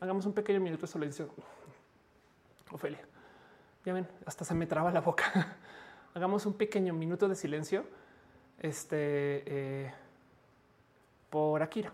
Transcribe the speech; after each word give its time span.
Hagamos 0.00 0.26
un 0.26 0.32
pequeño 0.32 0.60
minuto 0.60 0.82
de 0.82 0.92
silencio. 0.92 1.28
Ofelia, 2.70 3.00
ya 3.84 3.92
ven, 3.92 4.06
hasta 4.26 4.44
se 4.44 4.54
me 4.54 4.66
traba 4.66 4.92
la 4.92 5.00
boca. 5.00 5.56
Hagamos 6.14 6.46
un 6.46 6.54
pequeño 6.54 6.94
minuto 6.94 7.28
de 7.28 7.34
silencio. 7.34 7.84
Este 8.60 9.42
eh, 9.46 9.92
por 11.30 11.62
Akira. 11.62 11.92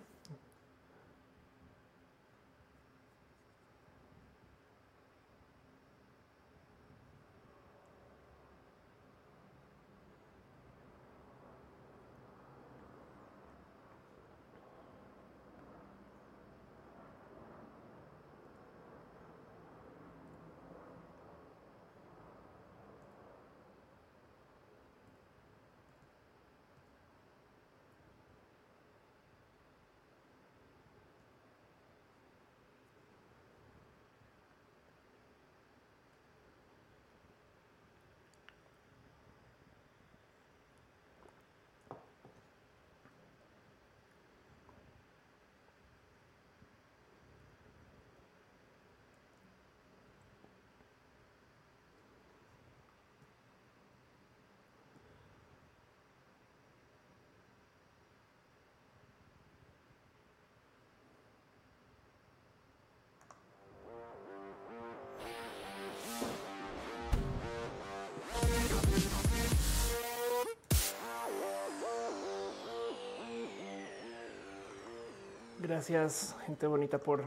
Gracias, 75.75 76.36
gente 76.47 76.69
bonita, 76.69 76.98
por 76.98 77.25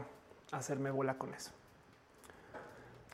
hacerme 0.52 0.90
bola 0.90 1.18
con 1.18 1.34
eso. 1.34 1.50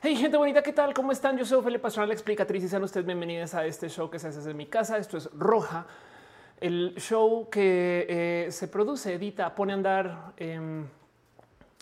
Hey, 0.01 0.15
gente 0.15 0.37
bonita, 0.37 0.63
¿qué 0.63 0.71
tal? 0.71 0.93
¿Cómo 0.93 1.11
están? 1.11 1.37
Yo 1.37 1.43
soy 1.43 1.57
Ophelia 1.57 1.81
Pastrana, 1.81 2.07
la 2.07 2.13
explicatriz, 2.13 2.63
y 2.63 2.69
sean 2.69 2.83
ustedes 2.83 3.05
bienvenidos 3.05 3.53
a 3.53 3.65
este 3.65 3.89
show 3.89 4.09
que 4.09 4.17
se 4.17 4.29
hace 4.29 4.37
desde 4.37 4.53
mi 4.53 4.65
casa. 4.65 4.97
Esto 4.97 5.17
es 5.17 5.29
Roja, 5.33 5.87
el 6.61 6.95
show 6.99 7.49
que 7.49 8.05
eh, 8.07 8.47
se 8.49 8.69
produce, 8.69 9.15
edita, 9.15 9.53
pone 9.53 9.73
a 9.73 9.75
andar 9.75 10.33
em, 10.37 10.87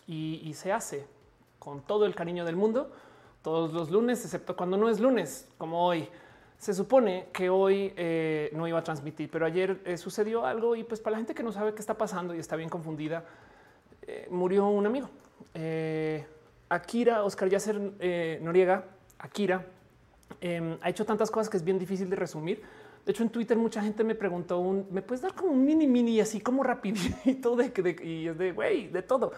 y, 0.07 0.41
y 0.43 0.53
se 0.55 0.71
hace 0.71 1.05
con 1.59 1.81
todo 1.81 2.07
el 2.07 2.15
cariño 2.15 2.45
del 2.45 2.55
mundo 2.55 2.91
todos 3.43 3.71
los 3.71 3.91
lunes, 3.91 4.25
excepto 4.25 4.55
cuando 4.55 4.77
no 4.77 4.89
es 4.89 4.99
lunes, 4.99 5.47
como 5.59 5.85
hoy. 5.85 6.09
Se 6.57 6.73
supone 6.73 7.27
que 7.33 7.49
hoy 7.49 7.93
eh, 7.97 8.49
no 8.53 8.67
iba 8.69 8.79
a 8.79 8.83
transmitir, 8.83 9.29
pero 9.29 9.45
ayer 9.45 9.81
eh, 9.83 9.97
sucedió 9.97 10.45
algo 10.45 10.77
y 10.77 10.83
pues 10.85 11.01
para 11.01 11.11
la 11.11 11.17
gente 11.17 11.35
que 11.35 11.43
no 11.43 11.51
sabe 11.51 11.73
qué 11.73 11.81
está 11.81 11.97
pasando 11.97 12.33
y 12.33 12.39
está 12.39 12.55
bien 12.55 12.69
confundida, 12.69 13.25
eh, 14.07 14.27
murió 14.29 14.67
un 14.67 14.85
amigo. 14.85 15.09
Akira, 16.69 17.23
Oscar 17.23 17.49
Yasser 17.49 17.79
Noriega, 18.41 18.85
Akira, 19.19 19.67
em, 20.41 20.77
ha 20.81 20.89
hecho 20.89 21.05
tantas 21.05 21.29
cosas 21.29 21.49
que 21.49 21.57
es 21.57 21.63
bien 21.63 21.77
difícil 21.77 22.09
de 22.09 22.15
resumir. 22.15 22.61
De 23.05 23.11
hecho, 23.11 23.23
en 23.23 23.29
Twitter 23.29 23.57
mucha 23.57 23.81
gente 23.81 24.03
me 24.03 24.15
preguntó, 24.15 24.59
un, 24.59 24.87
¿me 24.89 25.01
puedes 25.01 25.21
dar 25.21 25.33
como 25.33 25.51
un 25.51 25.65
mini 25.65 25.87
mini 25.87 26.19
así 26.19 26.39
como 26.39 26.63
rapidito 26.63 27.55
de, 27.55 27.69
de, 27.69 28.03
y 28.03 28.27
es 28.27 28.37
de 28.37 28.51
güey, 28.53 28.87
de 28.87 29.01
todo? 29.01 29.31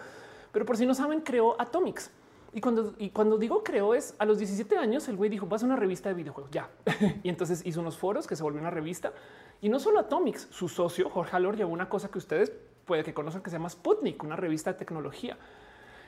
Pero 0.52 0.64
por 0.64 0.76
si 0.76 0.86
no 0.86 0.94
saben, 0.94 1.20
creó 1.20 1.60
Atomics. 1.60 2.10
Y 2.52 2.60
cuando, 2.60 2.94
y 2.98 3.10
cuando 3.10 3.36
digo 3.36 3.62
creo 3.62 3.94
es 3.94 4.14
a 4.18 4.24
los 4.24 4.38
17 4.38 4.78
años, 4.78 5.08
el 5.08 5.16
güey 5.16 5.28
dijo 5.28 5.46
vas 5.46 5.62
a 5.62 5.66
una 5.66 5.76
revista 5.76 6.08
de 6.08 6.14
videojuegos 6.14 6.50
ya. 6.50 6.70
y 7.22 7.28
entonces 7.28 7.60
hizo 7.66 7.80
unos 7.80 7.98
foros 7.98 8.26
que 8.26 8.34
se 8.34 8.42
volvió 8.42 8.60
una 8.60 8.70
revista 8.70 9.12
y 9.60 9.68
no 9.68 9.78
solo 9.78 9.98
Atomics, 9.98 10.48
su 10.50 10.68
socio 10.68 11.10
Jorge 11.10 11.36
Alor 11.36 11.56
llevó 11.56 11.72
una 11.72 11.88
cosa 11.88 12.08
que 12.08 12.18
ustedes 12.18 12.52
puede 12.86 13.04
que 13.04 13.12
conozcan 13.12 13.42
que 13.42 13.50
se 13.50 13.56
llama 13.56 13.68
Sputnik, 13.68 14.22
una 14.22 14.36
revista 14.36 14.72
de 14.72 14.78
tecnología. 14.78 15.36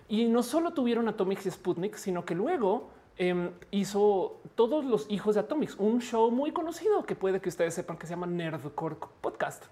Y 0.09 0.27
no 0.27 0.43
solo 0.43 0.72
tuvieron 0.72 1.09
Atomics 1.09 1.47
y 1.47 1.50
Sputnik, 1.50 1.97
sino 1.97 2.25
que 2.25 2.34
luego 2.34 2.91
em, 3.16 3.50
hizo 3.71 4.41
todos 4.55 4.84
los 4.84 5.11
hijos 5.11 5.34
de 5.34 5.43
Atomics, 5.43 5.77
un 5.77 6.00
show 6.00 6.31
muy 6.31 6.53
conocido 6.53 7.05
que 7.05 7.15
puede 7.15 7.41
que 7.41 7.49
ustedes 7.49 7.75
sepan 7.75 7.99
que 7.99 8.06
se 8.06 8.15
llama 8.15 8.27
Nerdcore 8.27 8.97
Podcast. 9.21 9.65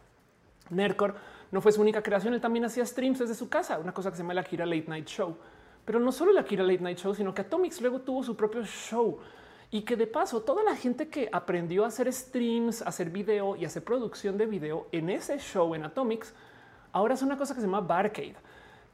Nerdcore 0.68 1.14
no 1.52 1.60
fue 1.60 1.72
su 1.72 1.80
única 1.80 2.02
creación, 2.02 2.34
él 2.34 2.40
también 2.40 2.64
hacía 2.64 2.84
streams 2.84 3.20
desde 3.20 3.34
su 3.34 3.48
casa, 3.48 3.78
una 3.78 3.94
cosa 3.94 4.10
que 4.10 4.16
se 4.16 4.22
llama 4.22 4.34
la 4.34 4.42
gira 4.42 4.66
Late 4.66 4.86
Night 4.88 5.06
Show. 5.06 5.36
Pero 5.84 6.00
no 6.00 6.10
solo 6.10 6.32
la 6.32 6.44
Kira 6.44 6.64
Late 6.64 6.82
Night 6.82 6.98
Show, 6.98 7.14
sino 7.14 7.32
que 7.32 7.42
Atomics 7.42 7.80
luego 7.80 8.00
tuvo 8.00 8.24
su 8.24 8.36
propio 8.36 8.64
show 8.64 9.20
y 9.70 9.82
que 9.82 9.96
de 9.96 10.08
paso 10.08 10.42
toda 10.42 10.64
la 10.64 10.74
gente 10.74 11.08
que 11.08 11.28
aprendió 11.32 11.84
a 11.84 11.88
hacer 11.88 12.12
streams, 12.12 12.82
a 12.82 12.86
hacer 12.86 13.10
video 13.10 13.54
y 13.54 13.64
hacer 13.64 13.84
producción 13.84 14.36
de 14.36 14.46
video 14.46 14.88
en 14.90 15.10
ese 15.10 15.38
show 15.38 15.74
en 15.74 15.84
Atomics, 15.84 16.34
ahora 16.96 17.12
es 17.12 17.20
una 17.20 17.36
cosa 17.36 17.54
que 17.54 17.60
se 17.60 17.66
llama 17.66 17.82
Barcade. 17.82 18.36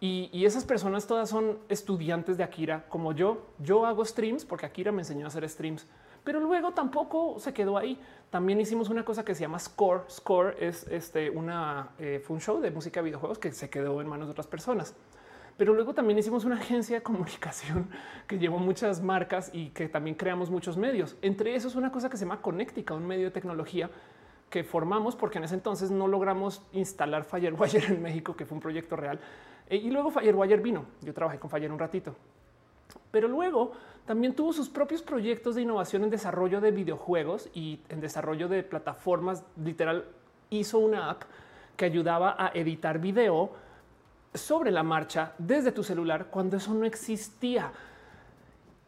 Y, 0.01 0.45
esas 0.45 0.65
personas 0.65 1.07
todas 1.07 1.31
son 1.31 1.59
estudiantes 1.69 2.37
de 2.37 2.43
Akira 2.43 2.85
como 2.89 3.13
yo. 3.13 3.47
Yo 3.61 3.87
hago 3.87 4.05
streams 4.05 4.45
porque 4.45 4.67
Akira 4.67 4.91
me 4.91 5.03
enseñó 5.03 5.27
a 5.27 5.29
hacer 5.29 5.49
streams, 5.49 5.87
pero 6.25 6.41
luego 6.41 6.73
tampoco 6.73 7.39
se 7.39 7.55
quedó 7.55 7.79
ahí. 7.79 7.97
También 8.29 8.61
hicimos 8.61 8.89
una 8.89 9.05
cosa 9.05 9.25
que 9.25 9.37
se 9.37 9.43
llama 9.43 9.61
Score. 9.61 10.03
Score 10.11 10.57
es 10.59 10.89
este 10.89 11.31
una 11.31 11.91
eh, 12.01 12.21
show 12.41 12.61
de 12.61 12.73
música 12.73 12.99
de 12.99 13.05
videojuegos 13.05 13.39
que 13.39 13.53
se 13.53 13.71
quedó 13.71 14.01
en 14.01 14.09
manos 14.09 14.27
de 14.27 14.33
otras 14.33 14.49
personas. 14.49 14.97
Pero 15.57 15.73
luego 15.73 15.95
también 15.95 16.19
hicimos 16.19 16.45
una 16.45 16.57
agencia 16.57 16.97
de 16.97 17.03
comunicación 17.05 17.89
que 18.27 18.41
llevó 18.41 18.59
muchas 18.59 19.01
marcas 19.01 19.51
y 19.53 19.69
que 19.69 19.89
también 19.89 20.17
creamos 20.17 20.51
muchos 20.51 20.77
medios. 20.77 21.17
Entre 21.23 21.55
esos 21.55 21.77
una 21.77 21.93
cosa 21.93 22.11
que 22.11 22.17
se 22.17 22.25
llama 22.25 22.43
Connectica, 22.43 22.95
un 22.95 23.07
medio 23.07 23.27
de 23.27 23.31
tecnología 23.31 23.89
que 24.53 24.63
formamos 24.65 25.17
porque 25.17 25.39
en 25.39 25.45
ese 25.45 25.55
entonces 25.55 25.91
no 25.91 26.07
logramos 26.07 26.61
instalar 26.73 27.25
Firewire 27.25 27.87
en 27.87 28.03
México, 28.03 28.37
que 28.37 28.45
fue 28.45 28.55
un 28.55 28.61
proyecto 28.61 28.97
real. 28.97 29.19
Eh, 29.67 29.77
y 29.79 29.91
luego 29.91 30.11
Firewire 30.11 30.59
vino. 30.59 30.85
Yo 31.01 31.15
trabajé 31.15 31.39
con 31.39 31.49
Fire 31.49 31.73
un 31.73 31.79
ratito. 31.79 32.15
Pero 33.11 33.29
luego 33.29 33.73
también 34.05 34.35
tuvo 34.35 34.53
sus 34.53 34.69
propios 34.69 35.01
proyectos 35.01 35.55
de 35.55 35.63
innovación 35.63 36.05
en 36.05 36.11
desarrollo 36.11 36.61
de 36.61 36.71
videojuegos 36.71 37.49
y 37.55 37.81
en 37.89 38.03
desarrollo 38.03 38.47
de 38.47 38.63
plataformas. 38.63 39.43
Literal 39.57 40.05
hizo 40.51 40.79
una 40.79 41.09
app 41.09 41.23
que 41.75 41.87
ayudaba 41.87 42.37
a 42.39 42.51
editar 42.53 42.99
video 42.99 43.53
sobre 44.35 44.71
la 44.71 44.83
marcha 44.83 45.33
desde 45.39 45.73
tu 45.73 45.83
celular 45.83 46.27
cuando 46.27 46.59
eso 46.59 46.75
no 46.75 46.85
existía. 46.85 47.73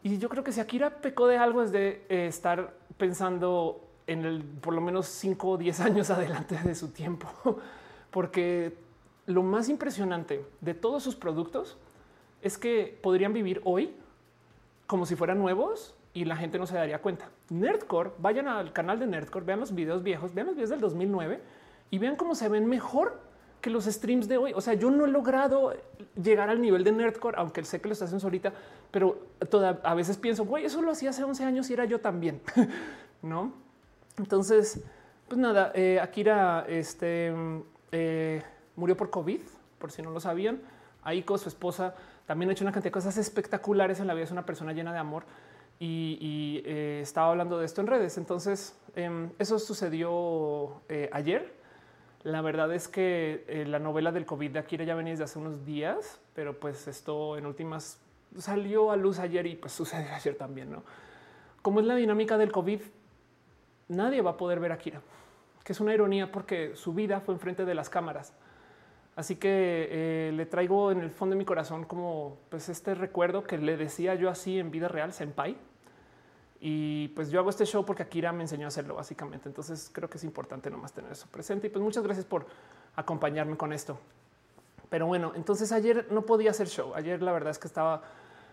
Y 0.03 0.19
yo 0.19 0.29
creo 0.29 0.43
que 0.43 0.51
si 0.51 0.59
Akira 0.59 0.91
pecó 0.91 1.25
de 1.25 1.37
algo 1.37 1.63
es 1.63 1.71
de 1.71 2.05
eh, 2.07 2.27
estar 2.27 2.75
pensando 2.97 3.84
en 4.07 4.25
el 4.25 4.43
por 4.43 4.73
lo 4.73 4.81
menos 4.81 5.07
5 5.07 5.49
o 5.49 5.57
10 5.57 5.79
años 5.81 6.09
adelante 6.09 6.57
de 6.63 6.75
su 6.75 6.89
tiempo, 6.89 7.27
porque 8.11 8.77
lo 9.25 9.43
más 9.43 9.69
impresionante 9.69 10.45
de 10.61 10.73
todos 10.73 11.03
sus 11.03 11.15
productos 11.15 11.77
es 12.41 12.57
que 12.57 12.97
podrían 13.01 13.33
vivir 13.33 13.61
hoy 13.63 13.95
como 14.87 15.05
si 15.05 15.15
fueran 15.15 15.39
nuevos 15.39 15.95
y 16.13 16.25
la 16.25 16.37
gente 16.37 16.57
no 16.59 16.67
se 16.67 16.75
daría 16.75 17.01
cuenta. 17.01 17.29
Nerdcore, 17.49 18.11
vayan 18.19 18.47
al 18.47 18.71
canal 18.71 18.99
de 18.99 19.07
Nerdcore, 19.07 19.45
vean 19.45 19.59
los 19.59 19.73
videos 19.73 20.03
viejos, 20.03 20.33
vean 20.33 20.47
los 20.47 20.55
videos 20.55 20.69
del 20.69 20.79
2009 20.79 21.41
y 21.89 21.97
vean 21.97 22.15
cómo 22.15 22.35
se 22.35 22.47
ven 22.49 22.67
mejor 22.67 23.19
que 23.61 23.69
los 23.71 23.85
streams 23.85 24.27
de 24.27 24.37
hoy. 24.37 24.53
O 24.53 24.61
sea, 24.61 24.75
yo 24.75 24.91
no 24.91 25.05
he 25.05 25.07
logrado 25.07 25.73
llegar 26.21 26.49
al 26.49 26.61
nivel 26.61 26.83
de 26.83 26.91
nerdcore, 26.91 27.35
aunque 27.37 27.63
sé 27.63 27.81
que 27.81 27.87
lo 27.87 27.93
estás 27.93 28.09
haciendo 28.09 28.27
ahorita, 28.27 28.53
pero 28.91 29.17
a 29.83 29.95
veces 29.95 30.17
pienso, 30.17 30.45
güey, 30.45 30.65
eso 30.65 30.81
lo 30.83 30.91
hacía 30.91 31.09
hace 31.09 31.23
11 31.23 31.43
años 31.43 31.69
y 31.69 31.73
era 31.73 31.85
yo 31.85 31.99
también, 31.99 32.41
no? 33.23 33.64
Entonces, 34.17 34.81
pues 35.27 35.39
nada, 35.39 35.71
eh, 35.75 35.99
Akira 35.99 36.65
este, 36.67 37.33
eh, 37.91 38.41
murió 38.75 38.95
por 38.95 39.09
COVID, 39.09 39.41
por 39.79 39.91
si 39.91 40.01
no 40.01 40.11
lo 40.11 40.19
sabían. 40.19 40.61
Aiko, 41.03 41.37
su 41.37 41.49
esposa, 41.49 41.95
también 42.25 42.49
ha 42.49 42.53
hecho 42.53 42.63
una 42.63 42.71
cantidad 42.71 42.91
de 42.91 42.93
cosas 42.93 43.17
espectaculares 43.17 43.99
en 43.99 44.07
la 44.07 44.13
vida. 44.13 44.23
Es 44.23 44.31
una 44.31 44.45
persona 44.45 44.73
llena 44.73 44.91
de 44.93 44.99
amor 44.99 45.23
y, 45.79 46.61
eh, 46.65 46.99
estaba 47.01 47.29
hablando 47.29 47.59
de 47.59 47.65
esto 47.65 47.81
en 47.81 47.87
redes. 47.87 48.17
Entonces, 48.17 48.77
em, 48.95 49.31
eso 49.37 49.59
sucedió 49.59 50.81
ayer 51.11 51.53
la 52.25 52.41
verdad 52.41 52.73
es 52.73 52.87
que 52.87 53.65
la 53.67 53.77
novela 53.77 54.11
del 54.11 54.25
COVID 54.25 54.49
de 54.49 54.57
Akira 54.57 54.83
ya 54.83 54.95
venía 54.95 55.11
desde 55.11 55.25
hace 55.25 55.37
unos 55.37 55.63
días, 55.63 56.19
pero 56.33 56.59
pues 56.59 56.87
esto 56.87 57.37
en 57.37 57.45
últimas 57.45 57.99
salió 58.39 58.89
a 58.91 58.95
luz 58.95 59.19
ayer 59.19 59.45
y 59.45 59.55
pues 59.55 59.73
sucedió 59.73 60.11
ayer 60.13 60.35
también, 60.35 60.71
¿no? 60.71 60.83
Como 61.61 61.79
es 61.79 61.85
la 61.85 61.95
dinámica 61.95 62.37
del 62.39 62.51
COVID, 62.51 62.81
nadie 63.87 64.21
va 64.21 64.31
a 64.31 64.37
poder 64.37 64.59
ver 64.59 64.71
a 64.71 64.75
Akira, 64.75 65.01
que 65.63 65.73
es 65.73 65.79
una 65.79 65.93
ironía 65.93 66.31
porque 66.31 66.75
su 66.75 66.93
vida 66.93 67.19
fue 67.19 67.33
enfrente 67.33 67.65
de 67.65 67.75
las 67.75 67.89
cámaras. 67.89 68.33
Así 69.15 69.37
que 69.37 69.87
eh, 69.89 70.31
le 70.33 70.45
traigo 70.45 70.91
en 70.91 70.99
el 70.99 71.09
fondo 71.09 71.35
de 71.35 71.39
mi 71.39 71.45
corazón 71.45 71.85
como 71.85 72.37
pues 72.49 72.67
este 72.67 72.95
recuerdo 72.95 73.43
que 73.43 73.57
le 73.57 73.77
decía 73.77 74.15
yo 74.15 74.29
así 74.29 74.59
en 74.59 74.71
vida 74.71 74.87
real, 74.87 75.13
senpai. 75.13 75.55
Y 76.59 77.09
pues 77.09 77.29
yo 77.29 77.39
hago 77.39 77.49
este 77.49 77.65
show 77.65 77.85
porque 77.85 78.03
Akira 78.03 78.31
me 78.31 78.41
enseñó 78.41 78.65
a 78.65 78.67
hacerlo 78.67 78.95
básicamente. 78.95 79.47
Entonces 79.47 79.89
creo 79.93 80.09
que 80.09 80.17
es 80.17 80.23
importante 80.23 80.69
nomás 80.69 80.91
tener 80.91 81.11
eso 81.11 81.27
presente. 81.31 81.67
Y 81.67 81.69
pues 81.69 81.83
muchas 81.83 82.03
gracias 82.03 82.25
por 82.25 82.45
acompañarme 82.95 83.55
con 83.55 83.71
esto. 83.71 83.99
Pero 84.89 85.07
bueno, 85.07 85.31
entonces 85.35 85.71
ayer 85.71 86.07
no 86.11 86.23
podía 86.23 86.51
hacer 86.51 86.67
show. 86.67 86.93
Ayer 86.93 87.21
la 87.21 87.31
verdad 87.31 87.51
es 87.51 87.59
que 87.59 87.67
estaba 87.67 88.03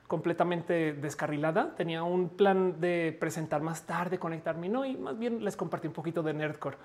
completamente 0.06 0.92
descarrilada. 0.92 1.74
Tenía 1.74 2.02
un 2.02 2.28
plan 2.28 2.80
de 2.80 3.16
presentar 3.18 3.62
más 3.62 3.84
tarde, 3.86 4.18
conectarme, 4.18 4.68
no, 4.68 4.84
y 4.84 4.96
más 4.96 5.18
bien 5.18 5.44
les 5.44 5.56
compartí 5.56 5.86
un 5.88 5.94
poquito 5.94 6.22
de 6.22 6.34
Nerdcore. 6.34 6.76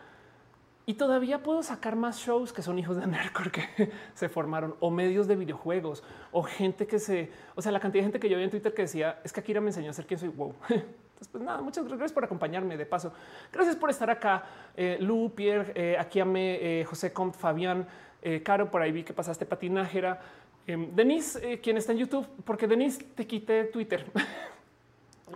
Y 0.86 0.94
todavía 0.94 1.44
puedo 1.44 1.64
sacar 1.64 1.98
más 1.98 2.20
shows 2.20 2.54
que 2.54 2.62
son 2.62 2.80
hijos 2.80 2.96
de 2.96 3.06
Nerdcore 3.08 3.52
que 3.52 3.92
se 4.14 4.30
formaron, 4.30 4.76
o 4.80 4.90
medios 4.90 5.28
de 5.28 5.36
videojuegos, 5.36 6.04
o 6.32 6.44
gente 6.44 6.88
que 6.88 7.00
se, 7.00 7.32
o 7.56 7.62
sea, 7.62 7.72
la 7.72 7.80
cantidad 7.80 8.02
de 8.02 8.06
gente 8.06 8.20
que 8.20 8.30
yo 8.30 8.38
vi 8.38 8.44
en 8.44 8.50
Twitter 8.50 8.74
que 8.74 8.84
decía, 8.84 9.20
es 9.24 9.34
que 9.34 9.42
Akira 9.42 9.60
me 9.60 9.68
enseñó 9.68 9.90
a 9.90 9.94
ser 9.94 10.06
quien 10.06 10.20
soy, 10.20 10.30
wow. 10.30 10.54
Entonces, 10.70 11.32
pues 11.32 11.44
nada, 11.44 11.62
muchas 11.62 11.84
gracias 11.88 12.14
por 12.14 12.24
acompañarme 12.24 12.78
de 12.78 12.86
paso. 12.86 13.12
Gracias 13.52 13.76
por 13.76 13.90
estar 13.90 14.08
acá. 14.08 14.44
Eh, 14.76 14.98
Lu, 15.02 15.34
Pierre, 15.34 15.72
eh, 15.74 15.98
Akiame, 15.98 16.60
eh, 16.62 16.86
José 16.86 17.12
Comp, 17.12 17.34
Fabián, 17.34 17.88
eh, 18.22 18.44
Caro, 18.44 18.70
por 18.70 18.82
ahí 18.82 18.92
vi 18.92 19.04
que 19.04 19.14
pasaste 19.14 19.46
patinajera. 19.46 20.20
Eh, 20.68 20.90
Denise, 20.94 21.60
quien 21.62 21.78
está 21.78 21.94
en 21.94 22.00
YouTube, 22.00 22.28
porque 22.44 22.68
Denise 22.68 23.04
te 23.16 23.26
quité 23.26 23.66
Twitter. 23.66 24.06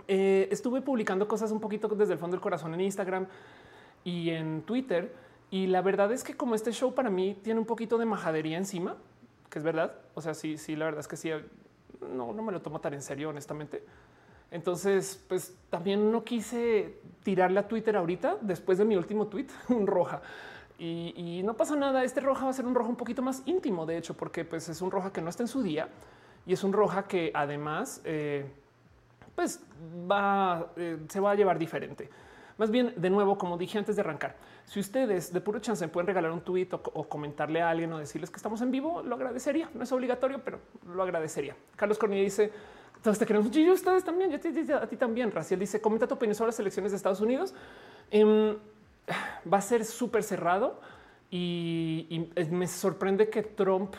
Eh, 0.08 0.48
estuve 0.50 0.80
publicando 0.80 1.28
cosas 1.28 1.52
un 1.52 1.60
poquito 1.60 1.86
desde 1.88 2.14
el 2.14 2.18
fondo 2.18 2.34
del 2.34 2.40
corazón 2.40 2.72
en 2.72 2.80
Instagram 2.80 3.26
y 4.04 4.30
en 4.30 4.62
Twitter. 4.62 5.14
Y 5.50 5.66
la 5.66 5.82
verdad 5.82 6.10
es 6.12 6.24
que 6.24 6.34
como 6.34 6.54
este 6.54 6.72
show 6.72 6.94
para 6.94 7.10
mí 7.10 7.36
tiene 7.42 7.60
un 7.60 7.66
poquito 7.66 7.98
de 7.98 8.06
majadería 8.06 8.56
encima, 8.56 8.96
que 9.50 9.58
es 9.58 9.64
verdad. 9.64 9.94
O 10.14 10.22
sea, 10.22 10.32
sí, 10.32 10.56
sí, 10.56 10.76
la 10.76 10.86
verdad 10.86 11.00
es 11.00 11.08
que 11.08 11.18
sí, 11.18 11.30
no, 12.00 12.32
no 12.32 12.42
me 12.42 12.52
lo 12.52 12.62
tomo 12.62 12.80
tan 12.80 12.94
en 12.94 13.02
serio, 13.02 13.28
honestamente. 13.28 13.84
Entonces, 14.50 15.22
pues 15.28 15.54
también 15.70 16.10
no 16.10 16.24
quise 16.24 16.96
tirarle 17.22 17.60
a 17.60 17.68
Twitter 17.68 17.96
ahorita, 17.96 18.38
después 18.40 18.78
de 18.78 18.84
mi 18.84 18.96
último 18.96 19.26
tweet, 19.26 19.48
un 19.68 19.86
roja. 19.86 20.22
Y, 20.78 21.42
no 21.44 21.54
pasa 21.54 21.76
nada. 21.76 22.02
Este 22.02 22.20
roja 22.20 22.44
va 22.44 22.50
a 22.50 22.54
ser 22.54 22.66
un 22.66 22.74
rojo 22.74 22.88
un 22.88 22.96
poquito 22.96 23.22
más 23.22 23.42
íntimo, 23.46 23.86
de 23.86 23.96
hecho, 23.96 24.14
porque 24.14 24.44
pues, 24.44 24.68
es 24.68 24.82
un 24.82 24.90
roja 24.90 25.12
que 25.12 25.20
no 25.20 25.30
está 25.30 25.42
en 25.44 25.48
su 25.48 25.62
día 25.62 25.88
y 26.46 26.52
es 26.52 26.64
un 26.64 26.72
roja 26.72 27.06
que 27.06 27.30
además 27.34 28.00
eh, 28.04 28.46
pues 29.34 29.60
va, 30.10 30.72
eh, 30.76 30.98
se 31.08 31.20
va 31.20 31.32
a 31.32 31.34
llevar 31.34 31.58
diferente. 31.58 32.08
Más 32.58 32.70
bien, 32.70 32.92
de 32.96 33.10
nuevo, 33.10 33.38
como 33.38 33.56
dije 33.56 33.78
antes 33.78 33.96
de 33.96 34.02
arrancar, 34.02 34.36
si 34.66 34.78
ustedes 34.78 35.32
de 35.32 35.40
puro 35.40 35.58
chance 35.58 35.86
pueden 35.88 36.06
regalar 36.06 36.30
un 36.30 36.42
tweet 36.42 36.68
o, 36.72 37.08
comentarle 37.08 37.62
a 37.62 37.70
alguien 37.70 37.92
o 37.92 37.98
decirles 37.98 38.30
que 38.30 38.36
estamos 38.36 38.60
en 38.60 38.70
vivo, 38.70 39.02
lo 39.02 39.14
agradecería. 39.14 39.70
No 39.74 39.82
es 39.82 39.92
obligatorio, 39.92 40.40
pero 40.44 40.58
lo 40.86 41.02
agradecería. 41.02 41.56
Carlos 41.76 41.98
Cornilla 41.98 42.22
dice: 42.22 42.52
Todos 43.02 43.18
te 43.18 43.26
queremos. 43.26 43.54
Y 43.56 43.70
ustedes 43.70 44.04
también. 44.04 44.30
Yo 44.30 44.76
a 44.76 44.86
ti 44.86 44.96
también. 44.96 45.30
Raciel 45.30 45.60
dice: 45.60 45.80
Comenta 45.80 46.06
tu 46.06 46.14
opinión 46.14 46.34
sobre 46.34 46.48
las 46.48 46.60
elecciones 46.60 46.92
de 46.92 46.96
Estados 46.96 47.20
Unidos. 47.20 47.54
Eh, 48.10 48.56
va 49.52 49.58
a 49.58 49.62
ser 49.62 49.84
súper 49.84 50.22
cerrado 50.22 50.80
y, 51.30 52.06
y, 52.10 52.44
me 52.50 52.66
sorprende 52.66 53.30
que 53.30 53.42
Trump 53.42 53.94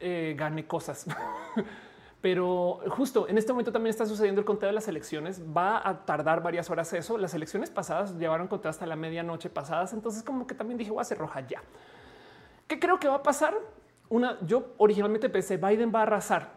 eh, 0.00 0.34
gane 0.36 0.66
cosas. 0.66 1.06
Pero 2.20 2.80
justo 2.88 3.28
en 3.28 3.38
este 3.38 3.52
momento 3.52 3.70
también 3.70 3.90
está 3.90 4.04
sucediendo 4.04 4.40
el 4.40 4.44
conteo 4.44 4.66
de 4.66 4.72
las 4.72 4.88
elecciones. 4.88 5.40
Va 5.40 5.88
a 5.88 6.04
tardar 6.04 6.42
varias 6.42 6.68
horas 6.68 6.92
eso. 6.92 7.16
Las 7.16 7.32
elecciones 7.32 7.70
pasadas 7.70 8.18
llevaron 8.18 8.48
conteo 8.48 8.70
hasta 8.70 8.86
la 8.86 8.96
medianoche 8.96 9.50
pasadas. 9.50 9.92
Entonces 9.92 10.24
como 10.24 10.46
que 10.46 10.54
también 10.54 10.78
dije 10.78 10.90
voy 10.90 10.98
a 10.98 11.02
hacer 11.02 11.18
roja 11.18 11.46
ya. 11.46 11.62
¿Qué 12.66 12.80
creo 12.80 12.98
que 12.98 13.06
va 13.06 13.16
a 13.16 13.22
pasar? 13.22 13.54
Una, 14.08 14.36
yo 14.44 14.74
originalmente 14.78 15.28
pensé 15.28 15.58
Biden 15.58 15.92
va 15.94 16.00
a 16.00 16.02
arrasar, 16.02 16.50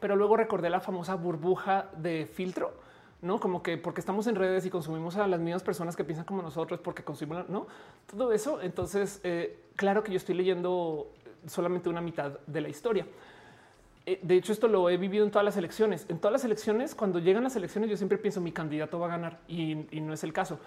pero 0.00 0.16
luego 0.16 0.36
recordé 0.36 0.68
la 0.70 0.80
famosa 0.80 1.14
burbuja 1.14 1.90
de 1.96 2.26
filtro 2.26 2.87
no 3.20 3.40
como 3.40 3.62
que 3.62 3.76
porque 3.76 4.00
estamos 4.00 4.26
en 4.26 4.36
redes 4.36 4.64
y 4.66 4.70
consumimos 4.70 5.16
a 5.16 5.26
las 5.26 5.40
mismas 5.40 5.62
personas 5.62 5.96
que 5.96 6.04
piensan 6.04 6.24
como 6.24 6.42
nosotros, 6.42 6.80
porque 6.80 7.02
consumimos 7.02 7.48
no 7.48 7.66
todo 8.06 8.32
eso. 8.32 8.60
Entonces, 8.62 9.20
eh, 9.24 9.58
claro 9.76 10.02
que 10.02 10.12
yo 10.12 10.16
estoy 10.16 10.34
leyendo 10.34 11.10
solamente 11.46 11.88
una 11.88 12.00
mitad 12.00 12.38
de 12.46 12.60
la 12.60 12.68
historia. 12.68 13.06
Eh, 14.06 14.20
de 14.22 14.36
hecho, 14.36 14.52
esto 14.52 14.68
lo 14.68 14.88
he 14.88 14.96
vivido 14.96 15.24
en 15.24 15.30
todas 15.30 15.44
las 15.44 15.56
elecciones. 15.56 16.06
En 16.08 16.18
todas 16.18 16.32
las 16.32 16.44
elecciones, 16.44 16.94
cuando 16.94 17.18
llegan 17.18 17.44
las 17.44 17.56
elecciones, 17.56 17.90
yo 17.90 17.96
siempre 17.96 18.18
pienso 18.18 18.40
mi 18.40 18.52
candidato 18.52 18.98
va 18.98 19.06
a 19.06 19.10
ganar 19.10 19.40
y, 19.48 19.86
y 19.90 20.00
no 20.00 20.12
es 20.12 20.24
el 20.24 20.32
caso. 20.32 20.58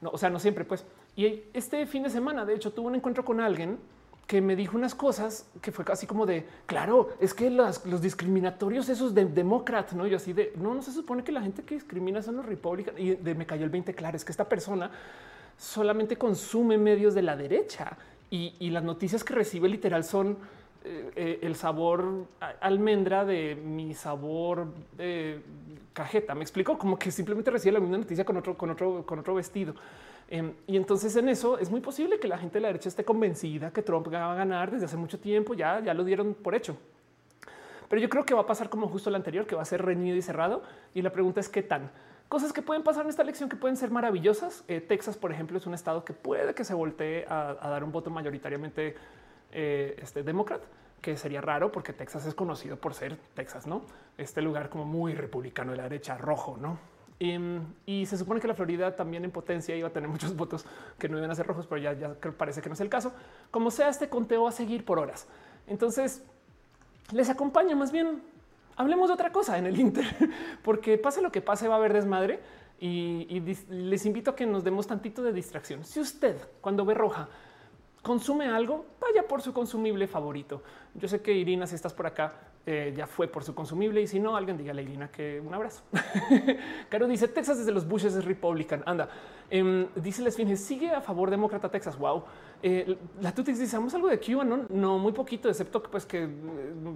No, 0.00 0.10
o 0.10 0.18
sea, 0.18 0.30
no 0.30 0.38
siempre, 0.38 0.64
pues. 0.64 0.84
Y 1.14 1.44
este 1.52 1.86
fin 1.86 2.02
de 2.02 2.10
semana, 2.10 2.44
de 2.44 2.54
hecho, 2.54 2.72
tuve 2.72 2.88
un 2.88 2.94
encuentro 2.96 3.24
con 3.24 3.40
alguien 3.40 3.78
que 4.30 4.40
me 4.40 4.54
dijo 4.54 4.76
unas 4.76 4.94
cosas 4.94 5.44
que 5.60 5.72
fue 5.72 5.84
casi 5.84 6.06
como 6.06 6.24
de 6.24 6.46
claro, 6.64 7.08
es 7.18 7.34
que 7.34 7.50
los 7.50 8.00
discriminatorios 8.00 8.88
esos 8.88 9.12
de 9.12 9.24
demócratas, 9.24 9.94
no 9.94 10.06
yo 10.06 10.18
así 10.18 10.32
de 10.32 10.52
no, 10.56 10.80
se 10.82 10.92
supone 10.92 11.24
que 11.24 11.32
la 11.32 11.42
gente 11.42 11.64
que 11.64 11.74
discrimina 11.74 12.22
son 12.22 12.36
los 12.36 12.46
republicanos 12.46 13.00
y 13.00 13.16
de, 13.16 13.34
me 13.34 13.44
cayó 13.44 13.64
el 13.64 13.70
20. 13.70 13.92
Claro, 13.92 14.16
es 14.16 14.24
que 14.24 14.30
esta 14.30 14.48
persona 14.48 14.88
solamente 15.58 16.14
consume 16.14 16.78
medios 16.78 17.12
de 17.12 17.22
la 17.22 17.36
derecha 17.36 17.96
y, 18.30 18.54
y 18.60 18.70
las 18.70 18.84
noticias 18.84 19.24
que 19.24 19.34
recibe 19.34 19.68
literal 19.68 20.04
son 20.04 20.36
eh, 20.84 21.10
eh, 21.16 21.38
el 21.42 21.56
sabor 21.56 22.26
almendra 22.60 23.24
de 23.24 23.56
mi 23.56 23.94
sabor 23.94 24.68
eh, 24.96 25.40
cajeta. 25.92 26.36
Me 26.36 26.42
explico 26.42 26.78
como 26.78 26.96
que 26.96 27.10
simplemente 27.10 27.50
recibe 27.50 27.72
la 27.72 27.80
misma 27.80 27.98
noticia 27.98 28.24
con 28.24 28.36
otro, 28.36 28.56
con 28.56 28.70
otro, 28.70 29.04
con 29.04 29.18
otro 29.18 29.34
vestido. 29.34 29.74
Eh, 30.30 30.54
y 30.66 30.76
entonces 30.76 31.14
en 31.16 31.28
eso 31.28 31.58
es 31.58 31.70
muy 31.70 31.80
posible 31.80 32.18
que 32.20 32.28
la 32.28 32.38
gente 32.38 32.54
de 32.54 32.62
la 32.62 32.68
derecha 32.68 32.88
esté 32.88 33.04
convencida 33.04 33.72
que 33.72 33.82
Trump 33.82 34.12
va 34.12 34.32
a 34.32 34.34
ganar 34.36 34.70
desde 34.70 34.86
hace 34.86 34.96
mucho 34.96 35.18
tiempo. 35.18 35.54
Ya, 35.54 35.80
ya 35.80 35.92
lo 35.92 36.04
dieron 36.04 36.34
por 36.34 36.54
hecho. 36.54 36.76
Pero 37.88 38.00
yo 38.00 38.08
creo 38.08 38.24
que 38.24 38.34
va 38.34 38.42
a 38.42 38.46
pasar 38.46 38.70
como 38.70 38.88
justo 38.88 39.10
el 39.10 39.16
anterior, 39.16 39.46
que 39.46 39.56
va 39.56 39.62
a 39.62 39.64
ser 39.64 39.82
reñido 39.84 40.16
y 40.16 40.22
cerrado. 40.22 40.62
Y 40.94 41.02
la 41.02 41.10
pregunta 41.10 41.40
es 41.40 41.48
qué 41.48 41.62
tan 41.62 41.90
cosas 42.28 42.52
que 42.52 42.62
pueden 42.62 42.84
pasar 42.84 43.02
en 43.04 43.10
esta 43.10 43.22
elección 43.22 43.48
que 43.48 43.56
pueden 43.56 43.76
ser 43.76 43.90
maravillosas. 43.90 44.64
Eh, 44.68 44.80
Texas, 44.80 45.16
por 45.16 45.32
ejemplo, 45.32 45.58
es 45.58 45.66
un 45.66 45.74
estado 45.74 46.04
que 46.04 46.12
puede 46.12 46.54
que 46.54 46.64
se 46.64 46.74
voltee 46.74 47.26
a, 47.28 47.56
a 47.60 47.68
dar 47.68 47.82
un 47.82 47.90
voto 47.90 48.08
mayoritariamente 48.08 48.94
eh, 49.52 49.96
este, 50.00 50.22
demócrata, 50.22 50.64
que 51.02 51.16
sería 51.16 51.40
raro 51.40 51.72
porque 51.72 51.92
Texas 51.92 52.24
es 52.26 52.36
conocido 52.36 52.76
por 52.76 52.94
ser 52.94 53.16
Texas, 53.34 53.66
no 53.66 53.82
este 54.16 54.42
lugar 54.42 54.68
como 54.68 54.84
muy 54.84 55.14
republicano 55.14 55.72
de 55.72 55.78
la 55.78 55.82
derecha, 55.84 56.16
rojo, 56.16 56.56
no? 56.60 56.78
Y, 57.20 57.36
y, 57.84 58.06
se 58.06 58.16
supone 58.16 58.40
que 58.40 58.48
la 58.48 58.54
Florida 58.54 58.96
también 58.96 59.24
en 59.26 59.30
potencia 59.30 59.76
iba 59.76 59.88
a 59.88 59.92
tener 59.92 60.08
muchos 60.10 60.34
votos 60.34 60.64
que 60.98 61.08
no 61.08 61.18
iban 61.18 61.30
a 61.30 61.34
ser 61.34 61.46
rojos, 61.46 61.66
pero 61.66 61.80
ya, 61.80 61.92
ya 61.92 62.14
parece 62.36 62.62
que 62.62 62.70
no 62.70 62.72
es 62.72 62.80
el 62.80 62.88
caso. 62.88 63.12
Como 63.50 63.70
sea, 63.70 63.90
este 63.90 64.08
conteo 64.08 64.44
va 64.44 64.48
a 64.48 64.52
seguir 64.52 64.86
por 64.86 64.98
horas. 64.98 65.28
Entonces, 65.66 66.24
les 67.12 67.28
acompaña 67.28 67.76
más 67.76 67.92
bien. 67.92 68.22
Hablemos 68.76 69.08
de 69.08 69.14
otra 69.14 69.30
cosa 69.30 69.58
en 69.58 69.66
el 69.66 69.78
Inter, 69.80 70.06
porque 70.64 70.96
pase 70.96 71.20
lo 71.20 71.30
que 71.30 71.42
pase, 71.42 71.68
va 71.68 71.74
a 71.74 71.78
haber 71.78 71.92
desmadre 71.92 72.40
y, 72.80 73.26
y 73.28 73.40
les 73.68 74.06
invito 74.06 74.30
a 74.30 74.36
que 74.36 74.46
nos 74.46 74.64
demos 74.64 74.86
tantito 74.86 75.22
de 75.22 75.34
distracción. 75.34 75.84
Si 75.84 76.00
usted 76.00 76.36
cuando 76.62 76.86
ve 76.86 76.94
roja 76.94 77.28
consume 78.02 78.46
algo, 78.46 78.86
vaya 79.00 79.26
por 79.26 79.42
su 79.42 79.52
consumible 79.52 80.06
favorito. 80.06 80.62
Yo 80.94 81.08
sé 81.08 81.20
que 81.20 81.32
Irina, 81.32 81.66
si 81.66 81.74
estás 81.74 81.92
por 81.94 82.06
acá, 82.06 82.34
eh, 82.66 82.92
ya 82.94 83.06
fue 83.06 83.26
por 83.26 83.42
su 83.42 83.54
consumible 83.54 84.02
y 84.02 84.06
si 84.06 84.20
no, 84.20 84.36
alguien 84.36 84.58
diga 84.58 84.72
a 84.72 84.80
Irina 84.80 85.10
que 85.10 85.40
un 85.40 85.52
abrazo. 85.52 85.82
Caro 86.90 87.08
dice 87.08 87.26
Texas 87.26 87.58
desde 87.58 87.72
los 87.72 87.88
Bushes 87.88 88.14
es 88.14 88.24
Republican. 88.24 88.82
Anda, 88.84 89.08
eh, 89.50 89.88
dice 89.96 90.22
Les 90.22 90.36
Finges 90.36 90.60
sigue 90.60 90.90
a 90.90 91.00
favor 91.00 91.30
demócrata 91.30 91.70
Texas. 91.70 91.98
Wow. 91.98 92.24
Eh, 92.62 92.98
la 93.20 93.34
Tutix 93.34 93.58
dice 93.58 93.76
algo 93.76 94.08
de 94.08 94.20
Cuba, 94.20 94.44
no, 94.44 94.66
no 94.68 94.98
muy 94.98 95.12
poquito, 95.12 95.48
excepto 95.48 95.82
que 95.82 95.88
pues 95.88 96.04
que 96.04 96.28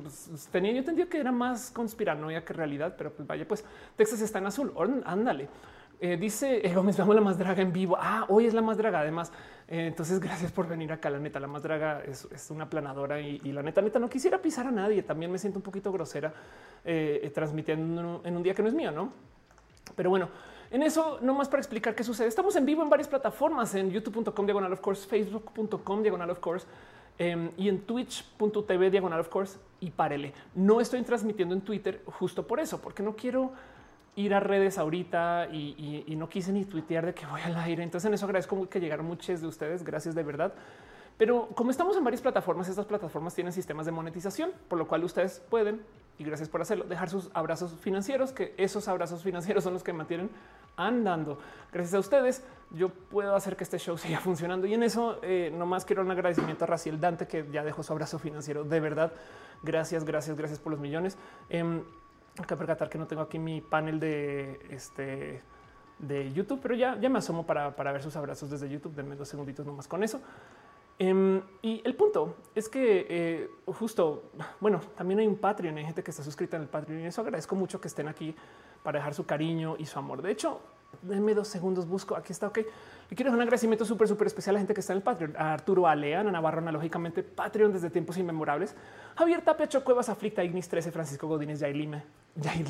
pues, 0.03 0.49
tenía 0.53 0.73
yo 0.73 0.79
entendido 0.79 1.09
que 1.09 1.19
era 1.19 1.33
más 1.33 1.71
conspiranoia 1.71 2.45
que 2.45 2.53
realidad, 2.53 2.95
pero 2.99 3.11
pues 3.13 3.27
vaya, 3.27 3.49
pues 3.49 3.65
Texas 3.97 4.21
está 4.21 4.39
en 4.39 4.47
azul. 4.47 4.73
Ándale. 5.07 5.49
Eh, 6.01 6.17
dice 6.17 6.61
Gómez, 6.75 6.97
vamos 6.97 7.15
la 7.15 7.21
más 7.21 7.39
draga 7.39 7.63
en 7.63 7.73
vivo. 7.73 7.97
Ah, 7.99 8.27
hoy 8.29 8.47
es 8.47 8.55
la 8.55 8.63
más 8.63 8.77
draga. 8.77 9.01
Además, 9.01 9.33
eh, 9.69 9.87
entonces 9.87 10.21
gracias 10.21 10.53
por 10.53 10.69
venir 10.69 10.93
acá. 10.93 11.11
La 11.11 11.19
neta, 11.19 11.41
la 11.41 11.47
más 11.47 11.63
draga 11.63 12.03
es, 12.05 12.29
es 12.33 12.51
una 12.51 12.69
planadora 12.69 13.21
y, 13.21 13.39
la 13.53 13.63
neta, 13.63 13.81
neta, 13.83 13.99
no 13.99 14.09
quisiera 14.09 14.39
pisar 14.39 14.67
a 14.67 14.71
nadie. 14.71 15.03
También 15.03 15.31
me 15.31 15.39
siento 15.39 15.59
un 15.59 15.63
poquito 15.63 15.93
grosera 15.93 16.33
eh, 16.85 17.31
transmitiendo 17.35 18.23
en 18.25 18.37
un 18.37 18.43
día 18.43 18.55
que 18.55 18.63
no 18.63 18.69
es 18.69 18.75
mío, 18.75 18.91
no? 18.91 19.13
Pero 19.97 20.11
bueno, 20.11 20.29
en 20.71 20.83
eso 20.83 21.19
no 21.23 21.35
más 21.35 21.49
para 21.49 21.61
explicar 21.61 21.95
qué 21.95 22.03
sucede. 22.03 22.27
Estamos 22.27 22.57
en 22.57 22.67
vivo 22.67 22.83
en 22.83 22.91
varias 22.91 23.09
plataformas 23.09 23.75
en 23.75 23.91
youtube.com 23.91 24.45
diagonal 24.45 24.73
of 24.73 24.81
course, 24.81 25.07
facebook.com 25.07 26.03
diagonal 26.03 26.31
of 26.31 26.41
course. 26.41 26.67
Eh, 27.17 27.51
y 27.57 27.69
en 27.69 27.83
twitch.tv 27.83 28.91
diagonal 28.91 29.21
of 29.21 29.29
course 29.29 29.59
y 29.79 29.91
párele. 29.91 30.33
No 30.55 30.81
estoy 30.81 31.01
transmitiendo 31.03 31.55
en 31.55 31.61
Twitter 31.61 32.03
justo 32.07 32.45
por 32.47 32.59
eso, 32.59 32.81
porque 32.81 33.05
no 33.05 33.15
quiero 33.15 33.53
ir 34.17 34.35
a 34.35 34.41
redes 34.41 34.79
ahorita 34.79 35.49
y, 35.51 36.15
no 36.17 36.29
quise 36.29 36.53
ni 36.53 36.65
tuitear 36.65 37.07
de 37.07 37.15
que 37.15 37.27
voy 37.27 37.41
al 37.41 37.57
aire. 37.57 37.83
Entonces 37.83 38.09
en 38.09 38.15
eso 38.15 38.27
agradezco 38.27 38.69
que 38.69 38.81
llegaron 38.81 39.07
muchos 39.07 39.41
de 39.41 39.47
ustedes. 39.47 39.85
Gracias 39.85 40.15
de 40.15 40.23
verdad. 40.23 40.55
Pero 41.17 41.49
como 41.55 41.71
estamos 41.71 41.97
en 41.97 42.03
varias 42.03 42.23
plataformas, 42.23 42.69
estas 42.69 42.87
plataformas 42.87 43.35
tienen 43.35 43.53
sistemas 43.53 43.87
de 43.87 43.93
monetización, 43.93 44.51
por 44.69 44.79
lo 44.79 44.89
cual 44.89 45.05
ustedes 45.05 45.41
pueden, 45.49 45.81
y 46.19 46.25
gracias 46.25 46.49
por 46.49 46.61
hacerlo, 46.61 46.85
dejar 46.85 47.09
sus 47.09 47.31
abrazos 47.35 47.73
financieros, 47.81 48.33
que 48.33 48.53
esos 48.57 48.89
abrazos 48.89 49.23
financieros 49.23 49.63
son 49.63 49.75
los 49.75 49.85
que 49.85 49.93
mantienen 49.93 50.31
andando. 50.77 51.39
Gracias 51.73 51.95
a 51.95 52.01
ustedes, 52.01 52.43
yo 52.73 52.89
puedo 52.89 53.37
hacer 53.37 53.57
que 53.57 53.63
este 53.63 53.79
show 53.79 53.97
siga 53.97 54.19
funcionando. 54.19 54.67
Y 54.67 54.75
en 54.75 54.83
eso, 54.83 55.21
eh, 55.23 55.53
nomás 55.57 55.85
quiero 55.85 56.03
un 56.03 56.11
agradecimiento 56.11 56.65
a 56.65 56.67
Raciel 56.67 57.01
Dante, 57.01 57.29
que 57.29 57.47
ya 57.53 57.63
dejó 57.63 57.85
su 57.85 57.93
abrazo 57.93 58.19
financiero. 58.19 58.65
De 58.65 58.81
verdad, 58.81 59.13
gracias, 59.63 60.05
gracias, 60.05 60.37
gracias 60.37 60.59
por 60.59 60.73
los 60.73 60.81
millones. 60.81 61.17
Eh, 61.49 61.81
hay 62.39 62.45
que 62.45 62.57
percatar 62.57 62.89
que 62.89 62.99
no 62.99 63.07
tengo 63.07 63.23
aquí 63.23 63.39
mi 63.39 63.61
panel 63.61 64.01
de 64.01 64.61
este 64.71 65.43
de 65.99 66.33
YouTube, 66.33 66.61
pero 66.61 66.75
ya, 66.75 66.99
ya 67.01 67.09
me 67.09 67.19
asomo 67.19 67.47
para, 67.47 67.71
ver 67.71 68.03
sus 68.03 68.17
abrazos 68.17 68.51
desde 68.51 68.69
YouTube. 68.69 68.95
Denme 68.95 69.17
dos 69.17 69.29
segunditos 69.29 69.65
nomás 69.65 69.87
con 69.87 70.03
eso. 70.03 70.21
Em, 70.99 71.41
y 71.63 71.83
el 71.85 71.95
punto 71.97 72.37
es 72.55 72.69
que 72.69 73.07
eh, 73.09 73.51
justo, 73.67 74.31
bueno, 74.61 74.81
también 74.97 75.21
hay 75.21 75.27
un 75.27 75.37
Patreon, 75.37 75.77
hay 75.77 75.85
gente 75.85 76.05
que 76.05 76.11
está 76.11 76.23
suscrita 76.23 76.57
en 76.57 76.63
el 76.63 76.69
Patreon 76.69 77.01
y 77.01 77.07
eso 77.07 77.21
agradezco 77.21 77.57
mucho 77.57 77.81
que 77.81 77.89
estén 77.89 78.07
aquí 78.07 78.35
para 78.83 78.99
dejar 78.99 79.15
su 79.15 79.27
cariño 79.27 79.77
y 79.79 79.87
su 79.87 79.99
amor. 79.99 80.23
De 80.23 80.31
hecho, 80.31 80.61
denme 81.03 81.35
dos 81.35 81.49
segundos, 81.49 81.87
busco, 81.87 82.17
aquí 82.17 82.33
está, 82.33 82.49
ok. 82.49 82.61
Y 83.11 83.15
quiero 83.15 83.33
un 83.33 83.41
agradecimiento 83.41 83.85
súper, 83.85 84.09
súper 84.09 84.27
especial 84.27 84.55
a 84.55 84.55
la 84.55 84.61
gente 84.61 84.75
que 84.75 84.81
está 84.81 84.93
en 84.93 84.99
el 84.99 85.03
Patreon, 85.03 85.35
a 85.37 85.53
Arturo 85.53 85.87
Alea, 85.87 86.21
a 86.21 86.25
Navarro, 86.25 86.59
analógicamente, 86.59 87.23
Patreon 87.23 87.73
desde 87.73 87.91
tiempos 87.91 88.17
inmemorables, 88.17 88.75
Javier 89.17 89.43
Tapia, 89.43 89.69
Cuevas, 89.85 90.09
Aflicta, 90.09 90.43
Ignis 90.43 90.69
13, 90.69 90.91
Francisco 90.91 91.29
Godínez, 91.29 91.61
Jair 91.61 91.77
Lima, 91.77 92.03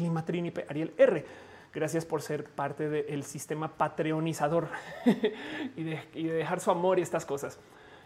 Lima, 0.00 0.24
Trinipe, 0.24 0.66
Ariel 0.68 0.92
R. 0.98 1.24
Gracias 1.72 2.04
por 2.04 2.22
ser 2.22 2.44
parte 2.44 2.88
del 2.88 3.24
sistema 3.24 3.68
patreonizador 3.68 4.68
y, 5.76 5.82
de, 5.82 6.00
dejar 6.14 6.60
su 6.60 6.70
amor 6.70 6.98
y 6.98 7.02
estas 7.02 7.26
cosas. 7.26 7.58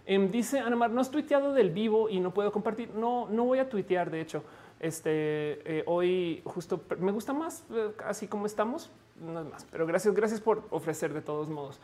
Em, 0.06 0.30
dice 0.30 0.58
Ana 0.58 0.88
no 0.88 1.00
has 1.02 1.10
tuiteado 1.10 1.52
del 1.52 1.68
vivo 1.70 2.08
y 2.08 2.18
no 2.18 2.32
puedo 2.32 2.50
compartir. 2.50 2.94
No, 2.94 3.28
no 3.28 3.44
voy 3.44 3.58
a 3.58 3.68
tuitear. 3.68 4.10
De 4.10 4.22
hecho, 4.22 4.42
este 4.80 5.80
eh, 5.80 5.84
hoy 5.86 6.40
justo 6.44 6.82
me 6.98 7.12
gusta 7.12 7.34
más 7.34 7.64
eh, 7.70 7.90
así 8.06 8.26
como 8.26 8.46
estamos. 8.46 8.90
No 9.20 9.40
es 9.40 9.46
más, 9.46 9.66
pero 9.70 9.86
gracias, 9.86 10.14
gracias 10.14 10.40
por 10.40 10.64
ofrecer 10.70 11.12
de 11.12 11.20
todos 11.20 11.48
modos. 11.48 11.80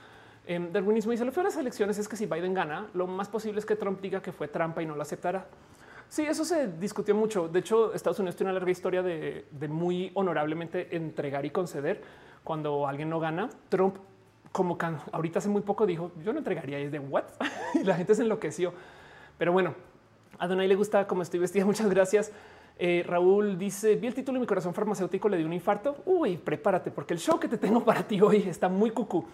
Eh, 0.46 0.68
darwinismo 0.72 1.12
dice 1.12 1.24
lo 1.24 1.32
peor 1.32 1.46
de 1.46 1.50
las 1.50 1.58
elecciones 1.58 1.98
es 1.98 2.06
que 2.06 2.16
si 2.16 2.26
Biden 2.26 2.52
gana, 2.52 2.88
lo 2.92 3.06
más 3.06 3.28
posible 3.28 3.58
es 3.58 3.66
que 3.66 3.76
Trump 3.76 4.00
diga 4.00 4.20
que 4.20 4.30
fue 4.30 4.48
trampa 4.48 4.82
y 4.82 4.86
no 4.86 4.94
lo 4.94 5.02
aceptará. 5.02 5.46
Sí, 6.08 6.22
eso 6.22 6.44
se 6.44 6.68
discutió 6.68 7.14
mucho. 7.14 7.48
De 7.48 7.60
hecho, 7.60 7.94
Estados 7.94 8.18
Unidos 8.18 8.36
tiene 8.36 8.50
una 8.50 8.58
larga 8.58 8.70
historia 8.70 9.02
de, 9.02 9.46
muy 9.68 10.12
honorablemente 10.14 10.94
entregar 10.94 11.44
y 11.44 11.50
conceder 11.50 12.02
cuando 12.44 12.86
alguien 12.86 13.08
no 13.08 13.18
gana. 13.18 13.48
Trump, 13.68 13.96
como 14.52 14.78
ahorita 15.12 15.38
hace 15.38 15.48
muy 15.48 15.62
poco, 15.62 15.86
dijo 15.86 16.12
yo 16.22 16.32
no 16.32 16.38
entregaría 16.38 16.78
y 16.78 16.84
es 16.84 16.92
de 16.92 16.98
what 16.98 17.24
y 17.74 17.82
la 17.84 17.96
gente 17.96 18.14
se 18.14 18.22
enloqueció. 18.22 18.72
Pero 19.38 19.52
bueno, 19.52 19.74
a 20.38 20.46
Donay 20.46 20.68
le 20.68 20.76
gusta 20.76 21.06
cómo 21.06 21.22
estoy 21.22 21.40
vestida. 21.40 21.64
Muchas 21.66 21.88
gracias. 21.88 22.30
Eh, 22.78 23.04
Raúl 23.06 23.58
dice: 23.58 23.96
Vi 23.96 24.06
el 24.06 24.14
título 24.14 24.38
y 24.38 24.40
mi 24.40 24.46
corazón 24.46 24.74
farmacéutico 24.74 25.28
le 25.28 25.36
dio 25.36 25.46
un 25.46 25.52
infarto. 25.52 25.96
Uy, 26.06 26.36
prepárate, 26.36 26.90
porque 26.90 27.14
el 27.14 27.20
show 27.20 27.38
que 27.38 27.48
te 27.48 27.58
tengo 27.58 27.84
para 27.84 28.06
ti 28.06 28.20
hoy 28.20 28.44
está 28.48 28.68
muy 28.68 28.90
cucú. 28.90 29.24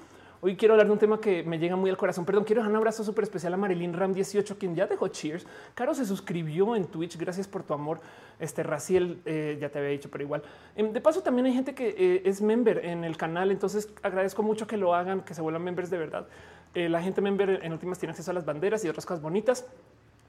Hoy 0.43 0.57
quiero 0.57 0.73
hablar 0.73 0.87
de 0.87 0.93
un 0.95 0.99
tema 0.99 1.21
que 1.21 1.43
me 1.43 1.59
llega 1.59 1.77
muy 1.77 1.91
al 1.91 1.99
corazón. 1.99 2.25
Perdón, 2.25 2.45
quiero 2.45 2.63
dar 2.63 2.71
un 2.71 2.77
abrazo 2.77 3.05
súper 3.05 3.25
especial 3.25 3.53
a 3.53 3.59
Marilyn 3.59 3.93
Ram 3.93 4.15
18, 4.15 4.57
quien 4.57 4.75
ya 4.75 4.87
dejó 4.87 5.09
cheers. 5.09 5.47
Caro 5.75 5.93
se 5.95 6.07
suscribió 6.07 6.75
en 6.77 6.87
Twitch. 6.87 7.19
Gracias 7.19 7.47
por 7.47 7.63
tu 7.63 7.75
amor. 7.75 8.01
Este 8.39 8.63
Raciel 8.63 9.21
eh, 9.27 9.59
ya 9.61 9.69
te 9.69 9.79
había 9.79 9.91
dicho, 9.91 10.09
pero 10.11 10.25
igual. 10.25 10.43
Em, 10.77 10.95
de 10.95 11.01
paso, 11.03 11.21
también 11.23 11.45
hay 11.45 11.53
gente 11.53 11.75
que 11.75 11.89
eh, 11.91 12.23
es 12.25 12.41
member 12.41 12.87
en 12.87 13.05
el 13.05 13.19
canal. 13.19 13.51
Entonces 13.51 13.93
agradezco 14.03 14.43
mucho 14.43 14.67
que 14.67 14.79
lo 14.79 14.95
hagan, 14.95 15.21
que 15.21 15.35
se 15.35 15.43
vuelvan 15.43 15.63
members 15.63 15.91
de 15.91 15.99
verdad. 15.99 16.27
Eh, 16.73 16.89
la 16.89 17.03
gente 17.03 17.21
member 17.21 17.61
en 17.63 17.73
últimas 17.73 17.99
tiene 17.99 18.13
acceso 18.13 18.31
a 18.31 18.35
las 18.35 18.47
banderas 18.47 18.83
y 18.83 18.89
otras 18.89 19.05
cosas 19.05 19.23
bonitas. 19.23 19.67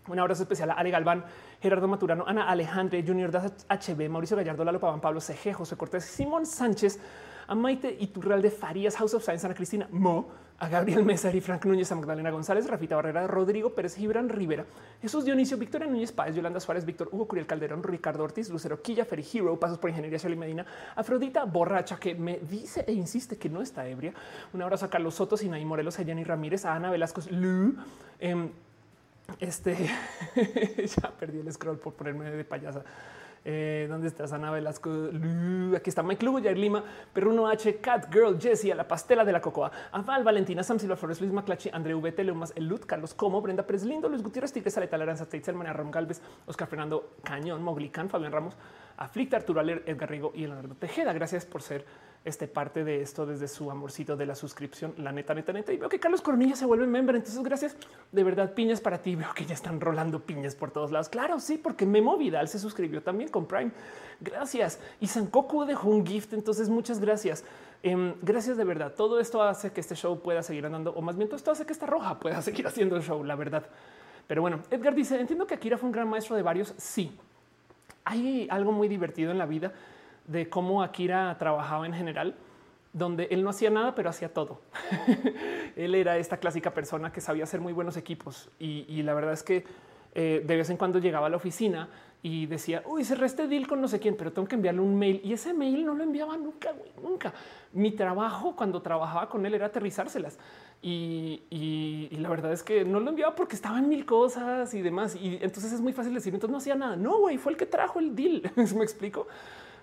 Un 0.08 0.20
abrazo 0.20 0.44
especial 0.44 0.72
a 0.72 0.74
Ale 0.74 0.90
Galván, 0.90 1.24
Gerardo 1.62 1.88
Maturano, 1.88 2.26
Ana 2.28 2.50
Alejandre, 2.50 3.04
Junior 3.06 3.32
HB, 3.32 4.10
Mauricio 4.10 4.36
Gallardo, 4.36 4.64
Lalo 4.64 4.80
Paván, 4.80 5.00
Pablo 5.00 5.22
CG, 5.22 5.54
José 5.54 5.78
Cortés, 5.78 6.04
Simón 6.04 6.46
Sánchez, 6.46 7.00
a 7.48 7.54
Maite 7.54 7.96
Iturral 8.00 8.42
de 8.42 8.50
Farías, 8.50 8.96
House 8.96 9.14
of 9.14 9.24
Science, 9.24 9.46
Ana 9.46 9.54
Cristina 9.54 9.88
Mo, 9.92 10.30
a 10.58 10.70
Gabriel 10.70 11.04
Mesa 11.04 11.32
y 11.34 11.42
Frank 11.42 11.66
Núñez, 11.66 11.92
a 11.92 11.96
Magdalena 11.96 12.32
González, 12.32 12.68
Rafita 12.68 12.96
Barrera, 12.96 13.28
Rodrigo 13.28 13.74
Pérez, 13.74 13.96
Gibran 13.96 14.30
Rivera, 14.30 14.66
Jesús 15.02 15.26
Dionisio, 15.26 15.58
Victoria 15.58 15.88
Núñez 15.88 16.12
Páez, 16.12 16.36
Yolanda 16.36 16.60
Suárez, 16.60 16.86
Víctor 16.86 17.10
Hugo 17.12 17.28
Curiel 17.28 17.48
Calderón, 17.48 17.84
Ricardo 17.84 18.24
Ortiz, 18.24 18.50
Lucero 18.50 18.82
Quilla, 18.82 19.06
Ferry 19.06 19.26
Hero, 19.34 19.60
Pasos 19.60 19.78
por 19.78 19.90
Ingeniería 19.90 20.18
Social 20.18 20.34
y 20.34 20.38
Medina, 20.38 20.66
Afrodita 20.96 21.46
Borracha, 21.46 21.98
que 21.98 22.16
me 22.16 22.40
dice 22.40 22.86
e 22.88 22.94
insiste 22.94 23.38
que 23.38 23.50
no 23.50 23.62
está 23.62 23.88
ebria. 23.88 24.14
Un 24.54 24.62
abrazo 24.62 24.86
a 24.86 24.90
Carlos 24.90 25.16
Soto, 25.16 25.36
Sinaí 25.38 25.66
Morelos, 25.66 25.98
a 26.00 26.04
Yanni 26.04 26.24
Ramírez, 26.24 26.66
a 26.66 26.76
Ana 26.76 26.90
Velasco, 26.90 27.22
Lu. 27.32 27.76
Em, 28.20 28.50
este 29.40 29.76
ya 30.86 31.12
perdí 31.12 31.40
el 31.40 31.52
scroll 31.52 31.78
por 31.78 31.94
ponerme 31.94 32.32
de 32.32 32.44
payasa. 32.44 32.84
Eh, 33.44 33.88
¿Dónde 33.90 34.08
estás, 34.08 34.34
Ana 34.34 34.52
Velasco? 34.52 34.92
Aquí 35.76 35.90
está 35.90 36.04
Mike 36.04 36.24
Lugo, 36.24 36.40
Jair 36.42 36.58
Lima, 36.58 36.84
Perruno 37.12 37.48
H, 37.48 37.78
Cat 37.78 38.14
Girl, 38.14 38.40
Jessie, 38.40 38.72
a 38.72 38.76
la 38.76 38.88
pastela 38.88 39.26
de 39.26 39.32
la 39.32 39.42
cocoa, 39.42 39.72
Aval, 39.92 40.24
Valentina, 40.24 40.62
Sam 40.62 40.78
Silva 40.78 40.96
Flores, 40.96 41.20
Luis 41.22 41.34
Maclachi, 41.34 41.70
André 41.74 41.96
VT, 41.96 42.24
Leumas, 42.24 42.54
Elut, 42.56 42.86
Carlos 42.86 43.16
Como, 43.16 43.42
Brenda 43.42 43.66
Pérez 43.66 43.84
Lindo, 43.84 44.08
Luis 44.10 44.22
Gutiérrez, 44.22 44.54
Tigres, 44.54 44.78
Aleta 44.78 44.96
Laranza, 44.98 45.28
Teitzel, 45.28 45.56
María 45.56 45.74
Ram 45.74 45.90
Galvez, 45.90 46.22
Oscar 46.46 46.68
Fernando 46.68 47.16
Cañón, 47.24 47.64
Moglican, 47.64 48.10
Fabián 48.10 48.32
Ramos, 48.32 48.56
Aflicta, 48.98 49.38
Arturo 49.38 49.60
Aler, 49.60 49.82
Edgar 49.88 50.10
Rigo 50.10 50.32
y 50.36 50.42
Leonardo 50.42 50.76
Tejeda. 50.76 51.12
Gracias 51.12 51.46
por 51.46 51.64
ser 51.64 51.84
este 52.24 52.48
parte 52.48 52.84
de 52.84 53.02
esto 53.02 53.26
desde 53.26 53.48
su 53.48 53.72
amorcito 53.72 54.16
de 54.16 54.28
la 54.28 54.36
suscripción. 54.36 54.94
La 54.98 55.12
neta, 55.12 55.34
neta, 55.34 55.52
neta. 55.52 55.74
Y 55.74 55.78
veo 55.78 55.90
que 55.90 56.00
Carlos 56.00 56.22
Coronilla 56.22 56.56
se 56.56 56.66
vuelve 56.66 56.86
member. 56.86 57.16
Entonces, 57.16 57.42
gracias 57.44 57.76
de 58.12 58.24
verdad. 58.24 58.54
Piñas 58.54 58.80
para 58.80 59.02
ti. 59.02 59.16
Veo 59.16 59.34
que 59.34 59.46
ya 59.46 59.56
están 59.56 59.82
rolando 59.82 60.20
piñas 60.20 60.54
por 60.56 60.70
todos 60.70 60.92
lados. 60.92 61.10
Claro, 61.10 61.40
sí, 61.40 61.58
porque 61.58 61.86
Memo 61.86 62.18
Vidal 62.18 62.48
se 62.48 62.60
suscribió 62.60 63.02
también 63.02 63.30
con 63.30 63.48
Prime. 63.48 63.72
Gracias. 64.20 64.80
Y 65.00 65.08
Sankoku 65.08 65.66
dejó 65.66 65.90
un 65.90 66.06
gift. 66.06 66.34
Entonces, 66.34 66.70
muchas 66.70 67.00
gracias. 67.00 67.44
Em, 67.82 68.14
gracias 68.22 68.56
de 68.56 68.64
verdad. 68.66 68.94
Todo 68.94 69.20
esto 69.20 69.42
hace 69.42 69.72
que 69.72 69.82
este 69.82 69.96
show 69.96 70.20
pueda 70.22 70.44
seguir 70.44 70.66
andando, 70.68 70.92
o 70.92 71.02
más 71.02 71.18
bien 71.18 71.28
todo 71.28 71.38
esto 71.38 71.50
hace 71.50 71.66
que 71.66 71.74
esta 71.74 71.88
roja 71.88 72.20
pueda 72.20 72.42
seguir 72.44 72.68
haciendo 72.68 72.96
el 72.96 73.02
show, 73.02 73.24
la 73.24 73.36
verdad. 73.36 73.66
Pero 74.28 74.42
bueno, 74.42 74.60
Edgar 74.70 74.94
dice: 74.94 75.20
Entiendo 75.20 75.48
que 75.48 75.56
Akira 75.56 75.78
fue 75.80 75.88
un 75.88 75.94
gran 75.94 76.08
maestro 76.08 76.36
de 76.36 76.44
varios. 76.44 76.76
Sí, 76.78 77.18
hay 78.06 78.48
algo 78.52 78.72
muy 78.72 78.88
divertido 78.88 79.32
en 79.32 79.40
la 79.40 79.48
vida 79.48 79.74
de 80.32 80.50
cómo 80.50 80.82
Akira 80.82 81.36
trabajaba 81.38 81.86
en 81.86 81.94
general, 81.94 82.36
donde 82.94 83.28
él 83.32 83.44
no 83.44 83.50
hacía 83.50 83.70
nada, 83.70 83.96
pero 83.96 84.10
hacía 84.10 84.34
todo. 84.34 84.62
él 85.76 85.96
era 85.96 86.18
esta 86.18 86.38
clásica 86.38 86.74
persona 86.74 87.12
que 87.12 87.22
sabía 87.22 87.44
hacer 87.44 87.60
muy 87.60 87.74
buenos 87.74 87.98
equipos 87.98 88.50
y, 88.60 89.02
la 89.04 89.14
verdad 89.14 89.34
es 89.34 89.44
que 89.44 89.66
eh, 90.14 90.44
de 90.46 90.56
vez 90.58 90.70
en 90.70 90.78
cuando 90.78 91.00
llegaba 91.00 91.28
a 91.28 91.30
la 91.30 91.38
oficina 91.38 91.90
y 92.24 92.46
decía, 92.46 92.84
uy, 92.86 93.04
cerré 93.04 93.26
este 93.26 93.48
deal 93.48 93.68
con 93.68 93.82
no 93.82 93.88
sé 93.88 94.00
quién, 94.00 94.16
pero 94.16 94.32
tengo 94.32 94.48
que 94.48 94.56
enviarle 94.56 94.82
un 94.82 94.98
mail 94.98 95.22
y 95.24 95.34
ese 95.34 95.54
mail 95.54 95.86
no 95.86 95.96
lo 95.96 96.04
enviaba 96.04 96.38
nunca, 96.38 96.74
nunca. 97.02 97.34
Mi 97.74 97.92
trabajo 97.92 98.56
cuando 98.56 98.82
trabajaba 98.82 99.28
con 99.28 99.46
él 99.46 99.56
era 99.56 99.68
aterrizárselas 99.68 100.38
y, 100.84 102.10
la 102.20 102.30
verdad 102.30 102.54
es 102.54 102.62
que 102.62 102.86
no 102.86 103.00
lo 103.00 103.10
enviaba 103.10 103.36
porque 103.36 103.56
estaba 103.56 103.80
en 103.80 103.90
mil 103.90 104.06
cosas 104.06 104.74
y 104.74 104.82
demás. 104.82 105.16
Y 105.16 105.40
entonces 105.42 105.74
es 105.74 105.82
muy 105.82 105.94
fácil 105.94 106.14
decir, 106.14 106.34
entonces 106.34 106.52
no 106.52 106.58
hacía 106.58 106.76
nada. 106.76 106.96
No, 106.96 107.18
güey, 107.20 107.38
fue 107.38 107.54
el 107.54 107.58
que 107.58 107.66
trajo 107.66 108.00
el 108.00 108.16
deal. 108.16 108.44
Me 108.56 108.84
explico. 108.84 109.28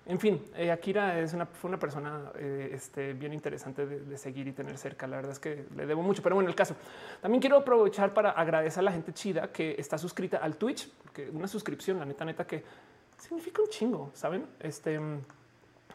En 0.09 0.19
fin, 0.19 0.43
eh, 0.57 0.71
Akira 0.71 1.21
es 1.21 1.35
una, 1.35 1.45
fue 1.45 1.69
una 1.69 1.79
persona 1.79 2.33
eh, 2.37 2.71
este, 2.73 3.13
bien 3.13 3.35
interesante 3.35 3.85
de, 3.87 4.17
seguir 4.17 4.49
y 4.49 4.53
tener 4.53 4.79
cerca. 4.79 5.07
La 5.07 5.17
verdad 5.17 5.33
es 5.33 5.39
que 5.39 5.67
le 5.77 5.85
debo 5.85 6.03
mucho, 6.03 6.23
pero 6.23 6.35
bueno, 6.35 6.49
el 6.49 6.57
caso. 6.57 6.75
También 7.21 7.43
quiero 7.43 7.59
aprovechar 7.59 8.15
para 8.15 8.31
agradecer 8.31 8.81
a 8.81 8.85
la 8.85 8.93
gente 8.93 9.13
chida 9.13 9.53
que 9.53 9.77
está 9.79 9.99
suscrita 9.99 10.39
al 10.39 10.57
Twitch, 10.57 10.91
porque 11.03 11.29
una 11.29 11.47
suscripción, 11.47 11.99
la 11.99 12.07
neta, 12.07 12.25
neta, 12.25 12.47
que 12.47 12.65
significa 13.19 13.61
un 13.61 13.69
chingo, 13.69 14.11
saben? 14.15 14.47
Este 14.61 14.99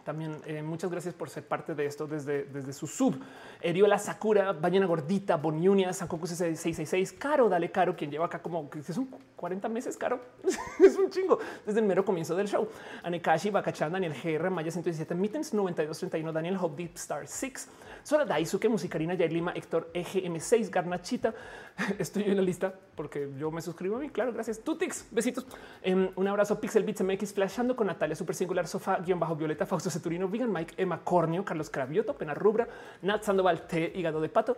también 0.04 0.42
eh, 0.46 0.62
muchas 0.62 0.92
gracias 0.92 1.14
por 1.14 1.30
ser 1.30 1.48
parte 1.48 1.76
de 1.76 1.86
esto 1.86 2.08
desde, 2.08 2.44
desde 2.46 2.74
su 2.74 2.88
sub. 2.88 3.20
Eriola 3.62 3.98
Sakura, 3.98 4.52
Ballena 4.52 4.86
Gordita, 4.86 5.38
Boniunia, 5.38 5.94
Sankoku 5.94 6.28
666, 6.28 7.14
Caro, 7.14 7.50
dale 7.50 7.72
Caro, 7.72 7.96
quien 7.96 8.12
lleva 8.12 8.26
acá 8.26 8.42
como 8.42 8.70
que 8.70 8.82
son 8.84 9.08
40 9.36 9.70
meses, 9.70 9.98
Caro. 9.98 10.20
es 10.80 10.98
un 10.98 11.10
chingo 11.10 11.40
desde 11.66 11.80
el 11.80 11.86
mero 11.86 12.04
comienzo 12.04 12.36
del 12.36 12.48
show. 12.48 12.68
Anekashi, 13.04 13.50
Bakachan, 13.50 13.92
Daniel 13.92 14.14
GR, 14.14 14.50
Maya 14.50 14.72
117, 14.72 15.16
Mittens 15.16 15.54
9231, 15.54 16.34
Daniel 16.34 16.58
Hope, 16.60 16.84
Deep 16.84 16.96
Star 16.96 17.28
6, 17.28 17.70
Sora 18.04 18.26
Daisuke, 18.26 18.68
Musicarina, 18.68 19.14
Yair 19.14 19.32
Lima, 19.32 19.54
Héctor 19.56 19.90
EGM6, 19.94 20.70
Garnachita. 20.70 21.34
Estoy 21.98 22.24
en 22.24 22.36
la 22.36 22.42
lista 22.42 22.74
porque 22.96 23.30
yo 23.38 23.50
me 23.50 23.62
suscribo 23.62 23.96
a 23.96 24.00
mí. 24.00 24.10
Claro, 24.10 24.34
gracias. 24.34 24.60
Tutix, 24.60 25.08
besitos. 25.10 25.48
Em, 25.82 26.10
un 26.16 26.28
abrazo. 26.28 26.60
Pixel 26.60 26.84
Bits 26.84 27.02
MX, 27.02 27.34
flashando 27.34 27.76
con 27.78 27.88
Natalia, 27.88 28.16
Super 28.16 28.36
Singular, 28.36 28.68
Sofá, 28.68 28.98
guion 28.98 29.20
bajo 29.20 29.38
Violeta, 29.38 29.66
Fausto 29.66 29.90
Ceturino, 29.90 30.28
Vegan 30.28 30.52
Mike, 30.52 30.76
Emma 30.78 31.02
Cornio, 31.02 31.46
Carlos 31.46 31.70
Cravioto, 31.70 32.18
Pena 32.18 32.34
Rubra, 32.34 32.68
Nat 33.02 33.24
Sandoval, 33.24 33.66
T, 33.68 33.94
Hígado 33.96 34.20
de 34.20 34.28
Pato, 34.28 34.58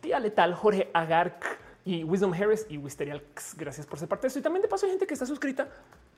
Tía 0.00 0.18
Letal, 0.18 0.54
Jorge 0.54 0.90
Agarc 0.94 1.44
y 1.84 2.02
Wisdom 2.02 2.32
Harris 2.32 2.66
y 2.70 2.78
Wisterial. 2.78 3.22
Gracias 3.56 3.86
por 3.86 3.98
ser 3.98 4.08
parte. 4.08 4.28
Y 4.34 4.40
también 4.40 4.62
de 4.62 4.68
paso 4.68 4.86
hay 4.86 4.92
gente 4.92 5.06
que 5.06 5.14
está 5.14 5.26
suscrita 5.26 5.68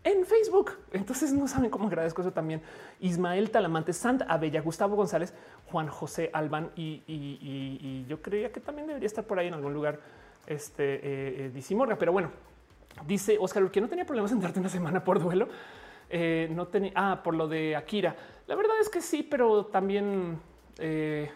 en 0.05 0.25
Facebook. 0.25 0.73
Entonces 0.93 1.33
no 1.33 1.49
saben 1.49 1.71
cómo 1.71 1.89
agradezco 1.89 2.23
eso 2.23 2.33
también. 2.33 2.63
Ismael 3.01 3.51
Talamante, 3.51 3.93
Sant 3.93 4.23
Abella, 4.29 4.61
Gustavo 4.61 4.97
González, 4.97 5.35
Juan 5.71 5.89
José 5.89 6.31
Alban 6.33 6.71
y, 6.77 8.05
yo 8.09 8.23
creía 8.23 8.51
que 8.53 8.61
también 8.61 8.87
debería 8.87 9.07
estar 9.07 9.25
por 9.25 9.39
ahí 9.39 9.49
en 9.49 9.55
algún 9.55 9.75
lugar 9.75 10.01
este 10.47 10.95
eh, 11.03 11.53
eh 11.55 11.97
pero 11.99 12.13
bueno, 12.13 12.31
dice 13.07 13.37
Oscar 13.39 13.71
que 13.71 13.81
no 13.81 13.89
tenía 13.89 14.07
problemas 14.07 14.33
en 14.33 14.41
darte 14.41 14.61
una 14.61 14.69
semana 14.69 15.05
por 15.05 15.21
duelo. 15.21 15.49
Eh, 16.11 16.49
no 16.53 16.69
tenía, 16.69 16.93
ah, 16.95 17.23
por 17.23 17.35
lo 17.35 17.49
de 17.49 17.77
Akira. 17.77 18.17
La 18.47 18.55
verdad 18.55 18.77
es 18.81 18.89
que 18.89 19.01
sí, 19.01 19.23
pero 19.23 19.67
también 19.67 20.41
Eh, 20.79 21.29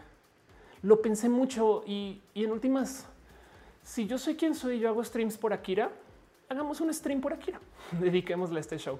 lo 0.82 1.02
pensé 1.02 1.28
mucho 1.28 1.82
y, 1.86 2.20
y, 2.34 2.44
en 2.44 2.52
últimas, 2.52 3.06
si 3.82 4.06
yo 4.06 4.18
soy 4.18 4.36
quien 4.36 4.54
soy, 4.54 4.80
yo 4.80 4.88
hago 4.88 5.02
streams 5.04 5.38
por 5.38 5.52
Akira, 5.52 5.92
hagamos 6.52 6.80
un 6.80 6.92
stream 6.92 7.20
por 7.20 7.32
Akira, 7.32 7.60
dediquémosle 8.00 8.58
a 8.58 8.60
este 8.60 8.78
show. 8.78 8.98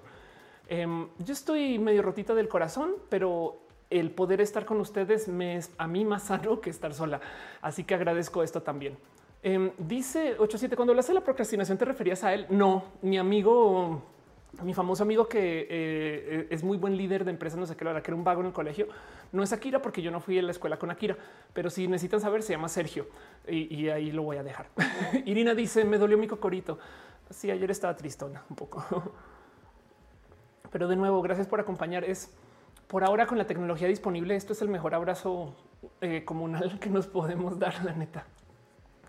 Em, 0.68 1.08
yo 1.18 1.32
estoy 1.32 1.78
medio 1.78 2.02
rotita 2.02 2.34
del 2.34 2.48
corazón, 2.48 2.94
pero 3.08 3.60
el 3.90 4.10
poder 4.10 4.40
estar 4.40 4.64
con 4.64 4.80
ustedes 4.80 5.28
me 5.28 5.56
es 5.56 5.70
a 5.76 5.86
mí 5.86 6.04
más 6.04 6.24
sano 6.24 6.60
que 6.60 6.70
estar 6.70 6.94
sola. 6.94 7.20
Así 7.60 7.84
que 7.84 7.94
agradezco 7.94 8.42
esto 8.42 8.62
también. 8.62 8.96
Eh, 9.42 9.72
dice 9.76 10.36
87, 10.38 10.76
cuando 10.76 10.92
hablas 10.92 11.08
de 11.08 11.14
la 11.14 11.20
procrastinación, 11.20 11.76
¿te 11.76 11.84
referías 11.84 12.24
a 12.24 12.32
él? 12.32 12.46
No, 12.48 12.84
mi 13.02 13.18
amigo, 13.18 14.02
mi 14.62 14.72
famoso 14.72 15.02
amigo 15.02 15.28
que 15.28 15.66
eh, 15.68 16.46
es 16.48 16.62
muy 16.62 16.78
buen 16.78 16.96
líder 16.96 17.24
de 17.24 17.32
empresas, 17.32 17.58
no 17.58 17.66
sé 17.66 17.76
qué, 17.76 17.84
la 17.84 18.02
que 18.02 18.12
era 18.12 18.16
un 18.16 18.24
vago 18.24 18.40
en 18.40 18.46
el 18.46 18.52
colegio, 18.52 18.86
no 19.32 19.42
es 19.42 19.52
Akira 19.52 19.82
porque 19.82 20.00
yo 20.00 20.10
no 20.10 20.20
fui 20.20 20.38
a 20.38 20.42
la 20.42 20.52
escuela 20.52 20.78
con 20.78 20.90
Akira, 20.90 21.16
pero 21.52 21.70
si 21.70 21.88
necesitan 21.88 22.20
saber, 22.20 22.42
se 22.42 22.52
llama 22.52 22.68
Sergio 22.68 23.08
y, 23.48 23.74
y 23.74 23.90
ahí 23.90 24.12
lo 24.12 24.22
voy 24.22 24.36
a 24.36 24.44
dejar. 24.44 24.68
Irina 25.26 25.54
dice, 25.54 25.84
me 25.84 25.98
dolió 25.98 26.16
mi 26.16 26.28
cocorito. 26.28 26.78
Sí, 27.32 27.50
ayer 27.50 27.70
estaba 27.70 27.96
tristona 27.96 28.44
un 28.50 28.56
poco. 28.56 28.84
Pero 30.70 30.86
de 30.86 30.96
nuevo, 30.96 31.22
gracias 31.22 31.46
por 31.46 31.60
acompañar. 31.60 32.04
Es 32.04 32.30
por 32.88 33.04
ahora 33.04 33.26
con 33.26 33.38
la 33.38 33.46
tecnología 33.46 33.88
disponible. 33.88 34.36
Esto 34.36 34.52
es 34.52 34.60
el 34.62 34.68
mejor 34.68 34.94
abrazo 34.94 35.54
eh, 36.00 36.24
comunal 36.24 36.78
que 36.78 36.90
nos 36.90 37.06
podemos 37.06 37.58
dar, 37.58 37.82
la 37.84 37.92
neta. 37.92 38.26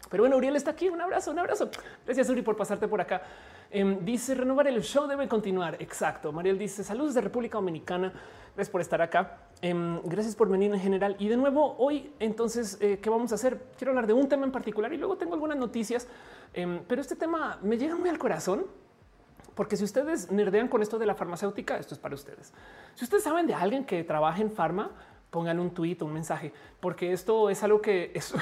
Pero 0.10 0.24
bueno, 0.24 0.38
Uriel 0.38 0.56
está 0.56 0.72
aquí. 0.72 0.90
Un 0.90 1.02
abrazo, 1.02 1.32
un 1.32 1.40
abrazo. 1.40 1.70
Gracias, 2.06 2.30
Uri, 2.30 2.42
por 2.42 2.56
pasarte 2.56 2.88
por 2.88 3.02
acá. 3.02 3.24
Em, 3.72 4.06
dice 4.06 4.36
renovar 4.36 4.68
el 4.68 4.82
show 4.84 5.08
debe 5.08 5.28
continuar. 5.28 5.76
Exacto. 5.80 6.32
Mariel 6.32 6.58
dice 6.58 6.84
saludos 6.84 7.16
de 7.16 7.22
República 7.22 7.58
Dominicana. 7.58 8.14
Gracias 8.56 8.70
por 8.70 8.82
estar 8.82 9.02
acá. 9.02 9.40
Em, 9.62 10.00
gracias 10.04 10.36
por 10.36 10.48
venir 10.48 10.72
en 10.72 10.80
general. 10.80 11.16
Y 11.18 11.28
de 11.28 11.38
nuevo, 11.38 11.76
hoy, 11.80 12.14
entonces, 12.20 12.78
eh, 12.80 13.00
¿qué 13.02 13.10
vamos 13.10 13.32
a 13.32 13.36
hacer? 13.36 13.60
Quiero 13.78 13.92
hablar 13.92 14.06
de 14.06 14.14
un 14.14 14.30
tema 14.30 14.46
en 14.46 14.52
particular 14.52 14.94
y 14.94 14.98
luego 14.98 15.18
tengo 15.18 15.34
algunas 15.34 15.58
noticias. 15.58 16.08
Em, 16.54 16.84
pero 16.88 17.02
este 17.02 17.16
tema 17.16 17.60
me 17.62 17.78
llega 17.78 17.96
muy 17.96 18.10
al 18.10 18.18
corazón 18.18 18.66
porque 19.56 19.78
si 19.78 19.84
ustedes 19.84 20.32
nerdean 20.32 20.68
con 20.68 20.82
esto 20.82 20.98
de 20.98 21.06
la 21.06 21.16
farmacéutica, 21.16 21.78
esto 21.78 21.94
es 21.94 22.00
para 22.00 22.16
ustedes. 22.16 22.54
Si 22.96 23.04
ustedes 23.04 23.24
saben 23.24 23.46
de 23.46 23.54
alguien 23.54 23.86
que 23.86 24.04
trabaja 24.04 24.42
en 24.42 24.52
farma, 24.52 24.92
pongan 25.30 25.60
un 25.60 25.72
tweet 25.72 25.98
o 26.02 26.06
un 26.06 26.14
mensaje, 26.14 26.54
porque 26.80 27.12
esto 27.12 27.50
es 27.50 27.64
algo 27.64 27.82
que 27.82 28.12
es 28.14 28.34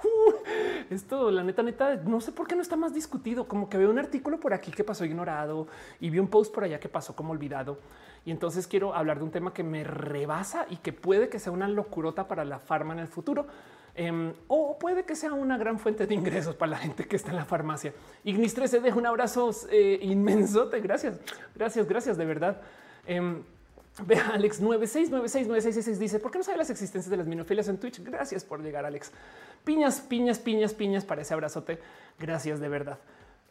esto, 0.90 1.30
la 1.30 1.42
neta, 1.42 1.62
neta, 1.62 1.96
no 1.96 2.20
sé 2.20 2.32
por 2.32 2.46
qué 2.46 2.56
no 2.56 2.62
está 2.62 2.76
más 2.76 2.92
discutido. 2.92 3.46
Como 3.46 3.68
que 3.68 3.78
veo 3.78 3.90
un 3.90 3.98
artículo 3.98 4.40
por 4.40 4.52
aquí 4.54 4.70
que 4.70 4.84
pasó 4.84 5.04
ignorado 5.04 5.68
y 6.00 6.10
vi 6.10 6.18
un 6.18 6.28
post 6.28 6.52
por 6.52 6.64
allá 6.64 6.80
que 6.80 6.88
pasó 6.88 7.14
como 7.14 7.32
olvidado. 7.32 7.78
Y 8.24 8.30
entonces 8.30 8.66
quiero 8.66 8.94
hablar 8.94 9.18
de 9.18 9.24
un 9.24 9.30
tema 9.30 9.52
que 9.52 9.62
me 9.62 9.84
rebasa 9.84 10.66
y 10.68 10.76
que 10.76 10.92
puede 10.92 11.28
que 11.28 11.38
sea 11.38 11.52
una 11.52 11.68
locurota 11.68 12.28
para 12.28 12.44
la 12.44 12.58
farma 12.58 12.92
en 12.92 12.98
el 12.98 13.08
futuro. 13.08 13.46
Em, 14.00 14.32
o 14.48 14.78
puede 14.78 15.04
que 15.04 15.14
sea 15.14 15.34
una 15.34 15.58
gran 15.58 15.78
fuente 15.78 16.06
de 16.06 16.14
ingresos 16.14 16.56
para 16.56 16.70
la 16.70 16.78
gente 16.78 17.04
que 17.04 17.16
está 17.16 17.32
en 17.32 17.36
la 17.36 17.44
farmacia. 17.44 17.92
Ignis 18.24 18.54
13 18.54 18.80
deja 18.80 18.96
un 18.96 19.04
abrazo 19.04 19.50
eh, 19.70 19.98
inmenso. 20.00 20.70
Gracias, 20.70 21.20
gracias, 21.54 21.86
gracias 21.86 22.16
de 22.16 22.24
verdad. 22.24 22.62
Eh, 23.06 23.42
Ve 24.06 24.16
Alex 24.16 24.62
96969666 24.62 25.98
dice 25.98 26.18
por 26.18 26.30
qué 26.30 26.38
no 26.38 26.44
sabe 26.44 26.56
las 26.56 26.70
existencias 26.70 27.10
de 27.10 27.18
las 27.18 27.26
minofilias 27.26 27.68
en 27.68 27.76
Twitch. 27.76 28.02
Gracias 28.02 28.42
por 28.42 28.62
llegar, 28.62 28.86
Alex. 28.86 29.12
Piñas, 29.64 30.00
piñas, 30.00 30.38
piñas, 30.38 30.72
piñas 30.72 31.04
para 31.04 31.20
ese 31.20 31.34
abrazote. 31.34 31.78
Gracias 32.18 32.58
de 32.58 32.70
verdad. 32.70 32.98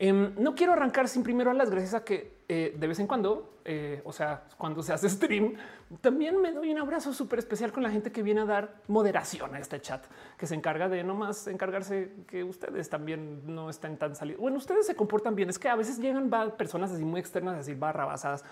Em, 0.02 0.34
no 0.38 0.56
quiero 0.56 0.72
arrancar 0.72 1.10
sin 1.10 1.24
primero 1.24 1.52
las 1.52 1.70
gracias 1.70 1.94
a 1.94 2.06
que 2.06 2.40
eh, 2.48 2.74
de 2.80 2.88
vez 2.88 2.98
en 3.00 3.06
cuando, 3.06 3.60
eh, 3.66 4.02
o 4.06 4.14
sea, 4.14 4.46
cuando 4.58 4.82
se 4.82 4.94
hace 4.94 5.10
stream, 5.10 5.56
también 6.00 6.42
me 6.42 6.54
doy 6.54 6.72
un 6.72 6.80
abrazo 6.80 7.12
súper 7.12 7.40
especial 7.40 7.74
con 7.74 7.84
la 7.84 7.90
gente 7.92 8.10
que 8.10 8.24
viene 8.24 8.40
a 8.40 8.46
dar 8.46 8.76
moderación 8.88 9.54
a 9.54 9.60
este 9.60 9.82
chat, 9.82 10.06
que 10.38 10.48
se 10.48 10.56
encarga 10.56 10.88
de 10.88 11.04
no 11.04 11.16
más 11.16 11.48
encargarse 11.48 12.14
que 12.28 12.46
ustedes 12.46 12.90
también 12.90 13.42
no 13.46 13.70
estén 13.70 13.98
tan 13.98 14.16
salidos. 14.16 14.40
Bueno, 14.40 14.56
ustedes 14.58 14.88
se 14.88 14.96
comportan 14.96 15.36
bien. 15.36 15.50
Es 15.50 15.60
que 15.60 15.68
a 15.68 15.76
veces 15.76 16.00
llegan 16.00 16.32
personas 16.58 16.92
así 16.92 17.04
muy 17.04 17.20
externas, 17.20 17.58
así 17.58 17.74
barrabasadas. 17.74 18.46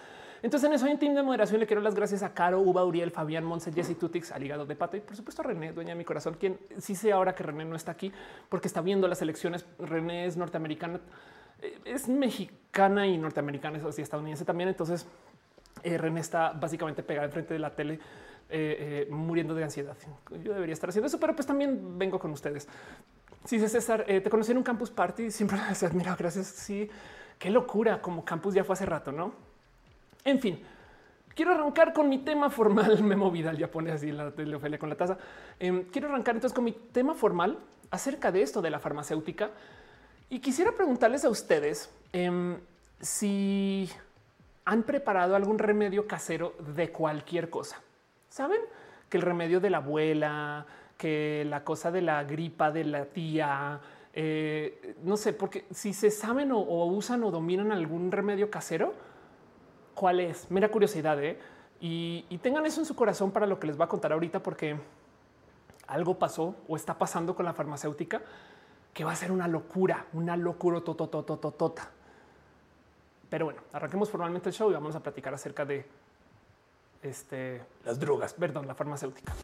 Entonces 0.44 0.68
en 0.68 0.75
eso 0.75 0.86
en 0.86 1.00
team 1.00 1.16
de 1.16 1.24
moderación 1.24 1.62
le 1.62 1.66
quiero 1.66 1.82
las 1.82 1.96
gracias 1.96 2.24
a 2.24 2.34
Caro, 2.34 2.60
Uba, 2.60 2.84
Uriel, 2.84 3.10
Fabián, 3.10 3.46
Monse, 3.46 3.72
Jesse 3.72 3.98
Tutix, 3.98 4.32
al 4.32 4.68
de 4.68 4.75
pato 4.75 4.98
y 4.98 5.00
por 5.00 5.16
supuesto 5.16 5.42
a 5.42 5.46
René, 5.46 5.72
dueña 5.72 5.92
de 5.92 5.96
mi 5.96 6.06
corazón, 6.06 6.36
quien 6.39 6.60
sí 6.78 6.93
sé 6.93 7.12
ahora 7.12 7.34
que 7.34 7.41
René 7.41 7.65
no 7.65 7.76
está 7.76 7.93
aquí 7.93 8.12
porque 8.50 8.67
está 8.67 8.82
viendo 8.82 9.08
las 9.08 9.21
elecciones. 9.21 9.65
René 9.80 10.28
es 10.28 10.38
norteamericana 10.38 11.00
es 11.86 12.08
mexicana 12.08 13.08
y 13.08 13.17
norteamericana, 13.17 13.78
eso 13.78 13.91
sí, 13.91 14.02
estadounidense 14.02 14.46
también. 14.46 14.70
Entonces, 14.70 15.06
eh, 15.84 16.00
está 16.17 16.52
básicamente 16.52 17.04
pegada 17.04 17.26
enfrente 17.26 17.54
de 17.54 17.60
la 17.60 17.76
tele, 17.76 18.00
eh, 18.50 19.08
muriendo 19.10 19.54
de 19.54 19.63
ansiedad. 19.63 19.96
Yo 20.43 20.54
debería 20.54 20.74
estar 20.74 20.89
haciendo 20.89 21.08
eso, 21.08 21.20
pero 21.20 21.36
pues 21.36 21.46
también 21.46 21.98
vengo 21.98 22.20
con 22.20 22.32
ustedes. 22.32 22.67
Sí, 23.46 23.60
César, 23.60 24.06
te 24.06 24.30
conocí 24.30 24.52
en 24.52 24.58
un 24.58 24.63
campus 24.63 24.89
party, 24.91 25.32
siempre 25.32 25.58
me 25.58 25.89
mira, 25.93 26.15
gracias. 26.15 26.48
Sí, 26.48 26.89
qué 27.39 27.50
locura, 27.50 28.02
como 28.02 28.26
campus 28.26 28.54
ya 28.54 28.63
fue 28.63 28.74
hace 28.74 28.86
rato, 28.86 29.12
no? 29.12 29.34
En 30.26 30.39
fin, 30.39 30.60
quiero 31.38 31.54
arrancar 31.54 31.93
con 31.93 32.10
mi 32.10 32.17
tema 32.17 32.50
formal. 32.50 33.02
Me 33.04 33.15
moví 33.15 33.43
ya 33.43 33.72
pone 33.72 33.91
así 33.91 34.12
la 34.12 34.32
teleofelia 34.32 34.80
con 34.80 34.89
la 34.89 34.96
taza. 34.96 35.17
Em, 35.60 35.84
quiero 35.84 36.10
arrancar 36.10 36.36
entonces 36.36 36.54
con 36.54 36.65
mi 36.65 36.74
tema 36.74 37.13
formal 37.13 37.60
acerca 37.91 38.32
de 38.32 38.41
esto 38.41 38.62
de 38.62 38.72
la 38.72 38.80
farmacéutica 38.80 39.52
y 40.30 40.40
quisiera 40.40 40.72
preguntarles 40.74 41.24
a 41.26 41.30
ustedes 41.30 41.90
em, 42.12 42.58
si 43.00 43.90
han 44.66 44.84
preparado 44.84 45.36
algún 45.36 45.60
remedio 45.60 46.08
casero 46.08 46.54
de 46.76 46.92
cualquier 46.92 47.50
cosa. 47.50 47.82
Saben 48.30 48.60
que 49.10 49.18
el 49.18 49.24
remedio 49.24 49.62
de 49.62 49.70
la 49.70 49.78
abuela, 49.78 50.66
que 50.98 51.46
la 51.48 51.63
cosa 51.63 51.92
de 51.92 52.02
la 52.02 52.24
gripa 52.26 52.72
de 52.72 52.84
la 52.84 53.06
tía, 53.06 53.80
eh, 54.13 54.96
no 55.04 55.16
sé, 55.16 55.32
porque 55.32 55.66
si 55.72 55.94
se 55.94 56.12
saben 56.12 56.52
o, 56.52 56.86
usan 56.88 57.24
o 57.24 57.32
dominan 57.32 57.72
algún 57.72 58.12
remedio 58.12 58.50
casero, 58.52 58.94
¿cuál 59.94 60.20
es? 60.20 60.52
Mera 60.52 60.70
curiosidad, 60.70 61.24
¿eh? 61.24 61.40
Y, 61.80 62.26
y, 62.30 62.40
tengan 62.40 62.66
eso 62.66 62.82
en 62.82 62.86
su 62.88 62.96
corazón 62.96 63.32
para 63.32 63.46
lo 63.46 63.60
que 63.60 63.68
les 63.68 63.80
va 63.80 63.86
a 63.86 63.88
contar 63.88 64.12
ahorita, 64.12 64.42
porque 64.42 64.76
algo 65.86 66.18
pasó 66.18 66.56
o 66.68 66.76
está 66.76 66.98
pasando 66.98 67.36
con 67.36 67.46
la 67.46 67.54
farmacéutica 67.54 68.22
que 68.97 69.03
va 69.03 69.12
a 69.12 69.15
ser 69.15 69.31
una 69.31 69.47
locura, 69.47 70.07
una 70.13 70.36
locura 70.36 70.81
tototototota. 70.81 71.88
Pero 73.29 73.45
bueno, 73.45 73.62
arranquemos 73.71 74.10
formalmente 74.10 74.49
el 74.49 74.55
show 74.55 74.71
y 74.71 74.73
vamos 74.73 74.95
a 74.95 74.99
platicar 75.01 75.31
acerca 75.36 75.65
de 75.65 75.86
este, 77.03 77.63
las 77.86 77.99
drogas, 77.99 78.33
perdón, 78.33 78.65
la 78.65 78.73
farmacéutica. 78.73 79.36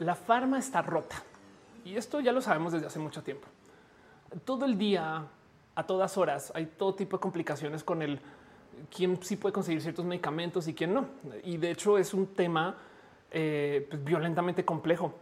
La 0.00 0.16
farma 0.16 0.58
está 0.58 0.82
rota 0.82 1.22
y 1.84 1.96
esto 1.96 2.18
ya 2.18 2.32
lo 2.32 2.40
sabemos 2.40 2.72
desde 2.72 2.88
hace 2.88 2.98
mucho 2.98 3.22
tiempo. 3.22 3.46
Todo 4.44 4.64
el 4.64 4.76
día 4.76 5.28
a 5.74 5.86
todas 5.86 6.16
horas. 6.16 6.52
Hay 6.54 6.66
todo 6.66 6.94
tipo 6.94 7.16
de 7.16 7.20
complicaciones 7.20 7.84
con 7.84 8.02
el 8.02 8.20
quién 8.94 9.22
sí 9.22 9.36
puede 9.36 9.52
conseguir 9.52 9.80
ciertos 9.82 10.04
medicamentos 10.04 10.68
y 10.68 10.74
quién 10.74 10.94
no. 10.94 11.06
Y 11.42 11.56
de 11.56 11.70
hecho 11.70 11.98
es 11.98 12.14
un 12.14 12.28
tema 12.28 12.76
eh, 13.30 13.86
pues, 13.88 14.04
violentamente 14.04 14.64
complejo. 14.64 15.14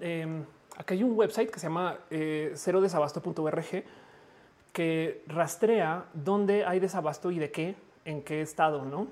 Eh, 0.00 0.42
aquí 0.76 0.94
hay 0.94 1.02
un 1.02 1.16
website 1.16 1.50
que 1.50 1.58
se 1.58 1.66
llama 1.66 1.98
eh, 2.10 2.52
cero 2.54 2.80
desabasto.org 2.80 3.84
que 4.72 5.24
rastrea 5.26 6.04
dónde 6.12 6.64
hay 6.64 6.78
desabasto 6.78 7.30
y 7.30 7.38
de 7.38 7.50
qué, 7.50 7.74
en 8.04 8.22
qué 8.22 8.42
estado, 8.42 8.84
no? 8.84 9.08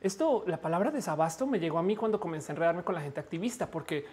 Esto, 0.00 0.42
la 0.46 0.60
palabra 0.60 0.90
desabasto 0.90 1.46
me 1.46 1.60
llegó 1.60 1.78
a 1.78 1.82
mí 1.82 1.94
cuando 1.94 2.18
comencé 2.18 2.50
a 2.50 2.54
enredarme 2.54 2.82
con 2.82 2.94
la 2.94 3.00
gente 3.00 3.20
activista, 3.20 3.68
porque 3.70 4.04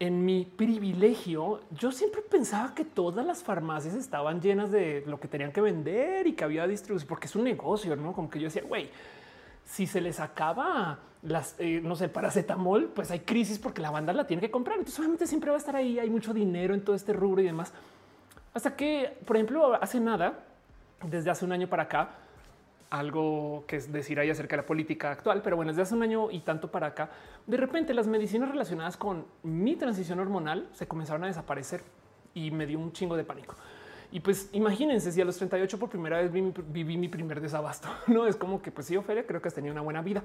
en 0.00 0.24
mi 0.24 0.44
privilegio, 0.44 1.60
yo 1.70 1.92
siempre 1.92 2.20
pensaba 2.22 2.74
que 2.74 2.84
todas 2.84 3.24
las 3.24 3.42
farmacias 3.42 3.94
estaban 3.94 4.40
llenas 4.40 4.70
de 4.70 5.04
lo 5.06 5.20
que 5.20 5.28
tenían 5.28 5.52
que 5.52 5.60
vender 5.60 6.26
y 6.26 6.32
que 6.32 6.44
había 6.44 6.66
distribución, 6.66 7.08
porque 7.08 7.26
es 7.26 7.36
un 7.36 7.44
negocio, 7.44 7.94
no 7.96 8.12
como 8.12 8.28
que 8.28 8.40
yo 8.40 8.46
decía, 8.46 8.62
güey, 8.62 8.90
si 9.64 9.86
se 9.86 10.00
les 10.00 10.20
acaba 10.20 10.98
las, 11.22 11.56
eh, 11.58 11.80
no 11.82 11.96
sé, 11.96 12.08
paracetamol, 12.08 12.90
pues 12.94 13.10
hay 13.10 13.20
crisis 13.20 13.58
porque 13.58 13.80
la 13.80 13.90
banda 13.90 14.12
la 14.12 14.26
tiene 14.26 14.40
que 14.42 14.50
comprar. 14.50 14.76
Entonces, 14.78 14.98
obviamente 14.98 15.26
siempre 15.26 15.50
va 15.50 15.56
a 15.56 15.58
estar 15.58 15.74
ahí. 15.74 15.98
Hay 15.98 16.10
mucho 16.10 16.34
dinero 16.34 16.74
en 16.74 16.84
todo 16.84 16.94
este 16.94 17.12
rubro 17.12 17.40
y 17.40 17.46
demás. 17.46 17.72
Hasta 18.52 18.76
que, 18.76 19.16
por 19.24 19.36
ejemplo, 19.36 19.74
hace 19.74 20.00
nada, 20.00 20.44
desde 21.02 21.30
hace 21.30 21.44
un 21.44 21.52
año 21.52 21.66
para 21.66 21.84
acá, 21.84 22.10
algo 22.90 23.64
que 23.66 23.78
decir 23.78 24.18
ahí 24.20 24.30
acerca 24.30 24.56
de 24.56 24.62
la 24.62 24.66
política 24.66 25.10
actual, 25.10 25.42
pero 25.42 25.56
bueno, 25.56 25.72
desde 25.72 25.82
hace 25.82 25.94
un 25.94 26.02
año 26.02 26.30
y 26.30 26.40
tanto 26.40 26.70
para 26.70 26.88
acá, 26.88 27.10
de 27.46 27.56
repente 27.56 27.92
las 27.94 28.06
medicinas 28.06 28.48
relacionadas 28.50 28.96
con 28.96 29.26
mi 29.42 29.76
transición 29.76 30.20
hormonal 30.20 30.68
se 30.72 30.86
comenzaron 30.86 31.24
a 31.24 31.26
desaparecer 31.26 31.82
y 32.34 32.50
me 32.50 32.66
dio 32.66 32.78
un 32.78 32.92
chingo 32.92 33.16
de 33.16 33.24
pánico. 33.24 33.56
Y 34.12 34.20
pues 34.20 34.48
imagínense 34.52 35.10
si 35.10 35.20
a 35.20 35.24
los 35.24 35.36
38 35.36 35.78
por 35.78 35.88
primera 35.88 36.18
vez 36.18 36.30
viví, 36.30 36.96
mi 36.96 37.08
primer 37.08 37.40
desabasto, 37.40 37.88
no 38.06 38.26
es 38.26 38.36
como 38.36 38.62
que 38.62 38.70
pues 38.70 38.86
sí, 38.86 38.96
Ofelia, 38.96 39.26
creo 39.26 39.42
que 39.42 39.48
has 39.48 39.54
tenido 39.54 39.72
una 39.72 39.82
buena 39.82 40.02
vida. 40.02 40.22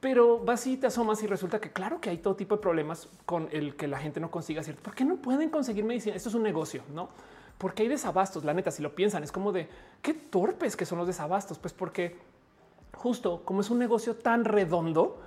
pero 0.00 0.38
vas 0.38 0.66
y 0.66 0.76
te 0.76 0.86
asomas 0.86 1.22
y 1.22 1.26
resulta 1.26 1.60
que 1.60 1.70
claro 1.70 2.00
que 2.00 2.10
hay 2.10 2.18
todo 2.18 2.36
tipo 2.36 2.56
de 2.56 2.62
problemas 2.62 3.08
con 3.24 3.48
el 3.52 3.74
que 3.74 3.88
la 3.88 3.98
gente 3.98 4.20
no 4.20 4.30
consiga 4.30 4.62
cierto. 4.62 4.82
¿Por 4.82 4.94
qué 4.94 5.04
no 5.04 5.16
pueden 5.16 5.50
conseguir 5.50 5.84
medicina? 5.84 6.14
Esto 6.14 6.28
es 6.28 6.34
un 6.34 6.42
negocio, 6.42 6.82
no? 6.94 7.08
Porque 7.58 7.82
hay 7.82 7.88
desabastos. 7.88 8.44
La 8.44 8.54
neta, 8.54 8.70
si 8.70 8.82
lo 8.82 8.94
piensan, 8.94 9.22
es 9.22 9.32
como 9.32 9.52
de 9.52 9.68
qué 10.02 10.14
torpes 10.14 10.76
que 10.76 10.86
son 10.86 10.98
los 10.98 11.06
desabastos. 11.06 11.58
Pues 11.58 11.72
porque 11.72 12.16
justo 12.92 13.42
como 13.44 13.60
es 13.60 13.70
un 13.70 13.78
negocio 13.78 14.16
tan 14.16 14.44
redondo, 14.44 15.20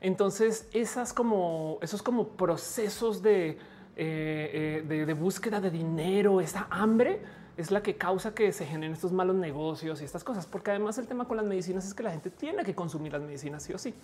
entonces 0.00 0.68
esas 0.72 1.12
como 1.12 1.78
esos 1.82 2.02
como 2.02 2.28
procesos 2.28 3.22
de, 3.22 3.58
eh, 3.96 4.84
eh, 4.86 5.04
de 5.06 5.14
búsqueda 5.14 5.60
de 5.60 5.70
dinero, 5.70 6.40
esa 6.40 6.66
hambre 6.70 7.20
es 7.58 7.72
la 7.72 7.82
que 7.82 7.96
causa 7.96 8.34
que 8.34 8.52
se 8.52 8.64
generen 8.64 8.92
estos 8.92 9.10
malos 9.10 9.34
negocios 9.34 10.00
y 10.00 10.04
estas 10.04 10.22
cosas, 10.22 10.46
porque 10.46 10.70
además 10.70 10.96
el 10.98 11.08
tema 11.08 11.26
con 11.26 11.36
las 11.36 11.44
medicinas 11.44 11.84
es 11.84 11.92
que 11.92 12.04
la 12.04 12.12
gente 12.12 12.30
tiene 12.30 12.62
que 12.62 12.72
consumir 12.72 13.12
las 13.12 13.20
medicinas 13.20 13.64
sí 13.64 13.72
o 13.72 13.78
sí. 13.78 13.94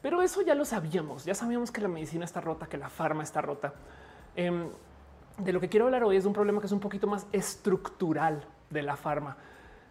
Pero 0.00 0.22
eso 0.22 0.42
ya 0.42 0.54
lo 0.54 0.64
sabíamos, 0.64 1.24
ya 1.24 1.34
sabíamos 1.34 1.72
que 1.72 1.80
la 1.80 1.88
medicina 1.88 2.24
está 2.24 2.40
rota, 2.40 2.66
que 2.66 2.78
la 2.78 2.88
farma 2.88 3.24
está 3.24 3.40
rota. 3.40 3.74
Em, 4.36 4.68
de 5.38 5.52
lo 5.52 5.60
que 5.60 5.68
quiero 5.68 5.86
hablar 5.86 6.04
hoy 6.04 6.16
es 6.16 6.24
un 6.24 6.32
problema 6.32 6.60
que 6.60 6.66
es 6.66 6.72
un 6.72 6.80
poquito 6.80 7.06
más 7.06 7.26
estructural 7.32 8.44
de 8.70 8.82
la 8.82 8.96
farma, 8.96 9.36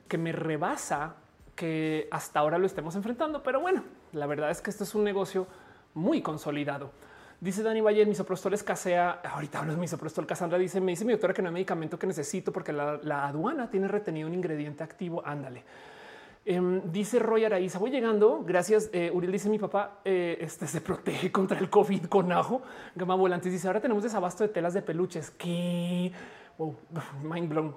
que 0.08 0.18
me 0.18 0.32
rebasa 0.32 1.16
que 1.56 2.08
hasta 2.12 2.40
ahora 2.40 2.58
lo 2.58 2.66
estemos 2.66 2.96
enfrentando. 2.96 3.44
Pero 3.44 3.60
bueno, 3.60 3.84
la 4.14 4.26
verdad 4.26 4.50
es 4.50 4.62
que 4.62 4.70
este 4.70 4.84
es 4.84 4.96
un 4.96 5.04
negocio 5.04 5.48
muy 5.94 6.22
consolidado. 6.22 6.92
Dice 7.40 7.62
Dani 7.62 7.82
Valle, 7.82 8.06
misoprostol 8.06 8.54
escasea. 8.54 9.22
Ahorita 9.24 9.60
hablo 9.60 9.74
de 9.74 9.80
misoprostol. 9.80 10.26
Cassandra 10.26 10.58
dice, 10.58 10.80
me 10.80 10.94
dice 10.94 11.04
mi 11.04 11.12
doctora 11.12 11.34
que 11.34 11.42
no 11.42 11.50
hay 11.50 11.54
medicamento 11.54 12.00
que 12.00 12.08
necesito 12.08 12.54
porque 12.54 12.72
la, 12.72 13.28
aduana 13.28 13.70
tiene 13.70 13.88
retenido 13.88 14.28
un 14.28 14.34
ingrediente 14.34 14.84
activo. 14.84 15.22
Ándale. 15.26 15.64
Em, 16.46 16.92
dice 16.92 17.20
Roy 17.20 17.46
Araiza, 17.46 17.80
voy 17.80 17.92
llegando. 17.92 18.44
Gracias. 18.46 18.90
Eh, 18.92 19.12
Uriel 19.14 19.32
dice 19.32 19.50
mi 19.50 19.60
papá 19.60 20.02
eh, 20.04 20.38
este 20.42 20.68
se 20.68 20.82
protege 20.82 21.32
contra 21.32 21.58
el 21.58 21.70
COVID 21.70 22.06
con 22.06 22.32
ajo. 22.32 22.62
Gama 22.96 23.16
Volantes 23.16 23.52
dice 23.52 23.68
ahora 23.68 23.80
tenemos 23.80 24.04
desabasto 24.04 24.44
de 24.44 24.50
telas 24.50 24.74
de 24.74 24.82
peluches. 24.82 25.32
Que 25.32 26.12
mind 27.24 27.50
blown. 27.50 27.76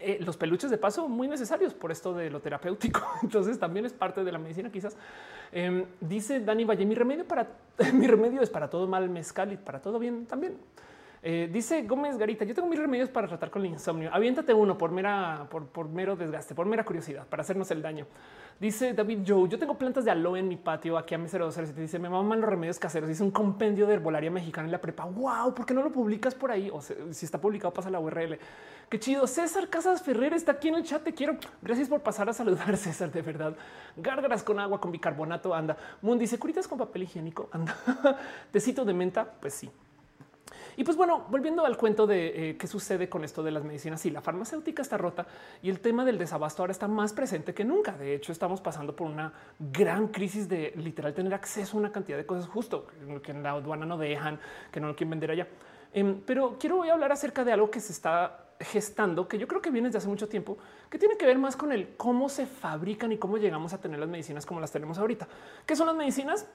Eh, 0.00 0.18
los 0.20 0.36
peluches 0.36 0.70
de 0.70 0.78
paso 0.78 1.08
muy 1.08 1.26
necesarios 1.26 1.74
por 1.74 1.90
esto 1.90 2.12
de 2.12 2.30
lo 2.30 2.40
terapéutico. 2.40 3.00
Entonces 3.22 3.58
también 3.58 3.86
es 3.86 3.94
parte 3.94 4.22
de 4.22 4.32
la 4.32 4.38
medicina 4.38 4.70
quizás. 4.70 4.96
Em, 5.50 5.86
dice 6.00 6.40
Dani 6.40 6.64
Valle, 6.64 6.84
mi 6.84 6.94
remedio 6.94 7.26
para 7.26 7.48
mi 7.94 8.06
remedio 8.06 8.42
es 8.42 8.50
para 8.50 8.68
todo 8.68 8.86
mal 8.86 9.08
mezcal 9.08 9.50
y 9.52 9.56
para 9.56 9.80
todo 9.80 9.98
bien 9.98 10.26
también. 10.26 10.58
Eh, 11.22 11.48
dice 11.52 11.82
Gómez 11.82 12.16
Garita, 12.16 12.44
yo 12.44 12.54
tengo 12.54 12.68
mis 12.68 12.78
remedios 12.78 13.08
para 13.08 13.26
tratar 13.26 13.50
con 13.50 13.64
el 13.64 13.72
insomnio. 13.72 14.10
Aviéntate 14.12 14.54
uno 14.54 14.78
por 14.78 14.90
mera, 14.90 15.48
por, 15.50 15.88
mero 15.88 16.16
desgaste, 16.16 16.54
por 16.54 16.66
mera 16.66 16.84
curiosidad, 16.84 17.26
para 17.26 17.42
hacernos 17.42 17.70
el 17.70 17.82
daño. 17.82 18.06
Dice 18.60 18.92
David 18.92 19.20
Joe, 19.26 19.48
yo 19.48 19.58
tengo 19.58 19.78
plantas 19.78 20.04
de 20.04 20.10
aloe 20.10 20.38
en 20.38 20.48
mi 20.48 20.56
patio 20.56 20.98
aquí 20.98 21.14
a 21.14 21.18
mi 21.18 21.28
027. 21.28 21.80
Dice, 21.80 21.98
me 21.98 22.08
maman 22.08 22.40
los 22.40 22.50
remedios 22.50 22.78
caseros. 22.78 23.08
Dice 23.08 23.22
un 23.22 23.30
compendio 23.30 23.86
de 23.86 23.94
herbolaria 23.94 24.30
mexicana 24.30 24.66
en 24.66 24.72
la 24.72 24.80
prepa. 24.80 25.04
Wow, 25.04 25.54
¿por 25.54 25.64
qué 25.64 25.74
no 25.74 25.82
lo 25.82 25.92
publicas 25.92 26.34
por 26.34 26.50
ahí? 26.50 26.68
O 26.72 26.80
si 26.80 27.24
está 27.24 27.40
publicado, 27.40 27.72
pasa 27.72 27.88
la 27.88 28.00
URL. 28.00 28.38
Qué 28.88 28.98
chido. 28.98 29.26
César 29.26 29.68
Casas 29.68 30.02
Ferrer 30.02 30.34
está 30.34 30.52
aquí 30.52 30.68
en 30.68 30.76
el 30.76 30.82
chat. 30.82 31.02
Te 31.02 31.14
quiero. 31.14 31.36
Gracias 31.62 31.88
por 31.88 32.00
pasar 32.00 32.28
a 32.28 32.32
saludar, 32.32 32.76
César. 32.76 33.12
De 33.12 33.22
verdad. 33.22 33.54
Gárgaras 33.96 34.42
con 34.42 34.58
agua, 34.58 34.80
con 34.80 34.90
bicarbonato. 34.90 35.54
Anda. 35.54 35.76
Moon 36.02 36.18
dice 36.18 36.38
curitas 36.38 36.66
con 36.66 36.78
papel 36.78 37.04
higiénico. 37.04 37.48
Anda. 37.52 37.76
Tecito 38.50 38.84
de 38.84 38.94
menta. 38.94 39.24
Pues 39.40 39.54
sí. 39.54 39.70
Y 40.78 40.84
pues 40.84 40.96
bueno, 40.96 41.26
volviendo 41.28 41.66
al 41.66 41.76
cuento 41.76 42.06
de 42.06 42.50
eh, 42.50 42.56
qué 42.56 42.68
sucede 42.68 43.08
con 43.08 43.24
esto 43.24 43.42
de 43.42 43.50
las 43.50 43.64
medicinas, 43.64 44.06
y 44.06 44.12
la 44.12 44.20
farmacéutica 44.20 44.80
está 44.80 44.96
rota 44.96 45.26
y 45.60 45.70
el 45.70 45.80
tema 45.80 46.04
del 46.04 46.18
desabasto 46.18 46.62
ahora 46.62 46.70
está 46.70 46.86
más 46.86 47.12
presente 47.12 47.52
que 47.52 47.64
nunca. 47.64 47.98
De 47.98 48.14
hecho, 48.14 48.30
estamos 48.30 48.60
pasando 48.60 48.94
por 48.94 49.08
una 49.08 49.32
gran 49.58 50.06
crisis 50.06 50.48
de 50.48 50.72
literal 50.76 51.12
tener 51.14 51.34
acceso 51.34 51.76
a 51.76 51.80
una 51.80 51.90
cantidad 51.90 52.16
de 52.16 52.24
cosas 52.24 52.46
justo 52.46 52.86
que 53.24 53.32
en 53.32 53.42
la 53.42 53.50
aduana 53.50 53.86
no 53.86 53.98
dejan, 53.98 54.38
que 54.70 54.78
no 54.78 54.86
lo 54.86 54.94
quieren 54.94 55.10
vender 55.10 55.32
allá. 55.32 55.48
Em, 55.92 56.20
pero 56.24 56.56
quiero 56.60 56.78
hoy 56.78 56.90
hablar 56.90 57.10
acerca 57.10 57.42
de 57.42 57.52
algo 57.52 57.72
que 57.72 57.80
se 57.80 57.90
está 57.90 58.50
gestando, 58.60 59.26
que 59.26 59.36
yo 59.36 59.48
creo 59.48 59.60
que 59.60 59.72
viene 59.72 59.88
desde 59.88 59.98
hace 59.98 60.08
mucho 60.08 60.28
tiempo, 60.28 60.58
que 60.88 60.96
tiene 60.96 61.16
que 61.16 61.26
ver 61.26 61.38
más 61.38 61.56
con 61.56 61.72
el 61.72 61.96
cómo 61.96 62.28
se 62.28 62.46
fabrican 62.46 63.10
y 63.10 63.18
cómo 63.18 63.36
llegamos 63.36 63.72
a 63.72 63.80
tener 63.80 63.98
las 63.98 64.08
medicinas 64.08 64.46
como 64.46 64.60
las 64.60 64.70
tenemos 64.70 64.96
ahorita. 64.98 65.26
¿Qué 65.66 65.74
son 65.74 65.88
las 65.88 65.96
medicinas? 65.96 66.46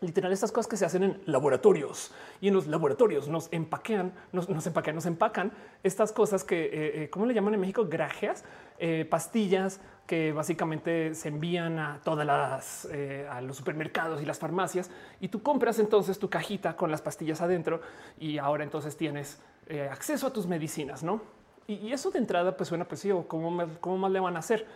Literal 0.00 0.32
estas 0.32 0.50
cosas 0.50 0.68
que 0.68 0.76
se 0.76 0.84
hacen 0.84 1.02
en 1.02 1.22
laboratorios 1.26 2.12
y 2.40 2.48
en 2.48 2.54
los 2.54 2.66
laboratorios 2.66 3.28
nos 3.28 3.48
empaquean, 3.52 4.12
nos, 4.32 4.48
empaquean, 4.66 4.96
nos 4.96 5.06
empacan 5.06 5.52
estas 5.82 6.12
cosas 6.12 6.42
que, 6.42 6.64
eh, 6.64 6.70
eh, 7.02 7.10
¿cómo 7.10 7.26
le 7.26 7.34
llaman 7.34 7.54
en 7.54 7.60
México? 7.60 7.86
Grajeas, 7.88 8.44
eh, 8.78 9.06
pastillas 9.08 9.80
que 10.06 10.32
básicamente 10.32 11.14
se 11.14 11.28
envían 11.28 11.78
a 11.78 12.00
todas 12.02 12.26
las, 12.26 12.88
a 13.30 13.40
los 13.42 13.56
supermercados 13.56 14.20
y 14.20 14.26
las 14.26 14.40
farmacias 14.40 14.90
y 15.20 15.28
tú 15.28 15.42
compras 15.42 15.78
entonces 15.78 16.18
tu 16.18 16.28
cajita 16.28 16.74
con 16.74 16.90
las 16.90 17.00
pastillas 17.00 17.40
adentro 17.40 17.80
y 18.18 18.38
ahora 18.38 18.64
entonces 18.64 18.96
tienes 18.96 19.40
acceso 19.88 20.26
a 20.26 20.32
tus 20.32 20.48
medicinas, 20.48 21.04
¿no? 21.04 21.22
Y, 21.68 21.92
eso 21.92 22.10
de 22.10 22.18
entrada 22.18 22.56
pues 22.56 22.68
suena 22.68 22.86
pues 22.86 23.06
o 23.06 23.28
cómo, 23.28 23.64
cómo 23.80 23.98
más 23.98 24.10
le 24.10 24.18
van 24.18 24.34
a 24.34 24.40
hacer. 24.40 24.66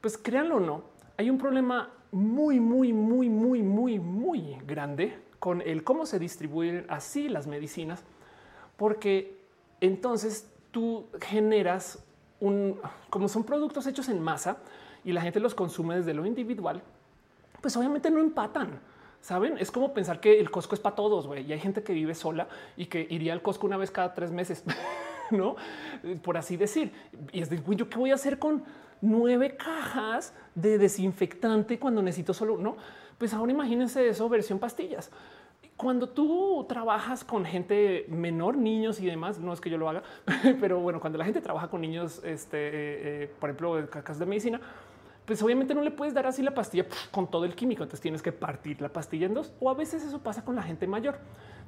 Pues 0.00 0.16
créanlo 0.16 0.56
o 0.56 0.60
no, 0.60 0.84
hay 1.18 1.28
un 1.30 1.36
problema 1.36 1.90
muy, 2.12 2.60
muy, 2.60 2.92
muy, 2.92 3.28
muy, 3.28 3.60
muy, 3.60 3.98
muy 3.98 4.56
grande 4.64 5.18
con 5.40 5.60
el 5.60 5.82
cómo 5.82 6.06
se 6.06 6.18
distribuyen 6.18 6.86
así 6.88 7.28
las 7.28 7.46
medicinas, 7.48 8.04
porque 8.76 9.36
entonces 9.80 10.48
tú 10.70 11.06
generas 11.20 12.02
un, 12.40 12.80
como 13.10 13.28
son 13.28 13.42
productos 13.42 13.86
hechos 13.88 14.08
en 14.08 14.22
masa 14.22 14.58
y 15.04 15.12
la 15.12 15.20
gente 15.20 15.40
los 15.40 15.56
consume 15.56 15.96
desde 15.96 16.14
lo 16.14 16.24
individual, 16.24 16.82
pues 17.60 17.76
obviamente 17.76 18.10
no 18.10 18.20
empatan. 18.20 18.80
Saben, 19.20 19.58
es 19.58 19.72
como 19.72 19.92
pensar 19.92 20.20
que 20.20 20.38
el 20.38 20.48
Costco 20.48 20.76
es 20.76 20.80
para 20.80 20.94
todos 20.94 21.26
güey. 21.26 21.44
y 21.44 21.52
hay 21.52 21.58
gente 21.58 21.82
que 21.82 21.92
vive 21.92 22.14
sola 22.14 22.48
y 22.76 22.86
que 22.86 23.04
iría 23.10 23.32
al 23.32 23.42
Costco 23.42 23.66
una 23.66 23.76
vez 23.76 23.90
cada 23.90 24.14
tres 24.14 24.30
meses, 24.30 24.62
no 25.32 25.56
por 26.22 26.36
así 26.36 26.56
decir. 26.56 26.92
Y 27.32 27.42
es 27.42 27.50
de 27.50 27.60
yo 27.74 27.88
qué 27.88 27.98
voy 27.98 28.12
a 28.12 28.14
hacer 28.14 28.38
con 28.38 28.62
nueve 29.00 29.56
cajas 29.56 30.34
de 30.54 30.78
desinfectante 30.78 31.78
cuando 31.78 32.02
necesito 32.02 32.34
solo 32.34 32.58
no. 32.58 32.76
Pues 33.18 33.34
ahora 33.34 33.52
imagínense 33.52 34.08
eso 34.08 34.28
versión 34.28 34.58
pastillas. 34.58 35.10
Cuando 35.76 36.08
tú 36.08 36.66
trabajas 36.68 37.24
con 37.24 37.44
gente 37.44 38.04
menor, 38.08 38.56
niños 38.56 39.00
y 39.00 39.06
demás, 39.06 39.38
no 39.38 39.52
es 39.52 39.60
que 39.60 39.70
yo 39.70 39.78
lo 39.78 39.88
haga, 39.88 40.02
pero 40.60 40.80
bueno, 40.80 41.00
cuando 41.00 41.18
la 41.18 41.24
gente 41.24 41.40
trabaja 41.40 41.68
con 41.68 41.80
niños, 41.80 42.20
este, 42.24 42.58
eh, 42.58 42.70
eh, 42.72 43.34
por 43.38 43.50
ejemplo, 43.50 43.88
cacas 43.88 44.18
de 44.18 44.26
medicina, 44.26 44.60
pues 45.24 45.42
obviamente 45.42 45.74
no 45.74 45.82
le 45.82 45.90
puedes 45.90 46.14
dar 46.14 46.26
así 46.26 46.42
la 46.42 46.54
pastilla 46.54 46.86
con 47.10 47.30
todo 47.30 47.44
el 47.44 47.54
químico. 47.54 47.82
Entonces 47.82 48.00
tienes 48.00 48.22
que 48.22 48.32
partir 48.32 48.80
la 48.80 48.88
pastilla 48.88 49.26
en 49.26 49.34
dos 49.34 49.52
o 49.60 49.68
a 49.68 49.74
veces 49.74 50.02
eso 50.02 50.20
pasa 50.20 50.44
con 50.44 50.56
la 50.56 50.62
gente 50.62 50.86
mayor. 50.86 51.18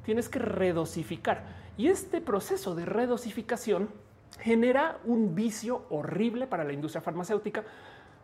Tienes 0.04 0.28
que 0.28 0.38
redosificar 0.38 1.44
y 1.76 1.88
este 1.88 2.22
proceso 2.22 2.74
de 2.74 2.86
redosificación 2.86 3.90
genera 4.38 4.98
un 5.04 5.34
vicio 5.34 5.86
horrible 5.90 6.46
para 6.46 6.64
la 6.64 6.72
industria 6.72 7.00
farmacéutica. 7.00 7.64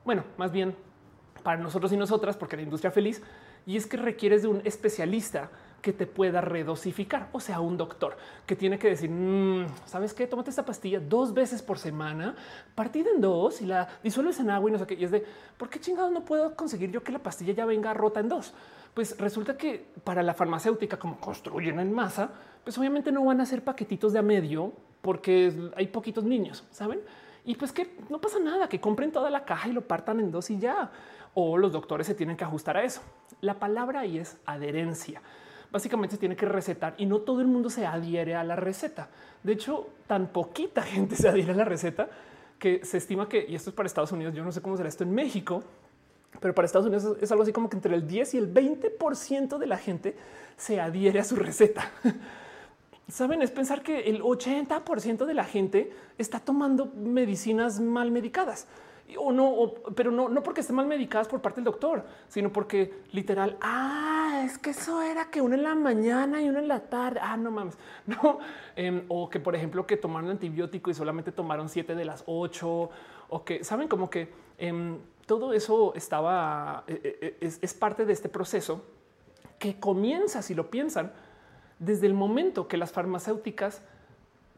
Bueno, 0.05 0.25
más 0.37 0.53
bien 0.53 0.75
para 1.43 1.61
nosotros 1.61 1.93
y 1.93 1.97
nosotras, 1.97 2.37
porque 2.37 2.57
la 2.57 2.63
industria 2.63 2.91
feliz, 2.91 3.23
y 3.67 3.77
es 3.77 3.87
que 3.87 3.97
requieres 3.97 4.43
de 4.43 4.49
un 4.49 4.63
especialista 4.65 5.51
que 5.81 5.93
te 5.93 6.07
pueda 6.07 6.41
redosificar, 6.41 7.29
o 7.31 7.39
sea, 7.39 7.61
un 7.61 7.77
doctor 7.77 8.17
que 8.45 8.57
tiene 8.57 8.79
que 8.79 8.89
decir, 8.89 9.09
mm, 9.09 9.67
sabes 9.85 10.15
qué, 10.15 10.27
tómate 10.27 10.51
esta 10.51 10.65
pastilla 10.65 10.99
dos 10.99 11.33
veces 11.33 11.63
por 11.63 11.79
semana, 11.79 12.35
partida 12.75 13.11
en 13.15 13.21
dos 13.21 13.63
y 13.63 13.67
la 13.67 13.87
disuelves 14.03 14.41
en 14.41 14.51
agua 14.51 14.69
y 14.69 14.73
no 14.73 14.79
sé 14.81 14.87
qué. 14.87 14.95
Y 14.95 15.05
es 15.05 15.13
de 15.13 15.25
por 15.57 15.69
qué 15.69 15.79
chingados 15.79 16.11
no 16.11 16.25
puedo 16.25 16.57
conseguir 16.57 16.91
yo 16.91 17.05
que 17.05 17.13
la 17.13 17.21
pastilla 17.21 17.53
ya 17.53 17.65
venga 17.65 17.95
rota 17.95 18.19
en 18.19 18.29
dos. 18.29 18.53
Pues 18.95 19.17
resulta 19.19 19.57
que 19.57 19.87
para 20.03 20.25
la 20.25 20.35
farmacéutica, 20.35 20.99
como 20.99 21.21
construyen 21.21 21.79
en 21.79 21.93
masa, 21.93 22.31
pues 22.67 22.77
obviamente 22.79 23.13
no 23.13 23.25
van 23.25 23.39
a 23.39 23.45
hacer 23.45 23.63
paquetitos 23.63 24.13
de 24.13 24.19
a 24.19 24.23
medio 24.23 24.73
porque 25.01 25.71
hay 25.77 25.87
poquitos 25.87 26.25
niños, 26.25 26.65
saben? 26.73 26.99
Y 27.45 27.55
pues 27.55 27.71
que 27.71 27.97
no 28.11 28.21
pasa 28.21 28.41
nada, 28.41 28.69
que 28.69 28.81
compren 28.81 29.13
toda 29.13 29.31
la 29.31 29.45
caja 29.45 29.69
y 29.69 29.73
lo 29.73 29.83
partan 29.83 30.19
en 30.19 30.33
dos 30.33 30.51
y 30.51 30.59
ya. 30.59 30.91
O 31.35 31.57
los 31.59 31.71
doctores 31.71 32.09
se 32.09 32.15
tienen 32.17 32.37
que 32.37 32.43
ajustar 32.43 32.77
a 32.77 32.83
eso. 32.83 33.03
La 33.41 33.61
palabra 33.61 34.01
ahí 34.01 34.19
es 34.19 34.37
adherencia. 34.47 35.23
Básicamente 35.71 36.17
se 36.17 36.19
tiene 36.19 36.35
que 36.35 36.45
recetar 36.45 36.95
y 36.99 37.07
no 37.07 37.21
todo 37.21 37.41
el 37.41 37.47
mundo 37.47 37.71
se 37.71 37.87
adhiere 37.87 38.35
a 38.35 38.43
la 38.43 38.57
receta. 38.57 39.11
De 39.45 39.53
hecho, 39.53 39.87
tan 40.09 40.27
poquita 40.27 40.83
gente 40.83 41.15
se 41.15 41.29
adhiere 41.29 41.53
a 41.53 41.57
la 41.57 41.65
receta 41.65 42.09
que 42.59 42.85
se 42.85 42.99
estima 42.99 43.29
que, 43.29 43.47
y 43.49 43.55
esto 43.55 43.71
es 43.71 43.77
para 43.77 43.87
Estados 43.87 44.11
Unidos, 44.11 44.35
yo 44.35 44.43
no 44.43 44.51
sé 44.51 44.61
cómo 44.61 44.77
será 44.77 44.89
esto 44.89 45.05
en 45.05 45.15
México, 45.15 45.63
pero 46.41 46.53
para 46.53 46.67
Estados 46.67 46.89
Unidos 46.89 47.17
es 47.21 47.31
algo 47.31 47.45
así 47.45 47.53
como 47.53 47.71
que 47.71 47.77
entre 47.77 47.95
el 47.95 48.09
10 48.09 48.35
y 48.35 48.39
el 48.39 48.53
20% 48.53 49.57
de 49.57 49.67
la 49.69 49.79
gente 49.79 50.17
se 50.57 50.81
adhiere 50.81 51.21
a 51.21 51.25
su 51.25 51.37
receta. 51.37 51.93
Saben, 53.09 53.41
es 53.41 53.53
pensar 53.53 53.83
que 53.83 54.11
el 54.11 54.21
80% 54.21 55.27
de 55.27 55.35
la 55.35 55.45
gente 55.45 55.93
está 56.19 56.41
tomando 56.41 56.87
medicinas 56.87 57.79
mal 57.81 58.11
medicadas 58.11 58.67
o 59.19 59.31
no, 59.31 59.75
pero 59.95 60.11
no, 60.11 60.29
no 60.29 60.43
porque 60.43 60.63
estén 60.63 60.75
mal 60.75 60.87
medicadas 60.87 61.29
por 61.29 61.41
parte 61.41 61.61
del 61.61 61.67
doctor, 61.67 62.05
sino 62.29 62.53
porque 62.53 63.03
literal, 63.13 63.57
ah, 63.61 64.43
es 64.45 64.59
que 64.59 64.71
eso 64.71 65.01
era 65.03 65.31
que 65.31 65.41
uno 65.41 65.55
en 65.55 65.63
la 65.63 65.75
mañana 65.75 66.43
y 66.43 66.49
uno 66.49 66.59
en 66.59 66.67
la 66.67 66.81
tarde. 66.81 67.21
Ah, 67.23 67.37
no 67.37 67.51
mames, 67.51 67.79
no. 68.07 68.39
Em, 68.75 69.05
o 69.09 69.29
que, 69.31 69.39
por 69.39 69.55
ejemplo, 69.55 69.87
que 69.87 69.97
tomaron 69.97 70.31
antibiótico 70.31 70.91
y 70.91 70.95
solamente 70.95 71.31
tomaron 71.31 71.69
siete 71.69 71.95
de 71.95 72.05
las 72.05 72.25
ocho, 72.27 72.91
o 73.29 73.45
que 73.45 73.63
saben 73.63 73.87
como 73.87 74.11
que 74.11 74.33
em, 74.59 74.99
todo 75.27 75.53
eso 75.53 75.95
estaba, 75.95 76.85
es, 76.87 77.59
es 77.63 77.75
parte 77.75 78.05
de 78.05 78.13
este 78.13 78.29
proceso 78.29 78.83
que 79.59 79.79
comienza, 79.79 80.43
si 80.43 80.55
lo 80.55 80.71
piensan, 80.71 81.13
desde 81.79 82.07
el 82.07 82.15
momento 82.15 82.69
que 82.69 82.77
las 82.77 82.93
farmacéuticas 82.93 83.83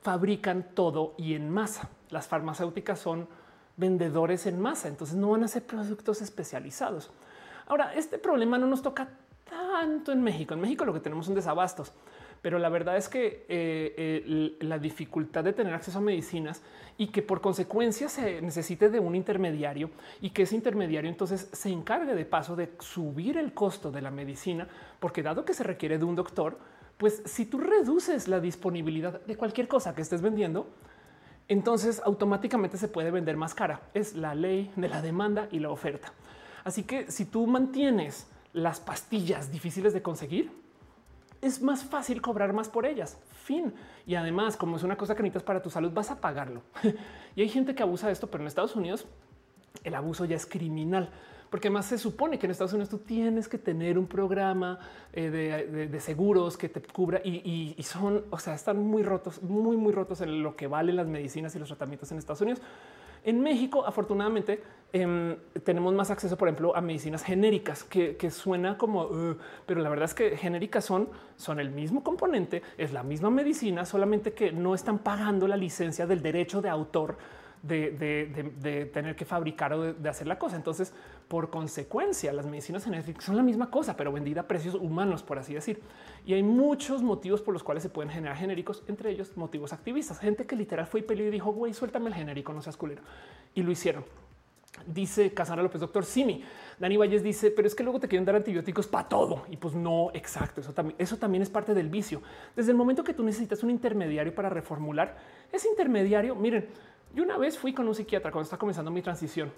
fabrican 0.02 0.66
todo 0.74 1.14
y 1.16 1.34
en 1.34 1.50
masa. 1.50 1.90
Las 2.10 2.28
farmacéuticas 2.28 2.98
son 2.98 3.28
vendedores 3.76 4.46
en 4.46 4.60
masa, 4.60 4.88
entonces 4.88 5.16
no 5.16 5.30
van 5.30 5.44
a 5.44 5.48
ser 5.48 5.64
productos 5.64 6.20
especializados. 6.22 7.10
Ahora, 7.66 7.94
este 7.94 8.18
problema 8.18 8.58
no 8.58 8.66
nos 8.66 8.82
toca 8.82 9.08
tanto 9.48 10.12
en 10.12 10.22
México. 10.22 10.54
En 10.54 10.60
México 10.60 10.84
lo 10.84 10.92
que 10.92 11.00
tenemos 11.00 11.26
son 11.26 11.34
desabastos, 11.34 11.92
pero 12.42 12.58
la 12.58 12.68
verdad 12.68 12.96
es 12.96 13.08
que 13.08 13.44
eh, 13.48 13.94
eh, 14.28 14.56
la 14.60 14.78
dificultad 14.78 15.44
de 15.44 15.52
tener 15.52 15.74
acceso 15.74 15.98
a 15.98 16.02
medicinas 16.02 16.62
y 16.96 17.08
que 17.08 17.22
por 17.22 17.40
consecuencia 17.40 18.08
se 18.08 18.40
necesite 18.42 18.90
de 18.90 19.00
un 19.00 19.14
intermediario 19.14 19.90
y 20.20 20.30
que 20.30 20.42
ese 20.42 20.56
intermediario 20.56 21.10
entonces 21.10 21.48
se 21.52 21.68
encargue 21.68 22.14
de 22.14 22.24
paso 22.24 22.56
de 22.56 22.70
subir 22.80 23.36
el 23.36 23.52
costo 23.52 23.90
de 23.90 24.02
la 24.02 24.10
medicina, 24.10 24.66
porque 24.98 25.22
dado 25.22 25.44
que 25.44 25.54
se 25.54 25.62
requiere 25.62 25.98
de 25.98 26.04
un 26.04 26.16
doctor, 26.16 26.58
pues 26.98 27.22
si 27.24 27.46
tú 27.46 27.58
reduces 27.58 28.28
la 28.28 28.40
disponibilidad 28.40 29.20
de 29.24 29.36
cualquier 29.36 29.68
cosa 29.68 29.94
que 29.94 30.02
estés 30.02 30.20
vendiendo, 30.20 30.68
entonces 31.46 32.02
automáticamente 32.04 32.76
se 32.76 32.88
puede 32.88 33.10
vender 33.10 33.36
más 33.36 33.54
cara. 33.54 33.80
Es 33.94 34.14
la 34.14 34.34
ley 34.34 34.70
de 34.76 34.88
la 34.88 35.00
demanda 35.00 35.48
y 35.50 35.60
la 35.60 35.70
oferta. 35.70 36.12
Así 36.64 36.82
que 36.82 37.10
si 37.10 37.24
tú 37.24 37.46
mantienes 37.46 38.26
las 38.52 38.80
pastillas 38.80 39.50
difíciles 39.50 39.94
de 39.94 40.02
conseguir, 40.02 40.50
es 41.40 41.62
más 41.62 41.84
fácil 41.84 42.20
cobrar 42.20 42.52
más 42.52 42.68
por 42.68 42.84
ellas. 42.84 43.16
Fin. 43.44 43.72
Y 44.04 44.16
además, 44.16 44.56
como 44.56 44.76
es 44.76 44.82
una 44.82 44.96
cosa 44.96 45.14
que 45.14 45.22
necesitas 45.22 45.44
para 45.44 45.62
tu 45.62 45.70
salud, 45.70 45.92
vas 45.92 46.10
a 46.10 46.20
pagarlo. 46.20 46.62
y 47.36 47.42
hay 47.42 47.48
gente 47.48 47.74
que 47.74 47.82
abusa 47.82 48.08
de 48.08 48.12
esto, 48.12 48.26
pero 48.26 48.42
en 48.42 48.48
Estados 48.48 48.74
Unidos 48.76 49.06
el 49.84 49.94
abuso 49.94 50.24
ya 50.24 50.36
es 50.36 50.46
criminal 50.46 51.10
porque 51.50 51.70
más 51.70 51.86
se 51.86 51.98
supone 51.98 52.38
que 52.38 52.46
en 52.46 52.50
Estados 52.50 52.72
Unidos 52.72 52.88
tú 52.88 52.98
tienes 52.98 53.48
que 53.48 53.58
tener 53.58 53.98
un 53.98 54.06
programa 54.06 54.78
eh, 55.12 55.30
de, 55.90 56.00
seguros 56.00 56.56
que 56.56 56.68
te 56.68 56.80
cubra 56.80 57.20
y, 57.24 57.74
son, 57.82 58.24
o 58.30 58.38
sea, 58.38 58.54
están 58.54 58.78
muy 58.78 59.02
rotos, 59.02 59.42
muy, 59.42 59.76
muy 59.76 59.92
rotos 59.92 60.20
en 60.20 60.42
lo 60.42 60.56
que 60.56 60.66
valen 60.66 60.96
las 60.96 61.06
medicinas 61.06 61.54
y 61.56 61.58
los 61.58 61.68
tratamientos 61.68 62.10
en 62.12 62.18
Estados 62.18 62.40
Unidos. 62.40 62.60
En 63.24 63.40
México, 63.42 63.84
afortunadamente, 63.84 64.62
em, 64.92 65.36
tenemos 65.64 65.92
más 65.92 66.10
acceso, 66.10 66.36
por 66.38 66.48
ejemplo, 66.48 66.76
a 66.76 66.80
medicinas 66.80 67.24
genéricas, 67.24 67.82
que, 67.82 68.30
suena 68.30 68.78
como, 68.78 69.02
uh", 69.02 69.36
pero 69.66 69.80
la 69.80 69.88
verdad 69.90 70.04
es 70.04 70.14
que 70.14 70.36
genéricas 70.36 70.84
son, 70.84 71.08
son 71.36 71.58
el 71.58 71.70
mismo 71.70 72.02
componente, 72.04 72.62
es 72.78 72.92
la 72.92 73.02
misma 73.02 73.28
medicina, 73.28 73.84
solamente 73.84 74.32
que 74.32 74.52
no 74.52 74.74
están 74.74 74.98
pagando 74.98 75.48
la 75.48 75.56
licencia 75.56 76.06
del 76.06 76.22
derecho 76.22 76.62
de 76.62 76.68
autor 76.68 77.16
de, 77.62 78.90
tener 78.92 79.16
que 79.16 79.24
fabricar 79.24 79.72
o 79.72 79.92
de, 79.92 80.08
hacer 80.08 80.26
la 80.26 80.38
cosa. 80.38 80.56
Entonces, 80.56 80.92
por 81.28 81.50
consecuencia, 81.50 82.32
las 82.32 82.46
medicinas 82.46 82.84
genéricas 82.84 83.24
son 83.24 83.36
la 83.36 83.42
misma 83.42 83.70
cosa, 83.70 83.96
pero 83.96 84.10
vendida 84.10 84.40
a 84.40 84.48
precios 84.48 84.74
humanos, 84.74 85.22
por 85.22 85.38
así 85.38 85.52
decir. 85.52 85.82
Y 86.24 86.32
hay 86.32 86.42
muchos 86.42 87.02
motivos 87.02 87.42
por 87.42 87.52
los 87.52 87.62
cuales 87.62 87.82
se 87.82 87.90
pueden 87.90 88.10
generar 88.10 88.36
genéricos, 88.36 88.82
entre 88.88 89.10
ellos 89.10 89.36
motivos 89.36 89.74
activistas. 89.74 90.18
Gente 90.18 90.46
que 90.46 90.56
literal 90.56 90.86
fue 90.86 91.04
y 91.06 91.12
y 91.12 91.30
dijo, 91.30 91.52
güey, 91.52 91.74
suéltame 91.74 92.08
el 92.08 92.14
genérico, 92.14 92.54
no 92.54 92.62
seas 92.62 92.78
culero. 92.78 93.02
Y 93.54 93.62
lo 93.62 93.70
hicieron. 93.70 94.04
Dice 94.86 95.34
Casandra 95.34 95.62
López, 95.62 95.82
doctor 95.82 96.04
Simi. 96.04 96.42
Dani 96.78 96.96
Valles 96.96 97.22
dice, 97.22 97.50
pero 97.50 97.68
es 97.68 97.74
que 97.74 97.82
luego 97.82 98.00
te 98.00 98.08
quieren 98.08 98.24
dar 98.24 98.36
antibióticos 98.36 98.86
para 98.86 99.06
todo. 99.06 99.42
Y 99.50 99.58
pues 99.58 99.74
no, 99.74 100.10
exacto. 100.14 100.62
Eso 100.62 100.72
también, 100.72 100.96
eso 100.98 101.18
también 101.18 101.42
es 101.42 101.50
parte 101.50 101.74
del 101.74 101.90
vicio. 101.90 102.22
Desde 102.56 102.70
el 102.70 102.76
momento 102.76 103.04
que 103.04 103.12
tú 103.12 103.22
necesitas 103.22 103.62
un 103.62 103.70
intermediario 103.70 104.34
para 104.34 104.48
reformular, 104.48 105.18
ese 105.52 105.68
intermediario, 105.68 106.34
miren, 106.34 106.68
y 107.14 107.20
una 107.20 107.36
vez 107.36 107.58
fui 107.58 107.74
con 107.74 107.86
un 107.86 107.94
psiquiatra 107.94 108.30
cuando 108.30 108.44
estaba 108.44 108.60
comenzando 108.60 108.90
mi 108.90 109.02
transición. 109.02 109.52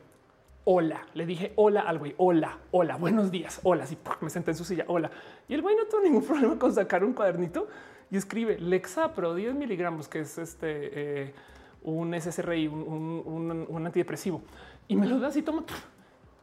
Hola, 0.65 1.07
le 1.15 1.25
dije 1.25 1.55
hola 1.57 1.81
al 1.81 1.99
güey, 1.99 2.15
hola, 2.19 2.59
hola, 2.71 2.97
buenos 2.97 3.31
días, 3.31 3.61
hola, 3.63 3.85
así 3.85 3.97
me 4.21 4.29
senté 4.29 4.51
en 4.51 4.57
su 4.59 4.65
silla, 4.65 4.85
hola. 4.89 5.11
Y 5.49 5.55
el 5.55 5.63
güey 5.63 5.75
no 5.75 5.87
tuvo 5.87 6.03
ningún 6.03 6.23
problema 6.27 6.59
con 6.59 6.73
sacar 6.75 7.03
un 7.03 7.15
cuadernito 7.15 7.67
y 8.11 8.19
escribe 8.19 8.59
Lexapro 8.59 9.35
10 9.35 9.55
miligramos, 9.55 10.07
que 10.07 10.21
es 10.21 10.37
este 10.37 11.23
eh, 11.29 11.35
un 11.83 12.13
SSRI, 12.13 12.69
un, 12.69 13.83
antidepresivo. 13.87 14.43
Y 14.87 14.97
me 14.97 15.07
lo 15.07 15.19
da 15.19 15.29
así, 15.29 15.41
toma. 15.41 15.65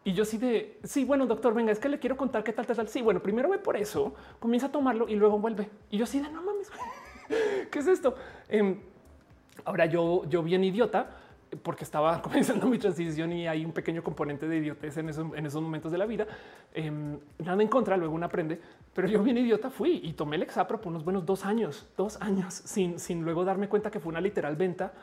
Y 0.03 0.13
yo 0.13 0.25
sí 0.25 0.39
de 0.39 0.80
sí, 0.84 1.06
bueno, 1.06 1.27
doctor, 1.27 1.53
venga, 1.53 1.71
es 1.71 1.80
que 1.80 1.89
le 1.89 1.99
quiero 1.99 2.17
contar 2.17 2.43
qué 2.43 2.53
tal, 2.53 2.65
tal, 2.65 2.75
tal. 2.75 2.88
Sí, 2.88 3.03
bueno, 3.03 3.21
primero 3.21 3.49
ve 3.49 3.60
por 3.60 3.77
eso, 3.77 4.15
comienza 4.39 4.67
a 4.67 4.71
tomarlo 4.71 5.08
y 5.08 5.15
luego 5.15 5.38
vuelve. 5.38 5.69
Y 5.91 5.97
yo 5.99 6.08
sí 6.08 6.19
de 6.19 6.30
no 6.32 6.41
mames, 6.41 6.71
¿qué 7.69 7.80
es 7.80 7.88
esto? 7.88 8.15
Em, 8.49 8.80
Ahora 9.65 9.86
yo, 9.86 10.23
yo 10.30 10.43
bien 10.43 10.63
idiota 10.63 11.10
porque 11.62 11.84
estaba 11.84 12.22
comenzando 12.24 12.67
mi 12.67 12.78
transición 12.78 13.32
y 13.34 13.48
hay 13.48 13.65
un 13.65 13.72
pequeño 13.72 14.04
componente 14.04 14.48
de 14.48 14.58
idiotez 14.58 14.98
en, 14.98 15.10
esos 15.10 15.62
momentos 15.62 15.91
de 15.91 15.98
la 15.98 16.06
vida. 16.06 16.28
Em, 16.74 17.20
nada 17.39 17.62
en 17.62 17.67
contra, 17.67 17.98
luego 17.98 18.15
uno 18.15 18.26
aprende, 18.26 18.60
pero 18.93 19.08
yo 19.08 19.22
bien 19.24 19.38
idiota 19.38 19.70
fui 19.70 20.02
y 20.04 20.13
tomé 20.13 20.36
el 20.36 20.43
exapro 20.43 20.80
por 20.80 20.88
unos 20.89 21.04
buenos 21.04 21.26
dos 21.26 21.46
años, 21.46 21.88
dos 21.98 22.22
años 22.22 22.54
sin, 22.54 23.00
sin 23.00 23.24
luego 23.24 23.46
darme 23.46 23.70
cuenta 23.70 23.91
que 23.91 24.00
fue 24.00 24.10
una 24.10 24.22
literal 24.22 24.56
venta 24.56 24.93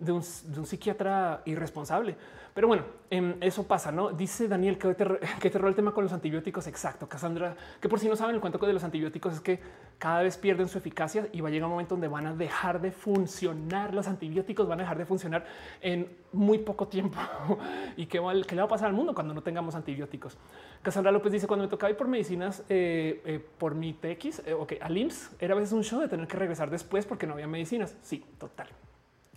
de 0.00 0.12
un, 0.12 0.22
psiquiatra 0.22 1.42
irresponsable. 1.44 2.16
Pero 2.52 2.66
bueno, 2.66 2.84
em, 3.10 3.36
eso 3.40 3.62
pasa, 3.62 3.92
¿no? 3.92 4.10
Dice 4.10 4.48
Daniel 4.48 4.76
que 4.76 4.94
te, 4.94 5.04
que 5.40 5.48
el 5.48 5.74
tema 5.74 5.92
con 5.92 6.02
los 6.04 6.12
antibióticos. 6.12 6.66
Exacto, 6.66 7.08
Cassandra, 7.08 7.54
que 7.80 7.88
por 7.88 8.00
si 8.00 8.08
no 8.08 8.16
saben, 8.16 8.34
el 8.34 8.40
cuento 8.40 8.58
de 8.58 8.72
los 8.72 8.82
antibióticos 8.82 9.34
es 9.34 9.40
que 9.40 9.60
cada 9.98 10.22
vez 10.22 10.36
pierden 10.36 10.68
su 10.68 10.78
eficacia 10.78 11.28
y 11.32 11.40
va 11.42 11.48
a 11.48 11.52
llegar 11.52 11.66
un 11.66 11.72
momento 11.72 11.94
donde 11.94 12.08
van 12.08 12.26
a 12.26 12.34
dejar 12.34 12.80
de 12.80 12.90
funcionar. 12.90 13.94
Los 13.94 14.08
antibióticos 14.08 14.66
van 14.66 14.80
a 14.80 14.82
dejar 14.82 14.98
de 14.98 15.04
funcionar 15.04 15.44
en 15.80 16.08
muy 16.32 16.58
poco 16.58 16.88
tiempo. 16.88 17.18
¿Y 17.96 18.06
qué, 18.06 18.20
qué 18.46 18.54
le 18.54 18.62
va 18.62 18.66
a 18.66 18.68
pasar 18.68 18.88
al 18.88 18.94
mundo 18.94 19.14
cuando 19.14 19.34
no 19.34 19.42
tengamos 19.42 19.74
antibióticos? 19.74 20.36
Cassandra 20.82 21.12
López 21.12 21.32
dice, 21.32 21.46
cuando 21.46 21.66
me 21.66 21.70
tocaba 21.70 21.90
ir 21.90 21.96
por 21.96 22.08
medicinas 22.08 22.64
eh, 22.68 23.20
eh, 23.24 23.44
por 23.58 23.74
mi 23.74 23.92
TX, 23.92 24.46
eh, 24.46 24.54
ok, 24.54 24.72
al 24.80 24.96
IMSS, 24.96 25.36
era 25.38 25.54
a 25.54 25.56
veces 25.56 25.72
un 25.72 25.84
show 25.84 26.00
de 26.00 26.08
tener 26.08 26.26
que 26.26 26.36
regresar 26.36 26.70
después 26.70 27.04
porque 27.04 27.26
no 27.26 27.34
había 27.34 27.46
medicinas. 27.46 27.94
Sí, 28.02 28.24
total. 28.38 28.68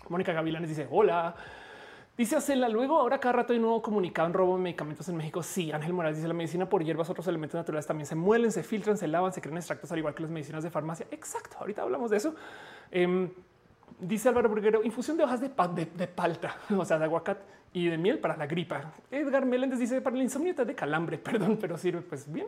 Mónica 0.09 0.33
Gavilanes 0.33 0.69
dice 0.69 0.87
hola. 0.89 1.35
Dice 2.15 2.35
Acela, 2.35 2.69
luego 2.69 2.99
ahora 2.99 3.19
cada 3.19 3.33
rato 3.33 3.53
hay 3.53 3.59
nuevo 3.59 3.81
comunicado 3.81 4.27
en 4.27 4.35
robo 4.35 4.55
de 4.55 4.61
medicamentos 4.61 5.09
en 5.09 5.17
México. 5.17 5.41
Sí, 5.41 5.71
Ángel 5.71 5.93
Morales 5.93 6.17
dice 6.17 6.27
la 6.27 6.35
medicina 6.35 6.69
por 6.69 6.83
hierbas, 6.83 7.09
otros 7.09 7.25
elementos 7.25 7.57
naturales 7.57 7.87
también 7.87 8.05
se 8.05 8.13
muelen, 8.13 8.51
se 8.51 8.61
filtran, 8.61 8.97
se 8.97 9.07
lavan, 9.07 9.33
se 9.33 9.41
crean 9.41 9.57
extractos 9.57 9.91
al 9.91 9.97
igual 9.97 10.13
que 10.13 10.21
las 10.21 10.31
medicinas 10.31 10.63
de 10.63 10.69
farmacia. 10.69 11.07
Exacto, 11.09 11.57
ahorita 11.59 11.81
hablamos 11.81 12.11
de 12.11 12.17
eso. 12.17 12.35
Em, 12.91 13.31
dice 13.99 14.29
Álvaro 14.29 14.47
Burguero, 14.47 14.83
infusión 14.83 15.17
de 15.17 15.23
hojas 15.23 15.41
de, 15.41 15.49
palta, 15.49 16.55
o 16.77 16.85
sea, 16.85 16.99
de 16.99 17.05
aguacate 17.05 17.41
y 17.73 17.87
de 17.87 17.97
miel 17.97 18.19
para 18.19 18.37
la 18.37 18.45
gripa. 18.45 18.93
Edgar 19.09 19.47
Meléndez 19.47 19.79
dice 19.79 19.99
para 19.99 20.15
el 20.15 20.21
insomnio 20.21 20.53
de 20.53 20.75
calambre, 20.75 21.17
perdón, 21.17 21.57
pero 21.59 21.79
sirve 21.79 22.01
pues 22.01 22.31
bien. 22.31 22.45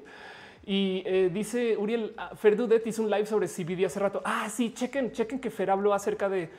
Y 0.68 1.02
eh, 1.06 1.32
dice 1.34 1.76
Uriel 1.76 2.14
ah, 2.18 2.36
Ferdudet 2.36 2.86
hizo 2.86 3.02
un 3.02 3.10
live 3.10 3.26
sobre 3.26 3.48
CBD 3.48 3.86
hace 3.86 4.00
rato. 4.00 4.22
Ah, 4.24 4.48
sí, 4.48 4.74
chequen, 4.74 5.12
chequen 5.12 5.40
que 5.40 5.50
Fer 5.50 5.72
habló 5.72 5.92
acerca 5.92 6.30
de 6.30 6.52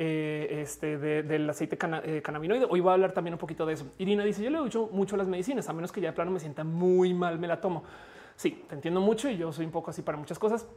eh, 0.00 0.60
este, 0.62 0.96
del 0.96 1.50
aceite 1.50 1.76
eh, 2.04 2.22
cannabinoide. 2.22 2.66
Hoy 2.70 2.78
voy 2.78 2.90
a 2.90 2.94
hablar 2.94 3.12
también 3.12 3.34
un 3.34 3.38
poquito 3.38 3.66
de 3.66 3.74
eso. 3.74 3.86
Irina 3.98 4.22
dice: 4.22 4.42
Yo 4.44 4.50
le 4.50 4.60
uso 4.60 4.88
mucho 4.92 5.16
las 5.16 5.26
medicinas, 5.26 5.68
a 5.68 5.72
menos 5.72 5.90
que 5.90 6.00
ya 6.00 6.10
de 6.10 6.12
plano 6.14 6.30
me 6.30 6.38
sienta 6.38 6.62
muy 6.62 7.12
mal, 7.14 7.38
me 7.40 7.48
la 7.48 7.60
tomo. 7.60 7.82
Sí, 8.36 8.62
te 8.68 8.76
entiendo 8.76 9.00
mucho 9.00 9.28
y 9.28 9.36
yo 9.36 9.52
soy 9.52 9.66
un 9.66 9.72
poco 9.72 9.90
así 9.90 10.02
para 10.02 10.16
muchas 10.16 10.38
cosas. 10.38 10.68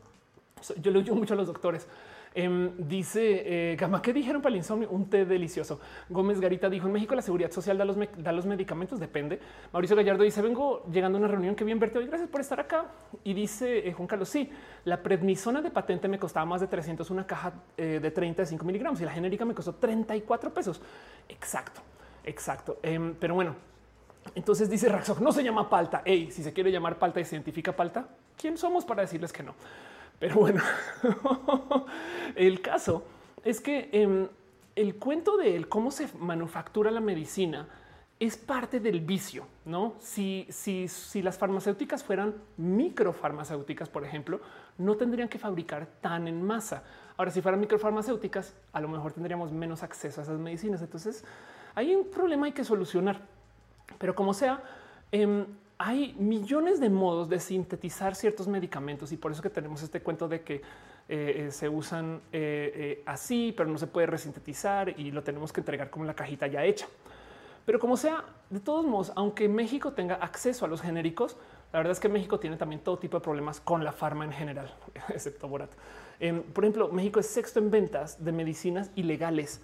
Yo 0.82 0.92
le 0.92 1.00
uso 1.00 1.14
mucho 1.14 1.36
a 1.36 1.38
los 1.38 1.46
doctores. 1.46 1.88
Em, 2.34 2.72
dice 2.78 3.74
eh, 3.74 3.76
Gama, 3.76 4.02
¿qué 4.02 4.14
dijeron 4.14 4.42
para 4.42 4.54
el 4.54 4.58
insomnio? 4.58 4.90
Un 4.90 5.10
té 5.10 5.26
delicioso. 5.26 5.82
Gómez 6.10 6.40
Garita 6.40 6.70
dijo 6.70 6.88
en 6.88 6.94
México 6.94 7.14
la 7.14 7.22
seguridad 7.22 7.52
social 7.52 7.78
da 7.78 7.84
los, 7.84 7.98
da 8.18 8.32
los 8.32 8.46
medicamentos, 8.46 9.00
depende. 9.02 9.40
Mauricio 9.74 9.98
Gallardo 9.98 10.24
dice 10.24 10.42
vengo 10.42 10.86
llegando 10.90 11.18
a 11.18 11.20
una 11.20 11.28
reunión 11.28 11.56
que 11.56 11.66
bien 11.66 11.78
verte 11.78 12.00
hoy. 12.00 12.08
Gracias 12.08 12.30
por 12.30 12.40
estar 12.40 12.60
acá. 12.60 12.86
Y 13.26 13.34
dice 13.34 13.88
eh, 13.88 13.92
Juan 13.92 14.08
Carlos, 14.08 14.30
sí, 14.30 14.50
la 14.86 15.04
prednisona 15.04 15.62
de 15.62 15.72
patente 15.72 16.08
me 16.08 16.18
costaba 16.18 16.46
más 16.46 16.62
de 16.62 16.68
300 16.68 17.10
una 17.10 17.28
caja 17.28 17.54
eh, 17.76 18.00
de 18.02 18.12
35 18.12 18.64
miligramos 18.64 19.02
y 19.02 19.06
la 19.06 19.12
genérica 19.12 19.44
me 19.44 19.54
costó 19.54 19.76
34 19.76 20.54
pesos. 20.54 20.82
Exacto, 21.28 21.82
exacto. 22.24 22.80
Em, 22.82 23.14
pero 23.20 23.36
bueno, 23.36 23.56
entonces 24.36 24.70
dice 24.70 24.88
Raxo, 24.88 25.18
no 25.20 25.34
se 25.34 25.44
llama 25.44 25.70
palta. 25.70 26.02
Hey, 26.06 26.30
si 26.32 26.44
se 26.44 26.54
quiere 26.54 26.72
llamar 26.72 26.98
palta 26.98 27.20
y 27.20 27.26
se 27.26 27.36
identifica 27.36 27.76
palta, 27.76 28.08
¿quién 28.38 28.58
somos 28.58 28.86
para 28.86 29.02
decirles 29.02 29.34
que 29.34 29.44
no? 29.44 29.54
Pero 30.22 30.36
bueno, 30.36 30.62
el 32.36 32.62
caso 32.62 33.04
es 33.44 33.60
que 33.60 33.90
em, 33.92 34.28
el 34.76 34.96
cuento 34.98 35.36
de 35.36 35.66
cómo 35.66 35.90
se 35.90 36.08
manufactura 36.20 36.92
la 36.92 37.00
medicina 37.00 37.68
es 38.20 38.38
parte 38.38 38.80
del 38.80 39.02
vicio, 39.02 39.48
¿no? 39.66 39.96
Si, 39.98 40.46
si, 40.52 40.88
si 40.88 41.24
las 41.24 41.40
farmacéuticas 41.40 42.04
fueran 42.04 42.36
microfarmacéuticas, 42.58 43.90
por 43.90 44.06
ejemplo, 44.06 44.42
no 44.78 44.96
tendrían 44.96 45.28
que 45.28 45.40
fabricar 45.40 45.88
tan 46.02 46.28
en 46.28 46.44
masa. 46.44 46.84
Ahora, 47.18 47.32
si 47.32 47.42
fueran 47.42 47.60
microfarmacéuticas, 47.60 48.54
a 48.74 48.80
lo 48.80 48.90
mejor 48.90 49.14
tendríamos 49.14 49.52
menos 49.52 49.82
acceso 49.82 50.22
a 50.22 50.24
esas 50.24 50.38
medicinas. 50.38 50.84
Entonces, 50.84 51.26
hay 51.74 51.96
un 51.96 52.12
problema 52.12 52.46
hay 52.46 52.52
que 52.52 52.64
solucionar. 52.64 53.22
Pero 53.98 54.14
como 54.14 54.36
sea, 54.36 54.62
em, 55.12 55.48
hay 55.84 56.14
millones 56.20 56.80
de 56.80 56.90
modos 56.90 57.28
de 57.28 57.40
sintetizar 57.40 58.14
ciertos 58.14 58.48
medicamentos 58.48 59.12
y 59.12 59.18
por 59.18 59.32
eso 59.32 59.42
que 59.42 59.50
tenemos 59.50 59.82
este 59.82 60.02
cuento 60.02 60.28
de 60.28 60.42
que 60.42 60.56
eh, 60.56 60.62
eh, 61.48 61.52
se 61.52 61.68
usan 61.68 62.22
eh, 62.32 63.02
así, 63.08 63.52
pero 63.58 63.68
no 63.68 63.80
se 63.80 63.88
puede 63.88 64.06
resintetizar 64.06 65.00
y 65.00 65.10
lo 65.10 65.24
tenemos 65.24 65.52
que 65.52 65.62
entregar 65.62 65.90
como 65.90 66.06
la 66.06 66.14
cajita 66.14 66.46
ya 66.46 66.64
hecha. 66.64 66.88
Pero 67.66 67.80
como 67.80 67.98
sea, 67.98 68.24
de 68.52 68.60
todos 68.60 68.86
modos, 68.86 69.12
aunque 69.16 69.50
México 69.50 69.94
tenga 69.94 70.16
acceso 70.16 70.66
a 70.66 70.68
los 70.68 70.82
genéricos, 70.82 71.36
la 71.74 71.80
verdad 71.80 71.94
es 71.94 72.00
que 72.00 72.10
México 72.10 72.40
tiene 72.40 72.58
también 72.58 72.82
todo 72.82 73.00
tipo 73.00 73.18
de 73.18 73.24
problemas 73.24 73.60
con 73.60 73.84
la 73.84 73.92
farma 73.92 74.24
en 74.24 74.34
general, 74.34 74.72
excepto 75.10 75.48
Borat. 75.48 75.72
Em, 76.20 76.44
por 76.44 76.64
ejemplo, 76.64 76.90
México 76.90 77.20
es 77.20 77.26
sexto 77.26 77.60
en 77.60 77.72
ventas 77.72 78.24
de 78.24 78.32
medicinas 78.32 78.92
ilegales. 78.96 79.62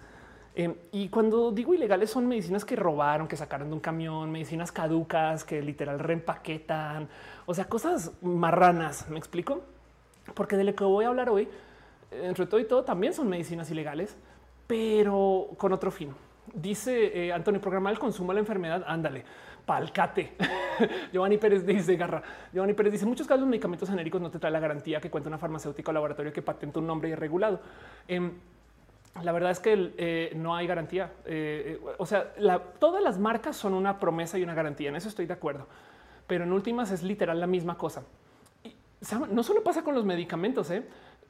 Em, 0.58 0.74
y 0.90 1.08
cuando 1.08 1.52
digo 1.52 1.72
ilegales 1.72 2.10
son 2.10 2.26
medicinas 2.26 2.64
que 2.64 2.74
robaron, 2.74 3.28
que 3.28 3.36
sacaron 3.36 3.68
de 3.68 3.74
un 3.74 3.80
camión, 3.80 4.32
medicinas 4.32 4.72
caducas, 4.72 5.44
que 5.44 5.62
literal 5.62 6.00
reempaquetan, 6.00 7.08
o 7.46 7.54
sea, 7.54 7.66
cosas 7.66 8.10
marranas. 8.22 9.08
¿Me 9.08 9.18
explico? 9.18 9.62
Porque 10.34 10.56
de 10.56 10.64
lo 10.64 10.74
que 10.74 10.82
voy 10.82 11.04
a 11.04 11.08
hablar 11.08 11.30
hoy, 11.30 11.46
entre 12.10 12.46
todo 12.46 12.58
y 12.58 12.64
todo, 12.64 12.82
también 12.82 13.12
son 13.12 13.28
medicinas 13.28 13.70
ilegales, 13.70 14.16
pero 14.66 15.50
con 15.58 15.72
otro 15.72 15.92
fin. 15.92 16.12
Dice 16.52 17.26
eh, 17.26 17.32
Antonio, 17.32 17.60
programa 17.60 17.92
el 17.92 18.00
consumo 18.00 18.32
de 18.32 18.34
la 18.34 18.40
enfermedad. 18.40 18.82
Ándale, 18.88 19.24
palcate. 19.64 20.32
Giovanni 21.12 21.38
Pérez 21.38 21.64
dice 21.64 21.94
garra. 21.94 22.20
Giovanni 22.52 22.74
Pérez 22.74 22.94
dice 22.94 23.06
muchos 23.06 23.28
casos 23.28 23.42
de 23.44 23.50
medicamentos 23.50 23.88
genéricos 23.88 24.20
no 24.20 24.28
te 24.28 24.40
trae 24.40 24.50
la 24.50 24.58
garantía 24.58 25.00
que 25.00 25.08
cuenta 25.08 25.28
una 25.28 25.38
farmacéutica 25.38 25.92
o 25.92 25.94
laboratorio 25.94 26.32
que 26.32 26.42
patenta 26.42 26.80
un 26.80 26.86
nombre 26.88 27.10
irregulado. 27.10 27.60
Em, 28.08 28.32
la 29.22 29.32
verdad 29.32 29.50
es 29.50 29.60
que 29.60 29.92
eh, 29.96 30.32
no 30.36 30.54
hay 30.54 30.66
garantía. 30.66 31.12
Eh, 31.24 31.80
o 31.98 32.06
sea, 32.06 32.32
todas 32.78 33.02
las 33.02 33.18
marcas 33.18 33.56
son 33.56 33.74
una 33.74 33.98
promesa 33.98 34.38
y 34.38 34.42
una 34.42 34.54
garantía. 34.54 34.88
En 34.88 34.96
eso 34.96 35.08
estoy 35.08 35.26
de 35.26 35.34
acuerdo. 35.34 35.66
Pero 36.26 36.44
en 36.44 36.52
últimas 36.52 36.90
es 36.90 37.02
literal 37.02 37.40
la 37.40 37.46
misma 37.46 37.78
cosa. 37.78 38.02
No 39.30 39.42
solo 39.42 39.62
pasa 39.62 39.82
con 39.82 39.94
los 39.94 40.04
medicamentos. 40.04 40.70
¿eh? 40.70 40.84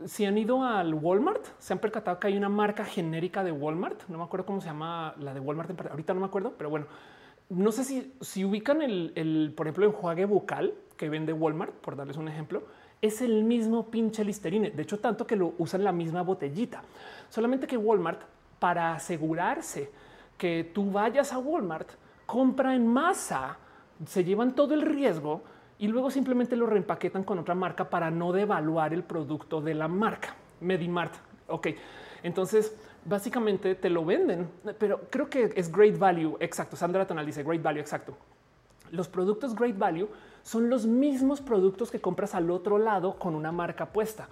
Si 0.04 0.24
han 0.24 0.36
ido 0.38 0.64
al 0.64 0.94
Walmart, 0.94 1.44
se 1.58 1.72
han 1.72 1.78
percatado 1.78 2.18
que 2.18 2.28
hay 2.28 2.36
una 2.36 2.48
marca 2.48 2.84
genérica 2.84 3.44
de 3.44 3.52
Walmart. 3.52 4.08
No 4.08 4.18
me 4.18 4.24
acuerdo 4.24 4.46
cómo 4.46 4.60
se 4.60 4.68
llama 4.68 5.14
la 5.18 5.34
de 5.34 5.40
Walmart. 5.40 5.70
Ahorita 5.90 6.14
no 6.14 6.20
me 6.20 6.26
acuerdo, 6.26 6.54
pero 6.56 6.70
bueno, 6.70 6.86
no 7.48 7.72
sé 7.72 7.84
si, 7.84 8.14
si 8.20 8.44
ubican 8.44 8.82
el, 8.82 9.12
el, 9.14 9.52
por 9.56 9.66
ejemplo, 9.66 9.86
enjuague 9.86 10.24
bucal 10.24 10.74
que 10.96 11.08
vende 11.08 11.32
Walmart, 11.32 11.74
por 11.74 11.96
darles 11.96 12.16
un 12.16 12.28
ejemplo, 12.28 12.64
es 13.00 13.22
el 13.22 13.44
mismo 13.44 13.90
pinche 13.90 14.24
Listerine. 14.24 14.70
De 14.70 14.82
hecho, 14.82 14.98
tanto 14.98 15.26
que 15.26 15.36
lo 15.36 15.54
usan 15.58 15.84
la 15.84 15.92
misma 15.92 16.22
botellita. 16.22 16.82
Solamente 17.28 17.66
que 17.66 17.76
Walmart, 17.76 18.20
para 18.58 18.94
asegurarse 18.94 19.90
que 20.36 20.70
tú 20.74 20.90
vayas 20.90 21.32
a 21.32 21.38
Walmart, 21.38 21.90
compra 22.26 22.74
en 22.74 22.86
masa, 22.86 23.56
se 24.06 24.24
llevan 24.24 24.54
todo 24.54 24.74
el 24.74 24.82
riesgo 24.82 25.42
y 25.78 25.88
luego 25.88 26.10
simplemente 26.10 26.56
lo 26.56 26.66
reempaquetan 26.66 27.24
con 27.24 27.38
otra 27.38 27.54
marca 27.54 27.88
para 27.88 28.10
no 28.10 28.32
devaluar 28.32 28.92
el 28.92 29.02
producto 29.02 29.60
de 29.60 29.74
la 29.74 29.88
marca. 29.88 30.34
Medimart. 30.60 31.14
Ok, 31.48 31.68
entonces 32.22 32.76
básicamente 33.04 33.74
te 33.74 33.88
lo 33.88 34.04
venden, 34.04 34.50
pero 34.78 35.00
creo 35.10 35.30
que 35.30 35.52
es 35.54 35.72
great 35.72 35.98
value. 35.98 36.36
Exacto. 36.40 36.76
Sandra 36.76 37.06
Tonal 37.06 37.26
dice 37.26 37.42
great 37.42 37.62
value. 37.62 37.80
Exacto. 37.80 38.14
Los 38.90 39.08
productos 39.08 39.54
great 39.54 39.76
value 39.78 40.08
son 40.42 40.68
los 40.68 40.86
mismos 40.86 41.40
productos 41.40 41.90
que 41.90 42.00
compras 42.00 42.34
al 42.34 42.50
otro 42.50 42.78
lado 42.78 43.18
con 43.18 43.34
una 43.34 43.52
marca 43.52 43.86
puesta. 43.86 44.28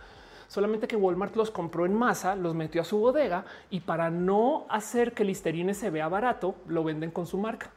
Solamente 0.48 0.86
que 0.86 0.96
Walmart 0.96 1.36
los 1.36 1.50
compró 1.50 1.86
en 1.86 1.94
masa, 1.94 2.36
los 2.36 2.54
metió 2.54 2.80
a 2.80 2.84
su 2.84 2.98
bodega 2.98 3.44
y 3.70 3.80
para 3.80 4.10
no 4.10 4.66
hacer 4.68 5.12
que 5.12 5.24
Listerine 5.24 5.74
se 5.74 5.90
vea 5.90 6.08
barato, 6.08 6.54
lo 6.66 6.84
venden 6.84 7.10
con 7.10 7.26
su 7.26 7.38
marca 7.38 7.70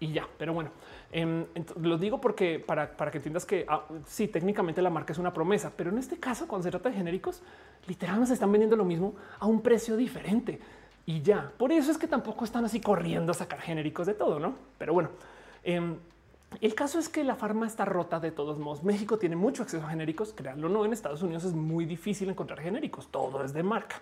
y 0.00 0.12
ya. 0.12 0.26
Pero 0.38 0.52
bueno, 0.52 0.70
Em, 1.10 1.46
lo 1.80 1.96
digo 1.96 2.20
porque 2.20 2.58
para, 2.58 2.94
que 3.10 3.16
entiendas 3.16 3.46
que 3.46 3.64
ah, 3.66 3.84
sí, 4.04 4.28
técnicamente 4.28 4.82
la 4.82 4.90
marca 4.90 5.12
es 5.12 5.18
una 5.18 5.32
promesa, 5.32 5.72
pero 5.74 5.90
en 5.90 5.98
este 5.98 6.18
caso, 6.18 6.46
cuando 6.46 6.64
se 6.64 6.70
trata 6.70 6.90
de 6.90 6.96
genéricos, 6.96 7.42
literalmente 7.86 8.28
se 8.28 8.34
están 8.34 8.52
vendiendo 8.52 8.76
lo 8.76 8.84
mismo 8.84 9.14
a 9.38 9.46
un 9.46 9.62
precio 9.62 9.96
diferente 9.96 10.60
y 11.06 11.22
ya. 11.22 11.50
Por 11.56 11.72
eso 11.72 11.90
es 11.90 11.96
que 11.96 12.06
tampoco 12.06 12.44
están 12.44 12.64
así 12.66 12.80
corriendo 12.80 13.32
a 13.32 13.34
sacar 13.34 13.60
genéricos 13.60 14.06
de 14.06 14.14
todo, 14.14 14.38
no? 14.38 14.54
Pero 14.76 14.92
bueno, 14.92 15.10
em, 15.64 15.96
el 16.60 16.74
caso 16.74 16.98
es 16.98 17.08
que 17.08 17.24
la 17.24 17.36
farma 17.36 17.66
está 17.66 17.84
rota 17.84 18.20
de 18.20 18.30
todos 18.30 18.58
modos. 18.58 18.82
México 18.82 19.18
tiene 19.18 19.36
mucho 19.36 19.62
acceso 19.62 19.84
a 19.84 19.90
genéricos, 19.90 20.32
créanlo 20.32 20.68
no. 20.68 20.84
En 20.84 20.92
Estados 20.92 21.22
Unidos 21.22 21.44
es 21.44 21.52
muy 21.52 21.84
difícil 21.84 22.28
encontrar 22.28 22.60
genéricos, 22.60 23.08
todo 23.08 23.44
es 23.44 23.52
de 23.52 23.62
marca. 23.62 24.00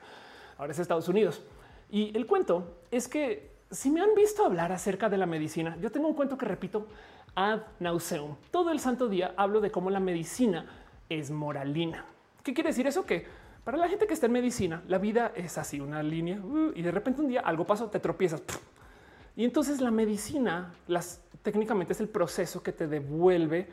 Ahora 0.56 0.72
es 0.72 0.78
Estados 0.78 1.08
Unidos. 1.08 1.42
Y 1.90 2.16
el 2.16 2.26
cuento 2.26 2.78
es 2.90 3.08
que 3.08 3.50
si 3.70 3.90
me 3.90 4.00
han 4.00 4.14
visto 4.14 4.44
hablar 4.44 4.72
acerca 4.72 5.08
de 5.08 5.18
la 5.18 5.26
medicina, 5.26 5.76
yo 5.80 5.90
tengo 5.90 6.08
un 6.08 6.14
cuento 6.14 6.38
que 6.38 6.46
repito 6.46 6.86
ad 7.34 7.60
nauseum. 7.80 8.36
Todo 8.50 8.70
el 8.70 8.80
santo 8.80 9.08
día 9.08 9.34
hablo 9.36 9.60
de 9.60 9.70
cómo 9.70 9.90
la 9.90 10.00
medicina 10.00 10.66
es 11.08 11.30
moralina. 11.30 12.04
¿Qué 12.42 12.54
quiere 12.54 12.70
decir 12.70 12.86
eso? 12.86 13.04
Que 13.04 13.26
para 13.64 13.76
la 13.76 13.88
gente 13.88 14.06
que 14.06 14.14
está 14.14 14.26
en 14.26 14.32
medicina, 14.32 14.82
la 14.86 14.98
vida 14.98 15.32
es 15.34 15.58
así, 15.58 15.80
una 15.80 16.02
línea 16.02 16.38
uh, 16.38 16.72
y 16.74 16.82
de 16.82 16.92
repente 16.92 17.20
un 17.20 17.28
día 17.28 17.40
algo 17.40 17.66
pasó, 17.66 17.88
te 17.88 17.98
tropiezas. 17.98 18.42
Y 19.36 19.44
entonces 19.44 19.80
la 19.80 19.90
medicina, 19.90 20.72
las 20.88 21.20
técnicamente 21.42 21.92
es 21.92 22.00
el 22.00 22.08
proceso 22.08 22.62
que 22.62 22.72
te 22.72 22.88
devuelve 22.88 23.68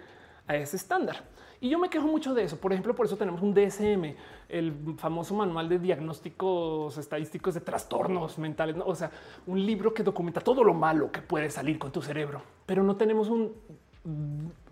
a 0.45 0.55
ese 0.55 0.75
estándar. 0.75 1.23
Y 1.63 1.69
yo 1.69 1.79
me 1.79 1.89
quejo 1.89 2.05
mucho 2.05 2.33
de 2.33 2.43
eso. 2.43 2.57
Por 2.57 2.73
ejemplo, 2.73 2.93
por 2.93 3.05
eso 3.05 3.15
tenemos 3.15 3.41
un 3.41 3.53
DSM, 3.53 4.15
el 4.49 4.73
famoso 4.97 5.33
manual 5.33 5.69
de 5.69 5.79
diagnósticos 5.79 6.97
estadísticos 6.97 7.53
de 7.53 7.61
trastornos 7.61 8.37
mentales. 8.37 8.75
O 8.85 8.93
sea, 8.93 9.09
un 9.47 9.65
libro 9.65 9.93
que 9.93 10.03
documenta 10.03 10.41
todo 10.41 10.61
lo 10.63 10.73
malo 10.73 11.09
que 11.09 11.21
puede 11.21 11.49
salir 11.49 11.79
con 11.79 11.89
tu 11.91 12.01
cerebro, 12.01 12.41
pero 12.65 12.83
no 12.83 12.97
tenemos 12.97 13.29
un, 13.29 13.53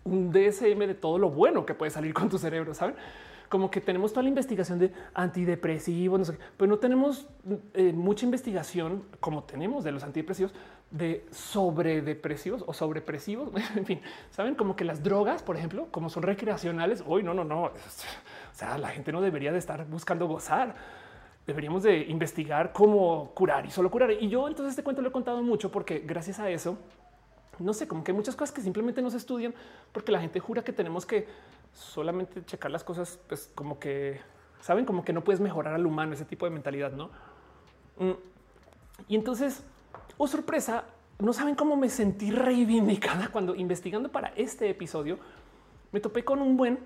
DSM 0.04 0.80
de 0.80 0.96
todo 0.96 1.18
lo 1.18 1.30
bueno 1.30 1.66
que 1.66 1.74
puede 1.74 1.92
salir 1.92 2.14
con 2.14 2.28
tu 2.28 2.38
cerebro. 2.38 2.74
Saben? 2.74 2.96
como 3.48 3.70
que 3.70 3.82
tenemos 3.82 4.14
toda 4.14 4.24
la 4.24 4.30
investigación 4.30 4.80
de 4.80 4.94
antidepresivos, 5.14 6.34
pero 6.56 6.70
no 6.70 6.78
tenemos 6.78 7.28
eh, 7.74 7.92
mucha 7.92 8.24
investigación 8.24 9.04
como 9.20 9.44
tenemos 9.44 9.84
de 9.84 9.92
los 9.92 10.04
antidepresivos 10.04 10.54
de 10.92 11.26
sobredepresivos 11.32 12.64
o 12.68 12.74
sobrepresivos. 12.74 13.50
en 13.76 13.86
fin, 13.86 14.02
saben 14.30 14.56
como 14.56 14.76
que 14.76 14.86
las 14.86 15.04
drogas, 15.04 15.42
por 15.42 15.58
ejemplo, 15.58 15.88
como 15.92 16.10
son 16.10 16.24
recreacionales. 16.24 17.04
Hoy 17.08 17.24
no, 17.24 17.34
no, 17.34 17.44
no. 17.44 17.64
O 17.64 17.72
sea, 18.54 18.78
la 18.78 18.90
gente 18.90 19.12
no 19.12 19.22
debería 19.22 19.52
de 19.52 19.58
estar 19.60 19.86
buscando 19.88 20.28
gozar. 20.28 20.76
Deberíamos 21.48 21.84
de 21.84 22.00
investigar 22.00 22.72
cómo 22.72 23.32
curar 23.34 23.66
y 23.66 23.72
solo 23.72 23.90
curar. 23.90 24.12
Y 24.12 24.30
yo 24.30 24.48
entonces 24.48 24.72
este 24.72 24.84
cuento 24.84 25.02
lo 25.02 25.10
he 25.10 25.12
contado 25.12 25.42
mucho 25.42 25.72
porque 25.72 26.00
gracias 26.00 26.40
a 26.40 26.50
eso 26.50 26.78
no 27.62 27.74
sé, 27.74 27.88
como 27.88 28.04
que 28.04 28.12
hay 28.12 28.16
muchas 28.16 28.36
cosas 28.36 28.54
que 28.54 28.62
simplemente 28.62 29.02
no 29.02 29.10
se 29.10 29.18
estudian 29.18 29.54
porque 29.92 30.12
la 30.12 30.20
gente 30.20 30.40
jura 30.40 30.64
que 30.64 30.74
tenemos 30.74 31.06
que 31.06 31.28
solamente 31.74 32.44
checar 32.46 32.72
las 32.72 32.84
cosas, 32.84 33.20
pues 33.28 33.52
como 33.56 33.80
que 33.80 34.20
saben, 34.62 34.86
como 34.86 35.04
que 35.04 35.14
no 35.14 35.24
puedes 35.24 35.40
mejorar 35.40 35.74
al 35.74 35.86
humano, 35.86 36.14
ese 36.14 36.26
tipo 36.26 36.46
de 36.46 36.52
mentalidad, 36.52 36.92
no? 36.92 37.10
Mm. 37.98 38.12
Y 39.08 39.16
entonces, 39.16 39.64
oh 40.24 40.28
sorpresa, 40.28 40.84
no 41.18 41.34
saben 41.34 41.56
cómo 41.56 41.76
me 41.76 41.90
sentí 41.90 42.30
reivindicada 42.30 43.30
cuando 43.30 43.56
investigando 43.56 44.12
para 44.12 44.28
este 44.36 44.70
episodio 44.70 45.18
me 45.92 46.00
topé 46.00 46.24
con 46.24 46.44
un 46.44 46.56
buen, 46.56 46.78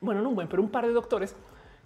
bueno, 0.00 0.22
no 0.22 0.30
un 0.30 0.34
buen, 0.34 0.48
pero 0.48 0.62
un 0.62 0.70
par 0.70 0.86
de 0.86 0.94
doctores 0.94 1.36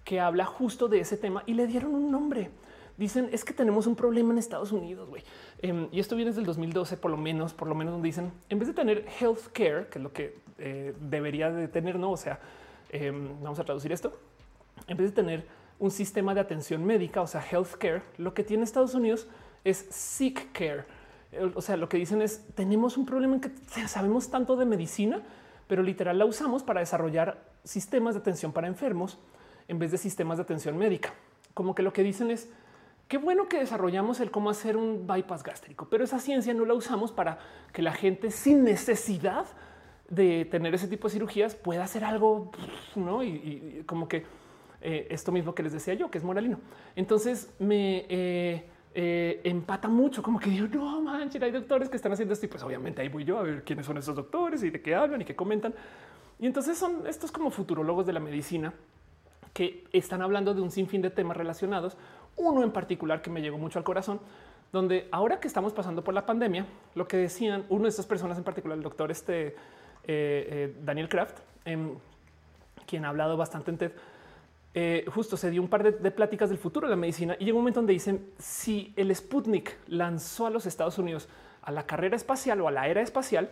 que 0.04 0.20
habla 0.20 0.44
justo 0.44 0.86
de 0.86 1.00
ese 1.00 1.16
tema 1.16 1.42
y 1.46 1.54
le 1.54 1.66
dieron 1.66 1.96
un 1.96 2.12
nombre. 2.12 2.50
Dicen 2.96 3.28
es 3.32 3.44
que 3.44 3.52
tenemos 3.52 3.88
un 3.88 3.96
problema 3.96 4.32
en 4.32 4.38
Estados 4.38 4.70
Unidos, 4.70 5.08
güey. 5.08 5.24
Em, 5.62 5.88
y 5.90 5.98
esto 5.98 6.14
viene 6.14 6.30
desde 6.30 6.42
el 6.42 6.46
2012, 6.46 6.96
por 6.96 7.10
lo 7.10 7.16
menos, 7.16 7.52
por 7.52 7.66
lo 7.66 7.74
menos 7.74 7.92
donde 7.92 8.06
dicen 8.06 8.30
en 8.48 8.60
vez 8.60 8.68
de 8.68 8.74
tener 8.74 9.04
health 9.18 9.48
care, 9.52 9.88
que 9.88 9.98
es 9.98 10.02
lo 10.02 10.12
que 10.12 10.38
eh, 10.58 10.94
debería 11.00 11.50
de 11.50 11.66
tener, 11.66 11.98
no? 11.98 12.12
O 12.12 12.16
sea, 12.16 12.38
em, 12.90 13.42
vamos 13.42 13.58
a 13.58 13.64
traducir 13.64 13.90
esto. 13.90 14.16
En 14.86 14.96
vez 14.96 15.08
de 15.08 15.22
tener 15.22 15.44
un 15.80 15.90
sistema 15.90 16.34
de 16.34 16.40
atención 16.40 16.84
médica, 16.84 17.20
o 17.20 17.26
sea, 17.26 17.44
health 17.50 17.74
care, 17.78 18.02
lo 18.16 18.32
que 18.32 18.44
tiene 18.44 18.62
Estados 18.62 18.94
Unidos 18.94 19.26
sick 19.76 20.52
care. 20.52 20.84
O 21.54 21.60
sea, 21.60 21.76
lo 21.76 21.88
que 21.88 21.98
dicen 21.98 22.22
es 22.22 22.46
tenemos 22.54 22.96
un 22.96 23.04
problema 23.04 23.34
en 23.34 23.40
que 23.40 23.50
sabemos 23.86 24.30
tanto 24.30 24.56
de 24.56 24.64
medicina, 24.64 25.22
pero 25.66 25.82
literal 25.82 26.18
la 26.18 26.24
usamos 26.24 26.62
para 26.62 26.80
desarrollar 26.80 27.44
sistemas 27.64 28.14
de 28.14 28.20
atención 28.20 28.52
para 28.52 28.66
enfermos 28.66 29.18
en 29.68 29.78
vez 29.78 29.90
de 29.90 29.98
sistemas 29.98 30.38
de 30.38 30.44
atención 30.44 30.76
médica. 30.78 31.12
Como 31.52 31.74
que 31.74 31.82
lo 31.82 31.92
que 31.92 32.02
dicen 32.02 32.30
es 32.30 32.48
Qué 33.08 33.16
bueno 33.16 33.48
que 33.48 33.58
desarrollamos 33.58 34.20
el 34.20 34.30
cómo 34.30 34.50
hacer 34.50 34.76
un 34.76 35.06
bypass 35.06 35.42
gástrico, 35.42 35.88
pero 35.88 36.04
esa 36.04 36.18
ciencia 36.18 36.52
no 36.52 36.66
la 36.66 36.74
usamos 36.74 37.10
para 37.10 37.38
que 37.72 37.80
la 37.80 37.92
gente 37.94 38.30
sin 38.30 38.64
necesidad 38.64 39.46
de 40.10 40.44
tener 40.44 40.74
ese 40.74 40.88
tipo 40.88 41.08
de 41.08 41.14
cirugías 41.14 41.54
pueda 41.54 41.84
hacer 41.84 42.04
algo, 42.04 42.52
¿no? 42.96 43.22
Y, 43.22 43.82
como 43.86 44.08
que 44.08 44.26
eh, 44.82 45.06
esto 45.10 45.32
mismo 45.32 45.54
que 45.54 45.62
les 45.62 45.72
decía 45.72 45.94
yo, 45.94 46.10
que 46.10 46.18
es 46.18 46.24
moralino. 46.24 46.60
Entonces 46.96 47.50
me 47.58 48.04
eh, 48.10 48.68
eh, 48.94 49.40
empata 49.44 49.88
mucho, 49.88 50.22
como 50.22 50.38
que 50.38 50.50
digo, 50.50 50.66
no 50.68 51.00
manches, 51.02 51.42
hay 51.42 51.50
doctores 51.50 51.88
que 51.88 51.96
están 51.96 52.12
haciendo 52.12 52.34
esto 52.34 52.46
y 52.46 52.48
pues 52.48 52.62
obviamente 52.62 53.02
ahí 53.02 53.08
voy 53.08 53.24
yo 53.24 53.38
a 53.38 53.42
ver 53.42 53.64
quiénes 53.64 53.86
son 53.86 53.98
esos 53.98 54.16
doctores 54.16 54.62
y 54.62 54.70
de 54.70 54.80
qué 54.80 54.94
hablan 54.94 55.22
y 55.22 55.24
qué 55.24 55.36
comentan. 55.36 55.74
Y 56.38 56.46
entonces 56.46 56.78
son 56.78 57.06
estos 57.06 57.32
como 57.32 57.50
futurólogos 57.50 58.06
de 58.06 58.12
la 58.12 58.20
medicina 58.20 58.72
que 59.52 59.84
están 59.92 60.22
hablando 60.22 60.54
de 60.54 60.60
un 60.60 60.70
sinfín 60.70 61.02
de 61.02 61.10
temas 61.10 61.36
relacionados 61.36 61.96
uno 62.38 62.62
en 62.62 62.70
particular 62.70 63.20
que 63.20 63.30
me 63.30 63.42
llegó 63.42 63.58
mucho 63.58 63.78
al 63.78 63.84
corazón, 63.84 64.20
donde 64.72 65.08
ahora 65.10 65.40
que 65.40 65.48
estamos 65.48 65.72
pasando 65.72 66.02
por 66.02 66.14
la 66.14 66.24
pandemia, 66.24 66.66
lo 66.94 67.06
que 67.06 67.16
decían 67.16 67.64
uno 67.68 67.84
de 67.84 67.90
estas 67.90 68.06
personas 68.06 68.38
en 68.38 68.44
particular, 68.44 68.76
el 68.76 68.84
doctor 68.84 69.10
este, 69.10 69.48
eh, 69.48 69.54
eh, 70.06 70.76
Daniel 70.82 71.08
Kraft, 71.08 71.38
em, 71.64 71.96
quien 72.86 73.04
ha 73.04 73.08
hablado 73.08 73.36
bastante 73.36 73.70
en 73.70 73.78
TED, 73.78 73.92
eh, 74.80 75.04
justo 75.10 75.36
se 75.36 75.50
dio 75.50 75.60
un 75.60 75.66
par 75.66 75.82
de, 75.82 76.10
pláticas 76.12 76.50
del 76.50 76.58
futuro 76.58 76.86
de 76.86 76.92
la 76.92 76.96
medicina 76.96 77.36
y 77.40 77.44
llegó 77.44 77.58
un 77.58 77.64
momento 77.64 77.80
donde 77.80 77.94
dicen 77.94 78.30
si 78.38 78.92
el 78.94 79.12
Sputnik 79.12 79.76
lanzó 79.88 80.46
a 80.46 80.50
los 80.50 80.66
Estados 80.66 80.98
Unidos 80.98 81.28
a 81.62 81.72
la 81.72 81.84
carrera 81.84 82.14
espacial 82.14 82.60
o 82.60 82.68
a 82.68 82.70
la 82.70 82.86
era 82.86 83.02
espacial, 83.02 83.50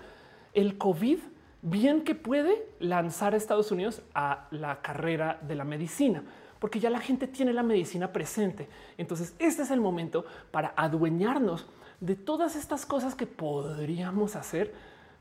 el 0.54 0.78
COVID 0.78 1.18
bien 1.62 2.04
que 2.04 2.14
puede 2.14 2.68
lanzar 2.78 3.34
a 3.34 3.38
Estados 3.38 3.72
Unidos 3.72 4.02
a 4.14 4.46
la 4.52 4.82
carrera 4.82 5.40
de 5.42 5.56
la 5.56 5.64
medicina, 5.64 6.22
porque 6.60 6.78
ya 6.78 6.90
la 6.90 7.00
gente 7.00 7.26
tiene 7.26 7.52
la 7.52 7.64
medicina 7.64 8.12
presente. 8.12 8.68
Entonces, 8.96 9.34
este 9.40 9.62
es 9.62 9.72
el 9.72 9.80
momento 9.80 10.26
para 10.52 10.74
adueñarnos 10.76 11.66
de 11.98 12.14
todas 12.14 12.54
estas 12.54 12.86
cosas 12.86 13.16
que 13.16 13.26
podríamos 13.26 14.36
hacer 14.36 14.72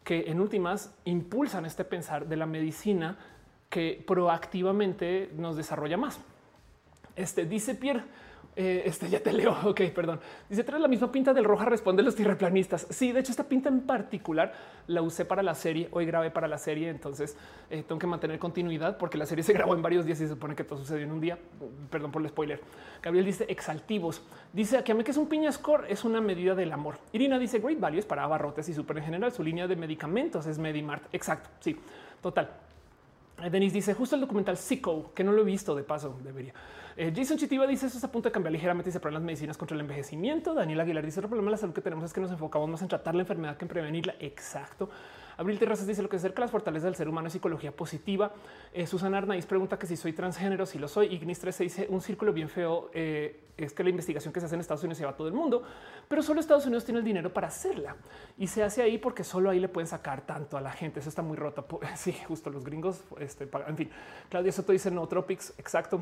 que 0.04 0.26
en 0.28 0.40
últimas 0.40 0.94
impulsan 1.04 1.66
este 1.66 1.84
pensar 1.84 2.28
de 2.28 2.36
la 2.36 2.46
medicina 2.46 3.18
que 3.70 4.04
proactivamente 4.06 5.30
nos 5.36 5.58
desarrolla 5.58 5.98
más. 5.98 6.20
Este 7.16 7.46
dice 7.46 7.76
Pierre, 7.76 8.04
eh, 8.58 8.84
este 8.86 9.10
ya 9.10 9.20
te 9.20 9.34
leo. 9.34 9.56
Ok, 9.66 9.82
perdón. 9.94 10.20
Dice 10.50 10.64
trae 10.64 10.80
la 10.80 10.88
misma 10.88 11.12
pinta 11.12 11.34
del 11.34 11.44
roja, 11.44 11.66
responde 11.66 12.04
los 12.04 12.16
tierraplanistas. 12.16 12.88
Sí, 12.90 13.12
de 13.12 13.20
hecho, 13.20 13.32
esta 13.32 13.44
pinta 13.44 13.70
en 13.70 13.82
particular 13.82 14.54
la 14.88 15.02
usé 15.02 15.26
para 15.26 15.44
la 15.44 15.56
serie. 15.56 15.90
Hoy 15.92 16.06
grabé 16.06 16.32
para 16.32 16.48
la 16.48 16.58
serie, 16.58 16.90
entonces 16.90 17.36
eh, 17.70 17.84
tengo 17.86 18.00
que 18.00 18.08
mantener 18.08 18.40
continuidad 18.40 18.98
porque 18.98 19.18
la 19.18 19.26
serie 19.26 19.44
se 19.44 19.54
grabó 19.54 19.76
en 19.76 19.82
varios 19.82 20.06
días 20.06 20.20
y 20.22 20.24
se 20.24 20.30
supone 20.30 20.56
que 20.56 20.64
todo 20.64 20.80
sucedió 20.80 21.04
en 21.04 21.12
un 21.12 21.20
día. 21.20 21.38
Perdón 21.90 22.12
por 22.12 22.22
el 22.22 22.30
spoiler. 22.30 22.62
Gabriel 23.02 23.26
dice 23.26 23.46
exaltivos. 23.50 24.22
Dice 24.54 24.78
aquí 24.78 24.92
a 24.92 24.96
mí 24.96 25.04
que 25.04 25.12
es 25.12 25.18
un 25.18 25.28
piña 25.28 25.52
score, 25.52 25.86
es 25.90 26.06
una 26.06 26.22
medida 26.22 26.56
del 26.56 26.72
amor. 26.72 27.00
Irina 27.12 27.38
dice 27.40 27.60
great 27.60 27.80
values 27.80 28.06
para 28.06 28.24
abarrotes 28.24 28.70
y 28.70 28.74
super 28.74 28.98
en 28.98 29.04
general. 29.04 29.32
Su 29.32 29.44
línea 29.44 29.68
de 29.68 29.76
medicamentos 29.76 30.46
es 30.46 30.60
Medimart. 30.60 31.04
Exacto. 31.14 31.50
Sí, 31.60 31.78
total. 32.22 32.50
Eh, 33.42 33.50
Denis 33.50 33.74
dice 33.74 33.94
justo 33.94 34.16
el 34.16 34.22
documental 34.22 34.58
Sicko, 34.58 35.12
que 35.14 35.24
no 35.24 35.32
lo 35.32 35.42
he 35.42 35.46
visto 35.46 35.76
de 35.76 35.84
paso, 35.84 36.18
debería. 36.24 36.54
Eh, 36.98 37.12
Jason 37.14 37.38
Chitiva 37.38 37.68
dice 37.68 37.88
eso 37.88 37.98
está 37.98 38.08
a 38.08 38.12
punto 38.12 38.30
de 38.30 38.34
cambiar 38.34 38.54
ligeramente 38.54 38.90
y 38.90 38.94
se 38.94 39.00
las 39.12 39.22
medicinas 39.22 39.58
contra 39.58 39.76
el 39.76 39.82
envejecimiento. 39.82 40.54
Daniel 40.54 40.80
Aguilar 40.80 41.06
dice 41.06 41.20
el 41.20 41.28
problema 41.28 41.48
de 41.48 41.52
la 41.52 41.58
salud 41.58 41.74
que 41.74 41.82
tenemos 41.82 42.06
es 42.06 42.14
que 42.14 42.22
nos 42.22 42.32
enfocamos 42.32 42.70
más 42.70 42.82
en 42.82 42.88
tratar 42.88 43.16
la 43.16 43.22
enfermedad 43.22 43.58
que 43.58 43.66
en 43.66 43.70
prevenirla. 43.70 44.16
Exacto. 44.20 44.90
Abril 45.38 45.60
Terrazas 45.60 45.88
dice 45.88 46.02
lo 46.02 46.10
que 46.10 46.16
es 46.16 46.22
cerca 46.22 46.42
las 46.42 46.52
fortalezas 46.52 46.86
del 46.86 46.96
ser 46.96 47.10
humano 47.10 47.28
es 47.28 47.34
psicología 47.34 47.72
positiva. 47.72 48.34
Eh, 48.74 48.88
Susana 48.88 49.18
Arnaiz 49.18 49.46
pregunta 49.46 49.78
que 49.78 49.88
si 49.88 49.98
soy 49.98 50.14
transgénero, 50.14 50.66
si 50.66 50.80
lo 50.80 50.88
soy. 50.88 51.08
Ignis 51.14 51.40
13 51.40 51.64
dice 51.64 51.88
un 51.90 52.02
círculo 52.02 52.32
bien 52.34 52.50
feo 52.50 52.90
eh, 52.94 53.42
es 53.58 53.74
que 53.74 53.84
la 53.84 53.90
investigación 53.90 54.34
que 54.34 54.40
se 54.40 54.46
hace 54.46 54.56
en 54.56 54.62
Estados 54.62 54.84
Unidos 54.84 54.98
se 54.98 55.06
va 55.06 55.12
a 55.12 55.16
todo 55.16 55.28
el 55.28 55.34
mundo, 55.34 55.64
pero 56.08 56.22
solo 56.22 56.40
Estados 56.40 56.66
Unidos 56.66 56.86
tiene 56.86 57.00
el 57.00 57.06
dinero 57.06 57.32
para 57.34 57.48
hacerla 57.48 57.96
y 58.38 58.48
se 58.48 58.64
hace 58.64 58.82
ahí 58.82 58.98
porque 58.98 59.24
solo 59.24 59.50
ahí 59.50 59.60
le 59.60 59.70
pueden 59.70 59.88
sacar 59.88 60.22
tanto 60.22 60.58
a 60.58 60.62
la 60.62 60.72
gente. 60.72 61.00
Eso 61.00 61.10
está 61.10 61.22
muy 61.22 61.38
roto. 61.38 61.66
Sí, 61.96 62.16
justo 62.28 62.50
los 62.50 62.64
gringos. 62.64 63.02
Este, 63.20 63.50
en 63.68 63.78
fin, 63.78 63.90
Claudia 64.30 64.52
Soto 64.52 64.72
dice 64.72 64.92
no 64.92 65.08
tropics. 65.08 65.54
Exacto. 65.58 66.02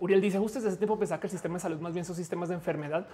Uriel 0.00 0.20
dice 0.20 0.38
justo 0.38 0.58
desde 0.58 0.70
ese 0.70 0.78
tiempo 0.78 0.98
pensaba 0.98 1.20
que 1.20 1.26
el 1.26 1.30
sistema 1.30 1.54
de 1.54 1.60
salud 1.60 1.80
más 1.80 1.92
bien 1.92 2.04
son 2.04 2.16
sistemas 2.16 2.48
de 2.48 2.54
enfermedad. 2.54 3.06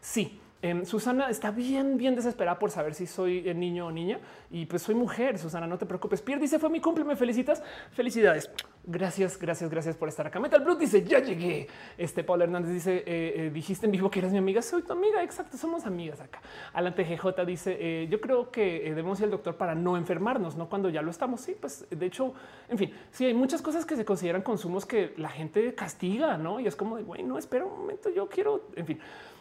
Sí, 0.00 0.40
em, 0.62 0.84
Susana 0.84 1.30
está 1.30 1.50
bien, 1.50 1.96
bien 1.96 2.14
desesperada 2.14 2.58
por 2.58 2.70
saber 2.70 2.94
si 2.94 3.06
soy 3.06 3.48
eh, 3.48 3.54
niño 3.54 3.86
o 3.86 3.92
niña 3.92 4.18
y 4.50 4.66
pues 4.66 4.82
soy 4.82 4.94
mujer. 4.94 5.38
Susana, 5.38 5.66
no 5.66 5.78
te 5.78 5.86
preocupes. 5.86 6.22
Pierre 6.22 6.40
dice 6.40 6.58
fue 6.58 6.70
mi 6.70 6.80
cumple. 6.80 7.04
Me 7.04 7.16
felicitas. 7.16 7.62
Felicidades. 7.92 8.50
Gracias, 8.84 9.38
gracias, 9.38 9.70
gracias 9.70 9.96
por 9.96 10.08
estar 10.08 10.26
acá. 10.26 10.40
Metal 10.40 10.62
Blood 10.62 10.78
dice 10.78 11.02
ya 11.04 11.20
llegué. 11.20 11.68
Este 11.98 12.24
Paul 12.24 12.42
Hernández 12.42 12.72
dice 12.72 12.96
eh, 12.98 13.04
eh, 13.06 13.50
dijiste 13.52 13.86
en 13.86 13.92
vivo 13.92 14.10
que 14.10 14.18
eras 14.20 14.32
mi 14.32 14.38
amiga. 14.38 14.62
Soy 14.62 14.82
tu 14.82 14.92
amiga. 14.92 15.22
Exacto. 15.22 15.56
Somos 15.56 15.86
amigas 15.86 16.20
acá. 16.20 16.40
Alan 16.72 16.94
TGJ 16.94 17.44
dice 17.46 18.06
yo 18.10 18.20
creo 18.20 18.50
que 18.50 18.92
debemos 18.94 19.18
ir 19.20 19.24
al 19.24 19.30
doctor 19.30 19.56
para 19.56 19.74
no 19.74 19.96
enfermarnos, 19.96 20.56
no 20.56 20.68
cuando 20.68 20.88
ya 20.88 21.02
lo 21.02 21.10
estamos. 21.10 21.40
Sí, 21.40 21.56
pues 21.58 21.86
de 21.90 22.06
hecho, 22.06 22.34
en 22.68 22.78
fin, 22.78 22.94
sí 23.10 23.24
hay 23.24 23.34
muchas 23.34 23.62
cosas 23.62 23.84
que 23.86 23.96
se 23.96 24.04
consideran 24.04 24.42
consumos 24.42 24.86
que 24.86 25.14
la 25.16 25.28
gente 25.28 25.74
castiga, 25.74 26.36
no? 26.36 26.60
Y 26.60 26.66
es 26.66 26.76
como 26.76 26.96
de 26.96 27.02
bueno, 27.02 27.38
espera 27.38 27.64
un 27.64 27.78
momento. 27.78 28.10
Yo 28.10 28.28
quiero, 28.28 28.68
en 28.76 28.86
fin. 28.86 29.00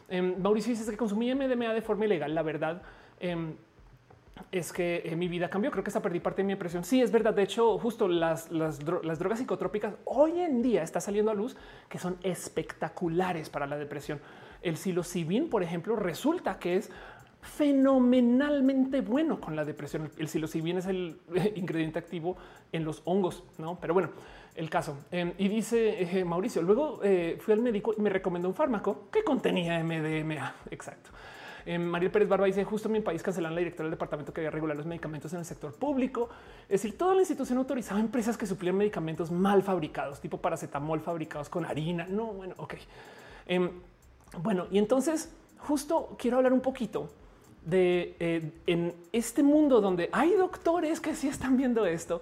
Em, 0.10 0.36
Mauricio 0.40 0.72
dice 0.72 0.90
que 0.90 0.98
consumí 0.98 1.34
MDMA 1.34 1.74
de 1.74 1.82
forma 1.82 2.06
ilegal. 2.06 2.34
La 2.34 2.42
verdad 2.42 2.82
em, 3.20 3.54
es 4.52 4.74
que 4.74 5.04
eh, 5.06 5.16
mi 5.16 5.28
vida 5.28 5.50
cambió. 5.50 5.72
Creo 5.72 5.84
que 5.84 5.90
hasta 5.90 6.02
perdí 6.02 6.20
parte 6.20 6.42
de 6.42 6.48
mi 6.48 6.54
depresión. 6.54 6.84
Sí, 6.84 7.02
es 7.02 7.12
verdad. 7.12 7.34
De 7.34 7.44
hecho, 7.44 7.78
justo 7.78 8.08
las, 8.08 8.52
las, 8.52 8.80
drogas 8.80 9.40
psicotrópicas 9.40 9.96
hoy 10.06 10.40
en 10.40 10.62
día 10.62 10.84
está 10.84 11.00
saliendo 11.00 11.32
a 11.32 11.34
luz 11.34 11.56
que 11.88 12.00
son 12.00 12.18
espectaculares 12.24 13.50
para 13.50 13.68
la 13.68 13.78
depresión. 13.78 14.20
El 14.62 14.78
psilocibin, 14.78 15.50
por 15.50 15.64
ejemplo, 15.64 15.96
resulta 15.96 16.60
que 16.60 16.78
es 16.78 16.90
fenomenalmente 17.42 19.02
bueno 19.02 19.40
con 19.40 19.56
la 19.56 19.64
depresión. 19.64 20.12
El 20.18 20.28
psilocibin 20.28 20.78
es 20.78 20.88
el 20.88 21.22
ingrediente 21.56 22.00
activo 22.00 22.36
en 22.72 22.84
los 22.84 23.02
hongos, 23.06 23.44
no? 23.58 23.80
Pero 23.80 23.94
bueno, 23.94 24.10
el 24.56 24.70
caso. 24.70 24.98
Y 25.12 25.48
dice 25.48 26.02
eh, 26.02 26.26
Mauricio, 26.26 26.62
luego 26.62 27.00
eh, 27.04 27.38
fui 27.40 27.54
al 27.54 27.62
médico 27.62 27.94
y 27.98 28.02
me 28.02 28.10
recomendó 28.10 28.48
un 28.48 28.56
fármaco 28.56 29.08
que 29.12 29.24
contenía 29.24 29.84
MDMA. 29.84 30.56
Exacto. 30.72 31.10
Em, 31.66 31.84
Mariel 31.84 32.12
Pérez 32.12 32.28
Barba 32.28 32.46
dice 32.46 32.64
justo 32.64 32.88
en 32.88 32.94
mi 32.94 33.00
país 33.02 33.22
cancelan 33.22 33.54
la 33.54 33.60
directora 33.60 33.84
del 33.84 33.92
departamento 33.92 34.34
que 34.34 34.42
había 34.42 34.50
regular 34.50 34.76
los 34.76 34.86
medicamentos 34.86 35.32
en 35.34 35.40
el 35.40 35.46
sector 35.46 35.74
público. 35.74 36.30
Es 36.64 36.82
decir, 36.82 36.98
toda 36.98 37.14
la 37.14 37.22
institución 37.22 37.58
autorizaba 37.58 38.00
empresas 38.00 38.38
que 38.38 38.46
suplían 38.46 38.76
medicamentos 38.76 39.30
mal 39.32 39.62
fabricados, 39.62 40.20
tipo 40.20 40.38
paracetamol 40.38 41.00
fabricados 41.02 41.50
con 41.50 41.66
harina. 41.66 42.08
No, 42.10 42.26
bueno, 42.26 42.56
ok. 42.58 42.76
Em, 43.46 43.70
bueno, 44.42 44.68
y 44.72 44.78
entonces 44.78 45.32
justo 45.60 46.16
quiero 46.18 46.38
hablar 46.38 46.54
un 46.54 46.62
poquito 46.62 47.10
de 47.66 48.16
eh, 48.20 48.52
en 48.66 48.96
este 49.12 49.44
mundo 49.44 49.82
donde 49.82 50.10
hay 50.12 50.32
doctores 50.34 51.00
que 51.00 51.14
sí 51.16 51.28
están 51.28 51.58
viendo 51.58 51.86
esto 51.86 52.22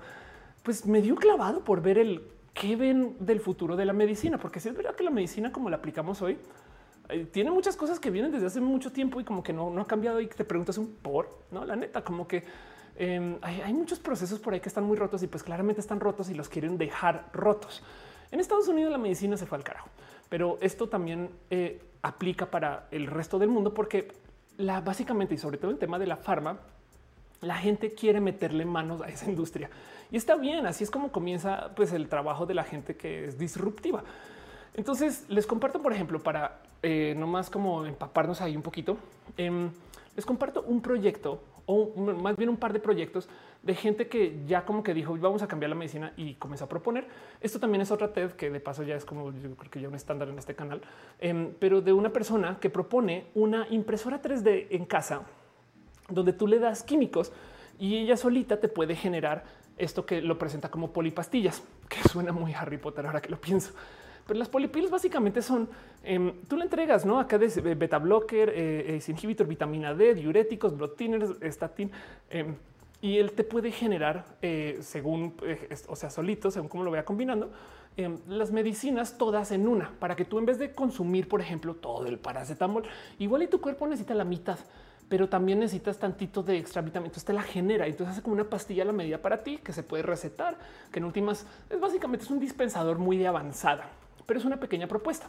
pues 0.67 0.85
me 0.85 1.01
dio 1.01 1.15
clavado 1.15 1.63
por 1.63 1.81
ver 1.81 1.97
el 1.97 2.27
qué 2.53 2.75
ven 2.75 3.15
del 3.21 3.39
futuro 3.39 3.77
de 3.77 3.85
la 3.85 3.93
medicina, 3.93 4.37
porque 4.37 4.59
si 4.59 4.67
es 4.67 4.75
verdad 4.75 4.95
que 4.95 5.03
la 5.05 5.11
medicina 5.11 5.49
como 5.49 5.69
la 5.69 5.77
aplicamos 5.77 6.21
hoy 6.21 6.37
eh, 7.07 7.25
tiene 7.31 7.51
muchas 7.51 7.77
cosas 7.77 8.01
que 8.01 8.11
vienen 8.11 8.33
desde 8.33 8.47
hace 8.47 8.59
mucho 8.59 8.91
tiempo 8.91 9.21
y 9.21 9.23
como 9.23 9.41
que 9.41 9.53
no, 9.53 9.73
ha 9.79 9.87
cambiado 9.87 10.19
y 10.19 10.27
te 10.27 10.43
preguntas 10.43 10.77
un 10.77 10.93
por, 10.95 11.39
no 11.51 11.63
la 11.63 11.77
neta, 11.77 12.03
como 12.03 12.27
que 12.27 12.43
em, 12.97 13.37
hay, 13.41 13.73
muchos 13.73 13.99
procesos 13.99 14.41
por 14.41 14.53
ahí 14.53 14.59
que 14.59 14.67
están 14.67 14.83
muy 14.83 14.97
rotos 14.97 15.23
y 15.23 15.27
pues 15.27 15.41
claramente 15.41 15.79
están 15.79 16.01
rotos 16.01 16.29
y 16.29 16.33
los 16.33 16.49
quieren 16.49 16.77
dejar 16.77 17.29
rotos. 17.31 17.81
En 18.29 18.41
Estados 18.41 18.67
Unidos 18.67 18.91
la 18.91 18.97
medicina 18.97 19.37
se 19.37 19.45
fue 19.45 19.57
al 19.57 19.63
carajo, 19.63 19.87
pero 20.27 20.57
esto 20.59 20.89
también 20.89 21.29
eh, 21.49 21.81
aplica 22.01 22.51
para 22.51 22.89
el 22.91 23.07
resto 23.07 23.39
del 23.39 23.47
mundo 23.47 23.73
porque 23.73 24.11
la 24.57 24.81
básicamente 24.81 25.33
y 25.33 25.37
sobre 25.37 25.59
todo 25.59 25.71
el 25.71 25.77
tema 25.77 25.97
de 25.97 26.07
la 26.07 26.17
farma, 26.17 26.59
la 27.39 27.55
gente 27.55 27.93
quiere 27.93 28.19
meterle 28.19 28.65
manos 28.65 29.01
a 29.01 29.07
esa 29.07 29.29
industria 29.29 29.69
y 30.11 30.17
está 30.17 30.35
bien. 30.35 30.65
Así 30.65 30.83
es 30.83 30.91
como 30.91 31.11
comienza 31.11 31.71
pues, 31.75 31.93
el 31.93 32.07
trabajo 32.09 32.45
de 32.45 32.53
la 32.53 32.63
gente 32.63 32.95
que 32.95 33.25
es 33.25 33.37
disruptiva. 33.37 34.03
Entonces 34.73 35.25
les 35.27 35.47
comparto, 35.47 35.81
por 35.81 35.91
ejemplo, 35.93 36.21
para 36.21 36.61
eh, 36.83 37.15
no 37.17 37.25
más 37.27 37.49
como 37.49 37.85
empaparnos 37.85 38.41
ahí 38.41 38.55
un 38.55 38.61
poquito, 38.61 38.97
em, 39.35 39.71
les 40.15 40.25
comparto 40.25 40.61
un 40.61 40.81
proyecto 40.81 41.41
o 41.65 41.93
más 41.95 42.37
bien 42.37 42.49
un 42.49 42.57
par 42.57 42.71
de 42.71 42.79
proyectos 42.79 43.27
de 43.61 43.75
gente 43.75 44.07
que 44.07 44.39
ya 44.45 44.63
como 44.63 44.83
que 44.83 44.93
dijo 44.93 45.17
vamos 45.17 45.41
a 45.41 45.47
cambiar 45.47 45.69
la 45.69 45.75
medicina 45.75 46.13
y 46.15 46.35
comenzó 46.35 46.65
a 46.65 46.69
proponer. 46.69 47.07
Esto 47.41 47.59
también 47.59 47.81
es 47.81 47.91
otra 47.91 48.13
TED 48.13 48.31
que 48.31 48.49
de 48.49 48.59
paso 48.59 48.83
ya 48.83 48.95
es 48.95 49.03
como 49.03 49.31
yo 49.33 49.55
creo 49.55 49.71
que 49.71 49.81
ya 49.81 49.89
un 49.89 49.95
estándar 49.95 50.29
en 50.29 50.37
este 50.37 50.55
canal, 50.55 50.81
em, 51.19 51.53
pero 51.59 51.81
de 51.81 51.91
una 51.91 52.13
persona 52.13 52.59
que 52.59 52.69
propone 52.69 53.25
una 53.33 53.67
impresora 53.69 54.21
3D 54.21 54.67
en 54.69 54.85
casa 54.85 55.23
donde 56.09 56.33
tú 56.33 56.47
le 56.47 56.59
das 56.59 56.83
químicos 56.83 57.33
y 57.79 57.97
ella 57.97 58.15
solita 58.15 58.59
te 58.59 58.69
puede 58.69 58.95
generar 58.95 59.43
esto 59.77 60.05
que 60.05 60.21
lo 60.21 60.37
presenta 60.37 60.69
como 60.69 60.91
polipastillas, 60.91 61.63
que 61.87 62.07
suena 62.09 62.31
muy 62.31 62.53
Harry 62.53 62.77
Potter 62.77 63.05
ahora 63.05 63.21
que 63.21 63.29
lo 63.29 63.39
pienso. 63.39 63.73
Pero 64.25 64.39
las 64.39 64.49
polipilas 64.49 64.91
básicamente 64.91 65.41
son, 65.41 65.69
em, 66.03 66.33
tú 66.49 66.57
le 66.57 66.63
entregas, 66.63 67.05
¿no? 67.05 67.19
Acá 67.19 67.37
de 67.37 67.47
beta 67.75 67.97
blocker, 67.97 68.51
eh, 68.53 69.01
inhibitor, 69.07 69.47
vitamina 69.47 69.93
D, 69.93 70.15
diuréticos, 70.15 70.75
blood 70.75 70.91
thinners, 70.91 71.41
estatin, 71.41 71.91
em, 72.29 72.55
y 73.01 73.17
él 73.19 73.31
te 73.31 73.43
puede 73.43 73.71
generar, 73.71 74.25
eh, 74.41 74.79
según, 74.81 75.35
eh, 75.43 75.69
o 75.87 75.95
sea, 75.95 76.09
solito, 76.09 76.51
según 76.51 76.67
cómo 76.67 76.83
lo 76.83 76.91
vaya 76.91 77.05
combinando, 77.05 77.51
em, 77.95 78.17
las 78.27 78.51
medicinas 78.51 79.17
todas 79.17 79.51
en 79.51 79.67
una, 79.67 79.91
para 79.99 80.15
que 80.15 80.25
tú 80.25 80.39
en 80.39 80.45
vez 80.45 80.59
de 80.59 80.73
consumir, 80.73 81.29
por 81.29 81.39
ejemplo, 81.39 81.75
todo 81.75 82.05
el 82.07 82.19
paracetamol, 82.19 82.83
igual 83.19 83.43
y 83.43 83.47
tu 83.47 83.61
cuerpo 83.61 83.87
necesita 83.87 84.13
la 84.13 84.25
mitad 84.25 84.59
pero 85.09 85.29
también 85.29 85.59
necesitas 85.59 85.97
tantito 85.97 86.43
de 86.43 86.57
extra 86.57 86.81
vitamina. 86.81 87.13
Te 87.13 87.33
la 87.33 87.41
genera. 87.41 87.87
Entonces 87.87 88.13
hace 88.13 88.21
como 88.21 88.33
una 88.35 88.43
pastilla 88.43 88.83
a 88.83 88.85
la 88.85 88.91
medida 88.91 89.21
para 89.21 89.43
ti 89.43 89.57
que 89.57 89.73
se 89.73 89.83
puede 89.83 90.03
recetar, 90.03 90.57
que 90.91 90.99
en 90.99 91.05
últimas 91.05 91.45
es 91.69 91.79
básicamente 91.79 92.25
es 92.25 92.31
un 92.31 92.39
dispensador 92.39 92.97
muy 92.97 93.17
de 93.17 93.27
avanzada, 93.27 93.89
pero 94.25 94.39
es 94.39 94.45
una 94.45 94.57
pequeña 94.57 94.87
propuesta. 94.87 95.27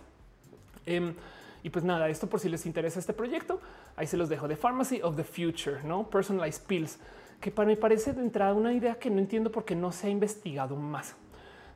Em, 0.85 1.15
y 1.63 1.71
pues 1.71 1.85
nada, 1.85 2.09
esto 2.09 2.29
por 2.29 2.41
si 2.41 2.49
les 2.49 2.67
interesa 2.67 2.99
este 2.99 3.13
proyecto, 3.13 3.61
ahí 3.97 4.07
se 4.07 4.17
los 4.17 4.29
dejo 4.29 4.49
de 4.49 4.57
Pharmacy 4.57 5.01
of 5.03 5.17
the 5.17 5.25
Future, 5.25 5.83
no 5.85 6.09
personalized 6.09 6.67
pills, 6.67 6.99
que 7.41 7.51
para 7.51 7.69
mí 7.69 7.77
parece 7.77 8.13
de 8.13 8.23
entrada 8.23 8.55
una 8.55 8.73
idea 8.73 8.97
que 8.97 9.11
no 9.11 9.19
entiendo 9.19 9.51
por 9.51 9.65
qué 9.65 9.77
no 9.77 9.93
se 9.93 10.09
ha 10.09 10.11
investigado 10.11 10.77
más. 10.77 11.15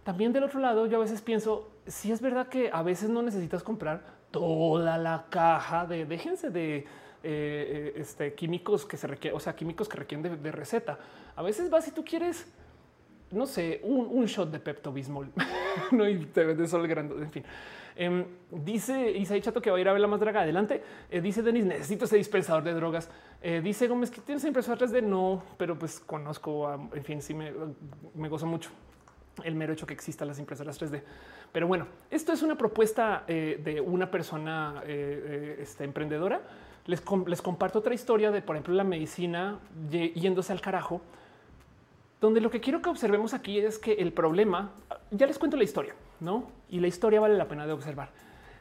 También 0.05 0.33
del 0.33 0.45
otro 0.45 0.61
lado, 0.61 0.87
yo 0.87 0.99
a 0.99 1.01
veces 1.01 1.21
pienso 1.21 1.71
si 1.87 2.11
es 2.11 2.21
verdad 2.21 2.49
que 2.49 2.71
a 2.73 2.83
veces 2.83 3.09
no 3.11 3.23
necesitas 3.23 3.63
comprar 3.63 4.03
toda 4.31 4.99
la 4.99 5.27
caja 5.31 5.87
de 5.87 6.07
déjense 6.07 6.51
de 6.51 6.87
eh, 7.23 7.93
eh, 7.95 8.01
este, 8.01 8.35
químicos 8.35 8.85
que 8.85 8.97
se 8.97 9.07
requieren, 9.07 9.37
o 9.37 9.41
sea, 9.41 9.55
químicos 9.55 9.89
que 9.89 9.97
requieren 9.97 10.43
de, 10.43 10.53
receta. 10.53 10.99
A 11.37 11.43
veces 11.43 11.71
vas 11.71 11.85
si 11.85 11.93
tú 11.93 12.05
quieres, 12.05 12.47
no 13.31 13.47
sé, 13.47 13.81
un, 13.83 14.25
shot 14.27 14.51
de 14.51 14.59
Pepto 14.59 14.93
Bismol, 14.93 15.31
no 15.93 16.09
y 16.09 16.27
te 16.27 16.45
vendes 16.45 16.71
solo 16.71 16.87
grande. 16.87 17.15
En 17.23 17.31
fin, 17.31 17.45
Em, 17.95 18.25
dice 18.51 19.11
Isaí 19.11 19.41
Chato 19.41 19.61
que 19.61 19.71
va 19.71 19.77
a 19.77 19.81
ir 19.81 19.89
a 19.89 19.93
ver 19.93 20.01
la 20.01 20.07
más 20.07 20.21
draga 20.21 20.41
adelante. 20.43 20.83
Eh, 21.11 21.21
dice 21.21 21.43
Denis, 21.43 21.65
necesito 21.65 22.05
ese 22.05 22.17
dispensador 22.17 22.63
de 22.63 22.73
drogas. 22.73 23.11
Eh, 23.43 23.61
dice 23.63 23.89
Gómez 23.89 24.11
que 24.11 24.21
tienes 24.21 24.45
impresora 24.45 24.79
3D. 24.79 25.03
No, 25.03 25.43
pero 25.59 25.79
pues 25.79 26.01
conozco, 26.01 26.73
en 26.95 27.05
fin, 27.05 27.21
sí 27.21 27.35
me, 27.35 27.53
me 28.15 28.29
gozo 28.29 28.47
mucho 28.47 28.71
el 29.45 29.55
mero 29.55 29.73
hecho 29.73 29.87
que 29.87 29.95
existan 29.95 30.29
las 30.29 30.39
impresoras 30.39 30.81
3D. 30.81 31.03
Pero 31.53 31.67
bueno, 31.67 31.87
esto 32.11 32.33
es 32.33 32.43
una 32.43 32.57
propuesta 32.57 33.25
eh, 33.27 33.61
de 33.63 33.81
una 33.81 34.11
persona 34.11 34.83
este, 34.87 35.85
emprendedora. 35.85 36.41
Les, 36.87 37.01
comparto 37.01 37.79
otra 37.79 37.95
historia 37.95 38.31
de, 38.31 38.43
por 38.43 38.57
ejemplo, 38.57 38.75
la 38.75 38.85
medicina 38.85 39.59
yéndose 39.91 40.53
al 40.53 40.61
carajo 40.61 41.01
donde 42.23 42.41
lo 42.41 42.51
que 42.51 42.61
quiero 42.61 42.81
que 42.81 42.89
observemos 42.89 43.35
aquí 43.35 43.59
es 43.59 43.81
que 43.81 43.95
el 43.95 44.13
problema, 44.13 44.71
ya 45.11 45.27
les 45.27 45.41
cuento 45.41 45.57
la 45.57 45.65
historia, 45.65 45.95
¿no? 46.21 46.45
Y 46.71 46.79
la 46.79 46.87
historia 46.87 47.21
vale 47.21 47.37
la 47.37 47.49
pena 47.49 47.67
de 47.67 47.73
observar. 47.73 48.11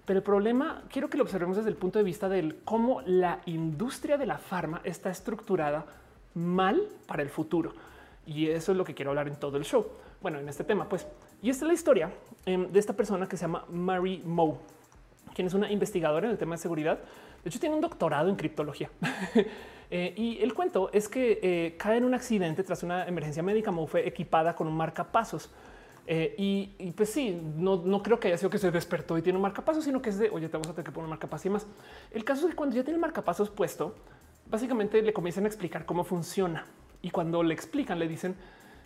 Pero 0.03 0.17
el 0.17 0.23
problema 0.23 0.81
quiero 0.89 1.11
que 1.11 1.17
lo 1.17 1.23
observemos 1.23 1.57
desde 1.57 1.69
el 1.69 1.75
punto 1.75 1.99
de 1.99 2.03
vista 2.03 2.27
del 2.27 2.57
cómo 2.65 3.01
la 3.05 3.39
industria 3.45 4.17
de 4.17 4.25
la 4.25 4.39
farma 4.39 4.81
está 4.83 5.11
estructurada 5.11 5.85
mal 6.33 6.81
para 7.05 7.21
el 7.21 7.29
futuro. 7.29 7.73
Y 8.25 8.47
eso 8.47 8.71
es 8.71 8.77
lo 8.79 8.83
que 8.83 8.95
quiero 8.95 9.11
hablar 9.11 9.27
en 9.27 9.35
todo 9.35 9.57
el 9.57 9.63
show. 9.63 9.85
Bueno, 10.21 10.39
en 10.39 10.49
este 10.49 10.63
tema, 10.63 10.89
pues. 10.89 11.07
Y 11.43 11.51
esta 11.51 11.65
es 11.65 11.67
la 11.67 11.73
historia 11.75 12.11
em, 12.47 12.71
de 12.71 12.79
esta 12.79 12.93
persona 12.93 13.29
que 13.29 13.37
se 13.37 13.43
llama 13.43 13.65
Mary 13.69 14.23
Moe, 14.25 14.55
quien 15.35 15.45
es 15.45 15.53
una 15.53 15.71
investigadora 15.71 16.25
en 16.25 16.31
el 16.31 16.39
tema 16.39 16.55
de 16.55 16.61
seguridad. 16.61 16.99
De 17.43 17.49
hecho, 17.49 17.59
tiene 17.59 17.75
un 17.75 17.81
doctorado 17.81 18.29
en 18.29 18.35
criptología. 18.35 18.89
Eh, 19.93 20.13
y 20.15 20.41
el 20.41 20.53
cuento 20.53 20.89
es 20.93 21.09
que 21.09 21.41
eh, 21.43 21.75
cae 21.77 21.97
en 21.97 22.05
un 22.05 22.13
accidente 22.13 22.63
tras 22.63 22.81
una 22.81 23.05
emergencia 23.05 23.43
médica. 23.43 23.71
Mo 23.71 23.87
fue 23.87 24.07
equipada 24.07 24.55
con 24.55 24.65
un 24.69 24.73
marcapasos. 24.73 25.49
Eh, 26.07 26.33
y, 26.37 26.91
pues 26.91 27.09
sí, 27.09 27.37
no, 27.57 28.01
creo 28.01 28.17
que 28.17 28.29
haya 28.29 28.37
sido 28.37 28.49
que 28.49 28.57
se 28.57 28.71
despertó 28.71 29.17
y 29.17 29.21
tiene 29.21 29.35
un 29.35 29.43
marcapasos, 29.43 29.83
sino 29.83 30.01
que 30.01 30.09
es 30.09 30.17
de 30.17 30.29
oye, 30.29 30.47
te 30.47 30.53
vamos 30.53 30.69
a 30.69 30.71
tener 30.71 30.85
que 30.85 30.91
poner 30.93 31.05
un 31.05 31.09
marcapasos 31.09 31.45
y 31.45 31.49
más. 31.49 31.67
El 32.11 32.23
caso 32.23 32.45
es 32.45 32.51
que 32.51 32.55
cuando 32.55 32.75
ya 32.75 32.83
tiene 32.83 32.95
el 32.95 33.01
marcapasos 33.01 33.49
puesto, 33.49 33.93
básicamente 34.49 35.01
le 35.01 35.11
comienzan 35.11 35.43
a 35.43 35.47
explicar 35.47 35.85
cómo 35.85 36.05
funciona. 36.05 36.65
Y 37.01 37.11
cuando 37.11 37.43
le 37.43 37.53
explican, 37.53 37.99
le 37.99 38.07
dicen 38.07 38.35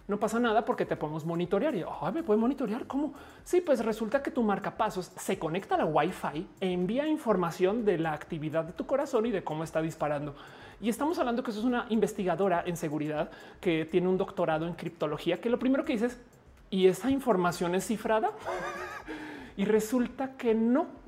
no 0.08 0.20
pasa 0.20 0.40
nada 0.40 0.66
porque 0.66 0.86
te 0.86 0.96
podemos 0.96 1.26
monitorear. 1.26 1.76
Y 1.76 1.84
me 2.14 2.24
puede 2.24 2.40
monitorear. 2.40 2.86
¿Cómo? 2.86 3.14
Sí, 3.44 3.62
pues 3.62 3.84
resulta 3.84 4.22
que 4.22 4.30
tu 4.30 4.44
marcapasos 4.44 5.12
se 5.16 5.40
conecta 5.40 5.76
a 5.76 5.80
la 5.80 5.86
Wi-Fi 5.86 6.48
e 6.62 6.72
envía 6.72 7.08
información 7.08 7.86
de 7.86 7.98
la 7.98 8.14
actividad 8.14 8.66
de 8.66 8.74
tu 8.74 8.86
corazón 8.86 9.26
y 9.26 9.32
de 9.32 9.44
cómo 9.44 9.64
está 9.64 9.82
disparando. 9.82 10.36
Y 10.80 10.90
estamos 10.90 11.18
hablando 11.18 11.42
que 11.42 11.52
eso 11.52 11.60
es 11.60 11.66
una 11.66 11.88
investigadora 11.90 12.64
en 12.66 12.78
seguridad 12.78 13.32
que 13.62 13.86
tiene 13.86 14.08
un 14.08 14.18
doctorado 14.18 14.68
en 14.68 14.74
criptología, 14.74 15.42
que 15.42 15.50
lo 15.50 15.58
primero 15.58 15.86
que 15.86 15.94
dices, 15.94 16.20
¿y 16.70 16.88
esa 16.88 17.10
información 17.10 17.74
es 17.74 17.88
cifrada? 17.88 18.32
y 19.58 19.66
resulta 19.66 20.34
que 20.38 20.54
no. 20.54 21.05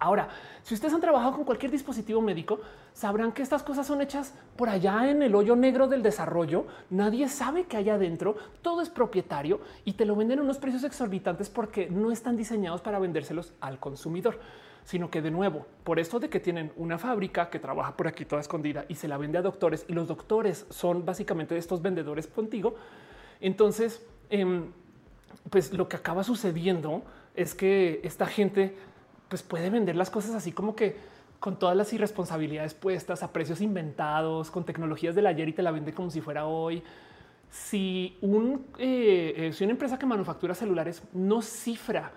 Ahora, 0.00 0.28
si 0.62 0.72
ustedes 0.72 0.94
han 0.94 1.00
trabajado 1.00 1.34
con 1.34 1.44
cualquier 1.44 1.70
dispositivo 1.70 2.22
médico, 2.22 2.60
sabrán 2.94 3.32
que 3.32 3.42
estas 3.42 3.62
cosas 3.62 3.86
son 3.86 4.00
hechas 4.00 4.34
por 4.56 4.70
allá 4.70 5.10
en 5.10 5.22
el 5.22 5.34
hoyo 5.34 5.54
negro 5.56 5.88
del 5.88 6.02
desarrollo. 6.02 6.64
Nadie 6.88 7.28
sabe 7.28 7.64
que 7.64 7.76
hay 7.76 7.90
adentro, 7.90 8.34
todo 8.62 8.80
es 8.80 8.88
propietario 8.88 9.60
y 9.84 9.92
te 9.92 10.06
lo 10.06 10.16
venden 10.16 10.38
a 10.38 10.42
unos 10.42 10.56
precios 10.56 10.84
exorbitantes 10.84 11.50
porque 11.50 11.90
no 11.90 12.10
están 12.10 12.38
diseñados 12.38 12.80
para 12.80 12.98
vendérselos 12.98 13.52
al 13.60 13.78
consumidor 13.78 14.40
sino 14.82 15.10
que 15.10 15.22
de 15.22 15.30
nuevo, 15.30 15.66
por 15.84 16.00
esto 16.00 16.18
de 16.18 16.28
que 16.28 16.40
tienen 16.40 16.72
una 16.74 16.98
fábrica 16.98 17.50
que 17.50 17.58
trabaja 17.58 17.96
por 17.96 18.08
aquí 18.08 18.24
toda 18.24 18.40
escondida 18.40 18.86
y 18.88 18.94
se 18.94 19.06
la 19.06 19.18
vende 19.18 19.38
a 19.38 19.42
doctores 19.42 19.84
y 19.86 19.92
los 19.92 20.08
doctores 20.08 20.66
son 20.70 21.04
básicamente 21.04 21.56
estos 21.56 21.82
vendedores 21.82 22.26
contigo, 22.26 22.74
entonces, 23.40 24.04
em, 24.30 24.72
pues 25.50 25.72
lo 25.72 25.86
que 25.88 25.96
acaba 25.96 26.24
sucediendo 26.24 27.02
es 27.34 27.54
que 27.54 28.00
esta 28.02 28.26
gente 28.26 28.74
pues 29.30 29.42
puede 29.42 29.70
vender 29.70 29.96
las 29.96 30.10
cosas 30.10 30.34
así 30.34 30.52
como 30.52 30.76
que 30.76 30.96
con 31.38 31.58
todas 31.58 31.74
las 31.74 31.90
irresponsabilidades 31.94 32.74
puestas 32.74 33.22
a 33.22 33.32
precios 33.32 33.62
inventados, 33.62 34.50
con 34.50 34.66
tecnologías 34.66 35.14
del 35.14 35.26
ayer 35.26 35.48
y 35.48 35.54
te 35.54 35.62
la 35.62 35.70
vende 35.70 35.94
como 35.94 36.10
si 36.10 36.20
fuera 36.20 36.44
hoy. 36.44 36.82
Si, 37.48 38.18
un, 38.20 38.66
eh, 38.78 39.32
eh, 39.36 39.52
si 39.54 39.64
una 39.64 39.72
empresa 39.72 39.98
que 39.98 40.04
manufactura 40.04 40.54
celulares 40.54 41.02
no 41.14 41.40
cifra 41.40 42.12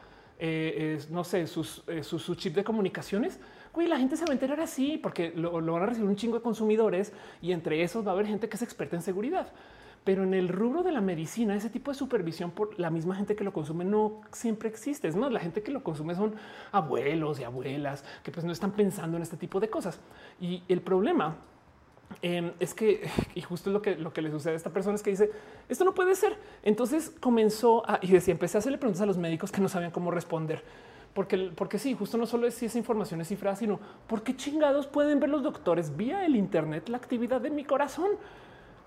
eh, 0.45 0.99
no 1.09 1.23
sé, 1.23 1.47
sus, 1.47 1.83
eh, 1.87 2.03
su, 2.03 2.35
chip 2.35 2.55
de 2.55 2.65
comunicaciones, 2.65 3.39
güey, 3.71 3.87
la 3.87 3.97
gente 3.97 4.17
se 4.17 4.25
va 4.25 4.31
a 4.31 4.33
enterar 4.33 4.59
así 4.59 4.97
porque 4.97 5.31
lo, 5.35 5.51
van 5.61 5.83
a 5.83 5.85
recibir 5.85 6.09
un 6.09 6.17
chingo 6.17 6.37
de 6.37 6.43
consumidores 6.43 7.13
y 7.41 7.53
entre 7.53 7.81
esos 7.81 8.05
va 8.05 8.11
a 8.11 8.13
haber 8.13 8.27
gente 8.27 8.49
que 8.49 8.57
es 8.57 8.61
experta 8.61 8.97
en 8.97 9.01
seguridad. 9.01 9.53
Pero 10.03 10.23
en 10.23 10.33
el 10.33 10.49
rubro 10.49 10.83
de 10.83 10.91
la 10.91 11.01
medicina, 11.01 11.55
ese 11.55 11.69
tipo 11.69 11.91
de 11.91 11.95
supervisión 11.95 12.51
por 12.51 12.77
la 12.79 12.89
misma 12.89 13.15
gente 13.15 13.35
que 13.35 13.43
lo 13.43 13.53
consume 13.53 13.85
no 13.85 14.21
siempre 14.31 14.67
existe. 14.67 15.07
Es 15.07 15.15
más, 15.15 15.31
la 15.31 15.39
gente 15.39 15.63
que 15.63 15.71
lo 15.71 15.83
consume 15.83 16.15
son 16.15 16.35
abuelos 16.71 17.39
y 17.39 17.43
abuelas 17.43 18.03
que 18.23 18.31
pues 18.31 18.45
no 18.45 18.51
están 18.51 18.71
pensando 18.71 19.17
en 19.17 19.23
este 19.23 19.37
tipo 19.37 19.59
de 19.59 19.69
cosas. 19.69 19.99
Y 20.41 20.63
el 20.67 20.81
problema 20.81 21.37
Em, 22.21 22.51
es 22.59 22.73
que, 22.73 23.09
y 23.35 23.41
justo 23.41 23.69
lo 23.69 23.81
que, 23.81 23.95
lo 23.95 24.13
que 24.13 24.21
le 24.21 24.31
sucede 24.31 24.53
a 24.53 24.57
esta 24.57 24.69
persona 24.69 24.95
es 24.95 25.03
que 25.03 25.09
dice, 25.09 25.31
esto 25.69 25.83
no 25.83 25.93
puede 25.93 26.15
ser. 26.15 26.37
Entonces 26.63 27.09
comenzó 27.19 27.89
a, 27.89 27.99
y 28.01 28.07
decía, 28.07 28.33
empecé 28.33 28.57
a 28.57 28.59
hacerle 28.59 28.77
preguntas 28.77 29.01
a 29.01 29.05
los 29.05 29.17
médicos 29.17 29.51
que 29.51 29.61
no 29.61 29.69
sabían 29.69 29.91
cómo 29.91 30.11
responder. 30.11 30.63
Porque, 31.13 31.51
porque 31.55 31.77
sí, 31.77 31.93
justo 31.93 32.17
no 32.17 32.25
solo 32.25 32.47
es 32.47 32.55
si 32.55 32.65
esa 32.65 32.77
información 32.77 33.21
es 33.21 33.27
cifrada, 33.27 33.55
sino 33.55 33.79
porque 34.07 34.35
chingados 34.35 34.87
pueden 34.87 35.19
ver 35.19 35.29
los 35.29 35.43
doctores 35.43 35.95
vía 35.95 36.25
el 36.25 36.35
Internet 36.35 36.89
la 36.89 36.97
actividad 36.97 37.39
de 37.39 37.51
mi 37.51 37.63
corazón 37.63 38.09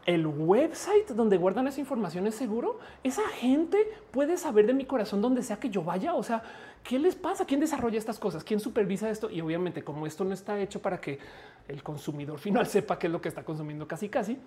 el 0.07 0.25
website 0.25 1.09
donde 1.09 1.37
guardan 1.37 1.67
esa 1.67 1.81
información 1.81 2.29
es 2.29 2.37
seguro. 2.37 2.79
Esa 3.03 3.27
gente 3.29 3.77
puede 4.13 4.37
saber 4.37 4.67
de 4.67 4.73
mi 4.73 4.85
corazón 4.85 5.21
donde 5.21 5.43
sea 5.43 5.59
que 5.59 5.69
yo 5.69 5.83
vaya. 5.83 6.15
O 6.15 6.23
sea, 6.23 6.45
¿qué 6.85 7.01
les 7.01 7.17
pasa? 7.17 7.45
¿Quién 7.45 7.59
desarrolla 7.59 7.99
estas 7.99 8.21
cosas? 8.21 8.45
¿Quién 8.45 8.61
supervisa 8.61 9.11
esto? 9.11 9.29
Y 9.29 9.41
obviamente, 9.41 9.83
como 9.83 10.07
esto 10.07 10.25
no 10.25 10.33
está 10.33 10.61
hecho 10.61 10.81
para 10.81 11.01
que 11.01 11.19
el 11.67 11.83
consumidor 11.83 12.39
final 12.41 12.69
sepa 12.69 12.99
qué 13.01 13.09
es 13.09 13.13
lo 13.13 13.21
que 13.21 13.29
está 13.29 13.45
consumiendo 13.45 13.89
casi 13.89 14.09
casi, 14.09 14.39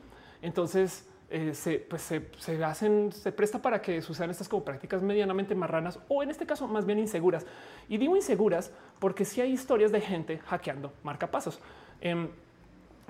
entonces 0.41 1.05
eh, 1.30 1.53
se, 1.53 1.80
pues 1.80 2.03
se, 2.03 2.64
hacen, 2.64 3.12
se 3.12 3.34
presta 3.34 3.62
para 3.62 3.82
que 3.82 4.01
sucedan 4.01 4.30
estas 4.30 4.47
como 4.47 4.64
prácticas 4.64 5.03
medianamente 5.03 5.55
marranas 5.55 5.99
o 6.07 6.24
en 6.24 6.32
este 6.32 6.45
caso 6.45 6.70
más 6.70 6.86
bien 6.86 6.99
inseguras. 6.99 7.45
Y 7.89 7.97
digo 7.97 8.16
inseguras 8.16 8.72
porque 8.99 9.26
si 9.26 9.41
hay 9.41 9.51
historias 9.51 9.91
de 9.91 9.99
gente 9.99 10.38
hackeando 10.38 10.93
marcapasos. 11.03 11.60
Eh, 11.99 12.30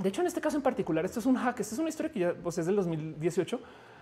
de 0.01 0.09
hecho, 0.09 0.21
en 0.21 0.27
este 0.27 0.39
caso 0.39 0.55
en 0.55 0.63
particular, 0.63 1.03
esto 1.03 1.19
es 1.19 1.25
un 1.25 1.35
hack. 1.35 1.59
Esta 1.59 1.75
es 1.75 1.79
una 1.79 1.89
historia 1.89 2.11
que 2.11 2.19
ya 2.19 2.33
pues, 2.33 2.57
es 2.57 2.65
del 2.65 2.75
2018, 2.77 3.59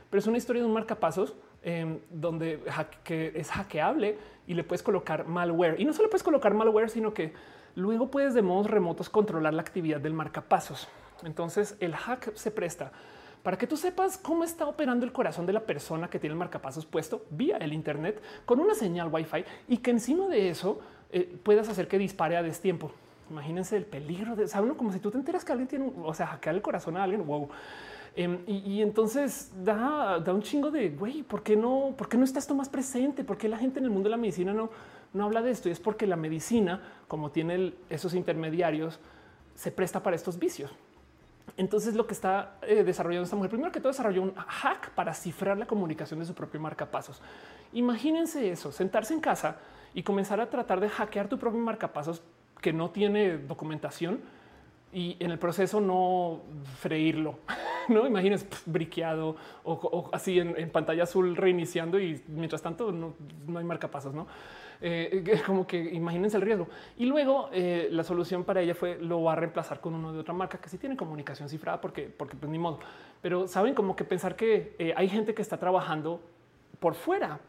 pero 0.10 0.20
es 0.20 0.28
una 0.28 0.38
historia 0.38 0.62
de 0.62 0.68
un 0.68 0.74
marcapasos 0.74 1.36
eh, 1.64 2.00
donde 2.10 2.62
que 3.04 3.34
es 3.36 3.50
hackeable 3.50 4.18
y 4.46 4.54
le 4.54 4.64
puedes 4.64 4.84
colocar 4.84 5.28
malware. 5.28 5.80
Y 5.80 5.86
no 5.86 5.94
solo 5.94 6.10
puedes 6.10 6.24
colocar 6.24 6.54
malware, 6.54 6.90
sino 6.90 7.14
que 7.14 7.34
luego 7.76 8.12
puedes 8.12 8.34
de 8.34 8.42
modos 8.42 8.70
remotos 8.70 9.10
controlar 9.10 9.54
la 9.54 9.62
actividad 9.62 10.00
del 10.00 10.14
marcapasos. 10.14 10.88
Entonces 11.24 11.76
el 11.80 11.96
hack 11.96 12.36
se 12.36 12.52
presta 12.52 12.92
para 13.44 13.58
que 13.58 13.66
tú 13.66 13.78
sepas 13.78 14.18
cómo 14.18 14.44
está 14.44 14.68
operando 14.68 15.06
el 15.06 15.12
corazón 15.12 15.46
de 15.46 15.54
la 15.54 15.62
persona 15.62 16.10
que 16.10 16.20
tiene 16.20 16.34
el 16.34 16.40
marcapasos 16.40 16.86
puesto 16.86 17.26
vía 17.30 17.58
el 17.58 17.74
Internet 17.74 18.22
con 18.46 18.60
una 18.60 18.76
señal 18.76 19.10
Wi-Fi 19.12 19.46
y 19.68 19.78
que 19.78 19.92
encima 19.92 20.28
de 20.28 20.50
eso 20.50 20.80
eh, 21.12 21.38
puedas 21.44 21.70
hacer 21.70 21.88
que 21.88 21.98
dispare 21.98 22.38
a 22.38 22.44
destiempo. 22.44 22.92
Imagínense 23.30 23.76
el 23.78 23.86
peligro 23.86 24.36
de 24.36 24.48
saber 24.48 24.74
como 24.76 24.92
si 24.92 25.00
tú 25.00 25.12
te 25.12 25.18
enteras 25.18 25.44
que 25.44 25.52
alguien 25.52 25.68
tiene, 25.68 25.92
o 26.04 26.14
sea, 26.14 26.28
hackear 26.28 26.56
el 26.56 26.62
corazón 26.62 26.98
a 26.98 27.04
alguien. 27.04 27.26
Wow. 27.26 27.50
Em, 28.16 28.40
y, 28.48 28.82
entonces 28.82 29.52
da, 29.64 30.20
da, 30.20 30.34
un 30.34 30.42
chingo 30.42 30.72
de 30.72 30.90
güey, 30.90 31.22
¿por 31.22 31.44
qué 31.44 31.56
no? 31.56 31.94
¿Por 31.96 32.10
qué 32.10 32.18
no 32.18 32.24
está 32.24 32.40
esto 32.40 32.56
más 32.56 32.68
presente? 32.68 33.24
¿Por 33.24 33.38
qué 33.38 33.48
la 33.48 33.58
gente 33.58 33.78
en 33.78 33.86
el 33.86 33.92
mundo 33.92 34.08
de 34.08 34.12
la 34.12 34.18
medicina 34.18 34.54
no, 34.54 34.72
no 35.14 35.26
habla 35.26 35.44
de 35.44 35.52
esto? 35.52 35.70
Y 35.70 35.72
es 35.72 35.80
porque 35.80 36.08
la 36.08 36.16
medicina, 36.16 36.82
como 37.08 37.30
tiene 37.30 37.76
esos 37.90 38.16
intermediarios, 38.16 39.00
se 39.54 39.72
presta 39.72 40.02
para 40.02 40.16
estos 40.16 40.40
vicios. 40.40 40.72
Entonces 41.58 41.96
lo 41.96 42.08
que 42.08 42.14
está 42.14 42.58
eh, 42.64 42.84
desarrollando 42.84 43.24
esta 43.24 43.36
mujer, 43.36 43.52
primero 43.52 43.72
que 43.72 43.80
todo 43.80 43.92
desarrolló 43.92 44.24
un 44.24 44.34
hack 44.36 44.92
para 44.92 45.14
cifrar 45.14 45.58
la 45.58 45.66
comunicación 45.68 46.20
de 46.20 46.26
su 46.26 46.34
propio 46.34 46.60
marcapasos. 46.60 47.22
Imagínense 47.72 48.52
eso, 48.52 48.72
sentarse 48.72 49.14
en 49.14 49.20
casa 49.20 49.58
y 49.94 50.04
comenzar 50.04 50.40
a 50.40 50.50
tratar 50.50 50.80
de 50.80 50.90
hackear 50.90 51.28
tu 51.28 51.38
propio 51.38 51.60
marcapasos 51.60 52.24
que 52.62 52.74
no 52.74 52.90
tiene 52.90 53.38
documentación 53.38 54.20
y 54.94 55.18
en 55.20 55.32
el 55.32 55.40
proceso 55.40 55.82
no 55.82 56.42
freírlo. 56.80 57.40
No 57.88 58.06
imagines 58.06 58.46
briqueado 58.66 59.38
o, 59.64 60.10
así 60.12 60.40
en, 60.40 60.70
pantalla 60.72 61.04
azul 61.04 61.38
reiniciando 61.38 61.98
y 61.98 62.22
mientras 62.28 62.62
tanto 62.62 62.92
no, 62.92 63.14
hay 63.58 63.64
marcapasos, 63.64 64.14
no? 64.14 64.28
Eh, 64.82 65.42
como 65.48 65.66
que 65.66 65.82
imagínense 65.94 66.36
el 66.36 66.44
riesgo. 66.44 66.68
Y 66.98 67.06
luego 67.06 67.50
eh, 67.54 67.88
la 67.90 68.04
solución 68.04 68.44
para 68.44 68.60
ella 68.60 68.76
fue 68.76 68.98
lo 69.00 69.24
va 69.24 69.32
a 69.32 69.36
reemplazar 69.38 69.80
con 69.80 69.96
uno 69.96 70.12
de 70.12 70.20
otra 70.20 70.34
marca 70.34 70.58
que 70.58 70.68
sí 70.68 70.78
tiene 70.78 70.98
comunicación 70.98 71.48
cifrada 71.48 71.80
porque, 71.80 72.10
porque 72.10 72.36
pues 72.36 72.52
ni 72.52 72.60
modo. 72.60 72.80
Pero 73.22 73.48
saben 73.48 73.74
como 73.74 73.96
que 73.96 74.04
pensar 74.04 74.36
que 74.36 74.76
eh, 74.80 74.94
hay 74.98 75.08
gente 75.08 75.34
que 75.34 75.42
está 75.42 75.56
trabajando 75.56 76.20
por 76.82 76.94
fuera 76.94 77.40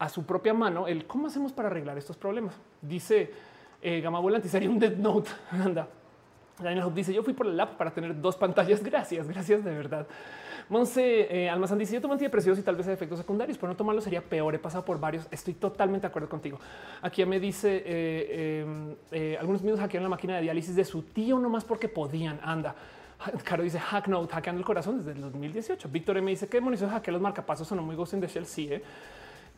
a 0.00 0.08
su 0.08 0.26
propia 0.26 0.52
mano 0.52 0.88
el 0.88 1.06
cómo 1.06 1.28
hacemos 1.28 1.52
para 1.52 1.68
arreglar 1.68 1.96
estos 1.96 2.16
problemas. 2.16 2.60
Dice 2.82 3.30
eh, 3.82 4.00
Gama 4.00 4.20
Volante 4.20 4.48
sería 4.48 4.70
un 4.70 4.78
Dead 4.78 4.96
Note. 4.96 5.30
Anda. 5.50 5.88
Daniel 6.58 6.84
Hope 6.84 6.96
dice: 6.96 7.12
Yo 7.12 7.22
fui 7.22 7.34
por 7.34 7.46
el 7.46 7.56
lap 7.56 7.76
para 7.76 7.92
tener 7.92 8.20
dos 8.20 8.36
pantallas. 8.36 8.82
Gracias, 8.84 9.28
gracias 9.28 9.64
de 9.64 9.74
verdad. 9.74 10.06
Monse 10.68 11.28
eh, 11.30 11.50
Almazán 11.50 11.78
dice: 11.78 11.94
Yo 11.94 12.00
tomo 12.00 12.14
antidepresivos 12.14 12.58
y 12.58 12.62
tal 12.62 12.76
vez 12.76 12.86
efectos 12.88 13.18
secundarios, 13.18 13.58
pero 13.58 13.72
no 13.72 13.76
tomarlo 13.76 14.00
sería 14.00 14.22
peor. 14.22 14.54
He 14.54 14.58
pasado 14.58 14.84
por 14.84 14.98
varios. 14.98 15.26
Estoy 15.30 15.54
totalmente 15.54 16.06
de 16.06 16.08
acuerdo 16.08 16.28
contigo. 16.28 16.58
Aquí 17.02 17.24
me 17.24 17.38
dice: 17.38 17.82
eh, 17.84 18.62
em, 18.62 18.94
eh, 19.12 19.36
Algunos 19.38 19.62
míos 19.62 19.78
hackearon 19.78 20.04
la 20.04 20.10
máquina 20.10 20.36
de 20.36 20.42
diálisis 20.42 20.74
de 20.74 20.84
su 20.84 21.02
tío 21.02 21.38
nomás 21.38 21.64
porque 21.64 21.88
podían. 21.88 22.40
Anda. 22.42 22.74
Caro 23.44 23.62
dice 23.62 23.78
Hacknote, 23.78 24.34
hackeando 24.34 24.58
el 24.58 24.64
corazón 24.64 24.98
desde 24.98 25.12
el 25.12 25.20
2018. 25.20 25.88
Víctor 25.88 26.20
me 26.22 26.32
dice 26.32 26.48
que 26.48 26.58
demonios 26.58 26.82
hackear 26.82 27.12
los 27.12 27.22
marcapasos 27.22 27.66
son 27.66 27.82
muy 27.84 27.96
Ghost 27.96 28.14
in 28.14 28.20
the 28.20 28.26
Shell. 28.26 28.46
Sí, 28.46 28.72
¿eh? 28.72 28.82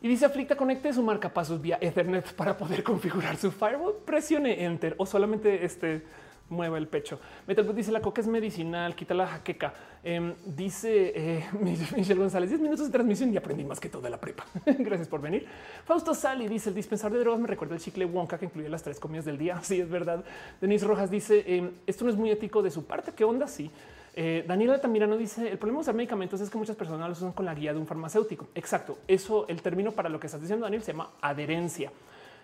Y 0.01 0.07
dice 0.07 0.25
Aflicta 0.25 0.55
conecte 0.55 0.93
su 0.93 1.03
marcapasos 1.03 1.61
vía 1.61 1.77
Ethernet 1.81 2.33
para 2.33 2.57
poder 2.57 2.83
configurar 2.83 3.35
su 3.35 3.51
firewall. 3.51 3.95
Presione 4.05 4.63
Enter 4.63 4.95
o 4.97 5.05
solamente 5.05 5.65
este 5.65 6.03
mueva 6.49 6.77
el 6.77 6.87
pecho. 6.87 7.19
Metal 7.47 7.75
dice 7.75 7.91
la 7.91 8.01
coca 8.01 8.21
es 8.21 8.27
medicinal, 8.27 8.95
quita 8.95 9.13
la 9.13 9.27
jaqueca. 9.27 9.73
Em, 10.03 10.33
dice 10.45 11.13
eh, 11.15 11.45
Michelle 11.61 12.15
González, 12.15 12.49
10 12.49 12.61
minutos 12.61 12.85
de 12.87 12.91
transmisión 12.91 13.33
y 13.33 13.37
aprendí 13.37 13.63
más 13.63 13.79
que 13.79 13.89
toda 13.89 14.09
la 14.09 14.19
prepa. 14.19 14.45
Gracias 14.65 15.07
por 15.07 15.21
venir. 15.21 15.45
Fausto 15.85 16.13
Sally 16.13 16.47
dice 16.47 16.69
el 16.69 16.75
dispensador 16.75 17.17
de 17.17 17.19
drogas 17.19 17.39
me 17.41 17.47
recuerda 17.47 17.75
el 17.75 17.81
chicle 17.81 18.05
Wonka 18.05 18.37
que 18.37 18.45
incluye 18.45 18.69
las 18.69 18.83
tres 18.83 18.99
comidas 18.99 19.25
del 19.25 19.37
día. 19.37 19.59
Sí, 19.69 19.79
es 19.79 19.89
verdad. 19.89 20.23
Denise 20.59 20.85
Rojas 20.85 21.11
dice 21.11 21.43
em, 21.45 21.71
esto 21.85 22.03
no 22.03 22.09
es 22.09 22.17
muy 22.17 22.31
ético 22.31 22.63
de 22.63 22.71
su 22.71 22.85
parte. 22.85 23.11
¿Qué 23.15 23.23
onda? 23.23 23.47
Sí. 23.47 23.69
Eh, 24.15 24.43
Daniela 24.47 24.81
Tamirano 24.81 25.17
dice 25.17 25.49
el 25.49 25.57
problema 25.57 25.79
de 25.79 25.81
usar 25.81 25.95
medicamentos 25.95 26.41
es 26.41 26.49
que 26.49 26.57
muchas 26.57 26.75
personas 26.75 27.07
los 27.07 27.19
usan 27.19 27.31
con 27.31 27.45
la 27.45 27.53
guía 27.53 27.73
de 27.73 27.79
un 27.79 27.87
farmacéutico. 27.87 28.47
Exacto. 28.55 28.97
Eso, 29.07 29.47
el 29.47 29.61
término 29.61 29.91
para 29.91 30.09
lo 30.09 30.19
que 30.19 30.27
estás 30.27 30.41
diciendo, 30.41 30.65
Daniel, 30.65 30.83
se 30.83 30.91
llama 30.91 31.11
adherencia. 31.21 31.91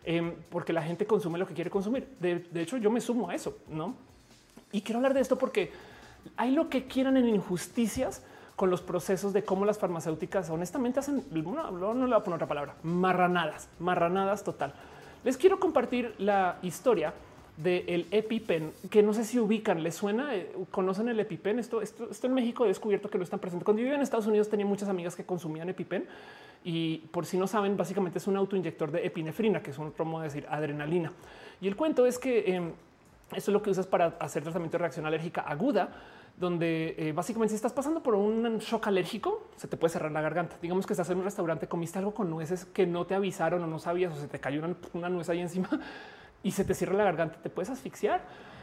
Em, 0.07 0.35
porque 0.51 0.71
la 0.71 0.83
gente 0.83 1.07
consume 1.07 1.39
lo 1.39 1.47
que 1.47 1.55
quiere 1.55 1.71
consumir. 1.71 2.07
De, 2.19 2.61
hecho, 2.61 2.77
yo 2.77 2.91
me 2.91 3.01
sumo 3.01 3.29
a 3.29 3.35
eso, 3.35 3.57
¿no? 3.67 3.95
Y 4.71 4.81
quiero 4.81 4.99
hablar 4.99 5.15
de 5.15 5.21
esto 5.21 5.37
porque 5.37 5.71
hay 6.37 6.51
lo 6.51 6.69
que 6.69 6.85
quieran 6.85 7.17
en 7.17 7.27
injusticias 7.27 8.21
con 8.55 8.69
los 8.69 8.81
procesos 8.81 9.33
de 9.33 9.43
cómo 9.43 9.65
las 9.65 9.79
farmacéuticas 9.79 10.49
honestamente 10.51 10.99
hacen, 10.99 11.23
no, 11.31 11.71
no 11.71 11.93
le 11.93 12.05
voy 12.05 12.13
a 12.13 12.23
poner 12.23 12.35
otra 12.35 12.47
palabra, 12.47 12.75
marranadas, 12.83 13.67
marranadas 13.79 14.43
total. 14.43 14.73
Les 15.23 15.37
quiero 15.37 15.59
compartir 15.59 16.13
la 16.19 16.59
historia 16.61 17.13
del 17.57 18.07
EpiPen, 18.11 18.73
que 18.89 19.01
no 19.01 19.13
sé 19.13 19.23
si 19.23 19.39
ubican, 19.39 19.81
les 19.81 19.95
suena, 19.95 20.35
eh, 20.35 20.51
conocen 20.71 21.07
el 21.07 21.19
EpiPen. 21.19 21.59
Esto, 21.59 21.81
esto, 21.81 22.09
esto 22.11 22.27
en 22.27 22.33
México 22.33 22.65
he 22.65 22.67
descubierto 22.67 23.09
que 23.09 23.17
no 23.17 23.23
están 23.23 23.39
presentes. 23.39 23.63
Cuando 23.63 23.79
yo 23.79 23.85
vivía 23.85 23.95
en 23.95 24.01
Estados 24.01 24.27
Unidos 24.27 24.49
tenía 24.49 24.65
muchas 24.65 24.89
amigas 24.89 25.15
que 25.15 25.25
consumían 25.25 25.69
EpiPen 25.69 26.05
y 26.65 26.97
por 27.11 27.25
si 27.25 27.37
no 27.37 27.47
saben, 27.47 27.77
básicamente 27.77 28.17
es 28.17 28.27
un 28.27 28.35
autoinyector 28.35 28.91
de 28.91 29.05
epinefrina, 29.05 29.61
que 29.61 29.71
es 29.71 29.77
un 29.77 29.87
otro 29.87 30.03
modo 30.03 30.23
de 30.23 30.27
decir 30.27 30.45
adrenalina. 30.49 31.13
Y 31.61 31.67
el 31.67 31.77
cuento 31.77 32.05
es 32.05 32.19
que 32.19 32.53
em, 32.53 32.71
esto 33.33 33.51
es 33.51 33.53
lo 33.53 33.61
que 33.61 33.69
usas 33.69 33.87
para 33.87 34.17
hacer 34.19 34.43
tratamiento 34.43 34.77
de 34.77 34.81
reacción 34.81 35.05
alérgica 35.05 35.41
aguda, 35.41 35.89
donde 36.37 36.95
eh, 36.97 37.13
básicamente 37.13 37.51
si 37.51 37.55
estás 37.55 37.71
pasando 37.71 38.03
por 38.03 38.15
un 38.15 38.57
shock 38.57 38.87
alérgico, 38.87 39.47
se 39.55 39.69
te 39.69 39.77
puede 39.77 39.93
cerrar 39.93 40.11
la 40.11 40.19
garganta. 40.19 40.57
Digamos 40.61 40.85
que 40.85 40.91
estás 40.91 41.09
en 41.09 41.19
un 41.19 41.23
restaurante, 41.23 41.67
comiste 41.67 41.99
algo 41.99 42.13
con 42.13 42.29
nueces 42.29 42.65
que 42.65 42.85
no 42.85 43.05
te 43.05 43.15
avisaron 43.15 43.63
o 43.63 43.67
no 43.67 43.79
sabías 43.79 44.11
o 44.11 44.19
se 44.19 44.27
te 44.27 44.39
cayó 44.39 44.59
una, 44.59 44.75
una 44.93 45.07
nuez 45.07 45.29
ahí 45.29 45.39
encima 45.39 45.69
y 46.45 46.51
se 46.51 46.63
te 46.63 46.73
cierra 46.73 46.93
la 46.93 47.03
garganta, 47.03 47.41
te 47.41 47.49
puedes 47.49 47.69
asfixiar. 47.69 48.21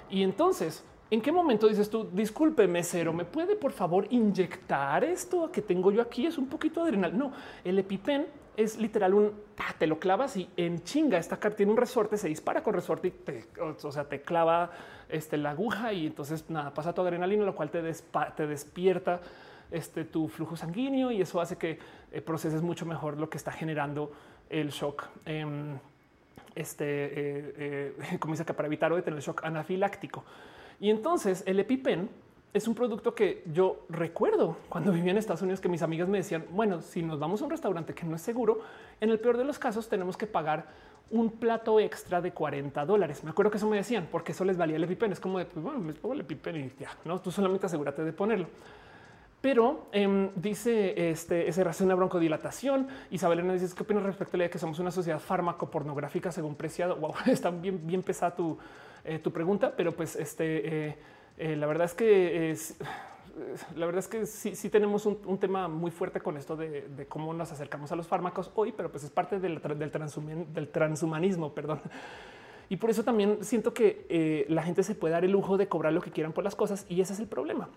Y 0.09 0.22
entonces 0.22 0.85
¿En 1.12 1.20
qué 1.20 1.30
momento 1.30 1.68
dices 1.68 1.91
tú, 1.91 2.09
disculpe, 2.11 2.66
mesero, 2.66 3.12
¿me 3.12 3.26
puede 3.26 3.55
por 3.55 3.72
favor 3.72 4.07
inyectar 4.09 5.05
esto 5.05 5.53
que 5.53 5.61
tengo 5.61 5.93
yo 5.93 6.01
aquí? 6.01 6.24
Es 6.24 6.39
un 6.39 6.47
poquito 6.47 6.83
adrenal. 6.83 7.18
No, 7.18 7.33
el 7.64 7.78
EpiPen 7.78 8.28
es 8.57 8.78
literal 8.78 9.12
un, 9.12 9.33
te 9.76 9.87
lo 9.87 9.99
clavas 9.99 10.39
y 10.39 10.49
en 10.57 10.83
chinga, 10.85 11.18
esta 11.18 11.37
carta 11.37 11.59
tiene 11.59 11.72
un 11.72 11.76
resorte, 11.76 12.16
se 12.16 12.28
dispara 12.28 12.62
con 12.62 12.72
resorte 12.72 13.09
y 13.09 13.11
te, 13.11 13.45
o 13.61 13.93
sea, 13.93 14.09
te 14.09 14.22
clava 14.22 14.70
este, 15.11 15.37
la 15.37 15.51
aguja 15.51 15.93
y 15.93 16.07
entonces 16.07 16.49
nada, 16.49 16.72
pasa 16.72 16.95
tu 16.95 17.03
adrenalina, 17.03 17.45
lo 17.45 17.55
cual 17.55 17.70
te, 17.70 17.83
despierta 17.83 19.20
este, 19.70 20.07
tu 20.07 20.28
flujo 20.28 20.57
sanguíneo 20.57 21.11
y 21.11 21.20
eso 21.20 21.43
hace 21.43 21.59
que 21.59 21.78
eh, 22.11 22.22
proceses 22.22 22.62
mucho 22.62 22.87
mejor 22.87 23.18
lo 23.18 23.28
que 23.28 23.37
está 23.37 23.53
generando 23.53 24.12
el 24.49 24.70
shock. 24.70 25.09
Em, 25.26 25.78
este, 26.55 26.84
eh, 26.84 27.94
eh, 27.98 28.18
como 28.20 28.34
dice 28.34 28.42
acá, 28.42 28.55
para 28.55 28.66
evitar 28.66 28.92
o 28.92 29.03
tener 29.03 29.20
shock 29.20 29.44
anafiláctico. 29.44 30.24
Y 30.80 30.90
entonces 30.90 31.42
el 31.46 31.61
EpiPen 31.61 32.09
es 32.53 32.68
un 32.68 32.74
producto 32.74 33.14
que 33.14 33.42
yo 33.53 33.86
recuerdo 33.88 34.57
cuando 34.68 34.92
vivía 34.92 35.12
en 35.12 35.18
Estados 35.18 35.42
Unidos 35.42 35.61
que 35.61 35.68
mis 35.68 35.82
amigas 35.82 36.09
me 36.09 36.18
decían, 36.18 36.44
bueno, 36.50 36.82
si 36.82 37.03
nos 37.03 37.18
vamos 37.18 37.40
a 37.40 37.44
un 37.44 37.50
restaurante 37.50 37.94
que 37.94 38.05
no 38.05 38.16
es 38.16 38.22
seguro, 38.22 38.61
en 39.00 39.11
el 39.11 39.18
peor 39.18 39.36
de 39.36 39.44
los 39.44 39.59
casos 39.59 39.88
tenemos 39.88 40.16
que 40.16 40.26
pagar 40.26 40.66
un 41.11 41.30
plato 41.30 41.78
extra 41.78 42.20
de 42.20 42.32
40 42.32 42.86
dólares. 42.86 43.22
Me 43.22 43.30
acuerdo 43.30 43.50
que 43.50 43.59
eso 43.59 43.68
me 43.68 43.76
decían, 43.76 44.09
porque 44.11 44.32
eso 44.32 44.44
les 44.44 44.57
valía 44.57 44.76
el 44.76 44.84
EpiPen. 44.84 45.12
Es 45.12 45.20
como 45.20 45.38
de, 45.38 45.44
pues 45.44 45.62
bueno, 45.62 45.78
me 45.78 45.92
pongo 45.92 46.14
el 46.14 46.20
EpiPen 46.20 46.57
y 46.57 46.72
ya, 46.80 46.96
no, 47.05 47.20
tú 47.20 47.30
solamente 47.30 47.66
asegúrate 47.66 48.03
de 48.03 48.12
ponerlo. 48.12 48.46
Pero 49.43 49.88
em, 49.90 50.30
dice 50.36 51.11
este, 51.11 51.49
ese 51.49 51.64
razón 51.64 51.86
una 51.86 51.97
broncodilatación. 51.97 52.86
Isabel 53.11 53.40
Elena 53.40 53.55
dice, 53.55 53.74
¿qué 53.76 53.82
opinas 53.82 54.05
respecto 54.05 54.36
a 54.36 54.38
la 54.38 54.45
idea 54.45 54.49
de 54.49 54.53
que 54.53 54.61
somos 54.61 54.78
una 54.78 54.93
sociedad 54.93 55.18
fármaco 55.18 55.68
pornográfica 55.68 56.30
según 56.30 56.55
preciado? 56.55 56.97
Wow, 56.97 57.12
está 57.26 57.51
bien, 57.51 57.84
bien 57.84 58.05
pesada 58.05 58.36
tu, 58.36 58.57
eh, 59.05 59.18
tu 59.18 59.32
pregunta, 59.32 59.74
pero 59.76 59.90
pues 59.90 60.14
este, 60.14 60.86
eh, 60.86 60.97
eh, 61.38 61.57
la 61.57 61.66
verdad 61.66 61.86
es 61.86 61.95
que 61.95 62.57
la 63.74 63.86
verdad 63.86 63.99
es 63.99 64.07
que 64.07 64.26
sí, 64.26 64.55
sí 64.55 64.70
tenemos 64.70 65.07
un, 65.07 65.38
tema 65.38 65.66
muy 65.66 65.90
fuerte 65.90 66.20
con 66.20 66.36
esto 66.36 66.55
de, 66.55 67.07
cómo 67.09 67.34
nos 67.34 67.51
acercamos 67.51 67.90
a 67.90 67.97
los 67.97 68.07
fármacos 68.07 68.53
hoy, 68.55 68.70
pero 68.70 68.93
pues 68.93 69.03
es 69.03 69.11
parte 69.11 69.40
del, 69.40 69.61
del 69.61 70.68
transhumanismo, 70.68 71.53
perdón. 71.53 71.80
Y 72.68 72.76
por 72.76 72.90
eso 72.90 73.03
también 73.03 73.38
siento 73.43 73.74
que 73.74 74.47
la 74.49 74.62
gente 74.62 74.84
se 74.84 74.95
puede 74.95 75.14
dar 75.14 75.24
el 75.24 75.32
lujo 75.32 75.57
de 75.57 75.66
cobrar 75.66 75.93
lo 75.93 76.01
que 76.01 76.12
quieran 76.12 76.32
por 76.32 76.45
las 76.45 76.55
cosas 76.55 76.86
y 76.88 77.01
ese 77.01 77.14
es 77.14 77.18
el 77.18 77.26
problema 77.26 77.68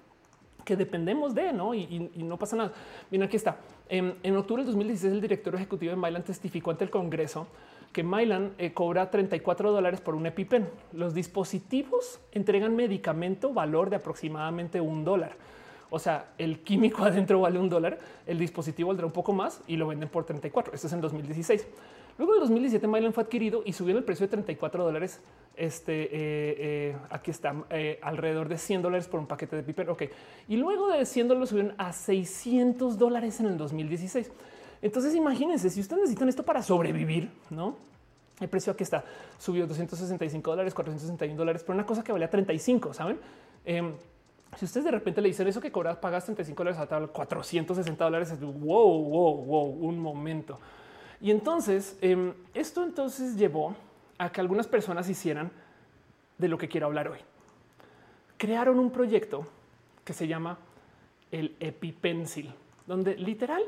que 0.66 0.76
dependemos 0.76 1.34
de, 1.34 1.54
¿no? 1.54 1.74
Y, 1.74 2.12
no 2.16 2.38
pasa 2.38 2.58
nada. 2.58 2.74
Mira, 3.12 3.26
aquí 3.26 3.38
está. 3.38 3.60
En, 3.88 4.16
en, 4.24 4.36
octubre 4.36 4.64
del 4.64 4.74
2016, 4.74 5.14
el 5.14 5.22
director 5.22 5.56
ejecutivo 5.56 5.92
de 5.92 5.96
Mylan 5.96 6.24
testificó 6.24 6.72
ante 6.72 6.84
el 6.84 6.90
Congreso 6.90 7.48
que 7.96 8.04
Mylan 8.04 8.52
eh, 8.58 8.74
cobra 8.74 9.10
34 9.10 9.72
dólares 9.72 10.02
por 10.02 10.16
un 10.16 10.26
EpiPen. 10.26 10.68
Los 10.92 11.14
dispositivos 11.14 12.20
entregan 12.34 12.76
medicamento 12.76 13.54
valor 13.54 13.90
de 13.90 13.96
aproximadamente 13.96 14.82
un 14.82 15.06
dólar. 15.06 15.38
O 15.90 15.98
sea, 15.98 16.34
el 16.38 16.60
químico 16.60 17.04
adentro 17.06 17.40
vale 17.40 17.58
un 17.58 17.70
dólar, 17.70 18.00
el 18.26 18.38
dispositivo 18.38 18.90
valdrá 18.90 19.06
un 19.06 19.14
poco 19.14 19.32
más 19.32 19.62
y 19.66 19.78
lo 19.78 19.88
venden 19.88 20.10
por 20.10 20.26
34. 20.26 20.74
Esto 20.74 20.88
es 20.88 20.94
en 20.94 21.00
2016. 21.00 21.68
Luego 22.18 22.34
en 22.36 22.40
2017 22.40 22.88
Mylan 22.88 23.14
fue 23.14 23.24
adquirido 23.24 23.62
y 23.66 23.74
subió 23.74 23.98
el 23.98 24.04
precio 24.04 24.26
de 24.26 24.32
34 24.32 24.84
dólares. 24.84 25.20
Este 25.56 26.04
eh, 26.04 26.10
eh, 26.14 26.98
aquí 27.10 27.32
está 27.32 27.54
alrededor 28.02 28.48
de 28.48 28.58
100 28.58 28.82
dólares 28.82 29.08
por 29.08 29.20
un 29.20 29.28
paquete 29.28 29.58
de 29.58 29.62
EpiPen. 29.64 29.90
Ok, 29.90 30.04
y 30.48 30.56
luego 30.56 30.88
de 30.90 31.06
100 31.06 31.28
dólares 31.28 31.50
subieron 31.50 31.74
a 31.78 31.92
600 31.92 32.98
dólares 32.98 33.40
en 33.40 33.48
el 33.48 33.58
2016. 33.58 34.32
Entonces 34.82 35.16
imagínense, 35.16 35.70
si 35.70 35.82
ustedes 35.82 36.02
necesitan 36.02 36.30
esto 36.30 36.44
para 36.44 36.62
sobrevivir, 36.62 37.32
¿no? 37.50 37.76
El 38.40 38.50
precio 38.50 38.74
aquí 38.74 38.84
está, 38.84 39.04
subió 39.38 39.66
265 39.66 40.52
dólares, 40.52 40.74
461 40.74 41.38
dólares, 41.38 41.64
por 41.64 41.74
una 41.74 41.86
cosa 41.86 42.04
que 42.04 42.12
valía 42.12 42.30
35, 42.30 42.94
¿saben? 42.94 43.18
Em, 43.64 43.94
si 44.58 44.66
ustedes 44.66 44.86
de 44.86 44.92
repente 44.92 45.22
le 45.22 45.30
dicen 45.30 45.48
eso 45.48 45.62
que 45.62 45.72
cobras, 45.72 45.98
pagas 45.98 46.26
35 46.26 46.64
dólares 46.64 46.80
a 46.80 46.88
tabla, 46.88 47.08
460 47.08 48.04
dólares, 48.04 48.32
es 48.32 48.40
wow, 48.42 48.52
wow, 48.54 49.46
wow, 49.46 49.66
un 49.66 50.00
momento. 50.00 50.60
Y 51.26 51.32
entonces 51.32 51.98
em, 52.02 52.34
esto 52.54 52.84
entonces 52.84 53.36
llevó 53.36 53.76
a 54.20 54.32
que 54.32 54.42
algunas 54.42 54.68
personas 54.68 55.10
hicieran 55.10 55.50
de 56.38 56.48
lo 56.48 56.56
que 56.60 56.68
quiero 56.68 56.86
hablar 56.86 57.08
hoy. 57.08 57.18
Crearon 58.38 58.78
un 58.78 58.92
proyecto 58.92 59.48
que 60.04 60.14
se 60.14 60.28
llama 60.28 60.60
el 61.32 61.56
EpiPencil, 61.60 62.54
donde 62.86 63.18
literal 63.18 63.64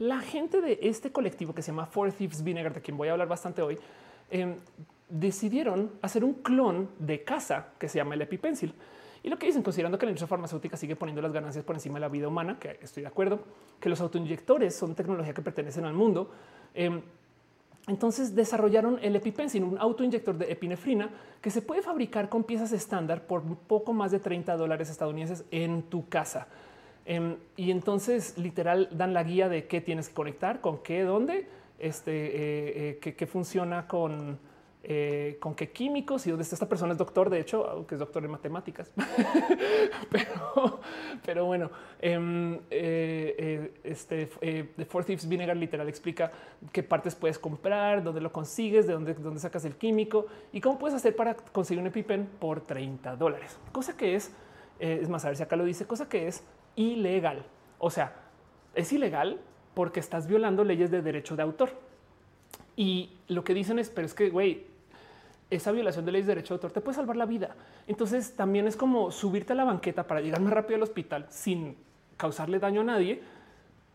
la 0.00 0.18
gente 0.18 0.60
de 0.60 0.80
este 0.82 1.12
colectivo 1.12 1.54
que 1.54 1.62
se 1.62 1.70
llama 1.70 1.86
Four 1.86 2.10
Thieves 2.10 2.42
Vinegar, 2.42 2.74
de 2.74 2.80
quien 2.80 2.96
voy 2.96 3.06
a 3.06 3.12
hablar 3.12 3.28
bastante 3.28 3.62
hoy, 3.62 3.78
em, 4.28 4.56
decidieron 5.08 5.92
hacer 6.02 6.24
un 6.24 6.34
clon 6.34 6.90
de 6.98 7.22
casa 7.22 7.68
que 7.78 7.88
se 7.88 7.98
llama 7.98 8.16
el 8.16 8.22
EpiPencil. 8.22 8.74
Y 9.26 9.28
lo 9.28 9.40
que 9.40 9.46
dicen, 9.46 9.64
considerando 9.64 9.98
que 9.98 10.06
la 10.06 10.10
industria 10.10 10.28
farmacéutica 10.28 10.76
sigue 10.76 10.94
poniendo 10.94 11.20
las 11.20 11.32
ganancias 11.32 11.64
por 11.64 11.74
encima 11.74 11.94
de 11.96 12.02
la 12.02 12.08
vida 12.08 12.28
humana, 12.28 12.60
que 12.60 12.78
estoy 12.80 13.00
de 13.00 13.08
acuerdo, 13.08 13.40
que 13.80 13.88
los 13.88 14.00
autoinyectores 14.00 14.72
son 14.72 14.94
tecnología 14.94 15.34
que 15.34 15.42
pertenecen 15.42 15.84
al 15.84 15.94
mundo. 15.94 16.30
Em, 16.74 17.02
entonces 17.88 18.36
desarrollaron 18.36 19.00
el 19.02 19.16
EpiPencil, 19.16 19.64
un 19.64 19.78
autoinyector 19.78 20.38
de 20.38 20.52
epinefrina 20.52 21.10
que 21.40 21.50
se 21.50 21.60
puede 21.60 21.82
fabricar 21.82 22.28
con 22.28 22.44
piezas 22.44 22.70
estándar 22.70 23.26
por 23.26 23.42
poco 23.42 23.92
más 23.92 24.12
de 24.12 24.20
30 24.20 24.56
dólares 24.56 24.90
estadounidenses 24.90 25.44
en 25.50 25.82
tu 25.82 26.08
casa. 26.08 26.46
Em, 27.04 27.34
y 27.56 27.72
entonces 27.72 28.38
literal 28.38 28.88
dan 28.92 29.12
la 29.12 29.24
guía 29.24 29.48
de 29.48 29.66
qué 29.66 29.80
tienes 29.80 30.08
que 30.08 30.14
conectar, 30.14 30.60
con 30.60 30.84
qué, 30.84 31.02
dónde, 31.02 31.48
este, 31.80 32.12
eh, 32.12 33.00
eh, 33.04 33.14
qué, 33.16 33.26
funciona 33.26 33.88
con 33.88 34.38
eh, 34.88 35.38
con 35.40 35.56
qué 35.56 35.72
químicos 35.72 36.28
y 36.28 36.30
dónde 36.30 36.44
está 36.44 36.54
esta 36.54 36.68
persona 36.68 36.92
es 36.92 36.98
doctor, 36.98 37.28
de 37.28 37.40
hecho, 37.40 37.68
aunque 37.68 37.96
es 37.96 37.98
doctor 37.98 38.24
en 38.24 38.30
matemáticas. 38.30 38.92
pero, 41.26 41.44
bueno, 41.44 41.72
em, 41.98 42.54
eh, 42.70 43.34
eh, 43.36 43.74
este 43.82 44.26
The 44.76 44.84
Four 44.84 45.04
Thieves 45.04 45.28
Vinegar 45.28 45.56
literal 45.56 45.88
explica 45.88 46.30
qué 46.70 46.84
partes 46.84 47.16
puedes 47.16 47.36
comprar, 47.36 48.04
dónde 48.04 48.20
lo 48.20 48.30
consigues, 48.30 48.86
de 48.86 48.92
dónde, 48.92 49.14
dónde 49.14 49.40
sacas 49.40 49.64
el 49.64 49.74
químico 49.74 50.28
y 50.52 50.60
cómo 50.60 50.78
puedes 50.78 50.94
hacer 50.94 51.16
para 51.16 51.34
conseguir 51.34 51.80
un 51.80 51.88
EpiPen 51.88 52.28
por 52.38 52.60
30 52.60 53.16
dólares, 53.16 53.58
cosa 53.72 53.96
que 53.96 54.14
es, 54.14 54.32
es 54.78 55.08
más, 55.08 55.24
a 55.24 55.30
ver 55.30 55.36
si 55.36 55.42
acá 55.42 55.56
lo 55.56 55.64
dice, 55.64 55.88
cosa 55.88 56.08
que 56.08 56.28
es 56.28 56.44
ilegal. 56.76 57.44
O 57.80 57.90
sea, 57.90 58.14
es 58.76 58.92
ilegal 58.92 59.40
porque 59.74 59.98
estás 59.98 60.28
violando 60.28 60.62
leyes 60.62 60.92
de 60.92 61.02
derecho 61.02 61.34
de 61.34 61.42
autor. 61.42 61.70
Y 62.76 63.16
lo 63.26 63.42
que 63.42 63.52
dicen 63.52 63.80
es, 63.80 63.90
pero 63.90 64.06
es 64.06 64.14
que, 64.14 64.28
güey, 64.28 64.75
esa 65.50 65.72
violación 65.72 66.04
de 66.04 66.12
leyes 66.12 66.26
de 66.26 66.34
derecho 66.34 66.54
de 66.54 66.56
autor 66.56 66.72
te 66.72 66.80
puede 66.80 66.96
salvar 66.96 67.16
la 67.16 67.26
vida. 67.26 67.54
Entonces 67.86 68.34
también 68.34 68.66
es 68.66 68.76
como 68.76 69.10
subirte 69.10 69.52
a 69.52 69.56
la 69.56 69.64
banqueta 69.64 70.06
para 70.06 70.20
llegar 70.20 70.40
más 70.40 70.52
rápido 70.52 70.76
al 70.76 70.82
hospital 70.82 71.26
sin 71.28 71.76
causarle 72.16 72.58
daño 72.58 72.80
a 72.80 72.84
nadie, 72.84 73.22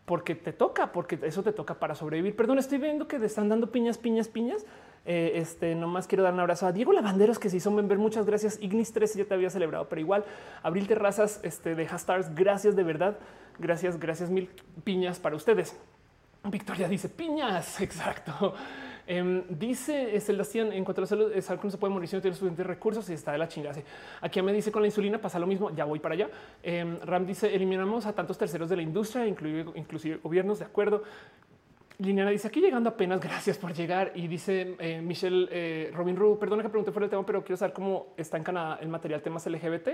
porque 0.04 0.34
te 0.34 0.52
toca, 0.52 0.92
porque 0.92 1.18
eso 1.22 1.42
te 1.42 1.52
toca 1.52 1.74
para 1.74 1.94
sobrevivir. 1.94 2.34
Perdón, 2.34 2.58
estoy 2.58 2.78
viendo 2.78 3.06
que 3.06 3.18
te 3.18 3.26
están 3.26 3.48
dando 3.48 3.70
piñas, 3.70 3.98
piñas, 3.98 4.28
piñas. 4.28 4.64
Eh, 5.04 5.32
este 5.34 5.74
nomás 5.74 6.06
quiero 6.06 6.22
dar 6.22 6.32
un 6.32 6.40
abrazo 6.40 6.66
a 6.66 6.72
Diego 6.72 6.92
Lavanderos 6.92 7.38
que 7.38 7.50
se 7.50 7.56
hizo 7.56 7.70
member. 7.70 7.98
Muchas 7.98 8.26
gracias. 8.26 8.58
Ignis 8.60 8.92
13 8.92 9.20
ya 9.20 9.24
te 9.24 9.34
había 9.34 9.50
celebrado, 9.50 9.88
pero 9.88 10.00
igual 10.00 10.24
Abril 10.62 10.86
Terrazas 10.86 11.40
este, 11.42 11.74
de 11.74 11.86
Hastars. 11.86 12.34
Gracias 12.34 12.76
de 12.76 12.82
verdad. 12.82 13.18
Gracias, 13.58 13.98
gracias 13.98 14.30
mil 14.30 14.48
piñas 14.84 15.18
para 15.18 15.36
ustedes. 15.36 15.76
Victoria 16.44 16.88
dice 16.88 17.08
piñas. 17.08 17.80
Exacto. 17.80 18.54
Em, 19.06 19.42
dice 19.48 20.18
Sebastián, 20.20 20.72
en 20.72 20.84
cuanto 20.84 21.00
a 21.00 21.02
la 21.02 21.06
salud, 21.06 21.32
es 21.32 21.50
algo 21.50 21.64
no 21.64 21.70
se 21.70 21.78
puede 21.78 21.92
morir 21.92 22.08
si 22.08 22.16
no 22.16 22.22
tiene 22.22 22.36
suficientes 22.36 22.66
recursos 22.66 23.08
y 23.10 23.14
está 23.14 23.32
de 23.32 23.38
la 23.38 23.48
chingada. 23.48 23.80
Aquí 24.20 24.40
me 24.42 24.52
dice 24.52 24.70
con 24.70 24.82
la 24.82 24.88
insulina 24.88 25.20
pasa 25.20 25.38
lo 25.38 25.46
mismo. 25.46 25.70
Ya 25.70 25.84
voy 25.84 25.98
para 25.98 26.14
allá. 26.14 26.28
Em, 26.62 26.98
Ram 27.00 27.26
dice 27.26 27.54
eliminamos 27.54 28.06
a 28.06 28.12
tantos 28.12 28.38
terceros 28.38 28.68
de 28.68 28.76
la 28.76 28.82
industria, 28.82 29.26
incluido, 29.26 29.72
inclusive 29.74 30.18
gobiernos. 30.22 30.58
De 30.60 30.64
acuerdo. 30.64 31.02
Liliana 31.98 32.30
dice 32.30 32.48
aquí 32.48 32.60
llegando 32.60 32.90
apenas. 32.90 33.20
Gracias 33.22 33.58
por 33.58 33.72
llegar. 33.72 34.12
Y 34.14 34.28
dice 34.28 34.76
eh, 34.78 35.00
Michelle 35.00 35.48
eh, 35.50 35.90
Robin 35.94 36.16
Ru, 36.16 36.38
perdona 36.38 36.62
que 36.62 36.68
pregunté 36.68 36.92
fuera 36.92 37.04
el 37.06 37.10
tema, 37.10 37.24
pero 37.26 37.42
quiero 37.42 37.56
saber 37.56 37.74
cómo 37.74 38.14
está 38.16 38.36
en 38.36 38.44
Canadá 38.44 38.78
el 38.80 38.88
material 38.88 39.22
temas 39.22 39.46
LGBT. 39.46 39.88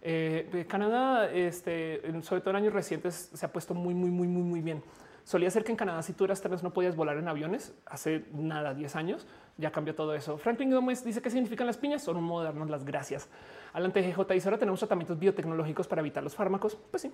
Eh, 0.00 0.66
Canadá, 0.68 1.30
este, 1.30 2.00
sobre 2.22 2.40
todo 2.40 2.50
en 2.50 2.56
años 2.56 2.72
recientes, 2.72 3.30
se 3.32 3.46
ha 3.46 3.52
puesto 3.52 3.74
muy, 3.74 3.94
muy, 3.94 4.10
muy, 4.10 4.28
muy, 4.28 4.42
muy 4.42 4.60
bien. 4.60 4.82
Solía 5.28 5.50
ser 5.50 5.62
que 5.62 5.72
en 5.72 5.76
Canadá, 5.76 6.00
si 6.02 6.14
tú 6.14 6.24
eras 6.24 6.40
trans, 6.40 6.62
no 6.62 6.72
podías 6.72 6.96
volar 6.96 7.18
en 7.18 7.28
aviones 7.28 7.74
hace 7.84 8.24
nada, 8.32 8.72
10 8.72 8.96
años. 8.96 9.26
Ya 9.58 9.70
cambió 9.70 9.94
todo 9.94 10.14
eso. 10.14 10.38
Franklin 10.38 10.70
Gómez 10.70 11.04
dice 11.04 11.20
que 11.20 11.28
significan 11.28 11.66
las 11.66 11.76
piñas. 11.76 12.02
Son 12.02 12.16
un 12.16 12.24
modo 12.24 12.44
de 12.44 12.46
darnos 12.46 12.70
las 12.70 12.82
gracias. 12.82 13.28
Alan 13.74 13.92
GJ 13.92 14.24
dice 14.32 14.48
ahora 14.48 14.56
tenemos 14.56 14.80
tratamientos 14.80 15.18
biotecnológicos 15.18 15.86
para 15.86 16.00
evitar 16.00 16.24
los 16.24 16.34
fármacos. 16.34 16.78
Pues 16.90 17.02
sí, 17.02 17.12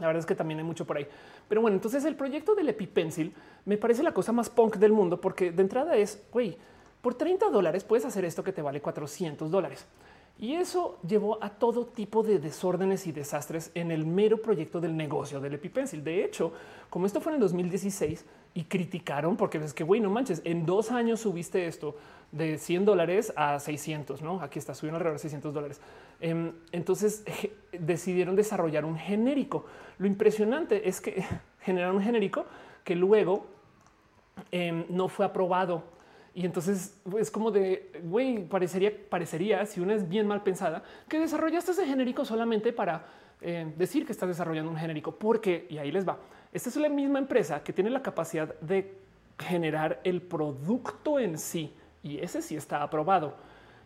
la 0.00 0.06
verdad 0.06 0.20
es 0.20 0.24
que 0.24 0.34
también 0.34 0.60
hay 0.60 0.64
mucho 0.64 0.86
por 0.86 0.96
ahí. 0.96 1.06
Pero 1.46 1.60
bueno, 1.60 1.76
entonces 1.76 2.06
el 2.06 2.16
proyecto 2.16 2.54
del 2.54 2.70
EpiPencil 2.70 3.34
me 3.66 3.76
parece 3.76 4.02
la 4.02 4.12
cosa 4.12 4.32
más 4.32 4.48
punk 4.48 4.76
del 4.76 4.92
mundo 4.92 5.20
porque 5.20 5.52
de 5.52 5.60
entrada 5.60 5.96
es, 5.96 6.26
güey, 6.32 6.56
por 7.02 7.14
30 7.14 7.50
dólares 7.50 7.84
puedes 7.84 8.06
hacer 8.06 8.24
esto 8.24 8.42
que 8.42 8.54
te 8.54 8.62
vale 8.62 8.80
400 8.80 9.50
dólares. 9.50 9.84
Y 10.38 10.54
eso 10.54 10.98
llevó 11.06 11.42
a 11.42 11.48
todo 11.50 11.86
tipo 11.86 12.22
de 12.22 12.38
desórdenes 12.40 13.06
y 13.06 13.12
desastres 13.12 13.70
en 13.74 13.92
el 13.92 14.04
mero 14.04 14.42
proyecto 14.42 14.80
del 14.80 14.96
negocio 14.96 15.40
del 15.40 15.54
EpiPencil. 15.54 16.02
De 16.02 16.24
hecho, 16.24 16.52
como 16.90 17.06
esto 17.06 17.20
fue 17.20 17.32
en 17.32 17.36
el 17.36 17.40
2016 17.40 18.24
y 18.54 18.64
criticaron 18.64 19.36
porque 19.36 19.58
es 19.58 19.72
que, 19.72 19.84
güey, 19.84 20.00
no 20.00 20.10
manches, 20.10 20.42
en 20.44 20.66
dos 20.66 20.90
años 20.90 21.20
subiste 21.20 21.66
esto 21.66 21.96
de 22.32 22.58
100 22.58 22.84
dólares 22.84 23.32
a 23.36 23.60
600, 23.60 24.22
¿no? 24.22 24.40
Aquí 24.40 24.58
está, 24.58 24.74
subiendo 24.74 24.96
alrededor 24.96 25.18
de 25.18 25.22
600 25.22 25.54
dólares. 25.54 25.80
Em, 26.20 26.52
entonces 26.72 27.24
decidieron 27.72 28.34
desarrollar 28.34 28.84
un 28.84 28.96
genérico. 28.96 29.66
Lo 29.98 30.06
impresionante 30.08 30.88
es 30.88 31.00
que 31.00 31.24
generaron 31.60 31.96
un 31.96 32.02
genérico 32.02 32.44
que 32.82 32.96
luego 32.96 33.46
em, 34.50 34.84
no 34.88 35.08
fue 35.08 35.26
aprobado 35.26 35.93
y 36.34 36.44
entonces 36.44 37.00
es 37.18 37.30
como 37.30 37.50
de 37.50 38.00
güey, 38.02 38.44
parecería, 38.44 38.92
parecería 39.08 39.64
si 39.66 39.80
una 39.80 39.94
es 39.94 40.08
bien 40.08 40.26
mal 40.26 40.42
pensada 40.42 40.82
que 41.08 41.20
desarrollaste 41.20 41.70
ese 41.70 41.86
genérico 41.86 42.24
solamente 42.24 42.72
para 42.72 43.06
eh, 43.40 43.72
decir 43.76 44.04
que 44.04 44.12
estás 44.12 44.28
desarrollando 44.28 44.70
un 44.70 44.76
genérico, 44.76 45.14
porque 45.14 45.66
y 45.68 45.78
ahí 45.78 45.92
les 45.92 46.08
va. 46.08 46.18
Esta 46.52 46.68
es 46.68 46.76
la 46.76 46.88
misma 46.88 47.18
empresa 47.18 47.62
que 47.62 47.72
tiene 47.72 47.90
la 47.90 48.02
capacidad 48.02 48.58
de 48.60 48.96
generar 49.38 50.00
el 50.04 50.22
producto 50.22 51.18
en 51.18 51.38
sí 51.38 51.72
y 52.02 52.18
ese 52.18 52.42
sí 52.42 52.56
está 52.56 52.82
aprobado. 52.82 53.34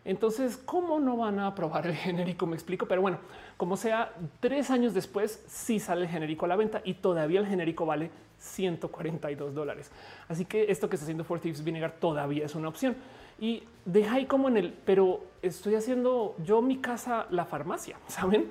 Entonces, 0.05 0.57
¿cómo 0.57 0.99
no 0.99 1.17
van 1.17 1.39
a 1.39 1.47
aprobar 1.47 1.85
el 1.87 1.93
genérico? 1.93 2.47
Me 2.47 2.55
explico, 2.55 2.87
pero 2.87 3.01
bueno, 3.01 3.19
como 3.57 3.75
sea, 3.75 4.13
tres 4.39 4.71
años 4.71 4.93
después 4.93 5.43
sí 5.47 5.79
sale 5.79 6.03
el 6.03 6.07
genérico 6.07 6.45
a 6.45 6.47
la 6.47 6.55
venta 6.55 6.81
y 6.83 6.95
todavía 6.95 7.39
el 7.39 7.47
genérico 7.47 7.85
vale 7.85 8.09
142 8.39 9.53
dólares. 9.53 9.91
Así 10.27 10.45
que 10.45 10.71
esto 10.71 10.89
que 10.89 10.95
está 10.95 11.05
haciendo 11.05 11.23
Four 11.23 11.41
Vinegar 11.41 11.93
todavía 11.99 12.45
es 12.45 12.55
una 12.55 12.69
opción. 12.69 12.95
Y 13.39 13.63
deja 13.85 14.15
ahí 14.15 14.25
como 14.25 14.49
en 14.49 14.57
el, 14.57 14.73
pero 14.85 15.23
estoy 15.41 15.75
haciendo 15.75 16.35
yo 16.43 16.61
mi 16.61 16.77
casa 16.77 17.27
la 17.29 17.45
farmacia, 17.45 17.97
¿saben? 18.07 18.49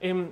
Em, 0.00 0.28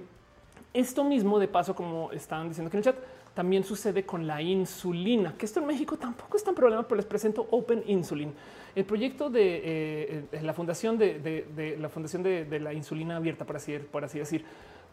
esto 0.73 1.05
mismo 1.05 1.39
de 1.39 1.49
paso, 1.49 1.75
como 1.75 2.13
están 2.13 2.49
diciendo 2.49 2.69
aquí 2.69 2.77
en 2.77 2.79
el 2.79 2.85
chat, 2.85 2.97
también 3.35 3.63
sucede 3.63 4.05
con 4.05 4.27
la 4.27 4.43
insulina, 4.43 5.35
que 5.39 5.47
esto 5.47 5.61
en 5.61 5.67
México 5.67 5.97
tampoco 5.97 6.37
es 6.37 6.43
tan 6.43 6.55
problema, 6.55 6.83
pero 6.83 6.97
les 6.97 7.07
presento 7.07 7.47
Open 7.51 7.85
Insulin, 7.87 8.33
el 8.75 8.85
proyecto 8.85 9.31
de 9.31 9.57
eh, 9.57 10.25
eh, 10.33 10.43
la 10.43 10.53
fundación 10.53 10.99
de, 10.99 11.77
la 11.79 11.89
fundación 11.89 12.23
de, 12.23 12.61
la 12.61 12.73
insulina 12.73 13.17
abierta, 13.17 13.45
por 13.45 13.57
así, 13.57 13.79
por 13.79 14.05
así 14.05 14.19
decir, 14.19 14.45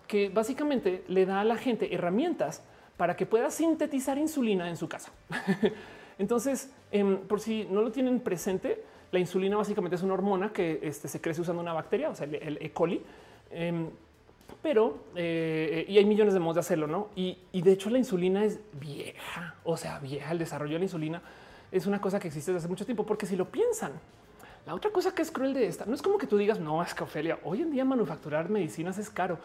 que 0.08 0.30
básicamente 0.30 1.04
le 1.08 1.26
da 1.26 1.42
a 1.42 1.44
la 1.44 1.56
gente 1.56 1.94
herramientas 1.94 2.62
para 2.98 3.16
que 3.16 3.26
pueda 3.26 3.52
sintetizar 3.52 4.18
insulina 4.18 4.70
en 4.70 4.78
su 4.78 4.88
casa. 4.88 5.12
Entonces, 6.18 6.72
em, 6.92 7.18
por 7.18 7.40
si 7.40 7.68
no 7.70 7.82
lo 7.82 7.92
tienen 7.92 8.20
presente, 8.20 8.84
la 9.12 9.20
insulina 9.20 9.58
básicamente 9.58 9.96
es 9.96 10.04
una 10.04 10.14
hormona 10.14 10.52
que 10.52 10.80
este, 10.82 11.08
se 11.08 11.22
crece 11.22 11.42
usando 11.42 11.62
una 11.62 11.74
bacteria, 11.74 12.10
o 12.10 12.16
sea, 12.16 12.26
el, 12.26 12.58
E. 12.62 12.72
coli. 12.72 13.02
Em, 13.52 13.90
pero 14.62 14.98
eh, 15.16 15.86
y 15.88 15.98
hay 15.98 16.06
millones 16.06 16.34
de 16.34 16.40
modos 16.40 16.56
de 16.56 16.60
hacerlo, 16.62 16.88
no? 16.88 17.10
Y, 17.16 17.38
de 17.54 17.72
hecho, 17.72 17.90
la 17.90 17.98
insulina 17.98 18.44
es 18.44 18.60
vieja, 18.80 19.56
o 19.64 19.78
sea, 19.78 20.00
vieja. 20.00 20.32
El 20.32 20.40
desarrollo 20.40 20.74
de 20.74 20.80
la 20.80 20.86
insulina 20.86 21.22
es 21.72 21.86
una 21.86 22.02
cosa 22.02 22.20
que 22.20 22.28
existe 22.28 22.52
desde 22.52 22.64
hace 22.64 22.70
mucho 22.70 22.86
tiempo, 22.86 23.06
porque 23.06 23.26
si 23.26 23.36
lo 23.36 23.46
piensan, 23.46 23.92
la 24.66 24.74
otra 24.74 24.92
cosa 24.92 25.14
que 25.14 25.22
es 25.22 25.32
cruel 25.32 25.54
de 25.54 25.68
esta 25.68 25.86
no 25.86 25.94
es 25.94 26.02
como 26.02 26.18
que 26.18 26.26
tú 26.26 26.38
digas, 26.38 26.60
no, 26.60 26.82
es 26.82 26.94
que 26.94 27.04
Ofelia, 27.04 27.38
hoy 27.44 27.62
en 27.62 27.72
día 27.72 27.86
manufacturar 27.86 28.50
medicinas 28.50 28.98
es 28.98 29.10
caro. 29.10 29.38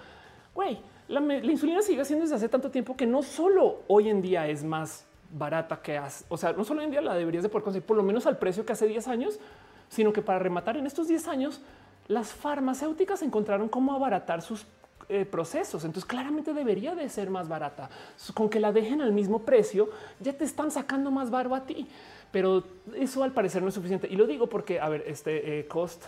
Güey, 0.61 0.78
la, 1.08 1.20
insulina 1.50 1.80
sigue 1.80 2.04
siendo 2.04 2.24
desde 2.24 2.36
hace 2.36 2.46
tanto 2.50 2.70
tiempo 2.70 2.94
que 2.94 3.06
no 3.06 3.22
solo 3.22 3.80
hoy 3.88 4.11
en 4.11 4.20
día 4.20 4.46
es 4.46 4.62
más 4.62 5.06
barata 5.32 5.80
que 5.80 5.96
hace, 5.96 6.26
o 6.28 6.36
sea, 6.36 6.52
no 6.52 6.64
solo 6.64 6.80
hoy 6.80 6.84
en 6.84 6.90
día 6.90 7.00
la 7.00 7.14
deberías 7.14 7.42
de 7.42 7.48
poder 7.48 7.64
conseguir 7.64 7.86
por 7.86 7.96
lo 7.96 8.02
menos 8.02 8.26
al 8.26 8.36
precio 8.36 8.66
que 8.66 8.74
hace 8.74 8.86
10 8.86 9.08
años, 9.08 9.40
sino 9.88 10.12
que 10.12 10.20
para 10.20 10.38
rematar 10.38 10.76
en 10.76 10.86
estos 10.86 11.08
10 11.08 11.28
años, 11.28 11.62
las 12.08 12.34
farmacéuticas 12.34 13.22
encontraron 13.22 13.70
cómo 13.70 13.94
abaratar 13.94 14.42
sus 14.42 14.66
eh, 15.08 15.24
procesos. 15.24 15.82
Entonces 15.86 16.06
claramente 16.06 16.52
debería 16.52 16.94
de 16.94 17.08
ser 17.08 17.30
más 17.30 17.48
barata. 17.48 17.88
Con 18.34 18.50
que 18.50 18.61
la 18.61 18.70
dejen 18.70 19.00
al 19.00 19.12
mismo 19.12 19.38
precio, 19.38 19.88
ya 20.18 20.34
te 20.34 20.44
están 20.44 20.70
sacando 20.70 21.11
más 21.11 21.30
barba 21.30 21.56
a 21.56 21.64
ti. 21.64 21.88
Pero 22.32 22.64
eso 22.94 23.22
al 23.22 23.32
parecer 23.32 23.62
no 23.62 23.68
es 23.68 23.74
suficiente. 23.74 24.08
Y 24.11 24.16
lo 24.16 24.26
digo 24.26 24.46
porque, 24.46 24.78
a 24.78 24.90
ver, 24.90 25.04
este 25.06 25.61
eh, 25.61 25.66
cost 25.66 26.04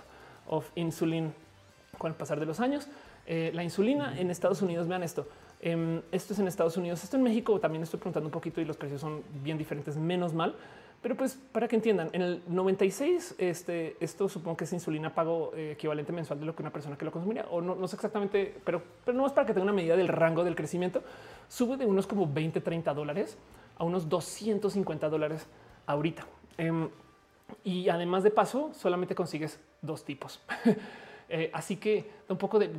of 0.47 0.69
insulin 0.75 1.33
con 1.97 2.11
el 2.11 2.17
pasar 2.17 2.39
de 2.39 2.47
los 2.47 2.61
años, 2.61 2.89
eh, 3.27 3.51
la 3.55 3.63
insulina 3.63 4.19
en 4.19 4.31
Estados 4.31 4.63
Unidos, 4.63 4.89
vean 4.89 5.03
esto, 5.03 5.29
em, 5.61 6.03
esto 6.11 6.33
es 6.33 6.39
en 6.39 6.49
Estados 6.49 6.77
Unidos, 6.77 7.03
esto 7.05 7.17
en 7.17 7.23
México 7.23 7.61
también 7.61 7.83
estoy 7.83 7.99
preguntando 7.99 8.27
un 8.29 8.33
poquito 8.33 8.61
y 8.61 8.65
los 8.65 8.77
precios 8.77 9.01
son 9.01 9.23
bien 9.43 9.59
diferentes, 9.59 9.97
menos 9.97 10.35
mal. 10.35 10.55
Pero 11.03 11.17
pues 11.17 11.37
para 11.51 11.67
que 11.67 11.75
entiendan, 11.75 12.11
en 12.13 12.23
el 12.23 12.43
96, 12.47 13.35
este, 13.39 13.97
esto 13.99 14.29
supongo 14.29 14.57
que 14.57 14.65
es 14.65 14.73
insulina 14.73 15.13
pago 15.13 15.53
eh, 15.57 15.73
equivalente 15.73 16.13
mensual 16.13 16.39
de 16.39 16.47
lo 16.47 16.55
que 16.55 16.63
una 16.63 16.71
persona 16.71 16.97
que 16.97 17.05
lo 17.05 17.11
consumiría, 17.11 17.45
o 17.51 17.61
no, 17.61 17.75
no 17.75 17.89
sé 17.89 17.97
exactamente, 17.97 18.55
pero, 18.65 18.83
pero 19.05 19.19
no 19.19 19.27
es 19.27 19.33
para 19.33 19.45
que 19.45 19.53
tenga 19.53 19.65
una 19.65 19.73
medida 19.73 19.97
del 19.97 20.07
rango 20.07 20.45
del 20.45 20.55
crecimiento, 20.55 21.03
sube 21.49 21.77
de 21.77 21.87
unos 21.87 22.07
como 22.07 22.33
20, 22.33 22.61
30 22.61 22.95
dólares 22.95 23.37
a 23.79 23.85
unos 23.85 24.09
250 24.09 25.09
dólares 25.09 25.49
ahorita. 25.87 26.25
Em, 26.57 26.89
y 27.65 27.89
además 27.89 28.23
de 28.23 28.31
paso, 28.31 28.71
solamente 28.73 29.17
consigues 29.17 29.61
dos 29.81 30.05
tipos. 30.05 30.41
Eh, 31.29 31.51
así 31.53 31.77
que 31.77 32.11
un 32.29 32.37
poco 32.37 32.59
de 32.59 32.71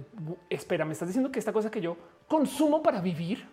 espera, 0.50 0.86
me 0.86 0.94
estás 0.94 1.08
diciendo 1.08 1.32
que 1.32 1.40
esta 1.40 1.54
cosa 1.54 1.72
que 1.72 1.82
yo 1.82 1.98
consumo 2.28 2.82
para 2.82 3.02
vivir 3.02 3.46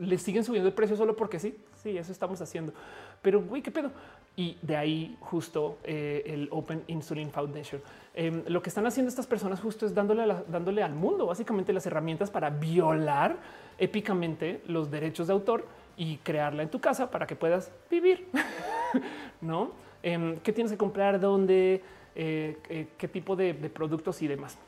le 0.00 0.18
siguen 0.18 0.44
subiendo 0.44 0.68
el 0.68 0.74
precio 0.74 0.96
solo 0.96 1.16
porque 1.16 1.38
sí. 1.38 1.56
Sí, 1.74 1.96
eso 1.98 2.12
estamos 2.12 2.40
haciendo. 2.40 2.72
Pero 3.20 3.42
güey, 3.42 3.60
qué 3.60 3.70
pedo. 3.70 3.90
Y 4.36 4.56
de 4.62 4.76
ahí 4.76 5.16
justo 5.20 5.78
eh, 5.84 6.22
el 6.26 6.48
Open 6.50 6.84
Insulin 6.86 7.30
Foundation. 7.30 7.82
Em, 8.14 8.42
lo 8.46 8.62
que 8.62 8.68
están 8.68 8.86
haciendo 8.86 9.08
estas 9.08 9.26
personas 9.26 9.60
justo 9.60 9.84
es 9.84 9.94
dándole, 9.94 10.24
dándole 10.48 10.82
al 10.82 10.94
mundo 10.94 11.26
básicamente 11.26 11.72
las 11.72 11.86
herramientas 11.86 12.30
para 12.30 12.50
violar 12.50 13.36
épicamente 13.78 14.62
los 14.66 14.90
derechos 14.90 15.26
de 15.26 15.32
autor 15.32 15.66
y 15.96 16.18
crearla 16.18 16.62
en 16.62 16.70
tu 16.70 16.80
casa 16.80 17.10
para 17.10 17.26
que 17.26 17.36
puedas 17.36 17.70
vivir. 17.90 18.28
no? 19.40 19.72
Em, 20.02 20.38
¿Qué 20.38 20.52
tienes 20.52 20.72
que 20.72 20.78
comprar? 20.78 21.20
¿Dónde? 21.20 21.82
Qué 22.14 23.10
tipo 23.12 23.36
de, 23.36 23.54
productos 23.54 24.22
y 24.22 24.28
demás. 24.28 24.58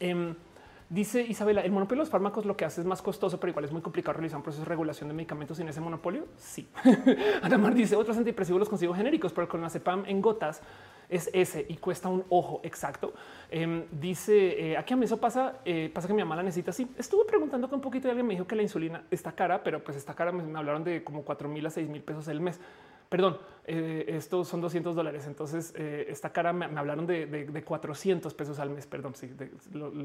Em, 0.00 0.34
Dice 0.88 1.20
Isabela, 1.22 1.62
el 1.62 1.72
monopolio 1.72 2.02
de 2.02 2.06
los 2.06 2.10
fármacos 2.10 2.44
lo 2.44 2.56
que 2.56 2.64
hace 2.64 2.80
es 2.80 2.86
más 2.86 3.02
costoso, 3.02 3.40
pero 3.40 3.50
igual 3.50 3.64
es 3.64 3.72
muy 3.72 3.82
complicado 3.82 4.12
realizar 4.12 4.36
un 4.36 4.44
proceso 4.44 4.62
de 4.62 4.68
regulación 4.68 5.08
de 5.08 5.14
medicamentos 5.14 5.56
sin 5.56 5.68
ese 5.68 5.80
monopolio. 5.80 6.26
Sí. 6.36 6.68
Además 7.42 7.74
dice 7.74 7.96
otros 7.96 8.16
antidepresivos 8.16 8.60
los 8.60 8.68
consigo 8.68 8.94
genéricos, 8.94 9.32
pero 9.32 9.48
con 9.48 9.60
la 9.60 9.68
CEPAM 9.68 10.04
en 10.06 10.22
gotas 10.22 10.62
es 11.08 11.28
ese 11.32 11.66
y 11.68 11.76
cuesta 11.78 12.08
un 12.08 12.24
ojo 12.28 12.60
exacto. 12.62 13.14
Em, 13.50 13.84
dice 13.90 14.70
eh, 14.70 14.76
aquí 14.76 14.94
a 14.94 14.96
mí 14.96 15.06
eso 15.06 15.18
pasa, 15.18 15.60
eh, 15.64 15.90
pasa 15.92 16.06
que 16.06 16.14
mi 16.14 16.22
mamá 16.22 16.36
la 16.36 16.44
necesita. 16.44 16.70
Sí, 16.70 16.88
estuve 16.96 17.24
preguntando 17.24 17.68
con 17.68 17.78
un 17.78 17.82
poquito 17.82 18.06
y 18.06 18.10
alguien 18.10 18.26
me 18.26 18.34
dijo 18.34 18.46
que 18.46 18.54
la 18.54 18.62
insulina 18.62 19.02
está 19.10 19.32
cara, 19.32 19.64
pero 19.64 19.82
pues 19.82 19.96
está 19.96 20.14
cara. 20.14 20.30
Me, 20.30 20.56
hablaron 20.56 20.84
de 20.84 21.02
como 21.02 21.22
cuatro 21.22 21.48
mil 21.48 21.66
a 21.66 21.70
seis 21.70 21.88
mil 21.88 22.02
pesos 22.02 22.28
el 22.28 22.40
mes 22.40 22.60
perdón, 23.08 23.38
eh, 23.64 24.04
estos 24.08 24.46
son 24.48 24.60
200 24.60 24.94
dólares. 24.94 25.26
Entonces, 25.26 25.74
eh, 25.76 26.06
esta 26.08 26.32
cara 26.32 26.52
me, 26.52 26.66
hablaron 26.78 27.06
de, 27.06 27.62
400 27.64 28.32
pesos 28.34 28.58
al 28.58 28.70
mes. 28.70 28.86
Perdón, 28.86 29.14
sí, 29.14 29.30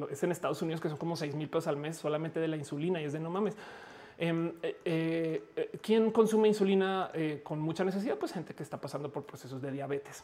es 0.09 0.23
en 0.23 0.31
Estados 0.31 0.61
Unidos 0.61 0.81
que 0.81 0.89
son 0.89 0.97
como 0.97 1.15
6 1.15 1.35
mil 1.35 1.49
pesos 1.49 1.67
al 1.67 1.77
mes 1.77 1.97
solamente 1.97 2.39
de 2.39 2.47
la 2.47 2.57
insulina 2.57 3.01
y 3.01 3.05
es 3.05 3.13
de 3.13 3.19
no 3.19 3.29
mames. 3.29 3.55
Em, 4.17 4.51
eh, 4.61 5.69
¿Quién 5.81 6.11
consume 6.11 6.47
insulina 6.47 7.11
con 7.43 7.59
mucha 7.59 7.83
necesidad? 7.83 8.17
Pues 8.17 8.33
gente 8.33 8.53
que 8.53 8.63
está 8.63 8.79
pasando 8.79 9.11
por 9.11 9.25
procesos 9.25 9.61
de 9.61 9.71
diabetes. 9.71 10.23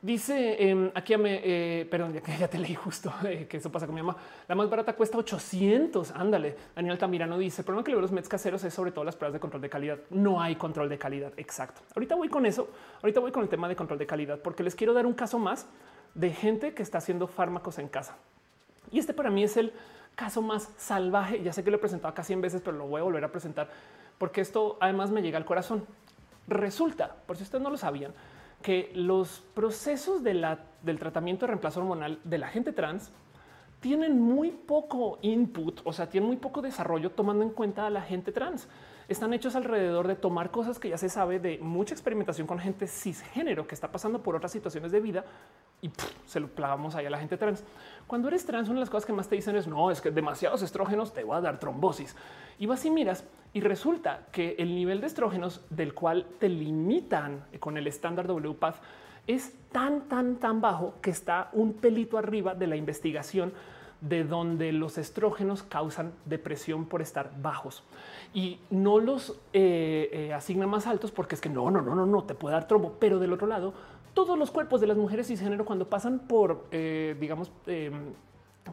Dice 0.00 0.70
em, 0.70 0.92
aquí, 0.94 1.14
eh, 1.16 1.86
perdón, 1.90 2.12
ya 2.12 2.22
ya 2.38 2.48
te 2.48 2.58
leí 2.58 2.74
justo 2.74 3.12
eh, 3.24 3.46
que 3.48 3.56
eso 3.56 3.70
pasa 3.70 3.86
con 3.86 3.94
mi 3.94 4.02
mamá. 4.02 4.16
La 4.46 4.54
más 4.54 4.70
barata 4.70 4.94
cuesta 4.94 5.18
800. 5.18 6.12
Ándale. 6.12 6.56
Daniel 6.74 6.92
Altamirano 6.92 7.36
dice: 7.38 7.62
El 7.62 7.64
problema 7.64 7.84
que 7.84 7.92
le 7.92 8.00
los 8.00 8.12
meds 8.12 8.28
caseros 8.28 8.62
es 8.64 8.72
sobre 8.72 8.92
todo 8.92 9.04
las 9.04 9.16
pruebas 9.16 9.34
de 9.34 9.40
control 9.40 9.62
de 9.62 9.68
calidad. 9.68 9.98
No 10.10 10.40
hay 10.40 10.56
control 10.56 10.88
de 10.88 10.98
calidad. 10.98 11.32
Exacto. 11.36 11.80
Ahorita 11.96 12.14
voy 12.14 12.28
con 12.28 12.46
eso. 12.46 12.68
Ahorita 13.02 13.20
voy 13.20 13.32
con 13.32 13.42
el 13.42 13.48
tema 13.48 13.68
de 13.68 13.74
control 13.74 13.98
de 13.98 14.06
calidad 14.06 14.38
porque 14.38 14.62
les 14.62 14.74
quiero 14.74 14.94
dar 14.94 15.04
un 15.04 15.14
caso 15.14 15.38
más 15.38 15.66
de 16.14 16.30
gente 16.30 16.74
que 16.74 16.82
está 16.82 16.98
haciendo 16.98 17.26
fármacos 17.26 17.78
en 17.78 17.88
casa. 17.88 18.16
Y 18.90 18.98
este 18.98 19.12
para 19.12 19.30
mí 19.30 19.42
es 19.42 19.56
el 19.56 19.72
caso 20.14 20.42
más 20.42 20.70
salvaje. 20.76 21.42
Ya 21.42 21.52
sé 21.52 21.64
que 21.64 21.70
lo 21.70 21.76
he 21.76 21.80
presentado 21.80 22.12
acá 22.12 22.22
100 22.22 22.40
veces, 22.40 22.62
pero 22.64 22.76
lo 22.76 22.86
voy 22.86 23.00
a 23.00 23.04
volver 23.04 23.24
a 23.24 23.32
presentar 23.32 23.68
porque 24.18 24.40
esto 24.40 24.76
además 24.80 25.10
me 25.10 25.22
llega 25.22 25.38
al 25.38 25.44
corazón. 25.44 25.86
Resulta, 26.48 27.14
por 27.26 27.36
si 27.36 27.44
ustedes 27.44 27.62
no 27.62 27.70
lo 27.70 27.76
sabían, 27.76 28.12
que 28.62 28.90
los 28.94 29.40
procesos 29.54 30.22
del 30.22 30.98
tratamiento 30.98 31.46
de 31.46 31.48
reemplazo 31.48 31.80
hormonal 31.80 32.18
de 32.24 32.38
la 32.38 32.48
gente 32.48 32.72
trans 32.72 33.12
tienen 33.80 34.20
muy 34.20 34.50
poco 34.50 35.18
input, 35.22 35.80
o 35.84 35.92
sea, 35.92 36.08
tienen 36.08 36.28
muy 36.28 36.36
poco 36.36 36.62
desarrollo 36.62 37.12
tomando 37.12 37.44
en 37.44 37.50
cuenta 37.50 37.86
a 37.86 37.90
la 37.90 38.02
gente 38.02 38.32
trans. 38.32 38.68
Están 39.08 39.32
hechos 39.32 39.56
alrededor 39.56 40.06
de 40.06 40.16
tomar 40.16 40.50
cosas 40.50 40.78
que 40.78 40.90
ya 40.90 40.98
se 40.98 41.08
sabe 41.08 41.40
de 41.40 41.58
mucha 41.58 41.94
experimentación 41.94 42.46
con 42.46 42.58
gente 42.58 42.86
cisgénero 42.86 43.66
que 43.66 43.74
está 43.74 43.90
pasando 43.90 44.22
por 44.22 44.36
otras 44.36 44.52
situaciones 44.52 44.92
de 44.92 45.00
vida 45.00 45.24
y 45.80 45.90
se 46.26 46.40
lo 46.40 46.48
clavamos 46.48 46.94
ahí 46.94 47.06
a 47.06 47.10
la 47.10 47.18
gente 47.18 47.38
trans. 47.38 47.64
Cuando 48.06 48.28
eres 48.28 48.44
trans, 48.44 48.68
una 48.68 48.76
de 48.76 48.80
las 48.80 48.90
cosas 48.90 49.06
que 49.06 49.14
más 49.14 49.26
te 49.26 49.36
dicen 49.36 49.56
es 49.56 49.66
no, 49.66 49.90
es 49.90 50.02
que 50.02 50.10
demasiados 50.10 50.60
estrógenos 50.60 51.14
te 51.14 51.24
va 51.24 51.38
a 51.38 51.40
dar 51.40 51.58
trombosis. 51.58 52.14
Y 52.58 52.66
vas 52.66 52.84
y 52.84 52.90
miras 52.90 53.24
y 53.54 53.62
resulta 53.62 54.26
que 54.30 54.56
el 54.58 54.74
nivel 54.74 55.00
de 55.00 55.06
estrógenos 55.06 55.62
del 55.70 55.94
cual 55.94 56.26
te 56.38 56.50
limitan 56.50 57.46
con 57.60 57.78
el 57.78 57.86
estándar 57.86 58.30
WPATH 58.30 58.76
es 59.26 59.54
tan, 59.72 60.02
tan, 60.02 60.36
tan 60.36 60.60
bajo 60.60 60.96
que 61.00 61.10
está 61.10 61.48
un 61.54 61.72
pelito 61.72 62.18
arriba 62.18 62.54
de 62.54 62.66
la 62.66 62.76
investigación 62.76 63.54
de 64.00 64.24
donde 64.24 64.72
los 64.72 64.96
estrógenos 64.96 65.62
causan 65.62 66.12
depresión 66.24 66.86
por 66.86 67.02
estar 67.02 67.32
bajos 67.40 67.82
y 68.32 68.60
no 68.70 69.00
los 69.00 69.40
eh, 69.52 70.08
eh, 70.12 70.32
asigna 70.32 70.66
más 70.66 70.86
altos 70.86 71.10
porque 71.10 71.34
es 71.34 71.40
que 71.40 71.48
no, 71.48 71.70
no, 71.70 71.82
no, 71.82 71.94
no, 71.94 72.06
no 72.06 72.24
te 72.24 72.34
puede 72.34 72.54
dar 72.54 72.68
trombo. 72.68 72.96
Pero 73.00 73.18
del 73.18 73.32
otro 73.32 73.46
lado, 73.46 73.74
todos 74.14 74.38
los 74.38 74.50
cuerpos 74.50 74.80
de 74.80 74.86
las 74.86 74.96
mujeres 74.96 75.28
cisgénero 75.28 75.64
cuando 75.64 75.88
pasan 75.88 76.20
por, 76.20 76.66
eh, 76.70 77.16
digamos, 77.20 77.50
em, 77.66 78.12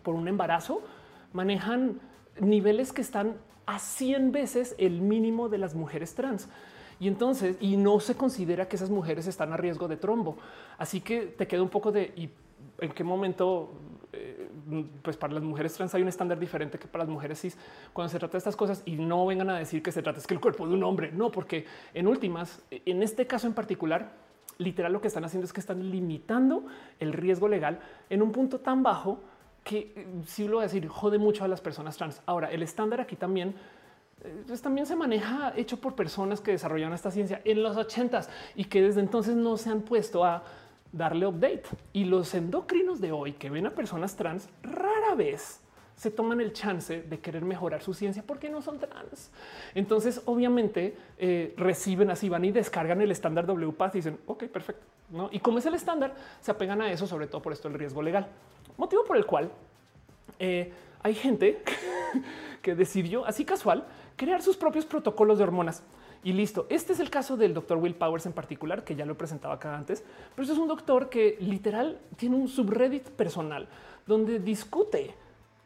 por 0.03 0.15
un 0.15 0.27
embarazo, 0.27 0.81
manejan 1.33 1.99
niveles 2.39 2.91
que 2.91 3.01
están 3.01 3.35
a 3.65 3.79
100 3.79 4.31
veces 4.31 4.75
el 4.77 5.01
mínimo 5.01 5.49
de 5.49 5.57
las 5.57 5.73
mujeres 5.73 6.13
trans. 6.15 6.49
Y 6.99 7.07
entonces, 7.07 7.57
y 7.59 7.77
no 7.77 7.99
se 7.99 8.15
considera 8.15 8.67
que 8.67 8.75
esas 8.75 8.89
mujeres 8.89 9.27
están 9.27 9.51
a 9.53 9.57
riesgo 9.57 9.87
de 9.87 9.97
trombo. 9.97 10.37
Así 10.77 11.01
que 11.01 11.21
te 11.27 11.47
queda 11.47 11.61
un 11.61 11.69
poco 11.69 11.91
de 11.91 12.13
y 12.15 12.29
en 12.79 12.91
qué 12.91 13.03
momento, 13.03 13.71
pues 15.01 15.17
para 15.17 15.33
las 15.33 15.43
mujeres 15.43 15.73
trans 15.73 15.93
hay 15.93 16.01
un 16.01 16.07
estándar 16.07 16.39
diferente 16.39 16.79
que 16.79 16.87
para 16.87 17.03
las 17.03 17.11
mujeres 17.11 17.39
cis 17.39 17.57
cuando 17.93 18.09
se 18.09 18.19
trata 18.19 18.33
de 18.33 18.37
estas 18.39 18.55
cosas 18.55 18.81
y 18.85 18.95
no 18.95 19.25
vengan 19.25 19.49
a 19.49 19.57
decir 19.57 19.83
que 19.83 19.91
se 19.91 20.01
trata 20.01 20.19
es 20.19 20.27
que 20.27 20.33
el 20.33 20.39
cuerpo 20.39 20.67
de 20.67 20.73
un 20.73 20.83
hombre. 20.83 21.11
No, 21.11 21.31
porque 21.31 21.65
en 21.93 22.07
últimas, 22.07 22.61
en 22.71 23.03
este 23.03 23.27
caso 23.27 23.47
en 23.47 23.53
particular, 23.53 24.13
literal 24.57 24.93
lo 24.93 25.01
que 25.01 25.07
están 25.07 25.25
haciendo 25.25 25.45
es 25.45 25.53
que 25.53 25.59
están 25.59 25.91
limitando 25.91 26.65
el 26.99 27.13
riesgo 27.13 27.47
legal 27.47 27.79
en 28.09 28.21
un 28.21 28.31
punto 28.31 28.59
tan 28.59 28.83
bajo 28.83 29.19
que 29.63 29.93
eh, 29.95 30.07
si 30.25 30.47
lo 30.47 30.55
voy 30.57 30.61
a 30.61 30.67
decir, 30.67 30.87
jode 30.87 31.17
mucho 31.17 31.43
a 31.43 31.47
las 31.47 31.61
personas 31.61 31.97
trans. 31.97 32.21
Ahora, 32.25 32.51
el 32.51 32.63
estándar 32.63 33.01
aquí 33.01 33.15
también 33.15 33.55
eh, 34.23 34.43
pues 34.47 34.61
también 34.61 34.85
se 34.85 34.95
maneja 34.95 35.53
hecho 35.55 35.77
por 35.77 35.95
personas 35.95 36.41
que 36.41 36.51
desarrollaron 36.51 36.93
esta 36.93 37.11
ciencia 37.11 37.41
en 37.43 37.61
los 37.61 37.75
ochentas 37.77 38.29
y 38.55 38.65
que 38.65 38.81
desde 38.81 39.01
entonces 39.01 39.35
no 39.35 39.57
se 39.57 39.69
han 39.69 39.81
puesto 39.81 40.23
a 40.23 40.43
darle 40.95 41.27
update. 41.27 41.63
Y 41.93 42.05
los 42.05 42.33
endocrinos 42.33 43.01
de 43.01 43.11
hoy 43.11 43.33
que 43.33 43.49
ven 43.49 43.67
a 43.67 43.71
personas 43.71 44.15
trans 44.15 44.49
rara 44.63 45.15
vez 45.15 45.61
se 45.95 46.11
toman 46.11 46.41
el 46.41 46.51
chance 46.51 47.03
de 47.03 47.19
querer 47.19 47.45
mejorar 47.45 47.81
su 47.81 47.93
ciencia 47.93 48.23
porque 48.25 48.49
no 48.49 48.61
son 48.61 48.79
trans. 48.79 49.31
Entonces, 49.73 50.21
obviamente, 50.25 50.97
eh, 51.17 51.53
reciben 51.57 52.09
así, 52.11 52.27
van 52.27 52.43
y 52.43 52.51
descargan 52.51 53.01
el 53.01 53.11
estándar 53.11 53.45
WPATH 53.45 53.95
y 53.95 53.99
dicen, 53.99 54.19
ok, 54.25 54.43
perfecto. 54.45 54.85
¿no? 55.09 55.29
Y 55.31 55.39
como 55.39 55.59
es 55.59 55.65
el 55.65 55.73
estándar, 55.73 56.13
se 56.41 56.51
apegan 56.51 56.81
a 56.81 56.91
eso, 56.91 57.07
sobre 57.07 57.27
todo 57.27 57.41
por 57.41 57.53
esto 57.53 57.67
el 57.67 57.75
riesgo 57.75 58.01
legal. 58.01 58.27
Motivo 58.77 59.05
por 59.05 59.15
el 59.15 59.25
cual 59.25 59.49
eh, 60.39 60.73
hay 61.01 61.15
gente 61.15 61.61
que 62.61 62.75
decidió 62.75 63.25
así 63.25 63.45
casual 63.45 63.85
crear 64.17 64.41
sus 64.41 64.57
propios 64.57 64.85
protocolos 64.85 65.37
de 65.37 65.45
hormonas. 65.45 65.83
Y 66.25 66.33
listo. 66.33 66.65
Este 66.69 66.93
es 66.93 66.99
el 66.99 67.11
caso 67.11 67.37
del 67.37 67.53
doctor 67.53 67.77
Will 67.77 67.93
Powers 67.93 68.25
en 68.25 68.33
particular, 68.33 68.83
que 68.83 68.95
ya 68.95 69.05
lo 69.05 69.11
he 69.11 69.15
presentado 69.15 69.53
acá 69.53 69.77
antes, 69.77 70.03
pero 70.33 70.41
este 70.41 70.53
es 70.53 70.59
un 70.59 70.67
doctor 70.67 71.07
que 71.07 71.37
literal 71.39 71.99
tiene 72.17 72.35
un 72.35 72.47
subreddit 72.47 73.11
personal 73.11 73.67
donde 74.07 74.39
discute 74.39 75.13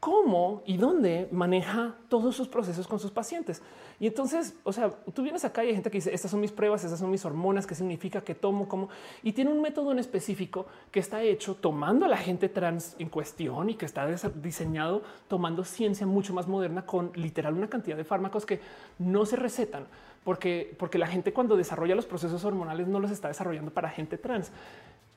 cómo 0.01 0.61
y 0.65 0.75
dónde 0.75 1.29
maneja 1.31 1.95
todos 2.09 2.35
sus 2.35 2.49
procesos 2.49 2.87
con 2.87 2.99
sus 2.99 3.09
pacientes. 3.09 3.61
Y 4.01 4.07
entonces, 4.07 4.53
o 4.65 4.73
sea, 4.73 4.91
tú 5.13 5.23
vienes 5.23 5.45
acá 5.45 5.63
y 5.63 5.69
hay 5.69 5.75
gente 5.75 5.89
que 5.89 5.99
dice, 5.99 6.13
estas 6.13 6.31
son 6.31 6.41
mis 6.41 6.51
pruebas, 6.51 6.83
estas 6.83 6.99
son 6.99 7.09
mis 7.09 7.23
hormonas, 7.23 7.65
qué 7.65 7.75
significa, 7.75 8.21
que 8.21 8.35
tomo, 8.35 8.67
cómo, 8.67 8.89
y 9.23 9.31
tiene 9.31 9.51
un 9.51 9.61
método 9.61 9.93
en 9.93 9.99
específico 9.99 10.65
que 10.91 10.99
está 10.99 11.21
hecho 11.21 11.55
tomando 11.55 12.05
a 12.05 12.09
la 12.09 12.17
gente 12.17 12.49
trans 12.49 12.97
en 12.99 13.07
cuestión 13.07 13.69
y 13.69 13.75
que 13.75 13.85
está 13.85 14.05
diseñado 14.07 15.03
tomando 15.29 15.63
ciencia 15.63 16.05
mucho 16.05 16.33
más 16.33 16.49
moderna 16.49 16.85
con 16.85 17.11
literal 17.15 17.53
una 17.53 17.69
cantidad 17.69 17.95
de 17.95 18.03
fármacos 18.03 18.45
que 18.45 18.59
no 18.97 19.25
se 19.25 19.37
recetan 19.37 19.87
porque, 20.23 20.75
porque 20.77 20.97
la 20.97 21.07
gente 21.07 21.33
cuando 21.33 21.55
desarrolla 21.55 21.95
los 21.95 22.05
procesos 22.05 22.43
hormonales 22.43 22.87
no 22.87 22.99
los 22.99 23.11
está 23.11 23.27
desarrollando 23.27 23.71
para 23.71 23.89
gente 23.89 24.17
trans. 24.17 24.51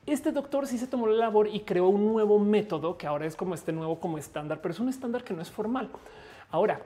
Este 0.04 0.32
doctor 0.32 0.66
sí 0.66 0.78
se 0.78 0.86
tomó 0.86 1.06
la 1.06 1.16
labor 1.16 1.48
y 1.48 1.60
creó 1.60 1.88
un 1.88 2.12
nuevo 2.12 2.38
método 2.38 2.98
que 2.98 3.06
ahora 3.06 3.26
es 3.26 3.36
como 3.36 3.54
este 3.54 3.72
nuevo 3.72 4.00
como 4.00 4.18
estándar, 4.18 4.60
pero 4.60 4.72
es 4.72 4.80
un 4.80 4.88
estándar 4.88 5.22
que 5.22 5.32
no 5.32 5.42
es 5.42 5.50
formal. 5.50 5.90
Ahora, 6.50 6.80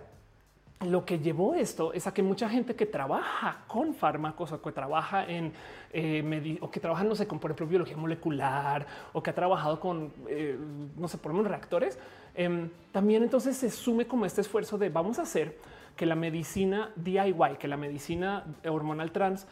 lo 0.84 1.06
que 1.06 1.18
llevó 1.18 1.54
esto 1.54 1.94
es 1.94 2.06
a 2.06 2.12
que 2.12 2.22
mucha 2.22 2.50
gente 2.50 2.74
que 2.74 2.84
trabaja 2.84 3.64
con 3.66 3.94
fármacos 3.94 4.52
o 4.52 4.60
que 4.60 4.72
trabaja 4.72 5.24
en 5.24 5.52
eh, 5.92 6.58
o 6.60 6.70
que 6.70 6.80
trabaja, 6.80 7.02
no 7.04 7.14
sé, 7.14 7.26
con 7.26 7.38
por 7.38 7.50
ejemplo 7.50 7.66
biología 7.66 7.96
molecular 7.96 8.86
o 9.14 9.22
que 9.22 9.30
ha 9.30 9.34
trabajado 9.34 9.80
con, 9.80 10.12
eh, 10.28 10.58
no 10.96 11.08
sé, 11.08 11.16
por 11.16 11.32
ejemplo, 11.32 11.48
reactores, 11.48 11.98
em, 12.34 12.68
también 12.92 13.22
entonces 13.22 13.56
se 13.56 13.70
sume 13.70 14.06
como 14.06 14.26
este 14.26 14.42
esfuerzo 14.42 14.76
de 14.76 14.90
vamos 14.90 15.18
a 15.18 15.22
hacer 15.22 15.56
que 15.97 16.07
la 16.07 16.14
medicina 16.14 16.92
DIY, 16.97 17.57
que 17.59 17.68
la 17.68 17.76
medicina 17.76 18.44
hormonal 18.68 19.11
trans 19.12 19.47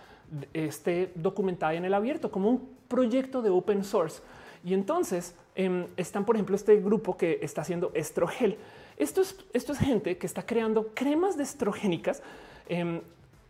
esté 0.53 1.13
documentada 1.15 1.75
en 1.75 1.85
el 1.85 1.95
abierto 1.95 2.31
como 2.31 2.51
un 2.51 2.69
proyecto 2.89 3.43
de 3.43 3.51
open 3.51 3.85
source. 3.85 4.23
Y 4.65 4.75
entonces 4.75 5.35
em, 5.55 5.87
están, 5.97 6.25
por 6.25 6.37
ejemplo, 6.37 6.57
este 6.57 6.77
grupo 6.77 7.17
que 7.17 7.39
está 7.43 7.63
haciendo 7.63 7.91
estrogel. 7.95 8.57
Esto 8.97 9.21
es, 9.21 9.37
esto 9.53 9.73
es 9.73 9.79
gente 9.79 10.17
que 10.17 10.27
está 10.27 10.45
creando 10.45 10.93
cremas 10.95 11.37
de 11.37 11.43
estrogénicas 11.43 12.23
em, 12.69 13.01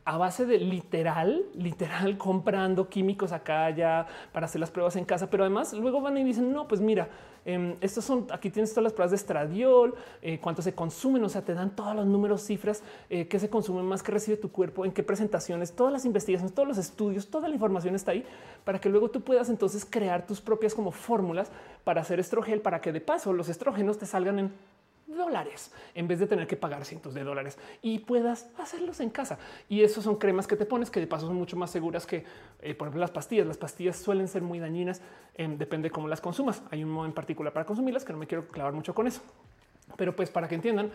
a 0.05 0.19
base 0.19 0.45
de 0.45 0.59
literal, 0.59 1.45
literal 1.55 2.19
comprando 2.19 2.89
químicos 2.89 3.33
acá 3.33 3.71
ya 3.71 4.07
para 4.33 4.47
hacer 4.47 4.61
las 4.61 4.71
pruebas 4.71 4.97
en 4.97 5.05
casa, 5.05 5.31
pero 5.31 5.45
además 5.45 5.73
luego 5.73 6.01
van 6.01 6.19
y 6.19 6.25
dicen, 6.25 6.53
no, 6.53 6.69
pues 6.69 6.81
mira, 6.81 7.09
em, 7.47 7.77
estos 7.81 8.05
son, 8.05 8.27
aquí 8.31 8.51
tienes 8.51 8.71
todas 8.71 8.85
las 8.85 8.93
pruebas 8.93 9.13
de 9.13 9.17
estradiol, 9.17 9.95
eh, 10.21 10.39
cuánto 10.41 10.61
se 10.61 10.75
consumen, 10.75 11.25
o 11.25 11.29
sea, 11.29 11.43
te 11.43 11.55
dan 11.55 11.75
todos 11.75 11.97
los 11.97 12.07
números, 12.07 12.43
cifras, 12.43 12.83
eh, 13.09 13.27
qué 13.29 13.39
se 13.39 13.49
consume 13.49 13.83
más, 13.83 14.03
que 14.03 14.13
recibe 14.13 14.37
tu 14.37 14.53
cuerpo, 14.53 14.85
en 14.85 14.93
qué 14.93 15.03
presentaciones, 15.03 15.73
todas 15.73 15.93
las 15.93 16.05
investigaciones, 16.05 16.55
todos 16.55 16.69
los 16.69 16.79
estudios, 16.79 17.29
toda 17.29 17.49
la 17.49 17.55
información 17.55 17.95
está 17.95 18.13
ahí 18.13 18.25
para 18.65 18.81
que 18.81 18.89
luego 18.91 19.11
tú 19.11 19.23
puedas 19.23 19.49
entonces 19.49 19.87
crear 19.89 20.27
tus 20.27 20.41
propias 20.41 20.75
como 20.75 20.91
fórmulas 20.91 21.51
para 21.83 22.03
hacer 22.03 22.21
estrogel, 22.21 22.61
para 22.61 22.81
que 22.81 22.93
de 22.93 23.01
paso 23.01 23.33
los 23.33 23.49
estrógenos 23.49 23.99
te 23.99 24.07
salgan 24.07 24.39
en 24.39 24.53
dólares 25.15 25.73
en 25.95 26.07
vez 26.09 26.19
de 26.19 26.27
tener 26.27 26.47
que 26.47 26.57
pagar 26.57 26.85
cientos 26.85 27.15
de 27.15 27.25
dólares 27.25 27.59
y 27.83 28.01
puedas 28.01 28.51
hacerlos 28.59 29.01
en 29.01 29.11
casa. 29.11 29.39
Y 29.69 29.83
esos 29.83 30.05
son 30.05 30.17
cremas 30.17 30.47
que 30.47 30.57
te 30.57 30.67
pones 30.67 30.91
que 30.91 31.01
de 31.01 31.07
paso 31.07 31.27
son 31.27 31.37
mucho 31.37 31.57
más 31.57 31.71
seguras 31.71 32.07
que, 32.07 32.25
eh, 32.61 32.75
por 32.75 32.87
ejemplo, 32.87 33.01
las 33.01 33.11
pastillas. 33.11 33.47
Las 33.47 33.57
pastillas 33.57 33.97
suelen 33.97 34.29
ser 34.29 34.43
muy 34.43 34.59
dañinas, 34.59 35.01
em, 35.35 35.57
depende 35.57 35.89
de 35.89 35.93
cómo 35.93 36.09
las 36.09 36.21
consumas. 36.21 36.63
Hay 36.71 36.85
un 36.85 36.91
modo 36.91 37.07
en 37.07 37.13
particular 37.13 37.53
para 37.53 37.65
consumirlas 37.65 38.05
que 38.05 38.13
no 38.13 38.19
me 38.19 38.27
quiero 38.27 38.49
clavar 38.49 38.73
mucho 38.73 38.95
con 38.95 39.07
eso. 39.07 39.23
Pero 39.97 40.15
pues 40.15 40.31
para 40.31 40.49
que 40.49 40.55
entiendan, 40.55 40.91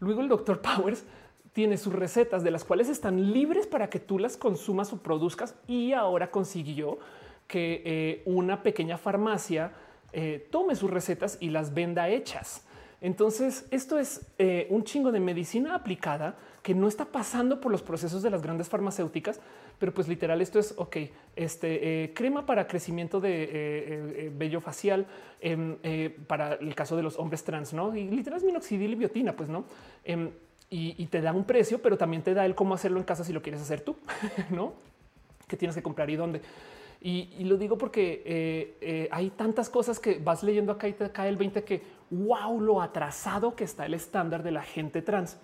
luego 0.00 0.20
el 0.20 0.28
doctor 0.28 0.60
Powers 0.76 1.04
tiene 1.52 1.76
sus 1.76 1.92
recetas 1.92 2.42
de 2.42 2.50
las 2.50 2.64
cuales 2.64 2.88
están 2.88 3.32
libres 3.32 3.66
para 3.66 3.88
que 3.88 4.00
tú 4.00 4.18
las 4.18 4.36
consumas 4.36 4.92
o 4.92 4.98
produzcas 4.98 5.54
y 5.68 5.92
ahora 5.92 6.30
consiguió 6.30 6.98
que 7.46 7.82
eh, 7.84 8.22
una 8.26 8.62
pequeña 8.62 8.98
farmacia 8.98 9.72
eh, 10.12 10.48
tome 10.50 10.74
sus 10.76 10.90
recetas 10.90 11.38
y 11.40 11.50
las 11.50 11.74
venda 11.74 12.08
hechas. 12.08 12.64
Entonces, 13.04 13.66
esto 13.70 13.98
es 13.98 14.26
eh, 14.38 14.66
un 14.70 14.82
chingo 14.82 15.12
de 15.12 15.20
medicina 15.20 15.74
aplicada 15.74 16.36
que 16.62 16.74
no 16.74 16.88
está 16.88 17.04
pasando 17.04 17.60
por 17.60 17.70
los 17.70 17.82
procesos 17.82 18.22
de 18.22 18.30
las 18.30 18.40
grandes 18.40 18.68
farmacéuticas, 18.68 19.40
pero 19.78 19.92
pues 19.92 20.08
literal 20.08 20.40
esto 20.40 20.58
es, 20.58 20.72
ok, 20.78 20.96
este 21.36 22.12
crema 22.14 22.46
para 22.46 22.66
crecimiento 22.66 23.20
de 23.20 24.32
vello 24.34 24.62
facial 24.62 25.06
em, 25.42 25.76
para 26.26 26.54
el 26.54 26.74
caso 26.74 26.96
de 26.96 27.02
los 27.02 27.18
hombres 27.18 27.44
trans, 27.44 27.74
¿no? 27.74 27.94
Y 27.94 28.08
literal 28.08 28.38
es 28.38 28.44
minoxidil 28.44 28.92
y 28.92 28.94
biotina, 28.94 29.36
pues, 29.36 29.50
¿no? 29.50 29.66
Em, 30.04 30.30
y, 30.70 31.06
te 31.06 31.20
da 31.20 31.32
un 31.32 31.44
precio, 31.44 31.80
pero 31.80 31.96
también 31.96 32.22
te 32.22 32.34
da 32.34 32.44
el 32.46 32.54
cómo 32.54 32.74
hacerlo 32.74 32.98
en 32.98 33.04
casa 33.04 33.22
si 33.22 33.32
lo 33.32 33.42
quieres 33.42 33.60
hacer 33.60 33.82
tú, 33.82 33.96
¿no? 34.50 34.72
Que 35.46 35.56
tienes 35.56 35.76
que 35.76 35.82
comprar 35.82 36.10
y 36.10 36.16
dónde. 36.16 36.40
Y, 37.00 37.44
lo 37.44 37.56
digo 37.58 37.76
porque 37.76 38.22
eh, 38.24 38.76
eh, 38.80 39.08
hay 39.12 39.30
tantas 39.30 39.68
cosas 39.68 40.00
que 40.00 40.18
vas 40.18 40.42
leyendo 40.42 40.72
acá 40.72 40.88
y 40.88 40.94
te 40.94 41.10
cae 41.10 41.28
el 41.28 41.36
20 41.36 41.62
que 41.62 41.82
wow, 42.14 42.60
lo 42.60 42.80
atrasado 42.80 43.54
que 43.54 43.64
está 43.64 43.86
el 43.86 43.94
estándar 43.94 44.42
de 44.42 44.52
la 44.52 44.62
gente 44.62 45.02
trans. 45.02 45.38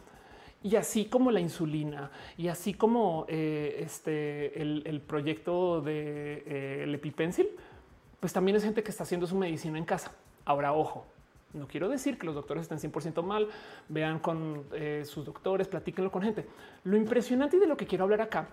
Y 0.63 0.77
así 0.77 1.07
como 1.07 1.31
la 1.31 1.41
insulina 1.41 2.11
y 2.37 2.49
así 2.49 2.75
como 2.75 3.25
eh, 3.29 3.81
este, 3.83 4.61
el, 4.61 5.01
proyecto 5.01 5.81
de 5.81 6.83
el 6.85 6.95
EpiPencil, 6.95 7.49
pues 8.21 8.33
también 8.33 8.57
es 8.57 8.63
gente 8.63 8.83
que 8.83 8.91
está 8.91 9.05
haciendo 9.05 9.27
su 9.27 9.37
medicina 9.37 9.79
en 9.79 9.87
casa. 9.87 10.13
Ahora, 10.45 10.75
ojo, 10.75 11.07
no 11.53 11.67
quiero 11.67 11.89
decir 11.89 12.17
que 12.19 12.27
los 12.27 12.35
doctores 12.35 12.71
estén 12.71 12.93
100% 12.93 13.23
mal. 13.23 13.49
Vean 13.89 14.21
con 14.21 14.65
eh, 14.73 15.03
sus 15.05 15.25
doctores, 15.25 15.67
platíquenlo 15.67 16.11
con 16.11 16.23
gente. 16.23 16.47
Lo 16.85 16.97
impresionante 16.97 17.59
de 17.59 17.67
lo 17.67 17.77
que 17.77 17.87
quiero 17.87 18.05
hablar 18.05 18.21
acá, 18.21 18.49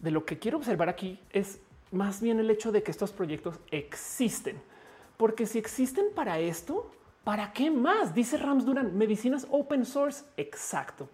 de 0.00 0.10
lo 0.10 0.24
que 0.24 0.38
quiero 0.38 0.58
observar 0.58 0.88
aquí 0.88 1.18
es 1.30 1.60
más 1.90 2.20
bien 2.20 2.38
el 2.38 2.50
hecho 2.50 2.70
de 2.70 2.82
que 2.82 2.90
estos 2.90 3.12
proyectos 3.12 3.58
existen. 3.70 4.60
Porque 5.16 5.46
si 5.46 5.58
existen 5.58 6.06
para 6.14 6.38
esto, 6.38 6.90
¿para 7.28 7.52
qué 7.52 7.70
más? 7.70 8.14
Dice 8.14 8.38
Rams 8.38 8.64
Duran, 8.64 8.96
medicinas 8.96 9.46
open 9.50 9.84
source. 9.84 10.24
Exacto. 10.38 11.10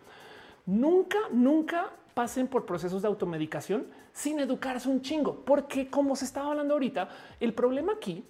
Nunca, 0.64 1.18
nunca 1.32 1.90
pasen 2.14 2.46
por 2.46 2.66
procesos 2.66 3.02
de 3.02 3.08
automedicación 3.08 3.88
sin 4.12 4.38
educarse 4.38 4.88
un 4.88 5.02
chingo, 5.02 5.44
porque 5.44 5.90
como 5.90 6.14
se 6.14 6.24
estaba 6.24 6.50
hablando 6.52 6.74
ahorita, 6.74 7.08
el 7.40 7.52
problema 7.52 7.94
aquí 7.94 8.24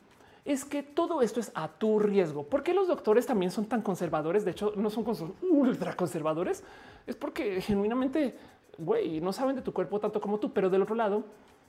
es 0.47 0.64
que 0.64 0.82
todo 0.82 1.20
esto 1.20 1.41
es 1.41 1.53
a 1.55 1.68
tu 1.68 1.99
riesgo. 1.99 2.45
¿Por 2.47 2.62
qué 2.62 2.72
los 2.72 2.89
doctores 2.89 3.26
también 3.26 3.51
son 3.51 3.66
tan 3.66 3.82
conservadores? 3.82 4.47
De 4.47 4.53
hecho, 4.53 4.72
no 4.76 4.89
son 4.89 5.35
ultra 5.43 5.95
conservadores. 5.95 6.64
Es 7.07 7.16
porque 7.16 7.61
genuinamente, 7.61 8.35
güey, 8.78 9.20
no 9.20 9.30
saben 9.30 9.57
de 9.57 9.61
tu 9.61 9.74
cuerpo 9.74 10.01
tanto 10.01 10.22
como 10.22 10.39
tú. 10.39 10.55
Pero 10.55 10.70
del 10.70 10.80
otro 10.80 10.95
lado, 10.95 11.24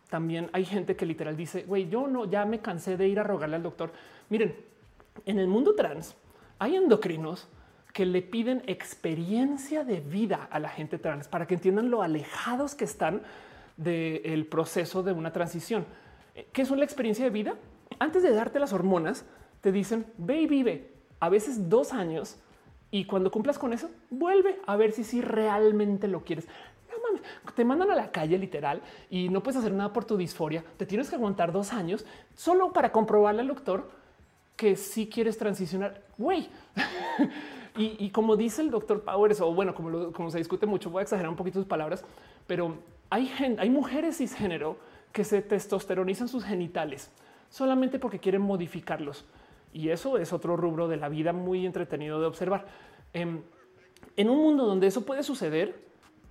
también 0.09 0.49
hay 0.53 0.63
gente 0.63 0.95
que 0.95 1.05
literal 1.05 1.35
dice, 1.35 1.63
güey, 1.63 1.89
yo 1.89 2.07
no, 2.07 2.23
ya 2.23 2.45
me 2.45 2.59
cansé 2.59 2.95
de 2.95 3.05
ir 3.05 3.19
a 3.19 3.23
rogarle 3.23 3.57
al 3.57 3.63
doctor. 3.63 3.91
Miren, 4.29 4.55
en 5.25 5.39
el 5.39 5.47
mundo 5.47 5.75
trans 5.75 6.15
hay 6.59 6.75
endocrinos 6.75 7.47
que 7.93 8.05
le 8.05 8.21
piden 8.21 8.63
experiencia 8.67 9.83
de 9.83 10.01
vida 10.01 10.47
a 10.51 10.59
la 10.59 10.69
gente 10.69 10.97
trans 10.97 11.27
para 11.27 11.47
que 11.47 11.53
entiendan 11.53 11.89
lo 11.89 12.01
alejados 12.01 12.75
que 12.75 12.85
están 12.85 13.21
del 13.77 14.45
proceso 14.47 15.03
de 15.03 15.13
una 15.13 15.31
transición. 15.31 15.85
¿Qué 16.51 16.61
es 16.61 16.71
una 16.71 16.83
experiencia 16.83 17.23
de 17.23 17.31
vida? 17.31 17.55
antes 17.99 18.23
de 18.23 18.31
darte 18.31 18.59
las 18.59 18.73
hormonas, 18.73 19.25
te 19.61 19.71
dicen 19.71 20.05
ve 20.17 20.41
y 20.41 20.47
vive 20.47 20.91
a 21.19 21.29
veces 21.29 21.69
dos 21.69 21.93
años 21.93 22.37
y 22.91 23.05
cuando 23.05 23.31
cumplas 23.31 23.57
con 23.57 23.73
eso, 23.73 23.89
vuelve 24.09 24.59
a 24.65 24.75
ver 24.75 24.91
si, 24.91 25.03
si 25.03 25.21
realmente 25.21 26.07
lo 26.07 26.23
quieres. 26.23 26.47
No 26.89 26.95
mames, 27.03 27.21
te 27.55 27.65
mandan 27.65 27.91
a 27.91 27.95
la 27.95 28.11
calle 28.11 28.37
literal 28.37 28.81
y 29.09 29.29
no 29.29 29.43
puedes 29.43 29.59
hacer 29.59 29.73
nada 29.73 29.91
por 29.91 30.05
tu 30.05 30.17
disforia. 30.17 30.63
Te 30.77 30.85
tienes 30.85 31.09
que 31.09 31.15
aguantar 31.15 31.51
dos 31.51 31.73
años 31.73 32.05
solo 32.35 32.73
para 32.73 32.91
comprobarle 32.91 33.41
al 33.41 33.47
doctor 33.47 33.89
que 34.55 34.75
si 34.75 35.07
quieres 35.07 35.37
transicionar. 35.37 36.01
Güey. 36.17 36.49
y, 37.77 38.09
como 38.11 38.35
dice 38.35 38.61
el 38.61 38.71
doctor 38.71 39.01
Powers, 39.01 39.41
o 39.41 39.53
bueno, 39.53 39.73
como, 39.75 40.31
se 40.31 40.37
discute 40.37 40.65
mucho, 40.65 40.89
voy 40.89 41.01
a 41.01 41.03
exagerar 41.03 41.29
un 41.29 41.35
poquito 41.35 41.59
sus 41.59 41.67
palabras, 41.67 42.03
pero 42.47 42.77
hay, 43.09 43.31
hay 43.57 43.69
mujeres 43.69 44.17
cisgénero 44.17 44.77
que 45.11 45.23
se 45.23 45.41
testosteronizan 45.41 46.27
sus 46.27 46.43
genitales 46.43 47.11
solamente 47.49 47.99
porque 47.99 48.19
quieren 48.19 48.41
modificarlos. 48.41 49.25
Y 49.73 49.89
eso 49.89 50.17
es 50.17 50.33
otro 50.33 50.57
rubro 50.57 50.87
de 50.87 50.97
la 50.97 51.09
vida 51.09 51.33
muy 51.33 51.65
entretenido 51.65 52.19
de 52.19 52.25
observar. 52.25 52.65
Em, 53.13 53.41
en, 54.17 54.29
un 54.29 54.39
mundo 54.39 54.65
donde 54.65 54.87
eso 54.87 55.05
puede 55.05 55.23
suceder, 55.23 55.75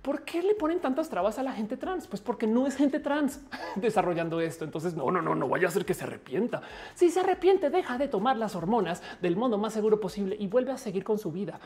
¿por 0.05 0.21
qué 0.21 0.43
le 0.43 0.53
ponen 0.53 0.79
tantas 0.79 1.09
trabas 1.09 1.39
a 1.39 1.43
la 1.43 1.51
gente 1.51 1.77
trans? 1.77 2.05
Pues 2.05 2.21
porque 2.21 2.45
no 2.45 2.67
es 2.67 2.75
gente 2.75 2.99
trans 2.99 3.41
desarrollando 3.75 4.39
esto. 4.39 4.63
Entonces, 4.63 4.93
no, 4.93 5.09
no, 5.09 5.19
no, 5.19 5.33
no 5.33 5.49
vaya 5.49 5.67
a 5.67 5.71
ser 5.71 5.83
que 5.83 5.95
se 5.95 6.03
arrepienta. 6.03 6.61
Si 6.93 7.09
se 7.09 7.21
arrepiente, 7.21 7.71
deja 7.71 7.97
de 7.97 8.07
tomar 8.07 8.37
las 8.37 8.55
hormonas 8.55 9.01
del 9.19 9.35
modo 9.35 9.57
más 9.57 9.73
seguro 9.73 9.99
posible 9.99 10.37
y 10.39 10.45
vuelve 10.45 10.71
a 10.71 10.77
seguir 10.77 11.03
con 11.03 11.17
su 11.17 11.31
vida. 11.31 11.59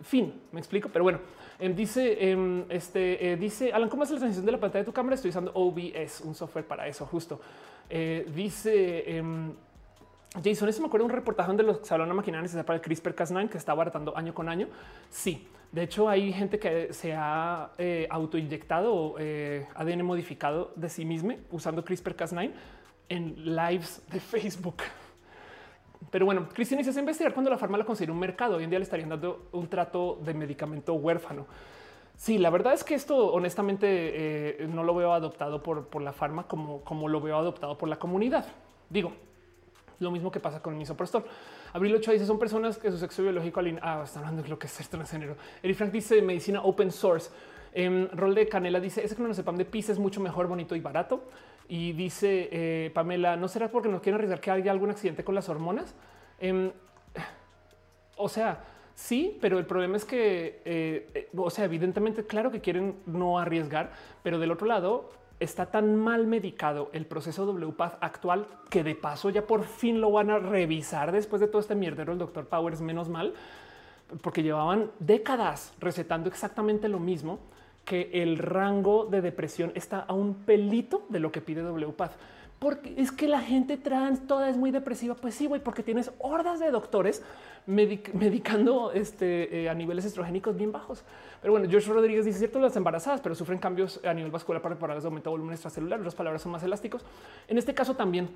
Fin, 0.00 0.32
me 0.50 0.60
explico, 0.60 0.88
pero 0.90 1.02
bueno, 1.02 1.18
em, 1.58 1.74
dice 1.74 2.30
em, 2.30 2.64
este, 2.70 3.32
eh, 3.32 3.36
dice 3.36 3.70
Alan, 3.72 3.90
¿cómo 3.90 4.04
es 4.04 4.10
la 4.12 4.18
transición 4.18 4.46
de 4.46 4.52
la 4.52 4.60
pantalla 4.60 4.84
de 4.84 4.86
tu 4.86 4.92
cámara? 4.92 5.16
Estoy 5.16 5.28
usando 5.28 5.52
OBS, 5.52 6.22
un 6.22 6.34
software 6.34 6.64
para 6.64 6.86
eso, 6.86 7.04
justo. 7.04 7.38
Eh, 7.90 8.30
dice 8.34 9.16
em, 9.16 9.52
Jason, 10.34 10.68
eso 10.68 10.82
me 10.82 10.88
acuerdo 10.88 11.06
un 11.06 11.12
reportaje 11.12 11.48
donde 11.48 11.62
los 11.62 11.86
salón 11.86 12.10
a 12.10 12.14
maquinaria 12.14 12.42
necesarios 12.42 12.66
para 12.66 12.76
el 12.76 12.82
CRISPR 12.82 13.14
Cas9 13.14 13.48
que 13.48 13.56
está 13.56 13.72
baratando 13.72 14.16
año 14.16 14.34
con 14.34 14.48
año. 14.48 14.68
Sí, 15.08 15.48
de 15.72 15.82
hecho 15.82 16.08
hay 16.08 16.32
gente 16.32 16.58
que 16.58 16.92
se 16.92 17.14
ha 17.14 17.70
eh, 17.78 18.06
autoinyectado 18.10 19.14
eh, 19.18 19.66
ADN 19.74 20.04
modificado 20.04 20.72
de 20.76 20.90
sí 20.90 21.04
mismo 21.04 21.34
usando 21.50 21.82
CRISPR 21.82 22.14
Cas9 22.14 22.52
en 23.08 23.56
lives 23.56 24.02
de 24.10 24.20
Facebook. 24.20 24.82
Pero 26.10 26.26
bueno, 26.26 26.48
Cristian 26.52 26.78
dice 26.78 26.98
investigar 27.00 27.32
cuando 27.32 27.50
la 27.50 27.58
farma 27.58 27.78
la 27.78 27.84
considera 27.84 28.12
un 28.12 28.18
mercado. 28.18 28.56
Hoy 28.56 28.64
en 28.64 28.70
día 28.70 28.78
le 28.78 28.84
estarían 28.84 29.08
dando 29.08 29.48
un 29.52 29.66
trato 29.68 30.20
de 30.22 30.34
medicamento 30.34 30.92
huérfano. 30.94 31.46
Sí, 32.16 32.36
la 32.36 32.50
verdad 32.50 32.74
es 32.74 32.84
que 32.84 32.94
esto 32.94 33.32
honestamente 33.32 33.86
eh, 33.86 34.66
no 34.68 34.82
lo 34.82 34.94
veo 34.94 35.12
adoptado 35.12 35.62
por, 35.62 36.02
la 36.02 36.12
farma 36.12 36.46
como, 36.48 36.82
como 36.82 37.08
lo 37.08 37.20
veo 37.20 37.36
adoptado 37.38 37.78
por 37.78 37.88
la 37.88 37.98
comunidad. 37.98 38.46
Digo, 38.90 39.12
lo 40.00 40.10
mismo 40.10 40.30
que 40.30 40.40
pasa 40.40 40.60
con 40.60 40.76
misoprostol. 40.76 41.24
Abril 41.72 41.94
8 41.96 42.12
dice 42.12 42.26
son 42.26 42.38
personas 42.38 42.78
que 42.78 42.90
su 42.90 42.98
sexo 42.98 43.22
biológico 43.22 43.60
ah, 43.82 44.02
está 44.04 44.20
hablando 44.20 44.42
de 44.42 44.48
lo 44.48 44.58
que 44.58 44.66
es 44.66 44.72
ser 44.72 44.86
transgénero. 44.86 45.36
Eric 45.62 45.76
Frank 45.76 45.92
dice 45.92 46.22
medicina 46.22 46.62
open 46.62 46.90
source. 46.90 47.30
En 47.72 48.08
rol 48.16 48.34
de 48.34 48.48
Canela 48.48 48.80
dice 48.80 49.04
ese 49.04 49.34
sepam 49.34 49.56
de 49.56 49.64
pis 49.64 49.90
es 49.90 49.98
mucho 49.98 50.20
mejor, 50.20 50.46
bonito 50.46 50.74
y 50.74 50.80
barato. 50.80 51.24
Y 51.68 51.92
dice 51.92 52.48
eh, 52.50 52.90
Pamela, 52.94 53.36
¿no 53.36 53.46
será 53.46 53.70
porque 53.70 53.88
nos 53.88 54.00
quieren 54.00 54.16
arriesgar 54.16 54.40
que 54.40 54.50
haya 54.50 54.70
algún 54.70 54.90
accidente 54.90 55.22
con 55.22 55.34
las 55.34 55.48
hormonas? 55.48 55.94
Em, 56.38 56.72
o 58.16 58.28
sea, 58.28 58.64
Sí, 58.98 59.38
pero 59.40 59.60
el 59.60 59.64
problema 59.64 59.96
es 59.96 60.04
que, 60.04 60.60
eh, 60.64 61.08
eh, 61.14 61.28
o 61.36 61.50
sea, 61.50 61.66
evidentemente, 61.66 62.26
claro 62.26 62.50
que 62.50 62.60
quieren 62.60 62.96
no 63.06 63.38
arriesgar, 63.38 63.92
pero 64.24 64.40
del 64.40 64.50
otro 64.50 64.66
lado 64.66 65.10
está 65.40 65.66
tan 65.66 65.96
mal 65.96 66.26
medicado 66.26 66.90
el 66.92 67.06
proceso 67.06 67.46
WPATH 67.46 67.98
actual 68.00 68.46
que 68.70 68.82
de 68.82 68.94
paso 68.94 69.30
ya 69.30 69.46
por 69.46 69.64
fin 69.64 70.00
lo 70.00 70.10
van 70.10 70.30
a 70.30 70.38
revisar 70.38 71.12
después 71.12 71.40
de 71.40 71.48
todo 71.48 71.60
este 71.60 71.74
mierdero 71.74 72.12
el 72.12 72.18
doctor 72.18 72.46
Powers, 72.46 72.80
menos 72.80 73.08
mal, 73.08 73.34
porque 74.22 74.42
llevaban 74.42 74.90
décadas 74.98 75.72
recetando 75.78 76.28
exactamente 76.28 76.88
lo 76.88 76.98
mismo 76.98 77.38
que 77.84 78.10
el 78.12 78.38
rango 78.38 79.06
de 79.06 79.22
depresión 79.22 79.72
está 79.74 80.00
a 80.00 80.12
un 80.12 80.34
pelito 80.34 81.06
de 81.08 81.20
lo 81.20 81.32
que 81.32 81.40
pide 81.40 81.62
WPATH. 81.62 82.12
Porque 82.58 82.94
es 82.96 83.12
que 83.12 83.28
la 83.28 83.40
gente 83.40 83.76
trans 83.76 84.26
toda 84.26 84.48
es 84.48 84.56
muy 84.56 84.70
depresiva. 84.70 85.14
Pues 85.14 85.34
sí, 85.34 85.46
güey, 85.46 85.62
porque 85.62 85.82
tienes 85.82 86.10
hordas 86.18 86.58
de 86.58 86.70
doctores 86.70 87.22
medicando 87.66 88.92
este, 88.92 89.62
eh, 89.62 89.68
a 89.68 89.74
niveles 89.74 90.04
estrogénicos 90.04 90.56
bien 90.56 90.72
bajos. 90.72 91.04
Pero 91.40 91.52
bueno, 91.52 91.68
George 91.68 91.92
Rodríguez 91.92 92.24
dice 92.24 92.38
cierto 92.38 92.58
las 92.58 92.74
embarazadas, 92.76 93.20
pero 93.20 93.34
sufren 93.34 93.58
cambios 93.58 94.00
a 94.04 94.14
nivel 94.14 94.30
vascular 94.30 94.62
para 94.62 94.74
reparar 94.74 95.00
de 95.00 95.06
aumento 95.06 95.30
de 95.30 95.32
volumen 95.32 95.52
extracelular. 95.52 96.00
Las 96.00 96.14
palabras 96.14 96.42
son 96.42 96.50
más 96.50 96.62
elásticos. 96.62 97.04
En 97.46 97.58
este 97.58 97.74
caso 97.74 97.94
también. 97.94 98.28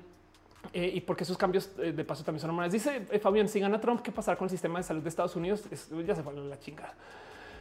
Eh, 0.71 0.91
y 0.95 1.01
porque 1.01 1.25
esos 1.25 1.37
cambios 1.37 1.71
eh, 1.79 1.91
de 1.91 2.05
paso 2.05 2.23
también 2.23 2.39
son 2.39 2.51
hormonales. 2.51 2.71
Dice 2.71 3.01
Fabián, 3.19 3.49
si 3.49 3.59
gana 3.59 3.81
Trump, 3.81 4.01
¿qué 4.01 4.11
pasará 4.13 4.37
con 4.37 4.45
el 4.45 4.51
sistema 4.51 4.79
de 4.79 4.83
salud 4.83 5.01
de 5.01 5.09
Estados 5.09 5.35
Unidos? 5.35 5.63
ya 6.05 6.15
se 6.15 6.23
fue 6.23 6.33
la 6.33 6.57
chingada. 6.59 6.93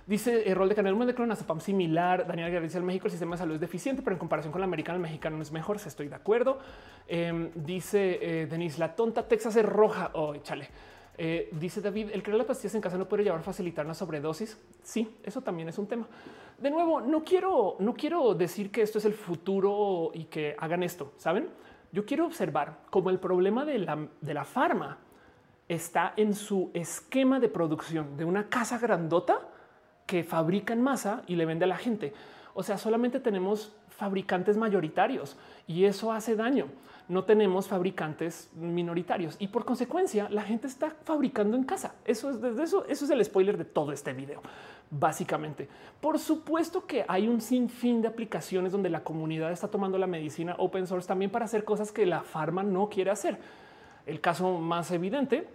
Dice 0.06 0.48
el 0.48 0.56
rol 0.56 0.68
de 0.68 0.74
canal 0.74 1.06
de 1.06 1.14
clonazepam 1.14 1.60
similar. 1.60 2.26
Daniel 2.26 2.48
Guerrero 2.48 2.66
dice 2.66 2.80
México 2.80 3.06
el 3.06 3.12
sistema 3.12 3.36
de 3.36 3.38
salud 3.38 3.54
es 3.54 3.60
deficiente, 3.60 4.02
pero 4.02 4.14
en 4.14 4.18
comparación 4.18 4.52
con 4.52 4.60
el 4.60 4.64
americano, 4.64 4.96
el 4.96 5.02
mexicano 5.02 5.36
no 5.36 5.42
es 5.42 5.52
mejor. 5.52 5.76
Estoy 5.76 6.08
de 6.08 6.16
acuerdo. 6.16 6.58
Em, 7.06 7.50
dice 7.54 8.46
Denise 8.50 8.78
la 8.78 8.94
tonta 8.96 9.26
Texas 9.28 9.56
es 9.56 9.64
roja. 9.64 10.10
Oh, 10.14 10.34
échale. 10.34 10.68
Eh, 11.18 11.50
dice 11.52 11.80
David, 11.80 12.08
el 12.12 12.22
crear 12.22 12.38
las 12.38 12.46
pastillas 12.46 12.74
en 12.74 12.80
casa 12.80 12.96
no 12.96 13.06
puede 13.06 13.22
llevar 13.22 13.40
a 13.40 13.42
facilitar 13.42 13.84
una 13.84 13.94
sobredosis. 13.94 14.58
Sí, 14.82 15.16
eso 15.22 15.42
también 15.42 15.68
es 15.68 15.78
un 15.78 15.86
tema. 15.86 16.08
De 16.58 16.70
nuevo, 16.70 17.00
no 17.00 17.22
quiero, 17.22 17.76
no 17.80 17.94
quiero 17.94 18.34
decir 18.34 18.70
que 18.70 18.82
esto 18.82 18.98
es 18.98 19.04
el 19.04 19.14
futuro 19.14 20.10
y 20.14 20.24
que 20.24 20.56
hagan 20.58 20.82
esto. 20.82 21.12
Saben, 21.18 21.48
yo 21.92 22.06
quiero 22.06 22.26
observar 22.26 22.78
cómo 22.90 23.10
el 23.10 23.18
problema 23.18 23.64
de 23.64 23.78
la, 23.78 24.08
de 24.20 24.34
la 24.34 24.44
farma 24.44 24.98
está 25.68 26.14
en 26.16 26.34
su 26.34 26.70
esquema 26.72 27.40
de 27.40 27.48
producción 27.48 28.16
de 28.16 28.24
una 28.24 28.48
casa 28.48 28.78
grandota 28.78 29.51
que 30.12 30.24
fabrica 30.24 30.74
en 30.74 30.82
masa 30.82 31.22
y 31.26 31.36
le 31.36 31.46
vende 31.46 31.64
a 31.64 31.68
la 31.68 31.78
gente. 31.78 32.12
O 32.52 32.62
sea, 32.62 32.76
solamente 32.76 33.18
tenemos 33.18 33.72
fabricantes 33.88 34.58
mayoritarios 34.58 35.38
y 35.66 35.86
eso 35.86 36.12
hace 36.12 36.36
daño. 36.36 36.66
No 37.08 37.24
tenemos 37.24 37.66
fabricantes 37.66 38.50
minoritarios 38.54 39.36
y 39.38 39.48
por 39.48 39.64
consecuencia 39.64 40.28
la 40.28 40.42
gente 40.42 40.66
está 40.66 40.94
fabricando 41.04 41.56
en 41.56 41.64
casa. 41.64 41.94
Eso 42.04 42.28
es 42.28 42.42
desde 42.42 42.62
eso. 42.62 42.84
Eso 42.90 43.06
es 43.06 43.10
el 43.10 43.24
spoiler 43.24 43.56
de 43.56 43.64
todo 43.64 43.90
este 43.90 44.12
video. 44.12 44.42
Básicamente, 44.90 45.66
por 45.98 46.18
supuesto 46.18 46.86
que 46.86 47.06
hay 47.08 47.26
un 47.26 47.40
sinfín 47.40 48.02
de 48.02 48.08
aplicaciones 48.08 48.70
donde 48.70 48.90
la 48.90 49.02
comunidad 49.02 49.50
está 49.50 49.68
tomando 49.68 49.96
la 49.96 50.06
medicina 50.06 50.56
open 50.58 50.86
source 50.86 51.08
también 51.08 51.30
para 51.30 51.46
hacer 51.46 51.64
cosas 51.64 51.90
que 51.90 52.04
la 52.04 52.20
farma 52.20 52.62
no 52.62 52.90
quiere 52.90 53.10
hacer. 53.10 53.38
El 54.04 54.20
caso 54.20 54.58
más 54.58 54.90
evidente 54.90 55.48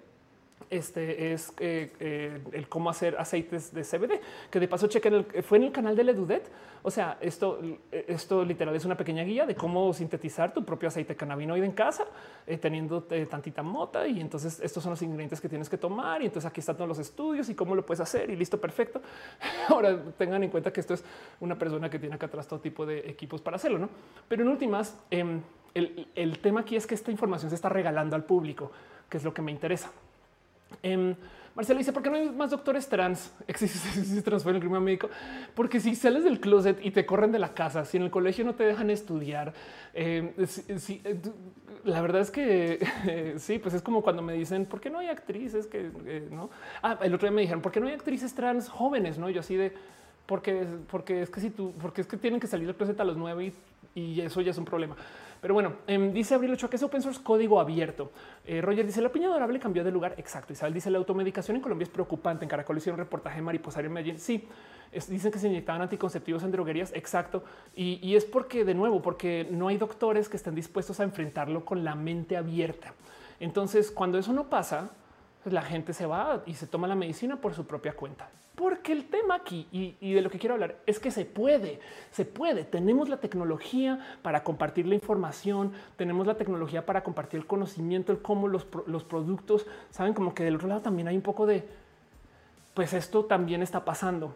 este 0.69 1.31
es 1.31 1.53
eh, 1.59 1.93
eh, 1.99 2.41
el 2.51 2.67
cómo 2.67 2.89
hacer 2.89 3.15
aceites 3.17 3.73
de 3.73 3.83
CBD, 3.83 4.19
que 4.51 4.59
de 4.59 4.67
paso 4.67 4.87
chequen, 4.87 5.13
el, 5.13 5.25
fue 5.43 5.59
en 5.59 5.65
el 5.65 5.71
canal 5.71 5.95
de 5.95 6.03
Ledudet. 6.03 6.49
O 6.83 6.91
sea, 6.91 7.17
esto, 7.21 7.59
esto 7.91 8.45
literal 8.45 8.75
es 8.75 8.85
una 8.85 8.95
pequeña 8.95 9.23
guía 9.23 9.45
de 9.45 9.55
cómo 9.55 9.91
sintetizar 9.93 10.53
tu 10.53 10.63
propio 10.63 10.87
aceite 10.87 11.15
cannabinoide 11.15 11.65
en 11.65 11.71
casa, 11.71 12.05
eh, 12.45 12.57
teniendo 12.57 13.03
tantita 13.03 13.63
mota. 13.63 14.07
Y 14.07 14.21
entonces 14.21 14.59
estos 14.61 14.83
son 14.83 14.91
los 14.91 15.01
ingredientes 15.01 15.41
que 15.41 15.49
tienes 15.49 15.69
que 15.69 15.77
tomar. 15.77 16.21
Y 16.21 16.25
entonces 16.25 16.49
aquí 16.49 16.59
están 16.59 16.75
todos 16.75 16.87
los 16.87 16.99
estudios 16.99 17.49
y 17.49 17.55
cómo 17.55 17.75
lo 17.75 17.85
puedes 17.85 18.01
hacer 18.01 18.29
y 18.29 18.35
listo, 18.35 18.59
perfecto. 18.59 19.01
Ahora 19.69 20.01
tengan 20.17 20.43
en 20.43 20.49
cuenta 20.49 20.71
que 20.71 20.81
esto 20.81 20.93
es 20.93 21.03
una 21.39 21.57
persona 21.57 21.89
que 21.89 21.99
tiene 21.99 22.15
acá 22.15 22.27
atrás 22.27 22.47
todo 22.47 22.59
tipo 22.59 22.85
de 22.85 23.09
equipos 23.09 23.41
para 23.41 23.55
hacerlo, 23.55 23.79
no? 23.79 23.89
Pero 24.27 24.43
en 24.43 24.49
últimas, 24.49 24.97
em, 25.11 25.41
el 25.73 26.39
tema 26.39 26.61
aquí 26.61 26.75
es 26.75 26.87
que 26.87 26.95
esta 26.95 27.11
información 27.11 27.49
se 27.49 27.55
está 27.55 27.69
regalando 27.69 28.15
al 28.15 28.23
público, 28.23 28.71
que 29.09 29.17
es 29.17 29.23
lo 29.23 29.33
que 29.33 29.41
me 29.41 29.51
interesa. 29.51 29.91
Eh, 30.83 31.15
Marcela 31.57 31.79
dice, 31.79 31.91
¿por 31.91 32.03
qué 32.03 32.11
no 32.11 32.17
hay 32.17 32.29
más 32.29 32.51
doctores 32.51 32.87
trans? 32.87 33.33
Existe 33.47 34.21
trans 34.21 34.45
en 34.45 34.55
el 34.55 34.61
crimen 34.61 34.83
médico. 34.83 35.09
Porque 35.55 35.79
si 35.79 35.95
sales 35.95 36.23
del 36.23 36.39
closet 36.39 36.77
y 36.85 36.91
te 36.91 37.03
corren 37.07 37.31
de 37.31 37.39
la 37.39 37.55
casa, 37.55 37.83
si 37.83 37.97
en 37.97 38.03
el 38.03 38.11
colegio 38.11 38.45
no 38.45 38.53
te 38.53 38.63
dejan 38.63 38.91
estudiar, 38.91 39.55
em, 39.95 40.33
eh, 40.37 41.19
la 41.83 42.01
verdad 42.01 42.21
es 42.21 42.29
que 42.29 43.35
sí, 43.39 43.57
pues 43.57 43.73
es 43.73 43.81
como 43.81 44.03
cuando 44.03 44.21
me 44.21 44.33
dicen, 44.33 44.67
¿por 44.67 44.79
qué 44.79 44.91
no 44.91 44.99
hay 44.99 45.07
actrices 45.07 45.65
que 45.65 45.89
eh, 46.05 46.27
no? 46.29 46.51
Ah, 46.83 46.99
el 47.01 47.15
otro 47.15 47.27
día 47.27 47.35
me 47.35 47.41
dijeron, 47.41 47.63
¿por 47.63 47.71
qué 47.71 47.79
no 47.79 47.87
hay 47.87 47.93
actrices 47.93 48.35
trans 48.35 48.69
jóvenes? 48.69 49.17
No, 49.17 49.27
yo 49.31 49.39
así 49.39 49.55
de, 49.55 49.73
porque, 50.27 50.63
porque 50.91 51.23
es 51.23 51.31
que 51.31 51.41
si 51.41 51.49
tú, 51.49 51.73
porque 51.81 52.01
es 52.01 52.07
que 52.07 52.17
tienen 52.17 52.39
que 52.39 52.45
salir 52.45 52.67
del 52.67 52.75
closet 52.75 52.99
a 52.99 53.03
los 53.03 53.17
nueve 53.17 53.51
y 53.95 54.21
eso 54.21 54.41
ya 54.41 54.51
es 54.51 54.57
un 54.59 54.65
problema. 54.65 54.95
Pero 55.47 55.53
bueno, 55.53 55.75
em, 55.87 56.11
dice 56.11 56.35
Abril 56.35 56.51
Ochoa 56.51 56.69
que 56.69 56.75
es 56.75 56.83
open 56.83 57.01
source 57.01 57.23
código 57.23 57.61
abierto. 57.61 58.11
Eh, 58.43 58.59
Roger 58.59 58.85
dice 58.85 58.99
la 58.99 59.07
piña 59.07 59.29
adorable 59.29 59.61
cambió 59.61 59.81
de 59.81 59.91
lugar. 59.91 60.13
Exacto. 60.17 60.51
Isabel 60.51 60.73
dice 60.73 60.91
la 60.91 60.97
automedicación 60.97 61.55
en 61.55 61.63
Colombia 61.63 61.85
es 61.85 61.89
preocupante. 61.89 62.43
En 62.43 62.49
Caracol 62.49 62.75
hicieron 62.75 62.99
reportaje 62.99 63.41
mariposario 63.41 63.87
en 63.87 63.93
Medellín. 63.93 64.19
Sí, 64.19 64.45
dicen 65.07 65.31
que 65.31 65.39
se 65.39 65.47
inyectaban 65.47 65.81
anticonceptivos 65.81 66.43
en 66.43 66.51
droguerías. 66.51 66.91
Exacto. 66.93 67.45
Y, 67.73 67.97
y, 68.05 68.17
es 68.17 68.25
porque, 68.25 68.65
de 68.65 68.73
nuevo, 68.73 69.01
porque 69.01 69.47
no 69.49 69.69
hay 69.69 69.77
doctores 69.77 70.27
que 70.27 70.35
estén 70.35 70.53
dispuestos 70.53 70.99
a 70.99 71.05
enfrentarlo 71.05 71.63
con 71.63 71.85
la 71.85 71.95
mente 71.95 72.35
abierta. 72.35 72.93
Entonces, 73.39 73.89
cuando 73.89 74.17
eso 74.17 74.33
no 74.33 74.49
pasa, 74.49 74.89
pues 75.43 75.53
la 75.53 75.61
gente 75.61 75.93
se 75.93 76.05
va 76.05 76.43
y 76.45 76.55
se 76.55 76.67
toma 76.67 76.89
la 76.89 76.95
medicina 76.95 77.39
por 77.39 77.53
su 77.53 77.65
propia 77.65 77.93
cuenta. 77.93 78.29
Porque 78.57 78.91
el 78.91 79.05
tema 79.05 79.35
aquí 79.35 79.67
y, 79.71 80.13
de 80.13 80.21
lo 80.23 80.31
que 80.31 80.39
quiero 80.39 80.55
hablar 80.55 80.77
es 80.87 80.97
que 80.97 81.11
se 81.11 81.25
puede, 81.25 81.79
se 82.09 82.25
puede. 82.25 82.63
Tenemos 82.63 83.07
la 83.07 83.17
tecnología 83.17 84.17
para 84.23 84.43
compartir 84.43 84.87
la 84.87 84.95
información, 84.95 85.73
tenemos 85.95 86.25
la 86.25 86.37
tecnología 86.37 86.83
para 86.83 87.03
compartir 87.03 87.39
el 87.39 87.45
conocimiento, 87.45 88.11
el 88.11 88.19
cómo 88.19 88.47
los, 88.47 88.65
los 88.87 89.03
productos 89.03 89.67
saben 89.91 90.15
como 90.15 90.33
que 90.33 90.43
del 90.43 90.55
otro 90.55 90.67
lado 90.67 90.81
también 90.81 91.07
hay 91.07 91.15
un 91.15 91.21
poco 91.21 91.45
de, 91.45 91.65
pues 92.73 92.93
esto 92.93 93.25
también 93.25 93.61
está 93.61 93.85
pasando. 93.85 94.33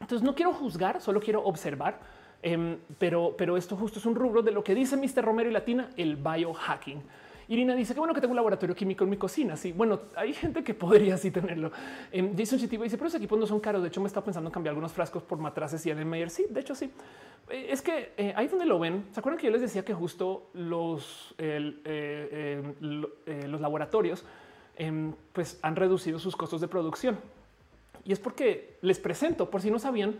Entonces 0.00 0.22
no 0.22 0.34
quiero 0.34 0.52
juzgar, 0.52 1.00
solo 1.00 1.18
quiero 1.20 1.42
observar. 1.42 1.98
Em, 2.42 2.76
pero, 2.98 3.34
pero 3.38 3.56
esto 3.56 3.74
justo 3.74 3.98
es 3.98 4.04
un 4.04 4.16
rubro 4.16 4.42
de 4.42 4.52
lo 4.52 4.62
que 4.62 4.74
dice 4.74 4.98
Mr. 4.98 5.24
Romero 5.24 5.48
y 5.48 5.54
Latina, 5.54 5.88
el 5.96 6.16
biohacking. 6.16 7.02
Irina 7.48 7.74
dice 7.74 7.94
que 7.94 8.00
bueno 8.00 8.12
que 8.12 8.20
tengo 8.20 8.32
un 8.32 8.36
laboratorio 8.36 8.74
químico 8.74 9.04
en 9.04 9.10
mi 9.10 9.16
cocina. 9.16 9.56
Sí, 9.56 9.72
bueno, 9.72 10.00
hay 10.16 10.32
gente 10.32 10.64
que 10.64 10.74
podría 10.74 11.14
así 11.14 11.30
tenerlo. 11.30 11.70
Eh, 12.10 12.32
Jason 12.36 12.58
Chitiba 12.58 12.84
dice, 12.84 12.96
pero 12.96 13.08
esos 13.08 13.18
equipos 13.18 13.38
no 13.38 13.46
son 13.46 13.60
caros. 13.60 13.82
De 13.82 13.88
hecho, 13.88 14.00
me 14.00 14.08
está 14.08 14.22
pensando 14.22 14.48
en 14.48 14.52
cambiar 14.52 14.72
algunos 14.72 14.92
frascos 14.92 15.22
por 15.22 15.38
matraces 15.38 15.84
y 15.86 15.90
en 15.90 16.08
Mayer. 16.08 16.30
Sí, 16.30 16.46
de 16.50 16.60
hecho, 16.60 16.74
sí. 16.74 16.90
Eh, 17.48 17.68
es 17.70 17.82
que 17.82 18.12
eh, 18.16 18.32
ahí 18.36 18.48
donde 18.48 18.66
lo 18.66 18.78
ven, 18.78 19.06
¿se 19.12 19.20
acuerdan 19.20 19.38
que 19.38 19.46
yo 19.46 19.52
les 19.52 19.60
decía 19.60 19.84
que 19.84 19.94
justo 19.94 20.50
los, 20.54 21.34
eh, 21.38 22.62
los 22.80 23.60
laboratorios 23.60 24.24
em, 24.76 25.12
pues 25.32 25.58
han 25.62 25.76
reducido 25.76 26.18
sus 26.18 26.36
costos 26.36 26.60
de 26.60 26.68
producción? 26.68 27.18
Y 28.04 28.12
es 28.12 28.18
porque 28.18 28.78
les 28.82 28.98
presento, 28.98 29.50
por 29.50 29.62
si 29.62 29.70
no 29.70 29.78
sabían, 29.78 30.16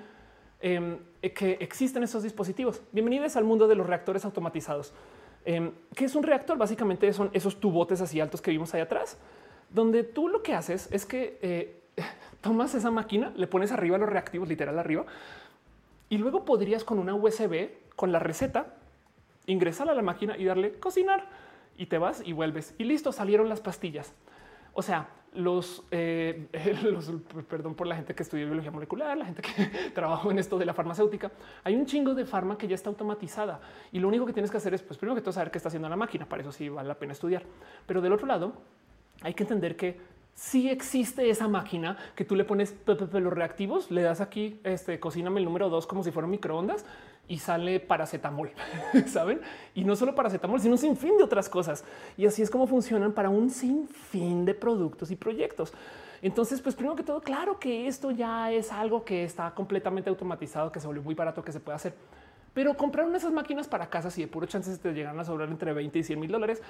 em, 0.61 0.99
que 1.21 1.59
existen 1.61 2.03
esos 2.03 2.23
dispositivos. 2.23 2.81
Bienvenidos 2.93 3.37
al 3.37 3.45
mundo 3.45 3.69
de 3.69 3.75
los 3.75 3.87
reactores 3.87 4.25
automatizados. 4.25 4.93
Em, 5.47 5.71
que 5.95 6.05
es 6.05 6.17
un 6.17 6.25
reactor? 6.25 6.59
Básicamente 6.59 7.11
son 7.13 7.31
esos 7.33 7.61
tubotes 7.61 8.01
así 8.01 8.21
altos 8.21 8.43
que 8.43 8.51
vimos 8.51 8.75
ahí 8.75 8.81
atrás, 8.81 9.17
donde 9.71 10.03
tú 10.03 10.29
lo 10.29 10.43
que 10.43 10.55
haces 10.55 10.89
es 10.91 11.07
que 11.07 11.39
eh, 11.41 11.81
tomas 12.41 12.75
esa 12.75 12.91
máquina, 12.91 13.33
le 13.37 13.47
pones 13.47 13.71
arriba 13.71 13.97
los 13.97 14.09
reactivos, 14.09 14.49
literal 14.49 14.77
arriba, 14.77 15.07
y 16.09 16.19
luego 16.19 16.45
podrías 16.45 16.83
con 16.83 16.99
una 16.99 17.15
USB, 17.15 17.71
con 17.95 18.11
la 18.11 18.19
receta, 18.19 18.75
ingresar 19.47 19.89
a 19.89 19.95
la 19.95 20.03
máquina 20.03 20.37
y 20.37 20.45
darle 20.45 20.73
cocinar 20.81 21.29
y 21.79 21.87
te 21.87 21.99
vas 21.99 22.23
y 22.25 22.33
vuelves 22.33 22.75
y 22.77 22.85
listo, 22.85 23.13
salieron 23.13 23.49
las 23.49 23.61
pastillas. 23.61 24.13
O 24.75 24.83
sea, 24.83 25.09
los, 25.37 25.85
eh, 25.91 26.49
perdón 27.49 27.75
por 27.75 27.87
la 27.87 27.97
gente 27.97 28.15
que 28.15 28.23
estudió 28.23 28.47
biología 28.47 28.71
molecular, 28.71 29.17
la 29.17 29.27
gente 29.27 29.43
que 29.43 29.91
trabajó 29.95 30.31
en 30.31 30.39
esto 30.39 30.59
de 30.59 30.67
la 30.67 30.75
farmacéutica. 30.75 31.31
Hay 31.65 31.77
un 31.77 31.87
chingo 31.87 32.15
de 32.15 32.25
farma 32.25 32.59
que 32.59 32.67
ya 32.67 32.75
está 32.75 32.91
automatizada 32.91 33.61
y 33.93 33.99
lo 33.99 34.09
único 34.09 34.27
que 34.27 34.33
tienes 34.33 34.51
que 34.51 34.57
hacer 34.57 34.75
es, 34.75 34.83
pues, 34.83 34.99
primero 34.99 35.15
que 35.15 35.23
todo, 35.23 35.33
saber 35.33 35.51
qué 35.51 35.59
está 35.59 35.69
haciendo 35.69 35.89
la 35.89 35.97
máquina. 35.97 36.27
Para 36.27 36.43
eso 36.43 36.53
sí 36.53 36.69
vale 36.69 36.89
la 36.89 36.99
pena 36.99 37.13
estudiar. 37.13 37.45
Pero 37.87 38.01
del 38.01 38.13
otro 38.13 38.27
lado, 38.27 38.55
hay 39.23 39.35
que 39.35 39.43
entender 39.43 39.77
que 39.77 39.99
si 40.35 40.69
existe 40.69 41.31
esa 41.31 41.49
máquina 41.49 41.97
que 42.15 42.25
tú 42.25 42.37
le 42.37 42.45
pones 42.45 42.77
los 42.87 43.33
reactivos, 43.33 43.91
le 43.91 44.03
das 44.03 44.21
aquí, 44.21 44.61
este, 44.65 45.01
cocíname 45.01 45.41
el 45.41 45.47
número 45.47 45.71
dos 45.71 45.87
como 45.87 46.03
si 46.05 46.11
fuera 46.11 46.29
microondas 46.29 46.85
y 47.29 47.39
sale 47.39 47.81
paracetamol, 47.81 48.51
saben? 49.07 49.41
Y 49.75 49.85
no 49.85 49.97
solo 49.97 50.15
paracetamol, 50.15 50.61
sino 50.61 50.75
un 50.75 50.79
sinfín 50.79 51.17
de 51.19 51.25
otras 51.25 51.49
cosas. 51.49 51.85
Y 52.17 52.27
así 52.27 52.43
es 52.43 52.51
como 52.51 52.67
funcionan 52.67 53.13
para 53.13 53.31
un 53.31 53.51
sinfín 53.51 54.45
de 54.45 54.55
productos 54.55 55.11
y 55.11 55.17
proyectos. 55.17 55.73
Entonces, 56.23 56.61
pues 56.61 56.75
primero 56.75 56.97
que 56.97 57.03
todo, 57.03 57.21
claro 57.21 57.59
que 57.59 57.87
esto 57.87 58.11
ya 58.11 58.51
es 58.51 58.73
algo 58.73 59.05
que 59.05 59.25
está 59.25 59.55
completamente 59.55 60.09
automatizado, 60.09 60.73
que 60.73 60.81
se 60.81 60.87
volvió 60.87 61.03
muy 61.03 61.15
barato, 61.15 61.45
que 61.45 61.53
se 61.53 61.61
puede 61.61 61.77
hacer. 61.77 61.95
Pero 62.57 62.73
comprar 62.73 63.05
una 63.05 63.13
de 63.13 63.19
esas 63.19 63.35
máquinas 63.35 63.69
para 63.69 63.91
casa, 63.91 64.11
si 64.11 64.23
de 64.23 64.29
puro 64.29 64.47
chances 64.47 64.81
te 64.81 64.95
llegan 64.95 65.21
a 65.21 65.25
sobrar 65.25 65.51
entre 65.51 65.75
20 65.75 65.99
y 65.99 66.03
100 66.03 66.19
mil 66.19 66.33
dólares, 66.33 66.63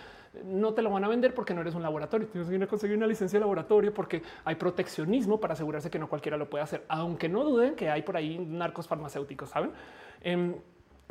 no 0.44 0.74
te 0.74 0.82
lo 0.82 0.90
van 0.90 1.04
a 1.04 1.08
vender 1.08 1.32
porque 1.32 1.54
no 1.54 1.60
eres 1.60 1.76
un 1.76 1.82
laboratorio. 1.84 2.26
Tienes 2.26 2.50
que 2.50 2.66
conseguir 2.66 2.96
una 2.96 3.06
licencia 3.06 3.38
de 3.38 3.42
laboratorio 3.42 3.94
porque 3.94 4.20
hay 4.44 4.56
proteccionismo 4.56 5.38
para 5.38 5.54
asegurarse 5.54 5.88
que 5.88 6.00
no 6.00 6.08
cualquiera 6.08 6.36
lo 6.36 6.50
puede 6.50 6.64
hacer, 6.64 6.84
aunque 6.88 7.28
no 7.28 7.44
duden 7.44 7.76
que 7.76 7.88
hay 7.88 8.02
por 8.02 8.16
ahí 8.16 8.36
narcos 8.36 8.88
farmacéuticos, 8.88 9.50
saben? 9.50 9.70
Em, 10.22 10.56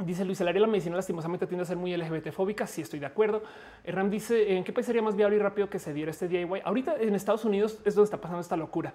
dice 0.03 0.26
Luis, 0.26 0.41
el 0.41 0.49
área 0.49 0.59
de 0.59 0.67
la 0.67 0.71
medicina 0.71 0.97
lastimosamente 0.97 1.47
tiende 1.47 1.63
a 1.63 1.65
ser 1.65 1.78
muy 1.78 1.95
LGBT 1.95 2.34
fóbica. 2.34 2.67
Sí, 2.67 2.82
estoy 2.82 2.99
de 2.99 3.05
acuerdo. 3.05 3.43
Ram 3.86 4.09
dice 4.09 4.57
en 4.57 4.65
qué 4.65 4.73
país 4.73 4.88
sería 4.88 5.01
más 5.01 5.15
viable 5.15 5.38
y 5.38 5.39
rápido 5.39 5.69
que 5.69 5.80
se 5.80 5.93
diera 5.93 6.11
este 6.11 6.28
DIY. 6.28 6.63
Ahorita 6.65 6.97
en 6.99 7.15
Estados 7.15 7.45
Unidos 7.45 7.80
es 7.86 7.95
donde 7.95 8.07
está 8.07 8.19
pasando 8.19 8.41
esta 8.41 8.57
locura. 8.57 8.93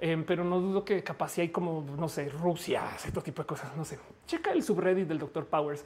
Em, 0.00 0.24
pero 0.24 0.44
no 0.44 0.60
dudo 0.60 0.84
que 0.84 1.02
capaz 1.02 1.30
si 1.30 1.40
hay 1.40 1.48
como, 1.48 1.84
no 1.96 2.08
sé, 2.08 2.28
Rusia, 2.28 2.82
este 2.94 3.10
tipo 3.20 3.42
de 3.42 3.46
cosas, 3.46 3.76
no 3.76 3.84
sé. 3.84 3.98
Checa 4.26 4.52
el 4.52 4.62
subreddit 4.62 5.08
del 5.08 5.18
doctor 5.18 5.46
Powers. 5.46 5.84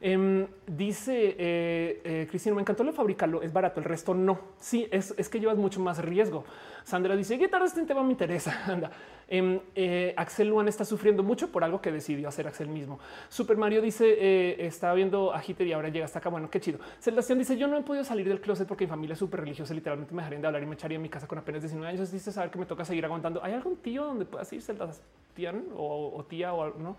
Em, 0.00 0.46
dice 0.64 1.34
eh, 1.36 2.00
eh, 2.04 2.26
Cristina, 2.30 2.54
me 2.54 2.60
encantó 2.60 2.84
lo 2.84 2.92
fabricarlo, 2.92 3.42
es 3.42 3.52
barato, 3.52 3.80
el 3.80 3.84
resto 3.84 4.14
no. 4.14 4.38
Sí, 4.58 4.86
es, 4.92 5.12
es 5.18 5.28
que 5.28 5.40
llevas 5.40 5.56
mucho 5.56 5.80
más 5.80 5.98
riesgo. 5.98 6.44
Sandra 6.84 7.16
dice, 7.16 7.36
¿qué 7.36 7.48
tal 7.48 7.62
este 7.62 7.84
tema 7.84 8.04
me 8.04 8.12
interesa? 8.12 8.62
Anda. 8.72 8.92
Em, 9.26 9.60
eh, 9.74 10.14
Axel 10.16 10.48
Luan 10.48 10.68
está 10.68 10.84
sufriendo 10.84 11.22
mucho 11.24 11.50
por 11.50 11.64
algo 11.64 11.80
que 11.80 11.90
decidió 11.90 12.28
hacer 12.28 12.46
Axel 12.46 12.68
mismo. 12.68 13.00
Super 13.28 13.56
Mario 13.56 13.82
dice, 13.82 14.64
estaba 14.64 14.94
viendo 14.94 15.34
a 15.34 15.42
Hitter 15.44 15.66
y 15.66 15.72
ahora 15.72 15.88
llega 15.88 16.04
hasta 16.04 16.20
acá. 16.20 16.28
Bueno, 16.28 16.48
qué 16.48 16.60
chido. 16.60 16.78
Sebastián 17.00 17.38
dice, 17.38 17.58
yo 17.58 17.66
no 17.66 17.76
he 17.76 17.82
podido 17.82 18.04
salir 18.04 18.28
del 18.28 18.40
closet 18.40 18.68
porque 18.68 18.84
mi 18.84 18.90
familia 18.90 19.14
es 19.14 19.18
súper 19.18 19.40
religiosa, 19.40 19.74
literalmente 19.74 20.14
me 20.14 20.22
dejarían 20.22 20.42
de 20.42 20.46
hablar 20.46 20.62
y 20.62 20.66
me 20.66 20.74
echaría 20.76 20.96
en 20.96 21.02
mi 21.02 21.08
casa 21.08 21.26
con 21.26 21.38
apenas 21.38 21.60
19 21.62 21.92
años. 21.92 22.12
Dice, 22.12 22.30
saber 22.30 22.50
que 22.50 22.58
me 22.58 22.66
toca 22.66 22.84
seguir 22.84 23.04
aguantando. 23.04 23.42
¿Hay 23.42 23.52
algún 23.52 23.76
tío 23.78 24.04
donde 24.04 24.24
puedas 24.24 24.50
ir, 24.52 24.62
Sebastián 24.62 25.64
o, 25.76 26.14
o 26.16 26.24
tía 26.24 26.54
o? 26.54 26.78
No. 26.78 26.96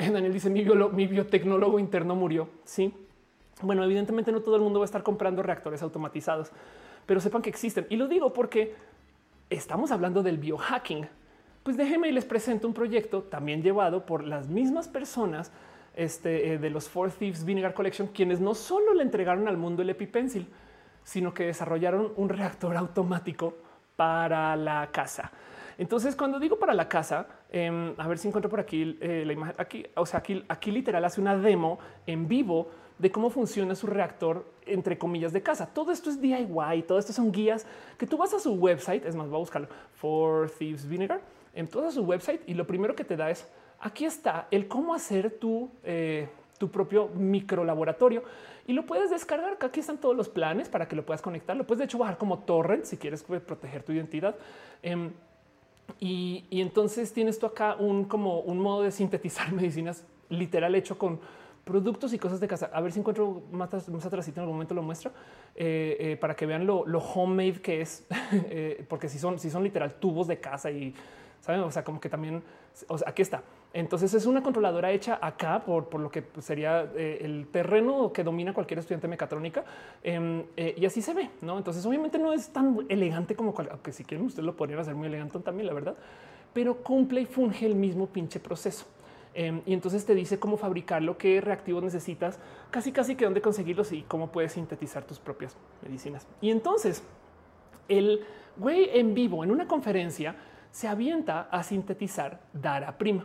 Daniel 0.12 0.32
dice 0.32 0.50
mi, 0.50 0.64
biotecnólogo 1.06 1.78
interno 1.78 2.14
murió. 2.14 2.48
Sí. 2.64 2.94
Bueno, 3.62 3.84
evidentemente 3.84 4.32
no 4.32 4.40
todo 4.40 4.56
el 4.56 4.62
mundo 4.62 4.80
va 4.80 4.84
a 4.84 4.86
estar 4.86 5.02
comprando 5.02 5.42
reactores 5.42 5.82
automatizados, 5.82 6.50
pero 7.06 7.20
sepan 7.20 7.42
que 7.42 7.50
existen. 7.50 7.86
Y 7.90 7.96
lo 7.96 8.08
digo 8.08 8.32
porque 8.32 8.74
estamos 9.50 9.90
hablando 9.90 10.22
del 10.22 10.38
biohacking. 10.38 11.06
Pues 11.62 11.76
déjenme 11.76 12.08
y 12.08 12.12
les 12.12 12.24
presento 12.24 12.66
un 12.66 12.72
proyecto 12.72 13.22
también 13.24 13.62
llevado 13.62 14.06
por 14.06 14.24
las 14.24 14.48
mismas 14.48 14.88
personas 14.88 15.52
este, 15.94 16.54
eh, 16.54 16.58
de 16.58 16.70
los 16.70 16.88
Four 16.88 17.10
Thieves 17.10 17.44
Vinegar 17.44 17.74
Collection, 17.74 18.08
quienes 18.08 18.40
no 18.40 18.54
solo 18.54 18.94
le 18.94 19.02
entregaron 19.02 19.46
al 19.46 19.58
mundo 19.58 19.82
el 19.82 19.90
EpiPencil, 19.90 20.46
sino 21.04 21.34
que 21.34 21.44
desarrollaron 21.44 22.12
un 22.16 22.30
reactor 22.30 22.76
automático 22.76 23.54
para 23.96 24.56
la 24.56 24.88
casa. 24.90 25.30
Entonces, 25.76 26.16
cuando 26.16 26.38
digo 26.38 26.58
para 26.58 26.72
la 26.72 26.88
casa, 26.88 27.26
em, 27.50 27.94
a 27.98 28.08
ver 28.08 28.18
si 28.18 28.28
encuentro 28.28 28.50
por 28.50 28.60
aquí 28.60 28.98
eh, 29.00 29.24
la 29.26 29.32
imagen. 29.32 29.54
Aquí, 29.58 29.86
o 29.94 30.06
sea, 30.06 30.22
aquí, 30.48 30.70
literal 30.70 31.04
hace 31.04 31.20
una 31.20 31.36
demo 31.36 31.78
en 32.06 32.28
vivo 32.28 32.70
de 32.98 33.10
cómo 33.10 33.30
funciona 33.30 33.74
su 33.74 33.86
reactor, 33.86 34.44
entre 34.66 34.98
comillas, 34.98 35.32
de 35.32 35.42
casa. 35.42 35.66
Todo 35.66 35.90
esto 35.92 36.10
es 36.10 36.20
DIY, 36.20 36.82
todo 36.86 36.98
esto 36.98 37.12
son 37.12 37.32
guías 37.32 37.66
que 37.98 38.06
tú 38.06 38.16
vas 38.16 38.32
a 38.34 38.38
su 38.38 38.54
website. 38.54 39.04
Es 39.04 39.16
más, 39.16 39.28
voy 39.28 39.36
a 39.36 39.40
buscarlo 39.40 39.68
for 39.94 40.50
Thieves 40.50 40.86
Vinegar 40.86 41.20
en 41.54 41.66
todo 41.66 41.90
su 41.90 42.02
website 42.02 42.42
y 42.46 42.54
lo 42.54 42.66
primero 42.66 42.94
que 42.94 43.04
te 43.04 43.16
da 43.16 43.30
es 43.30 43.46
aquí 43.80 44.04
está 44.04 44.46
el 44.50 44.68
cómo 44.68 44.94
hacer 44.94 45.38
tu, 45.38 45.70
eh, 45.82 46.28
tu 46.58 46.70
propio 46.70 47.08
micro 47.08 47.64
laboratorio 47.64 48.22
y 48.66 48.72
lo 48.72 48.86
puedes 48.86 49.10
descargar. 49.10 49.56
Aquí 49.60 49.80
están 49.80 49.98
todos 49.98 50.16
los 50.16 50.28
planes 50.28 50.68
para 50.68 50.86
que 50.86 50.94
lo 50.94 51.04
puedas 51.04 51.22
conectar. 51.22 51.56
Lo 51.56 51.66
puedes 51.66 51.78
de 51.78 51.84
hecho 51.86 51.98
bajar 51.98 52.18
como 52.18 52.40
torrent 52.40 52.84
si 52.84 52.96
quieres 52.96 53.22
proteger 53.22 53.82
tu 53.82 53.92
identidad. 53.92 54.36
Em, 54.82 55.12
y, 55.98 56.44
entonces 56.50 57.12
tienes 57.12 57.38
tú 57.38 57.46
acá 57.46 57.76
un 57.76 58.04
como 58.04 58.40
un 58.40 58.58
modo 58.58 58.82
de 58.82 58.90
sintetizar 58.90 59.52
medicinas 59.52 60.04
literal 60.28 60.74
hecho 60.74 60.98
con 60.98 61.20
productos 61.64 62.12
y 62.12 62.18
cosas 62.18 62.40
de 62.40 62.48
casa. 62.48 62.70
A 62.72 62.80
ver 62.80 62.92
si 62.92 63.00
encuentro 63.00 63.42
más, 63.52 63.88
más 63.88 64.06
atrás 64.06 64.28
en 64.28 64.38
algún 64.38 64.54
momento 64.54 64.74
lo 64.74 64.82
muestro 64.82 65.12
eh, 65.54 65.96
eh, 66.00 66.16
para 66.16 66.34
que 66.34 66.46
vean 66.46 66.66
lo, 66.66 66.84
homemade 66.84 67.60
que 67.60 67.80
es, 67.80 68.06
eh, 68.32 68.84
porque 68.88 69.08
si 69.08 69.18
son, 69.18 69.38
si 69.38 69.50
son 69.50 69.62
literal 69.62 69.94
tubos 69.94 70.26
de 70.26 70.40
casa 70.40 70.70
y 70.70 70.94
saben, 71.40 71.60
o 71.60 71.70
sea, 71.70 71.84
como 71.84 72.00
que 72.00 72.08
también 72.08 72.42
o 72.88 72.98
sea, 72.98 73.08
aquí 73.08 73.22
está. 73.22 73.42
Entonces 73.72 74.12
es 74.14 74.26
una 74.26 74.42
controladora 74.42 74.90
hecha 74.90 75.18
acá 75.22 75.62
por, 75.64 75.88
por 75.88 76.00
lo 76.00 76.10
que 76.10 76.24
sería 76.40 76.90
el 76.96 77.46
terreno 77.52 78.12
que 78.12 78.24
domina 78.24 78.52
cualquier 78.52 78.80
estudiante 78.80 79.06
mecatrónica 79.06 79.64
em, 80.02 80.44
y 80.56 80.84
así 80.84 81.00
se 81.00 81.14
ve. 81.14 81.30
No, 81.40 81.56
entonces 81.56 81.86
obviamente 81.86 82.18
no 82.18 82.32
es 82.32 82.48
tan 82.48 82.84
elegante 82.88 83.36
como 83.36 83.54
que 83.54 83.92
si 83.92 84.04
quieren 84.04 84.26
ustedes 84.26 84.44
lo 84.44 84.56
podrían 84.56 84.80
hacer 84.80 84.96
muy 84.96 85.06
elegante 85.06 85.38
también, 85.38 85.68
la 85.68 85.74
verdad, 85.74 85.94
pero 86.52 86.82
cumple 86.82 87.20
y 87.20 87.26
funge 87.26 87.64
el 87.66 87.76
mismo 87.76 88.06
pinche 88.06 88.40
proceso. 88.40 88.86
Em, 89.32 89.62
y 89.64 89.72
entonces 89.72 90.04
te 90.04 90.14
dice 90.14 90.40
cómo 90.40 90.56
fabricarlo, 90.56 91.16
qué 91.16 91.40
reactivos 91.40 91.82
necesitas, 91.84 92.40
casi 92.70 92.90
casi 92.90 93.14
que 93.14 93.24
dónde 93.24 93.40
conseguirlos 93.40 93.92
y 93.92 94.02
cómo 94.02 94.32
puedes 94.32 94.52
sintetizar 94.52 95.04
tus 95.04 95.20
propias 95.20 95.56
medicinas. 95.82 96.26
Y 96.40 96.50
entonces 96.50 97.04
el 97.88 98.24
güey 98.56 98.90
en 98.92 99.14
vivo 99.14 99.44
en 99.44 99.52
una 99.52 99.68
conferencia 99.68 100.34
se 100.72 100.88
avienta 100.88 101.42
a 101.42 101.62
sintetizar 101.62 102.40
Daraprim. 102.52 103.22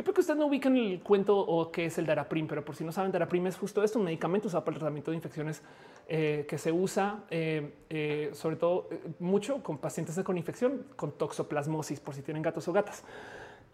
Que 0.00 0.04
creo 0.04 0.14
que 0.14 0.22
ustedes 0.22 0.40
no 0.40 0.46
ubican 0.46 0.78
el 0.78 1.02
cuento 1.02 1.38
o 1.38 1.70
qué 1.70 1.84
es 1.84 1.98
el 1.98 2.06
Daraprim, 2.06 2.46
pero 2.46 2.64
por 2.64 2.74
si 2.74 2.84
no 2.84 2.90
saben, 2.90 3.12
Daraprim 3.12 3.46
es 3.48 3.58
justo 3.58 3.82
esto, 3.82 3.98
un 3.98 4.06
medicamento 4.06 4.48
usado 4.48 4.64
para 4.64 4.76
el 4.76 4.78
tratamiento 4.78 5.10
de 5.10 5.18
infecciones 5.18 5.60
eh, 6.08 6.46
que 6.48 6.56
se 6.56 6.72
usa 6.72 7.24
eh, 7.28 7.74
eh, 7.90 8.30
sobre 8.32 8.56
todo 8.56 8.88
mucho 9.18 9.62
con 9.62 9.76
pacientes 9.76 10.18
con 10.24 10.38
infección, 10.38 10.86
con 10.96 11.12
toxoplasmosis, 11.12 12.00
por 12.00 12.14
si 12.14 12.22
tienen 12.22 12.42
gatos 12.42 12.66
o 12.66 12.72
gatas. 12.72 13.04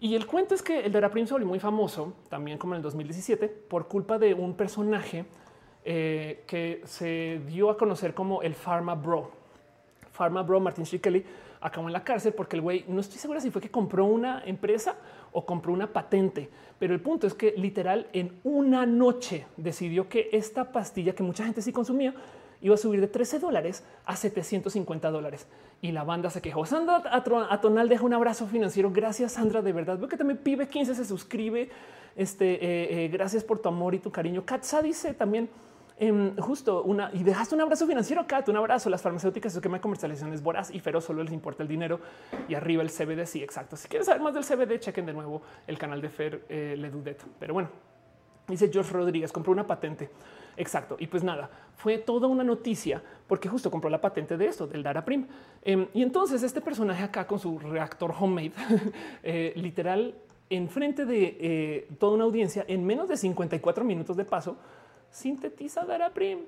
Y 0.00 0.16
el 0.16 0.26
cuento 0.26 0.56
es 0.56 0.62
que 0.62 0.80
el 0.80 0.90
Daraprim 0.90 1.28
se 1.28 1.32
volvió 1.32 1.46
muy 1.46 1.60
famoso 1.60 2.14
también 2.28 2.58
como 2.58 2.74
en 2.74 2.78
el 2.78 2.82
2017 2.82 3.46
por 3.46 3.86
culpa 3.86 4.18
de 4.18 4.34
un 4.34 4.56
personaje 4.56 5.26
que 5.84 6.80
se 6.82 7.40
dio 7.46 7.70
a 7.70 7.76
conocer 7.76 8.14
como 8.14 8.42
el 8.42 8.56
Pharma 8.56 8.96
Bro. 8.96 9.30
Pharma 10.10 10.42
Bro 10.42 10.58
Martin 10.58 10.84
Shkreli 10.84 11.24
acabó 11.60 11.88
en 11.88 11.92
la 11.92 12.04
cárcel 12.04 12.32
porque 12.32 12.56
el 12.56 12.62
güey 12.62 12.84
no 12.88 13.00
estoy 13.00 13.18
segura 13.18 13.40
si 13.40 13.50
fue 13.50 13.60
que 13.60 13.70
compró 13.70 14.04
una 14.04 14.42
empresa 14.44 14.96
o 15.36 15.44
compró 15.44 15.70
una 15.70 15.92
patente, 15.92 16.48
pero 16.78 16.94
el 16.94 17.00
punto 17.02 17.26
es 17.26 17.34
que 17.34 17.52
literal 17.58 18.06
en 18.14 18.40
una 18.42 18.86
noche 18.86 19.46
decidió 19.58 20.08
que 20.08 20.30
esta 20.32 20.72
pastilla 20.72 21.14
que 21.14 21.22
mucha 21.22 21.44
gente 21.44 21.60
sí 21.60 21.72
consumía 21.72 22.14
iba 22.62 22.74
a 22.74 22.78
subir 22.78 23.02
de 23.02 23.06
13 23.06 23.38
dólares 23.38 23.84
a 24.06 24.16
750 24.16 25.10
dólares. 25.10 25.46
Y 25.82 25.92
la 25.92 26.04
banda 26.04 26.30
se 26.30 26.40
quejó. 26.40 26.64
Sandra 26.64 27.02
Atonal 27.50 27.90
deja 27.90 28.02
un 28.02 28.14
abrazo 28.14 28.46
financiero. 28.46 28.90
Gracias, 28.90 29.32
Sandra. 29.32 29.60
De 29.60 29.74
verdad, 29.74 29.98
veo 29.98 30.08
que 30.08 30.16
también 30.16 30.38
Pibe 30.38 30.66
15 30.68 30.94
se 30.94 31.04
suscribe. 31.04 31.68
Este, 32.16 32.54
eh, 32.54 33.04
eh, 33.04 33.08
gracias 33.08 33.44
por 33.44 33.58
tu 33.58 33.68
amor 33.68 33.94
y 33.94 33.98
tu 33.98 34.10
cariño. 34.10 34.46
Katza 34.46 34.80
dice 34.80 35.12
también 35.12 35.50
em, 35.98 36.36
justo 36.36 36.82
una 36.82 37.10
y 37.12 37.22
dejaste 37.22 37.54
un 37.54 37.60
abrazo 37.60 37.86
financiero. 37.86 38.26
Kat, 38.26 38.48
un 38.48 38.56
abrazo. 38.56 38.90
Las 38.90 39.02
farmacéuticas, 39.02 39.52
su 39.52 39.58
esquema 39.58 39.78
de 39.78 39.80
comercialización 39.80 40.32
es 40.32 40.42
voraz 40.42 40.70
y 40.70 40.80
feroz. 40.80 41.04
Solo 41.04 41.22
les 41.22 41.32
importa 41.32 41.62
el 41.62 41.68
dinero 41.68 42.00
y 42.48 42.54
arriba 42.54 42.82
el 42.82 42.90
CBD. 42.90 43.26
Sí, 43.26 43.42
exacto. 43.42 43.76
Si 43.76 43.88
quieren 43.88 44.04
saber 44.04 44.20
más 44.20 44.34
del 44.34 44.44
CBD, 44.44 44.78
chequen 44.78 45.06
de 45.06 45.12
nuevo 45.12 45.42
el 45.66 45.78
canal 45.78 46.00
de 46.00 46.08
Fer 46.08 46.44
eh, 46.48 46.74
Ledudet. 46.78 47.22
Pero 47.38 47.54
bueno, 47.54 47.70
dice 48.48 48.70
George 48.72 48.92
Rodríguez, 48.92 49.32
compró 49.32 49.52
una 49.52 49.66
patente. 49.66 50.10
Exacto. 50.56 50.96
Y 50.98 51.06
pues 51.06 51.22
nada, 51.22 51.50
fue 51.76 51.98
toda 51.98 52.26
una 52.26 52.42
noticia 52.42 53.02
porque 53.26 53.48
justo 53.48 53.70
compró 53.70 53.90
la 53.90 54.00
patente 54.00 54.36
de 54.36 54.46
esto, 54.46 54.66
del 54.66 54.82
Daraprim. 54.82 55.26
Eh, 55.62 55.88
y 55.94 56.02
entonces 56.02 56.42
este 56.42 56.60
personaje 56.60 57.02
acá 57.02 57.26
con 57.26 57.38
su 57.38 57.58
reactor 57.58 58.14
homemade, 58.18 58.52
eh, 59.22 59.52
literal, 59.56 60.14
enfrente 60.48 61.04
de 61.04 61.36
eh, 61.40 61.88
toda 61.98 62.14
una 62.14 62.24
audiencia, 62.24 62.64
en 62.68 62.84
menos 62.84 63.08
de 63.08 63.16
54 63.16 63.84
minutos 63.84 64.16
de 64.16 64.24
paso, 64.24 64.56
sintetiza 65.16 65.86
Daraprim 65.86 66.40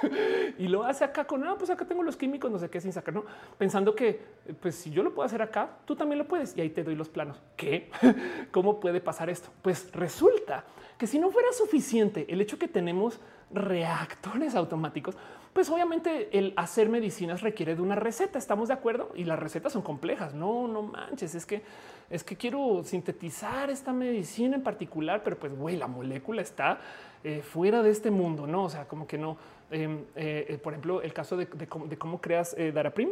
y 0.58 0.68
lo 0.68 0.84
hace 0.84 1.04
acá 1.04 1.26
con, 1.26 1.44
ah, 1.44 1.54
pues 1.58 1.68
acá 1.68 1.84
tengo 1.84 2.02
los 2.02 2.16
químicos, 2.16 2.50
no 2.50 2.58
sé 2.58 2.70
qué, 2.70 2.80
sin 2.80 2.94
sacar, 2.94 3.12
no 3.12 3.24
pensando 3.58 3.94
que, 3.94 4.20
pues 4.60 4.74
si 4.74 4.90
yo 4.90 5.02
lo 5.02 5.12
puedo 5.12 5.26
hacer 5.26 5.42
acá, 5.42 5.68
tú 5.84 5.94
también 5.94 6.18
lo 6.18 6.26
puedes 6.26 6.56
y 6.56 6.62
ahí 6.62 6.70
te 6.70 6.82
doy 6.82 6.94
los 6.94 7.10
planos. 7.10 7.38
¿Qué? 7.56 7.90
¿Cómo 8.52 8.80
puede 8.80 9.00
pasar 9.02 9.28
esto? 9.28 9.50
Pues 9.60 9.92
resulta 9.92 10.64
que 10.96 11.06
si 11.06 11.18
no 11.18 11.30
fuera 11.30 11.52
suficiente 11.52 12.24
el 12.30 12.40
hecho 12.40 12.58
que 12.58 12.68
tenemos 12.68 13.20
reactores 13.52 14.54
automáticos, 14.54 15.16
pues 15.52 15.68
obviamente 15.68 16.38
el 16.38 16.54
hacer 16.56 16.88
medicinas 16.88 17.42
requiere 17.42 17.74
de 17.74 17.82
una 17.82 17.96
receta. 17.96 18.38
Estamos 18.38 18.68
de 18.68 18.74
acuerdo 18.74 19.10
y 19.14 19.24
las 19.24 19.38
recetas 19.38 19.72
son 19.72 19.82
complejas. 19.82 20.32
No, 20.32 20.68
no 20.68 20.82
manches. 20.82 21.34
Es 21.34 21.44
que 21.44 21.62
es 22.10 22.24
que 22.24 22.36
quiero 22.36 22.82
sintetizar 22.84 23.70
esta 23.70 23.92
medicina 23.92 24.56
en 24.56 24.62
particular, 24.62 25.22
pero 25.22 25.38
pues 25.38 25.56
güey, 25.56 25.76
la 25.76 25.86
molécula 25.86 26.42
está 26.42 26.80
eh, 27.22 27.40
fuera 27.40 27.82
de 27.82 27.90
este 27.90 28.10
mundo, 28.10 28.48
no? 28.48 28.64
O 28.64 28.68
sea, 28.68 28.86
como 28.88 29.06
que 29.06 29.16
no. 29.16 29.36
Em, 29.70 30.04
eh, 30.16 30.58
por 30.62 30.72
ejemplo, 30.72 31.00
el 31.00 31.12
caso 31.12 31.36
de, 31.36 31.46
cómo, 31.46 32.20
creas 32.20 32.56
eh, 32.58 32.72
Daraprim, 32.72 33.10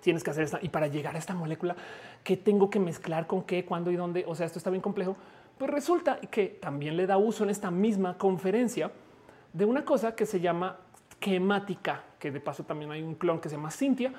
tienes 0.00 0.22
que 0.22 0.30
hacer 0.30 0.44
esta 0.44 0.60
y 0.62 0.68
para 0.68 0.86
llegar 0.86 1.16
a 1.16 1.18
esta 1.18 1.34
molécula, 1.34 1.74
qué 2.22 2.36
tengo 2.36 2.70
que 2.70 2.78
mezclar 2.78 3.26
con 3.26 3.42
qué, 3.42 3.64
cuándo 3.64 3.90
y 3.90 3.96
dónde. 3.96 4.24
O 4.28 4.36
sea, 4.36 4.46
esto 4.46 4.58
está 4.58 4.70
bien 4.70 4.82
complejo. 4.82 5.16
Pues 5.58 5.70
resulta 5.70 6.20
que 6.20 6.46
también 6.46 6.96
le 6.96 7.06
da 7.06 7.16
uso 7.16 7.42
en 7.42 7.50
esta 7.50 7.72
misma 7.72 8.16
conferencia 8.16 8.92
de 9.52 9.64
una 9.64 9.84
cosa 9.84 10.14
que 10.14 10.26
se 10.26 10.40
llama 10.40 10.78
quemática, 11.18 12.04
que 12.18 12.30
de 12.30 12.40
paso 12.40 12.64
también 12.64 12.90
hay 12.92 13.02
un 13.02 13.14
clon 13.14 13.40
que 13.40 13.48
se 13.48 13.56
llama 13.56 13.70
Cintia, 13.70 14.12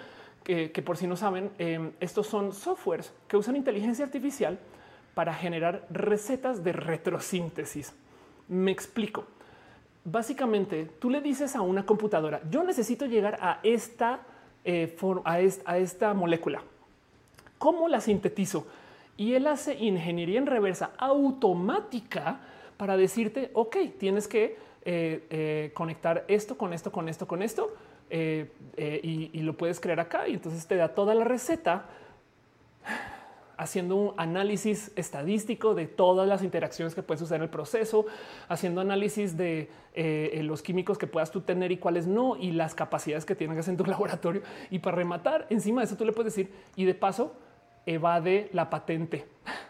que, 0.43 0.69
por 0.85 0.97
si 0.97 1.07
no 1.07 1.15
saben, 1.15 1.51
em, 1.57 1.91
estos 1.99 2.27
son 2.27 2.53
softwares 2.53 3.13
que 3.27 3.37
usan 3.37 3.55
inteligencia 3.55 4.05
artificial 4.05 4.59
para 5.13 5.33
generar 5.33 5.85
recetas 5.89 6.63
de 6.63 6.73
retrosíntesis. 6.73 7.93
Me 8.47 8.71
explico. 8.71 9.25
Básicamente, 10.05 10.85
tú 10.99 11.09
le 11.09 11.21
dices 11.21 11.55
a 11.55 11.61
una 11.61 11.85
computadora, 11.85 12.41
yo 12.49 12.63
necesito 12.63 13.05
llegar 13.05 13.37
a 13.41 13.59
esta, 13.63 14.19
eh, 14.65 14.97
a, 15.23 15.33
a 15.33 15.77
esta 15.77 16.13
molécula. 16.13 16.61
¿Cómo 17.57 17.87
la 17.87 18.01
sintetizo? 18.01 18.67
y 19.17 19.33
él 19.33 19.47
hace 19.47 19.75
ingeniería 19.75 20.39
en 20.39 20.45
reversa 20.45 20.91
automática 20.97 22.39
para 22.77 22.97
decirte, 22.97 23.51
ok, 23.53 23.77
tienes 23.99 24.27
que 24.27 24.57
eh, 24.85 25.25
eh, 25.29 25.71
conectar 25.73 26.25
esto 26.27 26.57
con 26.57 26.73
esto, 26.73 26.91
con 26.91 27.07
esto, 27.07 27.27
con 27.27 27.41
esto, 27.41 27.73
eh, 28.15 28.99
y, 29.34 29.41
lo 29.41 29.57
puedes 29.57 29.80
crear 29.80 29.99
acá. 29.99 30.27
Y 30.27 30.34
entonces 30.34 30.68
te 30.68 30.76
da 30.76 30.90
toda 30.90 31.15
la 31.15 31.23
receta 31.23 31.85
haciendo 33.57 33.95
un 33.95 34.14
análisis 34.18 34.91
estadístico 34.95 35.73
de 35.73 35.88
todas 35.88 36.27
las 36.27 36.44
interacciones 36.44 36.94
que 36.94 37.02
puedes 37.02 37.22
usar 37.23 37.38
en 37.38 37.44
el 37.44 37.49
proceso, 37.49 38.06
haciendo 38.49 38.81
análisis 38.81 39.35
de 39.35 39.69
los 40.44 40.61
químicos 40.61 40.98
que 40.98 41.07
puedas 41.07 41.31
tú 41.31 41.41
tener 41.41 41.72
y 41.72 41.77
cuáles 41.77 42.06
no, 42.06 42.35
y 42.35 42.52
las 42.52 42.76
capacidades 42.76 43.26
que 43.26 43.35
tienes 43.35 43.68
en 43.68 43.77
tu 43.77 43.85
laboratorio. 43.88 44.44
Y 44.69 44.80
para 44.80 44.98
rematar, 44.98 45.48
encima 45.49 45.81
de 45.81 45.85
eso 45.85 45.98
tú 45.98 46.06
le 46.06 46.11
puedes 46.11 46.35
decir, 46.35 46.53
y 46.76 46.85
de 46.85 46.94
paso, 46.94 47.34
evade 47.85 48.49
la 48.53 48.69
patente. 48.69 49.26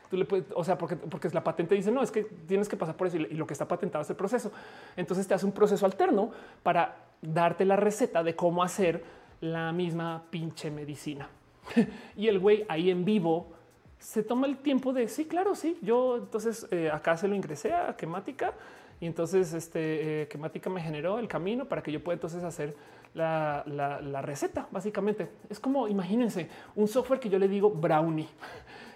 Tú 0.09 0.17
le 0.17 0.25
puedes, 0.25 0.45
o 0.55 0.63
sea, 0.63 0.77
porque, 0.77 0.95
porque 0.95 1.29
la 1.29 1.43
patente 1.43 1.75
dice 1.75 1.91
no, 1.91 2.03
es 2.03 2.11
que 2.11 2.23
tienes 2.23 2.69
que 2.69 2.77
pasar 2.77 2.95
por 2.95 3.07
eso 3.07 3.17
y 3.17 3.35
lo 3.35 3.47
que 3.47 3.53
está 3.53 3.67
patentado 3.67 4.03
es 4.03 4.09
el 4.09 4.15
proceso. 4.15 4.51
Entonces 4.95 5.27
te 5.27 5.33
hace 5.33 5.45
un 5.45 5.51
proceso 5.51 5.85
alterno 5.85 6.31
para 6.61 6.97
darte 7.21 7.65
la 7.65 7.75
receta 7.75 8.23
de 8.23 8.35
cómo 8.35 8.63
hacer 8.63 9.03
la 9.41 9.71
misma 9.71 10.23
pinche 10.29 10.69
medicina. 10.69 11.27
y 12.15 12.27
el 12.27 12.39
güey 12.39 12.65
ahí 12.69 12.89
en 12.89 13.05
vivo 13.05 13.53
se 13.97 14.21
toma 14.21 14.47
el 14.47 14.57
tiempo 14.57 14.91
de 14.93 15.07
sí, 15.07 15.25
claro, 15.25 15.55
sí. 15.55 15.77
Yo 15.81 16.17
entonces 16.17 16.67
eh, 16.71 16.91
acá 16.91 17.15
se 17.17 17.27
lo 17.27 17.35
ingresé 17.35 17.73
a 17.73 17.95
quemática 17.95 18.53
y 18.99 19.05
entonces 19.05 19.53
este 19.53 20.23
eh, 20.23 20.27
quemática 20.27 20.69
me 20.69 20.81
generó 20.81 21.19
el 21.19 21.27
camino 21.27 21.65
para 21.65 21.81
que 21.81 21.91
yo 21.91 22.03
pueda 22.03 22.15
entonces 22.15 22.43
hacer 22.43 22.75
la, 23.13 24.21
receta, 24.21 24.67
básicamente. 24.71 25.29
Es 25.49 25.59
como, 25.59 25.87
imagínense, 25.87 26.49
un 26.75 26.87
software 26.87 27.19
que 27.19 27.29
yo 27.29 27.39
le 27.39 27.47
digo 27.47 27.69
brownie. 27.69 28.27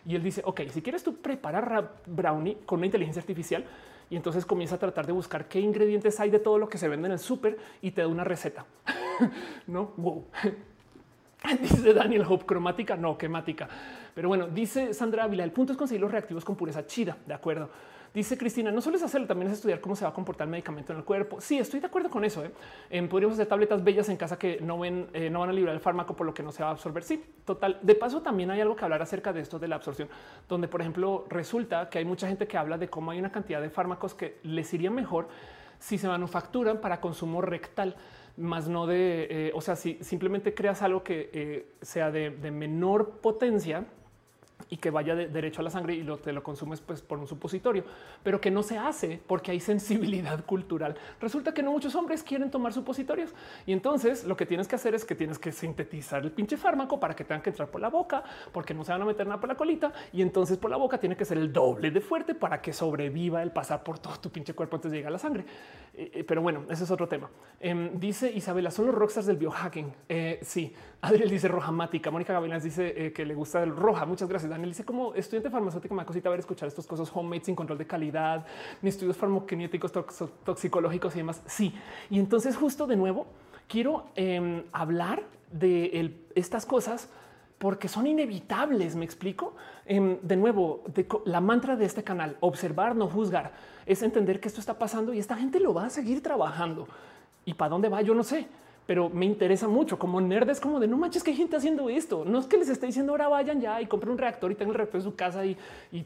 Y 0.06 0.16
él 0.16 0.24
dice, 0.24 0.42
ok, 0.46 0.62
si 0.70 0.82
quieres 0.82 1.04
tú 1.04 1.18
preparar 1.18 1.96
brownie 2.06 2.58
con 2.66 2.80
una 2.80 2.86
inteligencia 2.86 3.22
artificial, 3.22 3.66
y 4.10 4.16
entonces 4.16 4.46
comienza 4.46 4.76
a 4.76 4.80
tratar 4.80 5.06
de 5.06 5.12
buscar 5.12 5.48
qué 5.48 5.60
ingredientes 5.60 6.20
hay 6.20 6.30
de 6.30 6.40
todo 6.40 6.58
lo 6.58 6.70
que 6.70 6.78
se 6.78 6.88
vende 6.88 7.08
en 7.08 7.14
el 7.14 7.20
súper 7.20 7.58
y 7.82 7.92
te 7.92 8.02
da 8.02 8.08
una 8.08 8.24
receta. 8.24 8.66
no, 9.68 9.92
wow. 9.98 10.26
dice 11.62 11.94
Daniel 11.94 12.26
Hope, 12.28 12.46
cromática, 12.46 12.96
no, 12.96 13.18
quemática. 13.18 13.68
Pero 14.16 14.30
bueno, 14.30 14.48
dice 14.48 14.94
Sandra 14.94 15.26
Ávila, 15.26 15.44
el 15.44 15.52
punto 15.52 15.74
es 15.74 15.78
conseguir 15.78 16.02
los 16.02 16.12
reactivos 16.12 16.46
con 16.46 16.56
pureza 16.56 16.86
chida, 16.88 17.18
de 17.26 17.34
acuerdo. 17.34 17.70
Dice 18.18 18.36
Cristina, 18.36 18.72
no 18.72 18.82
solo 18.82 18.98
hacerlo, 18.98 19.28
también 19.28 19.52
es 19.52 19.60
estudiar 19.60 19.80
cómo 19.80 19.96
se 19.96 20.04
va 20.04 20.10
a 20.10 20.14
comportar 20.16 20.48
el 20.48 20.50
medicamento 20.50 20.92
en 20.92 20.98
el 20.98 21.06
cuerpo. 21.06 21.40
Sí, 21.40 21.60
estoy 21.60 21.80
de 21.80 21.86
acuerdo 21.86 22.10
con 22.10 22.26
eso. 22.26 22.44
¿eh? 22.44 22.52
Em, 22.90 23.08
podríamos 23.08 23.36
hacer 23.36 23.46
tabletas 23.46 23.84
bellas 23.84 24.10
en 24.10 24.18
casa 24.18 24.40
que 24.40 24.60
no 24.60 24.80
ven, 24.80 25.08
eh, 25.14 25.30
no 25.30 25.42
van 25.42 25.52
a 25.52 25.54
librar 25.54 25.76
el 25.76 25.80
fármaco 25.80 26.16
por 26.16 26.26
lo 26.26 26.34
que 26.34 26.42
no 26.42 26.52
se 26.52 26.64
va 26.64 26.70
a 26.70 26.72
absorber. 26.72 27.04
Sí, 27.04 27.24
total. 27.46 27.78
De 27.84 27.94
paso, 27.94 28.24
también 28.24 28.50
hay 28.50 28.60
algo 28.60 28.76
que 28.76 28.84
hablar 28.84 29.04
acerca 29.04 29.34
de 29.34 29.42
esto 29.42 29.60
de 29.60 29.68
la 29.68 29.76
absorción, 29.76 30.10
donde, 30.50 30.68
por 30.68 30.82
ejemplo, 30.82 31.28
resulta 31.30 31.92
que 31.92 32.00
hay 32.00 32.06
mucha 32.06 32.28
gente 32.28 32.48
que 32.48 32.58
habla 32.58 32.80
de 32.80 32.90
cómo 32.90 33.12
hay 33.12 33.20
una 33.20 33.32
cantidad 33.32 33.62
de 33.62 33.70
fármacos 33.70 34.16
que 34.16 34.40
les 34.42 34.74
iría 34.74 34.90
mejor 34.90 35.28
si 35.78 36.00
se 36.00 36.08
manufacturan 36.08 36.82
para 36.82 37.00
consumo 37.00 37.44
rectal 37.44 37.98
más 38.36 38.68
no 38.68 38.88
de, 38.88 39.28
eh, 39.30 39.52
o 39.54 39.62
sea, 39.62 39.76
si 39.76 40.00
simplemente 40.02 40.56
creas 40.56 40.82
algo 40.82 41.04
que 41.04 41.68
sea 41.84 42.10
de, 42.10 42.32
menor 42.50 43.20
potencia, 43.22 43.86
y 44.70 44.78
que 44.78 44.90
vaya 44.90 45.16
de 45.16 45.28
derecho 45.28 45.62
a 45.62 45.64
la 45.64 45.70
sangre 45.70 45.96
y 45.96 46.04
lo, 46.04 46.18
te 46.18 46.34
lo 46.34 46.44
consumes 46.44 46.82
pues, 46.82 47.02
por 47.02 47.20
un 47.20 47.28
supositorio, 47.28 47.84
pero 48.24 48.42
que 48.42 48.52
no 48.52 48.64
se 48.64 48.78
hace 48.78 49.20
porque 49.26 49.52
hay 49.52 49.60
sensibilidad 49.72 50.44
cultural. 50.46 50.96
Resulta 51.22 51.54
que 51.54 51.64
no 51.64 51.72
muchos 51.72 51.96
hombres 51.96 52.24
quieren 52.24 52.52
tomar 52.52 52.74
supositorios 52.74 53.34
y 53.66 53.74
entonces 53.74 54.26
lo 54.26 54.36
que 54.36 54.46
tienes 54.46 54.68
que 54.68 54.76
hacer 54.76 54.96
es 54.96 55.06
que 55.06 55.16
tienes 55.16 55.40
que 55.40 55.52
sintetizar 55.52 56.24
el 56.24 56.32
pinche 56.32 56.58
fármaco 56.58 57.00
para 57.00 57.16
que 57.16 57.24
tengan 57.24 57.42
que 57.42 57.52
entrar 57.52 57.70
por 57.70 57.82
la 57.82 57.90
boca 57.90 58.24
porque 58.52 58.74
no 58.74 58.84
se 58.84 58.92
van 58.92 59.02
a 59.02 59.06
meter 59.06 59.28
nada 59.28 59.40
por 59.40 59.50
la 59.50 59.56
colita 59.56 59.94
y 60.12 60.22
entonces 60.22 60.58
por 60.58 60.72
la 60.72 60.78
boca 60.78 60.98
tiene 61.00 61.16
que 61.16 61.26
ser 61.26 61.38
el 61.38 61.54
doble 61.54 61.92
de 61.92 62.02
fuerte 62.02 62.36
para 62.36 62.62
que 62.62 62.74
sobreviva 62.74 63.44
el 63.44 63.52
pasar 63.52 63.84
por 63.84 64.00
todo 64.00 64.20
tu 64.20 64.30
pinche 64.30 64.54
cuerpo 64.54 64.78
antes 64.78 64.92
de 64.92 64.98
llegar 64.98 65.12
a 65.12 65.14
la 65.14 65.20
sangre. 65.20 65.46
Eh, 65.94 66.12
eh, 66.14 66.24
pero 66.24 66.42
bueno, 66.42 66.66
ese 66.70 66.84
es 66.84 66.92
otro 66.92 67.08
tema. 67.08 67.30
Em, 67.60 68.00
dice 68.00 68.32
Isabela, 68.32 68.72
son 68.72 68.88
los 68.88 68.96
rockstars 68.96 69.26
del 69.26 69.38
biohacking. 69.38 69.94
Eh, 70.08 70.40
sí, 70.42 70.74
Adriel 71.02 71.30
dice 71.30 71.48
rojamática. 71.48 72.12
Mónica 72.12 72.34
Gavilán 72.34 72.62
dice 72.62 73.14
que 73.14 73.26
le 73.26 73.34
gusta 73.34 73.64
el 73.64 73.76
roja. 73.76 74.06
Muchas 74.06 74.30
gracias. 74.30 74.47
Daniel 74.50 74.70
dice 74.70 74.86
como 74.86 75.14
estudiante 75.14 75.50
farmacéutico 75.50 75.96
me 75.96 76.06
cosita 76.06 76.30
ver 76.30 76.40
escuchar 76.40 76.68
estas 76.68 76.88
cosas 76.88 77.12
homemade 77.14 77.46
sin 77.46 77.56
control 77.56 77.78
de 77.78 77.88
calidad, 77.88 78.46
ni 78.82 78.90
estudios 78.90 79.18
farmacokinéticos, 79.18 79.92
toxicológicos 80.44 81.16
y 81.16 81.18
demás. 81.20 81.42
Sí. 81.46 81.74
Y 82.10 82.20
entonces 82.20 82.56
justo 82.56 82.88
de 82.88 82.96
nuevo 82.96 83.28
quiero 83.68 84.06
em, 84.16 84.64
hablar 84.72 85.24
de 85.52 86.14
estas 86.36 86.66
cosas 86.66 87.10
porque 87.58 87.88
son 87.88 88.08
inevitables. 88.08 88.96
Me 88.96 89.06
explico 89.06 89.56
em, 89.86 90.20
de 90.22 90.36
nuevo 90.36 90.84
la 91.26 91.42
mantra 91.42 91.76
de 91.76 91.86
este 91.86 92.04
canal, 92.04 92.38
observar, 92.40 92.96
no 92.96 93.08
juzgar, 93.08 93.54
es 93.86 94.04
entender 94.04 94.40
que 94.40 94.48
esto 94.48 94.60
está 94.60 94.78
pasando 94.78 95.14
y 95.14 95.20
esta 95.20 95.36
gente 95.36 95.60
lo 95.60 95.74
va 95.74 95.86
a 95.86 95.90
seguir 95.90 96.22
trabajando. 96.22 96.88
Y 97.46 97.54
para 97.54 97.70
dónde 97.70 97.90
va, 97.90 98.02
yo 98.02 98.14
no 98.14 98.24
sé, 98.24 98.48
pero 98.88 99.10
me 99.10 99.26
interesa 99.26 99.68
mucho. 99.68 100.00
Como 100.00 100.20
nerd 100.22 100.50
es 100.50 100.62
como 100.62 100.80
de 100.80 100.88
no 100.88 100.98
manches 100.98 101.22
que 101.22 101.32
hay 101.32 101.38
gente 101.38 101.58
haciendo 101.58 101.90
esto. 101.90 102.24
No 102.26 102.40
es 102.40 102.48
que 102.48 102.58
les 102.58 102.70
esté 102.70 102.88
diciendo 102.88 103.12
ahora 103.12 103.28
vayan 103.28 103.60
ya 103.60 103.82
y 103.82 103.86
compren 103.86 104.14
un 104.14 104.18
reactor 104.18 104.50
y 104.52 104.56
tengan 104.56 104.72
el 104.72 104.78
reactor 104.78 105.02
en 105.02 105.04
su 105.04 105.16
casa 105.16 105.46
y, 105.46 105.58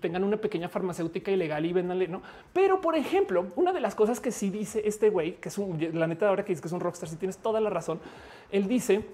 tengan 0.02 0.24
una 0.24 0.38
pequeña 0.38 0.68
farmacéutica 0.68 1.32
ilegal 1.32 1.64
y 1.64 1.72
véndanle. 1.72 2.08
No, 2.08 2.24
pero 2.52 2.82
por 2.82 2.96
ejemplo, 2.96 3.52
una 3.56 3.72
de 3.72 3.80
las 3.80 3.94
cosas 3.94 4.20
que 4.20 4.32
sí 4.32 4.50
dice 4.50 4.82
este 4.84 5.12
güey, 5.12 5.36
que 5.36 5.50
es 5.50 5.58
un 5.60 5.80
la 5.94 6.08
neta 6.08 6.28
ahora 6.28 6.44
que 6.44 6.54
dice 6.54 6.62
que 6.62 6.68
es 6.68 6.74
un 6.74 6.80
rockstar, 6.80 7.08
si 7.08 7.18
tienes 7.18 7.38
toda 7.38 7.62
la 7.62 7.70
razón, 7.70 8.00
él 8.52 8.68
dice 8.68 9.06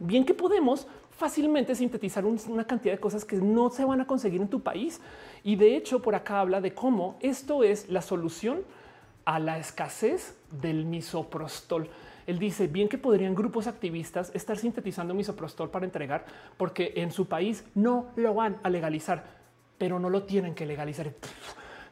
bien 0.00 0.26
que 0.26 0.34
podemos 0.34 0.86
fácilmente 1.16 1.74
sintetizar 1.74 2.26
una 2.26 2.66
cantidad 2.66 2.94
de 2.94 3.00
cosas 3.00 3.24
que 3.24 3.36
no 3.36 3.70
se 3.70 3.84
van 3.84 4.02
a 4.02 4.06
conseguir 4.06 4.42
en 4.42 4.48
tu 4.48 4.60
país. 4.60 5.00
Y 5.42 5.56
de 5.56 5.76
hecho, 5.76 6.02
por 6.02 6.14
acá 6.14 6.40
habla 6.40 6.60
de 6.60 6.74
cómo 6.74 7.16
esto 7.20 7.64
es 7.64 7.88
la 7.88 8.02
solución 8.02 8.62
a 9.24 9.38
la 9.38 9.58
escasez 9.58 10.36
del 10.50 10.84
misoprostol. 10.84 11.88
Él 12.28 12.38
dice 12.38 12.66
bien 12.66 12.90
que 12.90 12.98
podrían 12.98 13.34
grupos 13.34 13.66
activistas 13.66 14.30
estar 14.34 14.58
sintetizando 14.58 15.14
misoprostol 15.14 15.70
para 15.70 15.86
entregar 15.86 16.26
porque 16.58 16.92
en 16.96 17.10
su 17.10 17.26
país 17.26 17.64
no 17.74 18.10
lo 18.16 18.34
van 18.34 18.58
a 18.62 18.68
legalizar, 18.68 19.24
pero 19.78 19.98
no 19.98 20.10
lo 20.10 20.24
tienen 20.24 20.54
que 20.54 20.66
legalizar. 20.66 21.10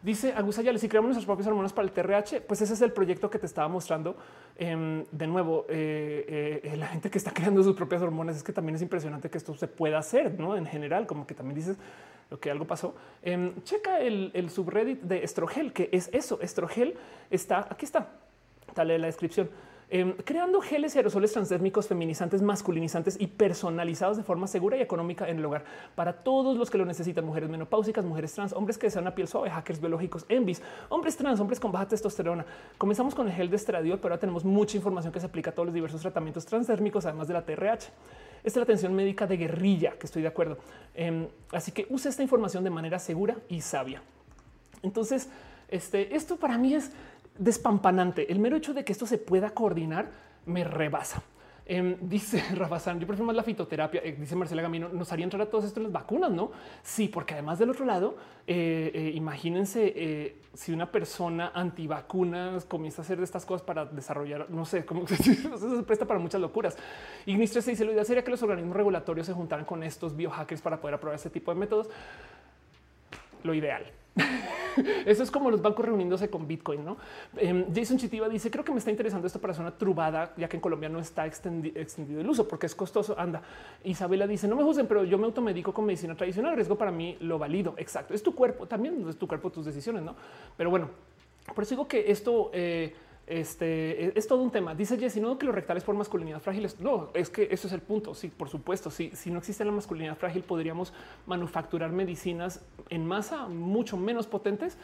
Dice 0.03 0.35
Agusayales, 0.35 0.83
si 0.83 0.89
creamos 0.91 1.09
nuestras 1.09 1.25
propias 1.25 1.49
hormonas 1.49 1.73
para 1.73 1.89
el 1.89 1.93
TRH, 1.93 2.43
pues 2.47 2.61
ese 2.61 2.75
es 2.75 2.83
el 2.83 2.93
proyecto 2.93 3.31
que 3.31 3.39
te 3.39 3.47
estaba 3.47 3.67
mostrando. 3.69 4.15
Em, 4.57 5.05
de 5.11 5.27
nuevo, 5.27 5.65
eh, 5.71 6.61
eh, 6.63 6.77
la 6.77 6.89
gente 6.89 7.11
que 7.11 7.17
está 7.17 7.33
creando 7.33 7.63
sus 7.63 7.75
propias 7.75 8.03
hormonas 8.03 8.37
es 8.37 8.43
que 8.43 8.53
también 8.53 8.77
es 8.77 8.83
impresionante 8.83 9.31
que 9.31 9.39
esto 9.39 9.55
se 9.55 9.69
pueda 9.69 9.99
hacer, 9.99 10.39
¿no? 10.39 10.55
En 10.55 10.67
general, 10.67 11.07
como 11.07 11.27
que 11.27 11.33
también 11.35 11.57
dices 11.57 11.79
lo 12.29 12.39
que 12.39 12.51
algo 12.51 12.67
pasó. 12.67 12.95
Em, 13.23 13.55
checa 13.63 14.01
el, 14.01 14.33
el, 14.35 14.51
subreddit 14.51 15.01
de 15.01 15.25
Estrogel, 15.25 15.73
que 15.73 15.89
es 15.91 16.11
eso. 16.13 16.39
Estrogel 16.43 16.95
está, 17.31 17.67
aquí 17.71 17.87
está, 17.87 18.11
dale 18.75 18.99
la 18.99 19.07
descripción. 19.07 19.49
Em, 19.89 20.15
creando 20.15 20.61
geles 20.61 20.97
y 20.97 20.99
aerosoles 20.99 21.33
transdérmicos 21.33 21.87
feminizantes, 21.87 22.43
masculinizantes 22.43 23.17
y 23.21 23.29
personalizados 23.29 24.17
de 24.17 24.25
forma 24.25 24.49
segura 24.49 24.77
y 24.77 24.81
económica 24.81 25.29
en 25.29 25.39
el 25.39 25.45
hogar 25.45 25.65
para 25.95 26.13
todos 26.13 26.57
los 26.57 26.71
que 26.71 26.79
lo 26.79 26.85
necesitan: 26.85 27.25
mujeres 27.25 27.49
menopáusicas, 27.49 28.05
mujeres 28.05 28.33
trans, 28.33 28.53
hombres 28.53 28.79
que 28.79 28.89
desean 28.89 29.05
una 29.05 29.15
piel 29.15 29.29
suave, 29.29 29.49
hackers 29.49 29.81
biológicos, 29.81 30.27
envis, 30.29 30.61
hombres 30.89 31.17
trans, 31.17 31.39
hombres 31.39 31.61
con 31.61 31.71
baja 31.71 31.87
testosterona. 31.87 32.45
Comenzamos 32.79 33.15
con 33.15 33.29
el 33.29 33.33
gel 33.33 33.49
de 33.49 33.57
estradiol, 33.57 34.01
pero 34.01 34.15
ahora 34.15 34.21
tenemos 34.21 34.45
mucha 34.45 34.77
información 34.77 35.13
que 35.13 35.21
se 35.21 35.27
aplica 35.27 35.51
a 35.51 35.55
todos 35.55 35.67
los 35.67 35.75
diversos 35.75 36.01
tratamientos 36.03 36.45
transdérmicos, 36.47 37.07
además 37.07 37.29
de 37.29 37.35
la 37.35 37.45
TRH. 37.45 37.93
Esta 38.43 38.49
es 38.49 38.57
la 38.57 38.63
atención 38.63 38.93
médica 38.93 39.29
de 39.29 39.37
guerrilla, 39.37 39.93
que 39.93 40.07
estoy 40.07 40.23
de 40.23 40.29
acuerdo. 40.29 40.59
Em, 40.95 41.29
así 41.53 41.71
que 41.71 41.87
use 41.91 42.09
esta 42.09 42.23
información 42.25 42.65
de 42.65 42.71
manera 42.71 42.99
segura 42.99 43.37
y 43.49 43.61
sabia. 43.61 44.03
Entonces, 44.83 45.29
este, 45.69 46.15
esto 46.15 46.37
para 46.37 46.59
mí 46.59 46.75
es 46.75 46.93
despampanante. 47.39 48.31
El 48.31 48.39
mero 48.39 48.57
hecho 48.57 48.75
de 48.75 48.85
que 48.85 48.93
esto 48.93 49.07
se 49.07 49.19
pueda 49.19 49.51
coordinar 49.51 50.11
me 50.47 50.65
rebasa. 50.65 51.23
Em, 51.69 51.97
dice 52.09 52.43
Rafa 52.55 52.79
San, 52.79 53.01
yo 53.01 53.07
prefiero 53.07 53.27
más 53.27 53.37
la 53.37 53.43
fitoterapia. 53.43 54.01
Eh, 54.05 54.17
dice 54.19 54.37
Marcela 54.37 54.63
Gamino, 54.63 54.89
nos 54.89 55.13
haría 55.13 55.25
entrar 55.25 55.43
a 55.43 55.47
todos 55.47 55.65
esto 55.65 55.81
en 55.81 55.85
las 55.85 55.93
vacunas, 55.93 56.31
no? 56.31 56.53
Sí, 56.83 57.09
porque 57.09 57.35
además 57.35 57.59
del 57.59 57.71
otro 57.71 57.85
lado, 57.85 58.17
eh, 58.47 58.93
eh, 58.95 59.13
imagínense 59.15 60.37
si 60.55 60.73
una 60.73 60.91
persona 60.91 61.51
antivacunas 61.55 62.65
comienza 62.65 63.03
a 63.03 63.05
hacer 63.05 63.21
estas 63.21 63.45
cosas 63.45 63.67
para 63.67 63.85
desarrollar, 63.85 64.49
no 64.49 64.65
sé, 64.65 64.85
cómo 64.87 65.07
se 65.09 65.83
presta 65.83 66.07
para 66.07 66.21
muchas 66.21 66.41
locuras. 66.41 66.77
Ignis 67.27 67.51
se 67.51 67.71
dice: 67.71 67.85
Lo 67.85 67.93
ideal 67.93 68.07
sería 68.07 68.23
que 68.23 68.31
los 68.31 68.43
organismos 68.43 68.77
regulatorios 68.77 69.27
se 69.27 69.33
juntaran 69.33 69.65
con 69.65 69.83
estos 69.83 70.17
biohackers 70.17 70.63
para 70.63 70.81
poder 70.81 70.95
aprobar 70.95 71.17
este 71.17 71.31
tipo 71.31 71.53
de 71.53 71.59
métodos. 71.59 71.89
Lo 73.47 73.55
ideal. 73.55 73.85
Eso 75.07 75.23
es 75.23 75.31
como 75.31 75.51
los 75.51 75.63
bancos 75.63 75.85
reuniéndose 75.85 76.29
con 76.29 76.47
Bitcoin. 76.47 76.85
¿no? 76.85 76.97
Em, 77.37 77.73
Jason 77.73 77.97
Chitiva 77.97 78.29
dice: 78.29 78.51
Creo 78.51 78.65
que 78.65 78.73
me 78.73 78.79
está 78.79 78.91
interesando 78.91 79.27
esto 79.27 79.41
para 79.41 79.55
una 79.61 79.77
trubada, 79.77 80.35
ya 80.37 80.49
que 80.49 80.57
en 80.57 80.61
Colombia 80.61 80.89
no 80.89 80.99
está 80.99 81.27
extendido 81.27 82.21
el 82.21 82.29
uso 82.29 82.49
porque 82.49 82.67
es 82.67 82.75
costoso. 82.75 83.15
Anda. 83.19 83.41
Isabela 83.85 84.27
dice: 84.27 84.49
No 84.49 84.57
me 84.57 84.65
juzguen, 84.65 84.87
pero 84.87 85.05
yo 85.05 85.17
me 85.17 85.27
automedico 85.27 85.73
con 85.73 85.87
medicina 85.87 86.15
tradicional. 86.15 86.57
riesgo 86.57 86.77
para 86.77 86.91
mí 86.91 87.17
lo 87.21 87.39
valido. 87.39 87.75
Exacto. 87.77 88.15
Es 88.15 88.23
tu 88.23 88.35
cuerpo 88.35 88.67
también, 88.67 89.07
es 89.09 89.17
tu 89.17 89.29
cuerpo, 89.29 89.51
tus 89.51 89.65
decisiones. 89.65 90.03
No, 90.03 90.17
pero 90.57 90.71
bueno, 90.71 90.91
por 91.55 91.63
eso 91.63 91.71
digo 91.71 91.87
que 91.87 92.11
esto 92.11 92.51
eh, 92.53 92.95
este 93.27 94.17
es 94.17 94.27
todo 94.27 94.43
un 94.43 94.51
tema. 94.51 94.75
Dice 94.75 94.99
Jessy, 94.99 95.21
no 95.21 95.39
que 95.39 95.47
los 95.47 95.55
rectales 95.55 95.83
por 95.83 95.95
masculinidad 95.95 96.41
frágiles. 96.41 96.81
No, 96.81 97.11
es 97.15 97.29
que 97.29 97.49
eso 97.51 97.67
es 97.67 97.73
el 97.73 97.81
punto. 97.81 98.15
Sí, 98.15 98.29
por 98.29 98.49
supuesto. 98.49 98.91
Si 98.91 99.31
no 99.31 99.39
existe 99.39 99.65
la 99.65 99.73
masculinidad 99.73 100.17
frágil, 100.17 100.43
podríamos 100.43 100.93
manufacturar 101.27 101.91
medicinas 101.91 102.61
en 102.89 103.05
masa 103.05 103.49
mucho 103.49 103.97
menos 103.97 104.27
potentes. 104.27 104.79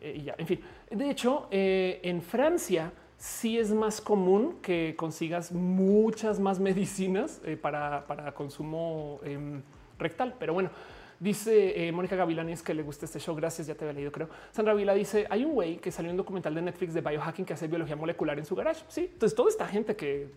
Eh, 0.00 0.18
y 0.18 0.22
ya, 0.24 0.34
en 0.38 0.46
fin. 0.46 0.60
De 0.90 1.10
hecho, 1.10 1.48
eh, 1.50 2.00
en 2.02 2.22
Francia 2.22 2.92
sí 3.16 3.58
es 3.58 3.72
más 3.72 4.00
común 4.00 4.58
que 4.60 4.94
consigas 4.96 5.52
muchas 5.52 6.38
más 6.38 6.60
medicinas 6.60 7.40
eh, 7.44 7.56
para, 7.56 8.06
para, 8.06 8.32
consumo 8.32 9.20
em, 9.24 9.62
rectal. 9.98 10.34
Pero 10.38 10.52
bueno, 10.54 10.70
Dice 11.18 11.88
eh, 11.88 11.92
Mónica 11.92 12.14
Gavilanes 12.14 12.62
que 12.62 12.74
le 12.74 12.82
gusta 12.82 13.06
este 13.06 13.18
show. 13.18 13.34
Gracias, 13.34 13.66
ya 13.66 13.74
te 13.74 13.84
había 13.84 13.94
leído, 13.94 14.12
creo. 14.12 14.28
Sandra 14.52 14.74
Vila 14.74 14.92
dice: 14.92 15.26
Hay 15.30 15.44
un 15.44 15.54
güey 15.54 15.78
que 15.78 15.90
salió 15.90 16.10
un 16.10 16.16
documental 16.16 16.54
de 16.54 16.60
Netflix 16.60 16.92
de 16.92 17.00
biohacking 17.00 17.46
que 17.46 17.54
hace 17.54 17.68
biología 17.68 17.96
molecular 17.96 18.38
en 18.38 18.44
su 18.44 18.54
garage. 18.54 18.84
Sí, 18.88 19.08
entonces 19.12 19.34
toda 19.34 19.48
esta 19.48 19.66
gente 19.66 19.96
que 19.96 20.28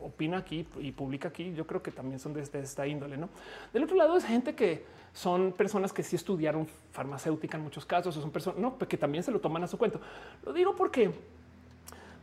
opina 0.00 0.38
aquí 0.38 0.66
y 0.78 0.92
publica 0.92 1.28
aquí, 1.28 1.52
yo 1.52 1.66
creo 1.66 1.82
que 1.82 1.90
también 1.90 2.18
son 2.18 2.32
de, 2.32 2.40
esta 2.40 2.86
índole. 2.86 3.18
No 3.18 3.28
del 3.72 3.84
otro 3.84 3.96
lado 3.96 4.16
es 4.16 4.24
gente 4.24 4.54
que 4.54 4.84
son 5.12 5.52
personas 5.52 5.92
que 5.92 6.02
sí 6.02 6.16
estudiaron 6.16 6.66
farmacéutica 6.92 7.58
en 7.58 7.62
muchos 7.62 7.84
casos, 7.84 8.16
o 8.16 8.20
son 8.20 8.30
personas 8.30 8.58
no, 8.58 8.78
que 8.78 8.96
también 8.96 9.22
se 9.22 9.30
lo 9.30 9.40
toman 9.40 9.62
a 9.62 9.66
su 9.66 9.76
cuento. 9.76 10.00
Lo 10.44 10.54
digo 10.54 10.74
porque 10.74 11.10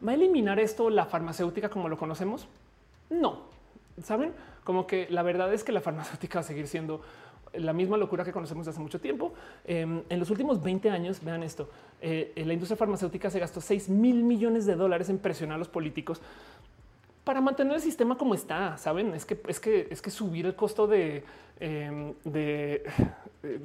va 0.05 0.11
a 0.11 0.15
eliminar 0.15 0.59
esto 0.59 0.89
la 0.89 1.05
farmacéutica 1.05 1.69
como 1.69 1.87
lo 1.87 1.97
conocemos. 1.97 2.47
No 3.11 3.51
saben 4.03 4.33
como 4.63 4.87
que 4.87 5.07
la 5.09 5.23
verdad 5.23 5.53
es 5.53 5.63
que 5.63 5.71
la 5.71 5.81
farmacéutica 5.81 6.39
va 6.39 6.41
a 6.41 6.43
seguir 6.43 6.67
siendo 6.67 7.01
la 7.53 7.73
misma 7.73 7.97
locura 7.97 8.23
que 8.23 8.31
conocemos 8.31 8.67
hace 8.67 8.79
mucho 8.79 8.99
tiempo. 8.99 9.33
Em, 9.65 10.01
en 10.09 10.19
los 10.19 10.29
últimos 10.29 10.61
20 10.61 10.89
años, 10.89 11.23
vean 11.23 11.43
esto, 11.43 11.69
eh, 12.01 12.33
la 12.45 12.53
industria 12.53 12.77
farmacéutica 12.77 13.29
se 13.29 13.39
gastó 13.39 13.61
6 13.61 13.89
mil 13.89 14.23
millones 14.23 14.65
de 14.65 14.75
dólares 14.75 15.09
en 15.09 15.17
presionar 15.17 15.55
a 15.55 15.59
los 15.59 15.67
políticos 15.67 16.21
para 17.23 17.41
mantener 17.41 17.73
el 17.73 17.81
sistema 17.81 18.17
como 18.17 18.33
está. 18.33 18.77
Saben, 18.77 19.13
es 19.13 19.25
que 19.25 19.39
es 19.47 19.59
que 19.59 19.87
es 19.91 20.01
que 20.01 20.09
subir 20.09 20.45
el 20.45 20.55
costo 20.55 20.87
de, 20.87 21.23
em, 21.59 22.13
de, 22.23 22.83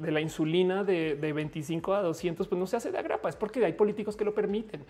la 0.01 0.21
insulina 0.21 0.83
de, 0.83 1.15
de 1.15 1.33
25 1.33 1.93
a 1.93 2.01
200, 2.01 2.47
pues 2.47 2.59
no 2.59 2.67
se 2.67 2.77
hace 2.77 2.91
de 2.91 2.97
agrapa, 2.97 3.29
es 3.29 3.35
porque 3.35 3.63
hay 3.65 3.73
políticos 3.73 4.15
que 4.15 4.25
lo 4.25 4.33
permiten. 4.33 4.83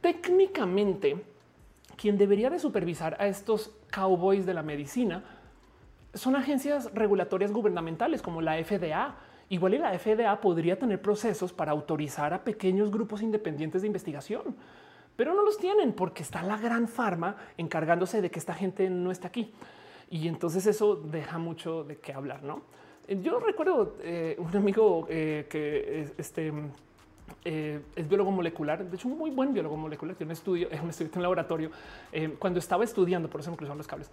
Técnicamente, 0.00 1.16
quien 1.96 2.16
debería 2.16 2.50
de 2.50 2.60
supervisar 2.60 3.16
a 3.18 3.26
estos 3.26 3.72
cowboys 3.90 4.46
de 4.46 4.54
la 4.54 4.62
medicina 4.62 5.24
son 6.14 6.36
agencias 6.36 6.92
regulatorias 6.94 7.52
gubernamentales 7.52 8.22
como 8.22 8.40
la 8.40 8.62
FDA. 8.62 9.16
Igual 9.50 9.74
y 9.74 9.78
la 9.78 9.98
FDA 9.98 10.40
podría 10.40 10.78
tener 10.78 11.00
procesos 11.00 11.52
para 11.52 11.72
autorizar 11.72 12.34
a 12.34 12.44
pequeños 12.44 12.90
grupos 12.90 13.22
independientes 13.22 13.82
de 13.82 13.86
investigación, 13.86 14.56
pero 15.16 15.34
no 15.34 15.42
los 15.42 15.58
tienen 15.58 15.94
porque 15.94 16.22
está 16.22 16.42
la 16.42 16.58
gran 16.58 16.86
farma 16.86 17.36
encargándose 17.56 18.20
de 18.20 18.30
que 18.30 18.38
esta 18.38 18.54
gente 18.54 18.90
no 18.90 19.10
está 19.10 19.28
aquí. 19.28 19.52
Y 20.10 20.28
entonces 20.28 20.66
eso 20.66 20.96
deja 20.96 21.38
mucho 21.38 21.84
de 21.84 21.96
qué 21.96 22.12
hablar, 22.12 22.42
¿no? 22.42 22.62
Yo 23.22 23.40
recuerdo 23.40 23.96
eh, 24.02 24.36
un 24.38 24.54
amigo 24.54 25.06
eh, 25.08 25.46
que 25.48 26.12
este 26.18 26.52
eh, 27.44 27.80
es 27.96 28.08
biólogo 28.08 28.30
molecular, 28.30 28.84
de 28.84 28.96
hecho 28.96 29.08
un 29.08 29.18
muy 29.18 29.30
buen 29.30 29.52
biólogo 29.52 29.76
molecular, 29.76 30.14
tiene 30.16 30.30
un 30.30 30.32
estudio, 30.32 30.68
es 30.70 30.80
un 30.82 30.90
estudio 30.90 31.10
en 31.14 31.22
laboratorio. 31.22 31.70
Eh, 32.12 32.34
cuando 32.38 32.58
estaba 32.58 32.84
estudiando, 32.84 33.28
por 33.28 33.40
eso 33.40 33.50
me 33.50 33.56
cruzaron 33.56 33.78
los 33.78 33.86
cables, 33.86 34.10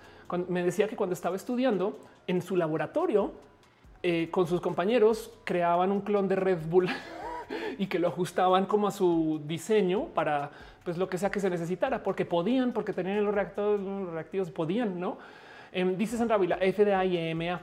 me 0.47 0.63
decía 0.63 0.87
que 0.87 0.95
cuando 0.95 1.13
estaba 1.13 1.35
estudiando 1.35 1.97
en 2.27 2.41
su 2.41 2.55
laboratorio 2.55 3.31
eh, 4.03 4.29
con 4.29 4.45
sus 4.45 4.61
compañeros 4.61 5.31
creaban 5.43 5.91
un 5.91 6.01
clon 6.01 6.27
de 6.27 6.35
Red 6.35 6.59
Bull 6.69 6.87
y 7.77 7.87
que 7.87 7.97
lo 7.97 8.09
ajustaban 8.09 8.65
como 8.65 8.87
a 8.87 8.91
su 8.91 9.41
diseño 9.45 10.05
para 10.13 10.51
pues 10.83 10.97
lo 10.97 11.09
que 11.09 11.17
sea 11.17 11.31
que 11.31 11.39
se 11.39 11.49
necesitara, 11.49 12.03
porque 12.03 12.25
podían, 12.25 12.71
porque 12.71 12.93
tenían 12.93 13.25
los 13.25 13.33
reactores 13.33 13.81
los 13.81 14.11
reactivos, 14.11 14.51
podían, 14.51 14.99
¿no? 14.99 15.17
Em, 15.71 15.97
dice 15.97 16.15
Sandra 16.15 16.37
Vila, 16.37 16.57
FDA 16.57 17.03
y 17.03 17.17
EMA 17.17 17.59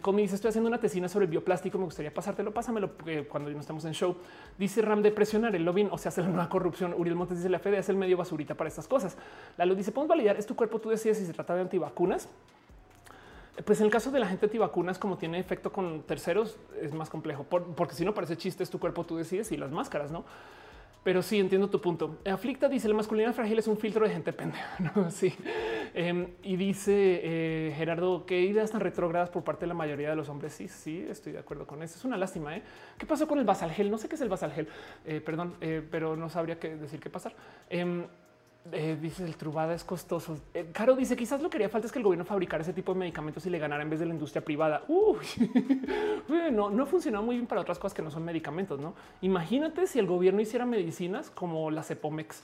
como 0.00 0.18
dice, 0.18 0.34
estoy 0.34 0.48
haciendo 0.48 0.68
una 0.68 0.78
tesina 0.78 1.08
sobre 1.08 1.24
el 1.26 1.30
bioplástico. 1.30 1.78
Me 1.78 1.84
gustaría 1.84 2.12
pasártelo, 2.12 2.52
pásamelo 2.52 2.92
cuando 3.28 3.50
no 3.50 3.60
estamos 3.60 3.84
en 3.84 3.92
show. 3.92 4.16
Dice 4.58 4.80
Ram 4.82 5.02
de 5.02 5.10
presionar 5.10 5.54
el 5.54 5.64
lobbying, 5.64 5.88
o 5.90 5.98
sea, 5.98 6.08
hacer 6.08 6.24
una 6.24 6.48
corrupción. 6.48 6.94
Uriel 6.96 7.14
Montes 7.16 7.38
dice 7.38 7.48
la 7.48 7.58
Fede 7.58 7.78
es 7.78 7.88
el 7.88 7.96
medio 7.96 8.16
basurita 8.16 8.54
para 8.54 8.68
estas 8.68 8.88
cosas. 8.88 9.16
La 9.56 9.66
luz 9.66 9.76
dice, 9.76 9.92
podemos 9.92 10.16
validar, 10.16 10.36
es 10.36 10.46
tu 10.46 10.56
cuerpo, 10.56 10.80
tú 10.80 10.88
decides 10.88 11.18
si 11.18 11.26
se 11.26 11.32
trata 11.32 11.54
de 11.54 11.60
antivacunas. 11.60 12.28
Pues 13.64 13.80
en 13.80 13.86
el 13.86 13.92
caso 13.92 14.10
de 14.10 14.20
la 14.20 14.26
gente 14.26 14.46
antivacunas, 14.46 14.98
como 14.98 15.16
tiene 15.16 15.38
efecto 15.38 15.72
con 15.72 16.02
terceros, 16.02 16.58
es 16.80 16.92
más 16.92 17.08
complejo, 17.08 17.44
porque 17.44 17.94
si 17.94 18.04
no 18.04 18.12
parece 18.12 18.36
chiste, 18.36 18.62
es 18.62 18.68
tu 18.70 18.78
cuerpo, 18.78 19.04
tú 19.04 19.16
decides 19.16 19.50
y 19.50 19.56
las 19.56 19.70
máscaras, 19.70 20.10
no? 20.10 20.24
Pero 21.06 21.22
sí 21.22 21.38
entiendo 21.38 21.70
tu 21.70 21.80
punto. 21.80 22.18
Aflicta 22.28 22.68
dice 22.68 22.88
la 22.88 22.94
masculinidad 22.94 23.32
frágil 23.32 23.56
es 23.60 23.68
un 23.68 23.76
filtro 23.76 24.04
de 24.04 24.12
gente 24.12 24.32
pendeja. 24.32 24.76
Sí. 25.10 25.32
Em, 25.94 26.26
y 26.42 26.56
dice 26.56 27.20
eh, 27.22 27.74
Gerardo 27.76 28.26
que 28.26 28.40
ideas 28.40 28.72
tan 28.72 28.80
retrógradas 28.80 29.30
por 29.30 29.44
parte 29.44 29.60
de 29.60 29.68
la 29.68 29.74
mayoría 29.74 30.10
de 30.10 30.16
los 30.16 30.28
hombres. 30.28 30.54
Sí, 30.54 30.66
sí, 30.66 31.06
estoy 31.08 31.32
de 31.32 31.38
acuerdo 31.38 31.64
con 31.64 31.80
eso. 31.84 31.96
Es 31.96 32.04
una 32.04 32.16
lástima. 32.16 32.56
¿eh? 32.56 32.64
¿Qué 32.98 33.06
pasó 33.06 33.28
con 33.28 33.38
el 33.38 33.44
basalgel? 33.44 33.88
No 33.88 33.98
sé 33.98 34.08
qué 34.08 34.16
es 34.16 34.20
el 34.20 34.28
basalgel, 34.28 34.66
eh, 35.04 35.20
perdón, 35.20 35.54
eh, 35.60 35.80
pero 35.88 36.16
no 36.16 36.28
sabría 36.28 36.58
qué 36.58 36.74
decir 36.74 36.98
qué 36.98 37.08
pasar. 37.08 37.36
Eh, 38.72 38.96
dice 39.00 39.24
el 39.24 39.36
trubada 39.36 39.74
es 39.74 39.84
costoso. 39.84 40.38
Eh, 40.52 40.70
Caro 40.72 40.96
dice 40.96 41.16
quizás 41.16 41.40
lo 41.40 41.48
que 41.48 41.56
haría 41.56 41.68
falta 41.68 41.86
es 41.86 41.92
que 41.92 41.98
el 41.98 42.04
gobierno 42.04 42.24
fabricara 42.24 42.62
ese 42.62 42.72
tipo 42.72 42.92
de 42.92 42.98
medicamentos 42.98 43.46
y 43.46 43.50
le 43.50 43.58
ganara 43.58 43.82
en 43.82 43.90
vez 43.90 44.00
de 44.00 44.06
la 44.06 44.14
industria 44.14 44.44
privada. 44.44 44.84
No, 46.52 46.70
no 46.70 46.82
ha 46.82 46.86
funcionado 46.86 47.24
muy 47.24 47.36
bien 47.36 47.46
para 47.46 47.60
otras 47.60 47.78
cosas 47.78 47.94
que 47.94 48.02
no 48.02 48.10
son 48.10 48.24
medicamentos. 48.24 48.80
No 48.80 48.94
imagínate 49.20 49.86
si 49.86 49.98
el 49.98 50.06
gobierno 50.06 50.40
hiciera 50.40 50.64
medicinas 50.64 51.30
como 51.30 51.70
la 51.70 51.82
Cepomex, 51.82 52.42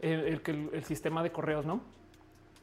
eh, 0.00 0.38
el, 0.46 0.70
el, 0.72 0.84
sistema 0.84 1.22
de 1.22 1.30
correos, 1.30 1.64
no? 1.64 1.80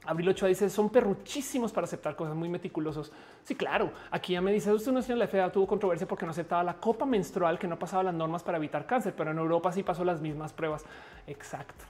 Abril 0.05 0.29
8 0.29 0.47
dice 0.47 0.69
son 0.69 0.89
perruchísimos 0.89 1.71
para 1.71 1.85
aceptar 1.85 2.15
cosas 2.15 2.35
muy 2.35 2.49
meticulosos. 2.49 3.11
Sí, 3.43 3.55
claro. 3.55 3.91
Aquí 4.11 4.33
ya 4.33 4.41
me 4.41 4.51
dice 4.51 4.71
usted 4.71 4.91
no 4.91 5.15
la 5.15 5.27
FDA 5.27 5.51
tuvo 5.51 5.67
controversia 5.67 6.07
porque 6.07 6.25
no 6.25 6.31
aceptaba 6.31 6.63
la 6.63 6.75
copa 6.75 7.05
menstrual 7.05 7.57
que 7.57 7.67
no 7.67 7.77
pasaba 7.77 8.03
las 8.03 8.13
normas 8.13 8.43
para 8.43 8.57
evitar 8.57 8.85
cáncer, 8.85 9.13
pero 9.15 9.31
en 9.31 9.37
Europa 9.37 9.71
sí 9.71 9.83
pasó 9.83 10.03
las 10.03 10.21
mismas 10.21 10.53
pruebas. 10.53 10.85
Exacto. 11.27 11.85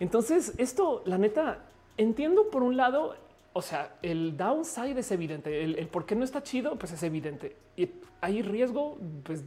Entonces, 0.00 0.54
esto, 0.58 1.02
la 1.06 1.18
neta, 1.18 1.58
entiendo 1.96 2.50
por 2.50 2.62
un 2.62 2.76
lado, 2.76 3.16
o 3.52 3.62
sea, 3.62 3.94
el 4.02 4.36
downside 4.36 4.98
es 4.98 5.10
evidente, 5.10 5.62
el, 5.62 5.86
por 5.88 6.06
qué 6.06 6.14
no 6.14 6.24
está 6.24 6.42
chido, 6.42 6.76
pues 6.76 6.92
es 6.92 7.02
evidente. 7.02 7.56
Y 7.76 7.88
hay 8.20 8.42
riesgo 8.42 8.98
pues, 9.24 9.44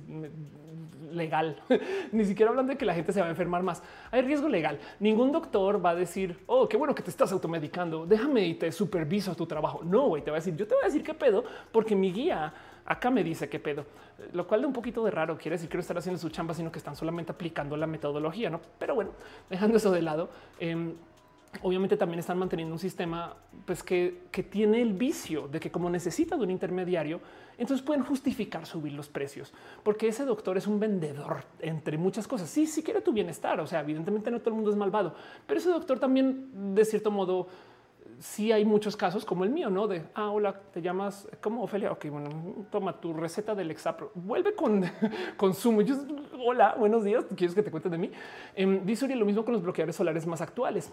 legal, 1.12 1.62
ni 2.12 2.26
siquiera 2.26 2.52
hablando 2.52 2.74
de 2.74 2.78
que 2.78 2.86
la 2.86 2.94
gente 2.94 3.14
se 3.14 3.20
va 3.20 3.28
a 3.28 3.30
enfermar 3.30 3.64
más. 3.64 3.82
Hay 4.12 4.22
riesgo 4.22 4.48
legal. 4.48 4.80
Ningún 5.00 5.32
doctor 5.32 5.84
va 5.84 5.92
a 5.92 5.96
decir, 5.96 6.38
oh, 6.46 6.68
qué 6.68 6.78
bueno 6.78 6.94
que 6.94 7.02
te 7.02 7.10
estás 7.10 7.32
automedicando, 7.32 8.06
déjame 8.06 8.46
y 8.46 8.54
te 8.56 8.72
superviso 8.72 9.36
tu 9.36 9.46
trabajo. 9.46 9.82
No, 9.84 10.08
güey, 10.08 10.24
te 10.24 10.32
va 10.32 10.38
a 10.38 10.40
decir, 10.40 10.56
yo 10.56 10.68
te 10.68 10.76
voy 10.76 10.84
a 10.84 10.88
decir 10.88 11.04
qué 11.04 11.14
pedo, 11.14 11.44
porque 11.72 11.96
mi 11.96 12.12
guía 12.12 12.54
acá 12.86 13.10
me 13.10 13.24
dice 13.24 13.50
qué 13.50 13.60
pedo, 13.60 13.86
lo 14.34 14.48
cual 14.48 14.62
de 14.62 14.68
un 14.68 14.74
poquito 14.74 15.04
de 15.04 15.12
raro 15.12 15.38
quiere 15.38 15.56
decir 15.56 15.70
que 15.70 15.78
no 15.78 15.82
están 15.82 15.98
haciendo 15.98 16.20
su 16.20 16.30
chamba, 16.30 16.54
sino 16.54 16.72
que 16.72 16.78
están 16.78 16.96
solamente 16.96 17.32
aplicando 17.32 17.76
la 17.76 17.88
metodología, 17.88 18.50
no? 18.50 18.62
Pero 18.80 18.96
bueno, 18.96 19.12
dejando 19.50 19.78
eso 19.78 19.92
de 19.92 20.02
lado, 20.02 20.30
em, 20.60 20.94
obviamente 21.62 21.98
también 21.98 22.20
están 22.20 22.38
manteniendo 22.38 22.74
un 22.74 22.80
sistema 22.80 23.36
pues 23.66 23.82
que, 23.82 24.24
que, 24.32 24.44
tiene 24.44 24.82
el 24.82 24.94
vicio 24.94 25.48
de 25.48 25.60
que 25.60 25.72
como 25.72 25.90
necesita 25.90 26.36
de 26.36 26.44
un 26.44 26.52
intermediario, 26.52 27.22
entonces 27.58 27.86
pueden 27.86 28.04
justificar 28.04 28.66
subir 28.66 28.94
los 28.94 29.08
precios, 29.10 29.54
porque 29.84 30.08
ese 30.08 30.26
doctor 30.26 30.58
es 30.58 30.68
un 30.68 30.80
vendedor 30.80 31.44
entre 31.60 31.98
muchas 31.98 32.28
cosas. 32.28 32.50
Sí, 32.50 32.68
sí 32.68 32.84
quiere 32.84 33.02
tu 33.02 33.14
bienestar, 33.14 33.60
o 33.60 33.68
sea, 33.68 33.80
evidentemente 33.80 34.30
no 34.30 34.40
todo 34.40 34.50
el 34.50 34.56
mundo 34.56 34.72
es 34.72 34.78
malvado, 34.78 35.16
pero 35.48 35.60
ese 35.60 35.70
doctor 35.70 35.98
también 36.00 36.76
de 36.76 36.86
cierto 36.86 37.12
modo 37.12 37.48
sí 38.20 38.52
hay 38.52 38.66
muchos 38.66 38.96
casos 38.96 39.26
como 39.26 39.44
el 39.44 39.50
mío, 39.50 39.70
no 39.70 39.88
de 39.88 40.04
ah, 40.16 40.30
hola, 40.30 40.54
te 40.74 40.82
llamas 40.82 41.28
como 41.42 41.64
Ofelia. 41.64 41.92
Ok, 41.92 42.06
bueno, 42.10 42.30
toma 42.72 43.00
tu 43.00 43.14
receta 43.14 43.56
del 43.56 43.72
Exapro, 43.72 44.12
vuelve 44.16 44.56
con 44.56 44.84
consumo. 45.38 45.82
Yo, 45.82 45.96
hola, 46.46 46.76
buenos 46.78 47.04
días. 47.04 47.26
¿Quieres 47.36 47.56
que 47.56 47.64
te 47.64 47.72
cuente 47.72 47.90
de 47.90 47.98
mí? 47.98 48.12
Em, 48.56 48.86
dice 48.86 49.06
Uriel 49.06 49.20
lo 49.20 49.26
mismo 49.26 49.44
con 49.44 49.54
los 49.54 49.64
bloqueadores 49.64 49.96
solares 49.96 50.26
más 50.26 50.42
actuales. 50.42 50.92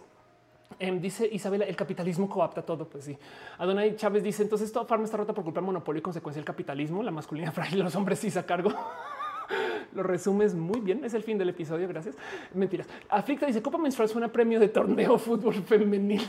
Em, 0.78 1.00
dice 1.00 1.28
Isabela, 1.30 1.64
el 1.64 1.76
capitalismo 1.76 2.28
coapta 2.28 2.62
todo. 2.62 2.88
Pues 2.88 3.04
sí. 3.04 3.18
Adonai 3.58 3.96
Chávez 3.96 4.22
dice: 4.22 4.42
Entonces 4.42 4.72
toda 4.72 4.86
farma 4.86 5.04
está 5.04 5.16
rota 5.16 5.32
por 5.32 5.44
culpa 5.44 5.60
del 5.60 5.66
monopolio 5.66 6.00
y 6.00 6.02
consecuencia 6.02 6.38
del 6.38 6.46
capitalismo. 6.46 7.02
La 7.02 7.10
masculinidad 7.10 7.52
frágil, 7.54 7.80
los 7.80 7.94
hombres 7.94 8.18
sí 8.18 8.30
se 8.30 8.38
a 8.38 8.46
cargo. 8.46 8.72
Lo 9.94 10.02
resumes 10.02 10.54
muy 10.54 10.80
bien. 10.80 11.04
Es 11.04 11.12
el 11.12 11.22
fin 11.22 11.36
del 11.36 11.50
episodio. 11.50 11.86
Gracias. 11.86 12.16
Mentiras. 12.54 12.88
Aflicta 13.08 13.46
dice: 13.46 13.60
Copa 13.60 13.78
menstrual 13.78 14.08
suena 14.08 14.32
premio 14.32 14.58
de 14.58 14.68
torneo 14.68 15.18
fútbol 15.18 15.54
femenil 15.54 16.22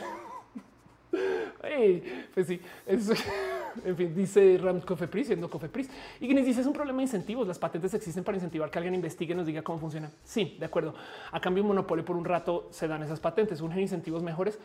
pues 2.34 2.48
sí, 2.48 2.60
en 3.86 3.95
fin, 3.95 4.16
dice 4.16 4.60
Ram 4.62 4.82
Cofepris, 4.82 5.28
siendo 5.28 5.50
Cofepris. 5.50 5.90
Y 6.20 6.26
quienes 6.26 6.45
dice 6.45 6.62
es 6.62 6.68
un 6.68 6.74
problema 6.74 6.98
de 6.98 7.04
incentivos. 7.04 7.48
Las 7.48 7.60
patentes 7.60 7.94
existen 7.94 8.24
para 8.24 8.38
incentivar 8.38 8.70
que 8.70 8.78
alguien 8.78 8.95
investigue 8.95 9.34
y 9.34 9.38
nos 9.38 9.48
diga 9.48 9.62
cómo 9.62 9.80
funciona. 9.80 10.12
Sí, 10.24 10.56
de 10.60 10.66
acuerdo. 10.66 10.94
A 11.32 11.40
cambio, 11.40 11.64
un 11.64 11.70
monopolio 11.70 12.06
por 12.06 12.16
un 12.16 12.26
rato 12.26 12.68
se 12.72 12.88
dan 12.88 13.04
esas 13.04 13.20
patentes, 13.20 13.62
un 13.62 13.78
incentivos 13.78 14.24
mejores. 14.24 14.60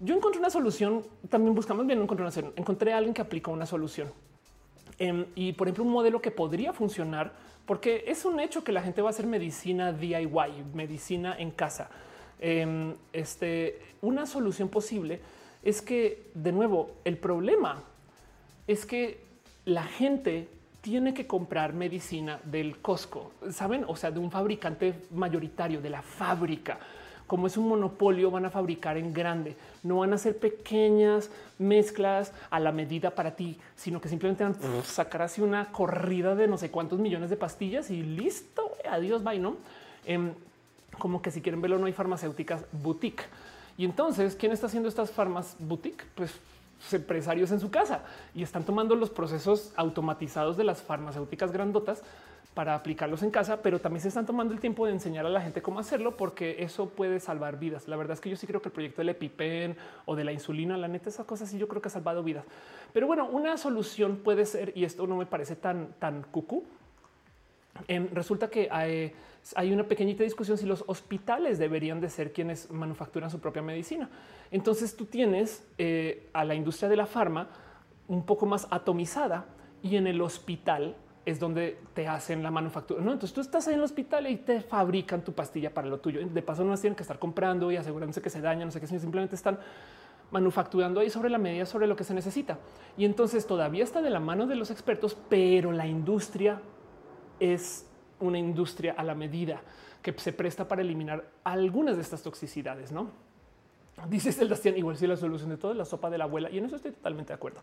Yo 0.00 0.14
encontré 0.14 0.38
una 0.38 0.50
solución. 0.50 1.04
También 1.28 1.54
buscamos 1.54 1.86
bien, 1.86 2.00
encontré 2.00 2.24
una 2.26 2.52
Encontré 2.56 2.92
a 2.92 2.98
alguien 2.98 3.14
que 3.14 3.22
aplicó 3.22 3.50
una 3.50 3.66
solución. 3.66 4.12
Em, 4.98 5.26
y 5.34 5.52
por 5.52 5.68
ejemplo, 5.68 5.84
un 5.84 5.90
modelo 5.90 6.20
que 6.20 6.30
podría 6.30 6.72
funcionar, 6.72 7.32
porque 7.66 8.04
es 8.06 8.24
un 8.24 8.40
hecho 8.40 8.64
que 8.64 8.72
la 8.72 8.82
gente 8.82 9.02
va 9.02 9.08
a 9.08 9.10
hacer 9.10 9.26
medicina 9.26 9.92
DIY, 9.92 10.64
medicina 10.74 11.36
en 11.38 11.50
casa. 11.50 11.90
Em, 12.38 12.94
este, 13.12 13.80
una 14.02 14.26
solución 14.26 14.68
posible 14.68 15.20
es 15.66 15.82
que, 15.82 16.30
de 16.34 16.52
nuevo, 16.52 16.92
el 17.04 17.18
problema 17.18 17.82
es 18.68 18.86
que 18.86 19.18
la 19.64 19.82
gente 19.82 20.48
tiene 20.80 21.12
que 21.12 21.26
comprar 21.26 21.72
medicina 21.72 22.38
del 22.44 22.78
Costco, 22.78 23.32
saben? 23.50 23.84
O 23.88 23.96
sea, 23.96 24.12
de 24.12 24.20
un 24.20 24.30
fabricante 24.30 24.94
mayoritario 25.10 25.80
de 25.80 25.90
la 25.90 26.02
fábrica. 26.02 26.78
Como 27.26 27.48
es 27.48 27.56
un 27.56 27.66
monopolio, 27.66 28.30
van 28.30 28.44
a 28.44 28.50
fabricar 28.50 28.96
en 28.96 29.12
grande, 29.12 29.56
no 29.82 29.98
van 29.98 30.12
a 30.12 30.14
hacer 30.14 30.38
pequeñas 30.38 31.30
mezclas 31.58 32.32
a 32.50 32.60
la 32.60 32.70
medida 32.70 33.10
para 33.10 33.34
ti, 33.34 33.58
sino 33.74 34.00
que 34.00 34.08
simplemente 34.08 34.44
van 34.44 34.54
a 34.54 34.84
sacar 34.84 35.22
así 35.22 35.40
una 35.40 35.72
corrida 35.72 36.36
de 36.36 36.46
no 36.46 36.58
sé 36.58 36.70
cuántos 36.70 37.00
millones 37.00 37.28
de 37.28 37.36
pastillas 37.36 37.90
y 37.90 38.04
listo. 38.04 38.70
Adiós, 38.88 39.24
bye, 39.24 39.40
no? 39.40 39.56
Em, 40.04 40.30
como 41.00 41.20
que 41.20 41.32
si 41.32 41.40
quieren 41.40 41.60
verlo, 41.60 41.76
no 41.78 41.86
hay 41.86 41.92
farmacéuticas 41.92 42.64
boutique 42.70 43.24
y 43.76 43.84
entonces, 43.84 44.36
¿quién 44.36 44.52
está 44.52 44.66
haciendo 44.66 44.88
estas 44.88 45.10
farmas 45.10 45.56
boutique? 45.58 46.04
Pues 46.14 46.32
empresarios 46.92 47.50
en 47.50 47.60
su 47.60 47.70
casa 47.70 48.02
y 48.34 48.42
están 48.42 48.64
tomando 48.64 48.94
los 48.96 49.10
procesos 49.10 49.72
automatizados 49.76 50.56
de 50.56 50.64
las 50.64 50.82
farmacéuticas 50.82 51.50
grandotas 51.50 52.02
para 52.54 52.74
aplicarlos 52.74 53.22
en 53.22 53.30
casa, 53.30 53.60
pero 53.60 53.80
también 53.80 54.00
se 54.00 54.08
están 54.08 54.24
tomando 54.24 54.54
el 54.54 54.60
tiempo 54.60 54.86
de 54.86 54.92
enseñar 54.92 55.26
a 55.26 55.28
la 55.28 55.42
gente 55.42 55.60
cómo 55.60 55.78
hacerlo 55.78 56.16
porque 56.16 56.62
eso 56.62 56.88
puede 56.88 57.20
salvar 57.20 57.58
vidas. 57.58 57.86
La 57.86 57.96
verdad 57.96 58.14
es 58.14 58.20
que 58.22 58.30
yo 58.30 58.36
sí 58.36 58.46
creo 58.46 58.62
que 58.62 58.68
el 58.68 58.72
proyecto 58.72 59.02
del 59.02 59.10
EpiPen 59.10 59.76
o 60.06 60.16
de 60.16 60.24
la 60.24 60.32
insulina, 60.32 60.78
la 60.78 60.88
neta, 60.88 61.10
esas 61.10 61.26
cosas 61.26 61.50
sí 61.50 61.58
yo 61.58 61.68
creo 61.68 61.82
que 61.82 61.88
ha 61.88 61.90
salvado 61.90 62.22
vidas. 62.22 62.46
Pero 62.94 63.06
bueno, 63.06 63.26
una 63.26 63.58
solución 63.58 64.16
puede 64.24 64.46
ser, 64.46 64.72
y 64.74 64.84
esto 64.84 65.06
no 65.06 65.16
me 65.16 65.26
parece 65.26 65.54
tan, 65.54 65.88
tan 65.98 66.22
cucú, 66.22 66.64
resulta 68.12 68.48
que 68.48 68.68
hay, 68.70 69.12
hay, 69.54 69.72
una 69.72 69.84
pequeñita 69.84 70.24
discusión 70.24 70.58
si 70.58 70.66
los 70.66 70.84
hospitales 70.86 71.58
deberían 71.58 72.00
de 72.00 72.10
ser 72.10 72.32
quienes 72.32 72.70
manufacturan 72.70 73.30
su 73.30 73.40
propia 73.40 73.62
medicina. 73.62 74.08
Entonces 74.50 74.96
tú 74.96 75.04
tienes 75.04 75.64
eh, 75.78 76.28
a 76.32 76.44
la 76.44 76.54
industria 76.54 76.88
de 76.88 76.96
la 76.96 77.06
farma 77.06 77.48
un 78.08 78.24
poco 78.24 78.46
más 78.46 78.66
atomizada 78.70 79.46
y 79.82 79.96
en 79.96 80.06
el 80.06 80.20
hospital 80.20 80.96
es 81.24 81.40
donde 81.40 81.78
te 81.92 82.06
hacen 82.06 82.42
la 82.42 82.50
manufactura. 82.50 83.02
¿no? 83.02 83.12
Entonces 83.12 83.34
tú 83.34 83.40
estás 83.40 83.66
en 83.68 83.74
el 83.74 83.82
hospital 83.82 84.28
y 84.28 84.36
te 84.36 84.60
fabrican 84.60 85.22
tu 85.22 85.32
pastilla 85.32 85.74
para 85.74 85.88
lo 85.88 85.98
tuyo. 85.98 86.26
De 86.26 86.42
paso 86.42 86.64
no 86.64 86.70
las 86.70 86.80
tienen 86.80 86.96
que 86.96 87.02
estar 87.02 87.18
comprando 87.18 87.70
y 87.72 87.76
asegurándose 87.76 88.22
que 88.22 88.30
se 88.30 88.40
daña, 88.40 88.64
no 88.64 88.70
sé 88.70 88.80
qué, 88.80 88.86
simplemente 88.86 89.34
están 89.34 89.58
manufacturando 90.30 91.00
ahí 91.00 91.10
sobre 91.10 91.30
la 91.30 91.38
medida, 91.38 91.66
sobre 91.66 91.86
lo 91.86 91.96
que 91.96 92.04
se 92.04 92.14
necesita. 92.14 92.58
Y 92.96 93.04
entonces 93.04 93.46
todavía 93.46 93.82
está 93.82 94.02
de 94.02 94.10
la 94.10 94.20
mano 94.20 94.46
de 94.46 94.54
los 94.54 94.70
expertos, 94.70 95.16
pero 95.28 95.72
la 95.72 95.86
industria 95.86 96.60
es 97.40 97.86
una 98.20 98.38
industria 98.38 98.94
a 98.96 99.04
la 99.04 99.14
medida 99.14 99.60
que 100.02 100.12
se 100.18 100.32
presta 100.32 100.68
para 100.68 100.82
eliminar 100.82 101.24
algunas 101.44 101.96
de 101.96 102.02
estas 102.02 102.22
toxicidades, 102.22 102.92
¿no? 102.92 103.10
Dice 104.08 104.30
Celdastian, 104.30 104.76
igual 104.76 104.96
si 104.96 105.06
la 105.06 105.16
solución 105.16 105.50
de 105.50 105.56
todo 105.56 105.72
es 105.72 105.78
la 105.78 105.84
sopa 105.84 106.10
de 106.10 106.18
la 106.18 106.24
abuela, 106.24 106.50
y 106.50 106.58
en 106.58 106.66
eso 106.66 106.76
estoy 106.76 106.92
totalmente 106.92 107.28
de 107.28 107.34
acuerdo. 107.34 107.60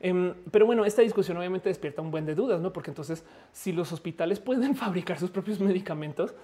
Em, 0.00 0.34
pero 0.50 0.66
bueno, 0.66 0.84
esta 0.84 1.02
discusión 1.02 1.36
obviamente 1.36 1.68
despierta 1.68 2.02
un 2.02 2.10
buen 2.10 2.24
de 2.24 2.34
dudas, 2.34 2.60
¿no? 2.60 2.72
Porque 2.72 2.90
entonces, 2.90 3.24
si 3.52 3.72
los 3.72 3.92
hospitales 3.92 4.40
pueden 4.40 4.74
fabricar 4.76 5.18
sus 5.18 5.30
propios 5.30 5.60
medicamentos, 5.60 6.34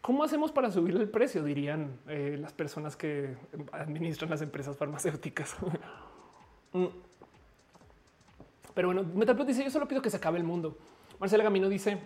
¿cómo 0.00 0.24
hacemos 0.24 0.52
para 0.52 0.70
subir 0.70 0.96
el 0.96 1.08
precio? 1.08 1.42
Dirían 1.42 1.98
eh, 2.08 2.38
las 2.40 2.52
personas 2.52 2.96
que 2.96 3.36
administran 3.72 4.30
las 4.30 4.42
empresas 4.42 4.76
farmacéuticas. 4.76 5.56
Mm. 6.74 6.86
pero 8.72 8.88
bueno, 8.88 9.02
Metaplot 9.02 9.46
dice, 9.46 9.62
yo 9.62 9.68
solo 9.68 9.86
pido 9.86 10.00
que 10.00 10.08
se 10.08 10.16
acabe 10.16 10.38
el 10.38 10.44
mundo. 10.44 10.78
Marcela 11.20 11.44
Gamino 11.44 11.68
dice, 11.68 11.98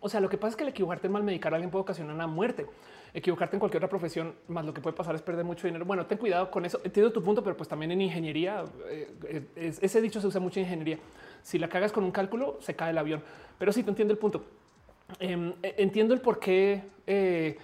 o 0.00 0.08
sea, 0.08 0.20
lo 0.20 0.28
que 0.28 0.38
pasa 0.38 0.50
es 0.50 0.56
que 0.56 0.62
el 0.64 0.70
equivocarte 0.70 1.06
en 1.06 1.12
mal 1.12 1.22
medicar 1.22 1.52
a 1.52 1.56
alguien 1.56 1.70
puede 1.70 1.82
ocasionar 1.82 2.14
una 2.14 2.26
muerte 2.26 2.66
equivocarte 3.14 3.56
en 3.56 3.60
cualquier 3.60 3.82
otra 3.82 3.88
profesión, 3.88 4.34
más 4.48 4.64
lo 4.64 4.74
que 4.74 4.80
puede 4.80 4.96
pasar 4.96 5.14
es 5.14 5.22
perder 5.22 5.44
mucho 5.44 5.66
dinero. 5.66 5.84
Bueno, 5.84 6.06
ten 6.06 6.18
cuidado 6.18 6.50
con 6.50 6.64
eso. 6.64 6.80
Entiendo 6.84 7.12
tu 7.12 7.22
punto, 7.22 7.42
pero 7.42 7.56
pues 7.56 7.68
también 7.68 7.90
en 7.90 8.00
ingeniería, 8.00 8.64
eh, 8.88 9.46
ese 9.80 10.00
dicho 10.00 10.20
se 10.20 10.26
usa 10.26 10.40
mucho 10.40 10.60
en 10.60 10.66
ingeniería. 10.66 10.98
Si 11.42 11.58
la 11.58 11.68
cagas 11.68 11.92
con 11.92 12.04
un 12.04 12.10
cálculo, 12.10 12.58
se 12.60 12.74
cae 12.74 12.90
el 12.90 12.98
avión. 12.98 13.22
Pero 13.58 13.72
sí, 13.72 13.82
te 13.82 13.90
entiendo 13.90 14.12
el 14.12 14.18
punto. 14.18 14.44
Em, 15.18 15.54
e, 15.62 15.74
entiendo 15.78 16.14
el 16.14 16.20
por 16.20 16.38
qué 16.38 16.82
eh, 17.06 17.56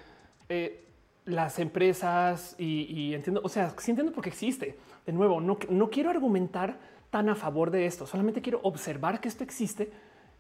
eh, 0.48 0.84
las 1.26 1.58
empresas 1.58 2.54
y, 2.58 3.12
entiendo, 3.14 3.40
o 3.44 3.48
sea, 3.48 3.74
sí 3.78 3.90
entiendo 3.90 4.12
por 4.12 4.22
qué 4.22 4.30
existe. 4.30 4.78
De 5.06 5.12
nuevo, 5.12 5.40
no, 5.40 5.58
no 5.68 5.90
quiero 5.90 6.10
argumentar 6.10 6.78
tan 7.10 7.28
a 7.28 7.34
favor 7.34 7.70
de 7.70 7.86
esto, 7.86 8.06
solamente 8.06 8.42
quiero 8.42 8.58
observar 8.64 9.20
que 9.20 9.28
esto 9.28 9.44
existe 9.44 9.92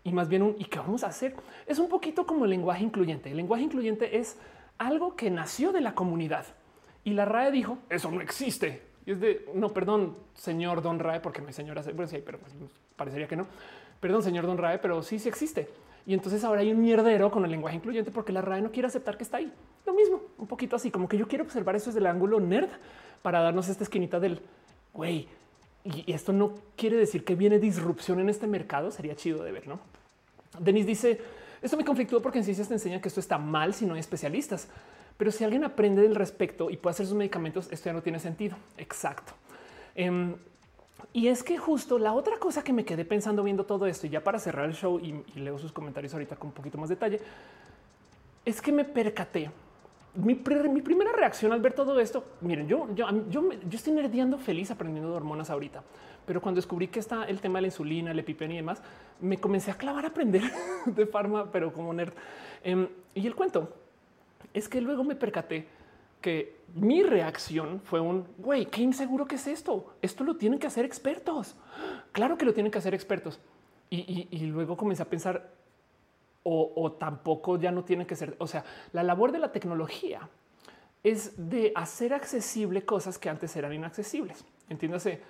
y 0.04 0.12
más 0.12 0.28
bien 0.28 0.42
un 0.42 0.54
y 0.58 0.66
qué 0.66 0.78
vamos 0.78 1.02
a 1.02 1.08
hacer. 1.08 1.34
Es 1.66 1.78
un 1.78 1.88
poquito 1.88 2.26
como 2.26 2.44
el 2.44 2.50
lenguaje 2.50 2.84
incluyente. 2.84 3.30
El 3.30 3.38
lenguaje 3.38 3.64
incluyente 3.64 4.18
es 4.18 4.36
algo 4.78 5.16
que 5.16 5.30
nació 5.30 5.72
de 5.72 5.80
la 5.80 5.94
comunidad. 5.94 6.44
Y 7.02 7.12
la 7.14 7.24
RAE 7.24 7.50
dijo, 7.50 7.78
eso 7.88 8.10
no 8.10 8.20
existe. 8.20 8.82
Y 9.06 9.12
es 9.12 9.20
de, 9.20 9.46
no, 9.54 9.70
perdón, 9.70 10.16
señor 10.34 10.82
Don 10.82 10.98
RAE, 10.98 11.20
porque 11.20 11.40
no 11.40 11.48
hay 11.48 11.52
señora, 11.52 11.82
bueno, 11.82 12.06
sí, 12.06 12.22
pero 12.24 12.38
pues, 12.38 12.52
parecería 12.96 13.26
que 13.26 13.36
no. 13.36 13.46
Perdón, 14.00 14.22
señor 14.22 14.46
Don 14.46 14.58
RAE, 14.58 14.78
pero 14.78 15.02
sí, 15.02 15.18
sí 15.18 15.28
existe. 15.28 15.68
Y 16.06 16.12
entonces 16.12 16.44
ahora 16.44 16.60
hay 16.60 16.70
un 16.70 16.80
mierdero 16.80 17.30
con 17.30 17.44
el 17.44 17.50
lenguaje 17.50 17.76
incluyente 17.76 18.10
porque 18.10 18.32
la 18.32 18.42
RAE 18.42 18.60
no 18.60 18.70
quiere 18.70 18.88
aceptar 18.88 19.16
que 19.16 19.24
está 19.24 19.38
ahí. 19.38 19.50
Lo 19.86 19.94
mismo, 19.94 20.20
un 20.36 20.46
poquito 20.46 20.76
así, 20.76 20.90
como 20.90 21.08
que 21.08 21.16
yo 21.16 21.26
quiero 21.26 21.44
observar 21.44 21.76
eso 21.76 21.86
desde 21.86 22.00
el 22.00 22.06
ángulo 22.06 22.40
nerd 22.40 22.68
para 23.22 23.40
darnos 23.40 23.68
esta 23.68 23.84
esquinita 23.84 24.20
del, 24.20 24.40
güey, 24.92 25.28
y 25.84 26.12
esto 26.12 26.32
no 26.32 26.54
quiere 26.76 26.96
decir 26.96 27.24
que 27.24 27.34
viene 27.34 27.58
disrupción 27.58 28.20
en 28.20 28.28
este 28.28 28.46
mercado, 28.46 28.90
sería 28.90 29.14
chido 29.14 29.44
de 29.44 29.52
ver, 29.52 29.68
¿no? 29.68 29.78
Denis 30.58 30.86
dice, 30.86 31.20
esto 31.62 31.76
me 31.76 31.84
conflictúa 31.84 32.20
porque 32.20 32.38
en 32.38 32.44
ciencias 32.44 32.68
te 32.68 32.74
enseñan 32.74 33.00
que 33.00 33.08
esto 33.08 33.20
está 33.20 33.38
mal 33.38 33.74
si 33.74 33.86
no 33.86 33.94
hay 33.94 34.00
especialistas. 34.00 34.68
Pero 35.16 35.30
si 35.30 35.44
alguien 35.44 35.64
aprende 35.64 36.02
del 36.02 36.14
respecto 36.14 36.70
y 36.70 36.76
puede 36.76 36.92
hacer 36.92 37.06
sus 37.06 37.14
medicamentos, 37.14 37.68
esto 37.70 37.86
ya 37.86 37.92
no 37.92 38.02
tiene 38.02 38.18
sentido. 38.18 38.56
Exacto. 38.76 39.32
Em, 39.94 40.34
y 41.12 41.28
es 41.28 41.42
que 41.42 41.56
justo 41.56 41.98
la 41.98 42.12
otra 42.12 42.38
cosa 42.38 42.62
que 42.62 42.72
me 42.72 42.84
quedé 42.84 43.04
pensando 43.04 43.42
viendo 43.42 43.64
todo 43.64 43.86
esto, 43.86 44.06
y 44.06 44.10
ya 44.10 44.22
para 44.22 44.38
cerrar 44.38 44.66
el 44.66 44.74
show 44.74 44.98
y, 44.98 45.22
leo 45.38 45.58
sus 45.58 45.72
comentarios 45.72 46.12
ahorita 46.12 46.36
con 46.36 46.48
un 46.48 46.54
poquito 46.54 46.78
más 46.78 46.88
detalle, 46.88 47.20
es 48.44 48.60
que 48.60 48.72
me 48.72 48.84
percaté. 48.84 49.50
Mi, 50.16 50.34
primera 50.34 51.12
reacción 51.12 51.52
al 51.52 51.60
ver 51.60 51.72
todo 51.72 51.98
esto, 51.98 52.24
miren, 52.40 52.68
yo, 52.68 52.88
yo, 52.94 53.08
yo, 53.30 53.50
yo 53.50 53.76
estoy 53.76 53.92
nerdeando 53.92 54.38
feliz 54.38 54.70
aprendiendo 54.70 55.10
de 55.10 55.16
hormonas 55.16 55.50
ahorita. 55.50 55.82
Pero 56.26 56.40
cuando 56.40 56.58
descubrí 56.58 56.88
que 56.88 57.00
está 57.00 57.24
el 57.24 57.40
tema 57.40 57.58
de 57.58 57.62
la 57.62 57.68
insulina, 57.68 58.10
el 58.10 58.18
EpiPen 58.18 58.52
y 58.52 58.56
demás, 58.56 58.82
me 59.20 59.38
comencé 59.38 59.70
a 59.70 59.74
clavar 59.74 60.04
a 60.04 60.08
aprender 60.08 60.42
de 60.86 61.06
farma, 61.06 61.50
pero 61.50 61.72
como 61.72 61.92
nerd. 61.92 62.12
Em, 62.62 62.88
y 63.14 63.26
el 63.26 63.34
cuento 63.34 63.74
es 64.52 64.68
que 64.68 64.80
luego 64.80 65.04
me 65.04 65.16
percaté 65.16 65.66
que 66.20 66.56
mi 66.74 67.02
reacción 67.02 67.82
fue 67.84 68.00
un 68.00 68.26
güey, 68.38 68.66
qué 68.66 68.82
inseguro 68.82 69.26
que 69.26 69.34
es 69.34 69.46
esto. 69.46 69.94
Esto 70.00 70.24
lo 70.24 70.36
tienen 70.36 70.58
que 70.58 70.66
hacer 70.66 70.84
expertos. 70.84 71.54
Claro 72.12 72.38
que 72.38 72.46
lo 72.46 72.54
tienen 72.54 72.72
que 72.72 72.78
hacer 72.78 72.94
expertos. 72.94 73.40
Y, 73.90 74.46
luego 74.46 74.76
comencé 74.76 75.02
a 75.02 75.06
pensar, 75.06 75.52
o, 76.44 76.92
tampoco 76.92 77.58
ya 77.58 77.70
no 77.70 77.84
tiene 77.84 78.06
que 78.06 78.16
ser. 78.16 78.36
O 78.38 78.46
sea, 78.46 78.64
la 78.92 79.02
labor 79.02 79.32
de 79.32 79.38
la 79.38 79.50
tecnología 79.50 80.28
es 81.02 81.32
de 81.36 81.72
hacer 81.74 82.12
accesible 82.12 82.84
cosas 82.84 83.18
que 83.18 83.30
antes 83.30 83.56
eran 83.56 83.72
inaccesibles. 83.72 84.44
Entiéndase 84.68 85.20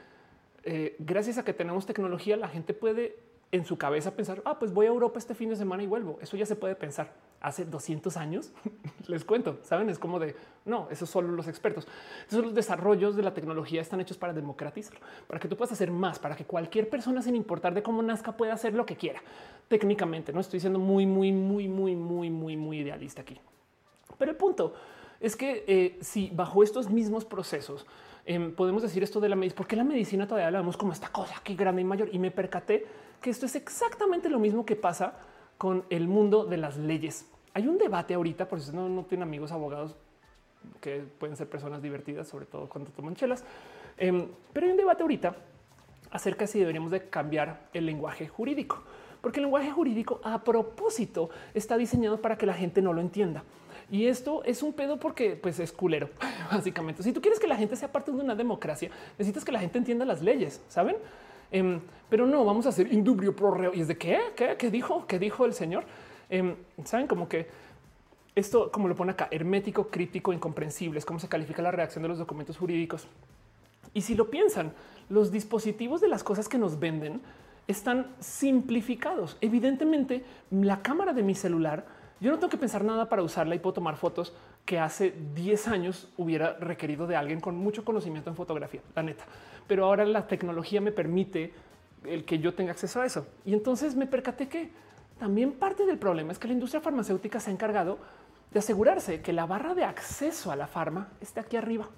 eh, 0.65 0.97
gracias 0.99 1.39
a 1.39 1.45
que 1.45 1.53
tenemos 1.53 1.86
tecnología, 1.86 2.36
la 2.36 2.49
gente 2.49 2.74
puede 2.74 3.16
en 3.55 3.65
su 3.65 3.79
cabeza 3.79 4.11
pensar, 4.17 4.43
ah, 4.45 4.59
pues 4.59 4.73
voy 4.73 4.87
a 4.87 4.89
Europa 4.89 5.17
este 5.17 5.33
fin 5.33 5.49
de 5.49 5.55
semana 5.55 5.81
y 5.85 5.87
vuelvo. 5.87 6.19
Eso 6.21 6.37
ya 6.37 6.45
se 6.45 6.57
puede 6.57 6.75
pensar. 6.75 7.13
Hace 7.41 7.65
200 7.65 8.17
años, 8.17 8.51
les 9.07 9.25
cuento, 9.25 9.61
saben, 9.63 9.89
es 9.89 10.01
como 10.01 10.19
de, 10.19 10.35
no, 10.65 10.89
eso 10.91 11.07
solo 11.07 11.29
los 11.29 11.47
expertos. 11.47 11.87
Esos 12.27 12.45
los 12.45 12.55
desarrollos 12.55 13.15
de 13.15 13.23
la 13.23 13.33
tecnología 13.33 13.81
están 13.81 14.01
hechos 14.01 14.17
para 14.17 14.33
democratizar, 14.33 14.99
para 15.29 15.39
que 15.39 15.47
tú 15.47 15.57
puedas 15.57 15.71
hacer 15.71 15.93
más, 15.93 16.19
para 16.19 16.35
que 16.35 16.45
cualquier 16.45 16.91
persona, 16.91 17.23
sin 17.23 17.37
importar 17.37 17.75
de 17.75 17.83
cómo 17.85 18.03
nazca, 18.03 18.37
pueda 18.37 18.55
hacer 18.55 18.75
lo 18.75 18.85
que 18.85 18.97
quiera. 18.97 19.23
Técnicamente, 19.69 20.33
no 20.33 20.41
estoy 20.41 20.59
siendo 20.59 20.81
muy, 20.81 21.07
muy, 21.07 21.31
muy, 21.31 21.69
muy, 21.69 21.95
muy, 21.95 22.31
muy, 22.31 22.57
muy 22.57 22.79
idealista 22.81 23.23
aquí. 23.23 23.41
Pero 24.19 24.33
el 24.33 24.37
punto 24.37 24.75
es 25.21 25.37
que 25.37 25.65
eh, 25.69 25.97
si 26.01 26.29
bajo 26.35 26.65
estos 26.65 26.91
mismos 26.91 27.25
procesos, 27.25 27.87
Em, 28.27 28.55
podemos 28.55 28.83
decir 28.83 29.03
esto 29.03 29.21
de 29.21 29.29
la 29.29 29.37
medicina, 29.37 29.57
porque 29.57 29.77
la 29.77 29.85
medicina 29.85 30.27
todavía 30.27 30.51
la 30.51 30.59
vemos 30.59 30.77
como 30.77 30.93
esta 30.93 31.09
cosa 31.09 31.41
que 31.45 31.55
grande 31.55 31.83
y 31.83 31.85
mayor. 31.85 32.09
Y 32.13 32.19
me 32.19 32.31
percaté 32.31 32.87
que 33.21 33.31
esto 33.31 33.47
es 33.47 33.55
exactamente 33.55 34.31
lo 34.31 34.39
mismo 34.39 34.65
que 34.65 34.77
pasa 34.77 35.15
con 35.59 35.85
el 35.91 36.09
mundo 36.09 36.45
de 36.45 36.57
las 36.57 36.77
leyes. 36.77 37.29
Hay 37.53 37.69
un 37.69 37.79
debate 37.79 38.15
ahorita, 38.15 38.49
por 38.49 38.61
si 38.61 38.75
no, 38.75 38.89
no 38.89 39.05
tienen 39.05 39.29
amigos 39.29 39.53
abogados 39.53 39.95
que 40.81 41.05
pueden 41.19 41.37
ser 41.37 41.49
personas 41.49 41.83
divertidas, 41.83 42.27
sobre 42.27 42.47
todo 42.47 42.69
cuando 42.69 42.91
toman 42.91 43.15
chelas. 43.15 43.45
Em, 43.99 44.29
pero 44.53 44.67
hay 44.67 44.73
un 44.73 44.79
debate 44.79 45.03
ahorita 45.03 45.37
acerca 46.11 46.45
de 46.45 46.47
si 46.47 46.59
deberíamos 46.59 46.91
de 46.91 47.09
cambiar 47.09 47.69
el 47.73 47.87
lenguaje 47.87 48.29
jurídico, 48.29 48.83
porque 49.21 49.41
el 49.41 49.45
lenguaje 49.45 49.71
jurídico 49.71 50.21
a 50.25 50.43
propósito 50.43 51.29
está 51.53 51.77
diseñado 51.77 52.21
para 52.21 52.39
que 52.39 52.47
la 52.47 52.55
gente 52.55 52.81
no 52.81 52.93
lo 52.93 53.01
entienda. 53.01 53.45
Y 53.90 54.06
esto 54.06 54.43
es 54.44 54.62
un 54.62 54.73
pedo 54.73 54.98
porque 54.98 55.36
pues 55.36 55.61
es 55.61 55.73
culero, 55.73 56.09
básicamente. 56.52 57.02
Si 57.02 57.12
tú 57.12 57.20
quieres 57.20 57.39
que 57.39 57.47
la 57.47 57.56
gente 57.56 57.77
sea 57.77 57.93
parte 57.93 58.11
de 58.11 58.19
una 58.19 58.35
democracia, 58.35 58.90
necesitas 59.19 59.44
que 59.44 59.52
la 59.52 59.61
gente 59.61 59.78
entienda 59.78 60.05
las 60.05 60.23
leyes, 60.23 60.61
¿saben? 60.69 60.97
Em, 61.51 61.81
pero 62.09 62.27
no, 62.27 62.44
vamos 62.44 62.66
a 62.66 62.70
hacer 62.70 62.93
indubrio 62.93 63.36
pro 63.36 63.52
reo. 63.52 63.73
¿Y 63.74 63.81
es 63.81 63.89
de 63.89 63.97
qué? 63.97 64.19
¿Qué, 64.35 64.70
dijo? 64.70 65.06
¿Qué 65.06 65.19
dijo 65.19 65.44
el 65.44 65.55
señor? 65.55 65.85
Em, 66.31 66.56
Saben 66.85 67.06
como 67.06 67.28
que 67.28 67.47
esto, 68.35 68.73
como 68.73 68.89
lo 68.89 68.97
pone 68.97 69.12
acá, 69.12 69.28
hermético, 69.31 69.89
crítico, 69.89 70.32
incomprensible, 70.32 70.98
es 70.98 71.05
como 71.05 71.20
se 71.20 71.28
califica 71.28 71.62
la 71.62 71.70
reacción 71.70 72.02
de 72.02 72.09
los 72.09 72.19
documentos 72.19 72.59
jurídicos. 72.59 73.06
Y 73.93 74.01
si 74.01 74.16
lo 74.16 74.28
piensan, 74.31 74.73
los 75.09 75.31
dispositivos 75.31 76.01
de 76.01 76.09
las 76.09 76.24
cosas 76.24 76.48
que 76.48 76.59
nos 76.59 76.81
venden 76.81 77.20
están 77.69 78.09
simplificados. 78.19 79.36
Evidentemente, 79.40 80.24
la 80.51 80.82
cámara 80.82 81.12
de 81.12 81.23
mi 81.23 81.35
celular 81.35 81.86
yo 82.20 82.31
no 82.31 82.39
tengo 82.39 82.51
que 82.51 82.57
pensar 82.57 82.85
nada 82.85 83.09
para 83.09 83.23
usarla 83.23 83.55
y 83.55 83.59
puedo 83.59 83.74
tomar 83.74 83.97
fotos 83.97 84.32
que 84.65 84.78
hace 84.78 85.15
10 85.35 85.69
años 85.69 86.09
hubiera 86.16 86.55
requerido 86.55 87.07
de 87.07 87.16
alguien 87.16 87.41
con 87.41 87.57
mucho 87.57 87.85
conocimiento 87.85 88.31
en 88.31 88.36
fotografía, 88.36 88.81
la 88.95 89.03
neta. 89.03 89.24
Pero 89.66 89.85
ahora 89.85 90.05
la 90.05 90.27
tecnología 90.27 90.81
me 90.81 90.93
permite 90.93 91.53
el 92.05 92.24
que 92.24 92.39
yo 92.39 92.55
tenga 92.55 92.73
acceso 92.73 93.01
a 93.01 93.07
eso. 93.07 93.27
Y 93.45 93.53
entonces 93.53 93.97
me 93.97 94.07
percaté 94.07 94.49
que 94.49 94.70
también 95.19 95.53
parte 95.53 95.86
del 95.86 95.99
problema 95.99 96.32
es 96.32 96.39
que 96.39 96.49
la 96.49 96.55
industria 96.55 96.81
farmacéutica 96.81 97.41
se 97.41 97.51
ha 97.51 97.53
encargado 97.53 97.99
de 98.53 98.59
asegurarse 98.59 99.20
que 99.20 99.32
la 99.32 99.47
barra 99.47 99.74
de 99.74 99.85
acceso 99.85 100.53
a 100.53 100.57
la 100.57 100.66
farma 100.66 101.09
esté 101.20 101.41
aquí 101.41 101.57
arriba. 101.57 101.89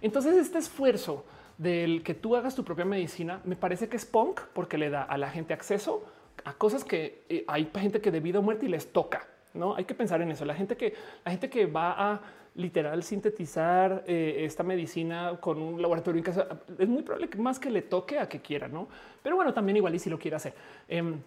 Entonces 0.00 0.36
este 0.36 0.58
esfuerzo 0.58 1.24
del 1.58 2.02
que 2.02 2.14
tú 2.14 2.34
hagas 2.34 2.54
tu 2.54 2.64
propia 2.64 2.84
medicina 2.84 3.40
me 3.44 3.56
parece 3.56 3.88
que 3.88 3.96
es 3.96 4.04
punk 4.04 4.40
porque 4.52 4.78
le 4.78 4.90
da 4.90 5.02
a 5.02 5.16
la 5.16 5.30
gente 5.30 5.54
acceso 5.54 6.04
a 6.44 6.54
cosas 6.54 6.82
que 6.82 7.24
eh, 7.28 7.44
hay 7.46 7.70
gente 7.74 8.00
que 8.00 8.10
debido 8.10 8.40
a 8.40 8.42
muerte 8.42 8.66
y 8.66 8.68
les 8.68 8.92
toca. 8.92 9.28
No 9.54 9.74
hay 9.74 9.84
que 9.84 9.94
pensar 9.94 10.22
en 10.22 10.30
eso. 10.30 10.44
La 10.44 10.54
gente 10.54 10.76
que 10.76 10.94
la 11.24 11.30
gente 11.30 11.50
que 11.50 11.66
va 11.66 12.12
a 12.12 12.20
literal 12.54 13.02
sintetizar 13.02 14.04
eh, 14.06 14.44
esta 14.44 14.62
medicina 14.62 15.38
con 15.40 15.60
un 15.60 15.80
laboratorio 15.80 16.18
en 16.18 16.24
casa 16.24 16.46
es 16.78 16.88
muy 16.88 17.02
probable 17.02 17.28
que 17.28 17.38
más 17.38 17.58
que 17.58 17.70
le 17.70 17.82
toque 17.82 18.18
a 18.18 18.28
que 18.28 18.40
quiera, 18.40 18.68
no? 18.68 18.88
Pero 19.22 19.36
bueno, 19.36 19.54
también 19.54 19.76
igual 19.76 19.94
y 19.94 19.98
si 19.98 20.10
lo 20.10 20.18
quiere 20.18 20.36
hacer. 20.36 20.54
Em, 20.88 21.20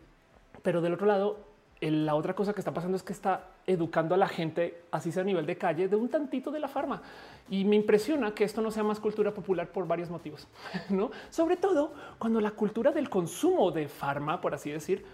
pero 0.62 0.82
del 0.82 0.94
otro 0.94 1.08
lado, 1.08 1.40
la 1.82 2.16
otra 2.16 2.34
cosa 2.34 2.54
que 2.54 2.62
está 2.62 2.74
pasando 2.74 2.96
es 2.96 3.04
que 3.04 3.14
está 3.14 3.50
educando 3.68 4.16
a 4.16 4.18
la 4.18 4.28
gente, 4.28 4.84
así 4.92 5.12
sea 5.12 5.24
a 5.24 5.26
nivel 5.26 5.46
de 5.46 5.58
calle, 5.58 5.88
de 5.88 5.96
un 5.96 6.10
tantito 6.10 6.52
de 6.52 6.60
la 6.60 6.68
farma. 6.68 7.02
Y 7.50 7.66
me 7.66 7.76
impresiona 7.76 8.34
que 8.34 8.44
esto 8.44 8.62
no 8.62 8.72
sea 8.72 8.84
más 8.84 9.00
cultura 9.00 9.34
popular 9.34 9.72
por 9.72 9.88
varios 9.88 10.10
motivos, 10.10 10.48
no? 10.90 11.12
Sobre 11.30 11.58
todo 11.58 11.94
cuando 12.20 12.40
la 12.40 12.52
cultura 12.52 12.92
del 12.92 13.10
consumo 13.10 13.72
de 13.72 13.88
farma, 13.88 14.42
por 14.42 14.54
así 14.54 14.72
decir, 14.72 15.06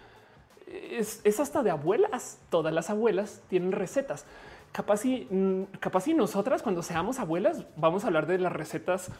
es, 0.91 1.39
hasta 1.39 1.63
de 1.63 1.71
abuelas. 1.71 2.39
Todas 2.49 2.73
las 2.73 2.89
abuelas 2.89 3.41
tienen 3.49 3.71
recetas. 3.71 4.25
Capaz 4.71 5.05
y, 5.05 5.27
mm, 5.29 5.77
capaz 5.79 6.07
y 6.07 6.13
nosotras, 6.13 6.61
cuando 6.61 6.81
seamos 6.81 7.19
abuelas, 7.19 7.65
vamos 7.75 8.03
a 8.03 8.07
hablar 8.07 8.25
de 8.27 8.37
las 8.37 8.53
recetas 8.53 9.11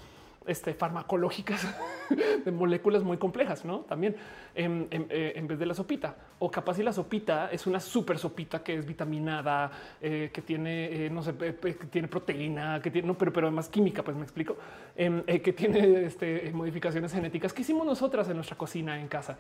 este, 0.48 0.74
farmacológicas 0.74 1.68
de 2.46 2.52
moléculas 2.52 3.04
muy 3.04 3.18
complejas, 3.18 3.64
¿no? 3.64 3.80
También 3.82 4.16
eh, 4.56 5.34
en, 5.36 5.48
vez 5.48 5.60
de 5.60 5.66
la 5.66 5.74
sopita. 5.74 6.16
O 6.40 6.50
capaz 6.50 6.76
si 6.76 6.84
la 6.84 6.94
sopita 6.94 7.52
es 7.52 7.68
una 7.68 7.80
super 7.80 8.18
sopita 8.18 8.64
que 8.64 8.76
es 8.76 8.86
vitaminada, 8.86 9.72
eh, 10.02 10.32
que 10.34 10.42
tiene, 10.42 11.06
eh, 11.06 11.10
no 11.10 11.22
sé, 11.22 11.36
que 11.36 11.74
tiene 11.92 12.08
proteína, 12.08 12.82
que 12.82 12.90
tiene, 12.90 13.08
no, 13.08 13.18
pero, 13.18 13.32
pero 13.32 13.48
además 13.48 13.70
química, 13.70 14.04
pues 14.04 14.18
me 14.18 14.24
explico, 14.24 14.58
em, 14.96 15.24
que 15.24 15.54
tiene 15.54 16.06
este, 16.06 16.52
modificaciones 16.54 17.12
genéticas 17.14 17.54
que 17.54 17.62
hicimos 17.62 17.86
nosotras 17.86 18.28
en 18.30 18.36
nuestra 18.36 18.58
cocina 18.58 19.00
en 19.00 19.08
casa. 19.08 19.38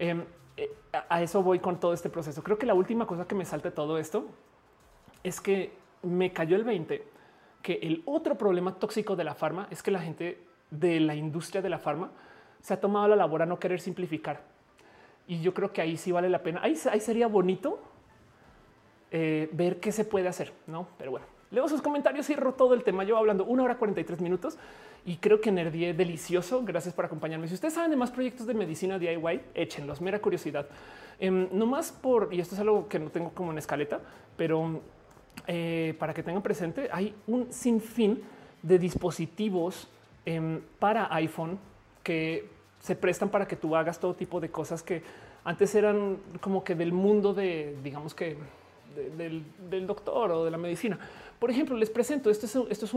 Em, 0.00 0.24
a 1.10 1.22
eso 1.22 1.42
voy 1.42 1.58
con 1.58 1.78
todo 1.78 1.92
este 1.92 2.08
proceso. 2.08 2.42
Creo 2.42 2.58
que 2.58 2.64
la 2.64 2.72
última 2.72 3.06
cosa 3.06 3.28
que 3.28 3.34
me 3.34 3.44
salta 3.44 3.70
todo 3.70 3.98
esto 3.98 4.26
es 5.22 5.42
que 5.42 5.72
me 6.02 6.32
cayó 6.32 6.56
el 6.56 6.64
20 6.64 7.04
que 7.62 7.74
el 7.82 8.02
otro 8.06 8.38
problema 8.38 8.76
tóxico 8.76 9.14
de 9.14 9.24
la 9.24 9.34
farma 9.34 9.68
es 9.70 9.82
que 9.82 9.90
la 9.90 10.00
gente 10.00 10.40
de 10.70 11.00
la 11.00 11.14
industria 11.14 11.60
de 11.60 11.68
la 11.68 11.78
farma 11.78 12.10
se 12.62 12.72
ha 12.72 12.80
tomado 12.80 13.08
la 13.08 13.16
labor 13.16 13.42
a 13.42 13.46
no 13.46 13.58
querer 13.58 13.78
simplificar. 13.78 14.40
Y 15.26 15.42
yo 15.42 15.52
creo 15.52 15.70
que 15.70 15.82
ahí 15.82 15.98
sí 15.98 16.12
vale 16.12 16.30
la 16.30 16.42
pena. 16.42 16.62
Ahí, 16.62 16.76
sería 16.76 17.26
bonito 17.26 17.78
eh, 19.10 19.50
ver 19.52 19.80
qué 19.80 19.92
se 19.92 20.06
puede 20.06 20.28
hacer, 20.28 20.54
no? 20.66 20.88
Pero 20.96 21.10
bueno, 21.10 21.26
leo 21.50 21.68
sus 21.68 21.82
comentarios 21.82 22.28
y 22.30 22.36
todo 22.56 22.74
el 22.74 22.84
tema. 22.84 23.04
Yo 23.04 23.16
hablando 23.16 23.44
una 23.44 23.62
hora 23.62 23.76
43 23.76 24.20
minutos 24.20 24.58
y 25.04 25.16
creo 25.16 25.40
que 25.40 25.50
nerdié 25.50 25.94
delicioso. 25.94 26.62
Gracias 26.64 26.94
por 26.94 27.04
acompañarme. 27.04 27.48
Si 27.48 27.54
ustedes 27.54 27.74
saben 27.74 27.90
de 27.90 27.96
más 27.96 28.10
proyectos 28.10 28.46
de 28.46 28.54
medicina 28.54 28.98
DIY, 28.98 29.40
échenlos. 29.54 30.00
Mera 30.00 30.20
curiosidad. 30.20 30.66
Em, 31.18 31.48
no 31.52 31.66
más 31.66 31.92
por, 31.92 32.32
y 32.32 32.40
esto 32.40 32.54
es 32.54 32.60
algo 32.60 32.88
que 32.88 32.98
no 32.98 33.10
tengo 33.10 33.30
como 33.30 33.52
en 33.52 33.58
escaleta, 33.58 34.00
pero 34.36 34.80
eh, 35.46 35.94
para 35.98 36.14
que 36.14 36.22
tengan 36.22 36.42
presente, 36.42 36.88
hay 36.92 37.14
un 37.26 37.52
sinfín 37.52 38.22
de 38.62 38.78
dispositivos 38.78 39.88
em, 40.24 40.60
para 40.78 41.12
iPhone 41.14 41.58
que 42.02 42.48
se 42.80 42.96
prestan 42.96 43.28
para 43.28 43.46
que 43.46 43.56
tú 43.56 43.76
hagas 43.76 44.00
todo 44.00 44.14
tipo 44.14 44.40
de 44.40 44.50
cosas 44.50 44.82
que 44.82 45.02
antes 45.44 45.74
eran 45.74 46.18
como 46.40 46.64
que 46.64 46.74
del 46.74 46.92
mundo 46.92 47.34
de, 47.34 47.76
digamos 47.82 48.14
que 48.14 48.36
del, 49.16 49.86
doctor 49.86 50.32
o 50.32 50.44
de 50.44 50.50
la 50.50 50.58
medicina. 50.58 50.98
Por 51.40 51.50
ejemplo, 51.50 51.74
les 51.74 51.88
presento, 51.88 52.28
esto 52.28 52.44
es, 52.44 52.94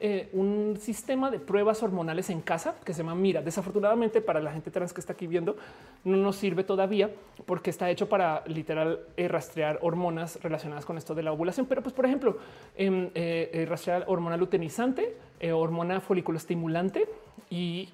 eh, 0.00 0.28
un 0.32 0.76
sistema 0.78 1.30
de 1.30 1.38
pruebas 1.38 1.84
hormonales 1.84 2.28
en 2.30 2.40
casa 2.40 2.74
que 2.84 2.92
se 2.92 2.98
llama 2.98 3.14
Mira. 3.14 3.42
Desafortunadamente 3.42 4.20
para 4.20 4.40
la 4.40 4.50
gente 4.50 4.72
trans 4.72 4.92
que 4.92 5.00
está 5.00 5.12
aquí 5.12 5.28
viendo 5.28 5.56
no 6.04 6.16
nos 6.16 6.34
sirve 6.34 6.64
todavía 6.64 7.10
porque 7.46 7.70
está 7.70 7.88
hecho 7.88 8.08
para 8.08 8.42
literal 8.48 9.00
eh, 9.16 9.28
rastrear 9.28 9.78
hormonas 9.82 10.42
relacionadas 10.42 10.84
con 10.84 10.98
esto 10.98 11.14
de 11.14 11.22
la 11.22 11.32
ovulación. 11.32 11.66
Pero 11.66 11.80
pues 11.80 11.94
por 11.94 12.06
ejemplo, 12.06 12.38
em, 12.76 13.08
eh, 13.14 13.64
rastrear 13.68 14.04
hormona 14.08 14.36
luteinizante, 14.36 15.16
hormona 15.52 16.00
folículo 16.00 16.38
estimulante 16.38 17.08
y 17.50 17.88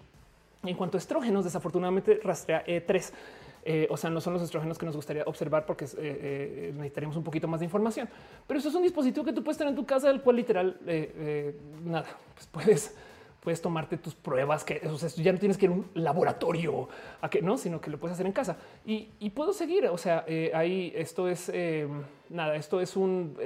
en 0.64 0.74
cuanto 0.76 0.96
a 0.96 1.00
estrógenos, 1.00 1.44
desafortunadamente 1.44 2.18
rastrea 2.24 2.64
E3. 2.64 3.12
Eh, 3.64 3.86
o 3.90 3.96
sea, 3.96 4.10
no 4.10 4.20
son 4.20 4.32
los 4.32 4.42
estrógenos 4.42 4.76
que 4.76 4.86
nos 4.86 4.96
gustaría 4.96 5.22
observar 5.24 5.66
porque 5.66 5.84
eh, 5.84 5.88
eh, 5.98 6.72
necesitaríamos 6.74 7.16
un 7.16 7.24
poquito 7.24 7.46
más 7.46 7.60
de 7.60 7.66
información. 7.66 8.08
Pero 8.46 8.58
eso 8.58 8.68
es 8.68 8.74
un 8.74 8.82
dispositivo 8.82 9.24
que 9.24 9.32
tú 9.32 9.44
puedes 9.44 9.58
tener 9.58 9.70
en 9.70 9.76
tu 9.76 9.86
casa, 9.86 10.08
del 10.08 10.20
cual 10.20 10.36
literal 10.36 10.78
nada, 11.84 12.06
pues 12.34 12.46
puedes 12.46 12.96
puedes 13.40 13.60
tomarte 13.60 13.96
tus 13.96 14.14
pruebas, 14.14 14.62
que 14.62 14.80
o 14.86 14.96
sea, 14.96 15.08
ya 15.08 15.32
no 15.32 15.38
tienes 15.40 15.58
que 15.58 15.66
ir 15.66 15.72
a 15.72 15.74
un 15.74 15.90
laboratorio 15.94 16.88
a 17.20 17.28
que 17.28 17.42
no, 17.42 17.58
sino 17.58 17.80
que 17.80 17.90
lo 17.90 17.98
puedes 17.98 18.14
hacer 18.14 18.24
en 18.24 18.32
casa 18.32 18.56
y, 18.86 19.30
puedo 19.30 19.52
seguir. 19.52 19.86
O 19.86 19.98
sea, 19.98 20.24
ahí 20.54 20.92
esto 20.94 21.28
es 21.28 21.50
nada, 22.28 22.54
esto 22.54 22.80
es 22.80 22.96
un 22.96 23.36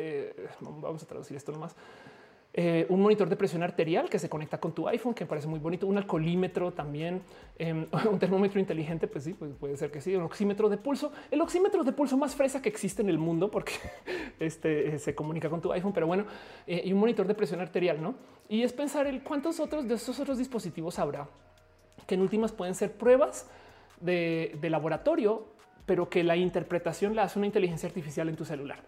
vamos 0.60 1.02
a 1.02 1.06
traducir 1.06 1.36
esto 1.36 1.52
nomás. 1.52 1.74
Eh, 2.58 2.86
un 2.88 3.02
monitor 3.02 3.28
de 3.28 3.36
presión 3.36 3.62
arterial 3.62 4.08
que 4.08 4.18
se 4.18 4.30
conecta 4.30 4.58
con 4.58 4.72
tu 4.72 4.88
iPhone, 4.88 5.12
que 5.12 5.26
parece 5.26 5.46
muy 5.46 5.58
bonito, 5.58 5.86
un 5.86 5.98
alcoholímetro 5.98 6.72
también, 6.72 7.20
em, 7.58 7.86
un 8.10 8.18
termómetro 8.18 8.58
inteligente, 8.58 9.06
pues 9.06 9.24
sí, 9.24 9.34
pues 9.34 9.52
puede 9.60 9.76
ser 9.76 9.90
que 9.90 10.00
sí, 10.00 10.16
un 10.16 10.22
oxímetro 10.22 10.70
de 10.70 10.78
pulso, 10.78 11.12
el 11.30 11.42
oxímetro 11.42 11.84
de 11.84 11.92
pulso 11.92 12.16
más 12.16 12.34
fresa 12.34 12.62
que 12.62 12.70
existe 12.70 13.02
en 13.02 13.10
el 13.10 13.18
mundo 13.18 13.50
porque 13.50 13.74
este, 14.40 14.94
eh, 14.94 14.98
se 14.98 15.14
comunica 15.14 15.50
con 15.50 15.60
tu 15.60 15.70
iPhone, 15.70 15.92
pero 15.92 16.06
bueno, 16.06 16.24
eh, 16.66 16.80
y 16.82 16.94
un 16.94 16.98
monitor 16.98 17.26
de 17.26 17.34
presión 17.34 17.60
arterial, 17.60 18.00
¿no? 18.02 18.14
Y 18.48 18.62
es 18.62 18.72
pensar 18.72 19.06
el 19.06 19.22
cuántos 19.22 19.60
otros 19.60 19.86
de 19.86 19.92
estos 19.92 20.18
otros 20.18 20.38
dispositivos 20.38 20.98
habrá 20.98 21.28
que 22.06 22.14
en 22.14 22.22
últimas 22.22 22.52
pueden 22.52 22.74
ser 22.74 22.92
pruebas 22.92 23.50
de, 24.00 24.56
de 24.62 24.70
laboratorio, 24.70 25.44
pero 25.84 26.08
que 26.08 26.24
la 26.24 26.36
interpretación 26.36 27.14
la 27.14 27.24
hace 27.24 27.38
una 27.38 27.46
inteligencia 27.46 27.86
artificial 27.86 28.30
en 28.30 28.36
tu 28.36 28.46
celular. 28.46 28.78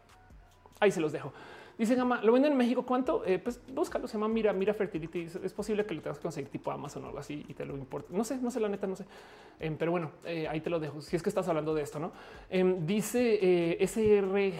Ahí 0.81 0.90
se 0.90 1.01
los 1.01 1.12
dejo. 1.12 1.35
Dice 1.78 1.94
Gama, 1.94 2.20
¿lo 2.24 2.32
venden 2.32 2.50
en 2.50 2.59
México 2.59 2.84
cuánto? 2.84 3.24
Eh, 3.24 3.38
pues 3.38 3.60
búscalo, 3.72 4.09
se 4.09 4.14
llama 4.14 4.26
Mira, 4.26 4.52
Mira 4.52 4.74
Fertility. 4.74 5.28
Es 5.44 5.52
posible 5.52 5.86
que 5.86 5.94
lo 5.94 6.02
tengas 6.02 6.18
que 6.18 6.22
conseguir 6.22 6.50
tipo 6.50 6.72
Amazon 6.72 7.05
o 7.05 7.06
algo 7.06 7.20
así 7.20 7.44
y 7.46 7.55
te 7.55 7.64
lo 7.64 7.76
importa. 7.76 8.09
No 8.12 8.24
sé, 8.24 8.36
no 8.38 8.50
sé, 8.50 8.59
la 8.59 8.68
neta, 8.68 8.88
no 8.88 8.96
sé. 8.96 9.05
Em, 9.60 9.76
pero 9.76 9.92
bueno, 9.92 10.10
eh, 10.24 10.48
ahí 10.48 10.60
te 10.60 10.70
lo 10.70 10.80
dejo. 10.80 11.00
Si 11.00 11.14
es 11.14 11.22
que 11.22 11.28
estás 11.28 11.46
hablando 11.46 11.76
de 11.76 11.82
esto, 11.82 12.00
¿no? 12.00 12.10
Em, 12.50 12.84
dice 12.84 13.38
eh, 13.40 13.76
SR, 13.78 14.55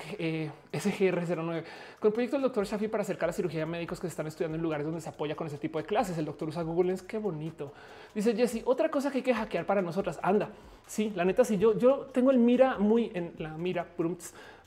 SGR09, 0.73 1.65
con 1.99 2.09
el 2.09 2.13
proyecto 2.13 2.37
del 2.37 2.43
doctor 2.43 2.65
Shafi 2.65 2.87
para 2.87 3.03
acercar 3.03 3.31
la 3.31 3.33
cirugía 3.33 3.65
a 3.65 3.67
médicos 3.67 3.99
que 3.99 4.07
están 4.07 4.29
estudiando 4.29 4.55
en 4.55 4.63
lugares 4.63 4.87
donde 4.87 5.01
se 5.01 5.09
apoya 5.09 5.35
con 5.35 5.49
ese 5.49 5.59
tipo 5.59 5.81
de 5.81 5.87
clases. 5.87 6.17
El 6.19 6.25
doctor 6.25 6.49
usa 6.49 6.63
Google 6.63 6.87
Lens, 6.87 7.03
qué 7.03 7.19
bonito. 7.19 7.73
Dice 8.15 8.33
Jesse, 8.37 8.63
otra 8.65 8.91
cosa 8.91 9.11
que 9.11 9.19
hay 9.19 9.25
que 9.25 9.35
hackear 9.35 9.67
para 9.67 9.83
nosotras. 9.83 10.21
Anda, 10.23 10.51
sí, 10.87 11.13
la 11.17 11.25
neta, 11.25 11.45
si 11.45 11.59
yo, 11.59 11.77
yo 11.77 12.07
tengo 12.13 12.31
el 12.31 12.39
Mira 12.39 12.79
muy 12.79 13.11
en 13.13 13.33
la 13.39 13.57
Mira, 13.57 13.89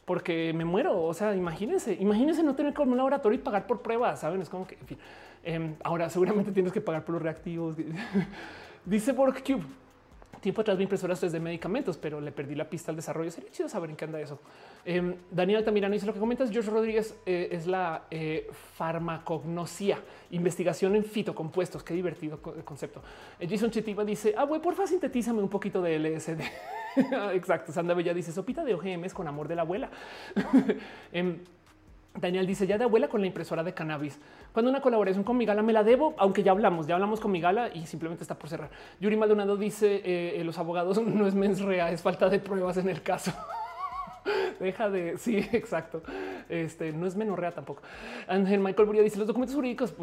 porque 0.06 0.54
me 0.54 0.66
muero. 0.66 1.02
O 1.02 1.14
sea, 1.14 1.36
imagínense, 1.36 1.98
imagínense 2.00 2.44
no 2.44 2.56
tener 2.56 2.74
como 2.74 2.92
un 2.92 2.98
laboratorio 2.98 3.40
y 3.40 3.42
pagar 3.42 3.68
por 3.68 3.82
pruebas. 3.82 4.20
Saben, 4.20 4.42
es 4.42 4.50
como 4.50 4.68
que. 4.68 4.78
Em, 5.44 5.76
ahora 5.84 6.10
seguramente 6.10 6.52
tienes 6.52 6.72
que 6.72 6.82
pagar 6.82 7.04
por 7.04 7.14
los 7.14 7.22
reactivos. 7.22 7.76
Dice 8.86 9.12
WorkCube. 9.12 9.64
Tiempo 10.42 10.62
atrás 10.62 10.76
vi 10.76 10.84
impresoras 10.84 11.22
de 11.22 11.40
medicamentos, 11.40 11.98
pero 11.98 12.20
le 12.20 12.32
perdí 12.32 12.56
la 12.56 12.68
pista 12.68 12.92
al 12.92 12.96
desarrollo. 12.96 13.30
Sería 13.30 13.52
chido 13.52 13.70
saber 13.70 13.92
en 13.92 13.96
qué 13.96 14.06
anda 14.06 14.20
eso. 14.20 14.40
Eh, 14.84 15.16
Daniel 15.30 15.60
Altamirano 15.60 15.94
dice 15.94 16.08
lo 16.08 16.14
que 16.14 16.20
comentas. 16.20 16.50
George 16.50 16.72
Rodríguez 16.72 17.16
eh, 17.28 17.50
es 17.52 17.68
la 17.68 18.06
eh, 18.10 18.50
farmacognosia, 18.76 20.00
investigación 20.32 20.96
en 20.96 21.04
fitocompuestos. 21.04 21.84
Qué 21.84 21.94
divertido 21.94 22.42
concepto. 22.42 23.04
Jason 23.48 23.70
Chetiba 23.70 24.04
dice: 24.04 24.34
Ah, 24.36 24.46
güey, 24.46 24.60
porfa, 24.60 24.88
sintetízame 24.88 25.44
un 25.44 25.50
poquito 25.50 25.80
de 25.80 26.00
LSD. 26.00 26.42
Exacto. 27.34 27.72
Sandra 27.72 27.94
Bella 27.94 28.16
dice 28.16 28.32
sopita 28.32 28.64
de 28.64 28.74
OGMs 28.74 29.14
con 29.14 29.28
amor 29.28 29.48
de 29.48 29.56
la 29.56 29.62
abuela. 29.62 29.92
Daniel 32.20 32.46
dice 32.46 32.68
ya 32.68 32.78
de 32.78 32.84
abuela 32.84 33.08
con 33.08 33.22
la 33.22 33.28
impresora 33.28 33.64
de 33.64 33.74
cannabis. 33.74 34.20
Cuando 34.52 34.70
una 34.70 34.82
colaboración 34.82 35.24
con 35.24 35.38
Migala 35.38 35.62
me 35.62 35.72
la 35.72 35.84
debo, 35.84 36.14
aunque 36.18 36.44
ya 36.44 36.52
hablamos, 36.52 36.86
ya 36.88 36.96
hablamos 36.96 37.20
con 37.20 37.32
Migala 37.32 37.70
y 37.74 37.86
simplemente 37.86 38.24
está 38.24 38.36
por 38.36 38.50
cerrar. 38.50 38.70
Yuri 39.00 39.16
Maldonado 39.16 39.56
dice 39.56 40.02
eh, 40.04 40.40
eh, 40.40 40.44
los 40.44 40.58
abogados 40.58 41.02
no 41.02 41.26
es 41.26 41.34
mens 41.34 41.62
rea, 41.62 41.92
es 41.92 42.02
falta 42.02 42.30
de 42.30 42.40
pruebas 42.40 42.78
en 42.78 42.90
el 42.90 43.02
caso. 43.02 43.32
Deja 44.60 44.90
de. 44.90 45.18
Sí, 45.18 45.38
exacto. 45.52 46.02
Este 46.50 46.92
no 46.92 47.08
es 47.08 47.16
menorrea 47.16 47.52
tampoco. 47.52 47.82
Ángel 48.28 48.60
Michael 48.60 48.86
Buria 48.86 49.02
dice 49.02 49.18
los 49.18 49.28
documentos 49.28 49.56
jurídicos. 49.56 49.94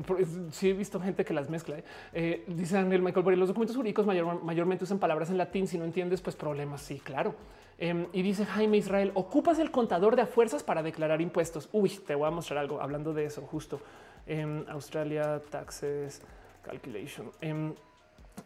Sí, 0.50 0.70
he 0.70 0.72
visto 0.72 1.00
gente 1.00 1.24
que 1.24 1.34
las 1.34 1.48
mezcla. 1.48 1.76
¿eh? 2.12 2.44
dice 2.46 2.76
Ángel 2.78 3.02
Michael 3.02 3.24
Buria, 3.24 3.38
los 3.38 3.48
documentos 3.48 3.76
jurídicos 3.76 4.06
mayormente 4.06 4.84
usan 4.84 4.98
palabras 4.98 5.30
en 5.30 5.38
latín. 5.38 5.66
Si 5.66 5.78
no 5.78 5.84
entiendes, 5.84 6.20
pues 6.20 6.36
problemas. 6.36 6.82
Sí, 6.82 7.00
claro. 7.00 7.34
Em, 7.78 8.06
y 8.12 8.22
dice 8.22 8.44
Jaime 8.44 8.76
Israel, 8.76 9.12
ocupas 9.14 9.58
el 9.60 9.70
contador 9.70 10.16
de 10.16 10.22
a 10.22 10.26
fuerzas 10.26 10.64
para 10.64 10.82
declarar 10.82 11.20
impuestos. 11.20 11.68
Uy, 11.72 11.90
te 11.90 12.14
voy 12.16 12.26
a 12.26 12.30
mostrar 12.30 12.58
algo 12.58 12.80
hablando 12.80 13.14
de 13.14 13.24
eso 13.24 13.42
justo. 13.42 13.80
em, 14.26 14.64
Australia 14.68 15.40
Taxes 15.48 16.20
Calculation. 16.62 17.30
Em, 17.40 17.74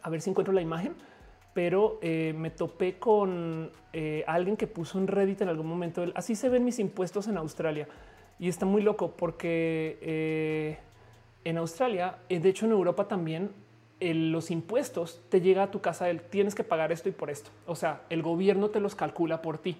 a 0.03 0.11
ver 0.11 0.21
si 0.21 0.31
encuentro 0.31 0.53
la 0.53 0.61
imagen, 0.61 0.95
pero 1.55 1.99
eh, 2.03 2.35
me 2.37 2.51
topé 2.51 2.99
con 2.99 3.71
eh, 3.93 4.25
alguien 4.27 4.57
que 4.57 4.67
puso 4.67 4.99
en 4.99 5.07
Reddit 5.07 5.43
en 5.43 5.49
algún 5.49 5.67
momento. 5.67 6.05
Así 6.15 6.35
se 6.35 6.49
ven 6.49 6.65
mis 6.65 6.79
impuestos 6.79 7.29
en 7.29 7.37
Australia 7.37 7.89
y 8.39 8.49
está 8.49 8.67
muy 8.67 8.83
loco 8.83 9.15
porque 9.17 9.99
eh, 10.01 10.79
en 11.45 11.59
Australia, 11.59 12.19
de 12.29 12.49
hecho 12.49 12.67
en 12.67 12.73
Europa 12.73 13.09
también 13.09 13.51
los 14.01 14.51
impuestos 14.51 15.21
te 15.29 15.41
llega 15.41 15.63
a 15.63 15.71
tu 15.71 15.81
casa, 15.81 16.11
el 16.11 16.23
tienes 16.23 16.57
que 16.57 16.65
pagar 16.65 16.91
esto 16.91 17.09
y 17.09 17.13
por 17.13 17.31
esto. 17.31 17.51
O 17.67 17.77
sea, 17.77 18.03
el 18.11 18.23
gobierno 18.23 18.71
te 18.71 18.81
los 18.81 18.95
calcula 18.95 19.43
por 19.43 19.59
ti 19.59 19.77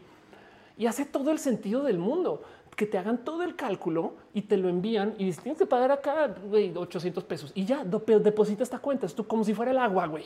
y 0.79 0.87
hace 0.87 1.05
todo 1.05 1.31
el 1.31 1.39
sentido 1.39 1.83
del 1.83 1.99
mundo 1.99 2.43
que 2.77 2.87
te 2.87 2.99
hagan 2.99 3.25
todo 3.25 3.43
el 3.43 3.57
cálculo 3.57 4.15
y 4.33 4.43
te 4.43 4.57
lo 4.57 4.69
envían 4.69 5.15
y 5.19 5.31
tienes 5.33 5.59
que 5.59 5.67
pagar 5.67 5.91
acá 5.91 6.35
800 6.77 7.25
pesos 7.25 7.53
y 7.55 7.65
ya 7.65 7.85
deposita 7.85 8.63
esta 8.63 8.79
cuenta. 8.79 9.07
Es 9.07 9.15
tú 9.15 9.27
como 9.27 9.45
si 9.45 9.55
fuera 9.55 9.73
el 9.73 9.79
agua, 9.79 10.07
güey. 10.07 10.25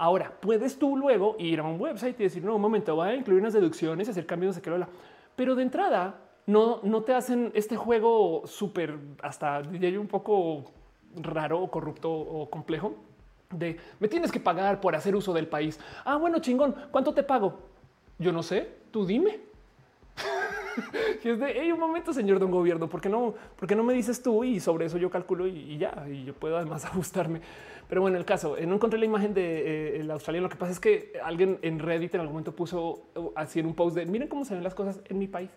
Ahora 0.00 0.32
puedes 0.40 0.78
tú 0.78 0.96
luego 0.96 1.36
ir 1.38 1.60
a 1.60 1.62
un 1.62 1.78
website 1.78 2.18
y 2.20 2.22
decir, 2.22 2.42
no, 2.42 2.56
un 2.56 2.62
momento, 2.62 2.96
voy 2.96 3.10
a 3.10 3.14
incluir 3.14 3.42
unas 3.42 3.52
deducciones, 3.52 4.08
hacer 4.08 4.24
cambios, 4.24 4.56
de 4.56 4.62
sé 4.62 4.86
pero 5.36 5.54
de 5.54 5.62
entrada 5.62 6.14
no, 6.46 6.80
no 6.84 7.02
te 7.02 7.12
hacen 7.12 7.52
este 7.54 7.76
juego 7.76 8.46
súper 8.46 8.96
hasta 9.22 9.60
diría 9.60 10.00
un 10.00 10.06
poco 10.06 10.72
raro 11.16 11.66
corrupto 11.70 12.10
o 12.10 12.48
complejo 12.48 12.94
de 13.50 13.76
me 13.98 14.08
tienes 14.08 14.32
que 14.32 14.40
pagar 14.40 14.80
por 14.80 14.96
hacer 14.96 15.14
uso 15.14 15.34
del 15.34 15.48
país. 15.48 15.78
Ah, 16.06 16.16
bueno, 16.16 16.38
chingón. 16.38 16.74
¿Cuánto 16.90 17.12
te 17.12 17.22
pago? 17.22 17.58
Yo 18.18 18.32
no 18.32 18.42
sé. 18.42 18.78
Tú 18.90 19.04
dime. 19.04 19.49
y 21.24 21.28
es 21.28 21.38
de 21.38 21.52
hey, 21.54 21.72
un 21.72 21.80
momento, 21.80 22.12
señor 22.12 22.38
don 22.38 22.50
gobierno, 22.50 22.88
¿por 22.88 23.00
qué 23.00 23.08
no? 23.08 23.34
¿Por 23.56 23.74
no 23.74 23.82
me 23.82 23.94
dices 23.94 24.22
tú? 24.22 24.44
Y 24.44 24.60
sobre 24.60 24.86
eso 24.86 24.98
yo 24.98 25.10
calculo 25.10 25.46
y, 25.46 25.78
ya, 25.78 26.06
y 26.10 26.24
yo 26.24 26.34
puedo 26.34 26.56
además 26.56 26.84
ajustarme. 26.86 27.40
Pero 27.88 28.02
bueno, 28.02 28.18
el 28.18 28.24
caso, 28.24 28.56
no 28.66 28.74
encontré 28.74 28.98
la 28.98 29.04
imagen 29.04 29.34
de 29.34 29.42
eh, 29.42 30.00
el 30.00 30.10
australiano. 30.10 30.46
Lo 30.46 30.50
que 30.50 30.56
pasa 30.56 30.72
es 30.72 30.80
que 30.80 31.12
alguien 31.24 31.58
en 31.62 31.78
Reddit 31.80 32.14
en 32.14 32.20
algún 32.20 32.34
momento 32.34 32.54
puso 32.54 33.08
así 33.34 33.58
en 33.58 33.66
un 33.66 33.74
post 33.74 33.96
de 33.96 34.06
miren 34.06 34.28
cómo 34.28 34.44
se 34.44 34.54
ven 34.54 34.62
las 34.62 34.74
cosas 34.74 35.00
en 35.08 35.18
mi 35.18 35.26
país. 35.26 35.50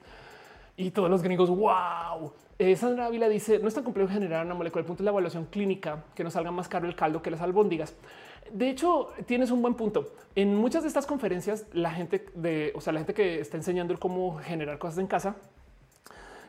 Y 0.76 0.90
todos 0.90 1.10
los 1.10 1.22
gringos, 1.22 1.50
wow. 1.50 2.34
Eh, 2.58 2.76
Sandra 2.76 3.06
Ávila 3.06 3.30
dice, 3.30 3.60
no 3.60 3.68
es 3.68 3.74
tan 3.76 3.84
complejo 3.84 4.10
generar 4.10 4.46
una 4.46 4.56
molécula, 4.56 4.82
el 4.82 4.88
punto 4.88 5.04
es 5.04 5.06
la 5.06 5.12
evaluación 5.12 5.46
clínica, 5.46 6.06
que 6.16 6.24
nos 6.24 6.34
salga 6.34 6.50
más 6.50 6.68
caro 6.68 6.88
el 6.88 6.96
caldo 6.96 7.22
que 7.22 7.30
las 7.30 7.42
albóndigas. 7.42 7.96
De 8.52 8.70
hecho, 8.70 9.10
tienes 9.26 9.52
un 9.52 9.62
buen 9.62 9.76
punto. 9.76 10.14
En 10.36 10.56
muchas 10.56 10.84
de 10.84 10.88
estas 10.88 11.06
conferencias, 11.06 11.66
la 11.74 11.92
gente 11.92 12.26
de, 12.34 12.72
o 12.76 12.82
sea, 12.82 12.94
la 12.94 13.00
gente 13.00 13.14
que 13.14 13.40
está 13.40 13.58
enseñando 13.58 13.98
cómo 14.00 14.38
generar 14.38 14.80
cosas 14.80 15.00
en 15.00 15.08
casa, 15.08 15.36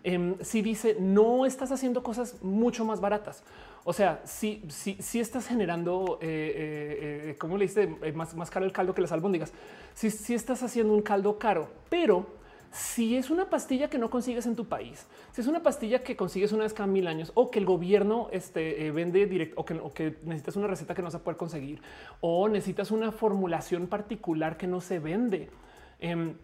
eh, 0.05 0.35
sí 0.43 0.61
dice 0.61 0.99
no 1.01 1.47
estás 1.47 1.73
haciendo 1.73 2.03
cosas 2.03 2.43
mucho 2.43 2.85
más 2.85 3.01
baratas. 3.01 3.43
O 3.85 3.93
sea, 3.93 4.23
si, 4.25 4.62
si, 4.69 4.95
si 5.01 5.21
estás 5.21 5.47
generando, 5.47 6.19
eh, 6.23 6.53
eh, 6.57 7.31
eh 7.31 7.37
como 7.39 7.59
le 7.59 7.66
dice, 7.66 7.87
más, 8.15 8.35
más 8.35 8.51
caro 8.51 8.65
el 8.65 8.73
caldo 8.73 8.95
que 8.95 9.03
las 9.03 9.12
albóndigas. 9.12 9.53
Si, 9.95 10.11
si 10.11 10.35
estás 10.35 10.62
haciendo 10.62 10.95
un 10.95 11.03
caldo 11.03 11.39
caro, 11.39 11.69
pero 11.91 12.27
si 12.75 13.17
es 13.17 13.31
una 13.31 13.49
pastilla 13.49 13.89
que 13.89 13.99
no 13.99 14.11
consigues 14.11 14.47
en 14.47 14.57
tu 14.57 14.67
país, 14.67 15.07
si 15.31 15.41
es 15.41 15.47
una 15.47 15.63
pastilla 15.63 16.03
que 16.03 16.17
consigues 16.17 16.51
una 16.51 16.65
vez 16.65 16.75
cada 16.75 16.89
mil 16.89 17.07
años 17.07 17.31
o 17.35 17.49
que 17.49 17.61
el 17.61 17.67
gobierno 17.67 18.27
este, 18.33 18.91
vende 18.91 19.27
directo 19.27 19.61
o 19.61 19.95
que, 19.95 20.17
necesitas 20.25 20.57
una 20.57 20.67
receta 20.67 20.93
que 20.93 21.01
no 21.01 21.11
se 21.13 21.21
puede 21.21 21.37
conseguir 21.37 21.81
o 22.21 22.49
necesitas 22.49 22.91
una 22.91 23.13
formulación 23.13 23.87
particular 23.87 24.57
que 24.57 24.67
no 24.67 24.81
se 24.81 24.99
vende. 24.99 25.51
Em, 26.01 26.35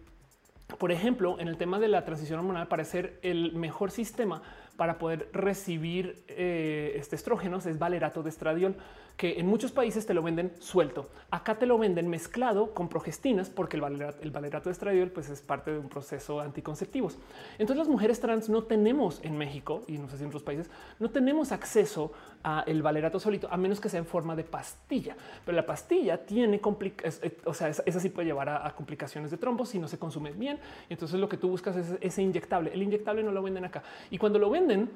por 0.77 0.93
ejemplo, 0.93 1.37
en 1.37 1.49
el 1.49 1.57
tema 1.57 1.79
de 1.79 1.89
la 1.89 2.05
transición 2.05 2.39
hormonal, 2.39 2.69
parece 2.69 3.19
el 3.23 3.51
mejor 3.51 3.91
sistema 3.91 4.41
para 4.77 4.97
poder 4.99 5.29
recibir 5.33 6.23
eh, 6.29 6.93
este 6.95 7.17
estrógenos 7.17 7.65
es 7.65 7.77
valerato 7.77 8.23
de 8.23 8.29
estradiol 8.29 8.77
que 9.17 9.39
en 9.39 9.47
muchos 9.47 9.71
países 9.71 10.05
te 10.05 10.13
lo 10.13 10.23
venden 10.23 10.51
suelto. 10.59 11.09
Acá 11.29 11.59
te 11.59 11.65
lo 11.65 11.77
venden 11.77 12.09
mezclado 12.09 12.73
con 12.73 12.89
progestinas 12.89 13.49
porque 13.49 13.77
el 13.77 13.81
valerato, 13.81 14.21
el 14.21 14.31
valerato 14.31 14.69
de 14.69 14.73
estradiol 14.73 15.11
pues 15.11 15.29
es 15.29 15.41
parte 15.41 15.71
de 15.71 15.79
un 15.79 15.89
proceso 15.89 16.39
anticonceptivos. 16.39 17.17
Entonces 17.53 17.77
las 17.77 17.87
mujeres 17.87 18.19
trans 18.19 18.49
no 18.49 18.63
tenemos 18.63 19.19
en 19.23 19.37
México 19.37 19.83
y 19.87 19.97
no 19.97 20.09
sé 20.09 20.17
si 20.17 20.23
en 20.23 20.29
otros 20.29 20.43
países 20.43 20.69
no 20.99 21.09
tenemos 21.09 21.51
acceso 21.51 22.11
a 22.43 22.63
el 22.65 22.81
valerato 22.81 23.19
solito 23.19 23.47
a 23.51 23.57
menos 23.57 23.79
que 23.79 23.89
sea 23.89 23.99
en 23.99 24.05
forma 24.05 24.35
de 24.35 24.43
pastilla. 24.43 25.15
Pero 25.45 25.55
la 25.55 25.65
pastilla 25.65 26.25
tiene 26.25 26.59
complicaciones, 26.59 27.33
o 27.45 27.53
sea, 27.53 27.69
esa, 27.69 27.99
sí 27.99 28.09
puede 28.09 28.27
llevar 28.27 28.49
a, 28.49 28.73
complicaciones 28.75 29.31
de 29.31 29.37
trombos 29.37 29.69
si 29.69 29.79
no 29.79 29.87
se 29.87 29.99
consume 29.99 30.31
bien. 30.31 30.59
Entonces 30.89 31.19
lo 31.19 31.29
que 31.29 31.37
tú 31.37 31.49
buscas 31.49 31.75
es 31.75 31.97
ese 32.01 32.21
inyectable. 32.21 32.73
El 32.73 32.81
inyectable 32.81 33.23
no 33.23 33.31
lo 33.31 33.43
venden 33.43 33.65
acá 33.65 33.83
y 34.09 34.17
cuando 34.17 34.39
lo 34.39 34.49
venden 34.49 34.89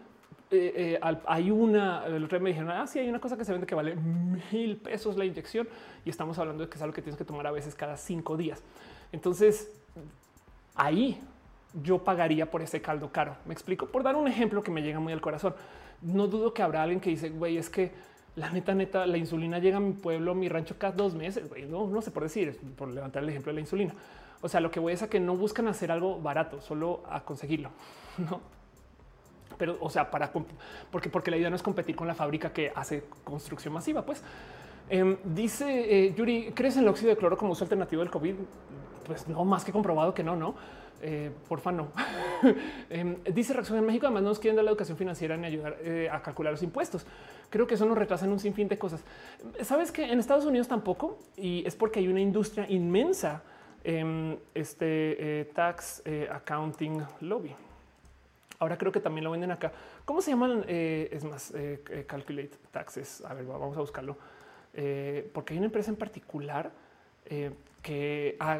eh, 0.51 0.99
eh, 1.01 1.17
hay 1.25 1.49
una, 1.51 2.05
el 2.05 2.23
otro 2.23 2.39
me 2.39 2.49
dijeron, 2.49 2.69
ah, 2.69 2.85
sí, 2.85 2.99
hay 2.99 3.09
una 3.09 3.19
cosa 3.19 3.35
que 3.35 3.43
se 3.43 3.51
vende 3.51 3.65
que 3.65 3.75
vale 3.75 3.95
mil 3.95 4.77
pesos 4.77 5.17
la 5.17 5.25
inyección 5.25 5.67
y 6.05 6.09
estamos 6.09 6.37
hablando 6.37 6.63
de 6.63 6.69
que 6.69 6.75
es 6.75 6.81
algo 6.81 6.93
que 6.93 7.01
tienes 7.01 7.17
que 7.17 7.25
tomar 7.25 7.47
a 7.47 7.51
veces 7.51 7.75
cada 7.75 7.97
cinco 7.97 8.37
días. 8.37 8.61
Entonces, 9.11 9.71
ahí 10.75 11.19
yo 11.83 12.03
pagaría 12.03 12.49
por 12.49 12.61
ese 12.61 12.81
caldo 12.81 13.11
caro. 13.11 13.35
Me 13.45 13.53
explico 13.53 13.87
por 13.87 14.03
dar 14.03 14.15
un 14.15 14.27
ejemplo 14.27 14.63
que 14.63 14.71
me 14.71 14.81
llega 14.81 14.99
muy 14.99 15.13
al 15.13 15.21
corazón. 15.21 15.55
No 16.01 16.27
dudo 16.27 16.53
que 16.53 16.61
habrá 16.61 16.83
alguien 16.83 16.99
que 16.99 17.09
dice, 17.09 17.29
güey, 17.29 17.57
es 17.57 17.69
que 17.69 17.91
la 18.35 18.49
neta, 18.49 18.73
neta, 18.75 19.05
la 19.05 19.17
insulina 19.17 19.59
llega 19.59 19.77
a 19.77 19.81
mi 19.81 19.93
pueblo, 19.93 20.31
a 20.31 20.35
mi 20.35 20.47
rancho 20.47 20.75
cada 20.77 20.93
dos 20.93 21.15
meses. 21.15 21.49
No, 21.69 21.87
no 21.87 22.01
sé 22.01 22.11
por 22.11 22.23
decir, 22.23 22.59
por 22.77 22.89
levantar 22.89 23.23
el 23.23 23.29
ejemplo 23.29 23.51
de 23.51 23.55
la 23.55 23.61
insulina. 23.61 23.93
O 24.41 24.49
sea, 24.49 24.59
lo 24.59 24.69
que 24.69 24.79
voy 24.79 24.93
es 24.93 25.01
a 25.01 25.09
que 25.09 25.19
no 25.19 25.35
buscan 25.35 25.67
hacer 25.67 25.91
algo 25.91 26.21
barato, 26.21 26.61
solo 26.61 27.03
a 27.09 27.21
conseguirlo. 27.21 27.71
No, 28.17 28.39
pero 29.57 29.77
o 29.79 29.89
sea, 29.89 30.09
para 30.09 30.31
porque, 30.91 31.09
porque 31.09 31.31
la 31.31 31.37
idea 31.37 31.49
no 31.49 31.55
es 31.55 31.63
competir 31.63 31.95
con 31.95 32.07
la 32.07 32.15
fábrica 32.15 32.51
que 32.51 32.71
hace 32.73 33.05
construcción 33.23 33.73
masiva. 33.73 34.05
Pues 34.05 34.23
em, 34.89 35.17
dice 35.23 35.65
eh, 35.67 36.13
Yuri, 36.15 36.51
¿crees 36.53 36.77
en 36.77 36.83
el 36.83 36.89
óxido 36.89 37.09
de 37.09 37.17
cloro 37.17 37.37
como 37.37 37.51
uso 37.51 37.63
alternativo 37.63 38.01
del 38.01 38.11
COVID? 38.11 38.35
Pues 39.05 39.27
no, 39.27 39.45
más 39.45 39.63
que 39.63 39.71
comprobado 39.71 40.13
que 40.13 40.23
no, 40.23 40.35
no. 40.35 40.55
Eh, 41.01 41.29
porfa, 41.47 41.71
no. 41.71 41.89
Em, 42.89 43.17
dice 43.33 43.53
Reacción 43.53 43.77
en 43.77 43.85
México, 43.85 44.05
además 44.05 44.23
no 44.23 44.29
nos 44.29 44.39
quieren 44.39 44.55
dar 44.55 44.65
la 44.65 44.71
educación 44.71 44.97
financiera 44.97 45.35
ni 45.37 45.45
ayudar 45.45 45.77
eh, 45.81 46.09
a 46.11 46.21
calcular 46.21 46.53
los 46.53 46.63
impuestos. 46.63 47.05
Creo 47.49 47.67
que 47.67 47.75
eso 47.75 47.85
nos 47.85 47.97
retrasa 47.97 48.25
en 48.25 48.31
un 48.31 48.39
sinfín 48.39 48.67
de 48.67 48.77
cosas. 48.77 49.03
Sabes 49.61 49.91
que 49.91 50.03
en 50.03 50.19
Estados 50.19 50.45
Unidos 50.45 50.67
tampoco, 50.67 51.19
y 51.37 51.65
es 51.65 51.75
porque 51.75 51.99
hay 51.99 52.07
una 52.07 52.21
industria 52.21 52.65
inmensa, 52.69 53.43
en 53.83 54.39
este 54.55 55.47
tax 55.53 56.01
accounting 56.31 57.03
lobby. 57.21 57.55
Ahora 58.65 58.79
creo 58.79 58.91
que 58.91 58.99
también 58.99 59.23
lo 59.23 59.29
venden 59.29 59.51
acá. 59.51 59.71
¿Cómo 60.05 60.21
se 60.21 60.31
llaman? 60.31 60.65
Eh, 60.67 61.09
es 61.11 61.23
más, 61.23 61.51
eh, 61.51 61.83
eh, 61.91 62.05
calculate 62.07 62.57
taxes. 62.71 63.23
A 63.23 63.35
ver, 63.35 63.45
vamos 63.45 63.77
a 63.77 63.81
buscarlo. 63.81 64.17
porque 65.33 65.53
hay 65.53 65.57
una 65.59 65.67
empresa 65.67 65.91
en 65.91 65.95
particular 65.95 66.71
que 67.81 68.35
ah, 68.39 68.59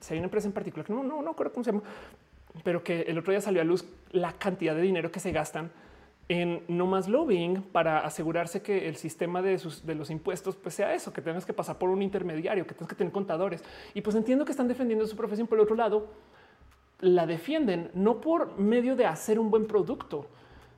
si 0.00 0.14
hay 0.14 0.18
una 0.18 0.26
empresa 0.26 0.48
en 0.48 0.52
particular 0.52 0.90
no, 0.90 1.02
no, 1.02 1.22
no 1.22 1.30
acuerdo 1.30 1.52
cómo 1.52 1.64
se 1.64 1.72
llama, 1.72 1.84
pero 2.64 2.82
que 2.82 3.02
el 3.02 3.18
otro 3.18 3.30
día 3.30 3.40
salió 3.40 3.60
a 3.60 3.64
luz 3.64 3.84
la 4.10 4.32
cantidad 4.32 4.74
de 4.74 4.82
dinero 4.82 5.12
que 5.12 5.20
se 5.20 5.30
gastan 5.30 5.70
en 6.28 6.62
no 6.68 6.86
más 6.86 7.08
lobbying 7.08 7.62
para 7.62 8.00
asegurarse 8.00 8.62
que 8.62 8.88
el 8.88 8.96
sistema 8.96 9.42
de, 9.42 9.58
sus, 9.58 9.86
de 9.86 9.94
los 9.94 10.10
impuestos 10.10 10.56
pues 10.56 10.74
sea 10.74 10.94
eso, 10.94 11.12
que 11.12 11.22
tengas 11.22 11.46
que 11.46 11.52
pasar 11.52 11.78
por 11.78 11.88
un 11.88 12.02
intermediario, 12.02 12.66
que 12.66 12.74
tengas 12.74 12.88
que 12.88 12.96
tener 12.96 13.12
contadores. 13.12 13.62
Y 13.94 14.00
pues 14.00 14.16
entiendo 14.16 14.44
que 14.44 14.52
están 14.52 14.68
defendiendo 14.68 15.06
su 15.06 15.16
profesión. 15.16 15.46
Por 15.46 15.58
el 15.58 15.64
otro 15.64 15.76
lado, 15.76 16.08
la 17.00 17.26
defienden 17.26 17.90
no 17.94 18.20
por 18.20 18.58
medio 18.58 18.96
de 18.96 19.06
hacer 19.06 19.38
un 19.38 19.50
buen 19.50 19.66
producto, 19.66 20.26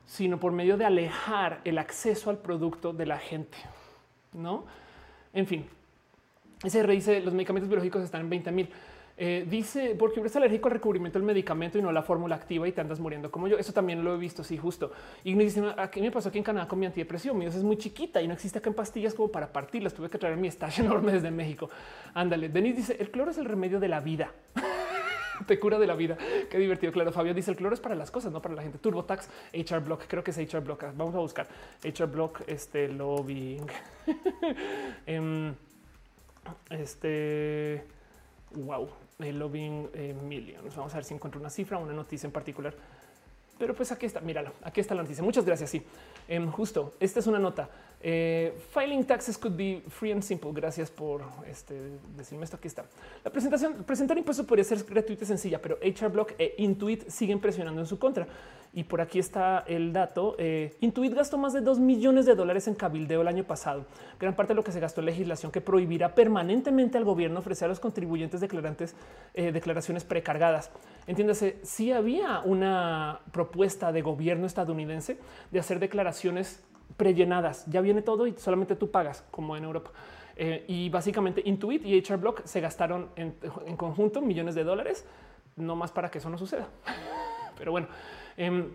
sino 0.05 0.39
por 0.39 0.51
medio 0.51 0.77
de 0.77 0.85
alejar 0.85 1.61
el 1.63 1.77
acceso 1.77 2.29
al 2.29 2.37
producto 2.37 2.93
de 2.93 3.05
la 3.05 3.17
gente. 3.17 3.57
No, 4.33 4.65
en 5.33 5.47
fin, 5.47 5.65
ese 6.63 6.85
dice 6.85 7.21
los 7.21 7.33
medicamentos 7.33 7.69
biológicos 7.69 8.03
están 8.03 8.21
en 8.21 8.29
20 8.29 8.51
mil. 8.51 8.69
Eh, 9.17 9.45
dice 9.47 9.95
porque 9.99 10.19
eres 10.19 10.35
alérgico 10.35 10.67
al 10.67 10.73
recubrimiento 10.73 11.19
del 11.19 11.25
medicamento 11.25 11.77
y 11.77 11.81
no 11.81 11.91
la 11.91 12.01
fórmula 12.01 12.35
activa 12.35 12.67
y 12.67 12.71
te 12.71 12.81
andas 12.81 12.99
muriendo 12.99 13.29
como 13.29 13.47
yo. 13.47 13.57
Eso 13.57 13.73
también 13.73 14.03
lo 14.03 14.15
he 14.15 14.17
visto. 14.17 14.43
Sí, 14.43 14.57
justo. 14.57 14.91
Y 15.23 15.35
me 15.35 15.43
dice 15.43 15.61
aquí 15.77 16.01
me 16.01 16.11
pasó 16.11 16.29
aquí 16.29 16.37
en 16.37 16.43
Canadá 16.43 16.67
con 16.67 16.79
mi 16.79 16.85
antidepresivo. 16.85 17.35
Mi 17.35 17.45
es 17.45 17.63
muy 17.63 17.77
chiquita 17.77 18.21
y 18.21 18.27
no 18.27 18.33
existe 18.33 18.59
acá 18.59 18.69
en 18.69 18.75
pastillas 18.75 19.13
como 19.13 19.31
para 19.31 19.51
partirlas. 19.51 19.93
Tuve 19.93 20.09
que 20.09 20.17
traer 20.17 20.37
mi 20.37 20.47
estash 20.47 20.79
enorme 20.81 21.11
desde 21.11 21.29
México. 21.29 21.69
Ándale. 22.13 22.49
Denis 22.49 22.77
dice 22.77 22.97
el 22.99 23.11
cloro 23.11 23.31
es 23.31 23.37
el 23.37 23.45
remedio 23.45 23.79
de 23.79 23.87
la 23.89 23.99
vida. 23.99 24.31
te 25.47 25.59
cura 25.59 25.79
de 25.79 25.87
la 25.87 25.95
vida. 25.95 26.17
Qué 26.49 26.57
divertido. 26.57 26.91
Claro, 26.91 27.11
Fabio 27.11 27.33
dice 27.33 27.51
el 27.51 27.57
cloro 27.57 27.73
es 27.73 27.81
para 27.81 27.95
las 27.95 28.11
cosas, 28.11 28.31
no 28.31 28.41
para 28.41 28.55
la 28.55 28.61
gente. 28.61 28.77
TurboTax, 28.77 29.29
HR 29.53 29.79
Block, 29.79 30.05
creo 30.07 30.23
que 30.23 30.31
es 30.31 30.37
HR 30.37 30.61
Block. 30.61 30.83
Vamos 30.95 31.15
a 31.15 31.19
buscar 31.19 31.47
HR 31.83 32.07
Block, 32.07 32.41
este 32.47 32.87
lobbying. 32.87 33.67
Em, 35.05 35.53
este 36.69 37.85
wow, 38.55 38.89
el 39.19 39.39
lobbying 39.39 39.89
eh, 39.93 40.13
millions. 40.13 40.75
Vamos 40.75 40.93
a 40.93 40.97
ver 40.97 41.05
si 41.05 41.13
encuentro 41.13 41.39
una 41.39 41.49
cifra, 41.49 41.77
una 41.77 41.93
noticia 41.93 42.27
en 42.27 42.33
particular. 42.33 42.73
Pero 43.57 43.75
pues 43.75 43.91
aquí 43.91 44.07
está, 44.07 44.21
míralo, 44.21 44.53
aquí 44.63 44.81
está 44.81 44.95
la 44.95 45.03
noticia. 45.03 45.23
Muchas 45.23 45.45
gracias. 45.45 45.69
Sí, 45.69 45.85
em, 46.27 46.49
justo. 46.49 46.93
Esta 46.99 47.19
es 47.19 47.27
una 47.27 47.39
nota. 47.39 47.69
Eh, 48.03 48.53
filing 48.73 49.03
taxes 49.03 49.37
could 49.37 49.55
be 49.55 49.83
free 49.89 50.11
and 50.11 50.23
simple. 50.23 50.51
Gracias 50.53 50.89
por 50.89 51.23
este, 51.47 51.99
decirme 52.15 52.45
esto. 52.45 52.57
Aquí 52.57 52.67
está. 52.67 52.85
La 53.23 53.31
presentación, 53.31 53.83
presentar 53.83 54.17
impuestos 54.17 54.45
podría 54.45 54.63
ser 54.63 54.83
gratuita 54.83 55.23
y 55.23 55.27
sencilla, 55.27 55.61
pero 55.61 55.77
HR 55.81 56.09
Block 56.09 56.33
e 56.37 56.55
Intuit 56.57 57.07
siguen 57.09 57.39
presionando 57.39 57.81
en 57.81 57.87
su 57.87 57.99
contra. 57.99 58.27
Y 58.73 58.85
por 58.85 59.01
aquí 59.01 59.19
está 59.19 59.65
el 59.67 59.91
dato. 59.91 60.35
Eh, 60.39 60.77
Intuit 60.79 61.13
gastó 61.13 61.37
más 61.37 61.51
de 61.51 61.59
2 61.59 61.79
millones 61.79 62.25
de 62.25 62.35
dólares 62.35 62.67
en 62.67 62.75
cabildeo 62.75 63.21
el 63.21 63.27
año 63.27 63.43
pasado. 63.43 63.85
Gran 64.17 64.35
parte 64.35 64.53
de 64.53 64.55
lo 64.55 64.63
que 64.63 64.71
se 64.71 64.79
gastó 64.79 65.01
en 65.01 65.07
legislación 65.07 65.51
que 65.51 65.59
prohibirá 65.59 66.15
permanentemente 66.15 66.97
al 66.97 67.03
gobierno 67.03 67.39
ofrecer 67.39 67.65
a 67.65 67.69
los 67.69 67.81
contribuyentes 67.81 68.39
declarantes 68.39 68.95
eh, 69.33 69.51
declaraciones 69.51 70.05
precargadas. 70.05 70.71
Entiéndase, 71.05 71.59
si 71.63 71.91
había 71.91 72.39
una 72.39 73.19
propuesta 73.33 73.91
de 73.91 74.01
gobierno 74.01 74.47
estadounidense 74.47 75.17
de 75.51 75.59
hacer 75.59 75.79
declaraciones 75.79 76.63
prellenadas. 76.97 77.65
Ya 77.67 77.81
viene 77.81 78.01
todo 78.01 78.27
y 78.27 78.33
solamente 78.33 78.75
tú 78.75 78.91
pagas, 78.91 79.23
como 79.31 79.55
en 79.57 79.63
Europa. 79.63 79.91
Eh, 80.35 80.65
y 80.67 80.89
básicamente 80.89 81.41
Intuit 81.45 81.85
y 81.85 81.97
HR 81.97 82.17
Block 82.17 82.45
se 82.45 82.61
gastaron 82.61 83.09
en, 83.15 83.31
conjunto 83.77 84.21
millones 84.21 84.55
de 84.55 84.63
dólares, 84.63 85.05
no 85.55 85.75
más 85.75 85.91
para 85.91 86.09
que 86.09 86.17
eso 86.17 86.29
no 86.29 86.37
suceda. 86.37 86.67
Pero 87.57 87.71
bueno, 87.71 87.87
em, 88.37 88.73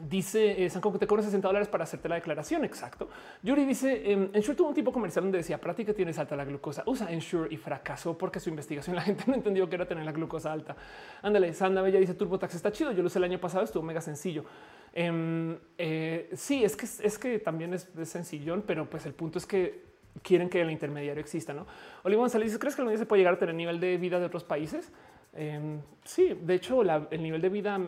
Dice 0.00 0.64
eh, 0.64 0.68
San 0.70 0.82
Coco, 0.82 0.98
te 0.98 1.06
cobro 1.06 1.22
60 1.22 1.46
dólares 1.46 1.68
para 1.68 1.84
hacerte 1.84 2.08
la 2.08 2.16
declaración. 2.16 2.64
Exacto. 2.64 3.08
Yuri 3.44 3.64
dice 3.64 4.10
en 4.10 4.24
em, 4.24 4.30
Ensure 4.32 4.56
tuvo 4.56 4.68
un 4.70 4.74
tipo 4.74 4.92
comercial 4.92 5.24
donde 5.24 5.38
decía 5.38 5.60
que 5.60 5.94
tienes 5.94 6.18
alta 6.18 6.34
la 6.34 6.44
glucosa. 6.44 6.82
Usa 6.86 7.12
Ensure 7.12 7.48
y 7.54 7.56
fracasó 7.56 8.18
porque 8.18 8.40
su 8.40 8.50
investigación 8.50 8.96
la 8.96 9.02
gente 9.02 9.22
no 9.28 9.34
entendió 9.34 9.68
que 9.68 9.76
era 9.76 9.86
tener 9.86 10.04
la 10.04 10.10
glucosa 10.10 10.52
alta. 10.52 10.74
Ándale. 11.22 11.54
Sandra 11.54 11.80
Bella 11.80 12.00
dice 12.00 12.14
TurboTax 12.14 12.56
está 12.56 12.72
chido. 12.72 12.90
Yo 12.90 13.02
lo 13.02 13.06
usé 13.06 13.18
el 13.20 13.24
año 13.24 13.38
pasado, 13.38 13.62
estuvo 13.62 13.84
mega 13.84 14.00
sencillo. 14.00 14.44
Em, 14.92 15.56
eh, 15.78 16.28
sí, 16.32 16.64
es 16.64 16.74
que 16.74 16.86
es 16.86 17.16
que 17.16 17.38
también 17.38 17.72
es, 17.72 17.88
sencillón, 18.02 18.64
pero 18.66 18.90
pues 18.90 19.06
el 19.06 19.14
punto 19.14 19.38
es 19.38 19.46
que 19.46 19.84
quieren 20.22 20.48
que 20.48 20.60
el 20.60 20.72
intermediario 20.72 21.20
exista. 21.20 21.54
No, 21.54 21.68
Olivo 22.02 22.22
González 22.22 22.48
dice: 22.48 22.58
¿Crees 22.58 22.74
que 22.74 22.82
el 22.82 22.98
se 22.98 23.06
puede 23.06 23.20
llegar 23.20 23.34
a 23.34 23.38
tener 23.38 23.54
nivel 23.54 23.78
de 23.78 23.96
vida 23.96 24.18
de 24.18 24.26
otros 24.26 24.42
países? 24.42 24.90
Em, 25.32 25.80
sí, 26.04 26.36
de 26.40 26.54
hecho, 26.54 26.82
el 26.82 27.22
nivel 27.22 27.40
de 27.40 27.48
vida 27.48 27.80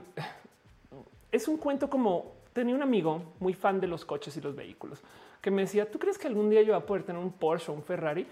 es 1.36 1.48
un 1.48 1.56
cuento 1.56 1.88
como 1.88 2.34
tenía 2.52 2.74
un 2.74 2.82
amigo 2.82 3.34
muy 3.38 3.54
fan 3.54 3.80
de 3.80 3.86
los 3.86 4.04
coches 4.04 4.36
y 4.36 4.40
los 4.40 4.56
vehículos 4.56 5.02
que 5.46 5.50
me 5.52 5.62
decía, 5.62 5.88
¿tú 5.88 6.00
crees 6.00 6.18
que 6.18 6.26
algún 6.26 6.50
día 6.50 6.60
yo 6.62 6.72
voy 6.72 6.82
a 6.82 6.84
poder 6.84 7.04
tener 7.04 7.22
un 7.22 7.30
Porsche 7.30 7.70
o 7.70 7.74
un 7.76 7.82
Ferrari? 7.84 8.26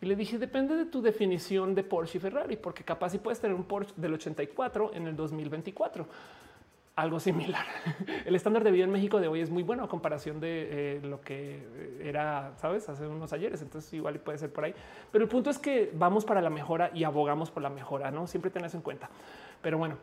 Y 0.00 0.06
le 0.06 0.16
dije, 0.16 0.36
depende 0.36 0.74
de 0.74 0.86
tu 0.86 1.00
definición 1.00 1.76
de 1.76 1.84
Porsche 1.84 2.18
y 2.18 2.20
Ferrari, 2.20 2.56
porque 2.56 2.82
capaz 2.82 3.10
si 3.10 3.18
puedes 3.18 3.40
tener 3.40 3.54
un 3.54 3.62
Porsche 3.62 3.94
del 3.96 4.14
84 4.14 4.90
en 4.92 5.06
el 5.06 5.14
2024. 5.14 6.04
Algo 6.96 7.20
similar. 7.20 7.64
El 8.24 8.34
estándar 8.34 8.64
de 8.64 8.72
vida 8.72 8.82
en 8.82 8.90
México 8.90 9.20
de 9.20 9.28
hoy 9.28 9.42
es 9.42 9.50
muy 9.50 9.62
bueno 9.62 9.84
a 9.84 9.88
comparación 9.88 10.40
de 10.40 10.96
eh, 10.96 11.00
lo 11.02 11.20
que 11.20 11.62
era, 12.02 12.54
sabes, 12.56 12.88
hace 12.88 13.06
unos 13.06 13.32
ayeres. 13.32 13.62
Entonces 13.62 13.92
igual 13.92 14.18
puede 14.18 14.38
ser 14.38 14.52
por 14.52 14.64
ahí. 14.64 14.74
Pero 15.12 15.22
el 15.22 15.30
punto 15.30 15.50
es 15.50 15.58
que 15.58 15.92
vamos 15.94 16.24
para 16.24 16.42
la 16.42 16.50
mejora 16.50 16.90
y 16.92 17.04
abogamos 17.04 17.52
por 17.52 17.62
la 17.62 17.70
mejora, 17.70 18.10
no 18.10 18.26
siempre 18.26 18.50
tenés 18.50 18.74
en 18.74 18.80
cuenta. 18.80 19.08
Pero 19.62 19.78
bueno, 19.78 19.98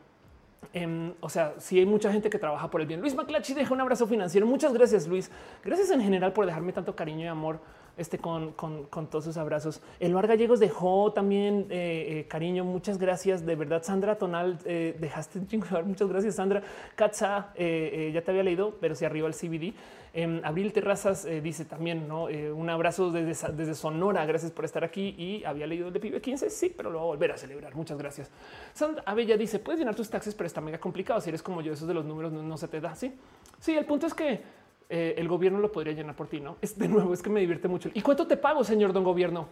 Em, 0.71 1.13
o 1.19 1.29
sea, 1.29 1.53
si 1.57 1.79
hay 1.79 1.85
mucha 1.85 2.11
gente 2.11 2.29
que 2.29 2.39
trabaja 2.39 2.69
por 2.69 2.81
el 2.81 2.87
bien. 2.87 3.01
Luis 3.01 3.15
Maclachi 3.15 3.53
deja 3.53 3.73
un 3.73 3.81
abrazo 3.81 4.07
financiero. 4.07 4.47
Muchas 4.47 4.73
gracias, 4.73 5.07
Luis. 5.07 5.29
Gracias 5.63 5.91
en 5.91 6.01
general 6.01 6.33
por 6.33 6.45
dejarme 6.45 6.71
tanto 6.71 6.95
cariño 6.95 7.25
y 7.25 7.27
amor 7.27 7.59
este, 7.95 8.17
con, 8.17 8.53
todos 8.55 9.23
sus 9.23 9.37
abrazos. 9.37 9.81
El 9.99 10.13
Bar 10.13 10.27
Gallegos 10.27 10.59
dejó 10.59 11.13
también 11.13 11.67
eh, 11.69 12.19
eh, 12.19 12.27
cariño. 12.27 12.63
Muchas 12.63 12.97
gracias. 12.97 13.45
De 13.45 13.55
verdad, 13.55 13.83
Sandra 13.83 14.17
Tonal, 14.17 14.57
eh, 14.65 14.95
dejaste 14.99 15.39
un 15.39 15.47
chingo. 15.47 15.65
Muchas 15.85 16.09
gracias, 16.09 16.35
Sandra. 16.35 16.63
Katza, 16.95 17.53
ya 17.55 18.21
te 18.21 18.31
había 18.31 18.43
leído, 18.43 18.77
pero 18.79 18.95
si 18.95 19.05
arriba 19.05 19.27
el 19.27 19.33
CBD. 19.33 19.73
Em, 20.15 20.41
Abril 20.43 20.71
Terrazas 20.71 21.27
dice 21.41 21.65
también 21.65 22.07
¿no? 22.07 22.25
un 22.25 22.69
abrazo 22.69 23.11
desde, 23.11 23.51
desde, 23.53 23.73
Sonora. 23.73 24.25
Gracias 24.25 24.51
por 24.51 24.65
estar 24.65 24.83
aquí. 24.83 25.15
Y 25.17 25.43
había 25.43 25.67
leído 25.67 25.87
el 25.87 25.93
de 25.93 25.99
Pibe 25.99 26.21
15. 26.21 26.49
Sí, 26.49 26.73
pero 26.75 26.89
lo 26.89 26.99
voy 26.99 27.05
a 27.05 27.09
volver 27.09 27.31
a 27.31 27.37
celebrar. 27.37 27.75
Muchas 27.75 27.97
gracias. 27.97 28.29
Sandra 28.73 29.03
Abella 29.05 29.37
dice: 29.37 29.59
Puedes 29.59 29.79
llenar 29.79 29.95
tus 29.95 30.09
taxes, 30.09 30.33
pero 30.35 30.47
está 30.47 30.61
mega 30.61 30.79
complicado. 30.79 31.21
Si 31.21 31.29
eres 31.29 31.41
como 31.43 31.61
yo, 31.61 31.73
esos 31.73 31.87
de 31.87 31.93
los 31.93 32.05
números 32.05 32.31
no, 32.31 32.41
no 32.43 32.57
se 32.57 32.67
te 32.67 32.79
da. 32.79 32.95
Sí, 32.95 33.13
sí, 33.59 33.75
el 33.75 33.85
punto 33.85 34.07
es 34.07 34.13
que 34.13 34.62
eh, 34.95 35.15
el 35.17 35.27
gobierno 35.27 35.57
lo 35.57 35.71
podría 35.71 35.91
llenar 35.91 36.15
por 36.15 36.27
ti. 36.27 36.39
No 36.39 36.57
es 36.61 36.77
de 36.77 36.87
nuevo, 36.87 37.15
es 37.15 37.23
que 37.23 37.29
me 37.31 37.39
divierte 37.39 37.67
mucho. 37.67 37.89
¿Y 37.95 38.01
cuánto 38.03 38.27
te 38.27 38.37
pago, 38.37 38.63
señor 38.63 38.93
don 38.93 39.03
gobierno? 39.03 39.47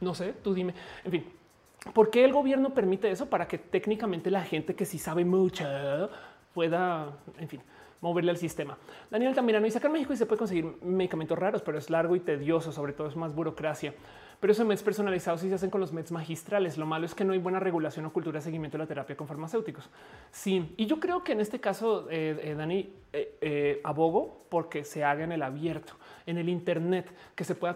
No 0.00 0.14
sé, 0.14 0.32
tú 0.42 0.54
dime. 0.54 0.72
En 1.04 1.10
fin, 1.10 1.24
¿por 1.92 2.08
qué 2.08 2.24
el 2.24 2.32
gobierno 2.32 2.72
permite 2.72 3.10
eso? 3.10 3.28
Para 3.28 3.46
que 3.46 3.58
técnicamente 3.58 4.30
la 4.30 4.40
gente 4.40 4.74
que 4.74 4.86
sí 4.86 4.96
sabe 4.96 5.22
mucho 5.22 5.66
pueda, 6.54 7.12
en 7.36 7.46
fin, 7.46 7.60
moverle 8.00 8.30
al 8.30 8.38
sistema. 8.38 8.78
Daniel 9.10 9.34
Tamirano 9.34 9.66
dice 9.66 9.76
acá 9.76 9.88
en 9.88 9.92
México 9.92 10.14
y 10.14 10.16
se 10.16 10.24
puede 10.24 10.38
conseguir 10.38 10.64
medicamentos 10.80 11.38
raros, 11.38 11.60
pero 11.60 11.76
es 11.76 11.90
largo 11.90 12.16
y 12.16 12.20
tedioso, 12.20 12.72
sobre 12.72 12.94
todo 12.94 13.08
es 13.08 13.16
más 13.16 13.34
burocracia 13.34 13.92
pero 14.44 14.52
esos 14.52 14.66
meds 14.66 14.82
personalizados 14.82 15.40
sí 15.40 15.48
se 15.48 15.54
hacen 15.54 15.70
con 15.70 15.80
los 15.80 15.94
meds 15.94 16.12
magistrales. 16.12 16.76
Lo 16.76 16.84
malo 16.84 17.06
es 17.06 17.14
que 17.14 17.24
no 17.24 17.32
hay 17.32 17.38
buena 17.38 17.60
regulación 17.60 18.04
o 18.04 18.12
cultura 18.12 18.40
de 18.40 18.42
seguimiento 18.42 18.76
de 18.76 18.84
la 18.84 18.86
terapia 18.86 19.16
con 19.16 19.26
farmacéuticos. 19.26 19.88
Sí, 20.30 20.74
y 20.76 20.84
yo 20.84 21.00
creo 21.00 21.24
que 21.24 21.32
en 21.32 21.40
este 21.40 21.60
caso, 21.60 22.08
eh, 22.10 22.38
eh, 22.42 22.54
Dani, 22.54 22.92
eh, 23.14 23.80
abogo 23.84 24.44
porque 24.50 24.84
se 24.84 25.02
haga 25.02 25.24
en 25.24 25.32
el 25.32 25.42
abierto, 25.42 25.94
en 26.26 26.36
el 26.36 26.50
Internet, 26.50 27.10
que 27.34 27.42
se 27.42 27.54
pueda 27.54 27.74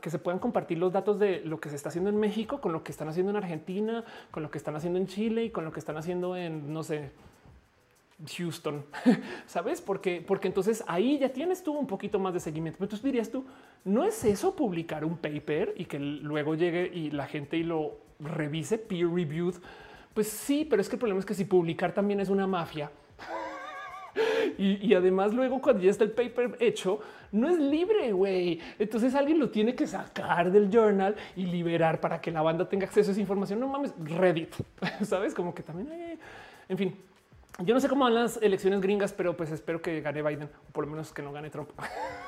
que 0.00 0.08
se 0.08 0.18
puedan 0.18 0.38
compartir 0.38 0.78
los 0.78 0.90
datos 0.90 1.18
de 1.18 1.42
lo 1.44 1.60
que 1.60 1.68
se 1.68 1.76
está 1.76 1.90
haciendo 1.90 2.08
en 2.08 2.16
México 2.16 2.62
con 2.62 2.72
lo 2.72 2.82
que 2.82 2.92
están 2.92 3.08
haciendo 3.08 3.28
en 3.28 3.36
Argentina, 3.36 4.02
con 4.30 4.42
lo 4.42 4.50
que 4.50 4.56
están 4.56 4.74
haciendo 4.74 4.98
en 4.98 5.08
Chile 5.08 5.44
y 5.44 5.50
con 5.50 5.66
lo 5.66 5.70
que 5.70 5.80
están 5.80 5.98
haciendo 5.98 6.34
en 6.34 6.72
no 6.72 6.82
sé, 6.82 7.10
Houston, 8.36 8.84
sabes? 9.46 9.80
Porque, 9.80 10.24
porque 10.26 10.48
entonces 10.48 10.82
ahí 10.86 11.18
ya 11.18 11.28
tienes 11.28 11.62
tú 11.62 11.72
un 11.72 11.86
poquito 11.86 12.18
más 12.18 12.32
de 12.32 12.40
seguimiento. 12.40 12.82
Entonces 12.82 13.04
dirías 13.04 13.30
tú, 13.30 13.44
no 13.84 14.04
es 14.04 14.24
eso 14.24 14.56
publicar 14.56 15.04
un 15.04 15.18
paper 15.18 15.74
y 15.76 15.84
que 15.84 15.98
luego 15.98 16.54
llegue 16.54 16.90
y 16.92 17.10
la 17.10 17.26
gente 17.26 17.56
y 17.56 17.62
lo 17.62 17.98
revise 18.18 18.78
peer 18.78 19.08
reviewed. 19.08 19.54
Pues 20.14 20.28
sí, 20.28 20.66
pero 20.68 20.80
es 20.80 20.88
que 20.88 20.96
el 20.96 21.00
problema 21.00 21.20
es 21.20 21.26
que 21.26 21.34
si 21.34 21.44
publicar 21.44 21.92
también 21.92 22.20
es 22.20 22.30
una 22.30 22.46
mafia. 22.46 22.90
y, 24.58 24.94
además 24.94 25.34
luego 25.34 25.60
cuando 25.60 25.82
ya 25.82 25.90
está 25.90 26.04
el 26.04 26.12
paper 26.12 26.56
hecho, 26.58 27.00
no 27.32 27.50
es 27.50 27.58
libre, 27.58 28.12
güey. 28.12 28.60
Entonces 28.78 29.14
alguien 29.14 29.38
lo 29.38 29.50
tiene 29.50 29.74
que 29.74 29.86
sacar 29.86 30.50
del 30.50 30.70
journal 30.70 31.14
y 31.36 31.44
liberar 31.44 32.00
para 32.00 32.18
que 32.18 32.30
la 32.30 32.40
banda 32.40 32.66
tenga 32.66 32.86
acceso 32.86 33.10
a 33.10 33.12
esa 33.12 33.20
información. 33.20 33.60
No 33.60 33.68
mames, 33.68 33.92
Reddit, 33.98 34.54
sabes? 35.02 35.34
Como 35.34 35.54
que 35.54 35.62
también, 35.62 35.92
hay, 35.92 36.18
en 36.70 36.78
fin, 36.78 36.96
yo 37.58 37.72
no 37.72 37.80
sé 37.80 37.88
cómo 37.88 38.04
van 38.04 38.14
las 38.14 38.36
elecciones 38.42 38.80
gringas, 38.80 39.12
pero 39.12 39.36
pues 39.36 39.50
espero 39.50 39.80
que 39.80 40.00
gane 40.02 40.22
Biden, 40.22 40.50
o 40.68 40.72
por 40.72 40.84
lo 40.84 40.90
menos 40.90 41.12
que 41.12 41.22
no 41.22 41.32
gane 41.32 41.48
Trump. 41.48 41.70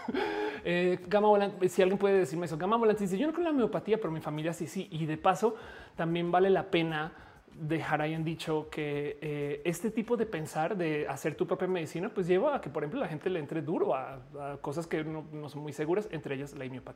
eh, 0.64 0.98
Gama 1.06 1.28
Volante, 1.28 1.68
si 1.68 1.82
alguien 1.82 1.98
puede 1.98 2.18
decirme 2.18 2.46
eso, 2.46 2.56
Gama 2.56 2.76
Volante 2.76 3.02
dice: 3.02 3.18
Yo 3.18 3.26
no 3.26 3.32
creo 3.32 3.42
en 3.42 3.44
la 3.44 3.50
homeopatía, 3.50 3.98
pero 3.98 4.10
mi 4.10 4.20
familia 4.20 4.54
sí, 4.54 4.66
sí. 4.66 4.88
Y 4.90 5.04
de 5.04 5.18
paso, 5.18 5.56
también 5.96 6.30
vale 6.30 6.48
la 6.48 6.70
pena 6.70 7.12
dejar 7.60 8.00
ahí 8.02 8.14
en 8.14 8.24
dicho 8.24 8.68
que 8.70 9.18
eh, 9.20 9.62
este 9.64 9.90
tipo 9.90 10.16
de 10.16 10.26
pensar 10.26 10.76
de 10.76 11.08
hacer 11.08 11.34
tu 11.34 11.46
propia 11.46 11.66
medicina, 11.66 12.08
pues 12.08 12.26
lleva 12.26 12.56
a 12.56 12.60
que, 12.60 12.70
por 12.70 12.82
ejemplo, 12.82 13.00
la 13.00 13.08
gente 13.08 13.28
le 13.30 13.40
entre 13.40 13.62
duro 13.62 13.94
a, 13.94 14.20
cosas 14.60 14.86
que 14.86 15.02
no, 15.02 15.26
son 15.48 15.62
muy 15.62 15.72
seguras, 15.72 16.08
entre 16.12 16.36
ellas 16.36 16.54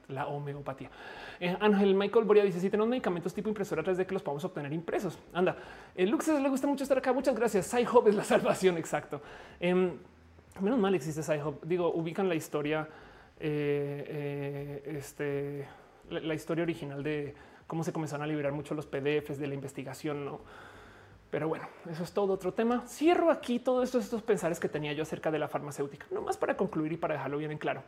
la, 0.08 0.26
homeopatía. 0.26 0.90
Eh, 1.40 1.56
Ángel 1.60 1.94
Michael 1.94 2.24
Boria 2.24 2.44
dice: 2.44 2.60
Si 2.60 2.70
tenemos 2.70 2.88
medicamentos 2.88 3.34
tipo 3.34 3.48
impresora 3.48 3.82
3D 3.82 4.06
que 4.06 4.14
los 4.14 4.22
podemos 4.22 4.44
obtener 4.44 4.72
impresos. 4.72 5.18
Anda, 5.32 5.56
el 5.96 6.10
Luxes 6.10 6.40
le 6.40 6.48
gusta 6.48 6.66
mucho 6.66 6.84
estar 6.84 6.98
acá. 6.98 7.12
Muchas 7.12 7.34
gracias. 7.34 7.66
SciHub 7.66 8.06
es 8.08 8.14
la 8.14 8.24
salvación. 8.32 8.78
Exacto. 8.78 9.20
Em, 9.58 9.92
menos 10.60 10.78
mal 10.78 10.94
existe 10.94 11.22
SciHub. 11.22 11.60
Digo, 11.64 11.92
ubican 11.92 12.28
la 12.28 12.36
historia, 12.36 12.88
eh, 13.40 14.82
este, 14.86 15.66
la 16.08 16.34
historia 16.34 16.62
original 16.62 17.02
de 17.02 17.34
cómo 17.66 17.84
se 17.84 17.92
comenzaron 17.92 18.24
a 18.24 18.26
liberar 18.26 18.52
mucho 18.52 18.74
los 18.74 18.86
PDFs 18.86 19.38
de 19.38 19.46
la 19.46 19.54
investigación, 19.54 20.24
no? 20.24 20.40
Pero 21.30 21.48
bueno, 21.48 21.66
eso 21.90 22.02
es 22.02 22.12
todo 22.12 22.34
otro 22.34 22.52
tema. 22.52 22.84
Cierro 22.86 23.30
aquí 23.30 23.58
todos 23.58 23.84
estos, 23.84 24.04
estos 24.04 24.22
pensares 24.22 24.60
que 24.60 24.68
tenía 24.68 24.92
yo 24.92 25.02
acerca 25.02 25.30
de 25.30 25.38
la 25.38 25.48
farmacéutica, 25.48 26.06
no 26.10 26.20
más 26.20 26.36
para 26.36 26.56
concluir 26.56 26.92
y 26.92 26.96
para 26.98 27.14
dejarlo 27.14 27.38
bien 27.38 27.52
en 27.52 27.58
claro. 27.58 27.82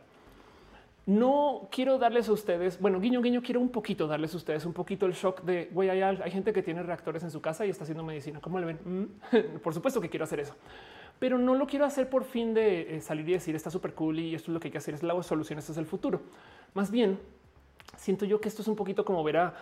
No 1.05 1.67
quiero 1.71 1.99
darles 1.99 2.27
a 2.29 2.33
ustedes, 2.33 2.79
bueno, 2.81 2.99
guiño, 2.99 3.21
guiño, 3.21 3.43
quiero 3.43 3.61
un 3.61 3.69
poquito 3.69 4.07
darles 4.07 4.33
a 4.33 4.37
ustedes 4.37 4.65
un 4.65 4.73
poquito 4.73 5.05
el 5.05 5.13
shock 5.13 5.43
de, 5.43 5.69
güey, 5.71 5.89
hay, 5.89 6.01
hay, 6.01 6.31
gente 6.31 6.51
que 6.51 6.63
tiene 6.63 6.81
reactores 6.81 7.21
en 7.21 7.29
su 7.29 7.41
casa 7.41 7.63
y 7.63 7.69
está 7.69 7.83
haciendo 7.83 8.03
medicina. 8.03 8.39
¿Cómo 8.41 8.59
le 8.59 8.65
ven? 8.65 8.79
Mm, 8.83 9.59
por 9.63 9.75
supuesto 9.75 10.01
que 10.01 10.09
quiero 10.09 10.23
hacer 10.23 10.39
eso, 10.39 10.55
pero 11.19 11.37
no 11.37 11.53
lo 11.53 11.67
quiero 11.67 11.85
hacer 11.85 12.09
por 12.09 12.23
fin 12.23 12.55
de 12.55 12.95
eh, 12.95 13.01
salir 13.01 13.29
y 13.29 13.33
decir 13.33 13.55
está 13.55 13.69
súper 13.69 13.93
cool 13.93 14.17
y 14.17 14.33
esto 14.33 14.49
es 14.49 14.53
lo 14.55 14.59
que 14.59 14.69
hay 14.69 14.71
que 14.71 14.79
hacer, 14.79 14.95
es 14.95 15.03
la 15.03 15.21
solución, 15.21 15.59
esto 15.59 15.73
es 15.73 15.77
el 15.77 15.85
futuro. 15.85 16.21
Más 16.73 16.89
bien, 16.89 17.19
siento 17.97 18.25
yo 18.25 18.41
que 18.41 18.49
esto 18.49 18.61
es 18.61 18.67
un 18.67 18.75
poquito 18.75 19.05
como 19.05 19.23
ver 19.23 19.37
a 19.37 19.53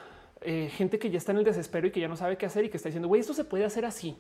eh, 0.41 0.69
gente 0.69 0.99
que 0.99 1.09
ya 1.09 1.17
está 1.17 1.31
en 1.31 1.39
el 1.39 1.43
desespero 1.43 1.87
y 1.87 1.91
que 1.91 2.01
ya 2.01 2.07
no 2.07 2.17
sabe 2.17 2.37
qué 2.37 2.45
hacer 2.45 2.65
y 2.65 2.69
que 2.69 2.77
está 2.77 2.89
diciendo, 2.89 3.07
güey, 3.07 3.21
esto 3.21 3.33
se 3.33 3.45
puede 3.45 3.65
hacer 3.65 3.85
así. 3.85 4.17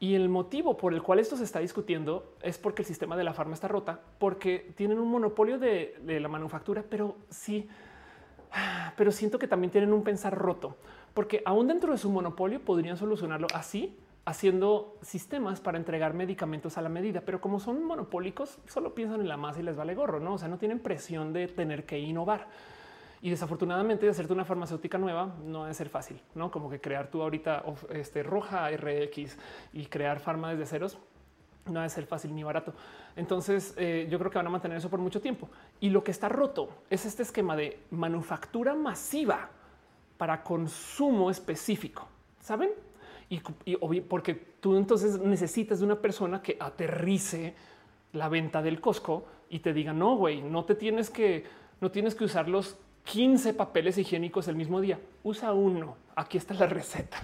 Y 0.00 0.14
el 0.14 0.30
motivo 0.30 0.78
por 0.78 0.94
el 0.94 1.02
cual 1.02 1.18
esto 1.18 1.36
se 1.36 1.44
está 1.44 1.60
discutiendo 1.60 2.34
es 2.42 2.56
porque 2.56 2.82
el 2.82 2.86
sistema 2.86 3.18
de 3.18 3.22
la 3.22 3.34
farma 3.34 3.52
está 3.52 3.68
rota, 3.68 4.00
porque 4.18 4.72
tienen 4.74 4.98
un 4.98 5.08
monopolio 5.08 5.58
de, 5.58 5.94
la 6.06 6.28
manufactura, 6.28 6.82
pero 6.88 7.16
sí, 7.28 7.68
pero 8.96 9.12
siento 9.12 9.38
que 9.38 9.46
también 9.46 9.70
tienen 9.70 9.92
un 9.92 10.02
pensar 10.02 10.36
roto, 10.36 10.78
porque 11.12 11.42
aún 11.44 11.68
dentro 11.68 11.92
de 11.92 11.98
su 11.98 12.08
monopolio 12.08 12.64
podrían 12.64 12.96
solucionarlo 12.96 13.46
así, 13.52 13.94
haciendo 14.24 14.96
sistemas 15.02 15.60
para 15.60 15.76
entregar 15.76 16.14
medicamentos 16.14 16.78
a 16.78 16.82
la 16.82 16.88
medida, 16.88 17.20
pero 17.20 17.42
como 17.42 17.60
son 17.60 17.84
monopólicos, 17.84 18.58
solo 18.66 18.94
piensan 18.94 19.20
en 19.20 19.28
la 19.28 19.36
masa 19.36 19.60
y 19.60 19.64
les 19.64 19.76
vale 19.76 19.94
gorro, 19.94 20.18
no? 20.18 20.34
O 20.34 20.38
sea, 20.38 20.48
no 20.48 20.56
tienen 20.56 20.78
presión 20.78 21.34
de 21.34 21.46
tener 21.46 21.84
que 21.84 21.98
innovar. 21.98 22.48
Y 23.22 23.30
desafortunadamente 23.30 24.08
hacerte 24.08 24.32
una 24.32 24.44
farmacéutica 24.44 24.96
nueva 24.96 25.34
no 25.44 25.64
debe 25.64 25.74
ser 25.74 25.90
fácil, 25.90 26.20
no 26.34 26.50
como 26.50 26.70
que 26.70 26.80
crear 26.80 27.08
tú 27.08 27.20
ahorita 27.22 27.64
este 27.90 28.22
roja 28.22 28.70
RX 28.70 29.36
y 29.74 29.86
crear 29.86 30.20
farma 30.20 30.50
desde 30.50 30.66
ceros 30.66 30.98
no 31.66 31.80
debe 31.80 31.90
ser 31.90 32.06
fácil 32.06 32.34
ni 32.34 32.42
barato. 32.42 32.72
Entonces 33.16 33.74
eh, 33.76 34.08
yo 34.10 34.18
creo 34.18 34.30
que 34.30 34.38
van 34.38 34.46
a 34.46 34.50
mantener 34.50 34.78
eso 34.78 34.88
por 34.88 35.00
mucho 35.00 35.20
tiempo. 35.20 35.48
Y 35.80 35.90
lo 35.90 36.02
que 36.02 36.10
está 36.10 36.28
roto 36.28 36.68
es 36.88 37.04
este 37.04 37.22
esquema 37.22 37.56
de 37.56 37.78
manufactura 37.90 38.74
masiva 38.74 39.50
para 40.16 40.42
consumo 40.42 41.30
específico. 41.30 42.08
Saben? 42.40 42.70
Y, 43.28 43.40
y 43.64 44.00
porque 44.00 44.34
tú 44.34 44.76
entonces 44.76 45.18
necesitas 45.20 45.78
de 45.78 45.84
una 45.84 46.00
persona 46.00 46.42
que 46.42 46.56
aterrice 46.58 47.54
la 48.12 48.28
venta 48.28 48.60
del 48.60 48.80
Costco 48.80 49.24
y 49.48 49.60
te 49.60 49.72
diga 49.72 49.92
no, 49.92 50.16
güey, 50.16 50.42
no 50.42 50.64
te 50.64 50.74
tienes 50.74 51.10
que, 51.10 51.44
no 51.80 51.90
tienes 51.90 52.14
que 52.14 52.24
usar 52.24 52.48
los 52.48 52.76
15 53.04 53.54
papeles 53.54 53.98
higiénicos 53.98 54.48
el 54.48 54.56
mismo 54.56 54.80
día. 54.80 54.98
Usa 55.22 55.52
uno. 55.52 55.96
Aquí 56.14 56.38
está 56.38 56.54
la 56.54 56.66
receta. 56.68 57.18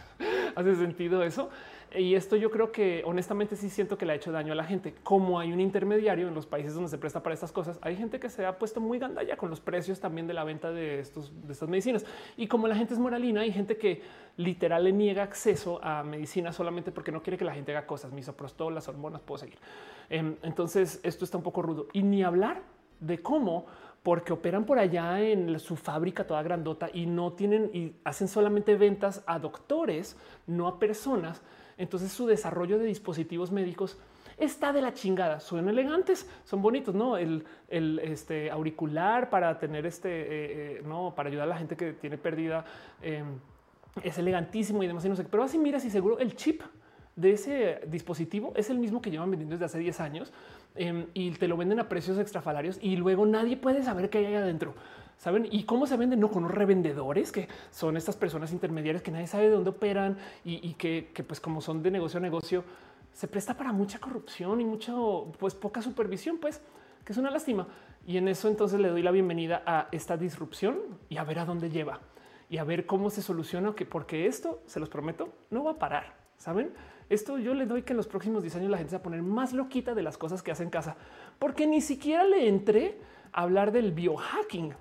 hace 0.55 0.77
sentido 0.77 1.23
eso. 1.23 1.51
Y 1.95 2.15
esto 2.15 2.37
yo 2.37 2.51
creo 2.51 2.73
que 2.73 3.03
honestamente 3.07 3.57
sí 3.57 3.71
siento 3.71 3.97
que 3.97 4.05
le 4.05 4.13
ha 4.13 4.17
hecho 4.17 4.33
daño 4.33 4.53
a 4.53 4.57
la 4.57 4.65
gente. 4.65 4.95
Como 5.03 5.39
hay 5.39 5.53
un 5.53 5.61
intermediario 5.61 6.29
en 6.29 6.35
los 6.35 6.45
países 6.45 6.75
donde 6.75 6.91
se 6.91 6.99
presta 6.99 7.23
para 7.23 7.33
estas 7.33 7.53
cosas, 7.53 7.79
hay 7.81 7.97
gente 7.97 8.19
que 8.19 8.29
se 8.29 8.45
ha 8.45 8.59
puesto 8.59 8.81
muy 8.81 8.99
gandalla 8.99 9.37
con 9.37 9.49
los 9.49 9.61
precios 9.61 10.01
también 10.01 10.27
de 10.27 10.35
la 10.35 10.45
venta 10.45 10.73
de, 10.73 11.01
estos, 11.01 11.33
de 11.47 11.53
estas 11.53 11.69
medicinas. 11.69 12.05
Y 12.37 12.49
como 12.49 12.69
la 12.69 12.75
gente 12.75 12.93
es 12.93 13.01
moralina, 13.01 13.43
hay 13.43 13.53
gente 13.53 13.79
que 13.79 14.03
literal 14.37 14.85
le 14.85 14.93
niega 14.93 15.23
acceso 15.23 15.81
a 15.83 16.03
medicina 16.03 16.53
solamente 16.53 16.93
porque 16.93 17.13
no 17.13 17.23
quiere 17.23 17.39
que 17.39 17.45
la 17.45 17.55
gente 17.55 17.73
haga 17.73 17.87
cosas, 17.87 18.13
misoprostol, 18.13 18.75
las 18.75 18.89
hormonas, 18.89 19.23
puedo 19.23 19.39
seguir. 19.39 19.59
Em, 20.11 20.37
entonces 20.43 21.01
esto 21.03 21.25
está 21.25 21.39
un 21.39 21.45
poco 21.45 21.63
rudo. 21.63 21.87
Y 21.93 22.03
ni 22.03 22.23
hablar 22.25 22.63
de 23.01 23.23
cómo 23.23 23.67
porque 24.07 24.33
operan 24.33 24.65
por 24.65 24.79
allá 24.79 25.21
en 25.21 25.59
su 25.59 25.75
fábrica 25.75 26.29
toda 26.29 26.41
grandota 26.41 26.89
y 26.93 27.07
no 27.07 27.33
tienen 27.33 27.71
y 27.75 27.97
hacen 28.05 28.29
solamente 28.29 28.77
ventas 28.77 29.25
a 29.27 29.41
doctores, 29.41 30.17
no 30.47 30.69
a 30.69 30.79
personas. 30.79 31.43
Entonces 31.77 32.13
su 32.13 32.25
desarrollo 32.25 32.79
de 32.79 32.85
dispositivos 32.85 33.51
médicos 33.51 33.99
está 34.39 34.73
de 34.73 34.81
la 34.81 34.95
chingada. 34.95 35.41
Son 35.41 35.69
elegantes, 35.69 36.31
son 36.45 36.63
bonitos, 36.63 36.95
no 36.95 37.17
el, 37.17 37.45
este 37.69 38.49
auricular 38.49 39.29
para 39.29 39.59
tener 39.59 39.87
este, 39.87 40.09
eh, 40.09 40.27
eh, 40.29 40.83
no 40.87 41.13
para 41.17 41.29
ayudar 41.29 41.47
a 41.47 41.49
la 41.49 41.59
gente 41.59 41.77
que 41.77 41.93
tiene 41.95 42.17
pérdida. 42.17 42.65
Em, 43.03 43.41
es 44.05 44.17
elegantísimo 44.19 44.85
y 44.85 44.87
demás. 44.87 45.05
Y 45.05 45.09
no 45.09 45.17
sé, 45.17 45.25
pero 45.25 45.43
así 45.43 45.59
mira 45.59 45.81
si 45.81 45.91
seguro 45.91 46.21
el 46.21 46.37
chip 46.37 46.63
de 47.17 47.33
ese 47.33 47.81
dispositivo 47.89 48.53
es 48.55 48.71
el 48.71 48.79
mismo 48.79 49.03
que 49.03 49.11
llevan 49.11 49.31
vendiendo 49.31 49.55
desde 49.55 49.65
hace 49.65 49.79
10 49.81 50.01
años 50.01 50.33
em, 50.77 51.07
y 51.15 51.31
te 51.33 51.49
lo 51.49 51.57
venden 51.57 51.81
a 51.81 51.89
precios 51.89 52.19
extrafalarios 52.19 52.79
y 52.81 52.97
luego 52.97 53.27
nadie 53.27 53.57
puede 53.57 53.83
saber 53.83 54.11
qué 54.11 54.19
hay 54.19 54.35
adentro. 54.35 54.75
Saben 55.19 55.49
y 55.51 55.65
cómo 55.65 55.87
se 55.87 55.97
venden, 55.97 56.21
no 56.21 56.31
con 56.31 56.43
los 56.43 56.53
revendedores 56.53 57.33
que 57.33 57.49
son 57.71 57.97
estas 57.97 58.17
personas 58.17 58.53
intermediarias 58.53 59.03
que 59.03 59.11
nadie 59.11 59.27
sabe 59.27 59.45
de 59.45 59.51
dónde 59.51 59.71
operan 59.71 60.19
y, 60.45 60.75
que, 60.75 61.11
pues 61.27 61.41
como 61.41 61.61
son 61.61 61.83
de 61.83 61.91
negocio 61.91 62.19
a 62.19 62.21
negocio, 62.21 62.65
se 63.13 63.27
presta 63.27 63.57
para 63.57 63.73
mucha 63.73 63.99
corrupción 63.99 64.61
y 64.61 64.65
mucha, 64.65 64.93
pues 65.39 65.55
poca 65.55 65.81
supervisión, 65.81 66.37
pues 66.39 66.61
que 67.05 67.13
es 67.13 67.19
una 67.19 67.31
lástima. 67.31 67.67
Y 68.07 68.19
en 68.19 68.29
eso 68.29 68.49
entonces 68.49 68.79
le 68.79 68.89
doy 68.89 69.03
la 69.03 69.11
bienvenida 69.11 69.63
a 69.65 69.89
esta 69.91 70.17
disrupción 70.17 70.79
y 71.09 71.17
a 71.17 71.25
ver 71.25 71.39
a 71.39 71.45
dónde 71.47 71.71
lleva 71.71 72.01
y 72.49 72.59
a 72.59 72.65
ver 72.65 72.87
cómo 72.87 73.11
se 73.11 73.23
soluciona, 73.23 73.75
que 73.75 73.87
porque 73.87 74.27
esto 74.27 74.63
se 74.67 74.81
los 74.81 74.89
prometo 74.89 75.33
no 75.51 75.65
va 75.65 75.73
a 75.73 75.79
parar. 75.79 76.15
Saben? 76.37 76.73
Esto 77.09 77.39
yo 77.39 77.55
le 77.55 77.67
doy 77.67 77.83
que 77.83 77.93
en 77.93 77.97
los 77.97 78.09
próximos 78.09 78.43
10 78.43 78.57
años 78.57 78.71
la 78.71 78.79
gente 78.79 78.91
se 78.91 78.97
va 78.97 79.01
a 79.01 79.03
poner 79.03 79.23
más 79.23 79.53
loquita 79.53 79.95
de 79.95 80.03
las 80.03 80.19
cosas 80.19 80.43
que 80.43 80.51
hace 80.51 80.65
en 80.65 80.71
casa, 80.71 80.97
porque 81.39 81.67
ni 81.67 81.81
siquiera 81.81 82.25
le 82.25 82.49
entré 82.49 82.99
a 83.33 83.43
hablar 83.43 83.71
del 83.71 83.93
biohacking. 83.93 84.75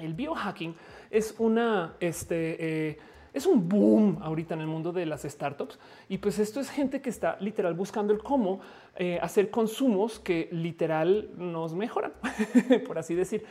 El 0.00 0.14
biohacking 0.14 0.74
es 1.10 1.34
una, 1.38 1.96
este, 2.00 2.88
eh, 2.90 2.98
es 3.32 3.46
un 3.46 3.68
boom 3.68 4.18
ahorita 4.22 4.54
en 4.54 4.60
el 4.60 4.66
mundo 4.66 4.92
de 4.92 5.06
las 5.06 5.22
startups 5.22 5.78
y 6.08 6.18
pues 6.18 6.38
esto 6.38 6.60
es 6.60 6.70
gente 6.70 7.02
que 7.02 7.10
está 7.10 7.36
literal 7.40 7.74
buscando 7.74 8.12
el 8.12 8.20
cómo 8.20 8.60
eh, 8.96 9.18
hacer 9.20 9.50
consumos 9.50 10.18
que 10.18 10.48
literal 10.50 11.30
nos 11.36 11.74
mejoran, 11.74 12.12
por 12.86 12.98
así 12.98 13.14
decir. 13.14 13.44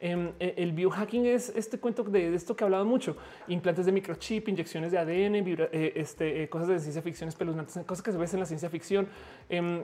Em, 0.00 0.32
e, 0.38 0.54
el 0.58 0.72
biohacking 0.72 1.26
es 1.26 1.48
este 1.54 1.78
cuento 1.78 2.02
de, 2.04 2.34
esto 2.34 2.54
que 2.54 2.64
he 2.64 2.66
hablado 2.66 2.84
mucho: 2.84 3.16
implantes 3.48 3.86
de 3.86 3.92
microchip, 3.92 4.48
inyecciones 4.48 4.92
de 4.92 4.98
ADN, 4.98 5.36
eh, 5.36 5.92
este, 5.96 6.42
eh, 6.42 6.48
cosas 6.48 6.68
de 6.68 6.80
ciencia 6.80 7.02
ficción 7.02 7.28
espeluznantes, 7.28 7.84
cosas 7.86 8.02
que 8.02 8.12
se 8.12 8.18
ven 8.18 8.28
en 8.32 8.40
la 8.40 8.46
ciencia 8.46 8.68
ficción. 8.70 9.08
Em, 9.48 9.82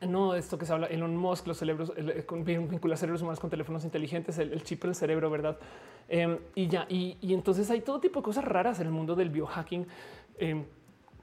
no, 0.00 0.34
esto 0.34 0.56
que 0.56 0.64
se 0.64 0.72
habla 0.72 0.86
Elon 0.86 1.16
Musk, 1.16 1.48
los 1.48 1.58
cerebros, 1.58 1.92
eh, 1.96 2.24
vincular 2.44 2.96
cerebros 2.96 3.22
humanos 3.22 3.40
con 3.40 3.50
teléfonos 3.50 3.84
inteligentes, 3.84 4.38
el, 4.38 4.62
chip 4.62 4.84
en 4.84 4.90
el 4.90 4.94
cerebro, 4.94 5.28
verdad? 5.28 5.58
Em, 6.08 6.38
y 6.54 6.68
ya, 6.68 6.86
y, 6.88 7.16
entonces 7.22 7.68
hay 7.70 7.80
todo 7.80 7.98
tipo 7.98 8.20
de 8.20 8.24
cosas 8.24 8.44
raras 8.44 8.78
en 8.78 8.86
el 8.86 8.92
mundo 8.92 9.16
del 9.16 9.30
biohacking 9.30 9.86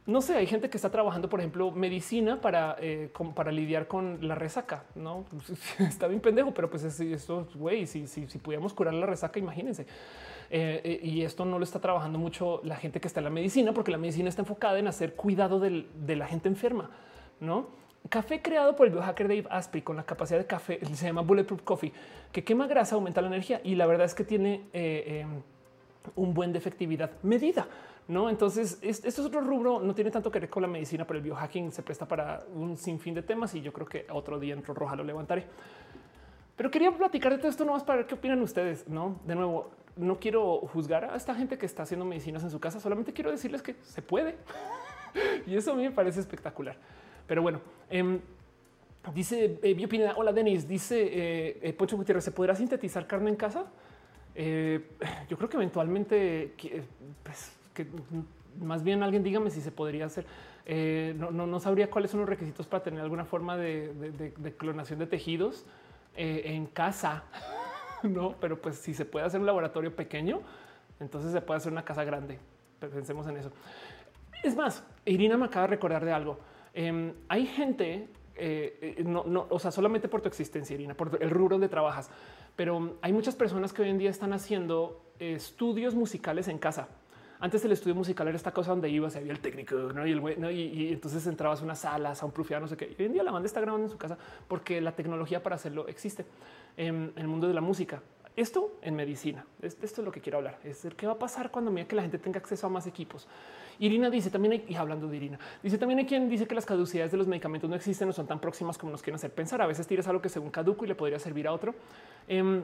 no 0.08 0.22
sé, 0.22 0.36
hay 0.36 0.46
gente 0.46 0.70
que 0.70 0.78
está 0.78 0.92
trabajando, 0.92 1.30
por 1.30 1.40
ejemplo, 1.40 1.72
medicina 1.72 2.40
para, 2.40 2.76
eh, 2.80 3.12
para 3.34 3.52
lidiar 3.52 3.88
con 3.88 4.20
la 4.28 4.36
resaca. 4.36 4.84
No 4.94 5.26
está 5.80 6.08
bien 6.08 6.22
pendejo, 6.22 6.54
pero 6.54 6.70
pues 6.70 6.84
esto, 6.84 7.48
güey, 7.56 7.88
si, 7.88 8.06
si, 8.06 8.28
si, 8.28 8.38
pudiéramos 8.38 8.74
curar 8.74 8.94
la 8.94 9.08
resaca, 9.08 9.40
imagínense. 9.40 9.88
Eh, 10.52 10.82
eh, 10.84 11.00
y 11.02 11.24
esto 11.24 11.44
no 11.44 11.58
lo 11.58 11.64
está 11.64 11.80
trabajando 11.80 12.20
mucho 12.20 12.62
la 12.64 12.76
gente 12.76 13.02
que 13.02 13.08
está 13.08 13.20
en 13.20 13.24
la 13.24 13.30
medicina, 13.32 13.74
porque 13.74 13.90
la 13.90 13.98
medicina 13.98 14.30
está 14.30 14.44
enfocada 14.44 14.78
en 14.78 14.88
hacer 14.88 15.16
cuidado 15.16 15.60
de 15.60 16.16
la 16.16 16.28
gente 16.28 16.50
enferma. 16.50 16.92
No 17.40 17.84
café 18.08 18.40
creado 18.44 18.76
por 18.76 18.86
el 18.86 18.94
biohacker 18.94 19.28
Dave 19.28 19.48
Asprey 19.50 19.82
con 19.82 19.96
la 19.96 20.04
capacidad 20.04 20.38
de 20.38 20.46
café, 20.46 20.80
se 20.94 21.08
llama 21.08 21.22
Bulletproof 21.22 21.64
Coffee, 21.64 21.92
que 22.32 22.44
quema 22.44 22.68
grasa, 22.68 22.94
aumenta 22.94 23.20
la 23.20 23.28
energía 23.28 23.62
y 23.64 23.74
la 23.74 23.88
verdad 23.88 24.06
es 24.06 24.14
que 24.14 24.24
tiene 24.24 24.62
un 26.16 26.36
buen 26.36 26.54
de 26.54 26.60
efectividad 26.60 27.10
medida. 27.24 27.68
No, 28.08 28.30
entonces 28.30 28.78
esto 28.82 29.08
es 29.08 29.20
otro 29.20 29.42
rubro, 29.42 29.80
no 29.80 29.96
tiene 29.96 30.12
tanto 30.12 30.30
que 30.32 30.40
ver 30.40 30.50
con 30.50 30.62
la 30.62 30.68
medicina, 30.68 31.08
pero 31.08 31.18
el 31.18 31.24
biohacking 31.24 31.72
se 31.72 31.82
presta 31.82 32.08
para 32.08 32.46
un 32.54 32.78
sinfín 32.78 33.16
de 33.16 33.24
temas 33.24 33.56
y 33.56 33.62
yo 33.62 33.74
creo 33.74 33.88
que 33.88 34.06
otro 34.12 34.40
día 34.40 34.54
en 34.54 34.64
Roja 34.64 34.96
lo 34.96 35.04
levantaré. 35.04 35.46
Pero 36.56 36.70
quería 36.70 36.92
platicar 36.92 37.32
de 37.32 37.40
todo 37.40 37.50
esto 37.50 37.66
nomás 37.66 37.84
para 37.84 37.98
ver 37.98 38.08
qué 38.08 38.14
opinan 38.14 38.42
ustedes. 38.42 38.88
No, 38.88 39.20
de 39.26 39.36
nuevo, 39.36 39.72
no 39.96 40.20
quiero 40.20 40.60
juzgar 40.68 41.06
a 41.06 41.16
esta 41.16 41.34
gente 41.34 41.58
que 41.58 41.66
está 41.66 41.84
haciendo 41.84 42.06
medicinas 42.06 42.44
en 42.44 42.52
su 42.52 42.60
casa, 42.60 42.80
solamente 42.80 43.12
quiero 43.12 43.32
decirles 43.32 43.62
que 43.62 43.76
se 43.82 44.02
puede 44.02 44.36
y 45.48 45.56
eso 45.56 45.72
a 45.72 45.76
mí 45.76 45.84
me 45.84 45.92
parece 45.92 46.20
espectacular. 46.20 46.78
Pero 47.28 47.42
bueno, 47.42 47.60
eh, 47.90 48.20
dice 49.14 49.60
eh, 49.62 50.14
Hola, 50.16 50.32
Denis. 50.32 50.68
Dice 50.68 51.02
eh, 51.02 51.60
eh, 51.62 51.74
Poncho 51.74 51.98
Gutiérrez: 51.98 52.24
¿se 52.24 52.32
podrá 52.32 52.56
sintetizar 52.56 53.08
carne 53.08 53.30
en 53.30 53.36
casa? 53.36 53.66
Eh, 54.34 54.92
yo 55.30 55.38
creo 55.38 55.50
que 55.50 55.58
eventualmente, 55.58 56.54
pues, 57.24 57.52
que 57.76 57.86
más 58.60 58.84
bien 58.84 59.04
alguien 59.04 59.22
dígame 59.22 59.52
si 59.52 59.62
se 59.62 59.72
podría 59.72 60.06
hacer. 60.06 60.26
Eh, 60.66 61.16
no, 61.18 61.60
sabría 61.60 61.92
cuáles 61.92 62.10
son 62.10 62.22
los 62.22 62.30
requisitos 62.30 62.66
para 62.66 62.84
tener 62.84 63.02
alguna 63.02 63.26
forma 63.26 63.56
de, 63.56 64.56
clonación 64.58 64.98
de 64.98 65.06
tejidos 65.06 65.66
eh, 66.16 66.44
en 66.46 66.66
casa, 66.66 67.24
no, 68.04 68.36
pero 68.40 68.60
pues 68.60 68.78
si 68.78 68.94
se 68.94 69.06
puede 69.06 69.26
hacer 69.26 69.40
un 69.40 69.46
laboratorio 69.46 69.96
pequeño, 69.96 70.42
entonces 71.00 71.32
se 71.32 71.42
puede 71.42 71.58
hacer 71.58 71.72
una 71.72 71.86
casa 71.86 72.04
grande. 72.04 72.40
Pensemos 72.80 73.28
en 73.28 73.38
eso. 73.38 73.52
Es 74.44 74.56
más, 74.56 74.84
Irina 75.06 75.38
me 75.38 75.46
acaba 75.46 75.68
de 75.68 75.72
recordar 75.72 76.04
de 76.04 76.12
algo. 76.12 76.40
Em, 76.74 77.14
hay 77.30 77.46
gente, 77.46 78.08
eh, 78.36 79.04
no, 79.06 79.24
no, 79.26 79.48
o 79.50 79.60
sea, 79.60 79.72
solamente 79.72 80.08
por 80.08 80.22
tu 80.22 80.28
existencia, 80.28 80.74
Irina, 80.74 80.94
por 80.94 81.18
el 81.22 81.30
rubro 81.30 81.56
donde 81.56 81.70
trabajas, 81.70 82.10
pero 82.56 82.98
hay 83.02 83.14
muchas 83.14 83.36
personas 83.36 83.72
que 83.72 83.84
hoy 83.84 83.90
en 83.90 83.98
día 83.98 84.10
están 84.10 84.34
haciendo 84.34 85.02
estudios 85.20 85.94
musicales 85.96 86.48
en 86.48 86.58
casa 86.58 86.90
antes 87.46 87.64
el 87.64 87.72
estudio 87.72 87.94
musical 87.94 88.28
era 88.28 88.36
esta 88.36 88.52
cosa 88.52 88.72
donde 88.72 88.90
ibas, 88.90 89.16
había 89.16 89.32
el 89.32 89.40
técnico 89.40 89.76
y 90.04 90.12
el 90.12 90.20
güey, 90.20 90.36
y, 90.52 90.92
entonces 90.92 91.28
entrabas 91.28 91.62
a 91.62 91.64
una 91.64 91.76
sala, 91.76 92.14
a 92.20 92.26
un 92.26 92.32
proofear, 92.32 92.60
no 92.60 92.68
sé 92.68 92.76
qué. 92.76 92.96
hoy 92.98 93.06
en 93.06 93.14
día 93.14 93.22
la 93.22 93.32
banda 93.32 93.46
está 93.46 93.62
grabando 93.62 93.86
en 93.86 93.92
su 93.92 94.00
casa 94.00 94.18
porque 94.48 94.82
la 94.82 94.94
tecnología 94.94 95.44
para 95.44 95.56
hacerlo 95.56 95.88
existe 95.88 96.26
en, 96.76 97.14
el 97.16 97.28
mundo 97.28 97.48
de 97.48 97.54
la 97.54 97.62
música. 97.62 98.02
Esto 98.36 98.80
en 98.82 98.96
medicina. 98.96 99.46
Esto 99.62 99.86
es 99.86 99.98
lo 100.00 100.12
que 100.12 100.22
quiero 100.22 100.40
hablar. 100.40 100.60
Es 100.64 100.88
qué 100.98 101.06
va 101.06 101.14
a 101.14 101.20
pasar 101.20 101.52
cuando 101.52 101.70
mira 101.70 101.88
que 101.88 101.96
la 101.96 102.02
gente 102.02 102.18
tenga 102.18 102.40
acceso 102.40 102.66
a 102.66 102.70
más 102.70 102.88
equipos. 102.88 103.28
Irina 103.78 104.10
dice 104.10 104.32
también, 104.32 104.64
y 104.68 104.76
hablando 104.76 105.08
de 105.08 105.16
Irina, 105.16 105.40
dice 105.62 105.78
también 105.78 106.00
hay 106.00 106.06
quien 106.06 106.28
dice 106.28 106.48
que 106.48 106.56
las 106.56 106.66
caducidades 106.66 107.12
de 107.12 107.18
los 107.18 107.28
medicamentos 107.28 107.70
no 107.70 107.76
existen, 107.76 108.08
no 108.08 108.14
son 108.14 108.26
tan 108.26 108.40
próximas 108.40 108.78
como 108.78 108.92
nos 108.92 109.04
quieren 109.04 109.16
hacer 109.16 109.32
pensar. 109.32 109.62
A 109.62 109.68
veces 109.68 109.86
tiras 109.86 110.08
algo 110.08 110.20
que 110.20 110.30
según 110.30 110.50
caduco 110.50 110.84
y 110.84 110.88
le 110.88 110.96
podría 110.96 111.20
servir 111.20 111.48
a 111.48 111.54
otro. 111.54 111.76
Em, 112.28 112.64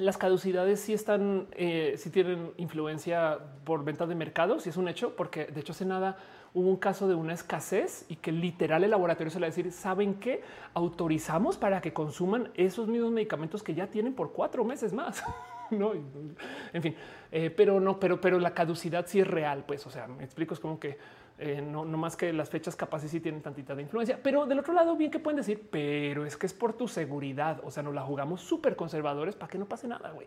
las 0.00 0.16
caducidades 0.16 0.80
sí 0.80 0.92
están, 0.92 1.46
eh, 1.52 1.94
sí 1.96 2.10
tienen 2.10 2.52
influencia 2.56 3.38
por 3.64 3.84
venta 3.84 4.06
de 4.06 4.14
mercados 4.14 4.66
y 4.66 4.70
es 4.70 4.76
un 4.76 4.88
hecho, 4.88 5.14
porque 5.16 5.46
de 5.46 5.60
hecho 5.60 5.72
hace 5.72 5.84
nada 5.84 6.16
hubo 6.52 6.68
un 6.68 6.76
caso 6.76 7.06
de 7.06 7.14
una 7.14 7.32
escasez 7.32 8.04
y 8.08 8.16
que 8.16 8.32
literal 8.32 8.82
el 8.82 8.90
laboratorio 8.90 9.30
se 9.30 9.38
le 9.38 9.46
va 9.46 9.46
a 9.46 9.54
decir, 9.54 9.70
¿saben 9.72 10.14
qué? 10.14 10.42
Autorizamos 10.74 11.56
para 11.56 11.80
que 11.80 11.92
consuman 11.92 12.50
esos 12.54 12.88
mismos 12.88 13.12
medicamentos 13.12 13.62
que 13.62 13.74
ya 13.74 13.86
tienen 13.86 14.14
por 14.14 14.32
cuatro 14.32 14.64
meses 14.64 14.92
más. 14.92 15.22
no, 15.70 15.92
en 15.92 16.82
fin, 16.82 16.94
eh, 17.30 17.50
pero 17.50 17.78
no, 17.78 18.00
pero, 18.00 18.20
pero 18.20 18.38
la 18.40 18.52
caducidad 18.52 19.06
sí 19.06 19.20
es 19.20 19.26
real, 19.26 19.64
pues, 19.66 19.86
o 19.86 19.90
sea, 19.90 20.08
me 20.08 20.24
explico, 20.24 20.54
es 20.54 20.60
como 20.60 20.80
que 20.80 20.98
eh, 21.42 21.62
no, 21.62 21.84
más 21.86 22.16
que 22.16 22.34
las 22.34 22.50
fechas 22.50 22.76
capaces 22.76 23.10
sí 23.10 23.18
tienen 23.18 23.40
tantita 23.40 23.74
de 23.74 23.80
influencia, 23.80 24.20
pero 24.22 24.44
del 24.44 24.58
otro 24.58 24.74
lado, 24.74 24.94
bien 24.94 25.10
que 25.10 25.18
pueden 25.18 25.38
decir, 25.38 25.68
pero 25.70 26.26
es 26.26 26.36
que 26.36 26.44
es 26.44 26.52
por 26.52 26.74
tu 26.74 26.86
seguridad. 26.86 27.62
O 27.64 27.70
sea, 27.70 27.82
nos 27.82 27.94
la 27.94 28.02
jugamos 28.02 28.42
súper 28.42 28.76
conservadores 28.76 29.34
para 29.36 29.50
que 29.50 29.56
no 29.56 29.64
pase 29.64 29.88
nada. 29.88 30.10
güey. 30.10 30.26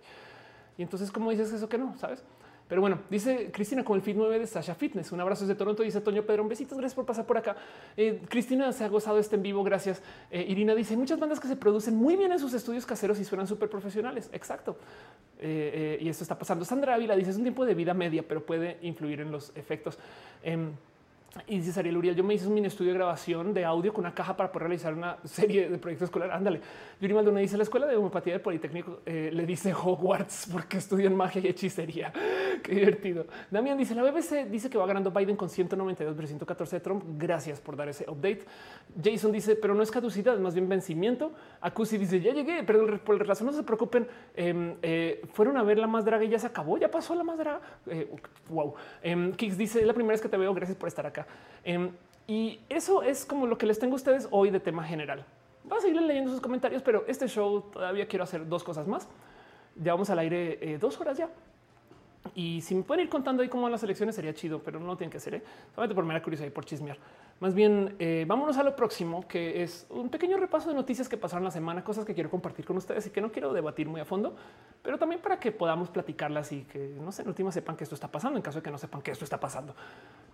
Y 0.76 0.82
entonces, 0.82 1.12
¿cómo 1.12 1.30
dices 1.30 1.54
eso 1.54 1.70
que 1.70 1.78
no? 1.78 1.96
Sabes? 2.00 2.24
Pero 2.68 2.82
bueno, 2.82 3.02
dice 3.12 3.52
Cristina 3.52 3.84
con 3.84 3.98
el 3.98 4.02
Fit 4.02 4.16
9 4.18 4.40
de 4.40 4.48
Sasha 4.48 4.74
Fitness. 4.74 5.12
Un 5.12 5.22
abrazo 5.22 5.46
desde 5.46 5.56
Toronto. 5.56 5.84
Dice 5.84 6.02
Toño 6.02 6.24
Pedro, 6.24 6.48
besitos. 6.48 6.76
Gracias 6.80 6.96
por 6.96 7.06
pasar 7.06 7.28
por 7.28 7.38
acá. 7.38 7.58
Eh, 7.96 8.24
Cristina 8.28 8.72
se 8.72 8.84
ha 8.84 8.88
gozado 8.88 9.20
este 9.20 9.36
en 9.36 9.44
vivo. 9.44 9.64
Gracias. 9.64 10.02
Eh, 10.32 10.44
Irina 10.48 10.74
dice 10.74 10.98
muchas 10.98 11.20
bandas 11.20 11.40
que 11.40 11.48
se 11.48 11.56
producen 11.56 11.96
muy 11.96 12.16
bien 12.16 12.32
en 12.32 12.40
sus 12.40 12.56
estudios 12.56 12.88
caseros 12.88 13.20
y 13.20 13.26
suenan 13.26 13.46
súper 13.46 13.70
profesionales. 13.70 14.32
Exacto. 14.34 14.78
y 15.40 16.10
esto 16.10 16.24
está 16.24 16.40
pasando. 16.40 16.66
Sandra 16.66 16.96
Ávila 16.96 17.16
dice 17.16 17.30
es 17.30 17.38
un 17.38 17.44
tiempo 17.44 17.66
de 17.66 17.76
vida 17.76 17.94
media, 17.94 18.24
pero 18.28 18.44
puede 18.44 18.80
influir 18.82 19.22
en 19.22 19.32
los 19.32 19.52
efectos. 19.56 20.00
Y 21.48 21.60
dice 21.60 21.80
Ariel 21.80 21.98
Uriel, 21.98 22.16
yo 22.16 22.24
me 22.24 22.36
hice 22.36 22.48
un 22.48 22.54
mini 22.54 22.68
estudio 22.68 22.92
de 22.92 23.00
grabación 23.00 23.56
de 23.56 23.66
audio 23.66 23.92
con 23.92 24.06
una 24.06 24.14
caja 24.14 24.38
para 24.38 24.52
poder 24.52 24.68
realizar 24.68 24.94
una 24.94 25.18
serie 25.24 25.68
de 25.68 25.78
proyectos 25.80 26.08
escolares. 26.08 26.36
Ándale. 26.36 26.62
Yuri 27.02 27.14
Maldonado 27.14 27.42
dice 27.42 27.58
la 27.58 27.64
escuela 27.64 27.88
de 27.88 27.96
homeopatía 27.96 28.34
del 28.34 28.42
Politécnico 28.42 29.00
eh, 29.06 29.32
le 29.34 29.46
dice 29.46 29.74
Hogwarts 29.74 30.50
porque 30.52 30.78
estudian 30.78 31.16
magia 31.16 31.42
y 31.44 31.48
hechicería. 31.48 32.14
Qué 32.64 32.76
divertido. 32.76 33.26
Damián 33.50 33.78
dice 33.80 33.96
la 33.96 34.04
BBC 34.04 34.48
dice 34.50 34.70
que 34.70 34.78
va 34.78 34.86
ganando 34.86 35.10
Biden 35.10 35.36
con 35.36 35.50
192 35.50 36.16
versus 36.16 36.30
114 36.30 36.76
de 36.76 36.80
Trump. 36.80 37.04
Gracias 37.18 37.60
por 37.60 37.76
dar 37.76 37.90
ese 37.90 38.06
update. 38.08 38.46
Jason 39.04 39.32
dice, 39.32 39.56
pero 39.56 39.74
no 39.74 39.82
es 39.82 39.90
caducidad, 39.90 40.38
más 40.38 40.54
bien 40.54 40.70
vencimiento. 40.70 41.32
Acusi 41.62 41.98
dice, 41.98 42.22
ya 42.22 42.32
llegué, 42.32 42.64
pero 42.64 43.00
por 43.00 43.16
el 43.16 43.28
razón 43.28 43.48
no 43.48 43.54
se 43.54 43.64
preocupen. 43.64 44.08
Em, 44.36 44.76
eh, 44.84 45.24
fueron 45.34 45.58
a 45.58 45.64
ver 45.64 45.80
la 45.80 45.88
más 45.88 46.06
draga 46.06 46.24
y 46.24 46.30
ya 46.30 46.38
se 46.38 46.46
acabó, 46.46 46.78
ya 46.78 46.92
pasó 46.92 47.16
la 47.16 47.24
más 47.24 47.40
draga. 47.40 47.60
Eh, 47.88 48.08
wow. 48.50 48.76
Em, 49.02 49.32
Kix 49.34 49.58
dice, 49.58 49.84
la 49.84 49.94
primera 49.94 50.14
vez 50.14 50.22
que 50.22 50.30
te 50.30 50.38
veo, 50.38 50.54
gracias 50.54 50.78
por 50.78 50.88
estar 50.88 51.06
acá. 51.08 51.23
Em, 51.64 51.92
y 52.28 52.60
eso 52.70 53.04
es 53.04 53.26
como 53.26 53.48
lo 53.48 53.58
que 53.58 53.66
les 53.66 53.80
tengo 53.80 53.94
a 53.94 53.96
ustedes 53.96 54.28
hoy 54.32 54.50
de 54.50 54.60
tema 54.60 54.84
general. 54.84 55.26
Voy 55.64 55.78
a 55.78 55.82
seguir 55.82 56.02
leyendo 56.02 56.32
sus 56.32 56.42
comentarios, 56.42 56.82
pero 56.82 57.06
este 57.08 57.28
show 57.28 57.62
todavía 57.72 58.08
quiero 58.08 58.24
hacer 58.24 58.48
dos 58.48 58.64
cosas 58.64 58.88
más. 58.88 59.08
Ya 59.76 59.94
vamos 59.94 60.10
al 60.10 60.20
aire 60.20 60.60
eh, 60.62 60.78
dos 60.78 61.00
horas 61.00 61.18
ya. 61.18 61.30
Y 62.36 62.62
si 62.62 62.74
me 62.74 62.84
pueden 62.84 63.04
ir 63.06 63.10
contando 63.10 63.44
ahí 63.44 63.50
cómo 63.50 63.64
van 63.64 63.72
las 63.72 63.84
elecciones 63.84 64.16
sería 64.16 64.34
chido, 64.34 64.60
pero 64.64 64.80
no 64.80 64.96
tienen 64.96 65.12
que 65.12 65.18
hacer, 65.18 65.36
¿eh? 65.36 65.44
solamente 65.76 65.94
por 65.94 66.06
mera 66.06 66.22
curiosidad 66.22 66.48
y 66.48 66.52
por 66.52 66.66
chismear. 66.66 66.98
Más 67.40 67.54
bien, 67.54 67.96
eh, 68.00 68.24
vámonos 68.28 68.58
a 68.58 68.64
lo 68.64 68.76
próximo, 68.76 69.28
que 69.28 69.62
es 69.62 69.86
un 69.90 70.10
pequeño 70.10 70.38
repaso 70.38 70.70
de 70.70 70.76
noticias 70.76 71.10
que 71.10 71.18
pasaron 71.18 71.44
la 71.44 71.52
semana, 71.52 71.84
cosas 71.84 72.06
que 72.06 72.14
quiero 72.14 72.30
compartir 72.30 72.66
con 72.66 72.78
ustedes 72.78 73.06
y 73.08 73.10
que 73.10 73.20
no 73.20 73.32
quiero 73.32 73.52
debatir 73.52 73.88
muy 73.88 74.00
a 74.00 74.06
fondo, 74.06 74.36
pero 74.82 74.98
también 74.98 75.22
para 75.22 75.40
que 75.40 75.52
podamos 75.52 75.90
platicarlas 75.90 76.52
y 76.54 76.64
que 76.64 76.96
no 77.00 77.12
sé, 77.12 77.24
en 77.24 77.28
última 77.28 77.52
sepan 77.52 77.76
que 77.76 77.84
esto 77.84 77.96
está 77.96 78.10
pasando, 78.10 78.38
en 78.38 78.44
caso 78.44 78.60
de 78.60 78.64
que 78.64 78.72
no 78.72 78.78
sepan 78.78 79.02
que 79.02 79.12
esto 79.12 79.26
está 79.26 79.40
pasando. 79.40 79.76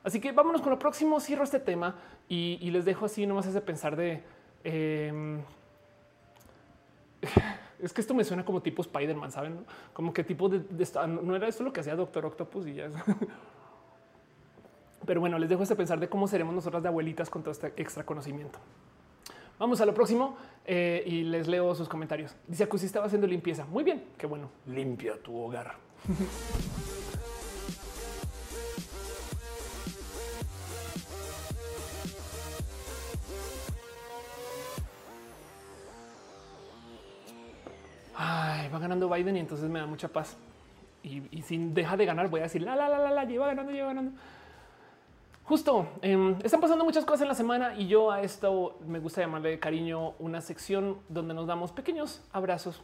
Así 0.03 0.22
que 0.22 0.32
vámonos 0.32 0.61
con 0.61 0.70
lo 0.70 0.80
próximo. 0.80 1.20
Cierro 1.20 1.44
este 1.44 1.60
tema 1.60 1.95
y, 2.28 2.70
les 2.70 2.86
dejo 2.86 3.06
así 3.06 3.26
nomás 3.26 3.48
ese 3.48 3.61
pensar 3.61 3.95
de 3.95 4.22
em, 4.64 5.41
es 7.82 7.94
que 7.94 8.02
esto 8.02 8.14
me 8.14 8.24
suena 8.24 8.46
como 8.46 8.62
tipo 8.62 8.82
Spider-Man, 8.82 9.32
saben? 9.32 9.66
Como 9.94 10.14
que 10.14 10.24
tipo 10.24 10.50
de, 10.50 10.64
no 11.08 11.36
era 11.36 11.48
esto 11.48 11.64
lo 11.64 11.74
que 11.74 11.80
hacía 11.80 11.96
Doctor 11.96 12.26
Octopus 12.26 12.68
y 12.68 12.76
ya. 12.76 12.90
Pero 15.06 15.22
bueno, 15.22 15.40
les 15.40 15.50
dejo 15.50 15.64
este 15.64 15.76
pensar 15.76 16.00
de 16.00 16.10
cómo 16.10 16.28
seremos 16.28 16.54
nosotras 16.54 16.84
de 16.84 16.90
abuelitas 16.90 17.30
con 17.30 17.42
todo 17.42 17.52
este 17.52 17.74
extra 17.78 18.06
conocimiento. 18.06 18.60
Vamos 19.58 19.82
a 19.82 19.86
lo 19.86 19.94
próximo 19.94 20.38
eh, 20.66 21.04
y 21.06 21.24
les 21.24 21.48
leo 21.48 21.74
sus 21.76 21.90
comentarios. 21.90 22.36
Dice 22.48 22.68
que 22.68 22.78
si 22.78 22.86
estaba 22.86 23.08
haciendo 23.08 23.28
limpieza. 23.28 23.66
Muy 23.66 23.84
bien, 23.84 24.06
qué 24.18 24.28
bueno. 24.28 24.50
Limpia 24.68 25.22
tu 25.22 25.36
hogar. 25.36 25.76
Ay, 38.22 38.68
va 38.68 38.80
ganando 38.80 39.10
Biden 39.10 39.38
y 39.38 39.40
entonces 39.40 39.70
me 39.70 39.80
da 39.80 39.86
mucha 39.86 40.10
paz. 40.10 40.36
Y, 41.04 41.24
y 41.32 41.41
sin 41.41 41.74
deja 41.74 41.96
de 41.96 42.04
ganar, 42.06 42.30
voy 42.30 42.41
a 42.41 42.44
decir 42.44 42.62
la 42.62 42.76
la 42.76 42.90
la 42.90 43.00
la 43.00 43.12
la 43.12 43.24
lleva 43.24 43.48
ganando, 43.48 43.72
lleva 43.72 43.88
ganando. 43.88 44.12
Justo 45.46 45.88
em, 46.02 46.36
están 46.44 46.60
pasando 46.60 46.84
muchas 46.84 47.06
cosas 47.06 47.22
en 47.22 47.30
la 47.30 47.34
semana 47.34 47.76
y 47.76 47.88
yo 47.88 48.12
a 48.12 48.22
esto 48.22 48.78
me 48.86 49.00
gusta 49.00 49.22
llamarle 49.22 49.58
cariño 49.58 50.16
una 50.20 50.41
sección 50.41 50.98
donde 51.08 51.34
nos 51.34 51.48
damos 51.48 51.72
pequeños 51.72 52.22
abrazos. 52.34 52.82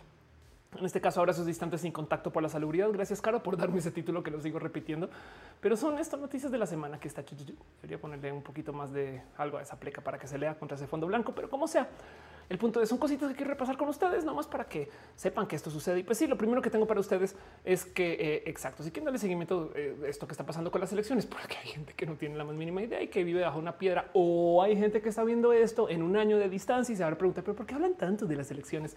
En 0.78 0.86
este 0.86 1.02
caso, 1.02 1.20
abrazos 1.20 1.46
distantes 1.46 1.82
sin 1.82 1.92
contacto 1.92 2.32
por 2.32 2.44
la 2.44 2.50
salubridad. 2.50 2.90
Gracias, 2.92 3.22
Caro, 3.22 3.42
por 3.42 3.58
darme 3.58 3.80
ese 3.80 3.92
título 3.92 4.24
que 4.24 4.32
lo 4.32 4.42
sigo 4.42 4.60
repitiendo. 4.60 5.10
Pero 5.62 5.78
son 5.78 5.98
estas 6.00 6.20
noticias 6.20 6.52
de 6.52 6.58
la 6.58 6.66
semana 6.66 7.00
que 7.00 7.08
está. 7.08 7.24
Quería 7.24 8.00
ponerle 8.00 8.32
un 8.32 8.42
poquito 8.42 8.74
más 8.74 8.92
de 8.92 9.22
algo 9.38 9.58
a 9.58 9.62
esa 9.62 9.80
pleca 9.80 10.02
para 10.02 10.18
que 10.18 10.28
se 10.28 10.38
lea 10.38 10.58
contra 10.58 10.76
ese 10.76 10.88
fondo 10.88 11.08
blanco, 11.08 11.34
pero 11.34 11.50
como 11.50 11.68
sea. 11.68 11.88
El 12.48 12.60
punto 12.60 12.80
de 12.80 12.86
son 12.86 13.00
cositas 13.00 13.30
que 13.30 13.36
quiero 13.36 13.50
repasar 13.50 13.76
con 13.76 13.90
ustedes, 13.90 14.24
nomás 14.24 14.46
para 14.46 14.66
que 14.66 14.88
sepan 15.16 15.48
que 15.48 15.56
esto 15.56 15.72
sucede. 15.72 16.00
Y 16.00 16.04
pues 16.04 16.20
sí, 16.20 16.28
lo 16.28 16.38
primero 16.38 16.62
que 16.62 16.70
tengo 16.70 16.86
para 16.86 17.00
ustedes 17.00 17.36
es 17.64 17.86
que, 17.86 18.14
eh, 18.14 18.44
exacto, 18.46 18.84
si 18.84 18.92
quieren 18.92 19.06
darle 19.06 19.18
seguimiento 19.18 19.72
a 19.74 19.80
eh, 19.80 19.96
esto 20.08 20.28
que 20.28 20.34
está 20.34 20.46
pasando 20.46 20.70
con 20.70 20.80
las 20.80 20.92
elecciones, 20.92 21.26
porque 21.26 21.58
hay 21.58 21.70
gente 21.70 21.94
que 21.94 22.06
no 22.06 22.16
tiene 22.16 22.38
la 22.38 22.44
más 22.44 22.56
mínima 22.56 22.84
idea 22.84 23.02
y 23.02 23.08
que 23.08 23.24
vive 23.24 23.42
bajo 23.42 23.58
una 23.58 23.80
piedra, 23.80 24.12
o 24.14 24.62
hay 24.62 24.78
gente 24.78 25.02
que 25.02 25.10
está 25.10 25.24
viendo 25.24 25.54
esto 25.54 25.90
en 25.90 26.04
un 26.04 26.18
año 26.18 26.38
de 26.38 26.48
distancia 26.48 26.94
y 26.94 26.96
se 26.96 27.04
va 27.04 27.10
a 27.10 27.18
preguntar, 27.18 27.44
pero 27.44 27.56
¿por 27.56 27.66
qué 27.66 27.74
hablan 27.74 27.96
tanto 27.96 28.28
de 28.28 28.36
las 28.36 28.52
elecciones? 28.52 28.96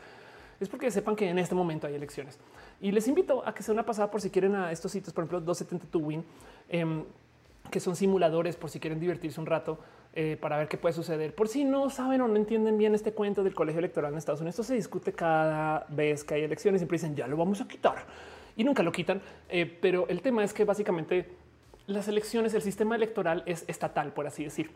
Es 0.60 0.68
porque 0.68 0.90
sepan 0.90 1.14
que 1.14 1.28
en 1.28 1.38
este 1.38 1.54
momento 1.54 1.86
hay 1.86 1.94
elecciones. 1.94 2.38
Y 2.80 2.90
les 2.90 3.06
invito 3.06 3.46
a 3.46 3.54
que 3.54 3.62
sea 3.62 3.72
una 3.72 3.86
pasada 3.86 4.10
por 4.10 4.20
si 4.20 4.30
quieren 4.30 4.54
a 4.54 4.72
estos 4.72 4.92
sitios, 4.92 5.12
por 5.12 5.22
ejemplo, 5.22 5.40
272 5.40 6.02
Win, 6.02 6.24
em, 6.68 7.04
que 7.70 7.80
son 7.80 7.94
simuladores 7.94 8.56
por 8.56 8.70
si 8.70 8.80
quieren 8.80 8.98
divertirse 8.98 9.40
un 9.40 9.46
rato 9.46 9.78
eh, 10.14 10.36
para 10.40 10.56
ver 10.56 10.68
qué 10.68 10.78
puede 10.78 10.94
suceder. 10.94 11.34
Por 11.34 11.48
si 11.48 11.64
no 11.64 11.90
saben 11.90 12.20
o 12.22 12.28
no 12.28 12.36
entienden 12.36 12.78
bien 12.78 12.94
este 12.94 13.12
cuento 13.12 13.44
del 13.44 13.54
colegio 13.54 13.78
electoral 13.78 14.12
en 14.12 14.18
Estados 14.18 14.40
Unidos, 14.40 14.54
esto 14.54 14.64
se 14.64 14.74
discute 14.74 15.12
cada 15.12 15.86
vez 15.90 16.24
que 16.24 16.34
hay 16.34 16.42
elecciones. 16.42 16.80
Siempre 16.80 16.96
dicen 16.96 17.14
ya 17.14 17.26
lo 17.26 17.36
vamos 17.36 17.60
a 17.60 17.68
quitar 17.68 18.06
y 18.56 18.64
nunca 18.64 18.82
lo 18.82 18.90
quitan. 18.90 19.20
Eh, 19.48 19.78
pero 19.80 20.08
el 20.08 20.22
tema 20.22 20.42
es 20.42 20.52
que 20.52 20.64
básicamente 20.64 21.28
las 21.86 22.08
elecciones, 22.08 22.52
el 22.54 22.62
sistema 22.62 22.96
electoral 22.96 23.42
es 23.46 23.64
estatal, 23.68 24.12
por 24.12 24.26
así 24.26 24.44
decir, 24.44 24.70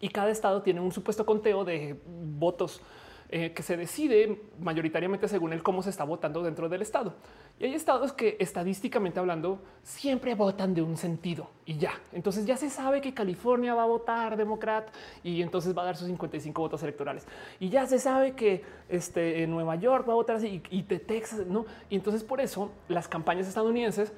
y 0.00 0.08
cada 0.08 0.30
estado 0.30 0.62
tiene 0.62 0.80
un 0.80 0.92
supuesto 0.92 1.26
conteo 1.26 1.64
de 1.64 1.98
votos 2.06 2.80
eh, 3.28 3.52
que 3.52 3.62
se 3.64 3.76
decide 3.76 4.40
mayoritariamente 4.60 5.26
según 5.26 5.52
el 5.52 5.60
cómo 5.60 5.82
se 5.82 5.90
está 5.90 6.04
votando 6.04 6.44
dentro 6.44 6.68
del 6.68 6.82
estado. 6.82 7.14
Y 7.58 7.64
hay 7.64 7.74
estados 7.74 8.12
que 8.12 8.36
estadísticamente 8.38 9.18
hablando 9.18 9.60
siempre 9.82 10.36
votan 10.36 10.74
de 10.74 10.82
un 10.82 10.96
sentido 10.96 11.50
y 11.64 11.76
ya. 11.76 11.92
Entonces 12.12 12.46
ya 12.46 12.56
se 12.56 12.70
sabe 12.70 13.00
que 13.00 13.14
California 13.14 13.74
va 13.74 13.82
a 13.82 13.86
votar 13.86 14.36
demócrata 14.36 14.92
y 15.24 15.42
entonces 15.42 15.76
va 15.76 15.82
a 15.82 15.86
dar 15.86 15.96
sus 15.96 16.06
55 16.06 16.62
votos 16.62 16.82
electorales. 16.84 17.26
Y 17.58 17.68
ya 17.68 17.86
se 17.86 17.98
sabe 17.98 18.36
que 18.36 18.62
este, 18.88 19.44
Nueva 19.48 19.74
York 19.74 20.08
va 20.08 20.12
a 20.12 20.16
votar 20.16 20.36
así 20.36 20.62
y, 20.70 20.82
de 20.82 21.00
Texas, 21.00 21.46
¿no? 21.46 21.66
Y 21.90 21.96
entonces 21.96 22.22
por 22.22 22.40
eso 22.40 22.70
las 22.86 23.08
campañas 23.08 23.48
estadounidenses 23.48 24.12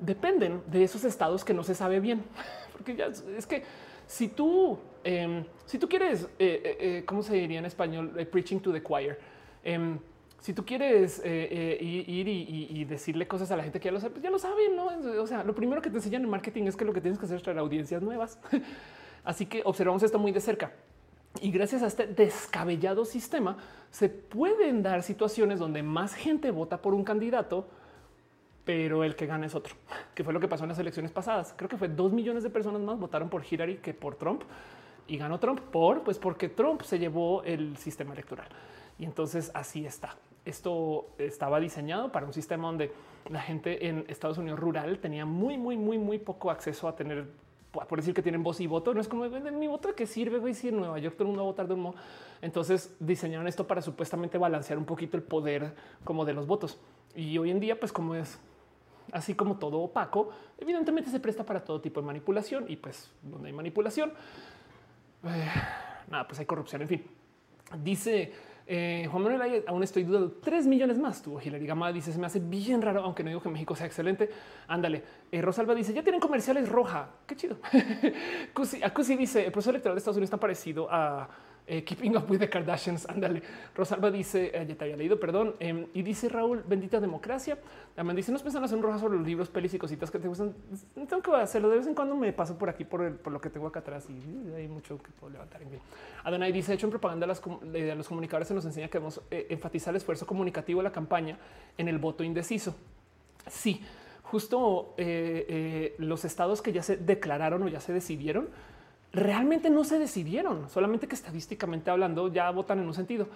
dependen 0.00 0.62
de 0.66 0.82
esos 0.82 1.04
estados 1.04 1.44
que 1.44 1.54
no 1.54 1.62
se 1.62 1.76
sabe 1.76 2.00
bien. 2.00 2.24
Porque 2.72 2.96
ya 2.96 3.06
es 3.06 3.46
que 3.46 3.62
si 4.08 4.28
tú, 4.28 4.78
em, 5.04 5.44
si 5.66 5.78
tú 5.78 5.88
quieres, 5.88 6.24
eh, 6.24 6.28
eh, 6.38 6.76
eh, 6.80 7.04
¿cómo 7.04 7.22
se 7.22 7.34
diría 7.34 7.58
en 7.58 7.66
español? 7.66 8.10
preaching 8.32 8.58
to 8.58 8.72
the 8.72 8.82
choir. 8.82 9.18
Em, 9.62 9.98
si 10.40 10.54
tú 10.54 10.64
quieres 10.64 11.20
ir 11.24 12.28
y, 12.28 12.84
decirle 12.84 13.26
cosas 13.26 13.50
a 13.50 13.56
la 13.56 13.64
gente 13.64 13.78
que 13.78 13.86
ya 13.86 13.92
lo 13.92 14.00
sabe, 14.00 14.12
pues 14.12 14.22
ya 14.22 14.30
lo 14.30 14.38
saben, 14.38 14.76
¿no? 14.76 14.86
O 15.20 15.26
sea, 15.26 15.44
lo 15.44 15.54
primero 15.54 15.82
que 15.82 15.90
te 15.90 15.96
enseñan 15.96 16.22
en 16.22 16.30
marketing 16.30 16.64
es 16.64 16.76
que 16.76 16.84
lo 16.84 16.92
que 16.92 17.00
tienes 17.00 17.18
que 17.18 17.26
hacer 17.26 17.36
es 17.36 17.42
traer 17.42 17.58
audiencias 17.58 18.00
nuevas. 18.00 18.38
Así 19.24 19.46
que 19.46 19.62
observamos 19.64 20.02
esto 20.04 20.18
muy 20.18 20.32
de 20.32 20.40
cerca. 20.40 20.72
Y 21.42 21.50
gracias 21.50 21.82
a 21.82 21.88
este 21.88 22.06
descabellado 22.06 23.04
sistema 23.04 23.56
se 23.90 24.08
pueden 24.08 24.82
dar 24.82 25.02
situaciones 25.02 25.58
donde 25.58 25.82
más 25.82 26.14
gente 26.14 26.52
vota 26.52 26.80
por 26.80 26.94
un 26.94 27.04
candidato 27.04 27.68
pero 28.68 29.02
el 29.02 29.16
que 29.16 29.24
gana 29.24 29.46
es 29.46 29.54
otro, 29.54 29.74
que 30.14 30.22
fue 30.22 30.34
lo 30.34 30.40
que 30.40 30.46
pasó 30.46 30.64
en 30.64 30.68
las 30.68 30.78
elecciones 30.78 31.10
pasadas. 31.10 31.54
Creo 31.56 31.70
que 31.70 31.78
fue 31.78 31.88
dos 31.88 32.12
millones 32.12 32.42
de 32.42 32.50
personas 32.50 32.82
más 32.82 32.98
votaron 32.98 33.30
por 33.30 33.42
Hillary 33.42 33.78
que 33.78 33.94
por 33.94 34.16
Trump 34.16 34.42
y 35.06 35.16
ganó 35.16 35.40
Trump 35.40 35.58
por 35.58 36.02
pues 36.02 36.18
porque 36.18 36.50
Trump 36.50 36.82
se 36.82 36.98
llevó 36.98 37.42
el 37.44 37.78
sistema 37.78 38.12
electoral. 38.12 38.46
Y 38.98 39.06
entonces 39.06 39.50
así 39.54 39.86
está. 39.86 40.16
Esto 40.44 41.06
estaba 41.16 41.60
diseñado 41.60 42.12
para 42.12 42.26
un 42.26 42.34
sistema 42.34 42.66
donde 42.66 42.92
la 43.30 43.40
gente 43.40 43.88
en 43.88 44.04
Estados 44.06 44.36
Unidos 44.36 44.60
rural 44.60 44.98
tenía 44.98 45.24
muy, 45.24 45.56
muy, 45.56 45.78
muy, 45.78 45.96
muy 45.96 46.18
poco 46.18 46.50
acceso 46.50 46.88
a 46.88 46.94
tener, 46.94 47.26
por 47.72 47.98
decir 47.98 48.12
que 48.12 48.20
tienen 48.20 48.42
voz 48.42 48.60
y 48.60 48.66
voto. 48.66 48.92
No 48.92 49.00
es 49.00 49.08
como 49.08 49.24
mi 49.30 49.66
voto 49.66 49.94
que 49.94 50.04
sirve. 50.04 50.40
Güey, 50.40 50.52
si 50.52 50.68
en 50.68 50.76
Nueva 50.76 50.98
York 50.98 51.14
todo 51.14 51.22
el 51.22 51.28
mundo 51.28 51.44
va 51.44 51.48
a 51.48 51.52
votar 51.52 51.68
de 51.68 51.72
un 51.72 51.80
modo. 51.80 51.94
Entonces 52.42 52.94
diseñaron 53.00 53.48
esto 53.48 53.66
para 53.66 53.80
supuestamente 53.80 54.36
balancear 54.36 54.78
un 54.78 54.84
poquito 54.84 55.16
el 55.16 55.22
poder 55.22 55.74
como 56.04 56.26
de 56.26 56.34
los 56.34 56.46
votos. 56.46 56.78
Y 57.14 57.38
hoy 57.38 57.50
en 57.50 57.60
día, 57.60 57.80
pues 57.80 57.92
como 57.92 58.14
es 58.14 58.38
así 59.12 59.34
como 59.34 59.58
todo 59.58 59.80
opaco, 59.80 60.30
evidentemente 60.58 61.10
se 61.10 61.20
presta 61.20 61.44
para 61.44 61.64
todo 61.64 61.80
tipo 61.80 62.00
de 62.00 62.06
manipulación 62.06 62.66
y 62.68 62.76
pues 62.76 63.10
donde 63.22 63.48
hay 63.48 63.52
manipulación, 63.52 64.12
eh, 65.24 65.50
nada, 66.08 66.26
pues 66.26 66.40
hay 66.40 66.46
corrupción. 66.46 66.82
En 66.82 66.88
fin, 66.88 67.04
dice 67.82 68.32
eh, 68.70 69.08
Juan 69.10 69.22
Manuel, 69.22 69.64
aún 69.66 69.82
estoy 69.82 70.04
dudando. 70.04 70.30
Tres 70.42 70.66
millones 70.66 70.98
más 70.98 71.22
tuvo 71.22 71.40
Hilary 71.40 71.66
Gama. 71.66 71.90
Dice: 71.90 72.12
Se 72.12 72.18
me 72.18 72.26
hace 72.26 72.38
bien 72.38 72.82
raro, 72.82 73.02
aunque 73.02 73.24
no 73.24 73.30
digo 73.30 73.40
que 73.40 73.48
México 73.48 73.74
sea 73.74 73.86
excelente. 73.86 74.28
Ándale. 74.66 75.02
Eh, 75.32 75.40
Rosalba 75.40 75.74
dice: 75.74 75.94
Ya 75.94 76.02
tienen 76.02 76.20
comerciales 76.20 76.68
roja. 76.68 77.08
Qué 77.26 77.34
chido. 77.34 77.56
Acusi 78.84 79.16
dice: 79.16 79.46
El 79.46 79.52
proceso 79.52 79.70
electoral 79.70 79.94
de 79.94 80.00
Estados 80.00 80.18
Unidos 80.18 80.26
está 80.26 80.36
parecido 80.36 80.86
a 80.90 81.30
eh, 81.68 81.84
keeping 81.84 82.16
up 82.16 82.28
with 82.30 82.38
the 82.38 82.48
Kardashians. 82.48 83.06
Ándale. 83.08 83.42
Rosalba 83.74 84.10
dice, 84.10 84.50
eh, 84.54 84.66
ya 84.66 84.74
te 84.74 84.84
había 84.84 84.96
leído, 84.96 85.20
perdón. 85.20 85.54
Em, 85.60 85.86
y 85.94 86.02
dice 86.02 86.28
Raúl, 86.28 86.64
bendita 86.66 86.98
democracia. 87.00 87.58
También 87.94 88.16
dice, 88.16 88.32
nos 88.32 88.42
piensan 88.42 88.64
hacer 88.64 88.76
un 88.76 88.82
roja 88.82 88.98
sobre 88.98 89.18
los 89.18 89.26
libros, 89.26 89.48
pelis 89.48 89.74
y 89.74 89.78
cositas 89.78 90.10
que 90.10 90.18
te 90.18 90.28
gustan. 90.28 90.54
No 90.96 91.06
tengo 91.06 91.22
que 91.22 91.30
hacerlo. 91.36 91.68
De 91.68 91.78
vez 91.78 91.86
en 91.86 91.94
cuando 91.94 92.16
me 92.16 92.32
paso 92.32 92.56
por 92.56 92.68
aquí 92.68 92.84
por, 92.84 93.00
lo 93.30 93.40
que 93.40 93.50
tengo 93.50 93.66
acá 93.66 93.80
atrás 93.80 94.08
y 94.08 94.52
hay 94.54 94.66
mucho 94.68 94.98
que 94.98 95.10
puedo 95.12 95.32
levantar. 95.32 95.62
En 95.62 95.70
fin. 95.70 95.80
Adonai 96.24 96.50
dice, 96.52 96.72
hecho 96.72 96.86
en 96.86 96.90
propaganda 96.90 97.26
las, 97.26 97.42
de 97.62 97.94
los 97.94 98.08
comunicadores 98.08 98.48
se 98.48 98.54
nos 98.54 98.64
enseña 98.64 98.88
que 98.88 98.98
debemos 98.98 99.20
eh, 99.30 99.46
enfatizar 99.50 99.92
el 99.92 99.96
esfuerzo 99.98 100.26
comunicativo 100.26 100.80
de 100.80 100.84
la 100.84 100.92
campaña 100.92 101.38
en 101.76 101.88
el 101.88 101.98
voto 101.98 102.24
indeciso. 102.24 102.74
Sí, 103.46 103.82
justo 104.22 104.94
eh, 104.98 105.46
eh, 105.48 105.94
los 105.98 106.24
estados 106.24 106.60
que 106.60 106.72
ya 106.72 106.82
se 106.82 106.96
declararon 106.96 107.62
o 107.62 107.68
ya 107.68 107.80
se 107.80 107.92
decidieron, 107.92 108.48
realmente 109.12 109.70
no 109.70 109.84
se 109.84 109.98
decidieron, 109.98 110.68
solamente 110.68 111.06
que 111.06 111.14
estadísticamente 111.14 111.90
hablando 111.90 112.28
ya 112.32 112.50
votan 112.50 112.78
en 112.80 112.86
un 112.86 112.94
sentido. 112.94 113.28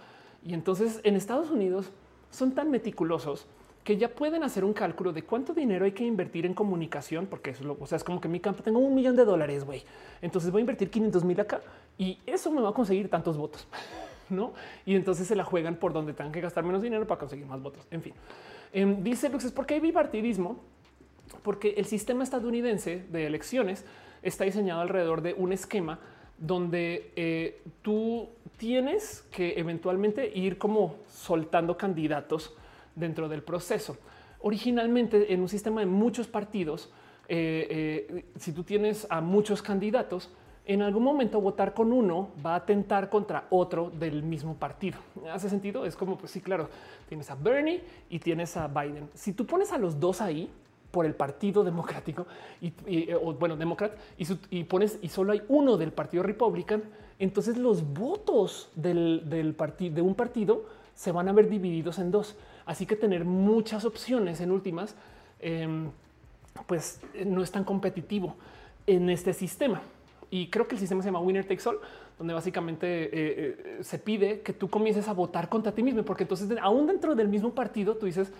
Y 0.45 0.55
entonces 0.55 1.01
en 1.05 1.17
Estados 1.17 1.51
Unidos 1.51 1.91
son 2.31 2.53
tan 2.53 2.71
meticulosos 2.71 3.47
que 3.85 3.97
ya 3.97 4.09
pueden 4.09 4.45
hacer 4.45 4.65
un 4.65 4.73
cálculo 4.73 5.13
de 5.13 5.23
cuánto 5.23 5.55
dinero 5.55 5.85
hay 5.85 5.93
que 5.93 6.05
invertir 6.05 6.47
en 6.47 6.55
comunicación, 6.55 7.27
porque 7.27 7.51
eso 7.51 7.65
lo, 7.65 7.77
o 7.81 7.87
sea, 7.87 7.97
es 7.97 8.05
como 8.05 8.21
que 8.21 8.29
mi 8.29 8.39
campo 8.39 8.63
tengo 8.63 8.79
un 8.79 8.95
millón 8.95 9.17
de 9.17 9.25
dólares, 9.25 9.65
güey. 9.65 9.83
Entonces 10.21 10.51
voy 10.53 10.61
a 10.61 10.63
invertir 10.63 10.91
500 10.91 11.25
mil 11.25 11.41
acá 11.41 11.61
y 11.99 12.19
eso 12.27 12.51
me 12.51 12.61
va 12.61 12.69
a 12.71 12.73
conseguir 12.73 13.09
tantos 13.09 13.37
votos, 13.37 13.67
no? 14.31 14.53
Y 14.87 14.95
entonces 14.95 15.27
se 15.27 15.35
la 15.35 15.45
juegan 15.45 15.77
por 15.77 15.93
donde 15.93 16.13
tengan 16.13 16.33
que 16.33 16.41
gastar 16.41 16.65
menos 16.65 16.83
dinero 16.83 17.07
para 17.07 17.19
conseguir 17.19 17.47
más 17.47 17.61
votos. 17.61 17.87
En 17.91 18.03
fin, 18.03 18.15
em, 18.73 19.03
dice 19.03 19.29
Lux, 19.29 19.45
es 19.45 19.53
porque 19.53 19.75
hay 19.75 19.81
bipartidismo, 19.81 20.61
porque 21.43 21.75
el 21.77 21.87
sistema 21.87 22.23
estadounidense 22.23 23.05
de 23.11 23.27
elecciones 23.27 23.85
está 24.23 24.45
diseñado 24.45 24.81
alrededor 24.81 25.23
de 25.23 25.35
un 25.35 25.53
esquema 25.53 25.99
donde 26.39 27.13
eh, 27.17 27.63
tú 27.83 28.29
tienes 28.57 29.23
que 29.31 29.59
eventualmente 29.59 30.31
ir 30.35 30.59
como 30.59 30.97
soltando 31.09 31.77
candidatos 31.77 32.55
dentro 32.95 33.29
del 33.29 33.43
proceso. 33.43 33.97
Originalmente 34.41 35.33
en 35.33 35.41
un 35.41 35.49
sistema 35.49 35.81
de 35.81 35.87
muchos 35.87 36.27
partidos, 36.27 36.93
eh, 37.29 38.07
eh, 38.09 38.25
si 38.37 38.53
tú 38.53 38.65
tienes 38.65 39.07
a 39.09 39.21
muchos 39.21 39.63
candidatos, 39.63 40.31
en 40.65 40.83
algún 40.83 41.03
momento 41.03 41.41
votar 41.41 41.75
con 41.75 41.93
uno 41.93 42.31
va 42.45 42.53
a 42.53 42.57
atentar 42.57 43.09
contra 43.09 43.47
otro 43.51 43.91
del 43.91 44.23
mismo 44.23 44.55
partido. 44.55 44.99
¿Hace 45.33 45.49
sentido? 45.49 45.85
Es 45.87 45.97
como, 45.97 46.17
pues 46.17 46.31
sí, 46.33 46.41
claro, 46.41 46.69
tienes 47.09 47.31
a 47.31 47.35
Bernie 47.35 47.83
y 48.09 48.19
tienes 48.19 48.57
a 48.57 48.69
Biden. 48.69 49.09
Si 49.15 49.33
tú 49.33 49.45
pones 49.45 49.73
a 49.73 49.79
los 49.79 49.99
dos 49.99 50.21
ahí 50.21 50.51
por 50.93 51.05
el 51.07 51.15
Partido 51.15 51.65
Democrático 51.65 52.27
y, 52.61 52.73
eh, 52.87 53.17
o, 53.21 53.35
bueno, 53.35 53.57
demócrata 53.57 53.97
y, 54.17 54.65
pones 54.65 55.01
y 55.03 55.09
solo 55.09 55.33
hay 55.33 55.43
uno 55.49 55.77
del 55.77 55.91
Partido 55.91 56.23
Republican, 56.23 56.85
entonces 57.19 57.57
los 57.57 57.93
votos 57.93 58.71
del, 58.77 59.23
del 59.27 59.55
partido 59.55 59.97
de 59.97 60.03
un 60.03 60.15
partido 60.15 60.65
se 60.95 61.11
van 61.11 61.29
a 61.29 61.33
ver 61.33 61.49
divididos 61.49 61.99
en 61.99 62.11
dos. 62.11 62.37
Así 62.67 62.87
que 62.87 62.97
tener 62.97 63.25
muchas 63.25 63.85
opciones 63.85 64.41
en 64.41 64.51
últimas, 64.53 64.95
em, 65.41 65.91
pues 66.67 67.01
no 67.25 67.43
es 67.43 67.51
tan 67.51 67.65
competitivo 67.65 68.37
en 68.87 69.11
este 69.11 69.33
sistema. 69.33 69.83
Y 70.31 70.49
creo 70.49 70.67
que 70.67 70.77
el 70.77 70.81
sistema 70.81 71.03
se 71.03 71.09
llama 71.09 71.21
Winner 71.21 71.47
Takes 71.47 71.69
All, 71.69 71.79
donde 72.19 72.35
básicamente 72.35 72.87
eh, 72.87 73.11
eh, 73.13 73.79
se 73.83 73.99
pide 73.99 74.41
que 74.41 74.53
tú 74.53 74.69
comiences 74.69 75.09
a 75.09 75.13
votar 75.13 75.49
contra 75.49 75.73
ti 75.73 75.83
mismo, 75.83 76.03
porque 76.05 76.23
entonces 76.25 76.49
aún 76.61 76.87
dentro 76.87 77.15
del 77.15 77.29
mismo 77.29 77.51
partido 77.51 77.97
tú 77.97 78.07
dices, 78.07 78.33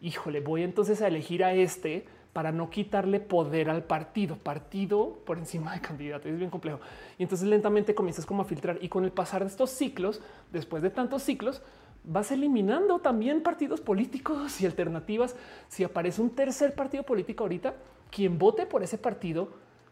híjole, 0.00 0.40
voy 0.40 0.62
entonces 0.62 1.02
a 1.02 1.08
elegir 1.08 1.44
a 1.44 1.54
este 1.54 2.06
para 2.32 2.52
no 2.52 2.70
quitarle 2.70 3.20
poder 3.20 3.68
al 3.70 3.84
partido, 3.84 4.36
partido 4.36 5.18
por 5.24 5.38
encima 5.38 5.74
de 5.74 5.80
candidato. 5.80 6.28
Es 6.28 6.38
bien 6.38 6.50
complejo. 6.50 6.80
Y 7.18 7.24
entonces 7.24 7.48
lentamente 7.48 7.94
comienzas 7.94 8.26
como 8.26 8.42
a 8.42 8.44
filtrar 8.44 8.78
y 8.80 8.88
con 8.88 9.04
el 9.04 9.12
pasar 9.12 9.42
de 9.42 9.48
estos 9.48 9.70
ciclos, 9.70 10.20
después 10.52 10.82
de 10.82 10.90
tantos 10.90 11.22
ciclos, 11.22 11.62
vas 12.04 12.30
eliminando 12.30 13.00
también 13.00 13.42
partidos 13.42 13.80
políticos 13.80 14.60
y 14.60 14.66
alternativas. 14.66 15.36
Si 15.68 15.84
aparece 15.84 16.22
un 16.22 16.30
tercer 16.30 16.74
partido 16.74 17.02
político 17.02 17.44
ahorita, 17.44 17.74
quien 18.10 18.38
vote 18.38 18.66
por 18.66 18.82
ese 18.82 18.98
partido 18.98 19.50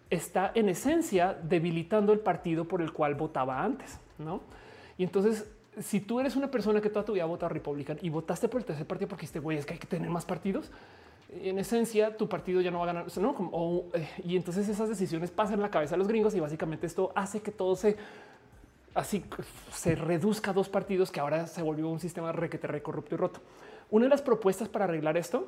está 0.09 0.53
en 0.55 0.69
esencia 0.69 1.37
debilitando 1.43 2.13
el 2.13 2.21
partido 2.21 2.67
por 2.67 2.81
el 2.81 2.93
cual 2.93 3.17
votaba 3.17 3.63
antes, 3.63 3.99
¿no? 4.19 4.41
Y 4.99 5.05
entonces, 5.05 5.51
si 5.81 6.01
tú 6.01 6.21
eres 6.21 6.37
una 6.37 6.51
persona 6.51 6.81
que 6.81 6.91
toda 6.91 7.05
tu 7.05 7.13
vida 7.13 7.25
vota 7.25 7.49
Republican 7.49 7.99
y 8.01 8.09
votaste 8.09 8.49
por 8.49 8.61
el 8.61 8.65
tercer 8.65 8.87
partido 8.87 9.09
porque 9.09 9.27
este 9.27 9.39
güey 9.39 9.59
es 9.59 9.67
que 9.67 9.75
hay 9.75 9.79
que 9.79 9.87
tener 9.87 10.09
más 10.11 10.25
partidos, 10.25 10.71
en 11.31 11.59
esencia 11.59 12.17
tu 12.17 12.29
partido 12.29 12.61
ya 12.61 12.71
no 12.71 12.79
va 12.79 12.85
a 12.85 12.87
ganar. 12.87 13.07
Eh, 13.07 14.09
y 14.25 14.37
entonces 14.37 14.69
esas 14.69 14.89
decisiones 14.89 15.31
pasan 15.31 15.55
en 15.55 15.63
la 15.63 15.71
cabeza 15.71 15.95
de 15.95 15.99
los 15.99 16.09
gringos 16.09 16.35
y 16.35 16.41
básicamente 16.41 16.87
esto 16.87 17.13
hace 17.15 17.41
que 17.41 17.51
todo 17.51 17.77
se 17.77 17.97
así 18.95 19.23
se 19.71 19.95
reduzca 19.95 20.53
a 20.53 20.55
dos 20.55 20.71
partidos 20.71 21.11
que 21.11 21.21
ahora 21.21 21.47
se 21.47 21.63
volvió 21.63 21.89
un 21.89 22.01
sistema 22.01 22.33
requete 22.33 22.67
recorrupto 22.67 23.15
y 23.15 23.19
roto. 23.19 23.41
Una 23.91 24.07
de 24.07 24.09
las 24.09 24.23
propuestas 24.23 24.69
para 24.69 24.87
arreglar 24.87 25.19
esto 25.19 25.47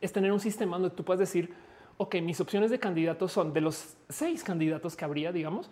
es 0.00 0.12
tener 0.12 0.32
un 0.32 0.40
sistema 0.40 0.78
donde 0.78 0.94
tú 0.94 1.04
puedes 1.04 1.20
decir, 1.20 1.52
ok, 1.98 2.16
mis 2.22 2.40
opciones 2.40 2.70
de 2.70 2.78
candidatos 2.78 3.30
son 3.30 3.52
de 3.52 3.60
los 3.60 3.96
seis 4.08 4.42
candidatos 4.42 4.96
que 4.96 5.04
habría, 5.04 5.32
digamos, 5.32 5.70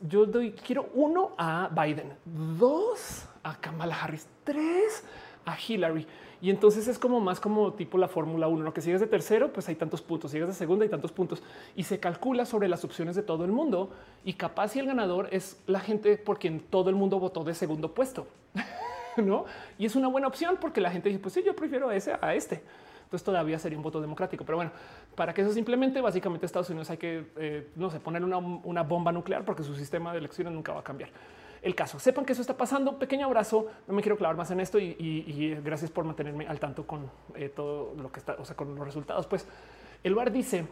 yo 0.00 0.26
doy, 0.26 0.52
quiero 0.52 0.88
uno 0.94 1.32
a 1.36 1.68
Biden, 1.68 2.12
dos 2.24 3.26
a 3.42 3.56
Kamala 3.60 4.00
Harris, 4.00 4.26
tres 4.44 5.04
a 5.44 5.56
Hillary. 5.56 6.06
Y 6.40 6.50
entonces 6.50 6.86
es 6.86 6.98
como 6.98 7.18
más 7.20 7.40
como 7.40 7.72
tipo 7.72 7.96
la 7.96 8.08
Fórmula 8.08 8.46
1, 8.46 8.62
lo 8.62 8.74
que 8.74 8.80
sigues 8.80 9.00
de 9.00 9.06
tercero, 9.06 9.52
pues 9.52 9.68
hay 9.68 9.74
tantos 9.74 10.02
puntos, 10.02 10.30
sigues 10.30 10.48
de 10.48 10.54
segunda 10.54 10.84
y 10.84 10.88
tantos 10.88 11.12
puntos 11.12 11.42
y 11.74 11.84
se 11.84 11.98
calcula 11.98 12.44
sobre 12.44 12.68
las 12.68 12.84
opciones 12.84 13.16
de 13.16 13.22
todo 13.22 13.44
el 13.44 13.52
mundo 13.52 13.90
y 14.24 14.34
capaz 14.34 14.68
si 14.68 14.78
el 14.78 14.86
ganador 14.86 15.28
es 15.32 15.62
la 15.66 15.80
gente 15.80 16.18
por 16.18 16.38
quien 16.38 16.60
todo 16.60 16.90
el 16.90 16.96
mundo 16.96 17.18
votó 17.18 17.42
de 17.42 17.54
segundo 17.54 17.94
puesto. 17.94 18.26
¿No? 19.16 19.46
Y 19.78 19.86
es 19.86 19.96
una 19.96 20.08
buena 20.08 20.26
opción 20.26 20.58
porque 20.60 20.80
la 20.82 20.90
gente 20.90 21.08
dice, 21.08 21.20
pues 21.20 21.32
sí, 21.32 21.42
yo 21.44 21.56
prefiero 21.56 21.90
ese 21.90 22.16
a 22.20 22.34
este. 22.34 22.62
Entonces 23.06 23.24
todavía 23.24 23.56
sería 23.58 23.78
un 23.78 23.84
voto 23.84 24.00
democrático. 24.00 24.44
Pero 24.44 24.56
bueno, 24.56 24.72
para 25.14 25.32
que 25.32 25.42
eso 25.42 25.52
simplemente, 25.52 26.00
básicamente 26.00 26.44
Estados 26.44 26.70
Unidos 26.70 26.90
hay 26.90 26.96
que, 26.96 27.24
eh, 27.36 27.68
no 27.76 27.88
sé, 27.88 28.00
poner 28.00 28.24
una, 28.24 28.82
bomba 28.82 29.12
nuclear 29.12 29.44
porque 29.44 29.62
su 29.62 29.76
sistema 29.76 30.10
de 30.12 30.18
elecciones 30.18 30.52
nunca 30.52 30.72
va 30.72 30.80
a 30.80 30.84
cambiar 30.84 31.10
el 31.62 31.74
caso. 31.76 32.00
Sepan 32.00 32.24
que 32.24 32.32
eso 32.32 32.40
está 32.40 32.56
pasando. 32.56 32.98
Pequeño 32.98 33.26
abrazo. 33.26 33.68
No 33.86 33.94
me 33.94 34.02
quiero 34.02 34.16
clavar 34.16 34.36
más 34.36 34.50
en 34.50 34.58
esto 34.58 34.80
y, 34.80 35.56
gracias 35.64 35.92
por 35.92 36.04
mantenerme 36.04 36.48
al 36.48 36.58
tanto 36.58 36.84
con 36.84 37.08
eh, 37.36 37.48
todo 37.48 37.94
lo 37.94 38.10
que 38.10 38.18
está, 38.18 38.34
o 38.40 38.44
sea, 38.44 38.56
con 38.56 38.74
los 38.74 38.84
resultados. 38.84 39.24
Pues 39.28 39.46
el 40.02 40.16
bar 40.16 40.32
dice 40.32 40.66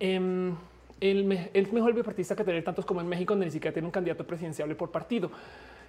em, 0.00 0.56
el, 1.00 1.50
el, 1.52 1.72
mejor 1.72 1.94
bipartista 1.94 2.34
que 2.34 2.42
tener 2.42 2.64
tantos 2.64 2.84
como 2.84 3.00
en 3.00 3.06
México, 3.06 3.34
donde 3.34 3.46
ni 3.46 3.52
siquiera 3.52 3.72
tiene 3.72 3.86
un 3.86 3.92
candidato 3.92 4.26
presidencial 4.26 4.74
por 4.74 4.90
partido. 4.90 5.30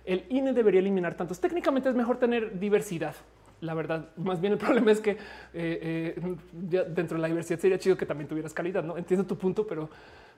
El 0.05 0.25
INE 0.29 0.53
debería 0.53 0.79
eliminar 0.79 1.15
tantos. 1.15 1.39
Técnicamente 1.39 1.89
es 1.89 1.95
mejor 1.95 2.17
tener 2.17 2.59
diversidad. 2.59 3.15
La 3.61 3.73
verdad, 3.73 4.09
más 4.17 4.41
bien 4.41 4.53
el 4.53 4.59
problema 4.65 4.91
es 4.91 5.01
que 5.01 5.11
eh, 5.11 5.17
eh, 5.53 6.35
dentro 6.53 7.17
de 7.17 7.21
la 7.21 7.27
diversidad 7.27 7.59
sería 7.59 7.79
chido 7.79 7.97
que 7.97 8.05
también 8.05 8.27
tuvieras 8.27 8.53
calidad. 8.53 8.83
No 8.83 8.97
entiendo 8.97 9.25
tu 9.25 9.37
punto, 9.37 9.65
pero 9.65 9.89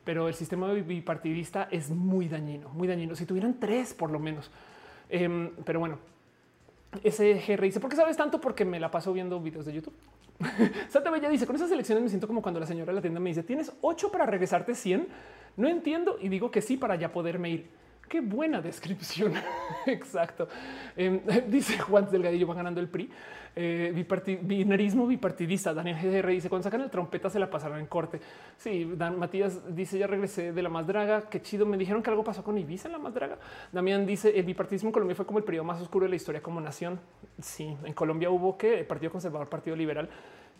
pero 0.08 0.30
el 0.30 0.34
sistema 0.34 0.72
bipartidista 0.72 1.68
es 1.70 1.90
muy 1.90 2.30
dañino, 2.30 2.70
muy 2.70 2.88
dañino. 2.88 3.14
Si 3.14 3.26
tuvieran 3.26 3.60
tres, 3.60 3.94
por 3.94 4.10
lo 4.10 4.20
menos. 4.20 4.50
Em, 5.10 5.52
pero 5.66 5.82
bueno, 5.82 6.00
ese 7.04 7.34
GR 7.46 7.62
dice, 7.62 7.82
¿por 7.82 7.90
qué 7.90 7.98
sabes 7.98 8.16
tanto? 8.16 8.40
Porque 8.40 8.64
me 8.64 8.80
la 8.80 8.90
paso 8.90 9.12
viendo 9.12 9.38
videos 9.42 9.66
de 9.66 9.74
YouTube. 9.74 9.94
Santa 10.88 11.12
Bella 11.12 11.28
dice, 11.28 11.46
con 11.46 11.58
esas 11.58 11.70
elecciones 11.72 12.02
me 12.02 12.08
siento 12.08 12.26
como 12.26 12.42
cuando 12.42 12.58
la 12.58 12.66
señora 12.66 12.94
de 12.94 12.96
la 12.96 13.02
tienda 13.02 13.20
me 13.20 13.32
dice, 13.32 13.44
tienes 13.44 13.74
ocho 13.82 14.10
para 14.10 14.26
regresarte 14.26 14.76
100. 14.76 15.10
No 15.58 15.68
entiendo 15.68 16.18
y 16.22 16.30
digo 16.30 16.52
que 16.52 16.62
sí 16.62 16.78
para 16.78 16.96
ya 16.96 17.12
poderme 17.12 17.50
ir. 17.50 17.70
Qué 18.08 18.22
buena 18.22 18.62
descripción. 18.62 19.34
Exacto. 19.86 20.48
Em, 20.96 21.22
dice 21.48 21.78
Juan 21.80 22.10
Delgadillo 22.10 22.48
va 22.48 22.56
ganando 22.56 22.80
el 22.80 22.88
PRI. 22.88 23.10
Eh, 23.60 24.06
binarismo 24.42 25.08
bipartidista. 25.08 25.74
Daniel 25.74 25.98
GDR 26.00 26.28
dice 26.28 26.48
cuando 26.48 26.64
sacan 26.64 26.82
el 26.82 26.92
trompeta 26.92 27.30
se 27.30 27.40
la 27.40 27.50
pasarán 27.50 27.80
en 27.80 27.88
corte. 27.88 28.20
Sí, 28.56 28.94
Dan 28.96 29.18
Matías 29.18 29.76
dice 29.76 29.98
ya 29.98 30.06
regresé 30.06 30.54
de 30.54 30.62
la 30.62 30.70
más 30.70 30.86
draga. 30.86 31.28
Qué 31.30 31.42
chido. 31.42 31.66
Me 31.66 31.76
dijeron 31.76 32.04
que 32.04 32.10
algo 32.10 32.24
pasó 32.24 32.44
con 32.44 32.58
Ibiza 32.58 32.88
en 32.88 32.94
la 32.94 33.00
más 33.00 33.14
draga. 33.14 33.40
Damián 33.72 34.06
dice 34.06 34.38
el 34.38 34.46
bipartidismo 34.46 34.90
en 34.90 34.94
Colombia 34.94 35.16
fue 35.16 35.26
como 35.26 35.40
el 35.40 35.46
periodo 35.46 35.66
más 35.66 35.82
oscuro 35.82 36.06
de 36.06 36.10
la 36.12 36.16
historia 36.16 36.42
como 36.42 36.62
nación. 36.62 37.00
Sí, 37.42 37.76
en 37.84 37.94
Colombia 37.94 38.30
hubo 38.30 38.58
que 38.58 38.84
Partido 38.84 39.12
Conservador, 39.12 39.50
Partido 39.50 39.76
Liberal 39.76 40.08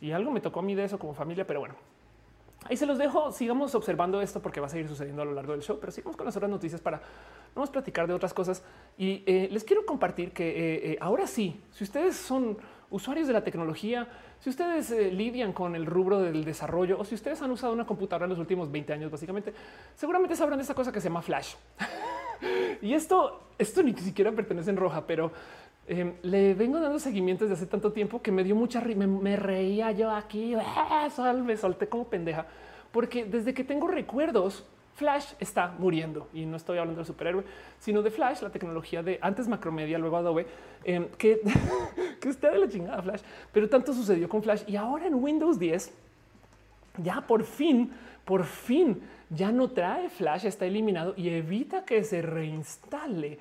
y 0.02 0.12
algo 0.12 0.32
me 0.32 0.42
tocó 0.42 0.60
a 0.60 0.64
mí 0.64 0.76
de 0.76 0.84
eso 0.84 1.00
como 1.00 1.14
familia, 1.14 1.46
pero 1.46 1.60
bueno, 1.60 1.76
Ahí 2.66 2.76
se 2.76 2.86
los 2.86 2.98
dejo. 2.98 3.32
Sigamos 3.32 3.76
observando 3.76 4.22
esto 4.22 4.42
porque 4.42 4.60
va 4.60 4.68
a 4.68 4.70
seguir 4.70 4.88
sucediendo 4.88 5.22
a 5.22 5.26
lo 5.26 5.34
largo 5.34 5.54
del 5.54 5.62
show, 5.62 5.78
pero 5.80 5.92
sigamos 5.92 6.18
con 6.18 6.26
las 6.26 6.36
otras 6.36 6.50
noticias 6.50 6.82
para 6.82 7.02
vamos 7.56 7.70
a 7.70 7.72
platicar 7.72 8.08
de 8.08 8.14
otras 8.14 8.34
cosas. 8.34 8.64
Y 8.98 9.24
eh, 9.26 9.48
les 9.52 9.64
quiero 9.64 9.86
compartir 9.86 10.32
que 10.32 10.50
eh, 10.50 10.92
eh, 10.92 10.98
ahora 11.00 11.28
sí, 11.28 11.62
si 11.72 11.84
ustedes 11.84 12.16
son 12.16 12.58
usuarios 12.90 13.28
de 13.28 13.34
la 13.34 13.44
tecnología, 13.44 14.08
si 14.40 14.50
ustedes 14.50 14.92
lidian 15.14 15.52
con 15.52 15.76
el 15.76 15.86
rubro 15.86 16.20
del 16.20 16.46
desarrollo 16.46 16.98
o 17.00 17.04
si 17.04 17.16
ustedes 17.16 17.42
han 17.42 17.52
usado 17.52 17.74
una 17.74 17.86
computadora 17.86 18.26
en 18.26 18.30
los 18.30 18.40
últimos 18.40 18.72
20 18.72 18.94
años, 18.94 19.12
básicamente, 19.12 19.54
seguramente 19.96 20.36
sabrán 20.36 20.58
de 20.58 20.62
esta 20.62 20.74
cosa 20.74 20.92
que 20.92 21.02
se 21.02 21.10
llama 21.10 21.22
Flash. 21.22 21.56
y 22.82 22.94
esto, 22.94 23.50
esto 23.58 23.84
ni 23.84 23.94
siquiera 23.94 24.32
pertenece 24.32 24.70
en 24.70 24.78
roja, 24.78 25.06
pero 25.06 25.32
Em, 25.90 26.16
le 26.22 26.54
vengo 26.54 26.82
dando 26.82 27.00
seguimiento 27.00 27.46
desde 27.46 27.56
hace 27.56 27.66
tanto 27.66 27.94
tiempo 27.94 28.22
que 28.22 28.30
me 28.30 28.44
dio 28.44 28.56
mucha 28.56 28.82
me, 28.82 29.08
me 29.08 29.38
reía 29.38 29.92
yo 29.94 30.12
aquí, 30.12 30.54
me 31.44 31.56
solté 31.56 31.88
como 31.88 32.10
pendeja, 32.10 32.46
porque 32.92 33.24
desde 33.24 33.54
que 33.54 33.64
tengo 33.64 33.88
recuerdos, 33.88 34.66
Flash 34.96 35.34
está 35.40 35.76
muriendo 35.80 36.28
y 36.34 36.46
no 36.46 36.58
estoy 36.58 36.78
hablando 36.80 36.98
del 36.98 37.06
superhéroe, 37.06 37.46
sino 37.80 38.02
de 38.02 38.12
Flash, 38.12 38.42
la 38.42 38.50
tecnología 38.50 39.02
de 39.02 39.18
antes 39.22 39.48
Macromedia, 39.48 39.98
luego 39.98 40.18
Adobe, 40.18 40.46
em, 40.84 41.08
que, 41.18 41.40
que 42.20 42.30
está 42.30 42.52
de 42.52 42.58
la 42.58 42.68
chingada 42.68 43.02
Flash, 43.02 43.22
pero 43.54 43.70
tanto 43.70 43.94
sucedió 43.94 44.28
con 44.28 44.44
Flash 44.44 44.64
y 44.68 44.76
ahora 44.76 45.08
en 45.08 45.16
Windows 45.16 45.58
10 45.58 45.94
ya 47.02 47.22
por 47.22 47.46
fin, 47.46 47.94
por 48.26 48.44
fin 48.44 49.02
ya 49.30 49.54
no 49.54 49.70
trae 49.70 50.10
Flash, 50.10 50.46
está 50.48 50.66
eliminado 50.66 51.14
y 51.16 51.30
evita 51.30 51.86
que 51.86 52.04
se 52.04 52.22
reinstale. 52.22 53.40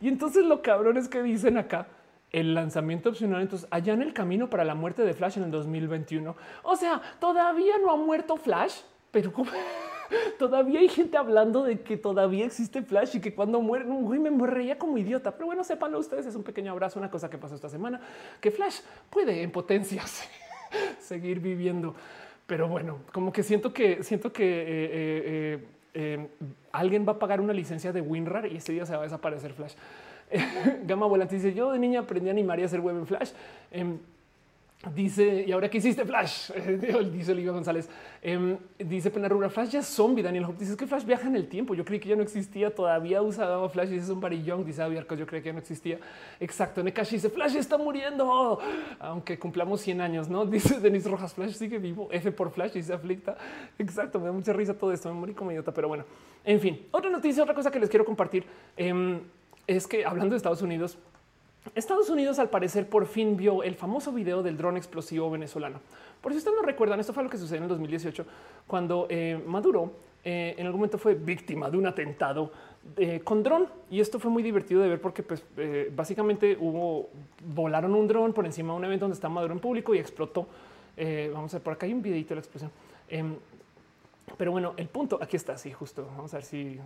Y 0.00 0.08
entonces 0.08 0.44
lo 0.44 0.62
cabrón 0.62 0.96
es 0.96 1.08
que 1.08 1.22
dicen 1.22 1.58
acá 1.58 1.88
el 2.30 2.54
lanzamiento 2.54 3.10
opcional. 3.10 3.42
Entonces, 3.42 3.68
allá 3.70 3.94
en 3.94 4.02
el 4.02 4.12
camino 4.12 4.50
para 4.50 4.64
la 4.64 4.74
muerte 4.74 5.02
de 5.02 5.14
Flash 5.14 5.38
en 5.38 5.44
el 5.44 5.50
2021. 5.50 6.36
O 6.62 6.76
sea, 6.76 7.00
todavía 7.20 7.78
no 7.78 7.90
ha 7.90 7.96
muerto 7.96 8.36
Flash, 8.36 8.80
pero 9.10 9.32
todavía 10.38 10.80
hay 10.80 10.88
gente 10.88 11.16
hablando 11.16 11.64
de 11.64 11.80
que 11.80 11.96
todavía 11.96 12.44
existe 12.44 12.82
Flash 12.82 13.16
y 13.16 13.20
que 13.20 13.34
cuando 13.34 13.60
muere, 13.60 13.84
güey, 13.86 14.20
me 14.20 14.30
morrería 14.30 14.78
como 14.78 14.98
idiota. 14.98 15.32
Pero 15.32 15.46
bueno, 15.46 15.64
sépanlo 15.64 15.98
ustedes, 15.98 16.26
es 16.26 16.34
un 16.34 16.42
pequeño 16.42 16.72
abrazo, 16.72 16.98
una 16.98 17.10
cosa 17.10 17.30
que 17.30 17.38
pasó 17.38 17.54
esta 17.54 17.68
semana, 17.68 18.00
que 18.40 18.50
Flash 18.50 18.80
puede 19.10 19.42
en 19.42 19.50
potencias 19.50 20.28
seguir 21.00 21.40
viviendo. 21.40 21.94
Pero 22.46 22.68
bueno, 22.68 23.00
como 23.12 23.32
que 23.32 23.42
siento 23.42 23.74
que 23.74 24.02
siento 24.02 24.32
que 24.32 24.44
eh, 24.44 24.90
eh, 24.92 25.68
eh, 26.00 26.28
alguien 26.70 27.04
va 27.06 27.14
a 27.14 27.18
pagar 27.18 27.40
una 27.40 27.52
licencia 27.52 27.92
de 27.92 28.00
WinRAR 28.00 28.46
y 28.46 28.58
ese 28.58 28.72
día 28.72 28.86
se 28.86 28.92
va 28.92 29.00
a 29.00 29.02
desaparecer 29.02 29.52
Flash. 29.52 29.74
Gama 30.84 31.06
Volante 31.06 31.34
dice: 31.34 31.52
Yo 31.54 31.72
de 31.72 31.80
niña 31.80 32.00
aprendí 32.00 32.28
a 32.28 32.32
animar 32.32 32.60
y 32.60 32.62
hacer 32.62 32.80
web 32.80 32.96
en 32.98 33.06
Flash. 33.06 33.32
Em, 33.72 33.98
Dice, 34.94 35.44
y 35.44 35.50
ahora 35.50 35.68
que 35.68 35.78
hiciste 35.78 36.04
Flash, 36.04 36.52
dice 37.12 37.32
Olivia 37.32 37.50
González, 37.50 37.90
em, 38.22 38.56
dice 38.78 39.10
Penarrura, 39.10 39.50
Flash 39.50 39.70
ya 39.70 39.80
es 39.80 39.86
zombie. 39.86 40.22
Daniel 40.22 40.44
Hope 40.44 40.60
dice 40.60 40.76
que 40.76 40.86
Flash 40.86 41.04
viaja 41.04 41.26
en 41.26 41.34
el 41.34 41.48
tiempo. 41.48 41.74
Yo 41.74 41.84
creí 41.84 41.98
que 41.98 42.08
ya 42.08 42.14
no 42.14 42.22
existía, 42.22 42.72
todavía 42.72 43.20
usaba 43.20 43.68
Flash 43.68 43.92
es 43.92 44.08
un 44.08 44.20
Young. 44.20 44.64
Dice 44.64 44.80
Abiarcos, 44.80 45.18
yo 45.18 45.26
creí 45.26 45.42
que 45.42 45.48
ya 45.48 45.52
no 45.52 45.58
existía. 45.58 45.98
Exacto. 46.38 46.80
Nekashi 46.84 47.16
dice 47.16 47.28
Flash 47.28 47.56
está 47.56 47.76
muriendo, 47.76 48.60
aunque 49.00 49.36
cumplamos 49.36 49.80
100 49.80 50.00
años, 50.00 50.28
no? 50.28 50.46
Dice 50.58 50.78
Denis 50.78 51.10
Rojas, 51.10 51.34
Flash 51.34 51.54
sigue 51.54 51.78
vivo. 51.78 52.08
F 52.12 52.30
por 52.30 52.52
Flash 52.52 52.80
se 52.80 52.92
aflicta. 52.92 53.36
Exacto. 53.80 54.20
Me 54.20 54.26
da 54.26 54.32
mucha 54.32 54.52
risa 54.52 54.74
todo 54.74 54.92
esto. 54.92 55.12
Me 55.12 55.18
morí 55.18 55.34
como 55.34 55.50
idiota, 55.50 55.74
pero 55.74 55.88
bueno, 55.88 56.04
en 56.44 56.60
fin, 56.60 56.86
otra 56.92 57.10
noticia, 57.10 57.42
otra 57.42 57.54
cosa 57.54 57.72
que 57.72 57.80
les 57.80 57.90
quiero 57.90 58.04
compartir 58.04 58.44
em, 58.76 59.18
es 59.66 59.88
que 59.88 60.06
hablando 60.06 60.34
de 60.34 60.36
Estados 60.36 60.62
Unidos, 60.62 60.98
Estados 61.74 62.08
Unidos 62.08 62.38
al 62.38 62.50
parecer 62.50 62.88
por 62.88 63.06
fin 63.06 63.36
vio 63.36 63.62
el 63.62 63.74
famoso 63.74 64.12
video 64.12 64.42
del 64.42 64.56
dron 64.56 64.76
explosivo 64.76 65.30
venezolano. 65.30 65.80
Por 66.20 66.32
si 66.32 66.38
ustedes 66.38 66.56
no 66.56 66.62
recuerdan, 66.62 67.00
esto 67.00 67.12
fue 67.12 67.22
lo 67.22 67.30
que 67.30 67.38
sucedió 67.38 67.58
en 67.58 67.64
el 67.64 67.68
2018 67.68 68.24
cuando 68.66 69.06
eh, 69.08 69.40
Maduro 69.46 69.92
eh, 70.24 70.54
en 70.58 70.66
algún 70.66 70.80
momento 70.80 70.98
fue 70.98 71.14
víctima 71.14 71.70
de 71.70 71.76
un 71.76 71.86
atentado 71.86 72.50
eh, 72.96 73.20
con 73.22 73.42
dron 73.42 73.68
y 73.90 74.00
esto 74.00 74.18
fue 74.18 74.30
muy 74.30 74.42
divertido 74.42 74.82
de 74.82 74.88
ver 74.88 75.00
porque 75.00 75.22
pues 75.22 75.44
básicamente 75.94 76.56
hubo 76.58 77.08
volaron 77.54 77.94
un 77.94 78.08
dron 78.08 78.32
por 78.32 78.44
encima 78.44 78.72
de 78.72 78.78
un 78.78 78.84
evento 78.84 79.04
donde 79.04 79.14
está 79.14 79.28
Maduro 79.28 79.52
en 79.52 79.60
público 79.60 79.94
y 79.94 79.98
explotó. 79.98 80.46
vamos 81.32 81.52
a 81.54 81.58
ver 81.58 81.62
por 81.62 81.74
acá 81.74 81.86
hay 81.86 81.92
un 81.92 82.02
videito 82.02 82.30
de 82.30 82.34
la 82.36 82.40
explosión. 82.40 82.70
Em, 83.08 83.36
pero 84.36 84.52
bueno, 84.52 84.74
el 84.76 84.88
punto 84.88 85.18
aquí 85.20 85.36
está 85.36 85.54
así 85.54 85.72
justo. 85.72 86.08
Vamos 86.16 86.34
a 86.34 86.38
ver 86.38 86.44
si 86.44 86.78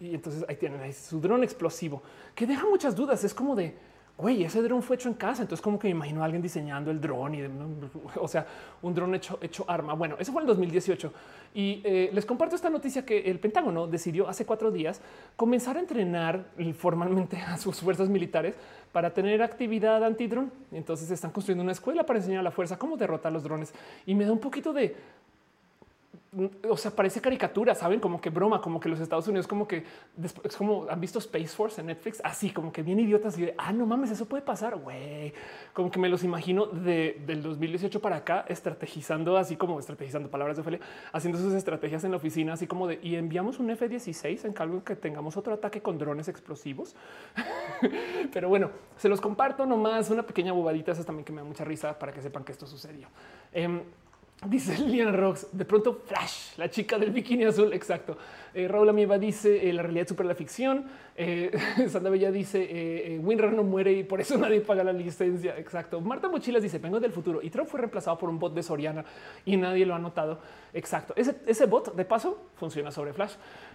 y 0.00 0.14
entonces 0.14 0.44
ahí 0.48 0.56
tienen 0.56 0.92
su 0.92 1.20
dron 1.20 1.42
explosivo 1.42 2.02
que 2.34 2.46
deja 2.46 2.66
muchas 2.66 2.94
dudas. 2.94 3.22
Es 3.24 3.34
como 3.34 3.54
de 3.54 3.74
güey, 4.22 4.44
ese 4.44 4.62
dron 4.62 4.82
fue 4.82 4.96
hecho 4.96 5.08
en 5.08 5.14
casa. 5.14 5.42
Entonces, 5.42 5.62
como 5.62 5.78
que 5.78 5.88
me 5.88 5.90
imagino 5.90 6.22
a 6.22 6.24
alguien 6.24 6.40
diseñando 6.40 6.90
el 6.90 7.00
dron 7.00 7.34
y, 7.34 7.42
o 8.16 8.28
sea, 8.28 8.46
un 8.80 8.94
dron 8.94 9.14
hecho, 9.14 9.38
hecho 9.42 9.64
arma. 9.68 9.92
Bueno, 9.94 10.16
eso 10.18 10.32
fue 10.32 10.42
en 10.42 10.46
2018 10.46 11.12
y 11.54 11.82
eh, 11.84 12.10
les 12.12 12.24
comparto 12.24 12.56
esta 12.56 12.70
noticia 12.70 13.04
que 13.04 13.18
el 13.30 13.38
Pentágono 13.38 13.86
decidió 13.86 14.28
hace 14.28 14.46
cuatro 14.46 14.70
días 14.70 15.02
comenzar 15.36 15.76
a 15.76 15.80
entrenar 15.80 16.46
formalmente 16.78 17.36
a 17.46 17.58
sus 17.58 17.80
fuerzas 17.80 18.08
militares 18.08 18.54
para 18.92 19.12
tener 19.12 19.42
actividad 19.42 20.02
antidrón. 20.04 20.52
Entonces 20.70 21.10
están 21.10 21.32
construyendo 21.32 21.62
una 21.62 21.72
escuela 21.72 22.04
para 22.04 22.20
enseñar 22.20 22.40
a 22.40 22.44
la 22.44 22.52
fuerza 22.52 22.78
cómo 22.78 22.96
derrotar 22.96 23.32
los 23.32 23.42
drones 23.42 23.74
y 24.06 24.14
me 24.14 24.24
da 24.24 24.32
un 24.32 24.40
poquito 24.40 24.72
de 24.72 24.94
o 26.68 26.76
sea, 26.78 26.90
parece 26.90 27.20
caricatura, 27.20 27.74
saben, 27.74 28.00
como 28.00 28.18
que 28.18 28.30
broma, 28.30 28.62
como 28.62 28.80
que 28.80 28.88
los 28.88 29.00
Estados 29.00 29.28
Unidos, 29.28 29.46
como 29.46 29.68
que 29.68 29.84
es 30.42 30.56
como 30.56 30.86
han 30.88 30.98
visto 30.98 31.18
Space 31.18 31.48
Force 31.48 31.80
en 31.80 31.88
Netflix, 31.88 32.22
así 32.24 32.50
como 32.50 32.72
que 32.72 32.82
bien 32.82 32.98
idiotas 33.00 33.36
y 33.36 33.42
de 33.42 33.54
ah, 33.58 33.70
no 33.72 33.84
mames, 33.84 34.10
eso 34.10 34.24
puede 34.24 34.42
pasar. 34.42 34.76
Güey, 34.76 35.34
como 35.74 35.90
que 35.90 35.98
me 35.98 36.08
los 36.08 36.24
imagino 36.24 36.66
de, 36.66 37.22
del 37.26 37.42
2018 37.42 38.00
para 38.00 38.16
acá, 38.16 38.46
estrategizando, 38.48 39.36
así 39.36 39.56
como 39.56 39.78
estrategizando 39.78 40.30
palabras 40.30 40.56
de 40.56 40.62
Ophelia, 40.62 40.80
haciendo 41.12 41.38
sus 41.38 41.52
estrategias 41.52 42.02
en 42.04 42.12
la 42.12 42.16
oficina, 42.16 42.54
así 42.54 42.66
como 42.66 42.86
de 42.86 42.98
y 43.02 43.16
enviamos 43.16 43.58
un 43.58 43.68
F-16 43.70 44.46
en 44.46 44.52
caso 44.54 44.82
que 44.84 44.96
tengamos 44.96 45.36
otro 45.36 45.52
ataque 45.52 45.82
con 45.82 45.98
drones 45.98 46.28
explosivos. 46.28 46.96
Pero 48.32 48.48
bueno, 48.48 48.70
se 48.96 49.10
los 49.10 49.20
comparto 49.20 49.66
nomás 49.66 50.08
una 50.08 50.22
pequeña 50.22 50.52
bobadita. 50.52 50.92
Eso 50.92 51.04
también 51.04 51.24
que 51.24 51.32
me 51.32 51.42
da 51.42 51.46
mucha 51.46 51.64
risa 51.64 51.98
para 51.98 52.12
que 52.12 52.22
sepan 52.22 52.44
que 52.44 52.52
esto 52.52 52.66
sucedió. 52.66 53.08
Em, 53.52 53.82
Dice 54.44 54.76
Liliana 54.76 55.12
Rocks, 55.12 55.46
de 55.52 55.64
pronto 55.64 56.02
Flash, 56.04 56.56
la 56.56 56.68
chica 56.68 56.98
del 56.98 57.12
bikini 57.12 57.44
azul. 57.44 57.72
Exacto. 57.72 58.16
Eh, 58.52 58.66
Raúl 58.66 58.88
Amieva 58.88 59.16
dice 59.16 59.68
eh, 59.68 59.72
la 59.72 59.82
realidad 59.82 60.08
supera 60.08 60.28
la 60.28 60.34
ficción. 60.34 60.84
Eh, 61.14 61.52
Sandra 61.88 62.10
Bella 62.10 62.32
dice 62.32 62.66
eh, 62.68 63.20
Winrar 63.20 63.52
no 63.52 63.62
muere 63.62 63.92
y 63.92 64.02
por 64.02 64.20
eso 64.20 64.36
nadie 64.36 64.60
paga 64.60 64.82
la 64.82 64.92
licencia. 64.92 65.56
Exacto. 65.56 66.00
Marta 66.00 66.28
Mochilas 66.28 66.60
dice 66.60 66.78
vengo 66.78 66.98
del 66.98 67.12
futuro 67.12 67.40
y 67.40 67.50
Trump 67.50 67.68
fue 67.68 67.78
reemplazado 67.78 68.18
por 68.18 68.28
un 68.28 68.40
bot 68.40 68.52
de 68.52 68.64
Soriana 68.64 69.04
y 69.44 69.56
nadie 69.56 69.86
lo 69.86 69.94
ha 69.94 70.00
notado. 70.00 70.40
Exacto. 70.74 71.14
Ese, 71.16 71.36
ese 71.46 71.66
bot 71.66 71.94
de 71.94 72.04
paso 72.04 72.48
funciona 72.56 72.90
sobre 72.90 73.12
Flash. 73.12 73.34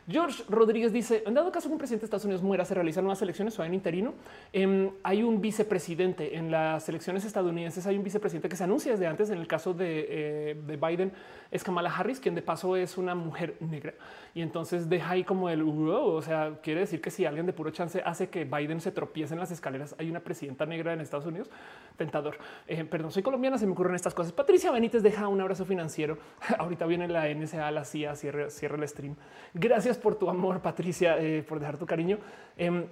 George 0.09 0.43
Rodríguez 0.47 0.93
dice: 0.93 1.23
En 1.25 1.33
dado 1.33 1.51
caso 1.51 1.67
que 1.67 1.73
un 1.73 1.77
presidente 1.77 2.01
de 2.01 2.05
Estados 2.05 2.23
Unidos 2.23 2.41
muera, 2.41 2.63
se 2.63 2.73
realizan 2.73 3.03
nuevas 3.03 3.21
elecciones 3.21 3.59
o 3.59 3.61
hay 3.61 3.67
un 3.67 3.75
interino. 3.75 4.13
Em, 4.53 4.89
hay 5.03 5.21
un 5.21 5.41
vicepresidente 5.41 6.37
en 6.37 6.49
las 6.49 6.87
elecciones 6.87 7.25
estadounidenses. 7.25 7.85
Hay 7.87 7.97
un 7.97 8.03
vicepresidente 8.03 8.47
que 8.47 8.55
se 8.55 8.63
anuncia 8.63 8.93
desde 8.93 9.05
antes. 9.05 9.29
En 9.29 9.37
el 9.37 9.47
caso 9.47 9.73
de, 9.73 10.05
eh, 10.09 10.77
Biden 10.77 11.11
es 11.51 11.63
Kamala 11.63 11.93
Harris, 11.93 12.21
quien 12.21 12.35
de 12.35 12.41
paso 12.41 12.77
es 12.77 12.97
una 12.97 13.15
mujer 13.15 13.57
negra. 13.59 13.93
Y 14.33 14.41
entonces 14.41 14.87
deja 14.87 15.11
ahí 15.11 15.23
como 15.23 15.49
el 15.49 15.61
o 15.67 16.21
sea, 16.21 16.59
quiere 16.61 16.81
decir 16.81 17.01
que 17.01 17.11
si 17.11 17.25
alguien 17.25 17.45
de 17.45 17.53
puro 17.53 17.71
chance 17.71 18.01
hace 18.05 18.29
que 18.29 18.45
Biden 18.45 18.79
se 18.79 18.91
tropiece 18.91 19.33
en 19.33 19.39
las 19.39 19.51
escaleras, 19.51 19.95
hay 19.97 20.09
una 20.09 20.21
presidenta 20.21 20.65
negra 20.65 20.93
en 20.93 21.01
Estados 21.01 21.25
Unidos. 21.25 21.49
Tentador. 21.97 22.37
Eh, 22.67 22.85
perdón, 22.85 23.11
soy 23.11 23.23
colombiana, 23.23 23.57
se 23.57 23.65
me 23.65 23.73
ocurren 23.73 23.95
estas 23.95 24.13
cosas. 24.13 24.31
Patricia 24.31 24.71
Benítez 24.71 25.03
deja 25.03 25.27
un 25.27 25.41
abrazo 25.41 25.65
financiero. 25.65 26.17
Ahorita 26.57 26.85
viene 26.85 27.07
la 27.07 27.27
NSA, 27.27 27.69
la 27.71 27.83
CIA, 27.83 28.15
cierra, 28.15 28.49
cierra 28.49 28.77
el 28.77 28.87
stream. 28.87 29.15
Gracias 29.53 29.96
por 29.97 30.15
tu 30.15 30.29
amor, 30.29 30.61
Patricia, 30.61 31.17
eh, 31.19 31.43
por 31.47 31.59
dejar 31.59 31.77
tu 31.77 31.85
cariño. 31.85 32.19
Em, 32.57 32.85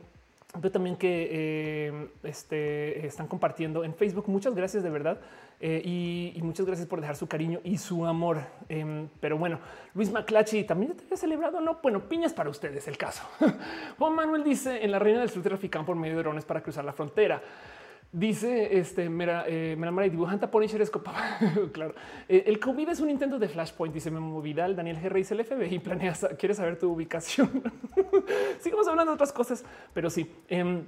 pero 0.62 0.72
también 0.72 0.96
que 0.96 1.88
em, 1.88 2.08
este, 2.24 3.06
están 3.06 3.28
compartiendo 3.28 3.84
en 3.84 3.94
Facebook. 3.94 4.26
Muchas 4.28 4.56
gracias 4.56 4.84
de 4.84 4.90
verdad. 4.90 5.20
Eh, 5.62 5.82
y, 6.36 6.42
muchas 6.42 6.66
gracias 6.66 6.88
por 6.88 7.00
dejar 7.00 7.16
su 7.16 7.28
cariño 7.28 7.60
y 7.64 7.78
su 7.78 8.06
amor. 8.06 8.40
Em, 8.68 9.08
pero 9.20 9.38
bueno, 9.38 9.60
Luis 9.94 10.12
Maclachi 10.12 10.64
también 10.64 10.94
te 10.94 11.04
había 11.06 11.18
celebrado. 11.18 11.62
No, 11.62 11.80
bueno, 11.82 12.02
piñas 12.02 12.34
para 12.34 12.50
ustedes 12.50 12.88
el 12.88 12.98
caso. 12.98 13.24
Juan 13.98 14.14
Manuel 14.14 14.44
dice 14.44 14.84
en 14.84 14.92
la 14.92 15.00
reina 15.00 15.22
del 15.22 15.30
sur 15.30 15.42
trafican 15.42 15.86
por 15.86 15.96
medio 15.96 16.18
de 16.18 16.24
drones 16.24 16.46
para 16.46 16.62
cruzar 16.62 16.84
la 16.84 16.94
frontera. 16.94 17.42
Dice 18.16 18.80
este 18.80 19.10
Mera, 19.10 19.44
eh, 19.46 19.76
Mera 19.78 20.06
y 20.06 20.10
dibujanta 20.10 20.50
Punisher 20.50 20.82
Escopa. 20.82 21.38
claro. 21.74 21.96
Eh, 22.30 22.46
el 22.48 22.62
COVID 22.62 22.88
es 22.88 23.02
un 23.02 23.10
intento 23.10 23.38
de 23.38 23.50
Flashpoint. 23.50 23.94
Dice 23.94 24.10
Memo 24.10 24.42
Vidal, 24.42 24.74
Daniel 24.74 24.98
G. 24.98 25.14
dice 25.14 25.34
el 25.34 25.44
FBI 25.44 25.80
planea, 25.80 26.14
quiere 26.40 26.56
saber 26.56 26.80
tu 26.80 26.90
ubicación. 26.90 27.62
Sigamos 28.62 28.88
hablando 28.88 29.12
de 29.12 29.16
otras 29.16 29.34
cosas, 29.34 29.66
pero 29.94 30.10
sí. 30.10 30.32
Em, 30.48 30.86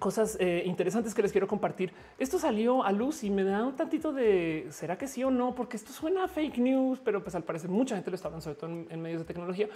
cosas 0.00 0.36
eh, 0.40 0.64
interesantes 0.66 1.14
que 1.14 1.22
les 1.22 1.30
quiero 1.30 1.46
compartir. 1.46 1.92
Esto 2.18 2.36
salió 2.36 2.82
a 2.82 2.90
luz 2.90 3.22
y 3.22 3.30
me 3.30 3.44
da 3.44 3.64
un 3.64 3.76
tantito 3.76 4.12
de 4.12 4.66
será 4.70 4.98
que 4.98 5.06
sí 5.06 5.22
o 5.22 5.30
no, 5.30 5.54
porque 5.54 5.76
esto 5.76 5.92
suena 5.92 6.24
a 6.24 6.28
fake 6.28 6.58
news, 6.58 6.98
pero 6.98 7.22
pues 7.22 7.36
al 7.36 7.44
parecer 7.44 7.70
mucha 7.70 7.94
gente 7.94 8.10
lo 8.10 8.16
está 8.16 8.26
hablando, 8.26 8.42
sobre 8.42 8.58
todo 8.58 8.70
en, 8.70 9.00
medios 9.00 9.20
de 9.20 9.24
tecnología. 9.24 9.68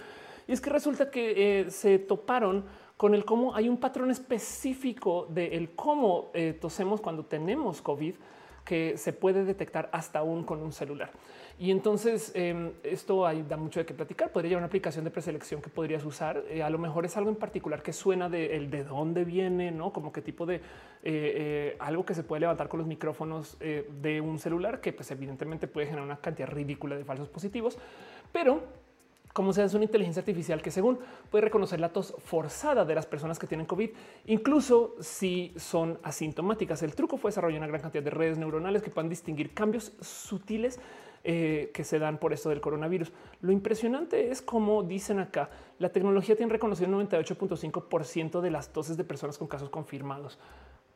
Y 0.45 0.51
es 0.51 0.59
que 0.59 0.69
resulta 0.69 1.09
que 1.09 1.67
se 1.69 1.99
toparon 1.99 2.65
con 2.97 3.13
el 3.13 3.25
cómo 3.25 3.55
hay 3.55 3.67
un 3.67 3.77
patrón 3.77 4.09
específico 4.11 5.27
de 5.29 5.55
el 5.55 5.71
cómo 5.71 6.29
eh, 6.33 6.57
tosemos 6.59 7.01
cuando 7.01 7.25
tenemos 7.25 7.81
COVID 7.81 8.15
que 8.63 8.97
se 8.97 9.13
puede 9.13 9.45
detectar 9.45 9.89
hasta 9.91 10.19
aún 10.19 10.43
con 10.43 10.59
un 10.63 10.71
celular. 10.71 11.11
Y 11.59 11.69
entonces 11.69 12.31
em, 12.33 12.71
esto 12.83 13.27
hay, 13.27 13.43
da 13.43 13.57
mucho 13.57 13.79
de 13.79 13.85
qué 13.85 13.93
platicar. 13.93 14.31
Podría 14.31 14.49
llevar 14.49 14.61
una 14.61 14.67
aplicación 14.67 15.05
de 15.05 15.11
preselección 15.11 15.61
que 15.61 15.69
podrías 15.69 16.03
usar. 16.03 16.43
Eh, 16.49 16.63
a 16.63 16.69
lo 16.71 16.79
mejor 16.79 17.05
es 17.05 17.15
algo 17.15 17.29
en 17.29 17.35
particular 17.35 17.83
que 17.83 17.93
suena 17.93 18.27
de 18.27 18.55
el 18.55 18.71
de 18.71 18.83
dónde 18.83 19.23
viene, 19.23 19.71
no 19.71 19.93
como 19.93 20.11
qué 20.11 20.21
tipo 20.21 20.47
de 20.47 20.61
eh, 21.03 21.75
algo 21.79 22.05
que 22.05 22.15
se 22.15 22.23
puede 22.23 22.39
levantar 22.39 22.67
con 22.67 22.79
los 22.79 22.87
micrófonos 22.87 23.57
de 23.59 24.21
un 24.21 24.39
celular 24.39 24.81
que 24.81 24.93
pues 24.93 25.11
evidentemente 25.11 25.67
puede 25.67 25.85
generar 25.85 26.05
una 26.05 26.17
cantidad 26.17 26.49
ridícula 26.49 26.95
de 26.95 27.05
falsos 27.05 27.29
positivos, 27.29 27.77
pero 28.31 28.63
como 29.35 29.51
sea, 29.51 29.65
es 29.65 29.73
una 29.73 29.83
inteligencia 29.83 30.21
artificial 30.21 30.61
que 30.61 30.71
según 30.71 30.97
puede 31.29 31.43
reconocer 31.43 31.81
la 31.81 31.91
tos 31.91 32.15
forzada 32.19 32.85
de 32.85 32.95
las 32.95 33.05
personas 33.05 33.37
que 33.37 33.47
tienen 33.47 33.65
COVID, 33.65 33.89
incluso 34.27 34.95
si 35.01 35.53
son 35.57 35.99
asintomáticas. 36.03 36.81
El 36.83 36.95
truco 36.95 37.17
fue 37.17 37.31
desarrollar 37.31 37.57
una 37.57 37.67
gran 37.67 37.81
cantidad 37.81 38.01
de 38.01 38.11
redes 38.11 38.37
neuronales 38.37 38.81
que 38.81 38.91
puedan 38.91 39.09
distinguir 39.09 39.53
cambios 39.53 39.91
sutiles 39.99 40.79
eh, 41.25 41.69
que 41.73 41.83
se 41.83 41.99
dan 41.99 42.17
por 42.17 42.31
esto 42.31 42.47
del 42.47 42.61
coronavirus. 42.61 43.11
Lo 43.41 43.51
impresionante 43.51 44.31
es 44.31 44.41
como 44.41 44.83
dicen 44.83 45.19
acá, 45.19 45.49
la 45.79 45.89
tecnología 45.89 46.37
tiene 46.37 46.53
reconocido 46.53 46.87
el 46.87 47.09
98.5% 47.09 48.39
de 48.39 48.51
las 48.51 48.71
toses 48.71 48.95
de 48.95 49.03
personas 49.03 49.37
con 49.37 49.49
casos 49.49 49.69
confirmados. 49.69 50.39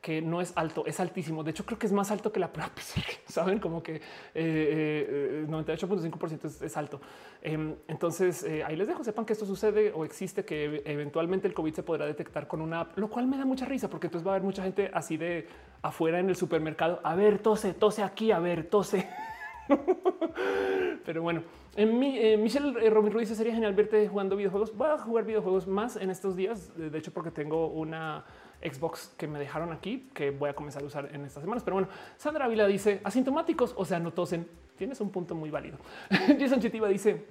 Que 0.01 0.21
no 0.21 0.41
es 0.41 0.53
alto, 0.55 0.85
es 0.85 0.99
altísimo. 0.99 1.43
De 1.43 1.51
hecho, 1.51 1.65
creo 1.65 1.77
que 1.77 1.87
es 1.87 1.93
más 1.93 2.11
alto 2.11 2.31
que 2.31 2.39
la 2.39 2.51
prueba 2.51 2.71
Saben 3.27 3.59
como 3.59 3.83
que 3.83 4.01
eh, 4.33 5.45
98.5% 5.47 6.45
es, 6.45 6.61
es, 6.61 6.77
alto. 6.77 7.01
Em, 7.41 7.75
entonces 7.87 8.45
ahí 8.65 8.75
les 8.75 8.87
dejo. 8.87 9.03
Sepan 9.03 9.25
que 9.25 9.33
esto 9.33 9.45
sucede 9.45 9.91
o 9.93 10.05
existe, 10.05 10.45
que 10.45 10.81
eventualmente 10.85 11.47
el 11.47 11.53
COVID 11.53 11.73
se 11.73 11.83
podrá 11.83 12.05
detectar 12.05 12.47
con 12.47 12.61
una 12.61 12.81
app, 12.81 12.97
lo 12.97 13.09
cual 13.09 13.27
me 13.27 13.37
da 13.37 13.45
mucha 13.45 13.65
risa 13.65 13.89
porque 13.89 14.07
entonces 14.07 14.25
va 14.25 14.31
a 14.31 14.35
haber 14.35 14.45
mucha 14.45 14.63
gente 14.63 14.89
así 14.93 15.17
de 15.17 15.47
afuera 15.81 16.19
en 16.19 16.29
el 16.29 16.35
supermercado. 16.35 16.99
A 17.03 17.15
ver, 17.15 17.39
tose, 17.39 17.73
tose 17.73 18.03
aquí, 18.03 18.31
a 18.31 18.39
ver, 18.39 18.65
tose. 18.67 19.07
Pero 21.05 21.21
bueno, 21.21 21.43
en 21.75 21.99
mi, 21.99 22.17
eh, 22.17 22.37
Michelle 22.37 22.85
eh, 22.85 22.89
Robin 22.89 23.11
Ruiz 23.11 23.29
sería 23.29 23.53
genial 23.53 23.73
verte 23.73 24.07
jugando 24.07 24.35
videojuegos. 24.35 24.75
Voy 24.75 24.87
a 24.87 24.97
jugar 24.97 25.25
videojuegos 25.25 25.67
más 25.67 25.95
en 25.95 26.09
estos 26.09 26.35
días. 26.35 26.75
De 26.75 26.97
hecho, 26.97 27.11
porque 27.11 27.31
tengo 27.31 27.67
una 27.67 28.25
Xbox 28.61 29.13
que 29.17 29.27
me 29.27 29.39
dejaron 29.39 29.71
aquí 29.71 30.09
que 30.13 30.31
voy 30.31 30.49
a 30.49 30.53
comenzar 30.53 30.83
a 30.83 30.85
usar 30.85 31.09
en 31.13 31.25
estas 31.25 31.41
semanas. 31.41 31.63
Pero 31.63 31.75
bueno, 31.75 31.89
Sandra 32.17 32.47
Vila 32.47 32.67
dice 32.67 33.01
asintomáticos, 33.03 33.73
o 33.77 33.85
sea, 33.85 33.99
no 33.99 34.11
tosen. 34.11 34.47
Tienes 34.77 34.99
un 35.01 35.09
punto 35.09 35.35
muy 35.35 35.49
válido. 35.49 35.77
Jason 36.39 36.59
Chitiva 36.59 36.87
dice 36.87 37.25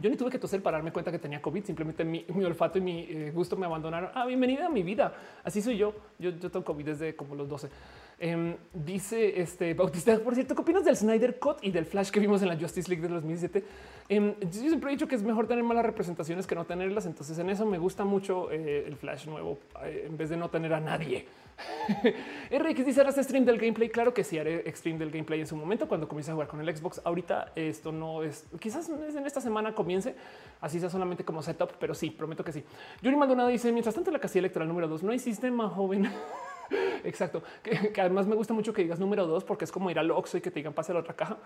yo 0.00 0.10
ni 0.10 0.16
tuve 0.16 0.30
que 0.30 0.38
toser 0.38 0.62
para 0.62 0.76
darme 0.76 0.92
cuenta 0.92 1.10
que 1.10 1.18
tenía 1.18 1.40
COVID. 1.40 1.64
Simplemente 1.64 2.04
mi, 2.04 2.24
olfato 2.44 2.78
y 2.78 2.80
mi 2.80 3.00
eh, 3.08 3.30
gusto 3.34 3.56
me 3.56 3.66
abandonaron. 3.66 4.10
Ah, 4.14 4.26
bienvenida 4.26 4.66
a 4.66 4.68
mi 4.68 4.82
vida. 4.82 5.14
Así 5.42 5.62
soy 5.62 5.78
yo. 5.78 5.94
Yo, 6.18 6.30
yo 6.30 6.50
tengo 6.50 6.64
COVID 6.64 6.84
desde 6.84 7.16
como 7.16 7.34
los 7.34 7.48
12. 7.48 7.68
Em, 8.18 8.56
dice 8.72 9.42
este 9.42 9.74
Bautista, 9.74 10.18
por 10.20 10.34
cierto, 10.34 10.54
¿qué 10.54 10.62
opinas 10.62 10.86
del 10.86 10.96
Snyder 10.96 11.38
Cut 11.38 11.58
y 11.60 11.70
del 11.70 11.84
Flash 11.84 12.10
que 12.10 12.18
vimos 12.18 12.40
en 12.40 12.48
la 12.48 12.56
Justice 12.56 12.88
League 12.88 13.06
de 13.06 13.12
2017? 13.12 13.62
Em, 14.08 14.34
yo 14.40 14.60
siempre 14.60 14.90
he 14.90 14.94
dicho 14.94 15.06
que 15.06 15.16
es 15.16 15.22
mejor 15.22 15.46
tener 15.46 15.62
malas 15.62 15.84
representaciones 15.84 16.46
que 16.46 16.54
no 16.54 16.64
tenerlas. 16.64 17.04
Entonces, 17.04 17.38
en 17.38 17.50
eso 17.50 17.66
me 17.66 17.76
gusta 17.76 18.04
mucho 18.04 18.50
eh, 18.50 18.84
el 18.86 18.96
Flash 18.96 19.26
nuevo 19.26 19.58
eh, 19.84 20.04
en 20.06 20.16
vez 20.16 20.30
de 20.30 20.38
no 20.38 20.48
tener 20.48 20.72
a 20.72 20.80
nadie. 20.80 21.26
RX 22.50 22.86
dice 22.86 23.02
harás 23.02 23.16
stream 23.16 23.44
del 23.44 23.58
gameplay. 23.58 23.90
Claro 23.90 24.14
que 24.14 24.24
sí 24.24 24.38
haré 24.38 24.64
stream 24.74 24.98
del 24.98 25.10
gameplay 25.10 25.40
en 25.40 25.46
su 25.46 25.56
momento 25.56 25.86
cuando 25.86 26.08
comience 26.08 26.30
a 26.30 26.34
jugar 26.34 26.48
con 26.48 26.60
el 26.60 26.74
Xbox. 26.74 27.02
Ahorita 27.04 27.52
esto 27.54 27.92
no 27.92 28.22
es, 28.22 28.46
quizás 28.60 28.88
en 28.88 29.26
esta 29.26 29.42
semana 29.42 29.74
comience, 29.74 30.14
así 30.62 30.80
sea 30.80 30.88
solamente 30.88 31.24
como 31.24 31.42
setup, 31.42 31.72
pero 31.78 31.94
sí, 31.94 32.10
prometo 32.10 32.44
que 32.44 32.52
sí. 32.52 32.64
Yuri 33.02 33.16
Maldonado 33.16 33.48
dice: 33.50 33.72
Mientras 33.72 33.94
tanto, 33.94 34.10
la 34.10 34.18
casilla 34.18 34.40
electoral 34.40 34.68
número 34.68 34.88
dos 34.88 35.02
no 35.02 35.12
hay 35.12 35.18
sistema 35.18 35.68
joven. 35.68 36.10
Exacto. 37.04 37.42
Que, 37.62 38.00
además 38.00 38.26
me 38.26 38.34
gusta 38.34 38.54
mucho 38.54 38.72
que 38.72 38.82
digas 38.82 38.98
número 38.98 39.26
dos 39.26 39.44
porque 39.44 39.64
es 39.64 39.72
como 39.72 39.90
ir 39.90 39.98
al 39.98 40.10
Oxxo 40.10 40.38
y 40.38 40.40
que 40.40 40.50
te 40.50 40.60
digan 40.60 40.72
pase 40.72 40.92
a 40.92 40.94
la 40.94 41.00
otra 41.00 41.14
caja. 41.14 41.36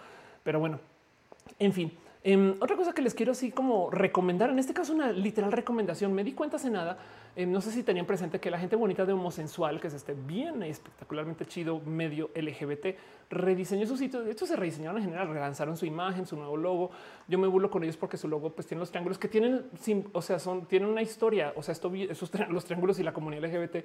Pero 0.43 0.61
bueno, 0.61 0.81
en 1.59 1.73
fin. 1.73 1.93
Em, 2.23 2.55
otra 2.61 2.77
cosa 2.77 2.93
que 2.93 3.01
les 3.01 3.15
quiero 3.15 3.33
así 3.33 3.51
como 3.51 3.91
recomendar, 3.91 4.51
en 4.51 4.59
este 4.59 4.75
caso 4.75 4.93
una 4.93 5.11
literal 5.11 5.53
recomendación, 5.53 6.13
me 6.13 6.23
di 6.23 6.33
cuenta 6.33 6.57
hace 6.57 6.69
nada, 6.69 6.99
em, 7.37 7.51
no 7.51 7.61
sé 7.61 7.71
si 7.71 7.83
tenían 7.83 8.07
presente 8.07 8.41
que 8.41 8.51
la 8.51 8.59
gente 8.59 8.77
bonita 8.77 9.05
de 9.05 9.13
Homosensual, 9.13 9.81
que 9.81 9.89
es 9.89 9.95
este 9.95 10.15
bien 10.15 10.63
espectacularmente 10.63 11.47
chido 11.47 11.81
medio 11.81 12.31
LGBT, 12.35 12.97
rediseñó 13.31 13.87
su 13.87 13.97
sitio. 13.97 14.23
De 14.23 14.33
hecho, 14.33 14.45
se 14.45 14.57
rediseñaron 14.57 14.99
en 14.99 15.05
general, 15.05 15.29
relanzaron 15.29 15.77
su 15.77 15.87
imagen, 15.87 16.27
su 16.27 16.37
nuevo 16.37 16.57
logo. 16.57 16.91
Yo 17.29 17.39
me 17.39 17.47
burlo 17.47 17.71
con 17.71 17.85
ellos 17.85 17.97
porque 17.97 18.17
su 18.17 18.29
logo 18.29 18.51
pues 18.51 18.67
tiene 18.67 18.81
los 18.81 18.91
triángulos 18.91 19.19
que 19.19 19.29
tienen, 19.29 19.67
o 20.13 20.21
sea, 20.21 20.39
son, 20.41 20.67
tienen 20.67 20.89
una 20.89 21.01
historia. 21.01 21.53
O 21.57 21.63
sea, 21.63 21.73
esto, 21.73 21.93
esos 21.95 22.31
los 22.49 22.65
triángulos 22.65 22.99
y 22.99 23.05
la 23.05 23.13
comunidad 23.13 23.45
LGBT, 23.45 23.77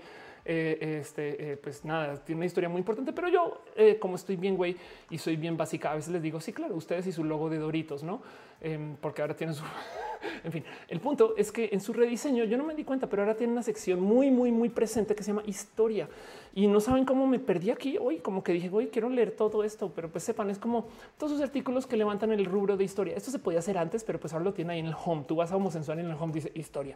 eh, 0.46 1.00
este, 1.00 1.52
eh, 1.52 1.58
pues 1.58 1.86
nada, 1.86 2.16
tiene 2.24 2.40
una 2.40 2.46
historia 2.48 2.70
muy 2.70 2.80
importante. 2.80 3.14
Pero 3.14 3.30
yo, 3.30 3.64
eh, 3.76 4.00
como 4.00 4.16
estoy 4.16 4.36
bien 4.36 4.58
güey 4.58 4.76
y 5.12 5.18
soy 5.20 5.36
bien 5.36 5.56
básica, 5.56 5.92
a 5.92 5.96
veces 5.96 6.12
les 6.12 6.24
digo, 6.24 6.42
sí, 6.42 6.52
claro, 6.52 6.76
ustedes 6.76 7.06
y 7.06 7.12
su 7.12 7.24
logo 7.24 7.50
de 7.50 7.60
Doritos, 7.60 8.04
no? 8.04 8.22
Em, 8.62 8.96
porque 8.98 9.22
ahora 9.22 9.36
tienen 9.36 9.56
su 9.56 9.64
en 10.44 10.52
fin, 10.52 10.64
el 10.88 11.00
punto 11.00 11.36
es 11.38 11.52
que 11.52 11.70
en 11.72 11.82
su 11.82 11.94
rediseño 11.94 12.44
yo 12.46 12.58
no 12.58 12.64
me 12.64 12.76
di 12.76 12.84
cuenta, 12.84 13.08
pero 13.08 13.22
ahora 13.22 13.36
tiene 13.36 13.54
una 13.54 13.64
sección 13.64 14.00
muy, 14.00 14.32
muy, 14.32 14.52
muy 14.52 14.70
presente 14.70 15.16
que 15.16 15.24
se 15.24 15.32
llama 15.32 15.44
historia 15.46 16.08
y 16.54 16.68
no 16.68 16.80
saben 16.80 17.06
cómo 17.06 17.28
me 17.28 17.40
perdí 17.40 17.70
aquí 17.70 17.98
hoy. 18.00 18.20
Como 18.20 18.44
que 18.44 18.54
dije, 18.54 18.70
hoy 18.72 18.88
quiero 18.88 19.10
leer 19.10 19.32
todo 19.32 19.64
esto, 19.64 19.92
pero 19.94 20.10
pues 20.10 20.24
sepan, 20.24 20.50
es 20.50 20.58
como 20.58 20.88
todos 21.18 21.34
sus 21.34 21.42
artículos 21.42 21.86
que 21.86 21.98
levantan 21.98 22.32
el 22.32 22.46
rubro 22.46 22.78
de 22.78 22.84
historia. 22.84 23.16
Esto 23.16 23.32
se 23.32 23.40
podía 23.40 23.60
hacer 23.60 23.78
antes, 23.78 24.04
pero 24.04 24.20
pues 24.20 24.34
ahora 24.34 24.46
lo 24.46 24.54
tiene 24.54 24.74
ahí 24.74 24.80
en 24.80 24.88
el 24.88 24.96
home. 24.96 25.26
Tú 25.28 25.36
vas 25.36 25.52
a 25.52 25.58
homosensual 25.58 25.98
y 25.98 26.02
en 26.02 26.10
el 26.10 26.16
home 26.16 26.34
dice 26.34 26.52
historia. 26.56 26.96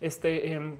Este, 0.00 0.52
em, 0.52 0.76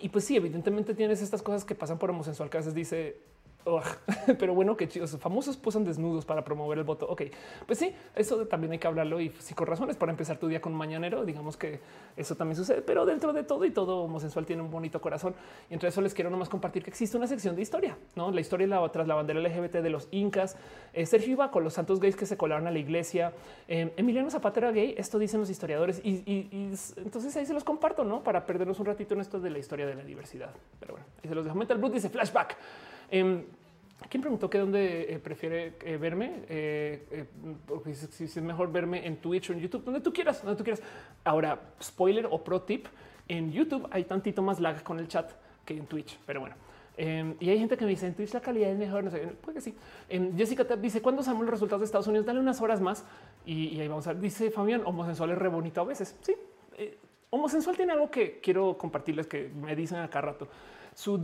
y 0.00 0.08
pues 0.08 0.24
sí, 0.24 0.36
evidentemente 0.36 0.94
tienes 0.94 1.22
estas 1.22 1.42
cosas 1.42 1.64
que 1.64 1.74
pasan 1.74 1.98
por 1.98 2.10
homosensual 2.10 2.50
que 2.50 2.58
a 2.58 2.60
veces 2.60 2.74
dice 2.74 3.31
pero 4.38 4.54
bueno, 4.54 4.76
que 4.76 4.88
chicos 4.88 5.16
famosos 5.18 5.56
posan 5.56 5.84
desnudos 5.84 6.24
para 6.24 6.44
promover 6.44 6.78
el 6.78 6.84
voto. 6.84 7.06
Ok, 7.08 7.22
pues 7.66 7.78
sí, 7.78 7.94
eso 8.14 8.46
también 8.46 8.72
hay 8.72 8.78
que 8.78 8.86
hablarlo 8.86 9.20
y 9.20 9.30
si 9.38 9.54
con 9.54 9.66
razones 9.66 9.96
para 9.96 10.12
empezar 10.12 10.38
tu 10.38 10.48
día 10.48 10.60
con 10.60 10.74
mañanero, 10.74 11.24
digamos 11.24 11.56
que 11.56 11.80
eso 12.16 12.34
también 12.36 12.56
sucede, 12.56 12.82
pero 12.82 13.06
dentro 13.06 13.32
de 13.32 13.42
todo 13.42 13.64
y 13.64 13.70
todo 13.70 14.02
homosensual 14.02 14.46
tiene 14.46 14.62
un 14.62 14.70
bonito 14.70 15.00
corazón. 15.00 15.34
Y 15.70 15.74
entre 15.74 15.88
eso 15.88 16.00
les 16.00 16.14
quiero 16.14 16.30
nomás 16.30 16.48
compartir 16.48 16.82
que 16.82 16.90
existe 16.90 17.16
una 17.16 17.26
sección 17.26 17.56
de 17.56 17.62
historia, 17.62 17.96
no 18.16 18.30
la 18.30 18.40
historia 18.40 18.66
la, 18.66 18.86
tras 18.90 19.06
la 19.06 19.14
bandera 19.14 19.40
LGBT 19.40 19.76
de 19.76 19.90
los 19.90 20.08
incas, 20.10 20.56
eh, 20.92 21.06
Sergio 21.06 21.32
iba 21.32 21.50
los 21.62 21.74
santos 21.74 22.00
gays 22.00 22.16
que 22.16 22.26
se 22.26 22.36
colaron 22.36 22.66
a 22.66 22.70
la 22.70 22.78
iglesia, 22.78 23.32
eh, 23.68 23.92
Emiliano 23.96 24.30
Zapata 24.30 24.60
era 24.60 24.72
gay, 24.72 24.94
esto 24.98 25.18
dicen 25.18 25.40
los 25.40 25.50
historiadores 25.50 26.00
y, 26.04 26.22
entonces 26.96 27.36
ahí 27.36 27.46
se 27.46 27.54
los 27.54 27.64
comparto, 27.64 28.04
no 28.04 28.22
para 28.22 28.44
perdernos 28.44 28.78
un 28.80 28.86
ratito 28.86 29.14
en 29.14 29.20
esto 29.20 29.40
de 29.40 29.50
la 29.50 29.58
historia 29.58 29.86
de 29.86 29.94
la 29.94 30.02
diversidad. 30.02 30.50
Pero 30.80 30.94
bueno, 30.94 31.06
ahí 31.22 31.28
se 31.28 31.34
los 31.34 31.44
dejo. 31.44 31.56
Metal 31.56 31.78
Blue 31.78 31.90
dice 31.90 32.08
flashback. 32.08 32.56
Em, 33.12 33.44
¿Quién 34.08 34.20
preguntó 34.20 34.50
que 34.50 34.58
dónde 34.58 35.14
eh, 35.14 35.18
prefiere 35.18 35.74
eh, 35.84 35.96
verme? 35.96 36.44
Eh, 36.48 37.26
porque 37.66 37.94
si, 37.94 38.24
es 38.24 38.36
mejor 38.42 38.72
verme 38.72 39.06
en 39.06 39.16
Twitch 39.18 39.50
o 39.50 39.52
en 39.52 39.60
YouTube, 39.60 39.84
donde 39.84 40.00
tú 40.00 40.12
quieras, 40.12 40.42
donde 40.42 40.56
tú 40.56 40.64
quieras. 40.64 40.82
Ahora, 41.22 41.60
spoiler 41.80 42.26
o 42.30 42.42
pro 42.42 42.62
tip, 42.62 42.86
en 43.28 43.52
YouTube 43.52 43.86
hay 43.90 44.04
tantito 44.04 44.42
más 44.42 44.60
lag 44.60 44.82
con 44.82 44.98
el 44.98 45.08
chat 45.08 45.30
que 45.64 45.74
en 45.74 45.86
Twitch, 45.86 46.18
pero 46.26 46.40
bueno. 46.40 46.56
Em, 46.96 47.36
y 47.38 47.48
hay 47.50 47.58
gente 47.58 47.76
que 47.76 47.84
me 47.84 47.90
dice 47.90 48.06
en 48.06 48.14
Twitch 48.14 48.32
la 48.32 48.40
calidad 48.40 48.70
es 48.70 48.78
mejor. 48.78 49.04
No 49.04 49.10
sé, 49.10 49.18
puede 49.40 49.56
que 49.56 49.60
sí. 49.60 49.74
Em, 50.08 50.36
Jessica 50.36 50.64
te 50.66 50.76
dice 50.78 51.00
cuándo 51.00 51.22
sabemos 51.22 51.44
los 51.44 51.52
resultados 51.52 51.80
de 51.80 51.86
Estados 51.86 52.06
Unidos, 52.06 52.26
dale 52.26 52.40
unas 52.40 52.60
horas 52.60 52.80
más 52.80 53.04
y, 53.44 53.78
ahí 53.78 53.88
vamos 53.88 54.06
a 54.06 54.14
ver. 54.14 54.22
Dice 54.22 54.50
Fabián, 54.50 54.82
homosexual 54.84 55.30
es 55.30 55.38
re 55.38 55.48
bonito 55.48 55.80
a 55.82 55.84
veces. 55.84 56.16
Sí, 56.22 56.34
homosensual 57.30 57.76
tiene 57.76 57.92
algo 57.92 58.10
que 58.10 58.40
quiero 58.40 58.76
compartirles 58.76 59.26
que 59.26 59.48
me 59.48 59.74
dicen 59.74 59.98
acá 59.98 60.20
rato. 60.20 60.48
Su 60.94 61.16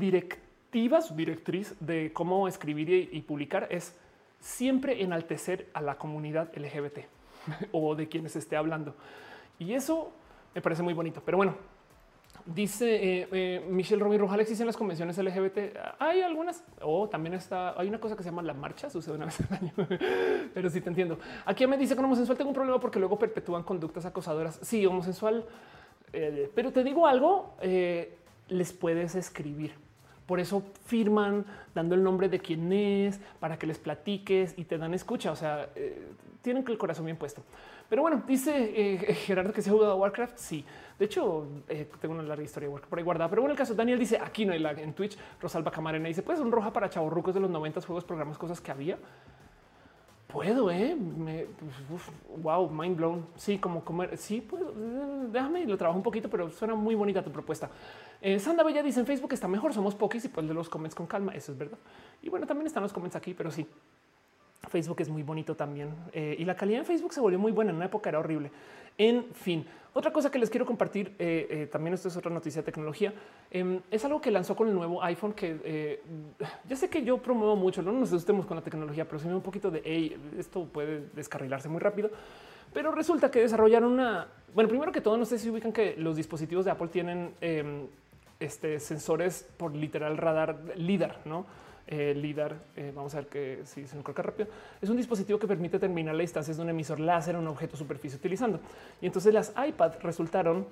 directo 0.71 1.01
su 1.01 1.15
directriz 1.15 1.75
de 1.81 2.13
cómo 2.13 2.49
escribir 2.49 3.09
y, 3.13 3.21
publicar 3.23 3.69
es 3.71 3.97
siempre 4.41 5.03
enaltecer 5.03 5.69
a 5.73 5.81
la 5.81 5.97
comunidad 5.97 6.51
LGBT 6.55 6.99
o 7.73 7.95
de 7.95 8.09
quienes 8.09 8.37
esté 8.37 8.57
hablando. 8.57 8.95
Y 9.59 9.73
eso 9.73 10.13
me 10.55 10.61
parece 10.61 10.83
muy 10.83 10.95
bonito. 10.95 11.23
Pero 11.25 11.39
bueno, 11.39 11.57
dice 12.47 12.95
eh, 12.95 13.29
eh, 13.33 13.67
Michelle 13.69 14.03
Robin 14.03 14.21
Rojal, 14.21 14.41
existen 14.41 14.67
las 14.67 14.77
convenciones 14.77 15.19
LGBT. 15.19 15.59
Hay 15.99 16.21
algunas 16.21 16.65
o 16.83 17.09
también 17.09 17.35
está. 17.35 17.79
Hay 17.79 17.89
una 17.89 17.99
cosa 17.99 18.17
que 18.17 18.23
se 18.23 18.31
llama 18.31 18.43
la 18.43 18.55
marcha, 18.55 18.91
sucede 18.91 19.15
una 19.17 19.25
vez 19.27 19.41
al 19.41 19.57
año, 19.57 19.73
pero 20.55 20.71
sí 20.71 20.81
te 20.81 20.89
entiendo. 20.89 21.19
Aquí 21.45 21.67
me 21.67 21.77
dice 21.77 21.95
que 21.95 22.01
homosexual 22.01 22.37
tengo 22.37 22.51
un 22.51 22.55
problema 22.55 22.79
porque 22.79 22.99
luego 22.99 23.19
perpetúan 23.19 23.63
conductas 23.63 24.05
acosadoras. 24.05 24.59
Sí, 24.63 24.85
homosexual, 24.87 25.45
eh, 26.13 26.51
pero 26.55 26.73
te 26.73 26.85
digo 26.85 27.07
algo, 27.07 27.57
les 28.49 28.73
puedes 28.73 29.15
escribir 29.15 29.88
por 30.29 30.41
eso 30.41 30.63
firman 30.85 31.47
dando 31.75 31.95
el 31.95 32.03
nombre 32.03 32.29
de 32.29 32.39
quién 32.39 32.71
es 32.71 33.19
para 33.41 33.59
que 33.59 33.67
les 33.67 33.79
platiques 33.79 34.53
y 34.59 34.65
te 34.65 34.77
dan 34.77 34.93
escucha. 34.93 35.33
O 35.33 35.37
sea, 35.37 35.71
eh, 35.75 36.07
tienen 36.43 36.63
el 36.69 36.77
corazón 36.77 37.07
bien 37.07 37.17
puesto. 37.17 37.43
Pero 37.89 38.03
bueno, 38.03 38.23
dice 38.27 38.73
eh, 38.77 39.15
Gerardo 39.27 39.55
que 39.55 39.63
se 39.63 39.71
ha 39.71 39.73
jugado 39.73 39.93
a 39.93 39.97
Warcraft. 39.97 40.37
Sí, 40.37 40.63
de 40.99 41.07
hecho, 41.07 41.47
eh, 41.67 41.89
tengo 41.99 42.15
una 42.15 42.25
larga 42.25 42.45
historia 42.45 42.69
de 42.69 42.75
Warcraft 42.75 42.91
por 42.91 42.99
ahí 42.99 43.05
guardada. 43.07 43.31
Pero 43.31 43.41
bueno, 43.41 43.53
el 43.53 43.59
caso 43.59 43.75
Daniel 43.75 43.99
dice 43.99 44.19
aquí 44.23 44.45
no 44.45 44.53
hay 44.53 44.59
lag 44.59 44.79
en 44.79 44.93
Twitch. 44.93 45.17
Rosalba 45.41 45.71
Camarena 45.71 46.09
dice: 46.09 46.23
Pues 46.23 46.41
un 46.41 46.53
roja 46.53 46.75
para 46.75 46.91
chavorrucos 46.91 47.33
de 47.33 47.41
los 47.41 47.49
90 47.49 47.81
juegos, 47.81 48.05
programas, 48.05 48.37
cosas 48.37 48.61
que 48.61 48.71
había. 48.71 48.99
Puedo, 50.29 50.71
eh. 50.71 50.95
wow, 52.37 52.69
mind 52.69 52.97
blown. 52.97 53.27
Sí, 53.37 53.59
como 53.59 53.83
comer. 53.83 54.19
Sí, 54.19 54.43
puedo. 54.43 54.73
Déjame 55.33 55.65
lo 55.65 55.79
trabajo 55.79 55.97
un 55.97 56.03
poquito, 56.03 56.29
pero 56.29 56.51
suena 56.51 56.75
muy 56.75 56.95
bonita 56.95 57.25
tu 57.25 57.33
propuesta. 57.33 57.71
Eh, 58.21 58.39
Sandra 58.39 58.63
Bella 58.63 58.83
dice 58.83 59.01
en 59.01 59.07
Facebook 59.07 59.33
está 59.33 59.49
mejor, 59.49 59.73
somos 59.73 59.95
pokis 59.95 60.27
y 60.27 60.29
pues 60.29 60.47
de 60.47 60.53
los 60.53 60.69
comments 60.69 60.95
con 60.95 61.07
calma. 61.07 61.33
Eso 61.35 61.53
es 61.53 61.59
verdad. 61.59 61.79
Y 62.21 62.29
bueno, 62.29 62.47
también 62.47 62.67
están 62.67 62.83
los 62.83 62.93
comments 62.93 63.17
aquí, 63.17 63.33
pero 63.33 63.51
sí. 63.51 63.67
Facebook 64.69 65.01
es 65.01 65.09
muy 65.09 65.23
bonito 65.23 65.55
también 65.55 65.95
eh, 66.13 66.37
y 66.39 66.45
la 66.45 66.57
calidad 66.57 66.81
en 66.81 66.87
Facebook 66.87 67.13
se 67.13 67.21
volvió 67.21 67.39
muy 67.39 67.53
buena. 67.53 67.71
En 67.71 67.77
una 67.77 67.87
época 67.87 68.09
era 68.09 68.19
horrible. 68.19 68.51
En 68.97 69.27
fin, 69.33 69.65
otra 69.95 70.13
cosa 70.13 70.31
que 70.31 70.39
les 70.39 70.51
quiero 70.51 70.67
compartir, 70.67 71.15
eh, 71.19 71.69
también 71.71 71.95
esto 71.95 72.09
es 72.09 72.17
otra 72.17 72.31
noticia 72.31 72.63
de 72.63 72.67
tecnología, 72.67 73.15
em, 73.51 73.81
es 73.91 74.05
algo 74.05 74.21
que 74.21 74.31
lanzó 74.31 74.57
con 74.57 74.69
el 74.69 74.75
nuevo 74.75 75.03
iPhone 75.05 75.33
que 75.33 76.01
ya 76.69 76.77
sé 76.77 76.91
que 76.91 77.05
yo 77.05 77.19
promuevo 77.19 77.55
mucho, 77.55 77.81
no 77.81 77.93
nos 77.93 78.09
asustemos 78.09 78.45
con 78.45 78.57
la 78.57 78.63
tecnología, 78.63 79.05
pero 79.05 79.21
sí 79.21 79.29
un 79.29 79.41
poquito 79.41 79.71
de 79.71 80.19
esto 80.37 80.65
puede 80.65 81.05
descarrilarse 81.15 81.69
muy 81.69 81.81
rápido. 81.81 82.11
Pero 82.73 82.93
resulta 82.93 83.31
que 83.31 83.41
desarrollaron 83.41 83.93
una. 83.93 84.29
Bueno, 84.55 84.69
primero 84.69 84.93
que 84.93 85.01
todo, 85.01 85.17
no 85.17 85.25
sé 85.25 85.39
si 85.39 85.49
ubican 85.49 85.73
que 85.73 85.95
los 85.97 86.17
dispositivos 86.17 86.65
de 86.65 86.71
Apple 86.71 86.89
tienen 86.89 87.35
em, 87.41 87.87
este, 88.41 88.79
sensores 88.81 89.47
por 89.57 89.75
literal 89.75 90.17
radar 90.17 90.59
LIDAR, 90.77 91.21
¿no? 91.25 91.47
Eh, 91.91 92.13
LIDAR, 92.15 92.55
eh, 92.77 92.93
vamos 92.95 93.15
a 93.15 93.21
ver 93.21 93.29
que 93.29 93.61
si 93.65 93.87
se 93.87 93.97
me 93.97 94.03
coloca 94.03 94.23
rápido, 94.23 94.51
es 94.83 94.91
un 94.91 94.99
dispositivo 94.99 95.39
que 95.39 95.47
permite 95.47 95.79
terminar 95.79 96.15
la 96.15 96.21
distancia 96.21 96.53
de 96.53 96.61
un 96.61 96.69
emisor 96.69 97.01
láser 97.01 97.35
a 97.35 97.39
un 97.39 97.47
objeto 97.49 97.79
superficie 97.79 98.19
utilizando. 98.19 98.61
Y 99.01 99.07
entonces 99.07 99.33
las 99.33 99.55
iPad 99.57 99.95
resultaron 100.03 100.67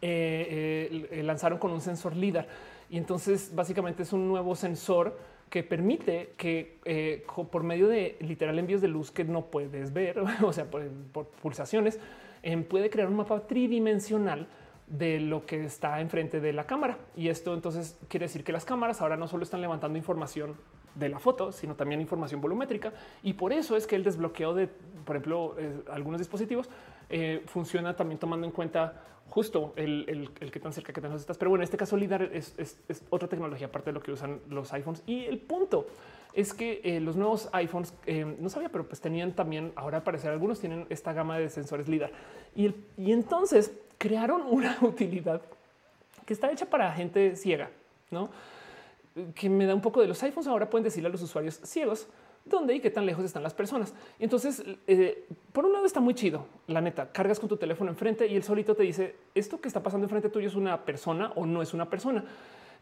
lanzaron 0.00 1.58
con 1.58 1.72
un 1.72 1.80
sensor 1.80 2.16
LIDAR. 2.16 2.46
Y 2.88 2.96
entonces 2.96 3.54
básicamente 3.54 4.04
es 4.04 4.12
un 4.14 4.28
nuevo 4.28 4.54
sensor 4.54 5.18
que 5.50 5.62
permite 5.62 6.32
que 6.38 7.24
por 7.50 7.62
medio 7.62 7.88
de 7.88 8.16
literal 8.20 8.58
envíos 8.58 8.80
de 8.80 8.88
luz 8.88 9.10
que 9.10 9.24
no 9.24 9.46
puedes 9.46 9.92
ver, 9.92 10.20
o 10.42 10.52
sea, 10.54 10.64
por, 10.64 11.26
pulsaciones, 11.42 11.98
puede 12.68 12.88
crear 12.88 13.08
un 13.08 13.16
mapa 13.16 13.46
tridimensional 13.46 14.46
de 14.90 15.20
lo 15.20 15.46
que 15.46 15.64
está 15.64 16.00
enfrente 16.00 16.40
de 16.40 16.52
la 16.52 16.64
cámara. 16.64 16.98
Y 17.16 17.28
esto 17.28 17.54
entonces 17.54 17.96
quiere 18.08 18.26
decir 18.26 18.44
que 18.44 18.52
las 18.52 18.64
cámaras 18.64 19.00
ahora 19.00 19.16
no 19.16 19.28
solo 19.28 19.44
están 19.44 19.60
levantando 19.60 19.96
información 19.96 20.56
de 20.96 21.08
la 21.08 21.20
foto, 21.20 21.52
sino 21.52 21.76
también 21.76 22.00
información 22.00 22.40
volumétrica. 22.40 22.92
Y 23.22 23.34
por 23.34 23.52
eso 23.52 23.76
es 23.76 23.86
que 23.86 23.94
el 23.94 24.02
desbloqueo 24.02 24.52
de, 24.52 24.66
por 24.66 25.16
ejemplo, 25.16 25.54
eh, 25.58 25.82
algunos 25.90 26.18
dispositivos 26.18 26.68
eh, 27.08 27.42
funciona 27.46 27.94
también 27.94 28.18
tomando 28.18 28.46
en 28.46 28.52
cuenta 28.52 29.04
justo 29.28 29.72
el, 29.76 30.30
que 30.34 30.58
tan 30.58 30.72
cerca 30.72 30.92
que 30.92 31.00
tenemos 31.00 31.20
estás. 31.20 31.38
Pero 31.38 31.50
bueno, 31.50 31.62
en 31.62 31.66
este 31.66 31.76
caso 31.76 31.96
LIDAR 31.96 32.22
es, 32.24 32.80
otra 33.10 33.28
tecnología 33.28 33.68
aparte 33.68 33.90
de 33.90 33.94
lo 33.94 34.02
que 34.02 34.10
usan 34.10 34.40
los 34.48 34.72
iPhones. 34.72 35.04
Y 35.06 35.24
el 35.26 35.38
punto 35.38 35.86
es 36.34 36.52
que 36.52 36.80
eh, 36.82 36.98
los 36.98 37.14
nuevos 37.14 37.48
iPhones, 37.52 37.94
no 38.40 38.48
sabía, 38.48 38.70
pero 38.70 38.88
pues 38.88 39.00
tenían 39.00 39.36
también, 39.36 39.72
ahora 39.76 39.98
al 39.98 40.02
parecer 40.02 40.32
algunos 40.32 40.58
tienen 40.58 40.86
esta 40.90 41.12
gama 41.12 41.38
de 41.38 41.48
sensores 41.48 41.86
LIDAR. 41.86 42.10
Y, 42.56 42.74
y 42.96 43.12
entonces 43.12 43.72
crearon 44.00 44.42
una 44.48 44.78
utilidad 44.80 45.42
que 46.24 46.32
está 46.32 46.50
hecha 46.50 46.66
para 46.66 46.90
gente 46.92 47.36
ciega, 47.36 47.70
¿no? 48.10 48.30
Que 49.34 49.48
me 49.48 49.66
da 49.66 49.74
un 49.74 49.80
poco 49.80 50.00
de 50.00 50.08
los 50.08 50.22
iPhones 50.22 50.48
ahora 50.48 50.70
pueden 50.70 50.84
decirle 50.84 51.08
a 51.08 51.12
los 51.12 51.22
usuarios 51.22 51.60
ciegos 51.64 52.08
dónde 52.44 52.74
y 52.74 52.80
qué 52.80 52.90
tan 52.90 53.04
lejos 53.04 53.24
están 53.24 53.42
las 53.42 53.52
personas. 53.52 53.92
Entonces, 54.18 54.62
eh, 54.86 55.26
por 55.52 55.66
un 55.66 55.72
lado 55.72 55.84
está 55.84 56.00
muy 56.00 56.14
chido, 56.14 56.46
la 56.68 56.80
neta, 56.80 57.12
cargas 57.12 57.38
con 57.38 57.48
tu 57.48 57.56
teléfono 57.56 57.90
enfrente 57.90 58.26
y 58.26 58.36
el 58.36 58.42
solito 58.42 58.74
te 58.74 58.84
dice, 58.84 59.16
esto 59.34 59.60
que 59.60 59.68
está 59.68 59.82
pasando 59.82 60.06
enfrente 60.06 60.30
tuyo 60.30 60.48
es 60.48 60.54
una 60.54 60.84
persona 60.84 61.32
o 61.34 61.44
no 61.44 61.60
es 61.60 61.74
una 61.74 61.90
persona. 61.90 62.24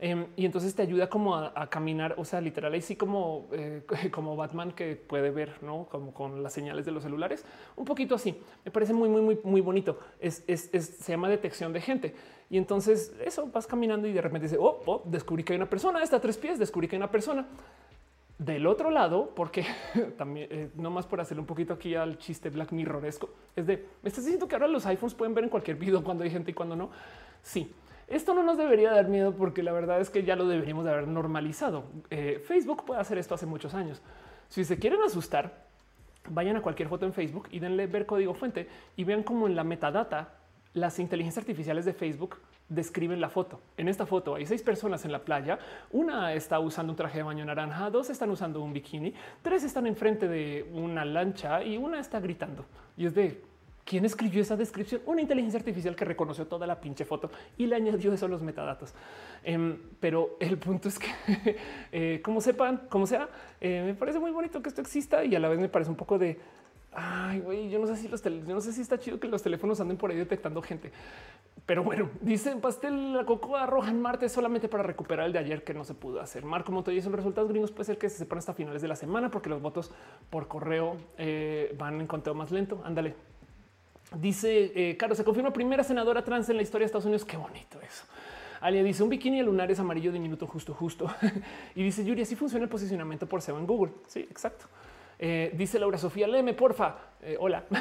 Em, 0.00 0.26
y 0.36 0.46
entonces 0.46 0.74
te 0.76 0.82
ayuda 0.82 1.08
como 1.08 1.34
a, 1.34 1.68
caminar, 1.68 2.14
o 2.18 2.24
sea, 2.24 2.40
literal, 2.40 2.72
ahí 2.72 2.80
sí 2.80 2.94
como, 2.94 3.48
eh, 3.52 3.82
como 4.12 4.36
Batman 4.36 4.70
que 4.72 4.94
puede 4.94 5.30
ver, 5.30 5.60
¿no? 5.62 5.88
Como 5.90 6.14
con 6.14 6.42
las 6.42 6.52
señales 6.52 6.86
de 6.86 6.92
los 6.92 7.02
celulares, 7.02 7.44
un 7.74 7.84
poquito 7.84 8.14
así. 8.14 8.40
Me 8.64 8.70
parece 8.70 8.92
muy, 8.92 9.08
muy, 9.08 9.22
muy, 9.22 9.40
muy 9.42 9.60
bonito. 9.60 9.98
Es, 10.20 10.44
se 10.46 11.12
llama 11.12 11.28
detección 11.28 11.72
de 11.72 11.80
gente. 11.80 12.14
Y 12.48 12.58
entonces 12.58 13.12
eso 13.24 13.48
vas 13.52 13.66
caminando 13.66 14.06
y 14.06 14.12
de 14.12 14.20
repente 14.20 14.46
dice, 14.46 14.58
oh, 14.58 14.82
oh, 14.86 15.02
descubrí 15.04 15.42
que 15.42 15.52
hay 15.52 15.56
una 15.56 15.68
persona, 15.68 16.02
está 16.02 16.16
a 16.16 16.20
tres 16.20 16.38
pies, 16.38 16.58
descubrí 16.58 16.86
que 16.86 16.96
hay 16.96 17.00
una 17.00 17.10
persona. 17.10 17.46
Del 18.38 18.68
otro 18.68 18.92
lado, 18.92 19.32
porque 19.34 19.66
también 20.16 20.46
eh, 20.52 20.70
no 20.76 20.90
más 20.90 21.06
por 21.06 21.20
hacerle 21.20 21.40
un 21.40 21.46
poquito 21.46 21.74
aquí 21.74 21.96
al 21.96 22.18
chiste 22.18 22.50
Black 22.50 22.70
Mirroresco, 22.70 23.30
es 23.56 23.66
de 23.66 23.84
me 24.00 24.08
estás 24.08 24.24
diciendo 24.24 24.46
que 24.46 24.54
ahora 24.54 24.68
los 24.68 24.86
iPhones 24.86 25.14
pueden 25.14 25.34
ver 25.34 25.42
en 25.42 25.50
cualquier 25.50 25.76
video 25.84 26.04
cuando 26.04 26.22
hay 26.22 26.30
gente 26.30 26.52
y 26.52 26.54
cuando 26.54 26.76
no. 26.76 26.88
Sí, 27.42 27.74
esto 28.08 28.34
no 28.34 28.42
nos 28.42 28.56
debería 28.56 28.90
dar 28.90 29.08
miedo 29.08 29.34
porque 29.34 29.62
la 29.62 29.72
verdad 29.72 30.00
es 30.00 30.10
que 30.10 30.24
ya 30.24 30.36
lo 30.36 30.48
deberíamos 30.48 30.84
de 30.84 30.90
haber 30.90 31.08
normalizado. 31.08 31.84
Eh, 32.10 32.42
Facebook 32.46 32.84
puede 32.84 33.00
hacer 33.00 33.18
esto 33.18 33.34
hace 33.34 33.46
muchos 33.46 33.74
años. 33.74 34.02
Si 34.48 34.64
se 34.64 34.78
quieren 34.78 35.02
asustar, 35.02 35.66
vayan 36.30 36.56
a 36.56 36.62
cualquier 36.62 36.88
foto 36.88 37.06
en 37.06 37.12
Facebook 37.12 37.48
y 37.50 37.58
denle 37.58 37.86
ver 37.86 38.06
código 38.06 38.34
fuente 38.34 38.68
y 38.96 39.04
vean 39.04 39.22
cómo 39.22 39.46
en 39.46 39.56
la 39.56 39.64
metadata 39.64 40.34
las 40.72 40.98
inteligencias 40.98 41.42
artificiales 41.42 41.84
de 41.84 41.92
Facebook 41.92 42.38
describen 42.68 43.20
la 43.20 43.28
foto. 43.28 43.60
En 43.76 43.88
esta 43.88 44.06
foto 44.06 44.34
hay 44.34 44.46
seis 44.46 44.62
personas 44.62 45.04
en 45.04 45.12
la 45.12 45.20
playa. 45.20 45.58
Una 45.90 46.32
está 46.34 46.60
usando 46.60 46.92
un 46.92 46.96
traje 46.96 47.18
de 47.18 47.24
baño 47.24 47.44
naranja, 47.44 47.90
dos 47.90 48.10
están 48.10 48.30
usando 48.30 48.60
un 48.60 48.72
bikini, 48.72 49.14
tres 49.42 49.64
están 49.64 49.86
enfrente 49.86 50.28
de 50.28 50.68
una 50.72 51.04
lancha 51.04 51.62
y 51.62 51.76
una 51.76 51.98
está 51.98 52.20
gritando. 52.20 52.64
Y 52.96 53.06
es 53.06 53.14
de 53.14 53.42
¿Quién 53.88 54.04
escribió 54.04 54.42
esa 54.42 54.54
descripción? 54.54 55.00
Una 55.06 55.22
inteligencia 55.22 55.58
artificial 55.58 55.96
que 55.96 56.04
reconoció 56.04 56.46
toda 56.46 56.66
la 56.66 56.78
pinche 56.78 57.06
foto 57.06 57.30
y 57.56 57.64
le 57.64 57.74
añadió 57.74 58.12
eso 58.12 58.26
a 58.26 58.28
los 58.28 58.42
metadatos. 58.42 58.92
Em, 59.42 59.78
pero 59.98 60.36
el 60.40 60.58
punto 60.58 60.90
es 60.90 60.98
que, 60.98 61.08
eh, 61.92 62.20
como 62.22 62.42
sepan, 62.42 62.82
como 62.90 63.06
sea, 63.06 63.30
eh, 63.62 63.82
me 63.86 63.94
parece 63.94 64.18
muy 64.18 64.30
bonito 64.30 64.60
que 64.60 64.68
esto 64.68 64.82
exista 64.82 65.24
y 65.24 65.34
a 65.34 65.40
la 65.40 65.48
vez 65.48 65.58
me 65.58 65.70
parece 65.70 65.90
un 65.90 65.96
poco 65.96 66.18
de 66.18 66.38
ay, 66.92 67.40
güey, 67.40 67.70
yo 67.70 67.78
no 67.78 67.86
sé 67.86 67.96
si 67.96 68.08
los 68.08 68.22
yo 68.22 68.54
no 68.54 68.60
sé 68.60 68.72
si 68.72 68.80
está 68.80 68.98
chido 68.98 69.20
que 69.20 69.28
los 69.28 69.42
teléfonos 69.42 69.80
anden 69.80 69.96
por 69.96 70.10
ahí 70.10 70.18
detectando 70.18 70.60
gente. 70.60 70.92
Pero 71.64 71.82
bueno, 71.82 72.10
dice 72.20 72.56
pastel 72.56 73.14
la 73.14 73.24
cocoa 73.24 73.64
roja 73.64 73.90
en 73.90 74.02
Marte 74.02 74.28
solamente 74.28 74.68
para 74.68 74.82
recuperar 74.82 75.26
el 75.26 75.32
de 75.32 75.38
ayer 75.38 75.64
que 75.64 75.72
no 75.72 75.84
se 75.84 75.94
pudo 75.94 76.20
hacer. 76.20 76.44
Marco 76.44 76.72
Montoya 76.72 77.00
son 77.00 77.14
resultados 77.14 77.48
gringos. 77.48 77.70
Puede 77.70 77.84
ser 77.84 77.98
que 77.98 78.10
se 78.10 78.18
sepan 78.18 78.38
hasta 78.38 78.52
finales 78.52 78.82
de 78.82 78.88
la 78.88 78.96
semana 78.96 79.30
porque 79.30 79.48
los 79.48 79.62
votos 79.62 79.92
por 80.28 80.46
correo 80.46 80.96
eh, 81.16 81.74
van 81.78 82.00
en 82.00 82.06
conteo 82.06 82.34
más 82.34 82.50
lento. 82.50 82.82
Ándale, 82.84 83.14
Dice, 84.16 84.72
eh, 84.74 84.96
claro, 84.96 85.14
se 85.14 85.24
confirma 85.24 85.52
primera 85.52 85.84
senadora 85.84 86.24
trans 86.24 86.48
en 86.48 86.56
la 86.56 86.62
historia 86.62 86.84
de 86.84 86.86
Estados 86.86 87.04
Unidos. 87.04 87.24
Qué 87.24 87.36
bonito 87.36 87.80
eso. 87.80 88.04
Alia 88.60 88.82
dice 88.82 89.02
un 89.02 89.08
bikini 89.08 89.38
de 89.38 89.44
lunar 89.44 89.70
es 89.70 89.78
amarillo 89.78 90.10
diminuto 90.10 90.46
justo 90.46 90.74
justo. 90.74 91.12
y 91.74 91.82
dice 91.82 92.04
Yuri, 92.04 92.22
así 92.22 92.34
funciona 92.34 92.64
el 92.64 92.70
posicionamiento 92.70 93.28
por 93.28 93.42
SEO 93.42 93.58
en 93.58 93.66
Google. 93.66 93.92
Sí, 94.06 94.20
exacto. 94.20 94.66
Eh, 95.18 95.50
dice 95.54 95.78
Laura 95.78 95.98
Sofía, 95.98 96.28
léeme, 96.28 96.54
porfa. 96.54 96.96
Eh, 97.22 97.36
hola. 97.38 97.64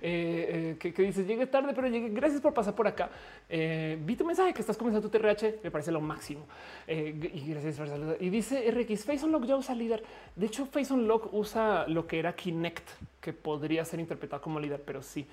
Eh, 0.00 0.76
que, 0.78 0.92
dices, 0.92 1.26
llegué 1.26 1.46
tarde, 1.46 1.72
pero 1.74 1.88
llegué. 1.88 2.10
Gracias 2.10 2.40
por 2.40 2.54
pasar 2.54 2.74
por 2.74 2.86
acá. 2.86 3.10
vi 3.48 4.14
tu 4.16 4.24
mensaje 4.24 4.54
que 4.54 4.60
estás 4.60 4.76
comenzando 4.76 5.08
tu 5.08 5.18
TRH. 5.18 5.60
Me 5.62 5.70
parece 5.70 5.90
lo 5.90 6.00
máximo. 6.00 6.46
y 6.86 7.50
gracias 7.50 7.80
Y 8.20 8.30
dice 8.30 8.70
RX, 8.70 9.04
Face 9.04 9.24
Unlock 9.24 9.44
ya 9.44 9.56
usa 9.56 9.74
líder. 9.74 10.02
De 10.36 10.46
hecho, 10.46 10.66
Face 10.66 10.92
Unlock 10.92 11.32
usa 11.34 11.86
lo 11.88 12.06
que 12.06 12.18
era 12.20 12.34
Kinect, 12.34 12.88
que 13.20 13.32
podría 13.32 13.84
ser 13.84 13.98
interpretado 13.98 14.40
como 14.40 14.60
líder, 14.60 14.82
pero 14.84 15.02
sí. 15.02 15.26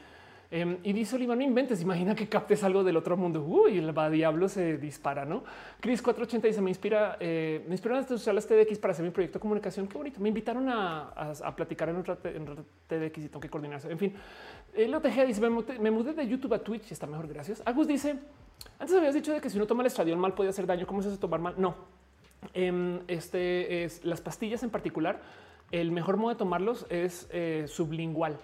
Em, 0.52 0.78
y 0.84 0.94
dice 0.94 1.16
Oliva, 1.16 1.36
no 1.36 1.42
inventes, 1.42 1.82
imagina 1.82 2.16
que 2.16 2.30
captes 2.30 2.64
algo 2.64 2.84
del 2.84 2.98
otro 2.98 3.18
mundo. 3.18 3.44
Uy, 3.44 3.78
el 3.78 3.98
va 3.98 4.10
diablo 4.10 4.48
se 4.48 4.78
dispara, 4.78 5.26
¿no? 5.26 5.44
Chris 5.80 6.02
480 6.02 6.48
dice, 6.48 6.62
me 6.62 6.70
inspira, 6.70 7.18
eh, 7.20 7.64
me 7.68 7.74
inspiraron 7.74 8.06
a 8.10 8.14
usar 8.14 8.36
las 8.36 8.46
TDX 8.48 8.78
para 8.78 8.92
hacer 8.92 9.04
mi 9.04 9.12
proyecto 9.12 9.40
de 9.40 9.42
comunicación. 9.42 9.88
Qué 9.88 9.98
bonito. 9.98 10.20
Me 10.20 10.30
invitaron 10.30 10.70
a, 10.70 11.54
platicar 11.56 11.90
en 11.90 11.98
otra, 11.98 12.16
TDX 12.16 13.18
y 13.18 13.28
tengo 13.28 13.40
que 13.40 13.50
coordinarse. 13.50 13.92
En 13.92 13.98
fin, 13.98 14.14
el 14.74 14.94
OTG 14.94 15.26
dice, 15.28 15.42
me, 15.42 15.92
mudé 15.92 16.14
de 16.14 16.28
YouTube 16.28 16.54
a 16.54 16.60
Twitch. 16.60 16.92
Está 16.92 17.08
mejor, 17.08 17.28
gracias. 17.28 17.62
Agus 17.66 17.88
dice, 17.88 18.16
antes 18.80 18.96
habías 18.96 19.14
dicho 19.14 19.34
de 19.34 19.42
que 19.42 19.50
si 19.50 19.58
uno 19.58 19.66
toma 19.66 19.82
el 19.82 19.88
estradiol 19.88 20.18
mal 20.18 20.34
puede 20.34 20.50
hacer 20.50 20.66
daño. 20.66 20.86
¿Cómo 20.86 21.02
se 21.02 21.10
hace 21.10 21.18
tomar 21.18 21.40
mal? 21.40 21.56
No. 21.58 21.76
Em, 22.54 23.00
este 23.08 23.84
es 23.84 24.06
las 24.06 24.22
pastillas 24.22 24.62
en 24.64 24.70
particular. 24.70 25.22
El 25.72 25.92
mejor 25.92 26.18
modo 26.18 26.30
de 26.30 26.36
tomarlos 26.36 26.86
es 26.90 27.28
eh, 27.32 27.66
sublingual. 27.68 28.38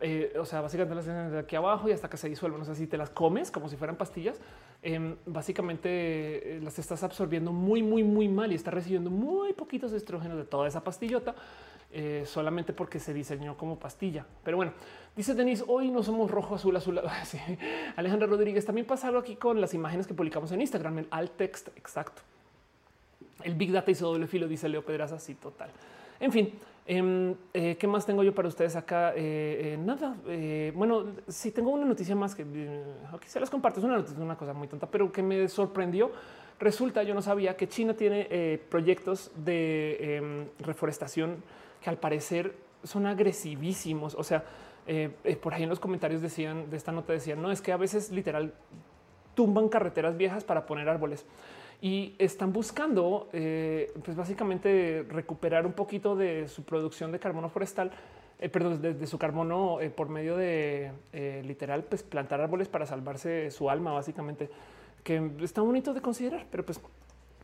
Eh, 0.00 0.36
o 0.38 0.44
sea, 0.44 0.60
básicamente 0.60 0.94
las 0.94 1.04
tienes 1.04 1.32
de 1.32 1.38
aquí 1.38 1.56
abajo 1.56 1.88
y 1.88 1.92
hasta 1.92 2.10
que 2.10 2.16
se 2.16 2.28
disuelven. 2.28 2.60
O 2.60 2.64
sea, 2.64 2.74
si 2.74 2.86
te 2.86 2.96
las 2.96 3.10
comes 3.10 3.50
como 3.50 3.68
si 3.68 3.76
fueran 3.76 3.96
pastillas, 3.96 4.40
em, 4.82 5.16
básicamente 5.26 5.88
eh, 6.56 6.60
las 6.62 6.78
estás 6.78 7.02
absorbiendo 7.02 7.52
muy, 7.52 7.82
muy, 7.82 8.02
muy 8.02 8.28
mal 8.28 8.52
y 8.52 8.54
estás 8.54 8.74
recibiendo 8.74 9.10
muy 9.10 9.52
poquitos 9.52 9.92
estrógenos 9.92 10.36
de 10.36 10.44
toda 10.44 10.68
esa 10.68 10.82
pastillota. 10.82 11.34
Eh, 11.96 12.24
solamente 12.26 12.72
porque 12.72 12.98
se 12.98 13.14
diseñó 13.14 13.56
como 13.56 13.78
pastilla. 13.78 14.26
Pero 14.42 14.56
bueno, 14.56 14.72
dice 15.14 15.32
Denis, 15.32 15.62
hoy 15.68 15.92
no 15.92 16.02
somos 16.02 16.28
rojo, 16.28 16.56
azul, 16.56 16.76
azul. 16.76 17.00
Alejandra 17.96 18.26
Rodríguez, 18.26 18.66
también 18.66 18.84
pasa 18.84 19.06
algo 19.06 19.20
aquí 19.20 19.36
con 19.36 19.60
las 19.60 19.74
imágenes 19.74 20.08
que 20.08 20.12
publicamos 20.12 20.50
en 20.50 20.60
Instagram, 20.60 20.98
el 20.98 21.06
alt 21.12 21.36
text, 21.36 21.68
exacto. 21.76 22.22
El 23.44 23.54
Big 23.54 23.70
Data 23.70 23.92
hizo 23.92 24.08
doble 24.08 24.26
filo, 24.26 24.48
dice 24.48 24.68
Leo 24.68 24.84
Pedraza, 24.84 25.20
sí, 25.20 25.36
total. 25.36 25.70
En 26.18 26.32
fin, 26.32 26.54
Em, 26.86 27.34
eh, 27.54 27.76
¿Qué 27.78 27.86
más 27.86 28.04
tengo 28.04 28.22
yo 28.22 28.34
para 28.34 28.46
ustedes 28.46 28.76
acá? 28.76 29.14
Eh, 29.14 29.74
eh, 29.74 29.78
nada. 29.78 30.16
bueno, 30.74 31.06
si 31.28 31.50
tengo 31.50 31.70
una 31.70 31.86
noticia 31.86 32.14
más 32.14 32.34
que 32.34 32.44
se 33.26 33.40
las 33.40 33.48
comparto. 33.48 33.80
Es 33.80 33.84
una 33.84 33.96
noticia, 33.96 34.22
una 34.22 34.36
cosa 34.36 34.52
muy 34.52 34.68
tonta, 34.68 34.86
pero 34.86 35.10
que 35.10 35.22
me 35.22 35.48
sorprendió. 35.48 36.12
Resulta, 36.60 37.02
yo 37.02 37.14
no 37.14 37.22
sabía 37.22 37.56
que 37.56 37.68
China 37.68 37.94
tiene 37.94 38.60
proyectos 38.68 39.32
de 39.36 40.16
em, 40.16 40.46
reforestación 40.60 41.42
que 41.80 41.90
al 41.90 41.96
parecer 41.96 42.54
son 42.82 43.06
agresivísimos. 43.06 44.14
O 44.14 44.22
sea, 44.22 44.44
por 45.40 45.54
ahí 45.54 45.62
en 45.62 45.70
los 45.70 45.80
comentarios 45.80 46.20
decían 46.20 46.68
de 46.68 46.76
esta 46.76 46.92
nota 46.92 47.14
decían 47.14 47.40
no 47.40 47.50
es 47.50 47.62
que 47.62 47.72
a 47.72 47.78
veces 47.78 48.10
literal 48.10 48.52
tumban 49.34 49.70
carreteras 49.70 50.18
viejas 50.18 50.44
para 50.44 50.66
poner 50.66 50.90
árboles 50.90 51.24
y 51.84 52.14
están 52.18 52.50
buscando, 52.50 53.28
eh, 53.34 53.92
pues 54.02 54.16
básicamente 54.16 55.04
recuperar 55.06 55.66
un 55.66 55.74
poquito 55.74 56.16
de 56.16 56.48
su 56.48 56.62
producción 56.62 57.12
de 57.12 57.18
carbono 57.18 57.50
forestal, 57.50 57.90
eh, 58.38 58.48
perdón, 58.48 58.80
de, 58.80 59.06
su 59.06 59.18
carbono 59.18 59.82
eh, 59.82 59.90
por 59.90 60.08
medio 60.08 60.34
de 60.38 60.92
literal, 61.44 61.84
pues 61.84 62.02
plantar 62.02 62.40
árboles 62.40 62.68
para 62.68 62.86
salvarse 62.86 63.50
su 63.50 63.68
alma, 63.68 63.92
básicamente, 63.92 64.48
que 65.02 65.30
está 65.42 65.60
bonito 65.60 65.92
de 65.92 66.00
considerar, 66.00 66.46
pero 66.50 66.64
pues 66.64 66.80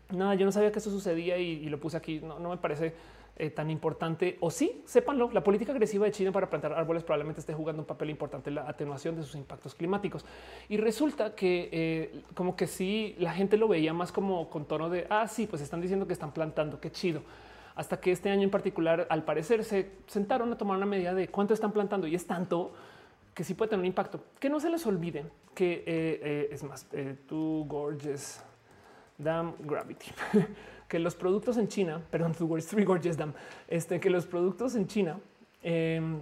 nada, 0.09 0.35
yo 0.37 0.47
no 0.47 0.53
sabía 0.53 0.73
que 0.73 0.79
eso 0.79 0.91
sucedía 0.91 1.37
y, 1.37 1.69
lo 1.69 1.79
puse 1.79 1.99
aquí. 1.99 2.21
No, 2.21 2.39
no 2.39 2.49
me 2.49 2.57
parece 2.57 2.95
eh, 3.41 3.51
tan 3.51 3.71
importante, 3.71 4.37
o 4.41 4.51
sí, 4.51 4.83
sépanlo, 4.85 5.31
la 5.33 5.43
política 5.43 5.73
agresiva 5.73 6.05
de 6.05 6.13
China 6.13 6.31
para 6.31 6.51
plantar 6.51 6.75
árboles 6.75 7.03
probablemente 7.03 7.41
esté 7.41 7.55
jugando 7.55 7.81
un 7.81 7.87
papel 7.87 8.11
importante 8.11 8.51
en 8.51 8.57
la 8.57 8.69
atenuación 8.69 9.17
de 9.17 9.23
sus 9.23 9.35
impactos 9.35 9.75
climáticos. 9.75 10.27
Y 10.69 10.77
resulta 10.77 11.35
que 11.35 11.71
eh, 11.73 12.23
como 12.35 12.55
que 12.55 12.67
sí, 12.67 13.17
la 13.19 13.33
gente 13.33 13.57
lo 13.57 13.67
veía 13.67 13.95
más 13.95 14.13
como 14.13 14.51
con 14.51 14.67
tono 14.67 14.91
de, 14.91 15.07
ah, 15.09 15.27
sí, 15.27 15.47
pues 15.47 15.63
están 15.63 15.81
diciendo 15.81 16.07
que 16.07 16.13
están 16.13 16.33
plantando, 16.33 16.81
qué 16.81 16.93
chido. 16.93 17.23
Hasta 17.77 17.99
que 17.99 18.13
este 18.13 18.29
año 18.29 18.43
en 18.43 18.51
particular, 18.51 19.07
al 19.09 19.25
parecer, 19.25 19.65
se 19.65 19.91
sentaron 20.07 20.53
a 20.53 20.59
tomar 20.59 20.77
una 20.77 20.85
medida 20.85 21.15
de 21.15 21.29
cuánto 21.29 21.55
están 21.55 21.73
plantando 21.73 22.07
y 22.07 22.15
es 22.15 22.27
tanto 22.27 22.75
que 23.33 23.43
sí 23.43 23.55
puede 23.55 23.71
tener 23.71 23.81
un 23.81 23.87
impacto. 23.87 24.23
Que 24.39 24.51
no 24.51 24.61
se 24.61 24.69
les 24.69 24.85
olvide 24.85 25.25
que 25.55 25.83
eh, 25.87 26.49
es 26.53 26.63
más, 26.63 26.87
eh, 26.93 27.17
Too 27.27 27.65
Gorgeous 27.67 28.43
Damn 29.21 29.55
Gravity, 29.61 30.13
que 30.91 30.99
los 30.99 31.15
productos 31.15 31.57
en 31.57 31.69
China, 31.69 32.03
perdón, 32.11 32.35
Too 32.35 32.47
Gorgeous, 32.47 32.69
Three 32.69 32.85
Gorgeous 32.85 33.17
Damn, 33.17 33.33
este, 33.69 34.01
que 34.01 34.11
los 34.11 34.27
productos 34.27 34.75
en 34.75 34.87
China, 34.87 35.19
em, 35.63 36.19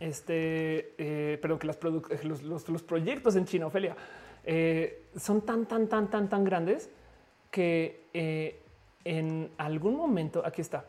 este, 0.00 1.38
pero 1.40 1.58
que 1.58 1.68
las 1.68 1.78
los, 2.24 2.42
los, 2.42 2.68
los, 2.68 2.82
proyectos 2.82 3.36
en 3.36 3.44
China, 3.44 3.68
Ofelia, 3.68 3.96
son 5.16 5.42
tan, 5.42 5.66
tan, 5.66 5.88
tan, 5.88 6.10
tan, 6.10 6.28
tan 6.28 6.44
grandes 6.44 6.90
que 7.52 8.60
en 9.04 9.50
algún 9.56 9.96
momento, 9.96 10.42
aquí 10.44 10.60
está, 10.60 10.84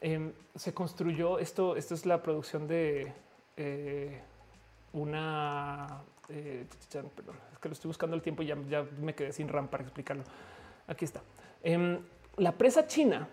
em, 0.00 0.32
se 0.56 0.74
construyó 0.74 1.38
esto, 1.38 1.76
esto 1.76 1.94
es 1.94 2.04
la 2.04 2.20
producción 2.20 2.66
de 2.66 3.12
una 4.92 6.02
eh, 6.28 6.64
perdón, 7.14 7.36
es 7.52 7.58
que 7.58 7.68
lo 7.68 7.72
estoy 7.74 7.88
buscando 7.88 8.16
el 8.16 8.22
tiempo 8.22 8.42
y 8.42 8.46
ya, 8.46 8.56
ya, 8.68 8.86
me 9.00 9.14
quedé 9.14 9.32
sin 9.32 9.48
RAM 9.48 9.68
para 9.68 9.82
explicarlo. 9.82 10.24
Aquí 10.86 11.04
está. 11.04 11.22
Em, 11.62 11.98
la 12.36 12.52
presa 12.52 12.86
china 12.86 13.28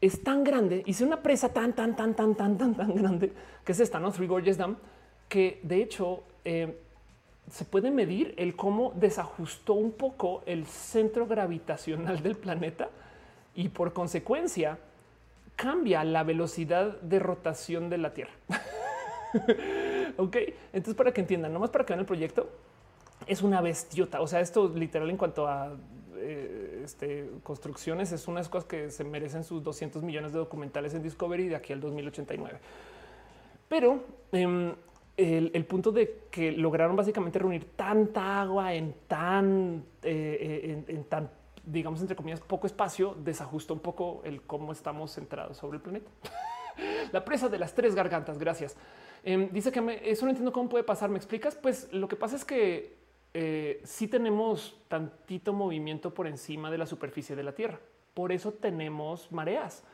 es 0.00 0.22
tan 0.22 0.42
grande, 0.42 0.82
hice 0.86 1.04
una 1.04 1.22
presa 1.22 1.52
tan, 1.52 1.74
tan, 1.74 1.94
tan, 1.94 2.14
tan, 2.14 2.34
tan, 2.34 2.58
tan, 2.58 2.74
tan 2.74 2.94
grande 2.94 3.32
que 3.64 3.72
es 3.72 3.80
esta, 3.80 4.00
no 4.00 4.10
Three 4.10 4.26
Gorges 4.26 4.58
Dam, 4.58 4.76
que 5.28 5.60
de 5.62 5.82
hecho 5.82 6.24
em, 6.44 6.72
se 7.50 7.64
puede 7.64 7.90
medir 7.90 8.34
el 8.36 8.56
cómo 8.56 8.92
desajustó 8.96 9.74
un 9.74 9.92
poco 9.92 10.42
el 10.46 10.66
centro 10.66 11.26
gravitacional 11.26 12.22
del 12.22 12.36
planeta 12.36 12.90
y 13.54 13.68
por 13.68 13.92
consecuencia 13.92 14.78
cambia 15.56 16.02
la 16.02 16.24
velocidad 16.24 17.00
de 17.00 17.18
rotación 17.18 17.90
de 17.90 17.98
la 17.98 18.14
Tierra. 18.14 18.32
ok, 20.16 20.36
entonces 20.72 20.94
para 20.94 21.12
que 21.12 21.20
entiendan, 21.20 21.52
nomás 21.52 21.70
para 21.70 21.84
que 21.84 21.92
vean 21.92 22.00
el 22.00 22.06
proyecto, 22.06 22.50
es 23.26 23.42
una 23.42 23.60
bestiota. 23.60 24.20
O 24.20 24.26
sea, 24.26 24.40
esto 24.40 24.68
literal 24.68 25.10
en 25.10 25.16
cuanto 25.16 25.46
a 25.46 25.76
eh, 26.22 26.82
este, 26.84 27.30
construcciones 27.42 28.12
es 28.12 28.28
unas 28.28 28.48
cosas 28.48 28.68
que 28.68 28.90
se 28.90 29.04
merecen 29.04 29.44
sus 29.44 29.62
200 29.62 30.02
millones 30.02 30.32
de 30.32 30.38
documentales 30.38 30.94
en 30.94 31.02
Discovery 31.02 31.48
de 31.48 31.56
aquí 31.56 31.72
al 31.72 31.80
2089. 31.80 32.58
Pero 33.68 34.04
em, 34.32 34.74
el, 35.16 35.64
punto 35.64 35.92
de 35.92 36.26
que 36.30 36.52
lograron 36.52 36.94
básicamente 36.94 37.38
reunir 37.38 37.64
tanta 37.76 38.40
agua 38.40 38.74
en 38.74 38.94
tan, 39.08 39.84
eh, 40.02 40.84
en, 40.86 41.04
tan, 41.04 41.30
digamos, 41.64 42.00
entre 42.00 42.16
comillas, 42.16 42.40
poco 42.40 42.66
espacio, 42.66 43.16
desajustó 43.22 43.74
un 43.74 43.80
poco 43.80 44.22
el 44.24 44.42
cómo 44.42 44.72
estamos 44.72 45.12
centrados 45.12 45.56
sobre 45.56 45.76
el 45.76 45.82
planeta. 45.82 46.10
La 47.12 47.24
presa 47.24 47.48
de 47.48 47.58
las 47.58 47.74
tres 47.74 47.94
gargantas. 47.94 48.38
Gracias. 48.38 48.76
Em, 49.24 49.50
dice 49.52 49.70
que 49.70 49.80
me, 49.80 50.08
eso 50.08 50.24
no 50.24 50.30
entiendo 50.30 50.52
cómo 50.52 50.68
puede 50.68 50.84
pasar. 50.84 51.10
¿Me 51.10 51.18
explicas? 51.18 51.54
Pues 51.54 51.92
lo 51.92 52.08
que 52.08 52.16
pasa 52.16 52.36
es 52.36 52.44
que 52.44 53.01
eh, 53.34 53.80
sí 53.84 54.08
tenemos 54.08 54.78
tantito 54.88 55.52
movimiento 55.52 56.12
por 56.12 56.26
encima 56.26 56.70
de 56.70 56.78
la 56.78 56.86
superficie 56.86 57.34
de 57.34 57.42
la 57.42 57.52
Tierra. 57.52 57.78
Por 58.14 58.32
eso 58.32 58.52
tenemos 58.52 59.32
mareas. 59.32 59.84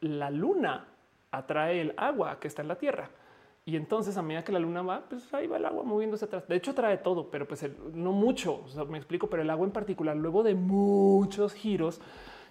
La 0.00 0.30
luna 0.30 0.86
atrae 1.30 1.80
el 1.80 1.94
agua 1.96 2.40
que 2.40 2.48
está 2.48 2.62
en 2.62 2.68
la 2.68 2.76
Tierra. 2.78 3.10
Y 3.64 3.76
entonces 3.76 4.16
a 4.16 4.22
medida 4.22 4.42
que 4.42 4.52
la 4.52 4.58
luna 4.58 4.82
va, 4.82 5.08
pues 5.08 5.32
ahí 5.34 5.46
va 5.46 5.58
el 5.58 5.66
agua 5.66 5.84
moviéndose 5.84 6.24
atrás. 6.24 6.48
De 6.48 6.56
hecho, 6.56 6.72
atrae 6.72 6.98
todo, 6.98 7.30
pero 7.30 7.46
pues 7.46 7.64
no 7.94 8.12
mucho. 8.12 8.64
me 8.88 8.98
explico, 8.98 9.28
pero 9.28 9.42
el 9.42 9.50
agua 9.50 9.66
en 9.66 9.72
particular, 9.72 10.16
luego 10.16 10.42
de 10.42 10.54
muchos 10.54 11.52
giros, 11.52 12.00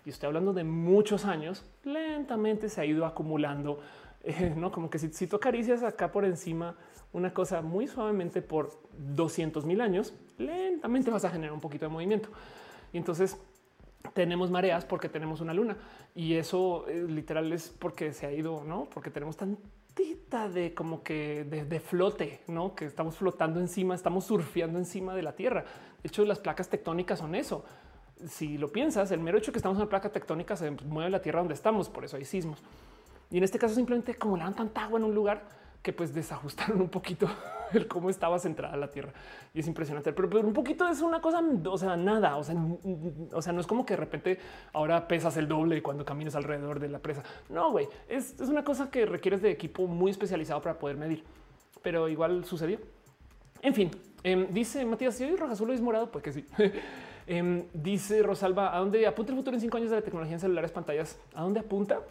y 0.05 0.09
estoy 0.09 0.27
hablando 0.27 0.53
de 0.53 0.63
muchos 0.63 1.25
años, 1.25 1.65
lentamente 1.83 2.69
se 2.69 2.79
ha 2.79 2.85
ido 2.85 3.05
acumulando 3.05 3.79
no 4.55 4.71
como 4.71 4.89
que 4.89 4.99
si, 4.99 5.11
si 5.11 5.27
tú 5.27 5.37
acá 5.37 6.11
por 6.11 6.25
encima 6.25 6.75
una 7.13 7.33
cosa 7.33 7.61
muy 7.61 7.87
suavemente 7.87 8.41
por 8.41 8.71
200 8.97 9.65
mil 9.65 9.81
años, 9.81 10.13
lentamente 10.37 11.11
vas 11.11 11.25
a 11.25 11.29
generar 11.29 11.53
un 11.53 11.59
poquito 11.59 11.85
de 11.85 11.89
movimiento. 11.89 12.29
Y 12.93 12.97
entonces 12.97 13.37
tenemos 14.13 14.49
mareas 14.51 14.85
porque 14.85 15.09
tenemos 15.09 15.41
una 15.41 15.53
luna 15.53 15.77
y 16.15 16.35
eso 16.35 16.87
eh, 16.87 17.05
literal 17.07 17.51
es 17.53 17.69
porque 17.69 18.13
se 18.13 18.25
ha 18.25 18.31
ido, 18.31 18.63
no 18.63 18.87
porque 18.93 19.09
tenemos 19.09 19.37
tantita 19.37 20.49
de 20.49 20.73
como 20.73 21.03
que 21.03 21.43
de, 21.43 21.79
flote, 21.79 22.41
no 22.47 22.75
que 22.75 22.85
estamos 22.85 23.17
flotando 23.17 23.59
encima, 23.59 23.93
estamos 23.93 24.25
surfeando 24.25 24.79
encima 24.79 25.13
de 25.13 25.21
la 25.21 25.35
tierra. 25.35 25.65
De 26.01 26.07
hecho, 26.07 26.25
las 26.25 26.39
placas 26.39 26.69
tectónicas 26.69 27.19
son 27.19 27.35
eso. 27.35 27.65
Si 28.27 28.57
lo 28.57 28.71
piensas, 28.71 29.11
el 29.11 29.19
mero 29.19 29.37
hecho 29.37 29.51
que 29.51 29.59
estamos 29.59 29.77
en 29.77 29.81
una 29.81 29.89
placa 29.89 30.09
tectónica 30.11 30.55
se 30.55 30.71
mueve 30.71 31.09
la 31.09 31.21
tierra 31.21 31.39
donde 31.39 31.53
estamos, 31.53 31.89
por 31.89 32.05
eso 32.05 32.17
hay 32.17 32.25
sismos. 32.25 32.59
Y 33.29 33.37
en 33.37 33.43
este 33.43 33.59
caso 33.59 33.75
simplemente 33.75 34.13
acumulaban 34.13 34.55
tanta 34.55 34.83
agua 34.83 34.99
en 34.99 35.05
un 35.05 35.15
lugar 35.15 35.60
que 35.81 35.93
pues 35.93 36.13
desajustaron 36.13 36.79
un 36.79 36.89
poquito 36.89 37.27
el 37.73 37.87
cómo 37.87 38.09
estaba 38.09 38.37
centrada 38.39 38.75
la 38.77 38.89
Tierra. 38.89 39.13
Y 39.53 39.59
es 39.59 39.67
impresionante, 39.67 40.13
pero, 40.13 40.39
un 40.39 40.53
poquito 40.53 40.87
es 40.87 41.01
una 41.01 41.21
cosa, 41.21 41.41
o 41.65 41.77
sea, 41.77 41.97
nada, 41.97 42.37
o 42.37 42.43
sea, 42.43 42.55
o 43.33 43.41
sea, 43.41 43.53
no 43.53 43.61
es 43.61 43.67
como 43.67 43.85
que 43.85 43.93
de 43.93 43.97
repente 43.97 44.39
ahora 44.73 45.07
pesas 45.07 45.37
el 45.37 45.47
doble 45.47 45.81
cuando 45.81 46.05
caminas 46.05 46.35
alrededor 46.35 46.79
de 46.79 46.89
la 46.89 46.99
presa. 46.99 47.23
No, 47.49 47.71
güey, 47.71 47.87
es, 48.07 48.35
una 48.39 48.63
cosa 48.63 48.89
que 48.91 49.05
requieres 49.05 49.41
de 49.41 49.51
equipo 49.51 49.87
muy 49.87 50.11
especializado 50.11 50.61
para 50.61 50.77
poder 50.77 50.97
medir, 50.97 51.23
pero 51.81 52.07
igual 52.07 52.45
sucedió. 52.45 52.79
En 53.61 53.73
fin, 53.73 53.91
em, 54.23 54.47
dice 54.51 54.83
Matías, 54.85 55.15
si 55.15 55.23
hoy 55.23 55.35
Roja 55.35 55.53
Azul 55.53 55.71
es 55.71 55.81
morado, 55.81 56.11
pues 56.11 56.23
que 56.23 56.33
sí. 56.33 56.45
Em, 57.27 57.65
dice 57.71 58.23
Rosalba, 58.23 58.75
¿a 58.75 58.79
dónde 58.79 59.05
apunta 59.05 59.31
el 59.31 59.37
futuro 59.37 59.55
en 59.55 59.61
cinco 59.61 59.77
años 59.77 59.91
de 59.91 59.95
la 59.95 60.01
tecnología 60.01 60.33
en 60.33 60.39
celulares, 60.39 60.71
pantallas? 60.71 61.19
¿A 61.35 61.43
dónde 61.43 61.59
apunta? 61.59 62.01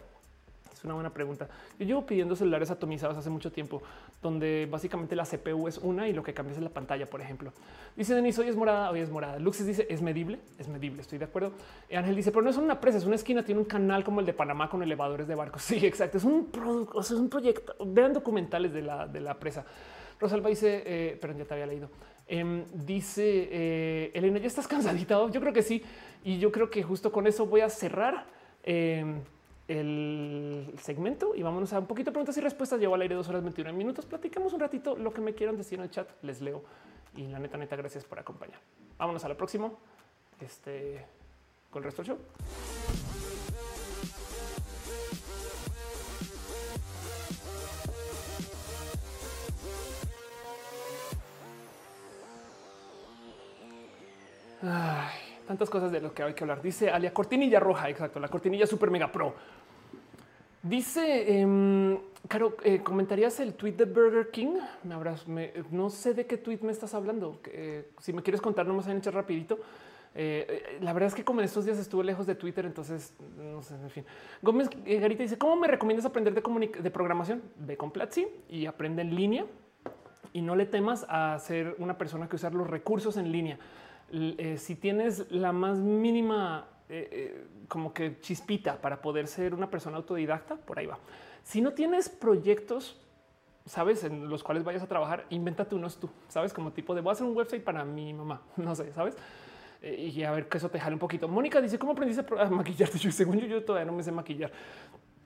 Es 0.81 0.85
una 0.85 0.95
buena 0.95 1.13
pregunta. 1.13 1.47
Yo 1.77 1.85
llevo 1.85 2.07
pidiendo 2.07 2.35
celulares 2.35 2.71
atomizados 2.71 3.15
hace 3.15 3.29
mucho 3.29 3.51
tiempo, 3.51 3.83
donde 4.19 4.67
básicamente 4.67 5.15
la 5.15 5.25
CPU 5.25 5.67
es 5.67 5.77
una 5.77 6.07
y 6.07 6.13
lo 6.13 6.23
que 6.23 6.33
cambia 6.33 6.55
es 6.55 6.59
la 6.63 6.71
pantalla, 6.71 7.05
por 7.05 7.21
ejemplo. 7.21 7.53
Dice 7.95 8.15
Denis, 8.15 8.39
hoy 8.39 8.47
es 8.47 8.55
morada, 8.55 8.89
hoy 8.89 9.01
es 9.01 9.11
morada. 9.11 9.37
Luxis 9.37 9.67
dice, 9.67 9.85
es 9.91 10.01
medible, 10.01 10.39
es 10.57 10.67
medible, 10.67 11.03
estoy 11.03 11.19
de 11.19 11.25
acuerdo. 11.25 11.51
Ángel 11.95 12.15
dice, 12.15 12.31
pero 12.31 12.41
no 12.41 12.49
es 12.49 12.57
una 12.57 12.81
presa, 12.81 12.97
es 12.97 13.05
una 13.05 13.13
esquina, 13.13 13.45
tiene 13.45 13.61
un 13.61 13.67
canal 13.67 14.03
como 14.03 14.21
el 14.21 14.25
de 14.25 14.33
Panamá 14.33 14.71
con 14.71 14.81
elevadores 14.81 15.27
de 15.27 15.35
barcos. 15.35 15.61
Sí, 15.71 15.85
exacto, 15.85 16.17
es 16.17 16.23
un 16.23 16.47
producto, 16.47 16.99
es 16.99 17.11
un 17.11 17.29
proyecto. 17.29 17.75
Vean 17.85 18.11
documentales 18.11 18.73
de 18.73 18.81
la, 18.81 19.05
de 19.05 19.21
la 19.21 19.37
presa. 19.37 19.63
Rosalba 20.19 20.49
dice, 20.49 20.81
eh, 20.83 21.17
pero 21.21 21.37
ya 21.37 21.45
te 21.45 21.53
había 21.53 21.67
leído. 21.67 21.91
Em, 22.27 22.65
dice 22.73 23.49
eh, 23.51 24.11
Elena, 24.15 24.39
ya 24.39 24.47
estás 24.47 24.67
cansadita. 24.67 25.19
Yo 25.31 25.39
creo 25.39 25.53
que 25.53 25.61
sí. 25.61 25.83
Y 26.23 26.39
yo 26.39 26.51
creo 26.51 26.71
que 26.71 26.81
justo 26.81 27.11
con 27.11 27.27
eso 27.27 27.45
voy 27.45 27.61
a 27.61 27.69
cerrar. 27.69 28.25
El 29.71 30.73
segmento 30.81 31.33
y 31.33 31.43
vámonos 31.43 31.71
a 31.71 31.79
un 31.79 31.85
poquito 31.85 32.09
de 32.09 32.11
preguntas 32.11 32.35
y 32.35 32.41
respuestas. 32.41 32.77
Llevo 32.77 32.95
al 32.95 33.03
aire 33.03 33.15
dos 33.15 33.29
horas 33.29 33.41
21 33.41 33.71
minutos. 33.71 34.05
Platicamos 34.05 34.51
un 34.51 34.59
ratito 34.59 34.97
lo 34.97 35.13
que 35.13 35.21
me 35.21 35.33
quieran 35.33 35.55
decir 35.55 35.79
en 35.79 35.83
el 35.85 35.89
chat. 35.89 36.09
Les 36.23 36.41
leo 36.41 36.61
y 37.15 37.27
la 37.27 37.39
neta, 37.39 37.57
neta, 37.57 37.77
gracias 37.77 38.03
por 38.03 38.19
acompañar. 38.19 38.59
Vámonos 38.97 39.23
a 39.23 39.29
la 39.29 39.37
próxima. 39.37 39.71
Este 40.41 41.05
con 41.69 41.83
el 41.83 41.85
resto 41.85 42.03
del 42.03 42.17
show. 54.61 55.20
Tantas 55.51 55.69
cosas 55.69 55.91
de 55.91 55.99
lo 55.99 56.13
que 56.13 56.23
hay 56.23 56.33
que 56.33 56.43
hablar. 56.45 56.61
Dice 56.61 56.89
Alia 56.89 57.13
cortinilla 57.13 57.59
roja. 57.59 57.89
Exacto. 57.89 58.19
La 58.19 58.29
cortinilla 58.29 58.65
super 58.65 58.89
mega 58.89 59.11
pro. 59.11 59.35
Dice, 60.63 61.41
eh, 61.41 61.97
Caro, 62.27 62.55
eh, 62.63 62.81
¿comentarías 62.81 63.39
el 63.39 63.55
tweet 63.55 63.73
de 63.73 63.85
Burger 63.85 64.29
King? 64.29 64.53
Me 64.83 64.93
habrás, 64.93 65.25
no 65.71 65.89
sé 65.89 66.13
de 66.13 66.25
qué 66.25 66.37
tweet 66.37 66.59
me 66.61 66.71
estás 66.71 66.93
hablando. 66.93 67.41
Eh, 67.47 67.89
si 67.99 68.13
me 68.13 68.21
quieres 68.21 68.39
contar, 68.39 68.65
nomás 68.65 68.87
en 68.87 68.97
hecho 68.97 69.11
rapidito. 69.11 69.59
Eh, 70.13 70.77
la 70.81 70.93
verdad 70.93 71.07
es 71.07 71.15
que 71.15 71.23
como 71.23 71.39
en 71.41 71.45
estos 71.45 71.65
días 71.65 71.79
estuve 71.79 72.03
lejos 72.03 72.27
de 72.27 72.35
Twitter, 72.35 72.65
entonces 72.65 73.13
no 73.37 73.61
sé, 73.61 73.73
en 73.75 73.89
fin. 73.89 74.05
Gómez 74.41 74.69
Garita 74.85 75.23
dice, 75.23 75.37
¿cómo 75.37 75.55
me 75.55 75.67
recomiendas 75.67 76.05
aprender 76.05 76.33
de, 76.33 76.67
de 76.81 76.91
programación? 76.91 77.41
Ve 77.57 77.75
con 77.75 77.91
Platzi 77.91 78.27
y 78.47 78.65
aprende 78.65 79.01
en 79.01 79.15
línea 79.15 79.45
y 80.31 80.41
no 80.41 80.55
le 80.55 80.65
temas 80.65 81.05
a 81.09 81.37
ser 81.39 81.75
una 81.79 81.97
persona 81.97 82.29
que 82.29 82.35
usar 82.35 82.53
los 82.53 82.69
recursos 82.69 83.17
en 83.17 83.31
línea. 83.31 83.57
Si 84.57 84.75
tienes 84.75 85.31
la 85.31 85.51
más 85.51 85.77
mínima 85.77 86.67
eh, 86.93 87.07
eh, 87.09 87.47
como 87.69 87.93
que 87.93 88.19
chispita 88.19 88.81
para 88.81 89.01
poder 89.01 89.25
ser 89.25 89.53
una 89.53 89.69
persona 89.69 89.95
autodidacta, 89.95 90.57
por 90.57 90.77
ahí 90.77 90.87
va. 90.87 90.99
Si 91.41 91.61
no 91.61 91.71
tienes 91.71 92.09
proyectos, 92.09 92.99
sabes, 93.65 94.03
en 94.03 94.27
los 94.27 94.43
cuales 94.43 94.65
vayas 94.65 94.83
a 94.83 94.87
trabajar, 94.87 95.25
invéntate 95.29 95.73
unos 95.73 95.97
tú, 95.97 96.09
sabes, 96.27 96.51
como 96.51 96.73
tipo 96.73 96.93
de 96.93 96.99
voy 96.99 97.11
a 97.11 97.13
hacer 97.13 97.25
un 97.25 97.33
website 97.33 97.63
para 97.63 97.85
mi 97.85 98.13
mamá, 98.13 98.41
no 98.57 98.75
sé, 98.75 98.91
sabes. 98.91 99.15
Eh, 99.81 100.11
y 100.13 100.23
a 100.23 100.31
ver 100.31 100.49
que 100.49 100.57
eso 100.57 100.69
te 100.69 100.81
jale 100.81 100.95
un 100.95 100.99
poquito. 100.99 101.29
Mónica 101.29 101.61
dice 101.61 101.79
cómo 101.79 101.93
aprendiste 101.93 102.25
a 102.37 102.45
maquillarte. 102.49 102.97
Yo, 102.97 103.09
según 103.09 103.39
yo, 103.39 103.47
yo 103.47 103.63
todavía 103.63 103.89
no 103.89 103.95
me 103.95 104.03
sé 104.03 104.11
maquillar 104.11 104.51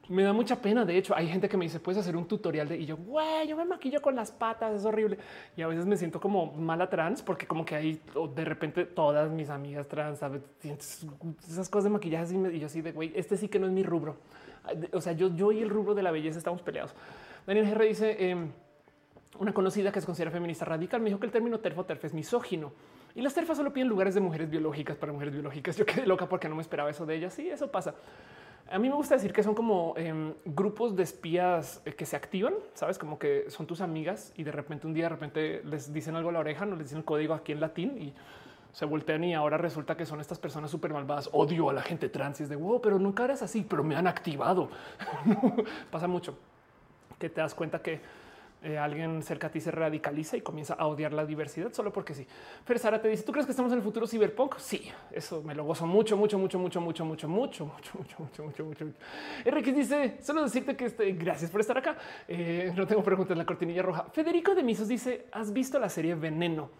me 0.09 0.23
da 0.23 0.33
mucha 0.33 0.61
pena. 0.61 0.85
De 0.85 0.97
hecho, 0.97 1.15
hay 1.15 1.27
gente 1.27 1.49
que 1.49 1.57
me 1.57 1.65
dice, 1.65 1.79
puedes 1.79 1.99
hacer 1.99 2.15
un 2.15 2.25
tutorial 2.25 2.67
de 2.67 2.77
y 2.77 2.85
yo, 2.85 2.97
güey, 2.97 3.47
yo 3.47 3.57
me 3.57 3.65
maquillo 3.65 4.01
con 4.01 4.15
las 4.15 4.31
patas, 4.31 4.73
es 4.75 4.85
horrible. 4.85 5.17
Y 5.55 5.61
a 5.61 5.67
veces 5.67 5.85
me 5.85 5.97
siento 5.97 6.19
como 6.19 6.53
mala 6.53 6.89
trans 6.89 7.21
porque 7.21 7.47
como 7.47 7.65
que 7.65 7.75
hay 7.75 8.01
de 8.35 8.45
repente 8.45 8.85
todas 8.85 9.31
mis 9.31 9.49
amigas 9.49 9.87
trans, 9.87 10.19
¿sabes? 10.19 10.41
esas 10.63 11.69
cosas 11.69 11.85
de 11.85 11.89
maquillaje 11.89 12.35
y 12.53 12.59
yo 12.59 12.67
así 12.67 12.81
de 12.81 12.91
güey, 12.91 13.11
este 13.15 13.37
sí 13.37 13.47
que 13.47 13.59
no 13.59 13.67
es 13.67 13.73
mi 13.73 13.83
rubro. 13.83 14.17
O 14.93 15.01
sea, 15.01 15.13
yo, 15.13 15.33
yo 15.35 15.51
y 15.51 15.61
el 15.61 15.69
rubro 15.69 15.93
de 15.93 16.01
la 16.01 16.11
belleza 16.11 16.37
estamos 16.37 16.61
peleados. 16.61 16.95
Daniel 17.45 17.69
GR 17.69 17.83
dice, 17.83 18.29
em, 18.29 18.51
una 19.39 19.53
conocida 19.53 19.91
que 19.91 19.99
se 19.99 20.05
considera 20.05 20.31
feminista 20.31 20.65
radical 20.65 21.01
me 21.01 21.09
dijo 21.09 21.19
que 21.19 21.27
el 21.27 21.31
término 21.31 21.59
terfo 21.59 21.85
terf 21.85 22.03
es 22.05 22.13
misógino 22.13 22.71
y 23.15 23.21
las 23.21 23.33
terfas 23.33 23.57
solo 23.57 23.71
piden 23.71 23.87
lugares 23.87 24.13
de 24.13 24.21
mujeres 24.21 24.49
biológicas 24.49 24.97
para 24.97 25.13
mujeres 25.13 25.33
biológicas. 25.33 25.77
Yo 25.77 25.85
quedé 25.85 26.05
loca 26.05 26.27
porque 26.27 26.49
no 26.49 26.55
me 26.55 26.61
esperaba 26.61 26.89
eso 26.89 27.05
de 27.05 27.15
ellas. 27.15 27.33
Sí, 27.33 27.49
eso 27.49 27.71
pasa. 27.71 27.95
A 28.71 28.79
mí 28.79 28.89
me 28.89 28.95
gusta 28.95 29.13
decir 29.13 29.31
que 29.31 29.43
son 29.43 29.53
como 29.53 29.93
em, 29.95 30.33
grupos 30.43 30.95
de 30.95 31.03
espías 31.03 31.81
eh, 31.85 31.93
que 31.93 32.05
se 32.05 32.15
activan, 32.15 32.55
sabes, 32.73 32.97
como 32.97 33.19
que 33.19 33.45
son 33.49 33.67
tus 33.67 33.79
amigas 33.79 34.33
y 34.35 34.43
de 34.43 34.51
repente 34.51 34.87
un 34.87 34.93
día 34.93 35.05
de 35.05 35.09
repente 35.09 35.61
les 35.65 35.93
dicen 35.93 36.15
algo 36.15 36.29
a 36.29 36.33
la 36.33 36.39
oreja, 36.39 36.65
no 36.65 36.75
les 36.75 36.87
dicen 36.87 36.99
el 36.99 37.05
código 37.05 37.35
aquí 37.35 37.51
en 37.51 37.59
latín 37.59 37.95
y 38.01 38.13
se 38.71 38.85
voltean 38.85 39.23
y 39.23 39.35
ahora 39.35 39.57
resulta 39.57 39.95
que 39.95 40.05
son 40.05 40.19
estas 40.19 40.39
personas 40.39 40.71
súper 40.71 40.91
malvadas. 40.91 41.29
Odio 41.31 41.69
a 41.69 41.73
la 41.73 41.83
gente 41.83 42.09
trans 42.09 42.39
y 42.39 42.43
es 42.43 42.49
de 42.49 42.55
wow, 42.55 42.81
pero 42.81 42.97
nunca 42.97 43.25
eres 43.25 43.43
así, 43.43 43.65
pero 43.69 43.83
me 43.83 43.95
han 43.95 44.07
activado. 44.07 44.69
Pasa 45.91 46.07
mucho 46.07 46.35
que 47.19 47.29
te 47.29 47.41
das 47.41 47.53
cuenta 47.53 47.81
que 47.83 48.01
eh, 48.65 48.79
alguien 48.79 49.21
cerca 49.21 49.45
a 49.47 49.49
ti 49.51 49.61
se 49.61 49.69
radicaliza 49.69 50.37
y 50.37 50.41
comienza 50.41 50.73
a 50.73 50.87
odiar 50.87 51.13
la 51.13 51.23
diversidad 51.23 51.71
solo 51.71 51.93
porque 51.93 52.15
sí. 52.15 52.25
Pero 52.65 52.79
Sara 52.79 52.99
te 52.99 53.07
dice, 53.07 53.21
¿tú 53.21 53.31
crees 53.31 53.45
que 53.45 53.51
estamos 53.51 53.71
en 53.71 53.77
el 53.77 53.83
futuro 53.83 54.07
ciberpunk? 54.07 54.57
Sí, 54.57 54.89
eso 55.11 55.43
me 55.43 55.53
lo 55.53 55.63
gozo 55.65 55.85
mucho, 55.85 56.17
mucho, 56.17 56.39
mucho, 56.39 56.57
mucho, 56.57 56.81
mucho, 56.81 57.05
mucho, 57.05 57.27
mucho, 57.27 57.27
mucho, 57.29 57.65
mucho, 57.93 58.43
mucho, 58.43 58.43
mucho, 58.43 58.65
mucho. 58.65 58.85
Enrique 59.45 59.71
dice, 59.71 60.17
solo 60.19 60.41
decirte 60.41 60.75
que 60.75 60.85
estoy, 60.85 61.11
gracias 61.11 61.51
por 61.51 61.61
estar 61.61 61.77
acá. 61.77 61.95
Eh, 62.27 62.73
no 62.75 62.87
tengo 62.87 63.03
preguntas 63.03 63.33
en 63.33 63.37
la 63.37 63.45
cortinilla 63.45 63.83
roja. 63.83 64.05
Federico 64.11 64.55
de 64.55 64.63
Misos 64.63 64.87
dice, 64.87 65.27
¿has 65.31 65.53
visto 65.53 65.77
la 65.77 65.89
serie 65.89 66.15
Veneno? 66.15 66.71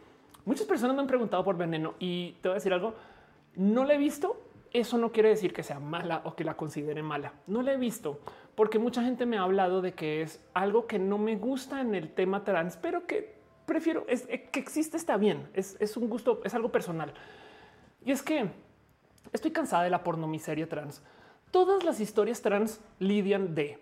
Muchas 0.45 0.65
personas 0.65 0.95
me 0.95 1.03
han 1.03 1.07
preguntado 1.07 1.43
por 1.43 1.55
Veneno 1.55 1.93
y 1.99 2.31
te 2.41 2.47
voy 2.47 2.53
a 2.53 2.55
decir 2.55 2.73
algo, 2.73 2.95
no 3.57 3.85
la 3.85 3.93
he 3.93 3.97
visto, 3.99 4.41
eso 4.73 4.97
no 4.97 5.11
quiere 5.11 5.29
decir 5.29 5.53
que 5.53 5.61
sea 5.61 5.79
mala 5.79 6.21
o 6.25 6.35
que 6.35 6.43
la 6.43 6.57
considere 6.57 7.03
mala. 7.03 7.33
No 7.45 7.61
la 7.61 7.73
he 7.73 7.77
visto 7.77 8.21
porque 8.55 8.79
mucha 8.79 9.03
gente 9.03 9.25
me 9.25 9.37
ha 9.37 9.41
hablado 9.41 9.81
de 9.81 9.93
que 9.93 10.21
es 10.21 10.41
algo 10.53 10.87
que 10.87 10.97
no 10.97 11.17
me 11.17 11.35
gusta 11.35 11.81
en 11.81 11.93
el 11.93 12.09
tema 12.09 12.43
trans, 12.43 12.77
pero 12.77 13.05
que 13.05 13.35
prefiero 13.65 14.05
es 14.07 14.25
eh, 14.29 14.49
que 14.51 14.59
existe, 14.59 14.97
está 14.97 15.17
bien. 15.17 15.49
Es, 15.53 15.77
es 15.79 15.97
un 15.97 16.09
gusto, 16.09 16.41
es 16.43 16.53
algo 16.53 16.71
personal. 16.71 17.13
Y 18.03 18.11
es 18.11 18.21
que 18.21 18.49
estoy 19.33 19.51
cansada 19.51 19.83
de 19.83 19.89
la 19.89 20.03
pornomiseria 20.03 20.69
trans. 20.69 21.03
Todas 21.51 21.83
las 21.83 21.99
historias 21.99 22.41
trans 22.41 22.79
lidian 22.99 23.55
de 23.55 23.79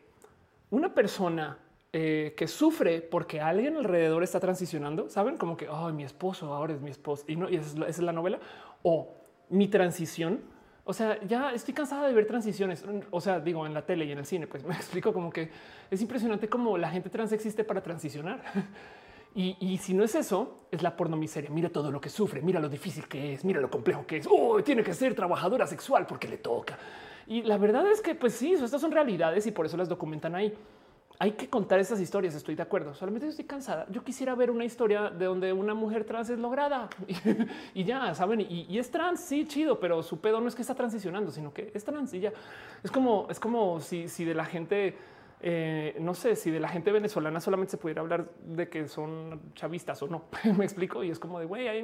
una 0.69 0.93
persona 0.93 1.59
eh, 1.91 2.33
que 2.35 2.47
sufre 2.47 3.01
porque 3.01 3.39
alguien 3.39 3.77
alrededor 3.77 4.23
está 4.23 4.39
transicionando. 4.39 5.09
Saben 5.09 5.37
como 5.37 5.55
que 5.55 5.69
oh, 5.69 5.91
mi 5.93 6.03
esposo 6.03 6.51
ahora 6.53 6.73
es 6.73 6.81
mi 6.81 6.89
esposo 6.89 7.25
y 7.27 7.35
no, 7.35 7.49
y 7.49 7.57
esa 7.57 7.85
es 7.87 7.99
la 7.99 8.11
novela 8.11 8.39
o 8.81 9.13
mi 9.49 9.67
transición 9.67 10.41
o 10.85 10.93
sea, 10.93 11.19
ya 11.25 11.51
estoy 11.51 11.73
cansada 11.73 12.07
de 12.07 12.13
ver 12.13 12.27
transiciones. 12.27 12.83
O 13.11 13.21
sea, 13.21 13.39
digo 13.39 13.65
en 13.65 13.73
la 13.73 13.85
tele 13.85 14.05
y 14.05 14.11
en 14.11 14.19
el 14.19 14.25
cine, 14.25 14.47
pues 14.47 14.63
me 14.65 14.75
explico 14.75 15.13
como 15.13 15.29
que 15.29 15.49
es 15.89 16.01
impresionante 16.01 16.49
cómo 16.49 16.77
la 16.77 16.89
gente 16.89 17.09
trans 17.09 17.31
existe 17.31 17.63
para 17.63 17.81
transicionar. 17.81 18.41
Y, 19.35 19.79
si 19.79 19.95
no 19.95 20.03
es 20.03 20.13
eso, 20.13 20.67
es 20.69 20.83
la 20.83 20.95
pornomiseria. 20.95 21.49
Mira 21.49 21.67
todo 21.67 21.89
lo 21.89 21.99
que 21.99 22.07
sufre, 22.07 22.39
mira 22.43 22.59
lo 22.59 22.69
difícil 22.69 23.07
que 23.07 23.33
es, 23.33 23.43
mira 23.43 23.59
lo 23.59 23.67
complejo 23.67 24.05
que 24.05 24.17
es. 24.17 24.27
Oh, 24.29 24.61
tiene 24.61 24.83
que 24.83 24.93
ser 24.93 25.15
trabajadora 25.15 25.65
sexual 25.65 26.05
porque 26.05 26.27
le 26.27 26.37
toca. 26.37 26.77
Y 27.25 27.41
la 27.41 27.57
verdad 27.57 27.89
es 27.91 27.99
que, 27.99 28.13
pues 28.13 28.33
sí, 28.33 28.53
estas 28.53 28.79
son 28.79 28.91
realidades 28.91 29.47
y 29.47 29.51
por 29.51 29.65
eso 29.65 29.75
las 29.75 29.89
documentan 29.89 30.35
ahí 30.35 30.53
hay 31.19 31.31
que 31.31 31.49
contar 31.49 31.79
esas 31.79 31.99
historias. 31.99 32.35
Estoy 32.35 32.55
de 32.55 32.63
acuerdo. 32.63 32.93
Solamente 32.93 33.27
estoy 33.27 33.45
cansada. 33.45 33.85
Yo 33.89 34.03
quisiera 34.03 34.35
ver 34.35 34.51
una 34.51 34.65
historia 34.65 35.09
de 35.09 35.25
donde 35.25 35.53
una 35.53 35.73
mujer 35.73 36.05
trans 36.05 36.29
es 36.29 36.39
lograda 36.39 36.89
y, 37.73 37.83
ya 37.83 38.13
saben. 38.15 38.41
Y, 38.41 38.77
es 38.77 38.89
trans. 38.91 39.19
Sí, 39.21 39.45
chido, 39.45 39.79
pero 39.79 40.03
su 40.03 40.19
pedo 40.19 40.41
no 40.41 40.47
es 40.47 40.55
que 40.55 40.61
está 40.61 40.75
transicionando, 40.75 41.31
sino 41.31 41.53
que 41.53 41.71
es 41.73 41.83
trans 41.83 42.13
y 42.13 42.19
ya 42.19 42.33
es 42.83 42.91
como, 42.91 43.27
es 43.29 43.39
como 43.39 43.79
si, 43.79 44.09
si 44.09 44.25
de 44.25 44.33
la 44.33 44.45
gente, 44.45 44.97
eh, 45.39 45.95
no 45.99 46.13
sé 46.13 46.35
si 46.35 46.51
de 46.51 46.59
la 46.59 46.67
gente 46.67 46.91
venezolana 46.91 47.39
solamente 47.39 47.71
se 47.71 47.77
pudiera 47.77 48.01
hablar 48.01 48.29
de 48.45 48.69
que 48.69 48.87
son 48.87 49.53
chavistas 49.53 50.01
o 50.01 50.07
no. 50.07 50.25
Me 50.57 50.65
explico. 50.65 51.03
Y 51.03 51.11
es 51.11 51.19
como 51.19 51.39
de 51.39 51.45
güey, 51.45 51.67
hay 51.67 51.83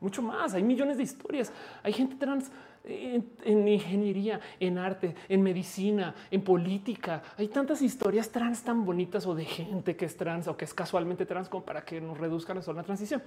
mucho 0.00 0.22
más. 0.22 0.54
Hay 0.54 0.62
millones 0.62 0.96
de 0.96 1.02
historias. 1.02 1.52
Hay 1.82 1.92
gente 1.92 2.16
trans 2.16 2.50
en, 2.84 3.68
ingeniería, 3.68 4.40
en 4.58 4.78
arte, 4.78 5.14
en 5.28 5.42
medicina, 5.42 6.14
en 6.30 6.42
política. 6.42 7.22
Hay 7.36 7.48
tantas 7.48 7.82
historias 7.82 8.30
trans 8.30 8.62
tan 8.62 8.84
bonitas 8.84 9.26
o 9.26 9.34
de 9.34 9.44
gente 9.44 9.96
que 9.96 10.06
es 10.06 10.16
trans 10.16 10.48
o 10.48 10.56
que 10.56 10.64
es 10.64 10.74
casualmente 10.74 11.26
trans 11.26 11.48
como 11.48 11.64
para 11.64 11.84
que 11.84 12.00
nos 12.00 12.18
reduzcan 12.18 12.62
solo 12.62 12.78
una 12.78 12.84
transición. 12.84 13.22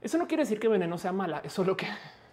Eso 0.00 0.18
no 0.18 0.26
quiere 0.26 0.42
decir 0.42 0.60
que 0.60 0.68
veneno 0.68 0.98
sea 0.98 1.12
mala. 1.12 1.40
Eso 1.44 1.62
es 1.62 1.68
lo 1.68 1.76
que 1.76 1.86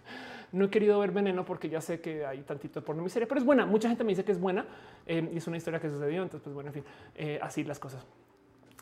no 0.52 0.66
he 0.66 0.70
querido 0.70 1.00
ver 1.00 1.12
veneno 1.12 1.46
porque 1.46 1.70
ya 1.70 1.82
sé 1.82 2.02
que 2.02 2.26
hay 2.26 2.42
tantito 2.42 2.80
de 2.80 2.86
porno 2.86 3.04
miseria, 3.04 3.28
pero 3.28 3.40
es 3.40 3.46
buena. 3.46 3.66
Mucha 3.66 3.88
gente 3.88 4.04
me 4.04 4.10
dice 4.10 4.24
que 4.24 4.32
es 4.32 4.40
buena 4.40 4.66
eh, 5.06 5.30
y 5.34 5.38
es 5.38 5.48
una 5.48 5.58
historia 5.58 5.80
que 5.80 5.90
sucedió. 5.90 6.22
Entonces, 6.24 6.44
pues 6.44 6.54
bueno, 6.54 6.70
en 6.70 6.74
fin, 6.74 6.84
eh, 7.16 7.40
así 7.42 7.64
las 7.64 7.80
cosas. 7.80 8.06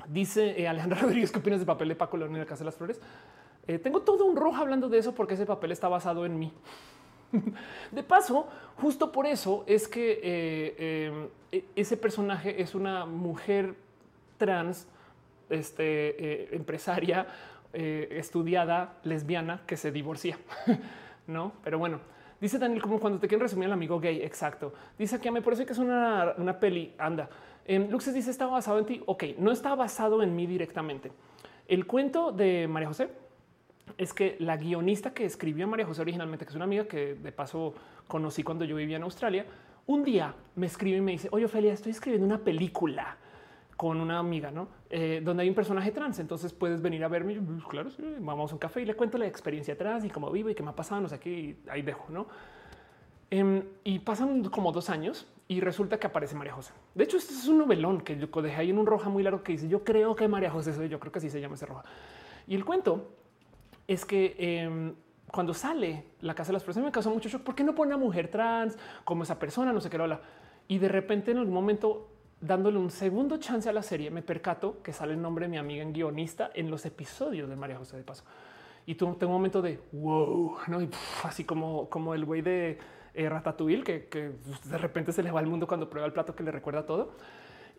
Dice 0.07 0.59
eh, 0.59 0.67
Alejandra 0.67 0.99
Rodríguez, 1.01 1.31
¿qué 1.31 1.39
opinas 1.39 1.59
de 1.59 1.65
papel 1.65 1.89
de 1.89 1.95
Paco 1.95 2.17
León 2.17 2.33
en 2.33 2.39
la 2.39 2.45
Casa 2.45 2.59
de 2.59 2.65
las 2.65 2.75
Flores? 2.75 2.99
tengo 3.83 4.01
todo 4.01 4.25
un 4.25 4.35
rojo 4.35 4.55
hablando 4.55 4.89
de 4.89 4.97
eso 4.97 5.13
porque 5.13 5.35
ese 5.35 5.45
papel 5.45 5.71
está 5.71 5.87
basado 5.87 6.25
en 6.25 6.39
mí. 6.39 6.51
De 7.91 8.03
paso, 8.03 8.47
justo 8.77 9.11
por 9.11 9.25
eso 9.25 9.63
es 9.67 9.87
que 9.87 10.19
eh, 10.23 11.29
eh, 11.51 11.65
ese 11.75 11.97
personaje 11.97 12.61
es 12.61 12.75
una 12.75 13.05
mujer 13.05 13.75
trans, 14.37 14.87
este, 15.49 16.43
eh, 16.43 16.49
empresaria, 16.51 17.27
estudiada, 17.71 18.97
lesbiana, 19.03 19.61
que 19.67 19.77
se 19.77 19.91
divorcia. 19.91 20.39
no, 21.27 21.53
pero 21.63 21.77
bueno. 21.77 21.99
Dice 22.41 22.57
Daniel, 22.57 22.81
como 22.81 23.01
cuando 23.01 23.19
te 23.19 23.27
quieren 23.27 23.41
resumir 23.41 23.65
al 23.65 23.73
amigo 23.73 23.99
gay. 23.99 24.21
Exacto. 24.21 24.73
Dice 24.97 25.19
que 25.19 25.29
por 25.41 25.53
eso 25.53 25.65
que 25.65 25.73
es 25.73 25.77
una, 25.77 26.33
una 26.37 26.57
peli. 26.57 26.95
Anda. 26.97 27.29
Luxes 27.67 28.13
dice 28.13 28.31
está 28.31 28.45
basado 28.45 28.79
en 28.79 28.85
ti. 28.85 29.03
Ok, 29.05 29.25
no 29.37 29.51
está 29.51 29.75
basado 29.75 30.23
en 30.23 30.33
mí 30.35 30.47
directamente. 30.47 31.11
El 31.67 31.85
cuento 31.85 32.31
de 32.31 32.67
María 32.69 32.87
José 32.87 33.09
es 33.97 34.13
que 34.13 34.35
la 34.39 34.57
guionista 34.57 35.13
que 35.13 35.25
escribió 35.25 35.65
a 35.65 35.67
María 35.67 35.85
José 35.85 36.01
originalmente, 36.01 36.45
que 36.45 36.49
es 36.49 36.55
una 36.55 36.65
amiga 36.65 36.85
que 36.85 37.15
de 37.15 37.31
paso 37.31 37.73
conocí 38.07 38.43
cuando 38.43 38.65
yo 38.65 38.75
vivía 38.75 38.97
en 38.97 39.03
Australia, 39.03 39.45
un 39.87 40.03
día 40.03 40.35
me 40.55 40.67
escribe 40.67 40.97
y 40.97 41.01
me 41.01 41.13
dice, 41.13 41.29
oye, 41.31 41.45
Ophelia, 41.45 41.73
estoy 41.73 41.91
escribiendo 41.91 42.25
una 42.25 42.37
película 42.37 43.17
con 43.75 44.01
una 44.01 44.19
amiga, 44.19 44.51
¿no? 44.51 44.67
Eh, 44.89 45.21
donde 45.23 45.43
hay 45.43 45.49
un 45.49 45.55
personaje 45.55 45.91
trans, 45.91 46.19
entonces 46.19 46.51
puedes 46.51 46.81
venir 46.81 47.03
a 47.03 47.07
verme. 47.07 47.39
Pues, 47.39 47.63
claro, 47.63 47.89
vamos 48.19 48.51
a 48.51 48.55
un 48.55 48.59
café 48.59 48.81
y 48.81 48.85
le 48.85 48.93
cuento 48.93 49.17
la 49.17 49.25
experiencia 49.25 49.77
trans 49.77 50.03
y 50.03 50.09
cómo 50.09 50.29
vivo 50.31 50.49
y 50.49 50.53
qué 50.53 50.61
me 50.61 50.69
ha 50.71 50.75
pasado, 50.75 51.01
no 51.01 51.07
sé 51.07 51.17
qué, 51.19 51.29
y 51.29 51.59
ahí 51.69 51.81
dejo, 51.81 52.05
¿no? 52.09 52.27
Em, 53.31 53.63
y 53.83 53.99
pasan 53.99 54.43
como 54.49 54.71
dos 54.71 54.89
años 54.89 55.27
y 55.47 55.61
resulta 55.61 55.97
que 55.97 56.07
aparece 56.07 56.35
María 56.35 56.53
José. 56.53 56.73
De 56.93 57.03
hecho, 57.03 57.17
este 57.17 57.33
es 57.33 57.47
un 57.47 57.57
novelón 57.57 58.01
que 58.01 58.17
yo 58.17 58.27
dejé 58.41 58.57
ahí 58.57 58.69
en 58.71 58.79
un 58.79 58.85
roja 58.85 59.09
muy 59.09 59.23
largo 59.23 59.43
que 59.43 59.53
dice, 59.53 59.67
yo 59.67 59.83
creo 59.83 60.15
que 60.15 60.27
María 60.27 60.51
José 60.51 60.73
soy, 60.73 60.89
yo 60.89 60.99
creo 60.99 61.11
que 61.11 61.19
así 61.19 61.29
se 61.29 61.39
llama 61.39 61.55
ese 61.55 61.65
roja. 61.65 61.83
Y 62.47 62.55
el 62.55 62.65
cuento 62.65 63.07
es 63.89 64.05
que 64.05 64.35
em, 64.37 64.93
cuando 65.31 65.51
sale 65.55 66.05
la 66.21 66.35
casa 66.35 66.49
de 66.49 66.53
las 66.53 66.63
personas 66.63 66.85
me 66.85 66.91
causó 66.91 67.09
mucho 67.09 67.27
shock. 67.27 67.41
¿Por 67.41 67.55
qué 67.55 67.63
no 67.63 67.73
pone 67.73 67.91
a 67.91 67.97
mujer 67.97 68.29
trans 68.29 68.77
como 69.03 69.23
esa 69.23 69.39
persona? 69.39 69.73
No 69.73 69.81
sé 69.81 69.89
qué 69.89 69.97
lo 69.97 70.03
habla. 70.03 70.21
Y 70.67 70.77
de 70.77 70.87
repente 70.87 71.31
en 71.31 71.39
algún 71.39 71.55
momento 71.55 72.07
dándole 72.39 72.77
un 72.77 72.91
segundo 72.91 73.37
chance 73.37 73.67
a 73.67 73.73
la 73.73 73.81
serie, 73.81 74.11
me 74.11 74.21
percato 74.21 74.83
que 74.83 74.93
sale 74.93 75.13
el 75.13 75.21
nombre 75.21 75.45
de 75.45 75.49
mi 75.49 75.57
amiga 75.57 75.81
en 75.81 75.91
guionista 75.91 76.51
en 76.53 76.69
los 76.69 76.85
episodios 76.85 77.49
de 77.49 77.55
María 77.55 77.77
José 77.77 77.97
de 77.97 78.03
Paso. 78.03 78.23
Y 78.85 78.93
tuve 78.93 79.25
un 79.25 79.31
momento 79.31 79.59
de 79.59 79.79
wow, 79.91 80.57
¿no? 80.67 80.87
Así 81.23 81.43
como, 81.43 81.89
como 81.89 82.13
el 82.13 82.25
güey 82.25 82.43
de 82.43 82.77
eh, 83.15 83.27
Ratatouille, 83.27 83.83
que, 83.83 84.05
que, 84.05 84.33
de 84.65 84.77
repente 84.77 85.11
se 85.11 85.23
le 85.23 85.31
va 85.31 85.39
al 85.39 85.47
mundo 85.47 85.65
cuando 85.65 85.89
prueba 85.89 86.05
el 86.05 86.13
plato 86.13 86.35
que 86.35 86.43
le 86.43 86.51
recuerda 86.51 86.85
todo. 86.85 87.13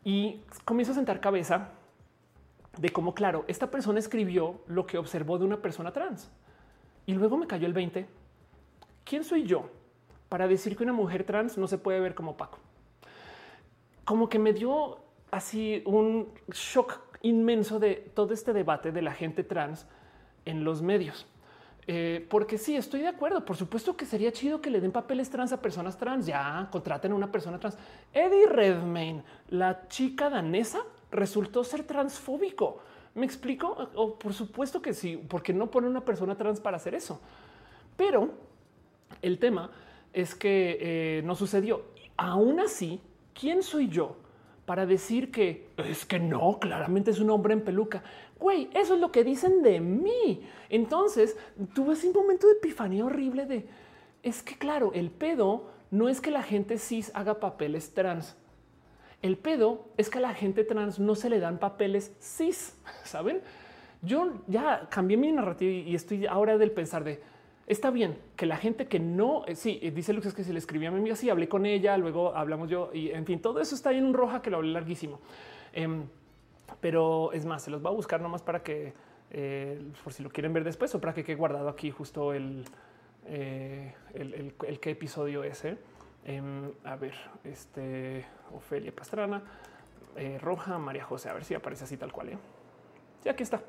Y 0.02 0.40
comienzo 0.64 0.90
a 0.90 0.96
sentar 0.96 1.20
cabeza 1.20 1.70
de 2.78 2.90
cómo, 2.90 3.14
claro, 3.14 3.44
esta 3.48 3.70
persona 3.70 3.98
escribió 3.98 4.60
lo 4.66 4.86
que 4.86 4.98
observó 4.98 5.38
de 5.38 5.44
una 5.44 5.60
persona 5.60 5.92
trans. 5.92 6.30
Y 7.06 7.14
luego 7.14 7.36
me 7.36 7.46
cayó 7.46 7.66
el 7.66 7.72
20. 7.72 8.06
¿Quién 9.04 9.24
soy 9.24 9.44
yo 9.44 9.70
para 10.28 10.46
decir 10.46 10.76
que 10.76 10.84
una 10.84 10.92
mujer 10.92 11.24
trans 11.24 11.58
no 11.58 11.66
se 11.66 11.78
puede 11.78 12.00
ver 12.00 12.14
como 12.14 12.36
Paco? 12.36 12.58
Como 14.04 14.28
que 14.28 14.38
me 14.38 14.52
dio 14.52 14.98
así 15.30 15.82
un 15.84 16.32
shock 16.48 17.00
inmenso 17.22 17.78
de 17.78 17.96
todo 18.14 18.32
este 18.32 18.52
debate 18.52 18.92
de 18.92 19.02
la 19.02 19.12
gente 19.12 19.44
trans 19.44 19.86
en 20.44 20.64
los 20.64 20.82
medios. 20.82 21.26
Eh, 21.86 22.24
porque 22.30 22.58
sí, 22.58 22.76
estoy 22.76 23.00
de 23.00 23.08
acuerdo. 23.08 23.44
Por 23.44 23.56
supuesto 23.56 23.96
que 23.96 24.06
sería 24.06 24.30
chido 24.32 24.60
que 24.60 24.70
le 24.70 24.80
den 24.80 24.92
papeles 24.92 25.30
trans 25.30 25.52
a 25.52 25.60
personas 25.60 25.98
trans. 25.98 26.26
Ya 26.26 26.68
contraten 26.70 27.12
a 27.12 27.14
una 27.14 27.32
persona 27.32 27.58
trans. 27.58 27.76
Eddie 28.12 28.46
Redmayne, 28.46 29.24
la 29.48 29.88
chica 29.88 30.30
danesa, 30.30 30.80
resultó 31.10 31.64
ser 31.64 31.84
transfóbico. 31.84 32.78
¿Me 33.14 33.26
explico? 33.26 33.90
O 33.94 34.18
por 34.18 34.32
supuesto 34.32 34.80
que 34.80 34.94
sí, 34.94 35.16
porque 35.16 35.52
no 35.52 35.70
pone 35.70 35.88
una 35.88 36.04
persona 36.04 36.36
trans 36.36 36.60
para 36.60 36.76
hacer 36.76 36.94
eso. 36.94 37.20
Pero 37.96 38.30
el 39.20 39.38
tema 39.38 39.70
es 40.12 40.34
que 40.34 40.78
eh, 40.80 41.22
no 41.24 41.34
sucedió. 41.34 41.82
Aún 42.16 42.60
así, 42.60 43.00
¿quién 43.34 43.62
soy 43.62 43.88
yo 43.88 44.16
para 44.64 44.86
decir 44.86 45.32
que 45.32 45.68
es 45.78 46.04
que 46.04 46.20
no, 46.20 46.58
claramente 46.60 47.10
es 47.10 47.18
un 47.18 47.30
hombre 47.30 47.54
en 47.54 47.62
peluca? 47.62 48.02
Güey, 48.38 48.70
eso 48.74 48.94
es 48.94 49.00
lo 49.00 49.10
que 49.10 49.24
dicen 49.24 49.62
de 49.62 49.80
mí. 49.80 50.46
Entonces 50.68 51.36
tuve 51.74 51.94
ese 51.94 52.10
momento 52.12 52.46
de 52.46 52.54
epifanía 52.54 53.04
horrible 53.04 53.46
de 53.46 53.66
es 54.22 54.42
que, 54.42 54.56
claro, 54.56 54.92
el 54.94 55.10
pedo 55.10 55.70
no 55.90 56.08
es 56.08 56.20
que 56.20 56.30
la 56.30 56.42
gente 56.42 56.78
cis 56.78 57.10
haga 57.14 57.40
papeles 57.40 57.94
trans 57.94 58.36
El 59.22 59.36
pedo 59.36 59.88
es 59.96 60.08
que 60.08 60.18
a 60.18 60.22
la 60.22 60.34
gente 60.34 60.64
trans 60.64 60.98
no 60.98 61.14
se 61.14 61.28
le 61.28 61.40
dan 61.40 61.58
papeles 61.58 62.16
cis, 62.20 62.76
¿saben? 63.04 63.40
Yo 64.02 64.42
ya 64.46 64.88
cambié 64.90 65.16
mi 65.16 65.30
narrativa 65.30 65.70
y 65.70 65.94
estoy 65.94 66.26
ahora 66.26 66.56
del 66.56 66.70
pensar 66.70 67.04
de 67.04 67.20
está 67.70 67.90
bien 67.92 68.18
que 68.34 68.46
la 68.46 68.56
gente 68.56 68.88
que 68.88 68.98
no, 68.98 69.44
eh, 69.46 69.54
sí, 69.54 69.78
eh, 69.80 69.92
dice 69.92 70.12
Lux 70.12 70.34
que 70.34 70.42
si 70.42 70.52
le 70.52 70.58
escribí 70.58 70.86
a 70.86 70.90
mi 70.90 70.98
amiga, 70.98 71.14
sí, 71.14 71.30
hablé 71.30 71.48
con 71.48 71.66
ella, 71.66 71.96
luego 71.96 72.34
hablamos 72.34 72.68
yo 72.68 72.90
y 72.92 73.10
en 73.10 73.24
fin, 73.24 73.40
todo 73.40 73.60
eso 73.60 73.76
está 73.76 73.92
en 73.92 74.12
roja 74.12 74.42
que 74.42 74.50
lo 74.50 74.56
hablé 74.56 74.72
larguísimo. 74.72 75.20
Em, 75.72 76.02
pero 76.80 77.32
es 77.32 77.46
más, 77.46 77.62
se 77.62 77.70
los 77.70 77.84
va 77.84 77.90
a 77.90 77.92
buscar 77.92 78.20
nomás 78.20 78.42
para 78.42 78.64
que, 78.64 78.92
eh, 79.30 79.80
por 80.02 80.12
si 80.12 80.24
lo 80.24 80.30
quieren 80.30 80.52
ver 80.52 80.64
después 80.64 80.92
o 80.96 81.00
para 81.00 81.14
que 81.14 81.22
quede 81.22 81.36
guardado 81.36 81.68
aquí 81.68 81.92
justo 81.92 82.32
el, 82.32 82.64
el, 83.24 84.52
el, 84.66 84.80
qué 84.80 84.90
episodio 84.90 85.44
ese. 85.44 85.78
Em, 86.24 86.72
a 86.84 86.96
ver, 86.96 87.14
este 87.44 88.26
Ofelia 88.54 88.94
Pastrana, 88.94 89.42
Roja, 90.40 90.78
María 90.78 91.04
José, 91.04 91.30
a 91.30 91.32
ver 91.32 91.44
si 91.44 91.54
aparece 91.54 91.84
así 91.84 91.96
tal 91.96 92.12
cual. 92.12 92.38
Sí, 93.22 93.28
aquí 93.28 93.42
está. 93.42 93.62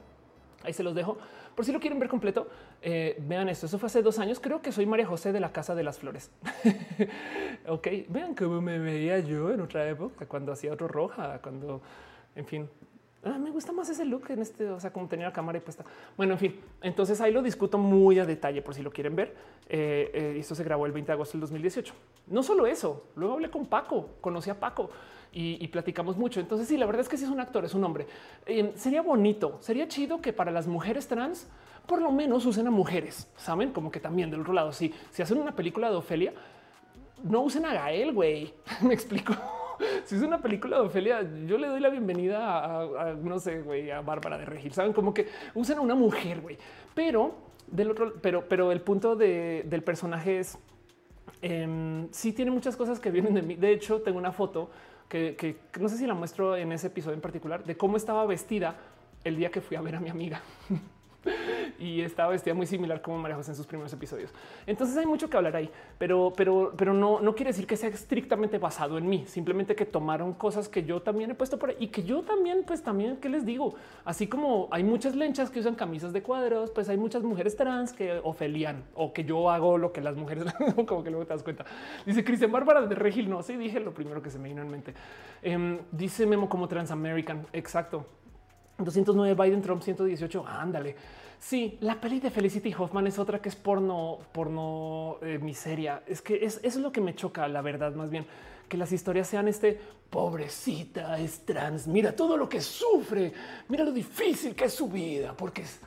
Ahí 0.64 0.74
se 0.74 0.84
los 0.84 0.94
dejo. 0.94 1.18
Por 1.56 1.66
si 1.66 1.72
lo 1.72 1.80
quieren 1.80 2.00
ver 2.00 2.08
completo, 2.08 2.48
eh, 2.82 3.18
vean 3.20 3.50
esto. 3.50 3.66
Eso 3.66 3.78
fue 3.78 3.88
hace 3.88 4.02
dos 4.02 4.20
años. 4.20 4.40
Creo 4.40 4.62
que 4.62 4.72
soy 4.72 4.86
María 4.86 5.06
José 5.06 5.32
de 5.32 5.40
la 5.40 5.52
Casa 5.52 5.76
de 5.76 5.84
las 5.84 6.00
Flores. 6.00 6.32
ok, 7.68 7.88
vean 8.10 8.36
cómo 8.36 8.62
me 8.62 8.80
veía 8.80 9.20
yo 9.20 9.52
en 9.52 9.62
otra 9.62 9.88
época, 9.88 10.26
cuando 10.28 10.52
hacía 10.52 10.72
otro 10.72 10.88
roja, 10.88 11.40
cuando, 11.42 11.82
en 12.36 12.46
fin. 12.46 12.70
Ah, 13.24 13.38
me 13.38 13.52
gusta 13.52 13.72
más 13.72 13.88
ese 13.88 14.04
look 14.04 14.32
en 14.32 14.40
este, 14.40 14.68
o 14.72 14.80
sea, 14.80 14.92
como 14.92 15.08
tenía 15.08 15.28
la 15.28 15.34
cámara 15.34 15.60
y 15.60 15.62
puesta. 15.62 15.86
Bueno, 16.18 16.34
en 16.34 16.40
fin, 16.40 16.60
entonces 16.82 17.22
ahí 17.22 17.32
lo 17.32 17.44
discuto 17.44 17.78
muy 17.78 18.18
a 18.18 18.26
detalle 18.26 18.64
por 18.64 18.74
si 18.74 18.82
lo 18.82 18.92
quieren 18.92 19.16
ver. 19.16 19.36
Eh, 19.70 20.10
eh, 20.14 20.36
esto 20.40 20.56
se 20.56 20.64
grabó 20.64 20.88
el 20.88 20.92
20 20.92 21.08
de 21.08 21.14
agosto 21.14 21.34
del 21.34 21.42
2018. 21.42 21.94
No 22.28 22.42
solo 22.42 22.66
eso, 22.66 23.06
luego 23.16 23.36
hablé 23.36 23.52
con 23.52 23.68
Paco, 23.68 24.10
conocí 24.22 24.50
a 24.50 24.60
Paco 24.60 24.90
y, 25.32 25.68
platicamos 25.68 26.18
mucho. 26.18 26.40
Entonces, 26.40 26.68
sí, 26.68 26.78
la 26.78 26.88
verdad 26.88 27.02
es 27.02 27.10
que 27.10 27.16
si 27.16 27.26
es 27.26 27.30
un 27.30 27.40
actor, 27.40 27.64
es 27.64 27.76
un 27.76 27.84
hombre. 27.84 28.08
Eh, 28.48 28.74
sería 28.76 29.04
bonito, 29.04 29.58
sería 29.62 29.88
chido 29.88 30.20
que 30.20 30.34
para 30.34 30.52
las 30.52 30.66
mujeres 30.66 31.08
trans, 31.08 31.48
por 31.86 32.02
lo 32.02 32.12
menos 32.12 32.46
usen 32.48 32.68
a 32.68 32.72
mujeres, 32.72 33.30
saben? 33.38 33.72
Como 33.72 33.92
que 33.92 34.00
también 34.00 34.32
del 34.32 34.42
otro 34.42 34.54
lado, 34.54 34.74
si, 34.74 34.94
si 35.12 35.22
hacen 35.22 35.38
una 35.38 35.56
película 35.56 35.92
de 35.92 35.96
Ofelia, 35.96 36.34
no 37.24 37.42
usen 37.42 37.66
a 37.66 37.74
Gael, 37.74 38.14
güey. 38.14 38.54
Me 38.82 38.96
explico. 38.96 39.36
si 40.06 40.16
es 40.16 40.22
una 40.22 40.42
película 40.42 40.78
de 40.78 40.84
Ofelia, 40.84 41.22
yo 41.46 41.58
le 41.58 41.68
doy 41.68 41.80
la 41.80 41.90
bienvenida 41.90 42.82
a, 42.82 43.14
no 43.14 43.40
sé, 43.40 43.62
güey, 43.62 43.92
a 43.92 44.02
Bárbara 44.02 44.38
de 44.38 44.46
Regil. 44.46 44.74
Saben 44.74 44.94
como 44.94 45.14
que 45.14 45.28
usen 45.54 45.78
a 45.78 45.82
una 45.82 45.96
mujer, 45.96 46.42
güey. 46.42 46.58
Pero 46.94 47.36
del 47.68 47.92
otro, 47.92 48.14
pero, 48.22 48.48
pero 48.48 48.72
el 48.72 48.82
punto 48.82 49.16
del 49.16 49.84
personaje 49.84 50.40
es 50.40 50.58
eh, 51.42 52.08
sí 52.12 52.34
tiene 52.34 52.52
muchas 52.52 52.76
cosas 52.76 53.00
que 53.00 53.12
vienen 53.12 53.34
de 53.34 53.42
mí. 53.42 53.56
De 53.56 53.72
hecho, 53.72 54.02
tengo 54.02 54.18
una 54.18 54.32
foto 54.32 54.70
que, 55.10 55.58
no 55.80 55.90
sé 55.90 55.98
si 55.98 56.08
la 56.08 56.14
muestro 56.14 56.56
en 56.56 56.72
ese 56.72 56.88
episodio 56.88 57.16
en 57.16 57.22
particular 57.22 57.64
de 57.64 57.76
cómo 57.76 57.98
estaba 57.98 58.26
vestida 58.26 58.76
el 59.24 59.36
día 59.36 59.52
que 59.52 59.62
fui 59.62 59.76
a 59.76 59.82
ver 59.82 59.96
a 59.96 60.00
mi 60.00 60.10
amiga. 60.10 60.42
y 61.80 62.02
estaba 62.02 62.32
vestida 62.32 62.54
muy 62.54 62.66
similar 62.66 63.02
como 63.02 63.18
María 63.18 63.36
José 63.36 63.52
en 63.52 63.56
sus 63.56 63.68
primeros 63.68 63.92
episodios. 63.94 64.34
Entonces 64.66 64.98
hay 64.98 65.06
mucho 65.06 65.30
que 65.30 65.38
hablar 65.38 65.56
ahí, 65.56 65.70
pero, 65.98 66.34
pero, 66.36 66.74
pero 66.78 66.94
no, 66.94 67.20
no 67.22 67.36
quiere 67.36 67.52
decir 67.52 67.68
que 67.68 67.78
sea 67.78 67.90
estrictamente 67.90 68.58
basado 68.58 68.98
en 68.98 69.08
mí, 69.08 69.26
simplemente 69.28 69.76
que 69.76 69.86
tomaron 69.86 70.34
cosas 70.34 70.70
que 70.70 70.84
yo 70.84 71.02
también 71.02 71.32
he 71.32 71.36
puesto 71.36 71.58
por 71.60 71.70
ahí 71.70 71.78
y 71.80 71.88
que 71.88 72.04
yo 72.04 72.22
también, 72.24 72.64
pues 72.66 72.84
también, 72.84 73.18
¿qué 73.18 73.30
les 73.30 73.46
digo? 73.46 73.76
Así 74.06 74.28
como 74.28 74.68
hay 74.72 74.84
muchas 74.84 75.16
lenchas 75.16 75.50
que 75.50 75.60
usan 75.60 75.76
camisas 75.76 76.14
de 76.14 76.22
cuadros, 76.22 76.72
pues 76.72 76.90
hay 76.90 76.98
muchas 76.98 77.24
mujeres 77.24 77.56
trans 77.56 77.94
que 77.94 78.20
ofelian 78.24 78.84
o 78.96 79.14
que 79.14 79.24
yo 79.24 79.50
hago 79.50 79.78
lo 79.78 79.92
que 79.92 80.02
las 80.02 80.16
mujeres, 80.16 80.46
como 80.88 81.04
que 81.04 81.10
luego 81.10 81.26
te 81.26 81.34
das 81.34 81.44
cuenta. 81.44 81.66
Dice 82.06 82.24
Cristian 82.24 82.52
Bárbara 82.52 82.82
de 82.82 82.96
Regil, 82.96 83.30
no, 83.30 83.42
sí 83.42 83.58
dije 83.58 83.80
lo 83.80 83.94
primero 83.94 84.22
que 84.22 84.30
se 84.30 84.40
me 84.40 84.50
vino 84.50 84.62
en 84.62 84.70
mente. 84.70 84.94
Em, 85.42 85.80
dice 85.92 86.26
Memo 86.26 86.50
como 86.50 86.68
Transamerican, 86.68 87.48
exacto. 87.54 88.06
209 88.84 89.42
Biden, 89.42 89.62
Trump 89.62 89.82
118. 89.82 90.46
Ándale. 90.48 90.96
Sí, 91.40 91.78
la 91.82 92.00
peli 92.00 92.20
de 92.20 92.30
Felicity 92.30 92.74
Hoffman 92.78 93.08
es 93.08 93.18
otra 93.18 93.42
que 93.42 93.50
es 93.50 93.56
porno, 93.56 94.20
porno 94.32 95.18
eh, 95.22 95.40
miseria. 95.40 96.04
Es 96.06 96.22
que 96.22 96.46
es, 96.46 96.60
es 96.64 96.76
lo 96.76 96.92
que 96.92 97.02
me 97.02 97.16
choca, 97.16 97.48
la 97.48 97.62
verdad, 97.62 97.94
más 97.96 98.10
bien 98.12 98.26
que 98.72 98.78
las 98.78 98.94
historias 98.94 99.28
sean 99.28 99.50
este 99.50 99.78
pobrecita, 100.10 101.20
es 101.20 101.46
trans. 101.46 101.88
Mira 101.88 102.16
todo 102.16 102.38
lo 102.38 102.48
que 102.48 102.62
sufre. 102.62 103.34
Mira 103.68 103.84
lo 103.84 103.92
difícil 103.92 104.56
que 104.56 104.66
es 104.66 104.74
su 104.74 104.88
vida 104.88 105.34
porque 105.36 105.64
es 105.64 105.82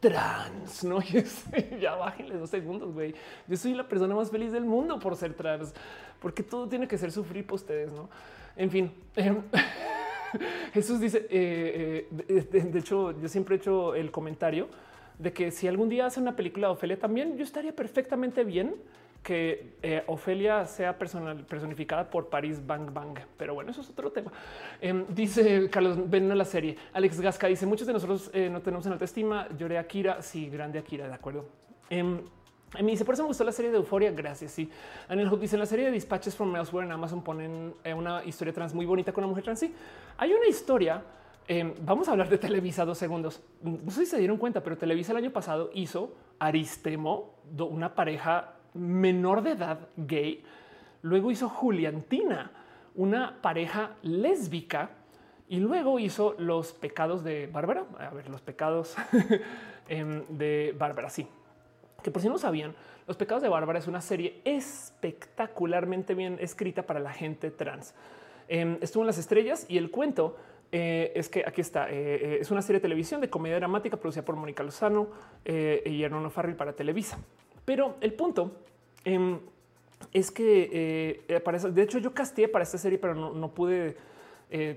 trans. 0.00 0.84
No, 0.84 1.00
ya 1.80 1.96
bájenle 1.96 2.36
dos 2.36 2.48
segundos. 2.48 2.94
güey. 2.94 3.14
Yo 3.46 3.56
soy 3.58 3.74
la 3.74 3.86
persona 3.86 4.14
más 4.14 4.30
feliz 4.30 4.52
del 4.52 4.64
mundo 4.64 4.98
por 4.98 5.16
ser 5.16 5.34
trans, 5.34 5.74
porque 6.18 6.42
todo 6.42 6.66
tiene 6.66 6.88
que 6.88 6.96
ser 6.96 7.12
sufrir 7.12 7.44
para 7.44 7.56
ustedes. 7.56 7.92
No, 7.92 8.08
en 8.56 8.70
fin. 8.70 8.92
Em, 9.16 9.42
Jesús 10.72 11.00
dice, 11.00 11.26
eh, 11.30 12.08
eh, 12.28 12.48
de, 12.50 12.78
hecho, 12.78 13.18
yo 13.20 13.28
siempre 13.28 13.56
he 13.56 13.58
hecho 13.58 13.94
el 13.94 14.10
comentario 14.10 14.68
de 15.18 15.32
que 15.32 15.50
si 15.50 15.68
algún 15.68 15.88
día 15.88 16.06
hace 16.06 16.20
una 16.20 16.36
película 16.36 16.68
de 16.68 16.72
Ofelia 16.72 16.98
también, 16.98 17.36
yo 17.36 17.44
estaría 17.44 17.74
perfectamente 17.74 18.44
bien 18.44 18.74
que 19.22 19.74
eh, 19.82 20.02
Ofelia 20.06 20.64
sea 20.64 20.96
personal, 20.96 21.44
personificada 21.44 22.08
por 22.08 22.30
Paris 22.30 22.66
Bang 22.66 22.90
Bang. 22.90 23.18
Pero 23.36 23.52
bueno, 23.52 23.70
eso 23.70 23.82
es 23.82 23.90
otro 23.90 24.10
tema. 24.10 24.32
Em, 24.80 25.04
dice 25.10 25.68
Carlos, 25.68 26.08
ven 26.08 26.36
la 26.36 26.44
serie. 26.46 26.76
Alex 26.94 27.20
Gasca 27.20 27.46
dice, 27.46 27.66
muchos 27.66 27.86
de 27.86 27.92
nosotros 27.92 28.30
no 28.50 28.62
tenemos 28.62 28.86
en 28.86 28.92
alta 28.92 29.04
estima. 29.04 29.46
Lloré 29.58 29.76
Akira. 29.76 30.22
Sí, 30.22 30.48
grande 30.48 30.78
Akira, 30.78 31.06
de 31.06 31.14
acuerdo. 31.14 31.44
Me 32.78 32.92
dice, 32.92 33.04
por 33.04 33.14
eso 33.14 33.24
me 33.24 33.28
gustó 33.28 33.42
la 33.42 33.52
serie 33.52 33.70
de 33.70 33.78
Euforia. 33.78 34.12
Gracias. 34.12 34.52
Sí. 34.52 34.70
Daniel 35.08 35.28
Hook 35.28 35.40
dice, 35.40 35.56
en 35.56 35.60
la 35.60 35.66
serie 35.66 35.86
de 35.86 35.90
Dispatches 35.90 36.36
from 36.36 36.54
Elsewhere 36.54 36.86
en 36.86 36.92
Amazon 36.92 37.22
ponen 37.22 37.74
eh, 37.82 37.92
una 37.92 38.24
historia 38.24 38.54
trans 38.54 38.74
muy 38.74 38.86
bonita 38.86 39.12
con 39.12 39.24
una 39.24 39.28
mujer 39.30 39.44
trans. 39.44 39.58
Sí, 39.58 39.74
hay 40.16 40.32
una 40.32 40.46
historia. 40.46 41.02
Em, 41.48 41.74
vamos 41.80 42.06
a 42.06 42.12
hablar 42.12 42.28
de 42.28 42.38
Televisa 42.38 42.84
dos 42.84 42.96
segundos. 42.96 43.42
No 43.62 43.90
sé 43.90 44.04
si 44.04 44.06
se 44.06 44.18
dieron 44.18 44.36
cuenta, 44.36 44.62
pero 44.62 44.78
Televisa 44.78 45.10
el 45.10 45.18
año 45.18 45.32
pasado 45.32 45.70
hizo 45.74 46.14
Aristemo, 46.38 47.34
una 47.58 47.96
pareja 47.96 48.54
menor 48.74 49.42
de 49.42 49.52
edad 49.52 49.88
gay. 49.96 50.44
Luego 51.02 51.32
hizo 51.32 51.48
Juliantina, 51.48 52.52
una 52.94 53.42
pareja 53.42 53.96
lésbica. 54.02 54.90
Y 55.48 55.58
luego 55.58 55.98
hizo 55.98 56.36
los 56.38 56.72
pecados 56.72 57.24
de 57.24 57.48
Bárbara. 57.48 57.84
A 57.98 58.10
ver, 58.10 58.30
los 58.30 58.40
pecados 58.40 58.94
em, 59.88 60.22
de 60.28 60.72
Bárbara. 60.78 61.10
Sí, 61.10 61.26
que 62.02 62.10
por 62.10 62.22
si 62.22 62.28
no 62.28 62.38
sabían, 62.38 62.74
Los 63.06 63.16
Pecados 63.16 63.42
de 63.42 63.48
Bárbara 63.48 63.78
es 63.78 63.86
una 63.86 64.00
serie 64.00 64.40
espectacularmente 64.44 66.14
bien 66.14 66.38
escrita 66.40 66.82
para 66.82 67.00
la 67.00 67.12
gente 67.12 67.50
trans. 67.50 67.94
Em, 68.48 68.78
estuvo 68.80 69.02
en 69.02 69.06
las 69.06 69.18
estrellas 69.18 69.64
y 69.68 69.78
el 69.78 69.90
cuento 69.90 70.36
eh, 70.72 71.12
es 71.14 71.28
que 71.28 71.44
aquí 71.46 71.60
está. 71.60 71.90
Eh, 71.90 71.94
eh, 71.94 72.38
es 72.40 72.50
una 72.50 72.62
serie 72.62 72.78
de 72.78 72.82
televisión 72.82 73.20
de 73.20 73.28
comedia 73.28 73.56
dramática 73.56 73.96
producida 73.96 74.24
por 74.24 74.36
Mónica 74.36 74.62
Lozano 74.62 75.08
y 75.44 76.02
Hernando 76.02 76.30
Farrell 76.30 76.56
para 76.56 76.72
Televisa. 76.72 77.18
Pero 77.64 77.96
el 78.00 78.12
punto 78.14 78.52
em, 79.04 79.38
es 80.12 80.30
que 80.30 81.40
para 81.44 81.56
eso, 81.56 81.70
de 81.70 81.82
hecho, 81.82 81.98
yo 81.98 82.12
casté 82.14 82.48
para 82.48 82.62
esta 82.62 82.78
serie, 82.78 82.98
pero 82.98 83.14
no, 83.14 83.32
no 83.32 83.52
pude 83.52 83.96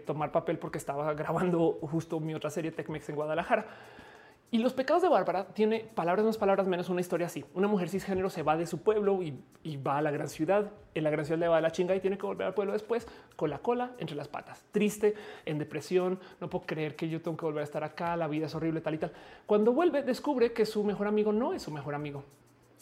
tomar 0.06 0.32
papel 0.32 0.58
porque 0.60 0.78
estaba 0.78 1.14
grabando 1.14 1.80
justo 1.82 2.20
mi 2.20 2.36
otra 2.36 2.50
serie 2.50 2.72
Tecmex 2.72 3.10
en 3.10 3.16
Guadalajara. 3.16 3.66
Y 4.54 4.60
los 4.60 4.74
pecados 4.74 5.02
de 5.02 5.10
Bárbara 5.10 5.48
tiene 5.48 5.80
palabras 5.96 6.24
más, 6.24 6.38
palabras 6.38 6.68
menos 6.68 6.88
una 6.88 7.02
historia 7.02 7.26
así. 7.26 7.44
Una 7.56 7.68
mujer 7.68 7.90
cisgénero 7.90 8.30
se 8.30 8.44
va 8.44 8.56
de 8.56 8.68
su 8.68 8.84
pueblo 8.84 9.20
y, 9.24 9.34
va 9.78 9.98
a 9.98 10.02
la 10.04 10.12
gran 10.12 10.30
ciudad. 10.30 10.72
En 10.94 11.04
la 11.04 11.10
gran 11.10 11.26
ciudad 11.26 11.40
le 11.40 11.48
va 11.48 11.58
a 11.58 11.62
la 11.62 11.72
chinga 11.72 11.96
y 11.96 12.00
tiene 12.00 12.20
que 12.20 12.28
volver 12.28 12.46
al 12.46 12.54
pueblo 12.54 12.72
después 12.72 13.08
con 13.36 13.50
la 13.50 13.58
cola 13.58 13.94
entre 13.98 14.16
las 14.16 14.28
patas, 14.28 14.64
triste, 14.72 15.16
en 15.48 15.58
depresión. 15.58 16.20
No 16.40 16.52
puedo 16.52 16.68
creer 16.68 16.96
que 16.96 17.10
yo 17.10 17.20
tengo 17.20 17.36
que 17.36 17.46
volver 17.46 17.62
a 17.62 17.64
estar 17.64 17.84
acá. 17.84 18.16
La 18.16 18.28
vida 18.28 18.46
es 18.46 18.54
horrible, 18.54 18.80
tal 18.80 18.94
y 18.94 19.00
tal. 19.00 19.12
Cuando 19.48 19.74
vuelve, 19.74 20.04
descubre 20.04 20.54
que 20.54 20.68
su 20.68 20.84
mejor 20.84 21.08
amigo 21.08 21.34
no 21.34 21.54
es 21.54 21.64
su 21.64 21.72
mejor 21.72 21.96
amigo, 21.96 22.24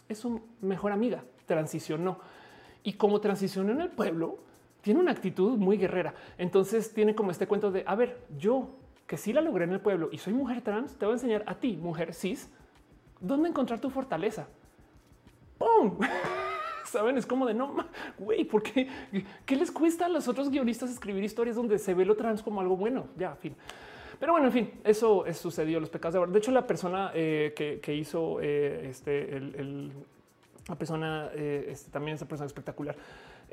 es 0.09 0.17
su 0.17 0.41
mejor 0.59 0.91
amiga. 0.91 1.23
Transicionó 1.45 2.19
y 2.83 2.91
como 2.95 3.21
transicionó 3.21 3.71
en 3.71 3.79
el 3.79 3.91
pueblo, 3.91 4.39
tiene 4.81 4.99
una 4.99 5.11
actitud 5.11 5.57
muy 5.57 5.77
guerrera. 5.77 6.15
Entonces 6.37 6.93
tiene 6.93 7.15
como 7.15 7.31
este 7.31 7.47
cuento 7.47 7.71
de 7.71 7.85
a 7.87 7.95
ver, 7.95 8.17
yo 8.37 8.71
que 9.11 9.17
sí 9.17 9.33
la 9.33 9.41
logré 9.41 9.65
en 9.65 9.73
el 9.73 9.81
pueblo 9.81 10.07
y 10.09 10.19
soy 10.19 10.31
mujer 10.31 10.61
trans, 10.61 10.95
te 10.95 11.05
voy 11.05 11.11
a 11.11 11.15
enseñar 11.15 11.43
a 11.45 11.55
ti, 11.55 11.75
mujer 11.75 12.13
cis, 12.13 12.49
dónde 13.19 13.49
encontrar 13.49 13.81
tu 13.81 13.89
fortaleza. 13.89 14.47
¡Pum! 15.57 15.99
Saben, 16.85 17.17
es 17.17 17.25
como 17.25 17.45
de 17.45 17.53
no, 17.53 17.75
güey, 18.17 18.45
¿por 18.45 18.63
qué? 18.63 18.87
¿Qué 19.45 19.57
les 19.57 19.69
cuesta 19.69 20.05
a 20.05 20.07
los 20.07 20.29
otros 20.29 20.49
guionistas 20.49 20.89
escribir 20.89 21.25
historias 21.25 21.57
donde 21.57 21.77
se 21.77 21.93
ve 21.93 22.05
lo 22.05 22.15
trans 22.15 22.41
como 22.41 22.61
algo 22.61 22.77
bueno? 22.77 23.07
Ya, 23.17 23.35
fin. 23.35 23.53
Pero 24.17 24.31
bueno, 24.31 24.47
en 24.47 24.53
fin, 24.53 24.71
eso 24.85 25.25
sucedió. 25.33 25.81
Los 25.81 25.89
pecados 25.89 26.13
de 26.13 26.19
ahora. 26.19 26.31
De 26.31 26.39
hecho, 26.39 26.51
la 26.51 26.65
persona 26.65 27.11
eh, 27.13 27.53
que, 27.81 27.93
hizo 27.93 28.39
eh, 28.39 28.87
este, 28.89 29.35
el, 29.35 29.91
la 30.69 30.75
persona 30.75 31.31
eh, 31.33 31.65
este, 31.67 31.91
también 31.91 32.15
es 32.15 32.21
una 32.21 32.29
persona 32.29 32.47
espectacular. 32.47 32.95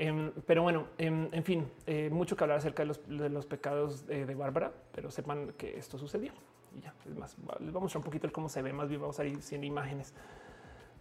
Em, 0.01 0.31
pero 0.47 0.63
bueno, 0.63 0.87
em, 0.97 1.29
en 1.33 1.43
fin, 1.43 1.69
eh, 1.85 2.09
mucho 2.09 2.37
que 2.37 2.45
hablar 2.45 2.59
acerca 2.59 2.85
de 2.85 3.29
los, 3.29 3.47
pecados 3.47 4.07
de, 4.07 4.35
Bárbara, 4.35 4.73
pero 4.93 5.11
sepan 5.11 5.53
que 5.59 5.77
esto 5.77 5.99
sucedió. 5.99 6.33
Y 6.77 6.81
ya, 6.81 6.95
es 7.05 7.17
más, 7.17 7.37
les 7.59 7.73
vamos 7.73 7.77
a 7.77 7.81
mostrar 7.81 7.99
un 7.99 8.05
poquito 8.05 8.27
el 8.27 8.33
cómo 8.33 8.49
se 8.49 8.63
ve, 8.63 8.73
más 8.73 8.89
bien 8.89 9.01
vamos 9.01 9.19
a 9.19 9.25
ir 9.25 9.43
sin 9.43 9.65
imágenes. 9.65 10.15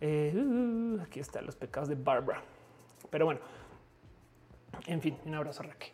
Eh, 0.01 0.33
uh, 0.35 1.01
aquí 1.01 1.19
están 1.19 1.45
los 1.45 1.55
pecados 1.55 1.89
de 1.89 1.95
Bárbara. 1.95 2.41
Pero 3.11 3.25
bueno, 3.25 3.39
en 4.87 5.01
fin, 5.01 5.15
un 5.25 5.35
abrazo 5.35 5.61
Raquel. 5.61 5.91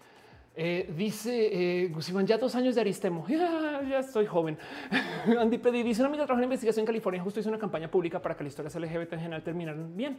Eh, 0.56 0.94
dice 0.96 1.84
eh, 1.84 1.92
ya 2.26 2.38
dos 2.38 2.56
años 2.56 2.76
de 2.76 2.82
Aristemo. 2.82 3.26
Ya, 3.90 4.00
estoy 4.00 4.26
joven. 4.26 4.58
Andy 5.40 5.58
Pedi 5.58 5.84
dice 5.84 6.02
una 6.02 6.10
amiga 6.10 6.26
trabaja 6.26 6.42
en 6.42 6.46
investigación 6.46 6.84
en 6.84 6.88
California. 6.88 7.22
Justo 7.22 7.40
hizo 7.40 7.50
una 7.50 7.60
campaña 7.60 7.90
pública 7.90 8.22
para 8.22 8.36
que 8.36 8.44
las 8.44 8.54
historias 8.54 8.76
LGBT 8.76 9.14
en 9.14 9.20
general 9.20 9.44
terminaran 9.44 9.96
bien. 9.98 10.18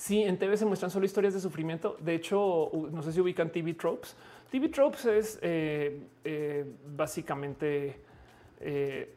Sí, 0.00 0.22
en 0.22 0.38
TV 0.38 0.56
se 0.56 0.64
muestran 0.64 0.90
solo 0.90 1.04
historias 1.04 1.34
de 1.34 1.40
sufrimiento. 1.40 1.98
De 2.00 2.14
hecho, 2.14 2.70
no 2.90 3.02
sé 3.02 3.12
si 3.12 3.20
ubican 3.20 3.52
TV 3.52 3.74
tropes. 3.74 4.16
TV 4.50 4.70
tropes 4.70 5.04
es 5.04 5.38
eh, 5.42 6.00
eh, 6.24 6.64
básicamente 6.96 8.00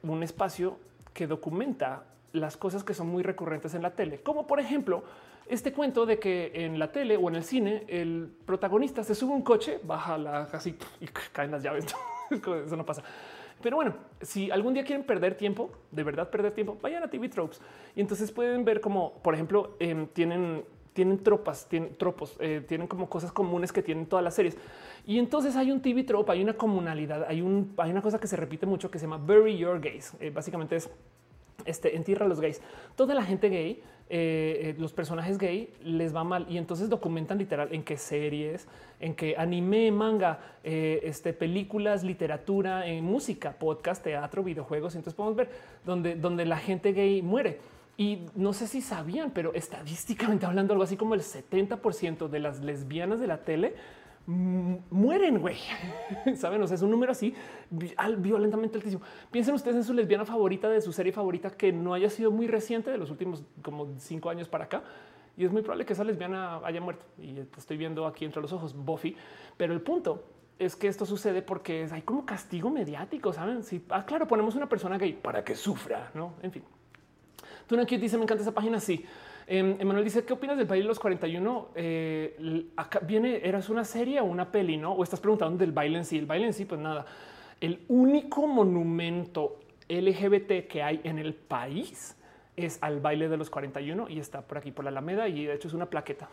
un 0.04 0.24
espacio 0.24 0.78
que 1.14 1.26
documenta 1.26 2.04
las 2.34 2.58
cosas 2.58 2.84
que 2.84 2.94
son 2.94 3.08
muy 3.08 3.24
recurrentes 3.24 3.74
en 3.76 3.82
la 3.82 3.92
tele, 3.92 4.20
como 4.22 4.48
por 4.48 4.60
ejemplo 4.60 5.04
este 5.48 5.74
cuento 5.74 6.06
de 6.06 6.18
que 6.18 6.52
en 6.54 6.80
la 6.80 6.92
tele 6.92 7.18
o 7.18 7.30
en 7.30 7.36
el 7.36 7.44
cine 7.44 7.84
el 7.88 8.30
protagonista 8.46 9.04
se 9.04 9.16
sube 9.16 9.34
un 9.34 9.42
coche, 9.42 9.80
baja 9.84 10.18
la 10.18 10.44
así 10.44 10.78
y 11.02 11.08
caen 11.08 11.52
las 11.52 11.62
llaves. 11.62 11.86
Eso 12.32 12.78
no 12.78 12.86
pasa. 12.86 13.04
Pero 13.64 13.78
bueno, 13.78 13.96
si 14.22 14.52
algún 14.52 14.74
día 14.74 14.84
quieren 14.84 15.06
perder 15.06 15.36
tiempo, 15.36 15.72
de 15.90 16.04
verdad 16.04 16.30
perder 16.30 16.52
tiempo, 16.52 16.78
vayan 16.82 17.02
a 17.02 17.10
TV 17.10 17.30
Tropes 17.30 17.62
y 17.96 18.02
entonces 18.02 18.32
pueden 18.32 18.66
ver 18.66 18.82
como, 18.82 19.14
por 19.24 19.34
ejemplo, 19.34 19.76
em, 19.80 20.06
tienen 20.08 20.66
tienen 20.94 21.24
tropas, 21.24 21.68
tienen 21.68 21.96
tropos, 21.98 22.38
eh, 22.40 22.64
tienen 22.68 22.88
como 22.88 23.10
cosas 23.10 23.32
comunes 23.32 23.72
que 23.72 23.82
tienen 23.82 24.06
todas 24.06 24.24
las 24.24 24.36
series. 24.36 24.56
Y 25.08 25.18
entonces 25.18 25.56
hay 25.56 25.72
un 25.72 25.82
TV 25.82 26.04
trope, 26.04 26.32
hay 26.32 26.44
una 26.44 26.54
comunalidad, 26.54 27.26
hay, 27.28 27.42
un, 27.42 27.74
hay 27.78 27.90
una 27.90 28.04
cosa 28.04 28.20
que 28.20 28.28
se 28.28 28.36
repite 28.36 28.68
mucho 28.68 28.92
que 28.92 29.00
se 29.00 29.06
llama 29.08 29.18
Bury 29.18 29.58
Your 29.58 29.80
Gays. 29.80 30.14
Eh, 30.20 30.30
básicamente 30.30 30.76
es 30.76 30.92
este, 31.66 31.96
entierra 31.96 32.26
a 32.26 32.30
los 32.30 32.40
gays. 32.40 32.62
Toda 32.96 33.16
la 33.16 33.24
gente 33.24 33.50
gay 33.50 33.82
eh, 34.16 34.70
eh, 34.70 34.76
los 34.78 34.94
personajes 34.94 35.40
gay 35.40 35.74
les 35.84 36.16
va 36.16 36.24
mal 36.24 36.46
y 36.48 36.60
entonces 36.60 36.88
documentan 36.88 37.40
literal 37.40 37.70
en 37.72 37.82
qué 37.82 37.98
series, 37.98 38.68
en 39.00 39.16
qué 39.16 39.34
anime, 39.40 39.90
manga, 39.92 40.40
eh, 40.64 41.00
este, 41.02 41.34
películas, 41.34 42.04
literatura, 42.04 42.84
música, 43.02 43.54
podcast, 43.54 44.04
teatro, 44.04 44.44
videojuegos. 44.44 44.94
Entonces 44.94 45.16
podemos 45.16 45.36
ver 45.36 45.50
donde, 45.84 46.14
donde 46.14 46.46
la 46.46 46.58
gente 46.58 46.94
gay 46.94 47.24
muere. 47.24 47.58
Y 47.98 48.20
no 48.36 48.54
sé 48.54 48.68
si 48.68 48.82
sabían, 48.82 49.32
pero 49.32 49.52
estadísticamente 49.56 50.46
hablando, 50.46 50.74
algo 50.74 50.84
así 50.84 50.96
como 50.96 51.16
el 51.16 51.22
70% 51.22 52.28
de 52.28 52.40
las 52.40 52.60
lesbianas 52.60 53.20
de 53.20 53.26
la 53.26 53.40
tele 53.40 53.74
mueren, 54.26 55.40
güey. 55.40 55.58
Saben, 56.36 56.62
o 56.62 56.68
sea, 56.68 56.76
es 56.76 56.82
un 56.82 56.92
número 56.92 57.12
así 57.12 57.34
violentamente 57.70 58.78
altísimo. 58.78 59.02
Piensen 59.32 59.56
ustedes 59.56 59.78
en 59.78 59.84
su 59.84 59.94
lesbiana 59.94 60.26
favorita 60.26 60.70
de 60.70 60.82
su 60.82 60.94
serie 60.94 61.12
favorita 61.12 61.52
que 61.52 61.72
no 61.72 61.94
haya 61.94 62.10
sido 62.10 62.32
muy 62.32 62.48
reciente 62.48 62.92
de 62.92 62.98
los 62.98 63.10
últimos 63.10 63.44
como 63.62 63.88
cinco 63.98 64.30
años 64.30 64.48
para 64.48 64.66
acá. 64.66 64.84
Y 65.36 65.46
es 65.46 65.52
muy 65.52 65.62
probable 65.62 65.86
que 65.86 65.94
esa 65.94 66.04
lesbiana 66.04 66.62
haya 66.64 66.80
muerto. 66.80 67.06
Y 67.20 67.40
estoy 67.58 67.78
viendo 67.78 68.06
aquí 68.06 68.24
entre 68.24 68.42
los 68.42 68.54
ojos 68.54 68.76
Buffy. 68.76 69.16
Pero 69.58 69.74
el 69.74 69.82
punto 69.82 70.24
es 70.60 70.76
que 70.76 70.88
esto 70.88 71.06
sucede 71.06 71.42
porque 71.42 71.88
hay 71.92 72.04
como 72.04 72.26
castigo 72.26 72.70
mediático. 72.70 73.34
Saben, 73.34 73.64
si 73.64 73.84
ah, 73.90 74.06
claro, 74.06 74.28
ponemos 74.28 74.56
una 74.56 74.70
persona 74.70 74.98
gay 74.98 75.14
para 75.14 75.44
que 75.44 75.56
sufra, 75.56 76.12
no? 76.14 76.34
En 76.42 76.52
fin, 76.52 76.64
tú 77.68 77.76
no 77.76 77.84
dice 77.86 78.18
me 78.18 78.24
encanta 78.24 78.44
esa 78.44 78.54
página. 78.54 78.80
Sí, 78.80 79.06
Emanuel 79.48 80.04
dice, 80.04 80.24
¿qué 80.26 80.34
opinas 80.34 80.58
del 80.58 80.68
baile 80.68 80.84
de 80.84 80.88
los 80.88 81.00
41? 81.00 81.70
Eh, 81.76 82.68
acá 82.76 83.00
viene, 83.00 83.42
¿eras 83.44 83.70
una 83.70 83.84
serie 83.84 84.20
o 84.20 84.26
una 84.26 84.52
peli, 84.52 84.78
no? 84.78 84.94
O 84.94 85.04
estás 85.04 85.20
preguntando 85.20 85.58
del 85.58 85.72
baile 85.72 85.98
en 85.98 86.06
sí. 86.06 86.18
El 86.18 86.26
baile 86.26 86.48
en 86.48 86.54
sí, 86.54 86.66
pues 86.66 86.80
nada. 86.80 87.06
El 87.60 87.84
único 87.88 88.48
monumento 88.48 89.60
LGBT 89.90 90.68
que 90.68 90.82
hay 90.82 91.02
en 91.04 91.20
el 91.20 91.34
país 91.34 92.16
es 92.56 92.78
al 92.82 93.00
baile 93.00 93.30
de 93.30 93.38
los 93.38 93.50
41 93.50 94.10
y 94.10 94.20
está 94.20 94.42
por 94.42 94.58
aquí 94.58 94.72
por 94.72 94.86
la 94.86 94.92
Alameda 94.92 95.28
y 95.28 95.46
de 95.46 95.54
hecho 95.54 95.68
es 95.68 95.74
una 95.74 95.90
plaqueta 95.90 96.30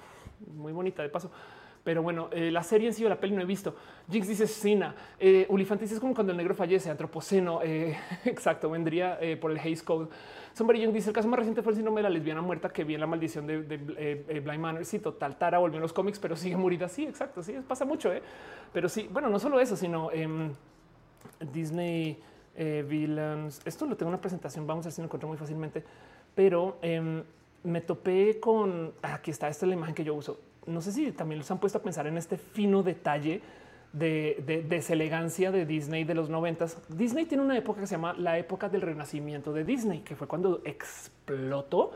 muy 0.54 0.72
bonita 0.72 1.02
de 1.02 1.08
paso. 1.08 1.30
Pero 1.82 2.02
bueno, 2.02 2.28
eh, 2.32 2.50
la 2.50 2.62
serie 2.62 2.88
en 2.88 2.94
sí 2.94 3.04
o 3.04 3.08
la 3.08 3.18
peli 3.18 3.34
no 3.34 3.42
he 3.42 3.46
visto. 3.46 3.74
Jinx 4.10 4.28
dice 4.28 4.46
Sina. 4.46 4.94
Eh, 5.18 5.46
Ulifantis 5.48 5.92
es 5.92 6.00
como 6.00 6.14
cuando 6.14 6.32
el 6.32 6.36
negro 6.36 6.54
fallece, 6.54 6.90
antropoceno. 6.90 7.60
Eh, 7.62 7.96
exacto, 8.24 8.68
vendría 8.68 9.18
eh, 9.20 9.36
por 9.36 9.50
el 9.50 9.58
Haze 9.58 9.84
Code. 9.84 10.08
Somebody 10.52 10.84
dice 10.88 11.10
el 11.10 11.14
caso 11.14 11.28
más 11.28 11.38
reciente 11.38 11.62
fue 11.62 11.72
el 11.72 11.76
síndrome 11.76 12.00
de 12.00 12.02
la 12.02 12.10
lesbiana 12.10 12.42
muerta 12.42 12.70
que 12.70 12.82
vi 12.82 12.94
en 12.94 13.00
la 13.00 13.06
maldición 13.06 13.46
de, 13.46 13.58
Blind 13.58 14.60
Manor. 14.60 14.84
Sí, 14.84 14.98
total. 14.98 15.38
Tara 15.38 15.58
volvió 15.58 15.76
en 15.76 15.82
los 15.82 15.92
cómics, 15.92 16.18
pero 16.18 16.34
sigue 16.34 16.56
murida. 16.56 16.88
Sí, 16.88 17.06
exacto. 17.06 17.42
Sí, 17.42 17.54
pasa 17.66 17.84
mucho. 17.84 18.10
Pero 18.72 18.88
sí, 18.88 19.08
bueno, 19.10 19.30
no 19.30 19.38
solo 19.38 19.60
eso, 19.60 19.76
sino 19.76 20.10
em, 20.10 20.52
Disney 21.52 22.20
Villains. 22.56 23.60
Esto 23.64 23.86
lo 23.86 23.96
tengo 23.96 24.10
en 24.10 24.14
una 24.14 24.20
presentación. 24.20 24.66
Vamos 24.66 24.84
a 24.84 24.88
ver 24.88 24.92
si 24.92 25.00
lo 25.00 25.04
encuentro 25.04 25.28
muy 25.28 25.38
fácilmente. 25.38 25.84
Pero 26.34 26.78
em, 26.82 27.22
me 27.62 27.80
topé 27.80 28.40
con 28.40 28.92
aquí 29.02 29.30
está. 29.30 29.48
Esta 29.48 29.66
es 29.66 29.68
la 29.68 29.76
imagen 29.76 29.94
que 29.94 30.02
yo 30.02 30.14
uso 30.14 30.49
no 30.70 30.80
sé 30.80 30.92
si 30.92 31.12
también 31.12 31.38
los 31.38 31.50
han 31.50 31.58
puesto 31.58 31.78
a 31.78 31.82
pensar 31.82 32.06
en 32.06 32.16
este 32.16 32.36
fino 32.36 32.82
detalle 32.82 33.42
de, 33.92 34.64
deselegancia 34.68 35.50
de 35.50 35.66
Disney 35.66 36.04
de 36.04 36.14
los 36.14 36.30
noventas. 36.30 36.78
Disney 36.88 37.26
tiene 37.26 37.42
una 37.42 37.56
época 37.56 37.80
que 37.80 37.86
se 37.86 37.96
llama 37.96 38.14
la 38.14 38.38
época 38.38 38.68
del 38.68 38.82
renacimiento 38.82 39.52
de 39.52 39.64
Disney, 39.64 40.00
que 40.00 40.16
fue 40.16 40.26
cuando 40.26 40.60
explotó. 40.64 41.92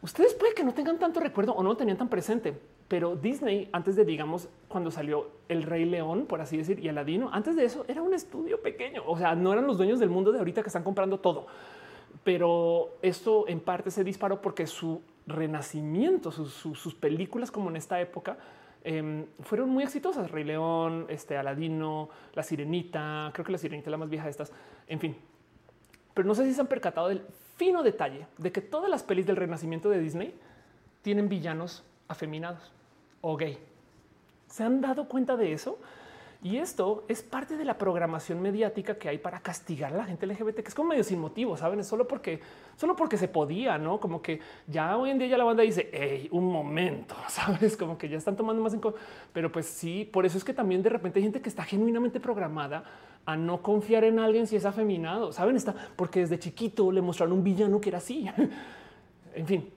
Ustedes 0.00 0.34
puede 0.34 0.54
que 0.54 0.64
no 0.64 0.74
tengan 0.74 0.98
tanto 0.98 1.20
recuerdo 1.20 1.52
o 1.52 1.62
no 1.62 1.70
lo 1.70 1.76
tenían 1.76 1.96
tan 1.96 2.08
presente, 2.08 2.58
pero 2.88 3.14
Disney, 3.14 3.68
antes 3.72 3.94
de 3.94 4.04
digamos 4.04 4.48
cuando 4.66 4.90
salió 4.90 5.30
El 5.48 5.62
Rey 5.62 5.84
León, 5.84 6.26
por 6.26 6.40
así 6.40 6.56
decir, 6.56 6.80
y 6.80 6.88
Aladino, 6.88 7.30
antes 7.32 7.54
de 7.54 7.64
eso 7.64 7.84
era 7.86 8.02
un 8.02 8.12
estudio 8.12 8.60
pequeño. 8.60 9.02
O 9.06 9.16
sea, 9.16 9.34
no 9.36 9.52
eran 9.52 9.66
los 9.66 9.78
dueños 9.78 10.00
del 10.00 10.10
mundo 10.10 10.32
de 10.32 10.38
ahorita 10.38 10.62
que 10.62 10.68
están 10.68 10.82
comprando 10.82 11.20
todo. 11.20 11.46
Pero 12.24 12.96
esto 13.00 13.48
en 13.48 13.60
parte 13.60 13.90
se 13.90 14.04
disparó 14.04 14.42
porque 14.42 14.66
su 14.66 15.00
renacimiento, 15.26 16.30
sus, 16.30 16.94
películas 16.94 17.50
como 17.50 17.70
en 17.70 17.76
esta 17.76 18.00
época 18.00 18.36
em, 18.84 19.26
fueron 19.40 19.70
muy 19.70 19.84
exitosas. 19.84 20.30
Rey 20.30 20.44
León, 20.44 21.06
este 21.08 21.36
Aladino, 21.36 22.08
La 22.34 22.42
Sirenita, 22.42 23.30
creo 23.32 23.44
que 23.44 23.52
La 23.52 23.58
Sirenita 23.58 23.88
es 23.88 23.92
la 23.92 23.98
más 23.98 24.10
vieja 24.10 24.24
de 24.24 24.30
estas, 24.30 24.52
en 24.88 25.00
fin. 25.00 25.16
Pero 26.14 26.26
no 26.26 26.34
sé 26.34 26.44
si 26.44 26.54
se 26.54 26.60
han 26.60 26.66
percatado 26.66 27.08
del 27.08 27.22
fino 27.56 27.82
detalle 27.82 28.26
de 28.38 28.52
que 28.52 28.60
todas 28.60 28.90
las 28.90 29.02
pelis 29.02 29.26
del 29.26 29.36
renacimiento 29.36 29.88
de 29.88 30.00
Disney 30.00 30.34
tienen 31.02 31.28
villanos 31.28 31.84
afeminados 32.08 32.72
o 33.20 33.36
gay. 33.36 33.58
¿Se 34.48 34.64
han 34.64 34.80
dado 34.80 35.08
cuenta 35.08 35.36
de 35.36 35.52
eso? 35.52 35.78
Y 36.44 36.56
esto 36.56 37.04
es 37.06 37.22
parte 37.22 37.56
de 37.56 37.64
la 37.64 37.78
programación 37.78 38.42
mediática 38.42 38.96
que 38.96 39.08
hay 39.08 39.18
para 39.18 39.38
castigar 39.38 39.92
a 39.92 39.96
la 39.96 40.04
gente 40.04 40.26
LGBT, 40.26 40.56
que 40.56 40.68
es 40.68 40.74
como 40.74 40.88
medio 40.88 41.04
sin 41.04 41.20
motivo, 41.20 41.56
saben, 41.56 41.78
es 41.78 41.86
solo 41.86 42.08
porque, 42.08 42.40
solo 42.76 42.96
porque 42.96 43.16
se 43.16 43.28
podía, 43.28 43.78
no 43.78 44.00
como 44.00 44.20
que 44.20 44.40
ya 44.66 44.96
hoy 44.96 45.10
en 45.10 45.18
día 45.18 45.28
ya 45.28 45.38
la 45.38 45.44
banda 45.44 45.62
dice, 45.62 45.88
hey, 45.92 46.28
un 46.32 46.50
momento, 46.50 47.14
sabes, 47.28 47.76
como 47.76 47.96
que 47.96 48.08
ya 48.08 48.18
están 48.18 48.34
tomando 48.34 48.60
más 48.60 48.74
en 48.74 48.80
pero 49.32 49.52
pues 49.52 49.66
sí, 49.66 50.08
por 50.12 50.26
eso 50.26 50.36
es 50.36 50.42
que 50.42 50.52
también 50.52 50.82
de 50.82 50.90
repente 50.90 51.20
hay 51.20 51.22
gente 51.22 51.40
que 51.40 51.48
está 51.48 51.62
genuinamente 51.62 52.18
programada 52.18 52.84
a 53.24 53.36
no 53.36 53.62
confiar 53.62 54.02
en 54.02 54.18
alguien 54.18 54.48
si 54.48 54.56
es 54.56 54.64
afeminado, 54.64 55.30
saben, 55.30 55.54
está 55.54 55.76
porque 55.94 56.20
desde 56.20 56.40
chiquito 56.40 56.90
le 56.90 57.02
mostraron 57.02 57.38
un 57.38 57.44
villano 57.44 57.80
que 57.80 57.90
era 57.90 57.98
así. 57.98 58.28
en 59.34 59.46
fin, 59.46 59.70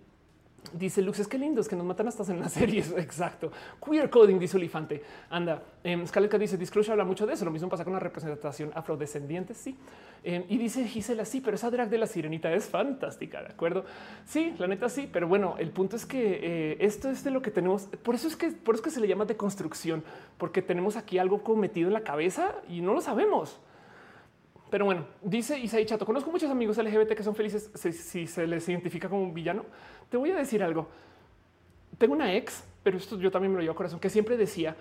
Dice 0.73 1.01
Lux, 1.01 1.19
es 1.19 1.27
que 1.27 1.37
lindo, 1.37 1.61
es 1.61 1.67
que 1.67 1.75
nos 1.75 1.85
matan 1.85 2.07
hasta 2.07 2.23
en 2.31 2.39
las 2.39 2.53
series. 2.53 2.91
Exacto. 2.91 3.51
Queer 3.83 4.09
coding, 4.09 4.39
dice 4.39 4.57
Olifante. 4.57 5.01
Anda. 5.29 5.61
Eh, 5.83 6.03
dice 6.39 6.57
Disclosure 6.57 6.93
habla 6.93 7.05
mucho 7.05 7.25
de 7.25 7.33
eso. 7.33 7.45
Lo 7.45 7.51
mismo 7.51 7.69
pasa 7.69 7.83
con 7.83 7.93
la 7.93 7.99
representación 7.99 8.71
afrodescendiente. 8.73 9.53
Sí. 9.53 9.77
Em, 10.23 10.43
y 10.49 10.57
dice 10.57 10.85
Gisela, 10.87 11.25
sí, 11.25 11.41
pero 11.41 11.55
esa 11.55 11.69
drag 11.69 11.89
de 11.89 11.97
la 11.97 12.07
sirenita 12.07 12.51
es 12.53 12.65
fantástica. 12.65 13.41
De 13.41 13.49
acuerdo. 13.49 13.85
Sí, 14.25 14.53
la 14.57 14.67
neta 14.67 14.89
sí. 14.89 15.09
Pero 15.11 15.27
bueno, 15.27 15.55
el 15.59 15.69
punto 15.69 15.95
es 15.95 16.05
que 16.05 16.39
eh, 16.41 16.77
esto 16.79 17.09
es 17.09 17.23
de 17.23 17.31
lo 17.31 17.41
que 17.41 17.51
tenemos. 17.51 17.83
Por 18.03 18.15
eso 18.15 18.27
es 18.27 18.35
que 18.35 18.51
por 18.51 18.75
eso 18.75 18.81
es 18.81 18.85
que 18.85 18.91
se 18.91 18.99
le 18.99 19.07
llama 19.07 19.25
deconstrucción, 19.25 20.03
porque 20.37 20.61
tenemos 20.61 20.95
aquí 20.95 21.17
algo 21.17 21.43
cometido 21.43 21.87
en 21.87 21.93
la 21.93 22.01
cabeza 22.01 22.55
y 22.67 22.81
no 22.81 22.93
lo 22.93 23.01
sabemos. 23.01 23.59
Pero 24.69 24.85
bueno, 24.85 25.05
dice 25.21 25.59
Isaí 25.59 25.85
Chato, 25.85 26.05
conozco 26.05 26.31
muchos 26.31 26.49
amigos 26.49 26.77
LGBT 26.77 27.13
que 27.13 27.23
son 27.23 27.35
felices 27.35 27.69
si, 27.75 28.27
se 28.27 28.47
les 28.47 28.67
identifica 28.67 29.07
como 29.07 29.21
un 29.21 29.33
villano. 29.33 29.63
Te 30.09 30.17
voy 30.17 30.31
a 30.31 30.35
decir 30.35 30.63
algo. 30.63 30.87
Tengo 31.97 32.13
una 32.13 32.33
ex, 32.33 32.63
pero 32.83 32.97
esto 32.97 33.17
yo 33.19 33.31
también 33.31 33.51
me 33.51 33.57
lo 33.57 33.61
llevo 33.61 33.73
a 33.73 33.75
corazón, 33.75 33.99
que 33.99 34.09
siempre 34.09 34.37
decía, 34.37 34.75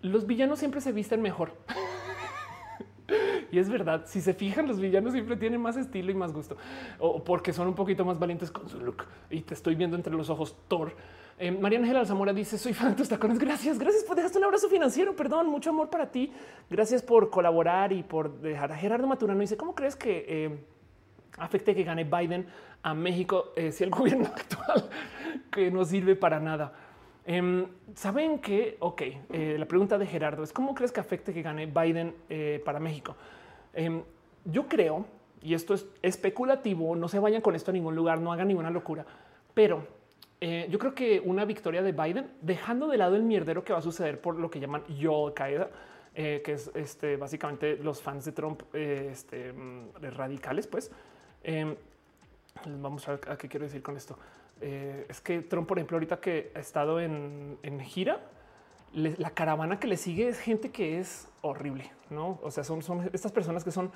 los 0.00 0.26
villanos 0.26 0.58
siempre 0.58 0.80
se 0.80 0.92
visten 0.92 1.20
mejor. 1.20 1.52
y 3.52 3.58
es 3.58 3.68
verdad, 3.68 4.04
si 4.06 4.20
se 4.20 4.32
fijan, 4.32 4.66
los 4.66 4.80
villanos 4.80 5.12
siempre 5.12 5.36
tienen 5.36 5.60
más 5.60 5.76
estilo 5.76 6.10
y 6.10 6.14
más 6.14 6.32
gusto, 6.32 6.56
o 6.98 7.22
porque 7.22 7.52
son 7.52 7.68
un 7.68 7.74
poquito 7.74 8.04
más 8.04 8.18
valientes 8.18 8.50
con 8.50 8.68
su 8.68 8.80
look. 8.80 9.04
Y 9.28 9.42
te 9.42 9.54
estoy 9.54 9.74
viendo 9.74 9.96
entre 9.96 10.14
los 10.14 10.30
ojos 10.30 10.56
Thor 10.68 10.94
eh, 11.38 11.50
María 11.50 11.78
Ángela 11.78 12.00
Alzamora 12.00 12.32
dice: 12.32 12.58
Soy 12.58 12.72
fan 12.72 12.90
de 12.90 12.96
tus 12.96 13.08
tacones. 13.08 13.38
Gracias, 13.38 13.78
gracias 13.78 14.04
por 14.04 14.16
dejaste 14.16 14.38
un 14.38 14.44
abrazo 14.44 14.68
financiero. 14.68 15.16
Perdón, 15.16 15.48
mucho 15.48 15.70
amor 15.70 15.90
para 15.90 16.10
ti. 16.10 16.32
Gracias 16.70 17.02
por 17.02 17.30
colaborar 17.30 17.92
y 17.92 18.02
por 18.02 18.40
dejar 18.40 18.72
a 18.72 18.76
Gerardo 18.76 19.06
Maturano. 19.06 19.40
Dice: 19.40 19.56
¿Cómo 19.56 19.74
crees 19.74 19.96
que 19.96 20.24
eh, 20.28 20.58
afecte 21.38 21.74
que 21.74 21.82
gane 21.82 22.04
Biden 22.04 22.46
a 22.82 22.94
México 22.94 23.52
eh, 23.56 23.72
si 23.72 23.82
el 23.82 23.90
gobierno 23.90 24.26
actual 24.26 24.88
que 25.50 25.70
no 25.70 25.84
sirve 25.84 26.14
para 26.14 26.38
nada? 26.38 26.72
Em, 27.26 27.66
Saben 27.94 28.38
que, 28.38 28.76
ok, 28.80 29.02
la 29.58 29.66
pregunta 29.66 29.98
de 29.98 30.06
Gerardo 30.06 30.44
es: 30.44 30.52
¿Cómo 30.52 30.74
crees 30.74 30.92
que 30.92 31.00
afecte 31.00 31.32
que 31.32 31.42
gane 31.42 31.66
Biden 31.66 32.14
para 32.64 32.78
México? 32.78 33.16
Em, 33.72 34.02
yo 34.44 34.68
creo, 34.68 35.06
y 35.42 35.54
esto 35.54 35.74
es 35.74 35.86
especulativo, 36.02 36.94
no 36.94 37.08
se 37.08 37.18
vayan 37.18 37.40
con 37.40 37.54
esto 37.54 37.70
a 37.70 37.74
ningún 37.74 37.96
lugar, 37.96 38.20
no 38.20 38.32
hagan 38.32 38.48
ninguna 38.48 38.70
locura, 38.70 39.04
pero 39.54 39.86
eh, 40.40 40.66
yo 40.70 40.78
creo 40.78 40.94
que 40.94 41.20
una 41.20 41.44
victoria 41.44 41.82
de 41.82 41.92
Biden, 41.92 42.30
dejando 42.40 42.88
de 42.88 42.98
lado 42.98 43.16
el 43.16 43.22
mierdero 43.22 43.64
que 43.64 43.72
va 43.72 43.78
a 43.78 43.82
suceder 43.82 44.20
por 44.20 44.38
lo 44.38 44.50
que 44.50 44.60
llaman 44.60 44.84
yo 44.88 45.32
Qaeda, 45.34 45.70
eh, 46.14 46.42
que 46.44 46.52
es 46.52 46.70
este, 46.74 47.16
básicamente 47.16 47.76
los 47.76 48.02
fans 48.02 48.24
de 48.24 48.32
Trump 48.32 48.62
eh, 48.72 49.08
este, 49.10 49.52
mm, 49.52 49.90
radicales, 50.12 50.66
pues 50.66 50.90
em, 51.42 51.74
vamos 52.78 53.08
a 53.08 53.12
ver 53.12 53.20
qué 53.38 53.48
quiero 53.48 53.64
decir 53.64 53.82
con 53.82 53.96
esto. 53.96 54.18
es 54.60 55.20
que 55.20 55.42
Trump, 55.42 55.66
por 55.66 55.78
ejemplo, 55.78 55.96
ahorita 55.96 56.20
que 56.20 56.52
ha 56.54 56.60
estado 56.60 57.00
en, 57.00 57.58
gira, 57.80 58.20
la 58.92 59.30
caravana 59.30 59.80
que 59.80 59.88
le 59.88 59.96
sigue 59.96 60.28
es 60.28 60.38
gente 60.38 60.70
que 60.70 61.00
es 61.00 61.28
horrible, 61.42 61.90
no? 62.10 62.38
O 62.42 62.50
sea, 62.50 62.62
son, 62.62 62.82
son 62.82 63.10
estas 63.12 63.32
personas 63.32 63.64
que 63.64 63.72
son 63.72 63.90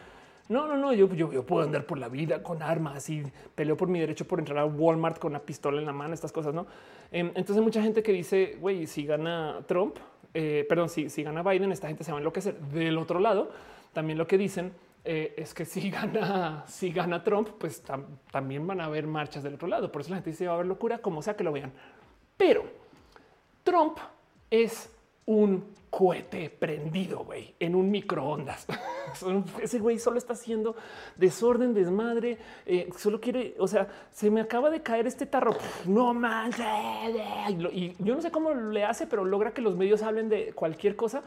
no, 0.49 0.67
no, 0.67 0.77
no, 0.77 0.93
yo, 0.95 1.09
puedo 1.45 1.65
andar 1.65 1.85
por 1.85 1.99
la 1.99 2.09
vida 2.09 2.43
con 2.43 2.63
armas 2.63 3.11
y 3.11 3.23
peleo 3.55 3.77
por 3.77 3.89
mi 3.89 4.01
derecho 4.01 4.27
por 4.27 4.39
entrar 4.39 4.59
a 4.59 4.65
Walmart 4.65 5.19
con 5.19 5.33
una 5.33 5.41
pistola 5.41 5.79
en 5.79 5.87
la 5.87 5.93
mano, 5.93 6.15
estas 6.15 6.33
cosas, 6.33 6.55
¿no? 6.55 6.67
Em, 7.13 7.31
entonces 7.35 7.63
mucha 7.63 7.83
gente 7.83 8.03
que 8.03 8.13
dice, 8.13 8.57
güey, 8.61 8.87
si 8.87 9.05
gana 9.05 9.61
Trump, 9.67 9.97
eh, 10.33 10.65
perdón, 10.69 10.89
si, 10.89 11.11
si 11.11 11.23
gana 11.23 11.43
Biden, 11.43 11.71
esta 11.73 11.89
gente 11.89 12.03
se 12.03 12.13
va 12.13 12.19
a 12.19 12.21
enloquecer. 12.21 12.59
Del 12.59 12.97
otro 12.97 13.21
lado, 13.21 13.51
también 13.93 14.17
lo 14.17 14.27
que 14.27 14.39
dicen 14.39 14.73
eh, 15.05 15.35
es 15.37 15.55
que 15.55 15.65
si 15.65 15.91
gana, 15.91 16.65
si 16.67 16.93
gana 16.93 17.23
Trump, 17.23 17.49
pues 17.59 17.83
también 18.31 18.67
van 18.67 18.81
a 18.81 18.85
haber 18.85 19.07
marchas 19.07 19.43
del 19.43 19.55
otro 19.55 19.69
lado. 19.69 19.93
Por 19.93 20.01
eso 20.01 20.11
la 20.11 20.17
gente 20.17 20.31
dice 20.31 20.47
va 20.47 20.53
a 20.53 20.55
haber 20.57 20.67
locura, 20.67 20.99
como 20.99 21.23
sea 21.23 21.37
que 21.37 21.45
lo 21.45 21.53
vean. 21.53 21.73
Pero 22.37 22.65
Trump 23.65 23.99
es 24.51 24.91
un 25.27 25.65
cohete 25.91 26.51
prendido, 26.51 27.25
güey, 27.25 27.55
en 27.59 27.75
un 27.75 27.91
microondas. 27.91 28.67
Ese 29.63 29.79
güey 29.79 29.99
solo 29.99 30.19
está 30.19 30.35
haciendo 30.35 30.77
desorden, 31.17 31.75
desmadre, 31.75 32.39
eh, 32.67 32.89
solo 32.97 33.21
quiere, 33.21 33.55
o 33.59 33.67
sea, 33.67 33.89
se 34.11 34.31
me 34.31 34.41
acaba 34.41 34.71
de 34.71 34.83
caer 34.83 35.07
este 35.07 35.27
tarro, 35.27 35.57
no 35.87 36.15
manches. 36.15 36.67
Y 37.73 37.95
yo 37.99 38.15
no 38.15 38.21
sé 38.21 38.31
cómo 38.31 38.55
le 38.55 38.85
hace, 38.85 39.07
pero 39.07 39.25
logra 39.25 39.53
que 39.53 39.63
los 39.63 39.77
medios 39.77 40.03
hablen 40.03 40.29
de 40.29 40.53
cualquier 40.53 40.97
cosa 40.97 41.23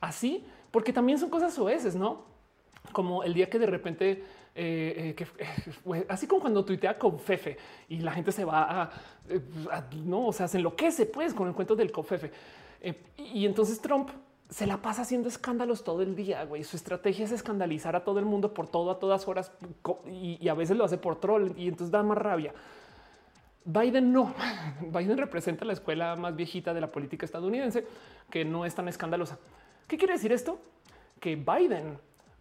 así, 0.00 0.44
porque 0.70 0.92
también 0.92 1.18
son 1.18 1.30
cosas 1.30 1.58
oeces, 1.58 1.94
¿no? 1.94 2.24
Como 2.92 3.22
el 3.22 3.34
día 3.34 3.48
que 3.48 3.58
de 3.58 3.66
repente 3.66 4.24
eh, 4.54 5.14
eh, 5.16 6.04
así 6.08 6.26
como 6.26 6.40
cuando 6.40 6.64
tuitea 6.64 6.98
con 6.98 7.18
Fefe 7.18 7.56
y 7.88 8.00
la 8.00 8.12
gente 8.12 8.32
se 8.32 8.44
va 8.44 8.82
a, 8.82 8.90
no, 10.04 10.26
o 10.26 10.32
sea, 10.32 10.48
se 10.48 10.58
enloquece 10.58 11.06
pues 11.06 11.32
con 11.34 11.48
el 11.48 11.54
cuento 11.54 11.76
del 11.76 11.92
cofefe. 11.92 12.32
Eh, 12.80 13.02
y 13.16 13.46
entonces 13.46 13.80
Trump 13.80 14.10
se 14.50 14.66
la 14.66 14.78
pasa 14.82 15.02
haciendo 15.02 15.28
escándalos 15.28 15.84
todo 15.84 16.02
el 16.02 16.16
día. 16.16 16.44
Güey. 16.44 16.64
Su 16.64 16.76
estrategia 16.76 17.24
es 17.24 17.32
escandalizar 17.32 17.94
a 17.94 18.04
todo 18.04 18.18
el 18.18 18.24
mundo 18.24 18.52
por 18.52 18.68
todo 18.68 18.90
a 18.90 18.98
todas 18.98 19.28
horas 19.28 19.52
y, 20.06 20.48
a 20.48 20.54
veces 20.54 20.76
lo 20.76 20.84
hace 20.84 20.98
por 20.98 21.20
troll 21.20 21.52
y 21.56 21.68
entonces 21.68 21.90
da 21.90 22.02
más 22.02 22.18
rabia. 22.18 22.52
Biden 23.64 24.12
no. 24.12 24.34
Biden 24.80 25.18
representa 25.18 25.64
la 25.64 25.72
escuela 25.72 26.16
más 26.16 26.34
viejita 26.34 26.74
de 26.74 26.80
la 26.80 26.90
política 26.90 27.24
estadounidense 27.24 27.86
que 28.28 28.44
no 28.44 28.64
es 28.64 28.74
tan 28.74 28.88
escandalosa. 28.88 29.38
¿Qué 29.86 29.96
quiere 29.96 30.14
decir 30.14 30.32
esto? 30.32 30.58
Que 31.20 31.36
Biden 31.36 31.98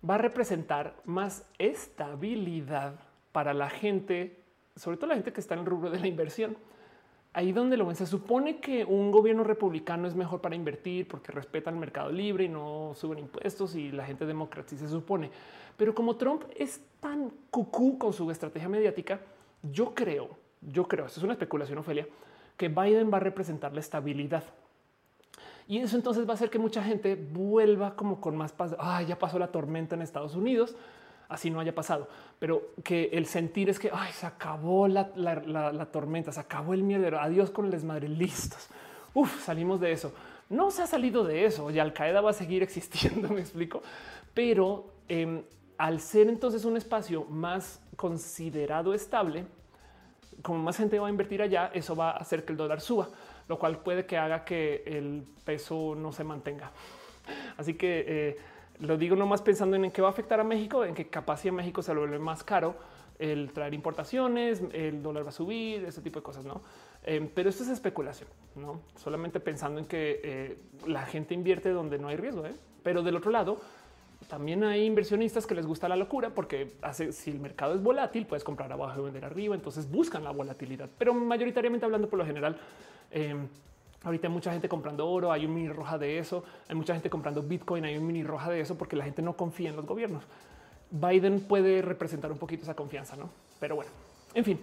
va 0.07 0.15
a 0.15 0.17
representar 0.17 0.95
más 1.05 1.45
estabilidad 1.57 2.95
para 3.31 3.53
la 3.53 3.69
gente, 3.69 4.41
sobre 4.75 4.97
todo 4.97 5.07
la 5.07 5.15
gente 5.15 5.33
que 5.33 5.41
está 5.41 5.53
en 5.53 5.61
el 5.61 5.65
rubro 5.65 5.91
de 5.91 5.99
la 5.99 6.07
inversión 6.07 6.57
ahí 7.33 7.51
donde 7.51 7.77
lo 7.77 7.85
ven. 7.85 7.95
Se 7.95 8.05
supone 8.05 8.59
que 8.59 8.85
un 8.85 9.11
gobierno 9.11 9.43
republicano 9.43 10.07
es 10.07 10.15
mejor 10.15 10.41
para 10.41 10.55
invertir 10.55 11.07
porque 11.07 11.31
respeta 11.31 11.69
el 11.69 11.75
mercado 11.75 12.11
libre 12.11 12.45
y 12.45 12.49
no 12.49 12.93
suben 12.95 13.19
impuestos 13.19 13.75
y 13.75 13.91
la 13.91 14.05
gente 14.05 14.25
demócrata, 14.25 14.75
se 14.75 14.87
supone. 14.87 15.31
Pero 15.77 15.95
como 15.95 16.15
Trump 16.17 16.43
es 16.55 16.81
tan 16.99 17.31
cucú 17.49 17.97
con 17.97 18.13
su 18.13 18.29
estrategia 18.31 18.67
mediática, 18.67 19.21
yo 19.63 19.93
creo, 19.93 20.29
yo 20.61 20.87
creo, 20.87 21.05
esto 21.05 21.19
es 21.19 21.23
una 21.23 21.33
especulación, 21.33 21.77
Ofelia, 21.77 22.07
que 22.57 22.67
Biden 22.67 23.11
va 23.11 23.17
a 23.17 23.21
representar 23.21 23.73
la 23.73 23.79
estabilidad. 23.79 24.43
Y 25.67 25.77
eso 25.77 25.95
entonces 25.95 26.27
va 26.27 26.31
a 26.31 26.33
hacer 26.33 26.49
que 26.49 26.57
mucha 26.57 26.83
gente 26.83 27.15
vuelva 27.15 27.95
como 27.95 28.19
con 28.19 28.35
más 28.35 28.51
paz. 28.51 28.75
Ah, 28.79 29.03
ya 29.03 29.19
pasó 29.19 29.37
la 29.37 29.51
tormenta 29.51 29.95
en 29.95 30.01
Estados 30.01 30.35
Unidos 30.35 30.75
así 31.29 31.51
no 31.51 31.59
haya 31.59 31.73
pasado, 31.73 32.07
pero 32.39 32.71
que 32.83 33.09
el 33.13 33.27
sentir 33.27 33.69
es 33.69 33.79
que 33.79 33.91
Ay, 33.93 34.11
se 34.11 34.25
acabó 34.25 34.87
la, 34.87 35.85
tormenta, 35.91 36.31
se 36.31 36.39
acabó 36.39 36.73
el 36.73 36.83
miedo, 36.83 37.17
adiós 37.19 37.51
con 37.51 37.65
el 37.65 37.71
desmadre, 37.71 38.09
listos. 38.09 38.67
Salimos 39.43 39.79
de 39.79 39.91
eso. 39.91 40.13
No 40.49 40.71
se 40.71 40.81
ha 40.81 40.87
salido 40.87 41.23
de 41.23 41.45
eso 41.45 41.69
y 41.69 41.79
Al 41.79 41.93
Qaeda 41.93 42.21
va 42.21 42.31
a 42.31 42.33
seguir 42.33 42.63
existiendo, 42.63 43.29
me 43.29 43.41
explico, 43.41 43.81
pero 44.33 44.91
em, 45.07 45.43
al 45.77 46.01
ser 46.01 46.27
entonces 46.27 46.65
un 46.65 46.75
espacio 46.75 47.25
más 47.25 47.79
considerado 47.95 48.93
estable, 48.93 49.45
como 50.41 50.59
más 50.59 50.77
gente 50.77 50.97
va 50.97 51.07
a 51.07 51.09
invertir 51.09 51.41
allá, 51.41 51.69
eso 51.73 51.95
va 51.95 52.11
a 52.11 52.17
hacer 52.17 52.45
que 52.45 52.53
el 52.53 52.57
dólar 52.57 52.81
suba, 52.81 53.09
lo 53.47 53.59
cual 53.59 53.79
puede 53.79 54.05
que 54.05 54.17
haga 54.17 54.45
que 54.45 54.83
el 54.85 55.23
peso 55.43 55.95
no 55.95 56.11
se 56.11 56.23
mantenga. 56.23 56.71
Así 57.57 57.75
que 57.75 58.05
eh, 58.07 58.37
lo 58.79 58.97
digo 58.97 59.15
nomás 59.15 59.41
pensando 59.41 59.75
en, 59.75 59.91
qué 59.91 60.01
va 60.01 60.07
a 60.07 60.11
afectar 60.11 60.39
a 60.39 60.43
México, 60.43 60.85
en 60.85 60.95
que 60.95 61.09
a 61.13 61.51
México 61.51 61.81
se 61.81 61.93
lo 61.93 62.01
vuelve 62.01 62.19
más 62.19 62.43
caro 62.43 62.75
el 63.19 63.51
traer 63.51 63.73
importaciones, 63.73 64.63
el 64.71 65.03
dólar 65.03 65.25
va 65.25 65.29
a 65.29 65.33
subir, 65.33 65.83
ese 65.83 66.01
tipo 66.01 66.19
de 66.19 66.23
cosas, 66.23 66.45
¿no? 66.45 66.61
Em, 67.03 67.27
pero 67.27 67.49
esto 67.49 67.63
es 67.63 67.69
especulación, 67.69 68.29
¿no? 68.55 68.81
Solamente 68.95 69.41
pensando 69.41 69.79
en 69.79 69.85
que 69.85 70.21
eh, 70.23 70.57
la 70.87 71.05
gente 71.05 71.33
invierte 71.33 71.69
donde 71.69 71.99
no 71.99 72.07
hay 72.07 72.15
riesgo, 72.15 72.45
¿eh? 72.45 72.55
Pero 72.81 73.03
del 73.03 73.17
otro 73.17 73.29
lado, 73.29 73.59
también 74.29 74.63
hay 74.63 74.85
inversionistas 74.85 75.45
que 75.45 75.53
les 75.53 75.65
gusta 75.65 75.89
la 75.89 75.97
locura 75.97 76.29
porque 76.29 76.75
hace, 76.81 77.11
si 77.11 77.29
el 77.29 77.39
mercado 77.39 77.75
es 77.75 77.83
volátil, 77.83 78.25
puedes 78.25 78.45
comprar 78.45 78.71
abajo 78.71 79.01
y 79.01 79.03
vender 79.03 79.25
arriba, 79.25 79.53
entonces 79.53 79.89
buscan 79.91 80.23
la 80.23 80.31
volatilidad. 80.31 80.89
Pero 80.97 81.13
mayoritariamente 81.13 81.85
hablando 81.85 82.09
por 82.09 82.19
lo 82.19 82.25
general, 82.25 82.57
em, 83.11 83.49
Ahorita 84.03 84.27
hay 84.27 84.33
mucha 84.33 84.51
gente 84.51 84.69
comprando 84.69 85.09
oro, 85.09 85.31
hay 85.31 85.45
un 85.45 85.53
mini 85.53 85.69
roja 85.69 85.97
de 85.97 86.19
eso, 86.19 86.43
hay 86.67 86.75
mucha 86.75 86.93
gente 86.93 87.09
comprando 87.09 87.43
Bitcoin, 87.43 87.83
hay 87.83 87.97
un 87.97 88.07
mini 88.07 88.23
roja 88.23 88.49
de 88.49 88.61
eso 88.61 88.77
porque 88.77 88.95
la 88.95 89.03
gente 89.03 89.21
no 89.21 89.35
confía 89.35 89.69
en 89.69 89.75
los 89.75 89.85
gobiernos. 89.85 90.23
Biden 90.89 91.41
puede 91.41 91.81
representar 91.81 92.31
un 92.31 92.37
poquito 92.37 92.63
esa 92.63 92.75
confianza, 92.75 93.15
¿no? 93.15 93.29
Pero 93.59 93.75
bueno, 93.75 93.91
en 94.33 94.45
fin. 94.45 94.59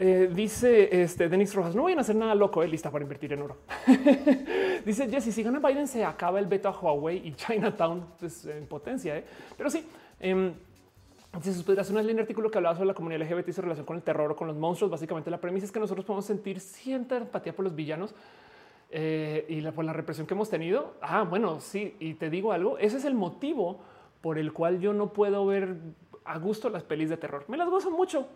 Eh, 0.00 0.30
dice 0.32 1.02
este 1.02 1.28
Denis 1.28 1.52
Rojas, 1.52 1.74
no 1.74 1.82
voy 1.82 1.94
a 1.94 2.00
hacer 2.00 2.14
nada 2.14 2.32
loco, 2.36 2.62
eh, 2.62 2.68
lista 2.68 2.88
para 2.88 3.02
invertir 3.02 3.32
en 3.32 3.42
oro. 3.42 3.56
dice 4.84 5.08
Jesse, 5.08 5.34
si 5.34 5.42
gana 5.42 5.58
Biden 5.58 5.88
se 5.88 6.04
acaba 6.04 6.38
el 6.38 6.46
veto 6.46 6.68
a 6.68 6.70
Huawei 6.70 7.26
y 7.26 7.34
Chinatown 7.34 8.04
pues, 8.20 8.46
en 8.46 8.66
potencia. 8.66 9.18
Eh. 9.18 9.24
Pero 9.56 9.68
sí, 9.68 9.84
eh, 10.20 10.52
si 11.40 11.52
sus 11.52 11.90
un 11.90 12.18
artículo 12.18 12.50
que 12.50 12.58
hablaba 12.58 12.74
sobre 12.74 12.88
la 12.88 12.94
comunidad 12.94 13.20
LGBT 13.22 13.48
y 13.48 13.52
su 13.52 13.62
relación 13.62 13.86
con 13.86 13.96
el 13.96 14.02
terror 14.02 14.32
o 14.32 14.36
con 14.36 14.48
los 14.48 14.56
monstruos. 14.56 14.90
Básicamente 14.90 15.30
la 15.30 15.40
premisa 15.40 15.66
es 15.66 15.72
que 15.72 15.78
nosotros 15.78 16.04
podemos 16.04 16.24
sentir 16.24 16.58
cierta 16.58 17.16
empatía 17.16 17.54
por 17.54 17.64
los 17.64 17.74
villanos 17.74 18.14
eh, 18.90 19.44
y 19.48 19.62
por 19.70 19.84
la 19.84 19.92
represión 19.92 20.26
que 20.26 20.34
hemos 20.34 20.50
tenido. 20.50 20.94
Ah, 21.00 21.22
bueno, 21.22 21.60
sí. 21.60 21.94
Y 22.00 22.14
te 22.14 22.30
digo 22.30 22.52
algo, 22.52 22.78
ese 22.78 22.96
es 22.96 23.04
el 23.04 23.14
motivo 23.14 23.80
por 24.20 24.38
el 24.38 24.52
cual 24.52 24.80
yo 24.80 24.92
no 24.92 25.12
puedo 25.12 25.46
ver 25.46 25.76
a 26.24 26.38
gusto 26.38 26.70
las 26.70 26.82
pelis 26.82 27.08
de 27.08 27.16
terror. 27.16 27.44
Me 27.48 27.56
las 27.56 27.68
gozo 27.68 27.90
mucho. 27.90 28.26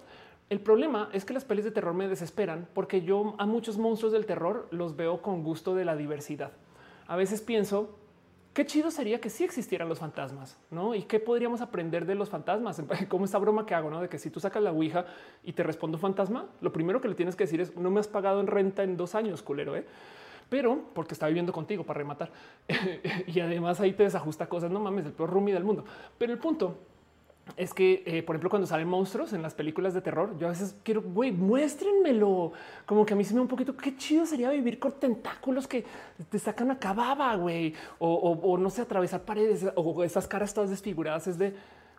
El 0.48 0.60
problema 0.60 1.08
es 1.12 1.24
que 1.24 1.32
las 1.32 1.44
pelis 1.44 1.64
de 1.64 1.70
terror 1.70 1.94
me 1.94 2.08
desesperan 2.08 2.68
porque 2.74 3.02
yo 3.02 3.34
a 3.38 3.46
muchos 3.46 3.78
monstruos 3.78 4.12
del 4.12 4.26
terror 4.26 4.68
los 4.70 4.96
veo 4.96 5.22
con 5.22 5.42
gusto 5.42 5.74
de 5.74 5.84
la 5.84 5.96
diversidad. 5.96 6.52
A 7.06 7.16
veces 7.16 7.40
pienso 7.40 7.98
Qué 8.52 8.66
chido 8.66 8.90
sería 8.90 9.18
que 9.18 9.30
sí 9.30 9.44
existieran 9.44 9.88
los 9.88 9.98
fantasmas, 9.98 10.58
¿no? 10.70 10.94
Y 10.94 11.04
qué 11.04 11.18
podríamos 11.18 11.62
aprender 11.62 12.04
de 12.04 12.14
los 12.14 12.28
fantasmas, 12.28 12.82
como 13.08 13.24
esta 13.24 13.38
broma 13.38 13.64
que 13.64 13.74
hago, 13.74 13.88
¿no? 13.88 14.00
De 14.00 14.10
que 14.10 14.18
si 14.18 14.28
tú 14.28 14.40
sacas 14.40 14.62
la 14.62 14.72
Ouija 14.72 15.06
y 15.42 15.54
te 15.54 15.62
responde 15.62 15.96
un 15.96 16.02
fantasma, 16.02 16.46
lo 16.60 16.70
primero 16.70 17.00
que 17.00 17.08
le 17.08 17.14
tienes 17.14 17.34
que 17.34 17.44
decir 17.44 17.62
es 17.62 17.74
no 17.76 17.90
me 17.90 18.00
has 18.00 18.08
pagado 18.08 18.40
en 18.40 18.46
renta 18.46 18.82
en 18.82 18.96
dos 18.98 19.14
años, 19.14 19.42
culero, 19.42 19.74
¿eh? 19.74 19.86
Pero 20.50 20.84
porque 20.92 21.14
está 21.14 21.28
viviendo 21.28 21.50
contigo 21.50 21.84
para 21.84 21.98
rematar. 21.98 22.30
y 23.26 23.40
además 23.40 23.80
ahí 23.80 23.94
te 23.94 24.02
desajusta 24.02 24.46
cosas, 24.46 24.70
no 24.70 24.80
mames, 24.80 25.06
el 25.06 25.12
peor 25.12 25.30
roomie 25.30 25.54
del 25.54 25.64
mundo. 25.64 25.86
Pero 26.18 26.34
el 26.34 26.38
punto 26.38 26.76
es 27.56 27.74
que, 27.74 28.02
eh, 28.06 28.22
por 28.22 28.34
ejemplo, 28.34 28.50
cuando 28.50 28.66
salen 28.66 28.88
monstruos 28.88 29.32
en 29.32 29.42
las 29.42 29.54
películas 29.54 29.92
de 29.92 30.00
terror, 30.00 30.38
yo 30.38 30.46
a 30.46 30.50
veces 30.50 30.74
quiero, 30.82 31.02
güey, 31.02 31.32
muéstrenmelo. 31.32 32.52
Como 32.86 33.04
que 33.04 33.14
a 33.14 33.16
mí 33.16 33.24
se 33.24 33.34
me 33.34 33.38
da 33.38 33.42
un 33.42 33.48
poquito, 33.48 33.76
qué 33.76 33.96
chido 33.96 34.24
sería 34.24 34.48
vivir 34.50 34.78
con 34.78 34.92
tentáculos 34.92 35.66
que 35.66 35.84
te 36.30 36.38
sacan 36.38 36.70
a 36.70 36.78
cababa, 36.78 37.34
güey, 37.34 37.74
o, 37.98 38.56
no 38.58 38.70
sé, 38.70 38.82
atravesar 38.82 39.22
paredes 39.22 39.66
o 39.74 40.02
esas 40.02 40.26
caras 40.26 40.54
todas 40.54 40.70
desfiguradas. 40.70 41.26
Es 41.26 41.36
de, 41.36 41.54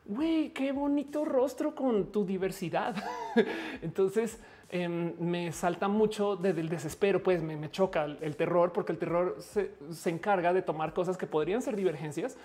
güey, 0.05 0.51
qué 0.51 0.72
bonito 0.72 1.23
rostro 1.23 1.75
con 1.75 2.11
tu 2.11 2.25
diversidad. 2.25 2.95
Entonces 3.81 4.39
em, 4.69 5.13
me 5.19 5.51
salta 5.51 5.88
mucho 5.88 6.35
desde 6.35 6.61
el 6.61 6.69
desespero, 6.69 7.22
pues 7.22 7.43
me, 7.43 7.69
choca 7.69 8.05
el, 8.05 8.35
terror, 8.38 8.72
porque 8.72 8.93
el 8.93 8.97
terror 8.97 9.38
se 9.39 10.09
encarga 10.09 10.51
de 10.51 10.63
tomar 10.63 10.93
cosas 10.93 11.17
que 11.17 11.27
podrían 11.27 11.61
ser 11.61 11.75
divergencias 11.75 12.38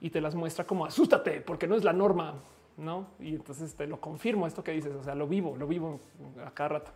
y 0.00 0.10
te 0.10 0.20
las 0.20 0.34
muestra 0.34 0.66
como 0.66 0.84
asústate 0.84 1.40
porque 1.40 1.66
no 1.66 1.76
es 1.76 1.84
la 1.84 1.92
norma, 1.92 2.42
no? 2.76 3.08
Y 3.18 3.34
entonces 3.34 3.74
te 3.74 3.86
lo 3.86 4.00
confirmo 4.00 4.46
esto 4.46 4.64
que 4.64 4.72
dices. 4.72 4.94
O 4.94 5.02
sea, 5.02 5.14
lo 5.14 5.26
vivo, 5.26 5.56
lo 5.56 5.66
vivo 5.66 6.00
a 6.44 6.50
cada 6.52 6.68
rato. 6.68 6.92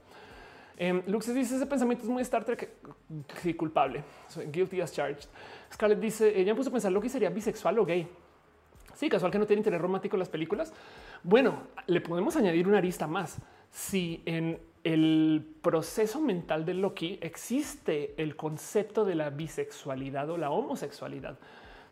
Eh, 0.77 1.03
Lux 1.07 1.33
dice 1.33 1.55
ese 1.55 1.67
pensamiento 1.67 2.05
es 2.05 2.11
muy 2.11 2.23
Star 2.23 2.45
Trek 2.45 2.77
culpable. 3.57 4.03
Guilty 4.51 4.81
as 4.81 4.93
charged. 4.93 5.29
Scarlett 5.73 6.01
dice 6.01 6.39
ella 6.39 6.55
puso 6.55 6.71
a 6.71 6.73
pensar 6.73 6.91
lo 6.91 7.01
que 7.01 7.09
sería 7.09 7.31
bisexual 7.31 7.79
o 7.79 7.85
gay. 7.85 8.09
Sí, 8.95 9.09
casual 9.09 9.31
que 9.31 9.39
no 9.39 9.47
tiene 9.47 9.61
interés 9.61 9.81
romántico 9.81 10.17
en 10.17 10.21
las 10.21 10.29
películas. 10.29 10.73
Bueno, 11.23 11.65
le 11.87 12.01
podemos 12.01 12.37
añadir 12.37 12.67
una 12.69 12.79
arista 12.79 13.07
más. 13.07 13.39
si 13.71 14.23
en 14.25 14.61
el 14.85 15.57
proceso 15.63 16.21
mental 16.21 16.65
de 16.65 16.75
Loki 16.75 17.19
existe 17.23 18.15
el 18.23 18.37
concepto 18.37 19.05
de 19.05 19.15
la 19.15 19.31
bisexualidad 19.31 20.31
o 20.31 20.37
la 20.37 20.51
homosexualidad. 20.51 21.39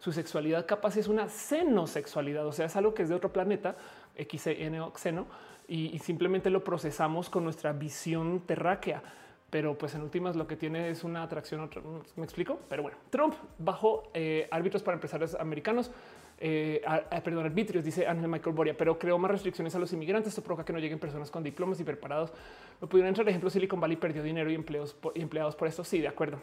Su 0.02 0.10
sexualidad 0.10 0.66
capaz 0.66 0.96
es 0.96 1.06
una 1.06 1.28
xenosexualidad, 1.28 2.44
o 2.44 2.50
sea, 2.50 2.66
es 2.66 2.74
algo 2.74 2.92
que 2.92 3.04
es 3.04 3.08
de 3.08 3.14
otro 3.14 3.32
planeta, 3.32 3.76
XN 4.18 4.80
o 4.80 4.92
xeno, 4.96 5.26
y, 5.68 5.96
simplemente 6.00 6.50
lo 6.50 6.64
procesamos 6.64 7.30
con 7.30 7.44
nuestra 7.44 7.72
visión 7.72 8.40
terráquea. 8.40 9.00
Pero 9.48 9.78
pues 9.78 9.94
en 9.94 10.02
últimas 10.02 10.34
lo 10.34 10.48
que 10.48 10.56
tiene 10.56 10.90
es 10.90 11.04
una 11.04 11.22
atracción. 11.22 11.70
Me 12.16 12.24
explico. 12.24 12.58
Pero 12.68 12.82
bueno, 12.82 12.98
Trump 13.10 13.34
bajó 13.58 14.10
eh, 14.12 14.48
árbitros 14.50 14.82
para 14.82 14.94
empresarios 14.94 15.36
americanos 15.36 15.92
eh, 16.44 16.82
perdón, 17.22 17.46
arbitrios, 17.46 17.84
dice 17.84 18.04
Ángel 18.04 18.26
Michael 18.26 18.56
Boria, 18.56 18.76
pero 18.76 18.98
creó 18.98 19.16
más 19.16 19.30
restricciones 19.30 19.72
a 19.76 19.78
los 19.78 19.92
inmigrantes. 19.92 20.32
Esto 20.32 20.42
provoca 20.42 20.64
que 20.64 20.72
no 20.72 20.80
lleguen 20.80 20.98
personas 20.98 21.30
con 21.30 21.44
diplomas 21.44 21.78
y 21.78 21.84
preparados. 21.84 22.32
No 22.80 22.88
pudieron 22.88 23.10
entrar. 23.10 23.28
Ejemplo, 23.28 23.50
Silicon 23.50 23.78
Valley 23.78 23.96
perdió 23.96 24.24
dinero 24.24 24.50
y 24.50 24.56
empleos 24.56 24.96
y 25.14 25.22
empleados 25.22 25.54
por 25.54 25.68
esto. 25.68 25.84
Sí, 25.84 26.00
de 26.00 26.08
acuerdo. 26.08 26.40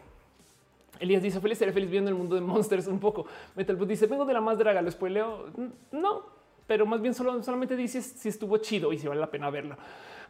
Elías 1.00 1.24
dice 1.24 1.40
feliz, 1.40 1.58
seré 1.58 1.72
feliz 1.72 1.90
viendo 1.90 2.10
el 2.10 2.16
mundo 2.16 2.36
de 2.36 2.42
monsters 2.42 2.88
un 2.88 3.00
poco. 3.00 3.26
Metalbus 3.56 3.88
dice 3.88 4.08
vengo 4.08 4.26
de 4.26 4.34
la 4.34 4.42
más 4.42 4.58
draga, 4.58 4.82
lo 4.82 4.92
spoileo. 4.92 5.48
No, 5.92 6.24
pero 6.68 6.86
más 6.86 7.02
bien 7.02 7.14
solo, 7.14 7.42
solamente 7.42 7.76
dices 7.76 8.06
si 8.06 8.30
estuvo 8.30 8.58
chido 8.58 8.94
y 8.94 8.98
si 9.00 9.08
vale 9.08 9.20
la 9.20 9.32
pena 9.32 9.50
verlo. 9.50 9.78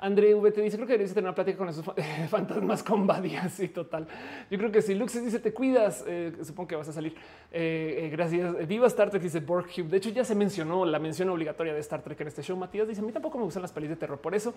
André 0.01 0.33
V 0.33 0.51
te 0.51 0.61
dice, 0.61 0.77
creo 0.77 0.87
que 0.87 0.93
deberías 0.93 1.13
tener 1.13 1.27
una 1.27 1.35
plática 1.35 1.57
con 1.57 1.67
esos 1.67 1.83
fantasmas 2.29 2.83
con. 2.83 3.07
Sí, 3.49 3.67
total. 3.67 4.07
Yo 4.49 4.57
creo 4.57 4.71
que 4.71 4.81
si 4.81 4.95
Luxes 4.95 5.25
dice, 5.25 5.39
te 5.39 5.53
cuidas, 5.53 6.05
eh, 6.07 6.31
supongo 6.43 6.67
que 6.69 6.75
vas 6.77 6.87
a 6.87 6.93
salir. 6.93 7.15
Eh, 7.51 8.03
eh, 8.03 8.09
gracias. 8.09 8.65
Viva 8.67 8.87
Star 8.87 9.09
Trek, 9.09 9.21
dice 9.21 9.41
Borg 9.41 9.67
De 9.67 9.97
hecho, 9.97 10.09
ya 10.09 10.23
se 10.23 10.35
mencionó 10.35 10.85
la 10.85 10.99
mención 10.99 11.29
obligatoria 11.29 11.73
de 11.73 11.79
Star 11.81 12.01
Trek 12.01 12.21
en 12.21 12.27
este 12.29 12.41
show. 12.43 12.55
Matías 12.55 12.87
dice, 12.87 13.01
a 13.01 13.03
mí 13.03 13.11
tampoco 13.11 13.37
me 13.37 13.43
gustan 13.43 13.61
las 13.61 13.73
pelis 13.73 13.89
de 13.89 13.97
terror. 13.97 14.19
Por 14.19 14.35
eso, 14.35 14.53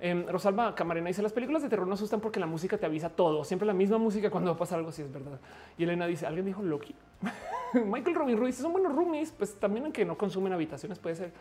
em, 0.00 0.26
Rosalba 0.26 0.74
Camarena 0.74 1.08
dice, 1.08 1.20
las 1.20 1.32
películas 1.32 1.62
de 1.62 1.68
terror 1.68 1.86
no 1.86 1.94
asustan 1.94 2.20
porque 2.20 2.40
la 2.40 2.46
música 2.46 2.78
te 2.78 2.86
avisa 2.86 3.10
todo. 3.10 3.44
Siempre 3.44 3.66
la 3.66 3.74
misma 3.74 3.98
música 3.98 4.30
cuando 4.30 4.50
va 4.52 4.56
a 4.56 4.58
pasar 4.58 4.78
algo, 4.78 4.90
si 4.90 5.02
es 5.02 5.12
verdad. 5.12 5.38
Y 5.76 5.84
Elena 5.84 6.06
dice, 6.06 6.26
¿alguien 6.26 6.46
dijo 6.46 6.62
Loki? 6.62 6.94
Michael 7.74 8.16
Robin 8.16 8.38
Ruiz, 8.38 8.56
son 8.56 8.72
buenos 8.72 8.94
roomies, 8.94 9.32
pues 9.32 9.54
también 9.54 9.84
aunque 9.84 10.04
no 10.06 10.16
consumen 10.16 10.52
habitaciones 10.54 10.98
puede 10.98 11.16
ser. 11.16 11.32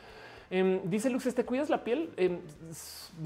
Em, 0.49 0.81
dice 0.89 1.09
Lux, 1.09 1.33
¿te 1.35 1.43
cuidas 1.43 1.69
la 1.69 1.83
piel 1.83 2.09
em, 2.15 2.39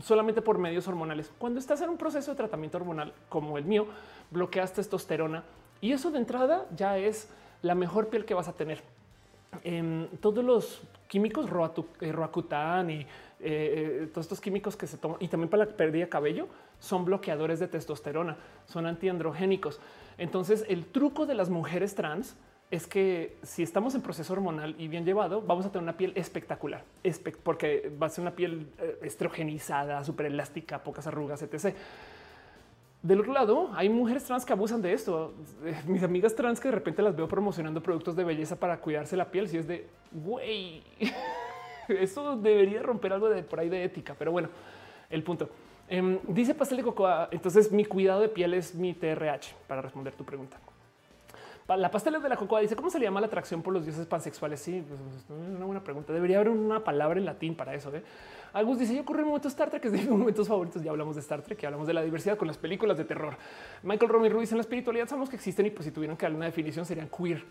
solamente 0.02 0.42
por 0.42 0.58
medios 0.58 0.88
hormonales? 0.88 1.32
Cuando 1.38 1.60
estás 1.60 1.82
en 1.82 1.90
un 1.90 1.98
proceso 1.98 2.32
de 2.32 2.38
tratamiento 2.38 2.78
hormonal 2.78 3.14
como 3.30 3.58
el 3.58 3.66
mío, 3.66 3.88
bloqueas 4.32 4.74
testosterona 4.74 5.44
y 5.82 5.92
eso 5.92 6.10
de 6.12 6.18
entrada 6.18 6.66
ya 6.76 6.98
es 6.98 7.30
la 7.62 7.76
mejor 7.76 8.08
piel 8.08 8.26
que 8.26 8.34
vas 8.34 8.48
a 8.48 8.54
tener. 8.54 8.82
Em, 9.64 10.08
todos 10.20 10.44
los 10.44 10.82
químicos, 11.08 11.46
eh, 12.00 12.12
Roacutan 12.12 12.90
y 12.90 13.02
eh, 13.02 13.08
eh, 13.40 14.10
todos 14.14 14.26
estos 14.26 14.40
químicos 14.40 14.78
que 14.78 14.88
se 14.88 14.98
toman 14.98 15.18
y 15.20 15.28
también 15.28 15.50
para 15.50 15.66
la 15.66 15.72
pérdida 15.72 16.06
de 16.06 16.10
cabello 16.10 16.48
son 16.80 17.06
bloqueadores 17.06 17.60
de 17.60 17.68
testosterona, 17.68 18.38
son 18.66 18.86
antiandrogénicos. 18.86 19.80
Entonces, 20.18 20.66
el 20.70 20.86
truco 20.86 21.26
de 21.26 21.36
las 21.36 21.50
mujeres 21.50 21.96
trans 21.96 22.36
es 22.72 22.88
que 22.88 23.38
si 23.44 23.64
estamos 23.64 23.94
en 23.96 24.02
proceso 24.02 24.32
hormonal 24.32 24.76
y 24.80 24.88
bien 24.88 25.04
llevado, 25.04 25.42
vamos 25.42 25.66
a 25.66 25.72
tener 25.72 25.84
una 25.84 25.98
piel 25.98 26.14
espectacular, 26.16 26.86
porque 27.44 27.92
va 28.02 28.08
a 28.08 28.10
ser 28.10 28.22
una 28.22 28.32
piel 28.32 28.70
eh, 28.80 29.00
estrogenizada, 29.04 30.02
súper 30.06 30.28
elástica, 30.28 30.82
pocas 30.82 31.06
arrugas, 31.06 31.42
etc. 31.42 31.76
Del 33.04 33.20
otro 33.20 33.34
lado, 33.34 33.72
hay 33.74 33.90
mujeres 33.90 34.24
trans 34.24 34.46
que 34.46 34.54
abusan 34.54 34.82
de 34.82 34.94
esto. 34.94 35.34
Eh, 35.66 35.76
mis 35.86 36.02
amigas 36.02 36.34
trans 36.34 36.62
que 36.62 36.70
de 36.70 36.76
repente 36.76 37.02
las 37.02 37.14
veo 37.14 37.28
promocionando 37.28 37.84
productos 37.84 38.16
de 38.16 38.24
belleza 38.24 38.56
para 38.56 38.80
cuidarse 38.80 39.18
la 39.18 39.30
piel. 39.30 39.50
Si 39.50 39.58
es 39.58 39.68
de 39.68 39.88
güey, 40.14 40.82
eso 41.90 42.38
debería 42.38 42.82
romper 42.82 43.12
algo 43.12 43.30
de 43.30 43.44
por 43.44 43.60
ahí 43.60 43.68
de 43.68 43.84
ética, 43.84 44.16
pero 44.18 44.32
bueno, 44.32 44.48
el 45.10 45.24
punto. 45.24 45.50
Em, 45.90 46.20
dice 46.26 46.56
Pastel 46.56 46.78
de 46.78 46.84
Cocoa. 46.84 47.28
Entonces, 47.32 47.70
mi 47.70 47.84
cuidado 47.84 48.22
de 48.22 48.30
piel 48.30 48.54
es 48.54 48.74
mi 48.76 48.94
TRH 48.94 49.56
para 49.68 49.82
responder 49.82 50.14
tu 50.14 50.24
pregunta. 50.24 50.58
La 51.78 51.92
pastel 51.92 52.22
de 52.22 52.30
la 52.30 52.36
cocoa 52.36 52.60
dice 52.60 52.76
cómo 52.76 52.90
se 52.90 53.00
le 53.00 53.06
llama 53.06 53.22
la 53.22 53.28
atracción 53.28 53.62
por 53.62 53.74
los 53.74 53.86
dioses 53.86 54.06
pansexuales. 54.06 54.60
Sí, 54.60 54.84
pues, 54.88 55.00
una 55.30 55.66
buena 55.66 55.84
pregunta. 55.84 56.14
Debería 56.14 56.38
haber 56.38 56.50
una 56.50 56.84
palabra 56.84 57.20
en 57.20 57.26
latín 57.26 57.56
para 57.56 57.74
eso. 57.74 57.94
¿eh? 57.96 58.04
Agus 58.54 58.80
dice: 58.80 58.96
Yo 58.96 59.02
ocurre 59.02 59.22
un 59.22 59.30
momento 59.30 59.48
Star 59.48 59.70
Trek, 59.70 59.86
es 59.86 59.92
de 59.92 60.00
mis 60.00 60.10
momentos 60.10 60.48
favoritos. 60.48 60.84
Ya 60.84 60.92
hablamos 60.92 61.16
de 61.16 61.22
Star 61.22 61.42
Trek, 61.42 61.60
ya 61.60 61.68
hablamos 61.68 61.88
de 61.88 61.94
la 61.94 62.02
diversidad 62.02 62.38
con 62.38 62.48
las 62.48 62.58
películas 62.58 62.98
de 62.98 63.06
terror. 63.06 63.36
Michael 63.84 64.12
Romy 64.12 64.30
Ruiz 64.30 64.52
en 64.52 64.58
la 64.58 64.62
espiritualidad 64.62 65.08
sabemos 65.08 65.30
que 65.30 65.36
existen 65.36 65.66
y 65.66 65.72
pues 65.72 65.86
si 65.86 65.92
tuvieran 65.92 66.18
que 66.18 66.26
dar 66.26 66.34
una 66.34 66.46
definición 66.46 66.86
serían 66.86 67.10
queer. 67.10 67.44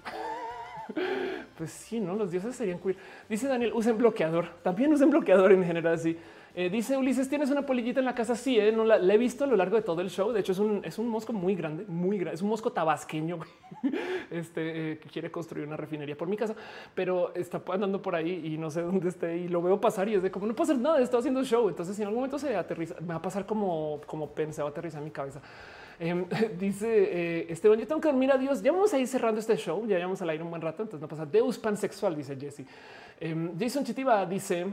pues 1.57 1.71
sí, 1.71 2.01
no 2.01 2.15
los 2.15 2.31
dioses 2.31 2.55
serían 2.57 2.79
queer. 2.79 2.97
Dice 3.29 3.49
Daniel: 3.49 3.73
usen 3.75 3.97
bloqueador. 3.97 4.49
También 4.63 4.93
usen 4.93 5.11
bloqueador 5.11 5.53
en 5.53 5.65
general. 5.65 5.99
Sí. 5.99 6.19
Eh, 6.61 6.69
dice 6.69 6.95
Ulises, 6.95 7.27
¿tienes 7.27 7.51
una 7.51 7.65
polillita 7.65 8.01
en 8.01 8.05
la 8.05 8.15
casa? 8.15 8.37
Sí, 8.37 8.59
eh, 8.59 8.71
no 8.71 8.85
la, 8.85 8.99
he 8.99 9.17
visto 9.17 9.45
a 9.45 9.47
lo 9.47 9.57
largo 9.57 9.77
de 9.77 9.83
todo 9.83 10.03
el 10.03 10.11
show. 10.11 10.31
De 10.31 10.41
hecho, 10.41 10.53
es 10.53 10.59
un, 10.59 10.83
es 10.85 10.99
un 10.99 11.09
mosco 11.09 11.33
muy 11.33 11.55
grande, 11.55 11.87
muy 11.89 12.19
grande. 12.19 12.35
Es 12.35 12.43
un 12.43 12.51
mosco 12.51 12.71
tabasqueño 12.71 13.39
este, 14.31 14.93
eh, 14.93 14.99
que 14.99 15.09
quiere 15.09 15.31
construir 15.31 15.67
una 15.67 15.79
refinería 15.79 16.19
por 16.19 16.29
mi 16.29 16.37
casa, 16.37 16.55
pero 16.95 17.35
está 17.35 17.63
andando 17.73 18.03
por 18.03 18.15
ahí 18.15 18.43
y 18.45 18.59
no 18.59 18.71
sé 18.71 18.83
dónde 18.83 19.09
esté 19.09 19.39
y 19.39 19.49
lo 19.49 19.63
veo 19.63 19.81
pasar 19.81 20.11
y 20.11 20.17
es 20.17 20.23
de 20.23 20.31
como 20.31 20.47
no 20.47 20.55
pasa 20.55 20.75
nada, 20.75 21.01
estoy 21.01 21.21
haciendo 21.21 21.43
show. 21.45 21.67
Entonces, 21.67 21.97
si 21.97 22.03
en 22.03 22.09
algún 22.09 22.19
momento 22.19 22.39
se 22.39 22.55
aterriza, 22.55 22.95
me 23.01 23.09
va 23.09 23.15
a 23.15 23.23
pasar 23.23 23.47
como, 23.47 24.03
como 24.05 24.29
pensaba 24.29 24.69
aterrizar 24.69 24.99
en 24.99 25.07
mi 25.07 25.13
cabeza. 25.13 25.41
Em, 25.99 26.27
dice 26.59 27.51
Esteban, 27.51 27.79
yo 27.79 27.87
tengo 27.87 28.03
que 28.03 28.09
dormir. 28.09 28.33
Adiós. 28.33 28.61
Ya 28.61 28.71
vamos 28.71 28.93
a 28.93 28.99
ir 28.99 29.07
cerrando 29.07 29.41
este 29.41 29.57
show. 29.57 29.87
Ya 29.87 29.99
vamos 30.01 30.21
al 30.21 30.29
aire 30.29 30.45
un 30.45 30.51
buen 30.51 30.61
rato. 30.61 30.83
Entonces 30.83 31.01
no 31.01 31.09
pasa. 31.09 31.25
Deus 31.25 31.57
pansexual, 31.57 32.15
dice 32.15 32.37
Jesse. 32.39 32.67
Em, 33.19 33.59
Jason 33.59 33.83
Chitiva 33.83 34.27
dice 34.27 34.67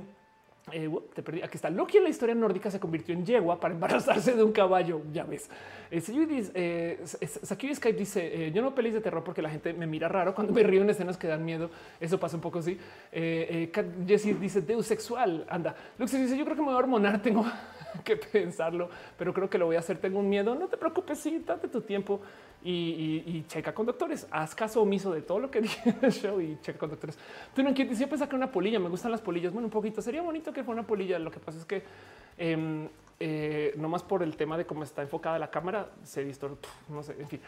eh, 0.72 0.90
te 1.14 1.24
perdí. 1.24 1.42
Aquí 1.42 1.56
está. 1.56 1.70
Loki 1.70 1.98
en 1.98 2.04
la 2.04 2.10
historia 2.10 2.36
nórdica 2.36 2.70
se 2.70 2.80
convirtió 2.80 3.14
en 3.14 3.26
yegua 3.26 3.60
para 3.60 3.74
embarazarse 3.74 4.34
de 4.36 4.44
un 4.44 4.52
caballo. 4.52 5.02
Ya 5.14 5.24
ves. 5.24 5.50
Eh, 5.90 7.04
eh, 7.22 7.76
Skype 7.76 7.98
dice: 7.98 8.52
Yo 8.52 8.62
no 8.62 8.76
pelis 8.76 8.94
de 8.94 9.02
terror 9.02 9.24
porque 9.24 9.42
la 9.42 9.50
gente 9.50 9.74
me 9.74 9.88
mira 9.88 10.10
raro 10.10 10.36
cuando 10.36 10.54
me 10.54 10.64
río 10.64 10.82
en 10.82 10.90
escenas 10.90 11.18
que 11.18 11.28
dan 11.28 11.46
miedo. 11.46 11.70
Eso 12.00 12.20
pasa 12.20 12.36
un 12.36 12.42
poco 12.42 12.60
así. 12.60 12.78
Eh, 13.12 13.72
Jesse 14.06 14.40
dice: 14.40 14.62
Deus 14.62 14.86
sexual. 14.86 15.46
Anda. 15.50 15.76
Lux 15.98 16.12
dice: 16.12 16.38
Yo 16.38 16.44
creo 16.44 16.56
que 16.56 16.62
me 16.62 16.68
voy 16.68 16.76
a 16.76 16.80
hormonar. 16.80 17.22
Tengo 17.28 17.46
que 18.04 18.18
pensarlo, 18.18 18.90
pero 19.18 19.34
creo 19.34 19.50
que 19.50 19.58
lo 19.58 19.68
voy 19.68 19.78
a 19.78 19.80
hacer. 19.80 19.98
Tengo 19.98 20.20
un 20.20 20.30
miedo. 20.30 20.54
No 20.54 20.68
te 20.68 20.78
preocupes. 20.78 21.20
Sí, 21.20 21.42
date 21.46 21.70
tu 21.70 21.82
tiempo 21.82 22.20
y, 22.64 23.46
checa 23.48 23.74
con 23.74 23.86
doctores. 23.86 24.28
Haz 24.32 24.56
caso 24.56 24.82
omiso 24.82 25.12
de 25.12 25.22
todo 25.22 25.40
lo 25.40 25.50
que 25.50 25.62
dije 25.62 25.90
en 25.90 25.98
el 26.02 26.12
show 26.12 26.40
y 26.42 26.58
checa 26.62 26.80
con 26.80 26.90
doctores. 26.90 27.18
Tú 27.56 27.64
no 27.64 27.74
quieres 27.74 27.98
siempre 27.98 28.18
sacar 28.18 28.36
una 28.36 28.52
polilla. 28.52 28.80
Me 28.80 28.90
gustan 28.90 29.12
las 29.12 29.22
polillas. 29.22 29.54
Bueno, 29.54 29.68
un 29.68 29.72
poquito 29.72 30.02
sería 30.02 30.22
bonito 30.22 30.52
que 30.52 30.57
fuera 30.64 30.82
una 30.82 30.88
polilla. 30.88 31.20
Lo 31.20 31.32
que 31.32 31.40
pasa 31.40 31.58
es 31.58 31.66
que 31.66 31.84
eh, 32.38 32.90
eh, 33.20 33.74
no 33.78 33.90
más 33.90 34.04
por 34.04 34.22
el 34.22 34.36
tema 34.38 34.58
de 34.58 34.66
cómo 34.66 34.84
está 34.84 35.02
enfocada 35.02 35.40
la 35.40 35.50
cámara, 35.50 35.90
se 36.04 36.24
visto, 36.24 36.58
no 36.90 37.02
sé, 37.02 37.16
en 37.20 37.28
fin. 37.28 37.40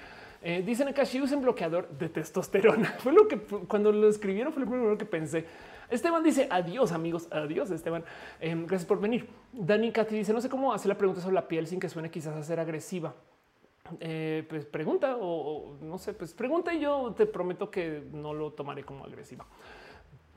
Eh, 0.42 0.64
dicen 0.66 0.88
acá, 0.88 1.06
si 1.06 1.22
usen 1.22 1.42
bloqueador 1.42 1.90
de 1.90 2.10
testosterona. 2.10 2.90
fue 3.00 3.12
lo 3.14 3.28
que 3.28 3.38
cuando 3.38 3.92
lo 3.92 4.10
escribieron 4.10 4.52
fue 4.52 4.64
lo 4.64 4.70
primero 4.70 4.98
que 4.98 5.06
pensé. 5.06 5.46
Esteban 5.90 6.24
dice 6.24 6.48
adiós 6.50 6.92
amigos, 6.92 7.28
adiós 7.32 7.70
Esteban. 7.72 8.04
Em, 8.40 8.66
gracias 8.66 8.88
por 8.88 9.00
venir. 9.00 9.28
Dani 9.52 9.92
Katy 9.92 10.16
dice 10.16 10.34
no 10.34 10.42
sé 10.42 10.50
cómo 10.50 10.74
hacer 10.74 10.88
la 10.88 10.98
pregunta 10.98 11.22
sobre 11.22 11.36
la 11.36 11.48
piel 11.48 11.68
sin 11.68 11.80
que 11.80 11.90
suene 11.90 12.10
quizás 12.10 12.36
a 12.36 12.44
ser 12.44 12.60
agresiva. 12.60 13.14
Eh, 14.00 14.46
pues 14.48 14.66
pregunta 14.66 15.18
o, 15.20 15.78
no 15.82 15.98
sé, 15.98 16.14
pues 16.14 16.34
pregunta 16.34 16.74
y 16.74 16.80
yo 16.80 17.14
te 17.18 17.26
prometo 17.26 17.72
que 17.72 18.04
no 18.12 18.34
lo 18.34 18.52
tomaré 18.54 18.84
como 18.84 19.04
agresiva. 19.04 19.46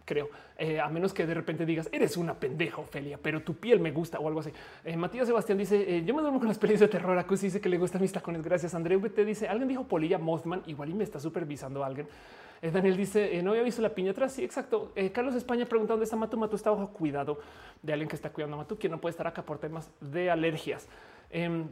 Creo, 0.05 0.29
eh, 0.59 0.81
a 0.81 0.89
menos 0.89 1.13
que 1.13 1.27
de 1.27 1.35
repente 1.35 1.65
digas 1.65 1.89
eres 1.93 2.17
una 2.17 2.35
pendeja, 2.35 2.81
Ofelia, 2.81 3.19
pero 3.23 3.43
tu 3.43 3.55
piel 3.55 3.81
me 3.81 3.93
gusta 3.93 4.19
o 4.19 4.27
algo 4.27 4.41
así. 4.41 4.51
Eh, 4.85 4.97
Matías 4.97 5.27
Sebastián 5.27 5.59
dice: 5.59 6.05
Yo 6.05 6.15
me 6.15 6.23
duermo 6.23 6.39
con 6.39 6.49
las 6.49 6.59
pelis 6.59 6.81
de 6.81 6.89
terror. 6.89 7.17
Acus 7.19 7.43
dice 7.43 7.61
que 7.61 7.69
le 7.69 7.79
gustan 7.79 8.03
mis 8.03 8.13
tacones. 8.13 8.43
Gracias. 8.43 8.75
André 8.75 8.99
te 9.11 9.25
dice: 9.25 9.49
Alguien 9.49 9.69
dijo 9.69 9.85
Polilla 9.85 10.19
Mothman. 10.19 10.63
Igual 10.67 10.91
y 10.91 10.95
me 10.95 11.05
está 11.05 11.21
supervisando 11.21 11.85
alguien. 11.85 12.09
Daniel 12.61 12.97
dice: 12.97 13.43
No 13.43 13.51
había 13.51 13.63
visto 13.63 13.81
la 13.83 13.91
piña 13.91 14.11
atrás. 14.11 14.33
Sí, 14.33 14.45
exacto. 14.45 14.93
Carlos 15.13 15.35
España 15.35 15.67
pregunta 15.67 15.93
dónde 15.93 16.05
está 16.05 16.17
Matu. 16.17 16.37
Matu 16.37 16.57
está 16.57 16.71
bajo 16.71 16.89
cuidado 16.93 17.39
de 17.81 17.93
alguien 17.93 18.09
que 18.09 18.17
está 18.17 18.31
cuidando 18.31 18.57
a 18.57 18.59
Matu, 18.59 18.79
quien 18.79 18.93
no 18.93 19.01
puede 19.01 19.13
estar 19.13 19.27
acá 19.27 19.43
por 19.43 19.59
temas 19.59 19.91
de 20.01 20.31
alergias. 20.31 20.89
Em, 21.31 21.67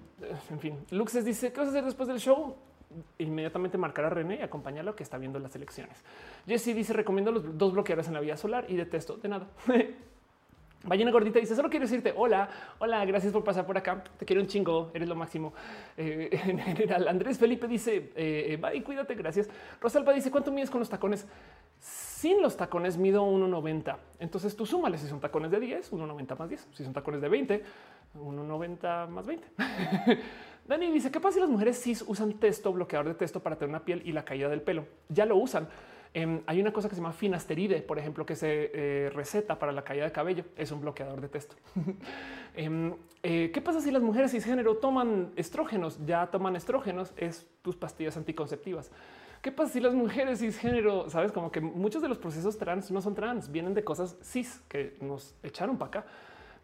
en 0.51 0.61
fin, 0.61 0.79
Luxes 0.91 1.25
dice: 1.25 1.53
¿Qué 1.53 1.59
vas 1.59 1.69
a 1.69 1.71
hacer 1.71 1.85
después 1.85 2.09
del 2.09 2.19
show? 2.19 2.57
Inmediatamente 3.19 3.79
marcar 3.79 4.07
a 4.07 4.11
René 4.11 4.37
y 4.37 4.43
acompañarlo 4.43 4.97
que 4.97 5.05
está 5.05 5.17
viendo 5.17 5.39
las 5.39 5.55
elecciones. 5.55 6.03
Jesse 6.47 6.75
dice: 6.75 6.93
Recomiendo 6.93 7.31
los 7.31 7.57
dos 7.57 7.73
bloqueadores 7.73 8.09
en 8.09 8.15
la 8.15 8.21
vía 8.21 8.37
solar 8.37 8.65
y 8.69 8.77
detesto 8.77 9.17
de 9.17 9.29
nada. 9.29 9.47
Ballena 10.83 11.13
gordita 11.13 11.39
dice: 11.39 11.55
Solo 11.55 11.71
quiero 11.71 11.85
decirte 11.85 12.13
hola, 12.17 12.49
hola, 12.79 13.05
gracias 13.05 13.33
por 13.33 13.45
pasar 13.45 13.65
por 13.65 13.79
acá. 13.79 14.03
Te 14.19 14.25
quiero 14.25 14.43
un 14.43 14.49
chingo, 14.49 14.91
eres 14.93 15.09
lo 15.09 15.15
máximo. 15.15 15.53
Eh, 15.97 16.31
en 16.47 16.59
general, 16.59 17.07
Andrés 17.07 17.39
Felipe 17.39 17.69
dice: 17.69 18.11
eh, 18.17 18.59
Bye, 18.61 18.83
cuídate, 18.83 19.15
gracias. 19.15 19.49
Rosalba 19.81 20.13
dice: 20.13 20.31
¿Cuánto 20.33 20.51
mides 20.51 20.71
con 20.71 20.81
los 20.81 20.89
tacones? 20.89 21.29
Sin 21.79 22.43
los 22.43 22.57
tacones 22.57 22.97
mido 22.97 23.25
1,90. 23.25 23.97
Entonces 24.19 24.57
tú 24.57 24.67
súmale 24.67 24.99
si 24.99 25.07
son 25.07 25.21
tacones 25.21 25.51
de 25.51 25.61
10, 25.61 25.93
1,90 25.93 26.39
más 26.39 26.49
10. 26.49 26.69
Si 26.73 26.85
son 26.85 26.93
tacones 26.93 27.21
de 27.21 27.29
20, 27.29 27.65
1,90 28.17 29.09
más 29.09 29.27
20. 29.27 29.47
Dani 30.67 30.91
dice, 30.91 31.11
¿qué 31.11 31.21
pasa 31.21 31.35
si 31.35 31.41
las 31.41 31.49
mujeres 31.49 31.83
cis 31.83 32.05
usan 32.07 32.35
texto, 32.35 32.73
bloqueador 32.73 33.09
de 33.09 33.15
texto 33.15 33.43
para 33.43 33.57
tener 33.57 33.71
una 33.71 33.85
piel 33.85 34.03
y 34.05 34.13
la 34.13 34.25
caída 34.25 34.49
del 34.49 34.63
pelo? 34.63 34.87
Ya 35.09 35.27
lo 35.27 35.37
usan. 35.37 35.69
Em, 36.13 36.43
hay 36.47 36.61
una 36.61 36.73
cosa 36.73 36.89
que 36.89 36.97
se 36.97 37.01
llama 37.01 37.13
finasteride, 37.13 37.83
por 37.83 37.99
ejemplo, 37.99 38.27
que 38.27 38.35
se 38.35 38.71
eh, 38.75 39.11
receta 39.11 39.59
para 39.59 39.71
la 39.71 39.83
caída 39.83 40.05
de 40.05 40.13
cabello. 40.13 40.45
Es 40.57 40.73
un 40.73 40.81
bloqueador 40.81 41.21
de 41.21 41.29
texto. 41.29 41.57
Em, 42.53 42.95
eh, 43.23 43.53
¿Qué 43.55 43.61
pasa 43.61 43.81
si 43.81 43.93
las 43.93 44.03
mujeres 44.03 44.33
cisgénero 44.33 44.77
toman 44.79 45.33
estrógenos? 45.37 46.05
Ya 46.05 46.27
toman 46.27 46.57
estrógenos, 46.57 47.13
es 47.17 47.47
tus 47.63 47.77
pastillas 47.77 48.17
anticonceptivas. 48.17 48.91
¿Qué 49.41 49.53
pasa 49.53 49.73
si 49.73 49.81
las 49.81 49.95
mujeres 49.95 50.41
cisgénero, 50.41 51.09
sabes, 51.09 51.31
como 51.31 51.53
que 51.53 51.61
muchos 51.61 52.03
de 52.03 52.09
los 52.09 52.19
procesos 52.19 52.59
trans 52.59 52.91
no 52.91 53.01
son 53.01 53.15
trans, 53.15 53.53
vienen 53.53 53.73
de 53.73 53.85
cosas 53.85 54.17
cis 54.21 54.61
que 54.69 54.97
nos 55.01 55.37
echaron 55.45 55.79
para 55.79 56.01
acá? 56.01 56.07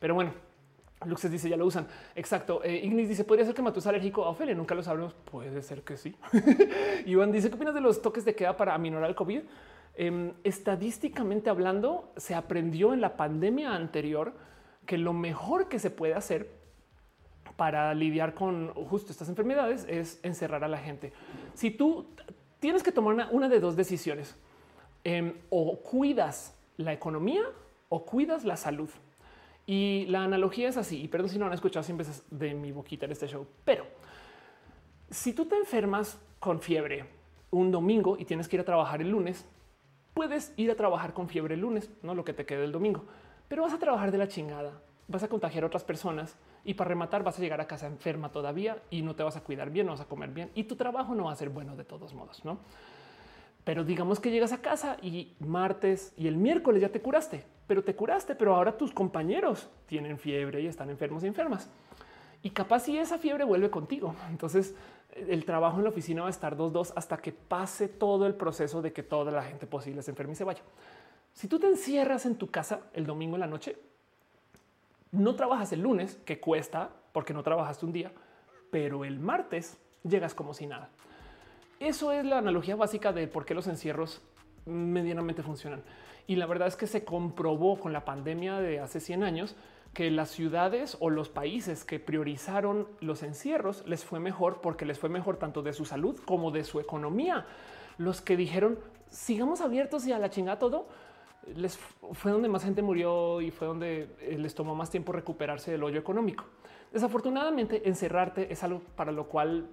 Pero 0.00 0.14
bueno, 0.14 0.32
Luxes 1.04 1.30
dice 1.30 1.48
ya 1.48 1.56
lo 1.56 1.66
usan. 1.66 1.86
Exacto. 2.14 2.62
Eh, 2.64 2.80
Ignis 2.84 3.08
dice 3.08 3.24
podría 3.24 3.44
ser 3.44 3.54
que 3.54 3.62
Matus 3.62 3.86
alérgico 3.86 4.24
a 4.24 4.30
Ofelia. 4.30 4.54
Nunca 4.54 4.74
lo 4.74 4.82
sabremos. 4.82 5.14
Puede 5.14 5.62
ser 5.62 5.82
que 5.82 5.96
sí. 5.96 6.16
Iván 7.06 7.32
dice 7.32 7.48
qué 7.50 7.56
opinas 7.56 7.74
de 7.74 7.80
los 7.80 8.00
toques 8.00 8.24
de 8.24 8.34
queda 8.34 8.56
para 8.56 8.74
aminorar 8.74 9.10
el 9.10 9.14
COVID. 9.14 9.42
Em, 9.94 10.32
estadísticamente 10.44 11.50
hablando, 11.50 12.12
se 12.16 12.34
aprendió 12.34 12.92
en 12.92 13.00
la 13.00 13.16
pandemia 13.16 13.74
anterior 13.74 14.34
que 14.86 14.98
lo 14.98 15.12
mejor 15.12 15.68
que 15.68 15.78
se 15.78 15.90
puede 15.90 16.14
hacer 16.14 16.50
para 17.56 17.94
lidiar 17.94 18.34
con 18.34 18.72
justo 18.74 19.12
estas 19.12 19.28
enfermedades 19.28 19.86
es 19.88 20.20
encerrar 20.22 20.64
a 20.64 20.68
la 20.68 20.78
gente. 20.78 21.12
Si 21.54 21.70
tú 21.70 22.06
tienes 22.60 22.82
que 22.82 22.92
tomar 22.92 23.28
una, 23.30 23.48
de 23.48 23.60
dos 23.60 23.76
decisiones, 23.76 24.36
em, 25.04 25.34
o 25.50 25.78
cuidas 25.80 26.54
la 26.76 26.92
economía 26.92 27.42
o 27.88 28.04
cuidas 28.04 28.44
la 28.44 28.56
salud. 28.56 28.90
Y 29.66 30.06
la 30.06 30.22
analogía 30.22 30.68
es 30.68 30.76
así, 30.76 31.02
y 31.02 31.08
perdón 31.08 31.28
si 31.28 31.38
no 31.38 31.46
han 31.46 31.52
escuchado 31.52 31.82
100 31.82 31.98
veces 31.98 32.24
de 32.30 32.54
mi 32.54 32.70
boquita 32.70 33.04
en 33.04 33.12
este 33.12 33.26
show, 33.26 33.46
pero 33.64 33.84
si 35.10 35.32
tú 35.32 35.46
te 35.46 35.56
enfermas 35.56 36.20
con 36.38 36.60
fiebre 36.60 37.06
un 37.50 37.72
domingo 37.72 38.16
y 38.18 38.24
tienes 38.24 38.48
que 38.48 38.56
ir 38.56 38.60
a 38.60 38.64
trabajar 38.64 39.00
el 39.00 39.10
lunes, 39.10 39.44
puedes 40.14 40.52
ir 40.56 40.70
a 40.70 40.76
trabajar 40.76 41.12
con 41.12 41.28
fiebre 41.28 41.54
el 41.54 41.60
lunes, 41.60 41.90
no 42.02 42.14
lo 42.14 42.24
que 42.24 42.32
te 42.32 42.46
quede 42.46 42.64
el 42.64 42.72
domingo, 42.72 43.04
pero 43.48 43.62
vas 43.62 43.72
a 43.72 43.78
trabajar 43.78 44.12
de 44.12 44.18
la 44.18 44.28
chingada, 44.28 44.80
vas 45.08 45.22
a 45.22 45.28
contagiar 45.28 45.64
a 45.64 45.66
otras 45.66 45.84
personas 45.84 46.36
y 46.64 46.74
para 46.74 46.88
rematar 46.88 47.22
vas 47.22 47.38
a 47.38 47.42
llegar 47.42 47.60
a 47.60 47.66
casa 47.66 47.86
enferma 47.86 48.30
todavía 48.30 48.82
y 48.90 49.02
no 49.02 49.14
te 49.14 49.22
vas 49.22 49.36
a 49.36 49.42
cuidar 49.42 49.70
bien, 49.70 49.86
no 49.86 49.92
vas 49.92 50.00
a 50.00 50.06
comer 50.06 50.30
bien 50.30 50.50
y 50.54 50.64
tu 50.64 50.76
trabajo 50.76 51.14
no 51.14 51.24
va 51.24 51.32
a 51.32 51.36
ser 51.36 51.48
bueno 51.48 51.76
de 51.76 51.84
todos 51.84 52.14
modos, 52.14 52.44
¿no? 52.44 52.58
Pero 53.66 53.82
digamos 53.82 54.20
que 54.20 54.30
llegas 54.30 54.52
a 54.52 54.62
casa 54.62 54.96
y 55.02 55.34
martes 55.40 56.12
y 56.16 56.28
el 56.28 56.36
miércoles 56.36 56.80
ya 56.80 56.90
te 56.90 57.02
curaste, 57.02 57.42
pero 57.66 57.82
te 57.82 57.96
curaste, 57.96 58.36
pero 58.36 58.54
ahora 58.54 58.78
tus 58.78 58.92
compañeros 58.92 59.68
tienen 59.86 60.20
fiebre 60.20 60.60
y 60.60 60.68
están 60.68 60.88
enfermos 60.88 61.24
y 61.24 61.26
enfermas. 61.26 61.68
Y 62.44 62.50
capaz 62.50 62.84
si 62.84 62.96
esa 62.96 63.18
fiebre 63.18 63.42
vuelve 63.42 63.68
contigo. 63.68 64.14
Entonces 64.30 64.76
el 65.16 65.44
trabajo 65.44 65.78
en 65.78 65.82
la 65.82 65.90
oficina 65.90 66.20
va 66.22 66.28
a 66.28 66.30
estar 66.30 66.56
dos 66.56 66.72
dos 66.72 66.92
hasta 66.94 67.16
que 67.16 67.32
pase 67.32 67.88
todo 67.88 68.28
el 68.28 68.36
proceso 68.36 68.82
de 68.82 68.92
que 68.92 69.02
toda 69.02 69.32
la 69.32 69.42
gente 69.42 69.66
posible 69.66 70.00
se 70.00 70.12
enferme 70.12 70.34
y 70.34 70.36
se 70.36 70.44
vaya. 70.44 70.62
Si 71.32 71.48
tú 71.48 71.58
te 71.58 71.66
encierras 71.66 72.24
en 72.24 72.36
tu 72.36 72.52
casa 72.52 72.82
el 72.94 73.04
domingo 73.04 73.34
en 73.34 73.40
la 73.40 73.48
noche, 73.48 73.76
no 75.10 75.34
trabajas 75.34 75.72
el 75.72 75.80
lunes, 75.80 76.20
que 76.24 76.38
cuesta 76.38 76.90
porque 77.10 77.34
no 77.34 77.42
trabajaste 77.42 77.84
un 77.84 77.92
día, 77.92 78.12
pero 78.70 79.04
el 79.04 79.18
martes 79.18 79.76
llegas 80.04 80.34
como 80.34 80.54
si 80.54 80.68
nada. 80.68 80.88
Eso 81.80 82.12
es 82.12 82.24
la 82.24 82.38
analogía 82.38 82.76
básica 82.76 83.12
de 83.12 83.26
por 83.26 83.44
qué 83.44 83.54
los 83.54 83.66
encierros 83.66 84.22
medianamente 84.64 85.42
funcionan. 85.42 85.82
Y 86.26 86.36
la 86.36 86.46
verdad 86.46 86.68
es 86.68 86.76
que 86.76 86.86
se 86.86 87.04
comprobó 87.04 87.78
con 87.78 87.92
la 87.92 88.04
pandemia 88.04 88.60
de 88.60 88.80
hace 88.80 89.00
100 89.00 89.22
años 89.22 89.56
que 89.92 90.10
las 90.10 90.30
ciudades 90.30 90.96
o 91.00 91.10
los 91.10 91.28
países 91.28 91.84
que 91.84 91.98
priorizaron 91.98 92.86
los 93.00 93.22
encierros 93.22 93.86
les 93.86 94.04
fue 94.04 94.20
mejor 94.20 94.60
porque 94.60 94.84
les 94.84 94.98
fue 94.98 95.08
mejor 95.08 95.36
tanto 95.36 95.62
de 95.62 95.72
su 95.72 95.84
salud 95.84 96.18
como 96.24 96.50
de 96.50 96.64
su 96.64 96.80
economía. 96.80 97.46
Los 97.96 98.20
que 98.20 98.36
dijeron 98.36 98.78
sigamos 99.10 99.60
abiertos 99.60 100.06
y 100.06 100.12
a 100.12 100.18
la 100.18 100.30
chingada 100.30 100.58
todo, 100.58 100.88
les 101.54 101.78
fue 102.12 102.32
donde 102.32 102.48
más 102.48 102.64
gente 102.64 102.82
murió 102.82 103.40
y 103.40 103.50
fue 103.50 103.66
donde 103.66 104.16
eh, 104.20 104.36
les 104.38 104.54
tomó 104.54 104.74
más 104.74 104.90
tiempo 104.90 105.12
recuperarse 105.12 105.70
del 105.70 105.84
hoyo 105.84 105.98
económico. 105.98 106.44
Desafortunadamente, 106.92 107.88
encerrarte 107.88 108.52
es 108.52 108.62
algo 108.62 108.80
para 108.96 109.12
lo 109.12 109.26
cual 109.26 109.68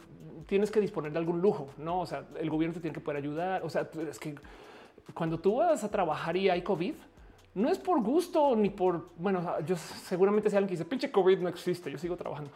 tienes 0.47 0.71
que 0.71 0.79
disponer 0.79 1.11
de 1.11 1.19
algún 1.19 1.41
lujo, 1.41 1.69
no? 1.77 2.01
O 2.01 2.05
sea, 2.05 2.25
el 2.39 2.49
gobierno 2.49 2.73
te 2.73 2.81
tiene 2.81 2.93
que 2.93 2.99
poder 2.99 3.17
ayudar. 3.17 3.63
O 3.63 3.69
sea, 3.69 3.89
es 4.09 4.19
que 4.19 4.35
cuando 5.13 5.39
tú 5.39 5.57
vas 5.57 5.83
a 5.83 5.91
trabajar 5.91 6.35
y 6.35 6.49
hay 6.49 6.61
COVID, 6.61 6.95
no 7.55 7.69
es 7.69 7.77
por 7.77 8.01
gusto 8.01 8.55
ni 8.55 8.69
por 8.69 9.09
bueno, 9.17 9.59
yo 9.65 9.75
seguramente 9.75 10.49
sea 10.49 10.57
alguien 10.57 10.69
que 10.69 10.77
dice 10.77 10.85
pinche 10.85 11.11
COVID 11.11 11.39
no 11.39 11.49
existe. 11.49 11.91
Yo 11.91 11.97
sigo 11.97 12.17
trabajando, 12.17 12.51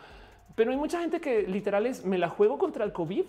pero 0.56 0.72
hay 0.72 0.77
mucha 0.77 1.00
gente 1.00 1.22
que 1.22 1.44
literal 1.44 1.86
es 1.86 2.06
me 2.06 2.18
la 2.18 2.30
juego 2.30 2.58
contra 2.58 2.84
el 2.84 2.92
COVID 2.92 3.26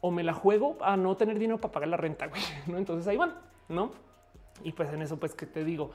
o 0.00 0.10
me 0.10 0.22
la 0.22 0.32
juego 0.32 0.76
a 0.80 0.96
no 0.96 1.16
tener 1.16 1.38
dinero 1.38 1.58
para 1.60 1.72
pagar 1.72 1.88
la 1.88 1.96
renta. 1.96 2.30
¿no? 2.66 2.78
Entonces 2.78 3.06
ahí 3.08 3.16
van, 3.16 3.34
no? 3.68 3.90
Y 4.62 4.72
pues 4.72 4.92
en 4.92 5.02
eso, 5.02 5.16
pues 5.16 5.34
que 5.34 5.46
te 5.46 5.64
digo, 5.64 5.90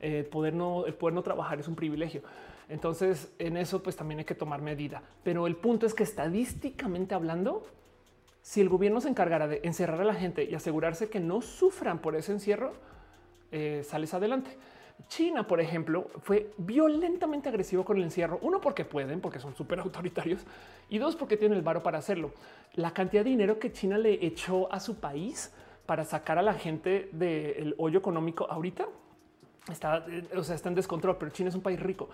eh, 0.00 0.28
poder 0.30 0.54
no, 0.54 0.86
el 0.86 0.94
poder 0.94 1.14
no 1.14 1.22
trabajar 1.22 1.58
es 1.58 1.68
un 1.68 1.74
privilegio. 1.74 2.22
Entonces, 2.68 3.30
en 3.38 3.56
eso, 3.56 3.82
pues 3.82 3.96
también 3.96 4.18
hay 4.18 4.24
que 4.24 4.34
tomar 4.34 4.60
medida. 4.60 5.02
Pero 5.22 5.46
el 5.46 5.56
punto 5.56 5.86
es 5.86 5.94
que 5.94 6.02
estadísticamente 6.02 7.14
hablando, 7.14 7.64
si 8.42 8.60
el 8.60 8.68
gobierno 8.68 9.00
se 9.00 9.08
encargara 9.08 9.46
de 9.46 9.60
encerrar 9.62 10.00
a 10.00 10.04
la 10.04 10.14
gente 10.14 10.44
y 10.44 10.54
asegurarse 10.54 11.08
que 11.08 11.20
no 11.20 11.42
sufran 11.42 12.00
por 12.00 12.16
ese 12.16 12.32
encierro, 12.32 12.74
eh, 13.52 13.82
sales 13.84 14.14
adelante. 14.14 14.50
China, 15.08 15.46
por 15.46 15.60
ejemplo, 15.60 16.08
fue 16.22 16.52
violentamente 16.56 17.48
agresivo 17.48 17.84
con 17.84 17.98
el 17.98 18.04
encierro. 18.04 18.38
Uno, 18.42 18.60
porque 18.60 18.84
pueden, 18.84 19.20
porque 19.20 19.38
son 19.38 19.54
súper 19.54 19.78
autoritarios. 19.80 20.44
Y 20.88 20.98
dos, 20.98 21.14
porque 21.14 21.36
tienen 21.36 21.58
el 21.58 21.62
varo 21.62 21.82
para 21.82 21.98
hacerlo. 21.98 22.32
La 22.74 22.92
cantidad 22.92 23.22
de 23.22 23.30
dinero 23.30 23.58
que 23.58 23.72
China 23.72 23.98
le 23.98 24.24
echó 24.26 24.72
a 24.72 24.80
su 24.80 24.96
país 24.96 25.52
para 25.84 26.04
sacar 26.04 26.38
a 26.38 26.42
la 26.42 26.54
gente 26.54 27.08
del 27.12 27.74
hoyo 27.78 28.00
económico 28.00 28.46
ahorita 28.50 28.88
está, 29.70 30.04
o 30.36 30.42
sea, 30.42 30.56
está 30.56 30.68
en 30.68 30.74
descontrol, 30.74 31.16
pero 31.16 31.30
China 31.30 31.48
es 31.48 31.54
un 31.54 31.62
país 31.62 31.78
rico 31.78 32.08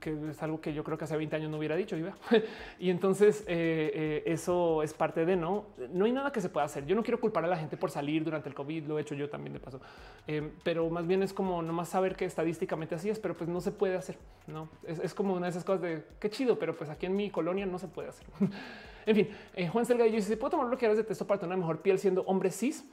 que 0.00 0.30
es 0.30 0.42
algo 0.42 0.60
que 0.60 0.72
yo 0.72 0.82
creo 0.82 0.96
que 0.96 1.04
hace 1.04 1.16
20 1.16 1.36
años 1.36 1.50
no 1.50 1.58
hubiera 1.58 1.76
dicho. 1.76 1.96
y 2.78 2.90
entonces 2.90 3.44
eh, 3.46 3.90
eh, 3.94 4.22
eso 4.26 4.82
es 4.82 4.94
parte 4.94 5.24
de 5.26 5.36
no, 5.36 5.66
no 5.92 6.06
hay 6.06 6.12
nada 6.12 6.32
que 6.32 6.40
se 6.40 6.48
pueda 6.48 6.66
hacer. 6.66 6.86
Yo 6.86 6.96
no 6.96 7.02
quiero 7.02 7.20
culpar 7.20 7.44
a 7.44 7.48
la 7.48 7.56
gente 7.56 7.76
por 7.76 7.90
salir 7.90 8.24
durante 8.24 8.48
el 8.48 8.54
COVID, 8.54 8.86
lo 8.86 8.98
he 8.98 9.02
hecho 9.02 9.14
yo 9.14 9.28
también 9.28 9.52
de 9.52 9.60
paso, 9.60 9.80
eh, 10.26 10.50
pero 10.64 10.88
más 10.88 11.06
bien 11.06 11.22
es 11.22 11.32
como 11.32 11.62
nomás 11.62 11.90
saber 11.90 12.16
que 12.16 12.24
estadísticamente 12.24 12.94
así 12.94 13.10
es, 13.10 13.18
pero 13.18 13.36
pues 13.36 13.48
no 13.48 13.60
se 13.60 13.70
puede 13.70 13.96
hacer. 13.96 14.16
No 14.46 14.68
es, 14.84 15.14
como 15.14 15.34
una 15.34 15.46
de 15.46 15.50
esas 15.50 15.64
cosas 15.64 15.82
de 15.82 16.04
qué 16.18 16.30
chido, 16.30 16.58
pero 16.58 16.74
pues 16.74 16.90
aquí 16.90 17.06
en 17.06 17.14
mi 17.14 17.30
colonia 17.30 17.66
no 17.66 17.78
se 17.78 17.86
puede 17.86 18.08
hacer. 18.08 18.26
En 19.06 19.16
fin, 19.16 19.28
Juan 19.72 19.86
Selgadillo 19.86 20.16
dice: 20.16 20.28
¿Se 20.28 20.36
puede 20.36 20.50
tomar 20.50 20.66
bloqueadores 20.66 20.98
de 20.98 21.04
texto 21.04 21.26
para 21.26 21.40
tener 21.40 21.56
mejor 21.56 21.80
piel 21.80 21.98
siendo 21.98 22.20
hombre 22.24 22.50
cis? 22.50 22.84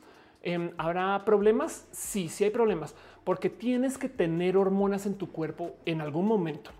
Em, 0.41 0.71
¿Habrá 0.77 1.25
problemas? 1.25 1.85
Sí, 1.91 2.29
sí 2.29 2.45
hay 2.45 2.49
problemas, 2.49 2.95
porque 3.25 3.49
tienes 3.49 3.97
que 3.97 4.07
tener 4.07 4.55
hormonas 4.55 5.05
en 5.05 5.15
tu 5.15 5.29
cuerpo 5.29 5.75
en 5.85 5.99
algún 5.99 6.25
momento. 6.25 6.71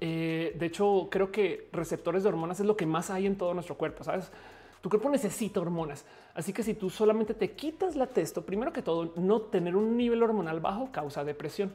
Eh, 0.00 0.56
de 0.58 0.66
hecho, 0.66 1.08
creo 1.10 1.30
que 1.30 1.68
receptores 1.72 2.22
de 2.22 2.28
hormonas 2.28 2.60
es 2.60 2.66
lo 2.66 2.76
que 2.76 2.86
más 2.86 3.10
hay 3.10 3.26
en 3.26 3.36
todo 3.36 3.54
nuestro 3.54 3.76
cuerpo. 3.76 4.04
Sabes, 4.04 4.30
tu 4.80 4.88
cuerpo 4.88 5.10
necesita 5.10 5.60
hormonas. 5.60 6.04
Así 6.34 6.52
que 6.52 6.62
si 6.62 6.74
tú 6.74 6.90
solamente 6.90 7.34
te 7.34 7.52
quitas 7.52 7.96
la 7.96 8.06
testo, 8.06 8.44
primero 8.44 8.72
que 8.72 8.82
todo, 8.82 9.12
no 9.16 9.42
tener 9.42 9.76
un 9.76 9.96
nivel 9.96 10.22
hormonal 10.22 10.60
bajo 10.60 10.90
causa 10.90 11.24
depresión. 11.24 11.72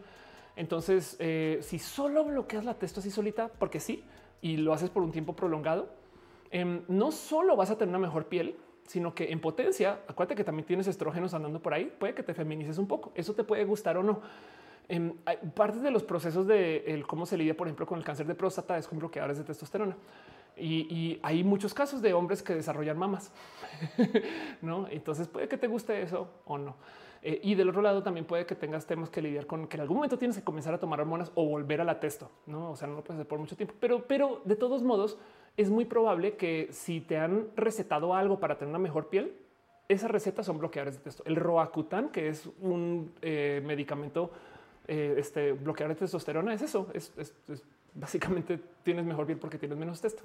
Entonces, 0.56 1.18
eh, 1.20 1.60
si 1.62 1.80
solo 1.80 2.24
bloqueas 2.24 2.66
la 2.66 2.74
testo 2.74 3.00
así 3.02 3.12
solita, 3.12 3.50
porque 3.60 3.80
sí, 3.80 4.04
y 4.42 4.58
lo 4.58 4.74
haces 4.74 4.90
por 4.90 5.04
un 5.04 5.12
tiempo 5.12 5.36
prolongado, 5.36 5.90
Em, 6.52 6.84
no 6.88 7.12
solo 7.12 7.58
vas 7.58 7.70
a 7.70 7.78
tener 7.78 7.90
una 7.90 8.00
mejor 8.08 8.28
piel, 8.28 8.56
sino 8.88 9.14
que 9.14 9.32
en 9.32 9.42
potencia, 9.42 10.00
acuérdate 10.08 10.36
que 10.36 10.44
también 10.45 10.66
tienes 10.66 10.88
estrógenos 10.88 11.34
andando 11.34 11.60
por 11.62 11.74
ahí, 11.74 11.92
puede 12.00 12.14
que 12.14 12.24
te 12.24 12.34
feminices 12.34 12.78
un 12.78 12.88
poco. 12.88 13.12
Eso 13.14 13.34
te 13.34 13.44
puede 13.44 13.66
gustar 13.66 13.98
o 13.98 14.04
no. 14.04 14.22
En 14.88 15.20
em, 15.26 15.52
parte 15.52 15.80
de 15.80 15.92
los 15.92 16.04
procesos 16.04 16.48
de 16.48 17.04
cómo 17.08 17.26
se 17.26 17.38
lidia, 17.38 17.56
por 17.56 17.68
ejemplo, 17.68 17.86
con 17.86 17.98
el 17.98 18.06
cáncer 18.06 18.28
de 18.28 18.36
próstata 18.36 18.78
es 18.78 18.88
con 18.88 19.00
bloqueadores 19.00 19.38
de 19.38 19.44
testosterona. 19.44 19.96
Y, 20.58 21.20
hay 21.22 21.44
muchos 21.44 21.74
casos 21.74 22.02
de 22.02 22.14
hombres 22.14 22.42
que 22.42 22.56
desarrollan 22.56 22.98
mamas. 22.98 23.32
no, 24.62 24.88
entonces 24.90 25.28
puede 25.28 25.48
que 25.48 25.58
te 25.58 25.68
guste 25.68 26.02
eso 26.02 26.30
o 26.46 26.58
no. 26.58 26.76
Eh, 27.22 27.40
y 27.44 27.56
del 27.56 27.70
otro 27.70 27.82
lado 27.82 28.04
también 28.04 28.26
puede 28.26 28.46
que 28.46 28.56
tengas 28.56 28.86
temas 28.86 29.10
que 29.10 29.22
lidiar 29.22 29.48
con 29.48 29.68
que 29.68 29.78
en 29.78 29.82
algún 29.82 29.98
momento 29.98 30.18
tienes 30.18 30.38
que 30.38 30.44
comenzar 30.44 30.74
a 30.74 30.80
tomar 30.80 31.02
hormonas 31.02 31.32
o 31.36 31.46
volver 31.46 31.82
a 31.82 31.84
la 31.84 32.00
testo. 32.00 32.30
No, 32.46 32.72
o 32.72 32.76
sea, 32.76 32.88
no 32.88 32.96
lo 32.96 33.04
puedes 33.04 33.20
hacer 33.20 33.28
por 33.28 33.40
mucho 33.40 33.58
tiempo, 33.58 33.74
pero, 33.80 34.04
pero 34.08 34.42
de 34.46 34.56
todos 34.56 34.84
modos, 34.84 35.18
es 35.58 35.70
muy 35.70 35.86
probable 35.86 36.36
que 36.36 36.70
si 36.72 37.02
te 37.02 37.18
han 37.18 37.48
recetado 37.56 38.14
algo 38.14 38.40
para 38.40 38.58
tener 38.58 38.70
una 38.70 38.80
mejor 38.80 39.08
piel, 39.10 39.36
esas 39.88 40.10
recetas 40.12 40.46
son 40.46 40.60
bloqueadores 40.60 40.98
de 40.98 41.04
testo. 41.04 41.24
El 41.26 41.36
Roacutan, 41.36 42.10
que 42.10 42.30
es 42.30 42.50
un 42.62 43.14
eh, 43.22 43.62
medicamento 43.66 44.32
eh, 44.88 45.16
este, 45.18 45.54
bloqueador 45.54 45.96
de 45.96 46.00
testosterona, 46.00 46.54
es 46.54 46.62
eso. 46.62 46.88
Es, 46.94 47.12
básicamente 47.94 48.60
tienes 48.84 49.06
mejor 49.06 49.26
piel 49.26 49.38
porque 49.38 49.58
tienes 49.58 49.78
menos 49.78 50.02
testo. 50.02 50.24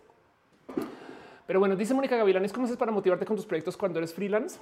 Pero 1.46 1.60
bueno, 1.60 1.76
dice 1.76 1.94
Mónica 1.94 2.16
Gavilanes, 2.16 2.52
¿cómo 2.52 2.66
haces 2.66 2.76
para 2.76 2.92
motivarte 2.92 3.24
con 3.24 3.36
tus 3.36 3.46
proyectos 3.46 3.76
cuando 3.76 3.98
eres 3.98 4.12
freelance? 4.12 4.58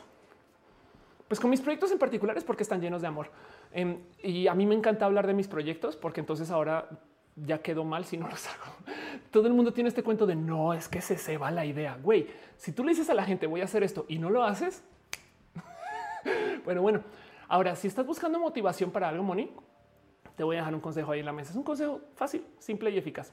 Pues 1.26 1.40
con 1.40 1.50
mis 1.50 1.60
proyectos 1.60 1.92
en 1.92 1.98
particular 1.98 2.36
es 2.38 2.44
porque 2.44 2.62
están 2.62 2.80
llenos 2.80 3.02
de 3.02 3.08
amor. 3.08 3.30
Em, 3.72 3.98
y 4.22 4.46
a 4.46 4.54
mí 4.54 4.64
me 4.64 4.74
encanta 4.74 5.04
hablar 5.04 5.26
de 5.26 5.34
mis 5.34 5.48
proyectos 5.48 5.96
porque 5.96 6.20
entonces 6.20 6.50
ahora 6.50 6.88
ya 7.36 7.58
quedó 7.58 7.84
mal 7.84 8.04
si 8.04 8.16
no 8.16 8.28
los 8.28 8.46
hago. 8.46 8.74
Todo 9.30 9.46
el 9.46 9.52
mundo 9.52 9.72
tiene 9.72 9.88
este 9.88 10.02
cuento 10.02 10.26
de 10.26 10.36
no 10.36 10.72
es 10.72 10.88
que 10.88 11.00
se 11.00 11.18
se 11.18 11.36
va 11.36 11.50
la 11.50 11.66
idea. 11.66 11.98
Güey, 12.02 12.28
si 12.56 12.72
tú 12.72 12.84
le 12.84 12.90
dices 12.90 13.10
a 13.10 13.14
la 13.14 13.24
gente 13.24 13.46
voy 13.46 13.60
a 13.60 13.64
hacer 13.64 13.82
esto 13.82 14.06
y 14.08 14.18
no 14.18 14.30
lo 14.30 14.44
haces, 14.44 14.82
bueno, 16.64 16.82
bueno. 16.82 17.02
Ahora, 17.48 17.76
si 17.76 17.88
estás 17.88 18.06
buscando 18.06 18.38
motivación 18.38 18.90
para 18.90 19.08
algo, 19.08 19.22
Moni, 19.22 19.50
te 20.38 20.44
voy 20.44 20.54
a 20.54 20.60
dejar 20.60 20.72
un 20.72 20.80
consejo 20.80 21.10
ahí 21.10 21.18
en 21.18 21.26
la 21.26 21.32
mesa. 21.32 21.50
Es 21.50 21.56
un 21.56 21.64
consejo 21.64 22.00
fácil, 22.14 22.44
simple 22.60 22.90
y 22.90 22.96
eficaz. 22.96 23.32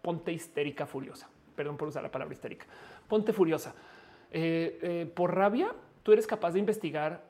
Ponte 0.00 0.32
histérica, 0.32 0.86
furiosa. 0.86 1.28
Perdón 1.56 1.76
por 1.76 1.88
usar 1.88 2.04
la 2.04 2.10
palabra 2.10 2.32
histérica. 2.32 2.66
Ponte 3.08 3.32
furiosa. 3.32 3.74
Eh, 4.30 4.78
eh, 4.80 5.12
por 5.12 5.34
rabia, 5.34 5.74
tú 6.04 6.12
eres 6.12 6.24
capaz 6.24 6.52
de 6.52 6.60
investigar 6.60 7.20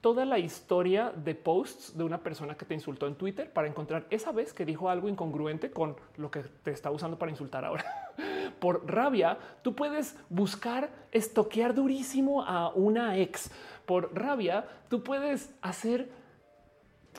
toda 0.00 0.24
la 0.24 0.38
historia 0.38 1.12
de 1.14 1.34
posts 1.34 1.98
de 1.98 2.04
una 2.04 2.22
persona 2.22 2.54
que 2.54 2.64
te 2.64 2.72
insultó 2.72 3.06
en 3.06 3.16
Twitter 3.16 3.52
para 3.52 3.68
encontrar 3.68 4.06
esa 4.08 4.32
vez 4.32 4.54
que 4.54 4.64
dijo 4.64 4.88
algo 4.88 5.10
incongruente 5.10 5.70
con 5.70 5.94
lo 6.16 6.30
que 6.30 6.40
te 6.40 6.70
está 6.70 6.90
usando 6.90 7.18
para 7.18 7.30
insultar 7.30 7.62
ahora. 7.62 7.84
Por 8.58 8.90
rabia, 8.90 9.36
tú 9.60 9.74
puedes 9.74 10.16
buscar 10.30 10.88
estoquear 11.12 11.74
durísimo 11.74 12.42
a 12.42 12.70
una 12.70 13.18
ex. 13.18 13.50
Por 13.84 14.14
rabia, 14.18 14.64
tú 14.88 15.02
puedes 15.02 15.54
hacer 15.60 16.08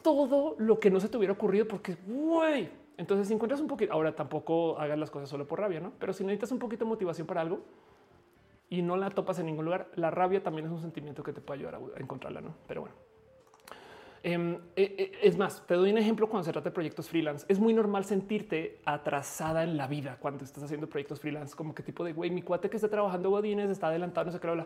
todo 0.02 0.56
lo 0.58 0.80
que 0.80 0.90
no 0.90 1.00
se 1.00 1.10
te 1.10 1.18
hubiera 1.18 1.34
ocurrido 1.34 1.68
porque, 1.68 1.98
güey, 2.06 2.70
entonces 2.98 3.28
si 3.28 3.34
encuentras 3.34 3.62
un 3.62 3.68
poquito, 3.68 3.94
ahora 3.94 4.16
tampoco 4.16 4.78
hagas 4.80 4.98
las 4.98 5.12
cosas 5.12 5.30
solo 5.30 5.48
por 5.48 5.60
rabia, 5.60 5.80
¿no? 5.80 5.94
Pero 6.00 6.14
si 6.14 6.24
necesitas 6.24 6.52
un 6.52 6.60
poquito 6.60 6.86
de 6.86 6.90
motivación 6.90 7.28
para 7.28 7.42
algo, 7.42 7.62
y 8.70 8.82
no 8.82 8.98
la 8.98 9.10
topas 9.10 9.40
en 9.40 9.46
ningún 9.46 9.66
lugar, 9.66 9.90
la 9.96 10.12
rabia 10.12 10.44
también 10.44 10.66
es 10.66 10.72
un 10.72 10.82
sentimiento 10.82 11.24
que 11.24 11.32
te 11.32 11.42
puede 11.42 11.60
ayudar 11.60 11.76
a 11.76 12.00
encontrarla, 12.00 12.42
¿no? 12.42 12.54
Pero 12.68 12.82
bueno. 12.82 12.96
Em, 14.24 14.56
eh, 14.76 14.96
eh, 14.98 15.12
es 15.22 15.38
más, 15.38 15.66
te 15.66 15.76
doy 15.76 15.92
un 15.92 15.98
ejemplo 15.98 16.28
cuando 16.28 16.44
se 16.44 16.52
trata 16.52 16.70
de 16.70 16.74
proyectos 16.74 17.08
freelance. 17.08 17.46
Es 17.48 17.60
muy 17.60 17.74
normal 17.74 18.04
sentirte 18.04 18.82
atrasada 18.84 19.64
en 19.64 19.78
la 19.78 19.88
vida 19.88 20.18
cuando 20.20 20.44
estás 20.44 20.64
haciendo 20.64 20.90
proyectos 20.90 21.22
freelance, 21.22 21.56
como 21.56 21.74
que 21.74 21.84
tipo 21.84 22.04
de 22.04 22.14
güey, 22.14 22.30
mi 22.30 22.42
cuate 22.42 22.70
que 22.70 22.76
está 22.76 22.90
trabajando 22.90 23.30
Godines 23.30 23.70
está 23.70 23.88
adelantado, 23.88 24.26
no 24.26 24.32
sé 24.32 24.40
qué 24.40 24.48
habla. 24.48 24.66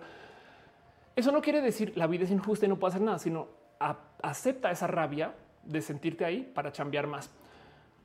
Eso 1.15 1.31
no 1.31 1.41
quiere 1.41 1.61
decir 1.61 1.93
la 1.95 2.07
vida 2.07 2.23
es 2.23 2.31
injusta 2.31 2.65
y 2.65 2.69
no 2.69 2.79
puedo 2.79 2.89
hacer 2.89 3.01
nada, 3.01 3.19
sino 3.19 3.49
acepta 4.23 4.71
esa 4.71 4.87
rabia 4.87 5.33
de 5.63 5.81
sentirte 5.81 6.25
ahí 6.25 6.49
para 6.53 6.71
chambear 6.71 7.07
más. 7.07 7.31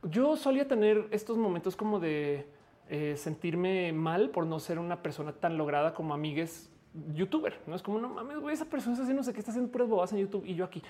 Yo 0.03 0.37
solía 0.37 0.69
tener 0.69 1.09
estos 1.11 1.37
momentos 1.37 1.77
como 1.77 1.99
de 1.99 2.47
eh, 2.89 3.15
sentirme 3.17 3.93
mal 3.93 4.31
por 4.31 4.47
no 4.47 4.61
ser 4.61 4.79
una 4.79 5.03
persona 5.03 5.33
tan 5.33 5.59
lograda 5.59 5.95
como 5.95 6.15
amigues 6.15 6.71
youtuber. 7.15 7.59
No 7.67 7.75
es 7.75 7.83
como 7.83 7.99
no 7.99 8.09
mames, 8.09 8.39
güey, 8.39 8.55
esa 8.55 8.65
persona 8.67 8.93
está 8.93 9.03
haciendo 9.03 9.21
no 9.21 9.25
sé 9.25 9.33
qué 9.33 9.41
está 9.41 9.51
haciendo 9.51 9.71
puras 9.71 9.89
bobas 9.89 10.13
en 10.13 10.19
YouTube 10.19 10.45
y 10.47 10.55
yo 10.55 10.65
aquí. 10.65 10.83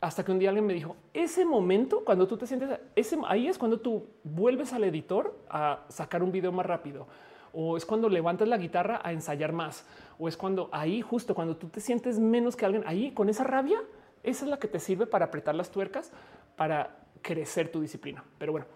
Hasta 0.00 0.24
que 0.24 0.32
un 0.32 0.38
día 0.38 0.48
alguien 0.48 0.66
me 0.66 0.72
dijo 0.72 0.96
ese 1.12 1.44
momento 1.44 2.04
cuando 2.04 2.26
tú 2.26 2.38
te 2.38 2.46
sientes 2.46 2.80
ese 2.96 3.18
ahí 3.26 3.48
es 3.48 3.58
cuando 3.58 3.80
tú 3.80 4.06
vuelves 4.24 4.72
al 4.72 4.84
editor 4.84 5.38
a 5.50 5.84
sacar 5.88 6.22
un 6.22 6.32
video 6.32 6.52
más 6.52 6.64
rápido 6.64 7.06
o 7.52 7.76
es 7.76 7.84
cuando 7.84 8.08
levantas 8.08 8.48
la 8.48 8.56
guitarra 8.56 9.00
a 9.02 9.12
ensayar 9.12 9.52
más 9.52 9.86
o 10.18 10.28
es 10.28 10.36
cuando 10.36 10.68
ahí 10.72 11.02
justo 11.02 11.34
cuando 11.34 11.56
tú 11.56 11.68
te 11.68 11.80
sientes 11.80 12.18
menos 12.18 12.56
que 12.56 12.64
alguien 12.64 12.84
ahí 12.86 13.12
con 13.12 13.28
esa 13.28 13.44
rabia, 13.44 13.80
esa 14.22 14.44
es 14.44 14.50
la 14.50 14.58
que 14.58 14.68
te 14.68 14.78
sirve 14.78 15.06
para 15.06 15.26
apretar 15.26 15.54
las 15.54 15.70
tuercas 15.70 16.12
para 16.56 16.98
crecer 17.22 17.70
tu 17.70 17.80
disciplina. 17.80 18.24
Pero 18.38 18.52
bueno, 18.52 18.66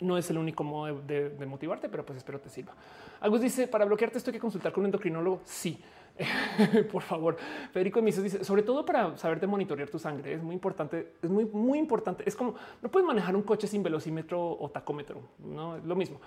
no 0.00 0.18
es 0.18 0.28
el 0.30 0.38
único 0.38 0.64
modo 0.64 1.00
de, 1.00 1.46
motivarte, 1.46 1.88
pero 1.88 2.04
pues 2.04 2.18
espero 2.18 2.40
te 2.40 2.48
sirva. 2.48 2.74
Algo 3.20 3.38
dice 3.38 3.68
para 3.68 3.84
bloquearte 3.84 4.18
esto 4.18 4.30
hay 4.30 4.34
que 4.34 4.40
consultar 4.40 4.72
con 4.72 4.82
un 4.82 4.86
endocrinólogo. 4.86 5.40
Sí, 5.44 5.80
por 6.92 7.02
favor. 7.02 7.36
Federico 7.72 8.02
Mises 8.02 8.22
dice 8.22 8.44
sobre 8.44 8.62
todo 8.62 8.84
para 8.84 9.16
saberte 9.16 9.46
monitorear 9.46 9.88
tu 9.88 9.98
sangre. 9.98 10.34
Es 10.34 10.42
muy 10.42 10.54
importante. 10.54 11.14
Es 11.22 11.30
muy, 11.30 11.44
muy 11.46 11.78
importante. 11.78 12.24
Es 12.26 12.36
como 12.36 12.54
no 12.80 12.90
puedes 12.90 13.06
manejar 13.06 13.36
un 13.36 13.42
coche 13.42 13.66
sin 13.66 13.82
velocímetro 13.82 14.40
o 14.58 14.70
tacómetro. 14.70 15.20
No 15.38 15.76
es 15.76 15.84
lo 15.84 15.94
mismo. 15.94 16.20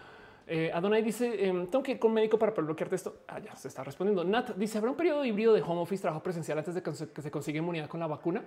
Eh, 0.48 0.72
Adonai 0.74 1.01
dice: 1.01 1.48
em, 1.48 1.67
Tengo 1.67 1.83
que 1.83 1.93
ir 1.93 1.99
con 1.99 2.14
médico 2.14 2.38
para 2.38 2.51
bloquearte 2.51 2.95
esto. 2.95 3.17
Ah, 3.27 3.40
ya 3.40 3.56
se 3.56 3.67
está 3.67 3.83
respondiendo. 3.83 4.24
Nat 4.24 4.56
dice: 4.56 4.77
Habrá 4.77 4.91
un 4.91 4.98
periodo 4.98 5.25
híbrido 5.25 5.53
de 5.53 5.61
home 5.61 5.82
office, 5.82 6.01
trabajo 6.01 6.22
presencial 6.22 6.57
antes 6.57 6.75
de 6.75 6.83
que 6.83 7.22
se 7.22 7.32
consiga 7.32 7.57
inmunidad 7.57 7.88
con 7.88 7.99
la 7.99 8.07
vacuna. 8.07 8.43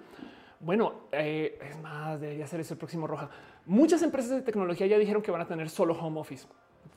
Bueno, 0.60 0.92
eh, 1.12 1.58
es 1.62 1.80
más, 1.80 2.20
debería 2.20 2.46
ser 2.46 2.60
eso 2.60 2.74
el 2.74 2.78
próximo 2.78 3.06
roja. 3.06 3.30
Muchas 3.66 4.02
empresas 4.02 4.30
de 4.30 4.42
tecnología 4.42 4.86
ya 4.86 4.98
dijeron 4.98 5.22
que 5.22 5.30
van 5.30 5.40
a 5.40 5.46
tener 5.46 5.68
solo 5.70 5.94
home 5.94 6.20
office. 6.20 6.46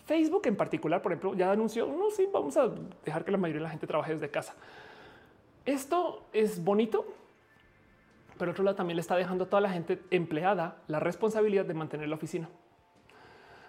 Facebook 0.06 0.42
en 0.46 0.56
particular, 0.56 1.02
por 1.02 1.12
ejemplo, 1.12 1.36
ya 1.36 1.52
anunció, 1.52 1.86
no, 1.86 2.10
sí, 2.10 2.28
vamos 2.32 2.58
a 2.58 2.70
dejar 3.06 3.24
que 3.24 3.32
la 3.32 3.38
mayoría 3.38 3.60
de 3.60 3.64
la 3.64 3.70
gente 3.70 3.86
trabaje 3.86 4.14
desde 4.14 4.30
casa. 4.30 4.56
Esto 5.66 6.26
es 6.34 6.64
bonito, 6.64 7.06
pero 8.38 8.52
otro 8.52 8.64
lado 8.64 8.76
también 8.76 8.96
le 8.96 9.02
está 9.02 9.16
dejando 9.16 9.44
a 9.44 9.50
toda 9.50 9.62
la 9.62 9.70
gente 9.70 10.02
empleada 10.10 10.78
la 10.88 11.00
responsabilidad 11.00 11.66
de 11.66 11.76
mantener 11.76 12.10
la 12.10 12.16
oficina. 12.16 12.50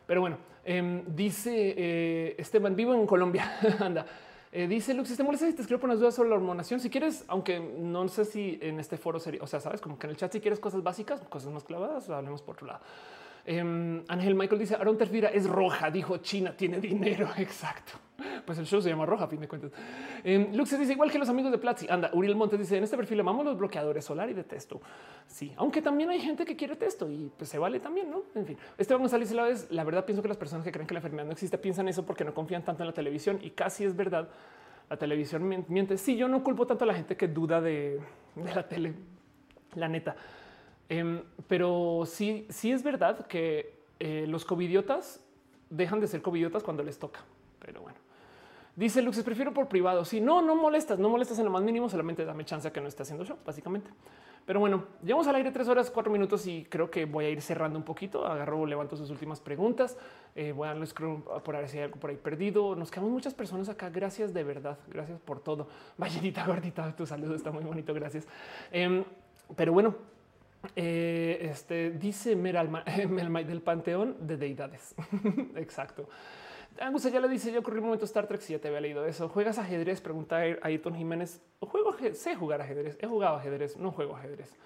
Pero 0.07 0.21
bueno, 0.21 0.39
em, 0.65 1.05
dice 1.15 1.75
eh, 1.77 2.35
Esteban, 2.39 2.77
vivo 2.77 2.95
en 2.95 3.07
Colombia. 3.07 3.59
Anda. 3.81 4.07
Eh, 4.55 4.67
dice 4.67 4.93
Lux, 4.93 5.09
si 5.09 5.17
te 5.17 5.23
molesta 5.23 5.47
si 5.47 5.55
te 5.55 5.63
escribo 5.63 5.87
unas 5.87 5.99
dudas 5.99 6.15
sobre 6.15 6.29
la 6.29 6.37
hormonación, 6.37 6.79
si 6.79 6.91
quieres, 6.91 7.25
aunque 7.27 7.59
no 7.59 8.07
sé 8.09 8.27
si 8.27 8.59
en 8.61 8.79
este 8.81 8.99
foro 8.99 9.19
sería, 9.19 9.43
o 9.43 9.47
sea, 9.47 9.61
sabes, 9.61 9.81
como 9.81 9.99
que 9.99 10.07
en 10.07 10.11
el 10.11 10.17
chat, 10.19 10.31
si 10.31 10.41
quieres 10.41 10.61
cosas 10.61 10.83
básicas, 10.83 11.23
cosas 11.23 11.51
más 11.53 11.65
clavadas, 11.65 12.11
hablemos 12.11 12.43
por 12.43 12.57
otro 12.57 12.67
lado. 12.67 12.81
Em, 13.45 14.05
Ángel 14.09 14.35
Michael 14.35 14.61
dice 14.61 14.75
Aaron 14.77 14.97
Terfira 14.97 15.29
es 15.29 15.49
roja. 15.49 15.91
Dijo 15.91 16.19
China 16.19 16.55
tiene 16.57 16.79
dinero. 16.81 17.29
Exacto. 17.37 17.93
Pues 18.45 18.59
el 18.59 18.67
show 18.67 18.81
se 18.81 18.89
llama 18.89 19.05
roja 19.05 19.25
a 19.25 19.27
fin 19.27 19.41
de 19.41 19.49
cuentas. 19.49 19.73
Eh, 20.23 20.51
Lux 20.53 20.79
dice 20.79 20.93
igual 20.93 21.11
que 21.11 21.19
los 21.19 21.29
amigos 21.29 21.51
de 21.51 21.59
Platzi. 21.59 21.87
Anda, 21.89 22.11
Uriel 22.12 22.37
Montes 22.37 22.59
dice 22.59 22.77
en 22.77 22.85
este 22.85 22.97
perfil 22.97 23.19
amamos 23.21 23.45
los 23.45 23.59
bloqueadores 23.59 24.05
solar 24.05 24.31
y 24.31 24.35
de 24.35 24.45
texto. 24.45 24.81
Sí, 25.27 25.53
aunque 25.57 25.83
también 25.83 26.11
hay 26.11 26.21
gente 26.21 26.45
que 26.45 26.55
quiere 26.55 26.77
texto 26.77 27.11
y 27.11 27.31
pues 27.37 27.51
se 27.51 27.59
vale 27.59 27.81
también, 27.81 28.11
no? 28.11 28.23
En 28.35 28.47
fin, 28.47 28.57
este 28.79 28.95
vamos 28.95 29.12
a 29.12 29.19
salir 29.19 29.31
la 29.33 29.45
vez. 29.45 29.67
La 29.71 29.83
verdad, 29.85 30.05
pienso 30.05 30.23
que 30.23 30.29
las 30.29 30.37
personas 30.37 30.65
que 30.65 30.71
creen 30.71 30.87
que 30.87 30.95
la 30.95 30.99
enfermedad 30.99 31.27
no 31.27 31.33
existe 31.33 31.59
piensan 31.59 31.89
eso 31.89 32.07
porque 32.07 32.25
no 32.25 32.33
confían 32.33 32.65
tanto 32.65 32.83
en 32.83 32.89
la 32.89 32.95
televisión 32.95 33.39
y 33.43 33.51
casi 33.51 33.85
es 33.85 33.97
verdad. 33.97 34.29
La 34.89 34.97
televisión 34.97 35.65
miente. 35.69 35.97
Sí, 35.97 36.17
yo 36.17 36.29
no 36.29 36.45
culpo 36.45 36.67
tanto 36.67 36.85
a 36.85 36.87
la 36.87 36.95
gente 36.95 37.17
que 37.17 37.27
duda 37.27 37.61
de, 37.61 37.99
de 38.35 38.55
la 38.55 38.69
tele, 38.69 38.95
la 39.75 39.89
neta. 39.89 40.17
Em, 40.93 41.23
pero 41.49 42.03
sí, 42.05 42.47
sí 42.51 42.71
es 42.71 42.83
verdad 42.83 43.27
que 43.27 43.79
eh, 43.99 44.27
los 44.29 44.45
covidiotas 44.45 45.25
dejan 45.71 46.01
de 46.01 46.07
ser 46.07 46.21
covidiotas 46.21 46.62
cuando 46.62 46.83
les 46.83 46.99
toca. 46.99 47.21
Pero 47.61 47.81
bueno, 47.81 47.97
dice 48.77 49.01
Lux, 49.01 49.23
prefiero 49.23 49.55
por 49.55 49.69
privado. 49.69 50.05
Si 50.05 50.21
no, 50.21 50.43
no 50.43 50.55
molestas, 50.55 50.99
no 50.99 51.09
molestas 51.09 51.39
en 51.39 51.47
lo 51.47 51.51
más 51.51 51.62
mínimo, 51.62 51.89
solamente 51.89 52.27
dame 52.27 52.45
chance 52.45 52.69
a 52.69 52.75
que 52.75 52.83
no 52.83 52.89
esté 52.89 53.05
haciendo 53.05 53.25
show, 53.25 53.39
básicamente. 53.43 53.89
Pero 54.45 54.61
bueno, 54.61 54.85
llevamos 55.03 55.27
al 55.29 55.37
aire 55.37 55.51
tres 55.51 55.67
horas, 55.67 55.91
cuatro 55.91 56.12
minutos 56.12 56.47
y 56.47 56.67
creo 56.67 56.91
que 56.91 57.07
voy 57.07 57.25
a 57.25 57.31
ir 57.31 57.41
cerrando 57.41 57.79
un 57.79 57.87
poquito. 57.87 58.27
Agarro, 58.27 58.67
levanto 58.67 58.95
sus 58.95 59.09
últimas 59.09 59.41
preguntas. 59.41 59.97
Eh, 60.35 60.53
voy 60.53 60.67
a 60.67 60.73
darles 60.73 60.93
por 60.93 61.57
ahí 61.57 61.69
si 61.69 61.79
hay 61.79 61.85
algo 61.85 61.99
por 62.01 62.11
ahí 62.11 62.19
perdido. 62.19 62.77
Nos 62.77 62.91
quedamos 62.91 63.12
muchas 63.12 63.33
personas 63.33 63.71
acá. 63.71 63.89
Gracias 63.89 64.35
de 64.35 64.45
verdad. 64.45 64.79
Gracias 64.89 65.19
por 65.21 65.41
todo. 65.41 65.69
Vallenita 65.97 66.45
gordita, 66.47 66.95
tu 66.95 67.07
saludo 67.07 67.35
está 67.35 67.51
muy 67.51 67.65
bonito. 67.65 67.95
Gracias. 67.95 68.29
Em, 68.71 69.05
pero 69.57 69.73
bueno, 69.73 70.11
eh, 70.76 71.49
este 71.50 71.91
dice 71.91 72.36
Meralma, 72.36 72.84
del 73.47 73.62
panteón 73.62 74.16
de 74.26 74.36
deidades. 74.36 74.94
Exacto. 75.57 76.08
Angus 76.81 77.10
ya 77.10 77.20
le 77.20 77.28
dice: 77.28 77.52
Yo 77.52 77.62
corrí 77.62 77.78
un 77.78 77.84
momento 77.84 78.05
Star 78.05 78.26
Trek. 78.26 78.41
Si 78.41 78.52
ya 78.52 78.58
te 78.58 78.68
había 78.68 78.81
leído 78.81 79.05
eso. 79.07 79.28
¿Juegas 79.28 79.58
ajedrez? 79.58 80.00
Pregunta 80.00 80.39
Ayrton 80.62 80.94
Jiménez. 80.94 81.42
Juego, 81.60 81.94
sé 82.15 82.34
jugar 82.34 82.60
ajedrez. 82.62 82.97
He 83.00 83.07
jugado 83.07 83.36
ajedrez, 83.36 83.76
no 83.76 83.92
juego 83.92 84.16
ajedrez. 84.16 84.57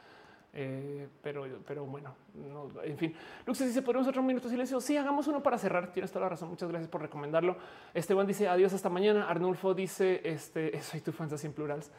Eh, 0.59 1.07
pero, 1.23 1.45
pero 1.67 1.85
bueno, 1.85 2.15
no, 2.35 2.71
en 2.83 2.97
fin. 2.97 3.15
Lux 3.45 3.59
dice: 3.59 3.83
Podemos 3.83 4.07
otro 4.07 4.23
minuto 4.23 4.45
de 4.45 4.53
silencio. 4.53 4.81
Sí, 4.81 4.97
hagamos 4.97 5.27
uno 5.27 5.43
para 5.43 5.59
cerrar. 5.59 5.93
Tienes 5.93 6.11
toda 6.11 6.25
la 6.25 6.29
razón. 6.31 6.49
Muchas 6.49 6.69
gracias 6.69 6.89
por 6.89 7.03
recomendarlo. 7.03 7.57
Esteban 7.93 8.27
dice: 8.27 8.49
Adiós 8.49 8.73
hasta 8.73 8.89
mañana. 8.89 9.29
Arnulfo 9.29 9.75
dice: 9.75 10.21
Este 10.25 10.81
soy 10.83 11.01
tu 11.01 11.13
fan 11.13 11.33
así 11.33 11.47
en 11.47 11.53
plurals. 11.53 11.91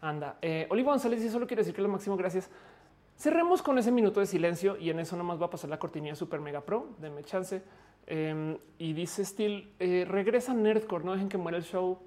Anda. 0.00 0.36
Eh, 0.42 0.66
Olivo 0.70 0.90
González 0.90 1.20
dice: 1.20 1.32
Solo 1.32 1.46
quiero 1.46 1.62
decir 1.62 1.74
que 1.74 1.82
lo 1.82 1.88
máximo. 1.88 2.16
Gracias. 2.16 2.50
Cerremos 3.18 3.62
con 3.62 3.78
ese 3.78 3.90
minuto 3.90 4.20
de 4.20 4.26
silencio 4.26 4.76
y 4.76 4.90
en 4.90 5.00
eso 5.00 5.16
nomás 5.16 5.40
va 5.40 5.46
a 5.46 5.50
pasar 5.50 5.70
la 5.70 5.78
cortinilla 5.78 6.14
super 6.14 6.40
mega 6.40 6.60
pro. 6.60 6.88
Denme 6.98 7.24
chance. 7.24 7.62
Em, 8.06 8.58
y 8.78 8.92
dice 8.92 9.24
Steel, 9.24 9.72
eh, 9.78 10.04
regresa 10.06 10.52
Nerdcore, 10.52 11.04
no 11.04 11.12
dejen 11.12 11.28
que 11.28 11.38
muera 11.38 11.56
el 11.56 11.64
show. 11.64 11.98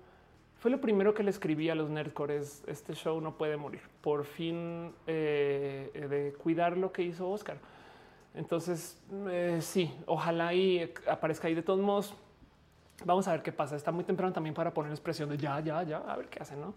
Fue 0.59 0.69
lo 0.69 0.79
primero 0.79 1.13
que 1.13 1.23
le 1.23 1.31
escribí 1.31 1.69
a 1.69 1.75
los 1.75 1.89
Nerdcores. 1.89 2.63
Este 2.67 2.93
show 2.93 3.19
no 3.21 3.37
puede 3.37 3.57
morir. 3.57 3.81
Por 4.01 4.23
fin 4.23 4.93
eh, 5.07 6.07
de 6.09 6.33
cuidar 6.33 6.77
lo 6.77 6.91
que 6.91 7.01
hizo 7.01 7.29
Oscar. 7.29 7.57
Entonces, 8.35 9.01
eh, 9.29 9.59
sí, 9.61 9.91
ojalá 10.05 10.53
y 10.53 10.93
aparezca 11.09 11.47
ahí 11.47 11.55
de 11.55 11.63
todos 11.63 11.79
modos. 11.79 12.13
Vamos 13.03 13.27
a 13.27 13.31
ver 13.31 13.41
qué 13.41 13.51
pasa. 13.51 13.75
Está 13.75 13.91
muy 13.91 14.03
temprano 14.03 14.31
también 14.31 14.53
para 14.53 14.73
poner 14.73 14.91
expresión 14.91 15.29
de 15.29 15.37
ya, 15.37 15.59
ya, 15.61 15.81
ya, 15.83 15.97
a 15.97 16.15
ver 16.17 16.27
qué 16.27 16.39
hacen, 16.39 16.61
¿no? 16.61 16.75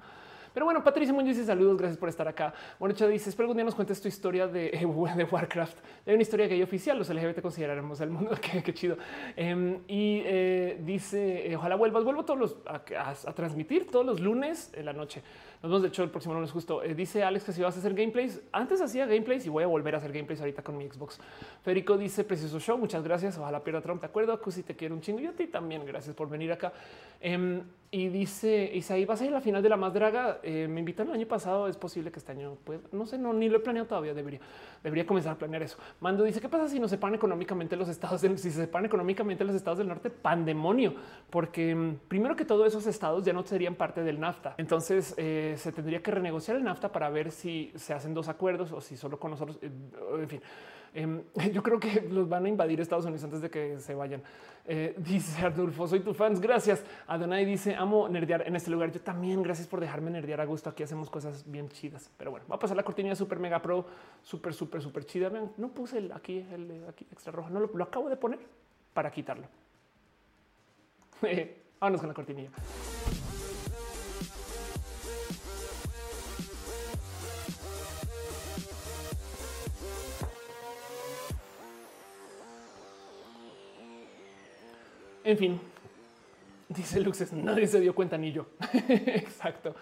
Pero 0.53 0.67
bueno, 0.67 0.85
Patricia 0.85 1.13
Muñoz 1.13 1.37
dice 1.37 1.47
saludos, 1.47 1.77
gracias 1.79 1.99
por 1.99 2.09
estar 2.09 2.29
acá. 2.29 2.53
Bueno, 2.79 2.95
dice, 2.95 3.31
espero 3.31 3.45
algún 3.45 3.57
día 3.57 3.65
nos 3.65 3.75
cuentes 3.75 4.01
tu 4.01 4.09
historia 4.09 4.47
de, 4.47 4.71
de 5.17 5.25
Warcraft. 5.25 5.79
Hay 6.07 6.15
una 6.15 6.23
historia 6.23 6.47
gay 6.47 6.63
oficial, 6.63 6.99
los 6.99 7.09
LGBT 7.09 7.41
consideraremos 7.41 8.01
el 8.01 8.11
mundo, 8.11 8.37
qué, 8.65 8.75
chido. 8.75 8.97
Em, 9.37 9.81
y 9.87 10.23
eh, 10.25 10.81
dice, 10.85 11.51
eh, 11.51 11.57
ojalá 11.57 11.77
vuelvas, 11.77 12.05
vuelvo 12.05 12.25
todos 12.25 12.39
los 12.39 12.57
a, 12.67 13.33
transmitir 13.33 13.91
todos 13.91 14.05
los 14.05 14.21
lunes 14.21 14.71
en 14.75 14.87
la 14.87 14.93
noche. 14.93 15.23
Nos 15.63 15.71
vemos 15.71 15.83
de 15.83 15.89
hecho 15.89 16.03
el 16.03 16.11
próximo 16.11 16.35
lunes 16.35 16.51
justo. 16.51 16.83
Eh, 16.83 16.93
dice 16.93 17.23
Alex 17.23 17.45
que 17.45 17.53
si 17.53 17.63
vas 17.63 17.77
a 17.77 17.79
hacer 17.79 17.95
gameplays, 17.95 18.41
antes 18.51 18.81
hacía 18.81 19.07
gameplays 19.07 19.47
y 19.47 19.49
voy 19.49 19.63
a 19.63 19.69
volver 19.69 19.95
a 19.95 19.99
hacer 19.99 20.13
gameplays 20.13 20.41
ahorita 20.41 20.63
con 20.63 20.77
mi 20.77 20.89
Xbox. 20.89 21.21
Federico 21.63 21.97
dice, 21.97 22.25
precioso 22.25 22.59
show, 22.59 22.77
muchas 22.77 23.05
gracias, 23.05 23.39
ojalá 23.39 23.63
pierda 23.63 23.81
Trump, 23.81 24.01
te 24.01 24.07
acuerdo, 24.07 24.41
Cusi 24.41 24.65
te 24.65 24.75
quiero 24.75 24.97
un 24.97 25.01
chingo 25.01 25.21
y 25.21 25.27
a 25.27 25.33
ti 25.33 25.47
también, 25.47 25.87
gracias 25.87 26.17
por 26.17 26.29
venir 26.29 26.51
acá. 26.51 26.73
Em, 27.21 27.63
y 27.95 28.09
dice 28.09 28.71
Isaí, 28.73 29.05
vas 29.05 29.21
a 29.21 29.25
ir 29.27 29.31
a 29.33 29.35
la 29.35 29.41
final 29.43 29.63
de 29.63 29.69
la 29.69 29.77
más 29.77 29.93
draga. 29.93 30.41
Eh, 30.43 30.67
me 30.67 30.81
invitan 30.81 31.09
el 31.09 31.13
año 31.13 31.27
pasado. 31.27 31.69
Es 31.69 31.77
posible 31.77 32.11
que 32.11 32.19
este 32.19 32.33
año, 32.33 32.57
pues 32.65 32.81
no 32.91 33.05
sé, 33.05 33.19
no 33.19 33.35
ni 33.35 33.51
lo 33.51 33.59
he 33.59 33.61
planeado 33.61 33.87
todavía. 33.87 34.15
Debería, 34.15 34.41
debería 34.83 35.07
comenzar 35.07 35.35
a 35.35 35.39
planear 35.39 35.63
eso. 35.63 35.77
Mando 36.01 36.25
dice: 36.25 36.41
¿Qué 36.41 36.49
pasa 36.49 36.69
si 36.69 36.81
nos 36.81 36.91
separan 36.91 37.17
económicamente 37.17 37.77
los 37.77 37.91
estados? 37.91 38.23
Del, 38.23 38.39
si 38.39 38.51
se 38.51 38.63
separan 38.63 38.87
económicamente 38.87 39.45
los 39.45 39.55
estados 39.55 39.77
del 39.77 39.89
norte, 39.89 40.09
pandemonio, 40.09 40.95
porque 41.29 41.75
mm, 41.75 41.97
primero 42.09 42.35
que 42.35 42.47
todo, 42.47 42.65
esos 42.65 42.87
estados 42.87 43.27
ya 43.27 43.35
no 43.35 43.43
serían 43.43 43.75
parte 43.75 44.03
del 44.03 44.19
NAFTA. 44.19 44.55
Entonces 44.57 45.15
eh, 45.19 45.52
se 45.57 45.73
tendría 45.73 46.03
que 46.03 46.11
renegociar 46.11 46.57
el 46.57 46.65
NAFTA 46.65 46.91
para 46.91 47.09
ver 47.11 47.31
si 47.31 47.73
se 47.77 47.95
hacen 47.95 48.15
dos 48.15 48.29
acuerdos 48.29 48.73
o 48.73 48.81
si 48.81 48.97
solo 48.97 49.19
con 49.19 49.31
nosotros. 49.31 49.59
Eh, 49.63 49.71
en 50.21 50.29
fin, 50.29 50.43
em, 50.95 51.23
yo 51.53 51.63
creo 51.63 51.79
que 51.81 52.09
los 52.11 52.29
van 52.29 52.47
a 52.47 52.49
invadir 52.49 52.81
Estados 52.81 53.05
Unidos 53.05 53.25
antes 53.25 53.41
de 53.41 53.51
que 53.51 53.79
se 53.79 53.95
vayan. 53.95 54.23
Eh, 54.67 54.95
dice 54.99 55.45
Arnulfo, 55.45 55.87
soy 55.87 56.01
tu 56.01 56.15
fans. 56.15 56.41
Gracias. 56.41 56.85
Adonai 57.07 57.45
dice 57.45 57.75
amo 57.75 58.09
nerdear 58.09 58.47
en 58.47 58.57
este 58.57 58.71
lugar. 58.71 58.93
Yo 58.93 59.01
también. 59.01 59.43
Gracias 59.43 59.67
por 59.67 59.81
dejarme 59.81 60.11
nerdear 60.11 60.41
a 60.41 60.45
gusto. 60.45 60.71
Aquí 60.71 60.83
hacemos 60.83 61.11
cosas 61.11 61.45
bien 61.51 61.69
chidas. 61.69 62.11
Pero 62.17 62.31
bueno, 62.31 62.47
va 62.51 62.57
a 62.57 62.59
pasar 62.59 62.77
la 62.77 62.83
cortina 62.83 63.15
super 63.15 63.39
mega 63.39 63.61
pro, 63.61 63.87
súper, 64.23 64.55
súper, 64.55 64.83
súper 64.83 65.05
chida. 65.05 65.29
Vean, 65.29 65.53
no 65.57 65.69
puse 65.69 65.99
el 65.99 66.13
aquí, 66.13 66.47
el 66.53 66.85
aquí 66.89 67.07
extra 67.11 67.33
rojo. 67.33 67.51
No 67.51 67.61
lo, 67.61 67.71
lo 67.75 67.85
acabo 67.85 68.09
de 68.09 68.17
poner 68.17 68.41
para 68.93 69.11
quitarlo. 69.11 69.47
Vámonos 71.81 72.01
con 72.01 72.09
la 72.09 72.15
cortinilla. 72.15 72.51
En 85.25 85.39
fin, 85.39 85.61
dice 86.69 87.01
Luxes, 87.01 87.33
nadie 87.33 87.67
se 87.67 87.81
dio 87.81 87.95
cuenta 87.95 88.19
ni 88.19 88.33
yo. 88.33 88.47
Exacto. 88.89 89.75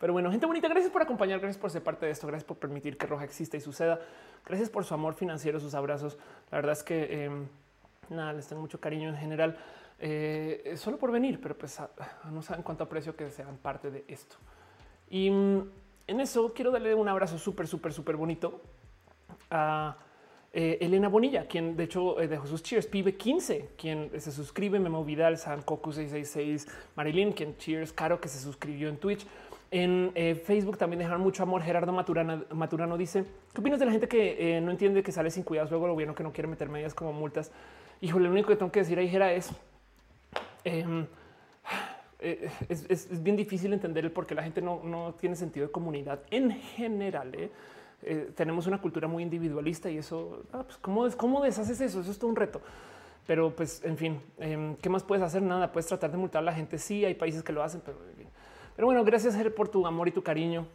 Pero 0.00 0.12
bueno, 0.12 0.30
gente 0.30 0.46
bonita, 0.46 0.68
gracias 0.68 0.92
por 0.92 1.02
acompañar, 1.02 1.40
gracias 1.40 1.60
por 1.60 1.70
ser 1.70 1.82
parte 1.82 2.06
de 2.06 2.12
esto, 2.12 2.26
gracias 2.26 2.46
por 2.46 2.56
permitir 2.56 2.96
que 2.96 3.06
Roja 3.06 3.24
exista 3.24 3.56
y 3.56 3.60
suceda. 3.60 4.00
Gracias 4.46 4.70
por 4.70 4.84
su 4.84 4.94
amor 4.94 5.14
financiero, 5.14 5.58
sus 5.58 5.74
abrazos. 5.74 6.16
La 6.50 6.58
verdad 6.58 6.72
es 6.72 6.84
que 6.84 7.24
em, 7.24 7.46
nada, 8.08 8.32
les 8.32 8.46
tengo 8.46 8.62
mucho 8.62 8.80
cariño 8.80 9.08
en 9.08 9.16
general, 9.16 9.56
eh, 9.98 10.74
solo 10.76 10.98
por 10.98 11.10
venir, 11.10 11.40
pero 11.40 11.58
pues 11.58 11.80
no 12.30 12.42
saben 12.42 12.62
cuánto 12.62 12.84
aprecio 12.84 13.16
que 13.16 13.28
sean 13.30 13.56
parte 13.56 13.90
de 13.90 14.04
esto. 14.06 14.36
Y 15.10 15.30
mm, 15.30 15.70
en 16.06 16.20
eso 16.20 16.52
quiero 16.54 16.70
darle 16.70 16.94
un 16.94 17.08
abrazo 17.08 17.36
súper, 17.36 17.66
súper, 17.66 17.92
súper 17.92 18.16
bonito 18.16 18.60
a 19.50 19.96
eh, 20.50 20.78
Elena 20.80 21.08
Bonilla, 21.08 21.46
quien 21.46 21.76
de 21.76 21.84
hecho 21.84 22.18
eh, 22.20 22.26
dejó 22.26 22.46
sus 22.46 22.62
cheers, 22.62 22.86
Pibe 22.86 23.16
15, 23.16 23.68
quien 23.76 24.10
se 24.18 24.32
suscribe, 24.32 24.78
Memo 24.78 25.04
Vidal, 25.04 25.36
San 25.36 25.60
Coco 25.62 25.92
666, 25.92 26.66
Marilyn, 26.96 27.32
quien 27.32 27.56
cheers, 27.58 27.92
Caro, 27.92 28.18
que 28.18 28.28
se 28.28 28.38
suscribió 28.38 28.88
en 28.88 28.96
Twitch. 28.96 29.26
En 29.70 30.10
eh, 30.14 30.34
Facebook 30.34 30.78
también 30.78 31.00
dejaron 31.00 31.20
mucho 31.20 31.42
amor. 31.42 31.62
Gerardo 31.62 31.92
Maturana, 31.92 32.42
Maturano 32.54 32.96
dice: 32.96 33.24
¿Qué 33.52 33.60
opinas 33.60 33.78
de 33.78 33.84
la 33.84 33.92
gente 33.92 34.08
que 34.08 34.58
no 34.62 34.70
entiende 34.70 35.02
que 35.02 35.12
sale 35.12 35.30
sin 35.30 35.42
cuidados 35.42 35.70
luego 35.70 35.84
el 35.84 35.92
gobierno 35.92 36.14
que 36.14 36.22
no 36.22 36.32
quiere 36.32 36.48
meter 36.48 36.70
medidas 36.70 36.94
como 36.94 37.12
multas? 37.12 37.52
Híjole, 38.00 38.24
lo 38.24 38.32
único 38.32 38.48
que 38.48 38.56
tengo 38.56 38.72
que 38.72 38.80
decir 38.80 38.98
ahí 38.98 39.14
es. 39.36 39.50
Em, 40.64 41.06
es, 42.18 43.22
bien 43.22 43.36
difícil 43.36 43.72
entender 43.74 44.06
el 44.06 44.10
por 44.10 44.26
qué 44.26 44.34
la 44.34 44.42
gente 44.42 44.62
no, 44.62 44.80
no 44.82 45.14
tiene 45.20 45.36
sentido 45.36 45.66
de 45.66 45.72
comunidad 45.72 46.22
en 46.30 46.50
general. 46.50 47.50
¿Eh? 48.02 48.28
Eh, 48.28 48.32
tenemos 48.34 48.66
una 48.66 48.80
cultura 48.80 49.08
muy 49.08 49.22
individualista 49.22 49.90
y 49.90 49.98
eso, 49.98 50.42
ah, 50.52 50.62
pues, 50.64 50.76
¿cómo, 50.78 51.08
¿cómo 51.16 51.42
deshaces 51.42 51.80
eso? 51.80 52.00
Eso 52.00 52.10
es 52.10 52.18
todo 52.18 52.30
un 52.30 52.36
reto. 52.36 52.60
Pero 53.26 53.54
pues, 53.54 53.84
en 53.84 53.96
fin, 53.96 54.20
em, 54.38 54.76
¿qué 54.76 54.88
más 54.88 55.02
puedes 55.02 55.22
hacer? 55.22 55.42
Nada, 55.42 55.70
puedes 55.70 55.86
tratar 55.86 56.10
de 56.10 56.16
multar 56.16 56.40
a 56.42 56.44
la 56.46 56.52
gente. 56.54 56.78
Sí, 56.78 57.04
hay 57.04 57.14
países 57.14 57.42
que 57.42 57.52
lo 57.52 57.62
hacen, 57.62 57.82
pero, 57.84 57.98
pero 58.74 58.86
bueno, 58.86 59.04
gracias 59.04 59.36
por 59.52 59.68
tu 59.68 59.86
amor 59.86 60.08
y 60.08 60.12
tu 60.12 60.22
cariño. 60.22 60.66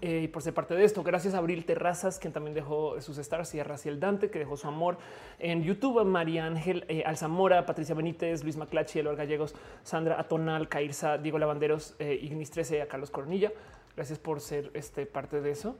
Eh, 0.00 0.22
y 0.24 0.28
por 0.28 0.42
ser 0.42 0.52
parte 0.52 0.74
de 0.74 0.84
esto, 0.84 1.02
gracias 1.02 1.34
a 1.34 1.38
Abril 1.38 1.64
Terrazas, 1.64 2.18
quien 2.18 2.32
también 2.32 2.54
dejó 2.54 3.00
sus 3.00 3.16
stars, 3.18 3.54
y 3.54 3.60
a 3.60 3.64
Raciel 3.64 4.00
Dante, 4.00 4.30
que 4.30 4.38
dejó 4.38 4.56
su 4.56 4.66
amor 4.66 4.98
en 5.38 5.62
YouTube, 5.62 6.00
a 6.00 6.04
María 6.04 6.44
Ángel 6.44 6.84
eh, 6.88 7.04
Alzamora, 7.06 7.64
Patricia 7.64 7.94
Benítez, 7.94 8.42
Luis 8.44 8.56
Maclachi, 8.56 8.98
Eloy 8.98 9.16
Gallegos, 9.16 9.54
Sandra 9.84 10.20
Atonal, 10.20 10.68
Cairza, 10.68 11.16
Diego 11.16 11.38
Lavanderos, 11.38 11.96
Ignis 12.00 12.50
13, 12.50 12.82
a 12.82 12.88
Carlos 12.88 13.10
Cornilla. 13.10 13.52
Gracias 13.96 14.18
por 14.18 14.40
ser 14.40 14.70
este, 14.74 15.06
parte 15.06 15.40
de 15.40 15.50
eso. 15.50 15.76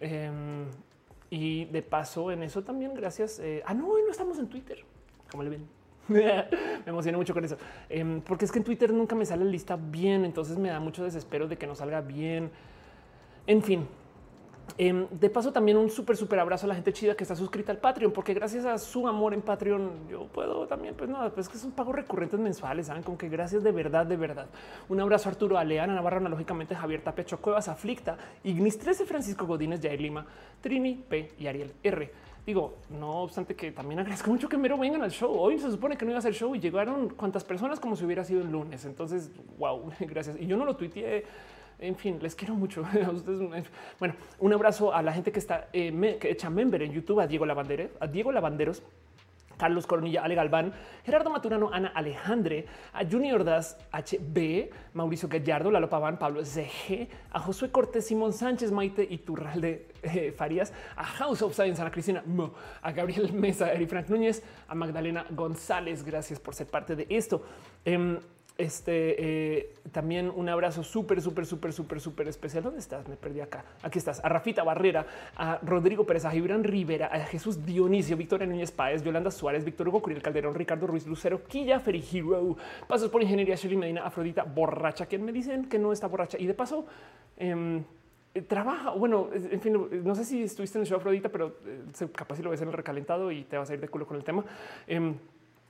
Em, 0.00 0.66
y 1.30 1.64
de 1.66 1.82
paso 1.82 2.30
en 2.30 2.42
eso 2.42 2.62
también, 2.62 2.94
gracias. 2.94 3.38
Eh, 3.38 3.62
ah, 3.66 3.74
no, 3.74 3.88
no 3.88 4.10
estamos 4.10 4.38
en 4.38 4.48
Twitter. 4.48 4.84
Como 5.30 5.42
le 5.42 5.50
ven? 5.50 5.76
me 6.08 6.46
emocioné 6.86 7.18
mucho 7.18 7.34
con 7.34 7.44
eso, 7.44 7.56
em, 7.88 8.20
porque 8.20 8.44
es 8.44 8.52
que 8.52 8.58
en 8.58 8.64
Twitter 8.64 8.92
nunca 8.92 9.16
me 9.16 9.26
sale 9.26 9.44
la 9.44 9.50
lista 9.50 9.76
bien, 9.76 10.24
entonces 10.24 10.56
me 10.56 10.68
da 10.68 10.78
mucho 10.78 11.02
desespero 11.02 11.48
de 11.48 11.56
que 11.56 11.66
no 11.66 11.74
salga 11.74 12.00
bien. 12.00 12.50
En 13.46 13.62
fin, 13.62 13.88
Em, 14.78 15.06
de 15.10 15.30
paso, 15.30 15.52
también 15.52 15.78
un 15.78 15.88
súper, 15.88 16.16
súper 16.16 16.38
abrazo 16.38 16.66
a 16.66 16.68
la 16.68 16.74
gente 16.74 16.92
chida 16.92 17.14
que 17.14 17.24
está 17.24 17.34
suscrita 17.34 17.72
al 17.72 17.78
Patreon, 17.78 18.12
porque 18.12 18.34
gracias 18.34 18.66
a 18.66 18.76
su 18.78 19.08
amor 19.08 19.32
en 19.32 19.40
Patreon, 19.40 20.08
yo 20.10 20.26
puedo 20.26 20.66
también, 20.66 20.94
pues 20.94 21.08
nada, 21.08 21.30
pues 21.30 21.48
que 21.48 21.56
son 21.56 21.72
pagos 21.72 21.94
recurrentes 21.94 22.38
mensuales, 22.38 22.88
saben 22.88 23.02
como 23.02 23.16
que 23.16 23.28
gracias 23.28 23.62
de 23.62 23.72
verdad, 23.72 24.04
de 24.04 24.16
verdad. 24.16 24.46
Un 24.88 25.00
abrazo 25.00 25.28
a 25.28 25.32
Arturo 25.32 25.56
Aleana 25.56 25.94
Navarro, 25.94 26.18
analógicamente 26.18 26.74
Javier 26.74 27.00
Tapecho 27.00 27.40
Cuevas, 27.40 27.68
Aflicta, 27.68 28.18
Ignis 28.44 28.78
13, 28.78 29.06
Francisco 29.06 29.46
Godínez, 29.46 29.80
Jair 29.80 30.00
Lima, 30.00 30.26
Trini 30.60 30.94
P 31.08 31.32
y 31.38 31.46
Ariel 31.46 31.72
R. 31.82 32.10
Digo, 32.44 32.76
no 32.90 33.22
obstante 33.22 33.56
que 33.56 33.72
también 33.72 33.98
agradezco 33.98 34.30
mucho 34.30 34.48
que 34.48 34.56
mero 34.56 34.78
vengan 34.78 35.02
al 35.02 35.10
show. 35.10 35.36
Hoy 35.36 35.58
se 35.58 35.68
supone 35.70 35.96
que 35.96 36.04
no 36.04 36.12
iba 36.12 36.18
a 36.18 36.22
ser 36.22 36.32
show 36.32 36.54
y 36.54 36.60
llegaron 36.60 37.08
cuantas 37.08 37.42
personas 37.42 37.80
como 37.80 37.96
si 37.96 38.04
hubiera 38.04 38.22
sido 38.24 38.42
el 38.42 38.52
lunes. 38.52 38.84
Entonces, 38.84 39.32
wow, 39.58 39.90
gracias. 40.00 40.36
Y 40.38 40.46
yo 40.46 40.56
no 40.56 40.64
lo 40.64 40.76
tuiteé 40.76 41.24
en 41.78 41.96
fin, 41.96 42.18
les 42.22 42.34
quiero 42.34 42.54
mucho. 42.54 42.84
bueno, 43.98 44.14
un 44.38 44.52
abrazo 44.52 44.94
a 44.94 45.02
la 45.02 45.12
gente 45.12 45.32
que 45.32 45.38
está 45.38 45.68
eh, 45.72 46.18
que 46.20 46.30
echa 46.30 46.50
member 46.50 46.82
en 46.82 46.92
YouTube, 46.92 47.20
a 47.20 47.26
Diego 47.26 47.44
Lavanderos, 47.44 47.90
a 48.00 48.06
Diego 48.06 48.32
Lavanderos, 48.32 48.82
Carlos 49.56 49.86
Coronilla, 49.86 50.22
Ale 50.22 50.34
Galván, 50.34 50.72
Gerardo 51.04 51.30
Maturano, 51.30 51.70
Ana 51.72 51.88
Alejandre, 51.88 52.66
a 52.92 53.04
Junior 53.04 53.44
Das 53.44 53.78
HB, 53.92 54.70
Mauricio 54.94 55.28
Gallardo, 55.28 55.70
Lalo 55.70 55.88
Paván, 55.88 56.18
Pablo 56.18 56.44
ZG, 56.44 57.08
a 57.30 57.40
Josué 57.40 57.70
Cortés, 57.70 58.06
Simón 58.06 58.32
Sánchez, 58.32 58.70
Maite 58.70 59.06
y 59.08 59.18
Turralde 59.18 59.88
eh, 60.02 60.32
Farías, 60.36 60.72
a 60.96 61.04
House 61.04 61.42
of 61.42 61.54
Science, 61.54 61.80
Ana 61.80 61.90
Cristina, 61.90 62.22
a 62.82 62.92
Gabriel 62.92 63.32
Mesa, 63.32 63.72
Eri 63.72 63.86
Frank 63.86 64.08
Núñez, 64.08 64.42
a 64.68 64.74
Magdalena 64.74 65.26
González. 65.30 66.04
Gracias 66.04 66.38
por 66.38 66.54
ser 66.54 66.66
parte 66.66 66.96
de 66.96 67.06
esto. 67.08 67.42
Em, 67.84 68.18
este 68.58 69.56
eh, 69.58 69.74
también 69.92 70.32
un 70.34 70.48
abrazo 70.48 70.82
súper, 70.82 71.20
súper, 71.20 71.46
súper, 71.46 71.72
súper, 71.72 72.00
súper 72.00 72.28
especial. 72.28 72.64
¿Dónde 72.64 72.80
estás? 72.80 73.06
Me 73.08 73.16
perdí 73.16 73.40
acá. 73.40 73.64
Aquí 73.82 73.98
estás. 73.98 74.24
A 74.24 74.28
Rafita 74.28 74.62
Barrera, 74.62 75.06
a 75.36 75.58
Rodrigo 75.62 76.04
Pérez, 76.06 76.24
a 76.24 76.30
Gibran 76.30 76.64
Rivera, 76.64 77.06
a 77.06 77.20
Jesús 77.20 77.64
Dionisio, 77.64 78.16
Victoria 78.16 78.46
Núñez 78.46 78.72
Páez, 78.72 79.02
Yolanda 79.02 79.30
Suárez, 79.30 79.64
Víctor 79.64 79.88
Hugo 79.88 80.00
Curiel 80.00 80.22
Calderón, 80.22 80.54
Ricardo 80.54 80.86
Ruiz 80.86 81.06
Lucero, 81.06 81.44
Quilla 81.44 81.80
Ferry 81.80 82.04
Hero, 82.12 82.56
Pasos 82.88 83.10
por 83.10 83.22
Ingeniería, 83.22 83.56
Shelly 83.56 83.76
Medina, 83.76 84.06
Afrodita 84.06 84.44
Borracha, 84.44 85.06
quien 85.06 85.24
me 85.24 85.32
dicen 85.32 85.68
que 85.68 85.78
no 85.78 85.92
está 85.92 86.06
borracha. 86.06 86.38
Y 86.38 86.46
de 86.46 86.54
paso, 86.54 86.86
em, 87.36 87.84
trabaja. 88.48 88.90
Bueno, 88.90 89.28
en 89.32 89.60
fin, 89.60 90.04
no 90.04 90.14
sé 90.14 90.24
si 90.24 90.42
estuviste 90.42 90.78
en 90.78 90.82
el 90.82 90.88
show 90.88 90.98
Afrodita, 90.98 91.28
pero 91.28 91.56
eh, 91.66 92.08
capaz 92.14 92.36
si 92.36 92.42
lo 92.42 92.50
ves 92.50 92.62
en 92.62 92.68
el 92.68 92.74
recalentado 92.74 93.30
y 93.30 93.44
te 93.44 93.56
vas 93.58 93.70
a 93.70 93.74
ir 93.74 93.80
de 93.80 93.88
culo 93.88 94.06
con 94.06 94.16
el 94.16 94.24
tema. 94.24 94.44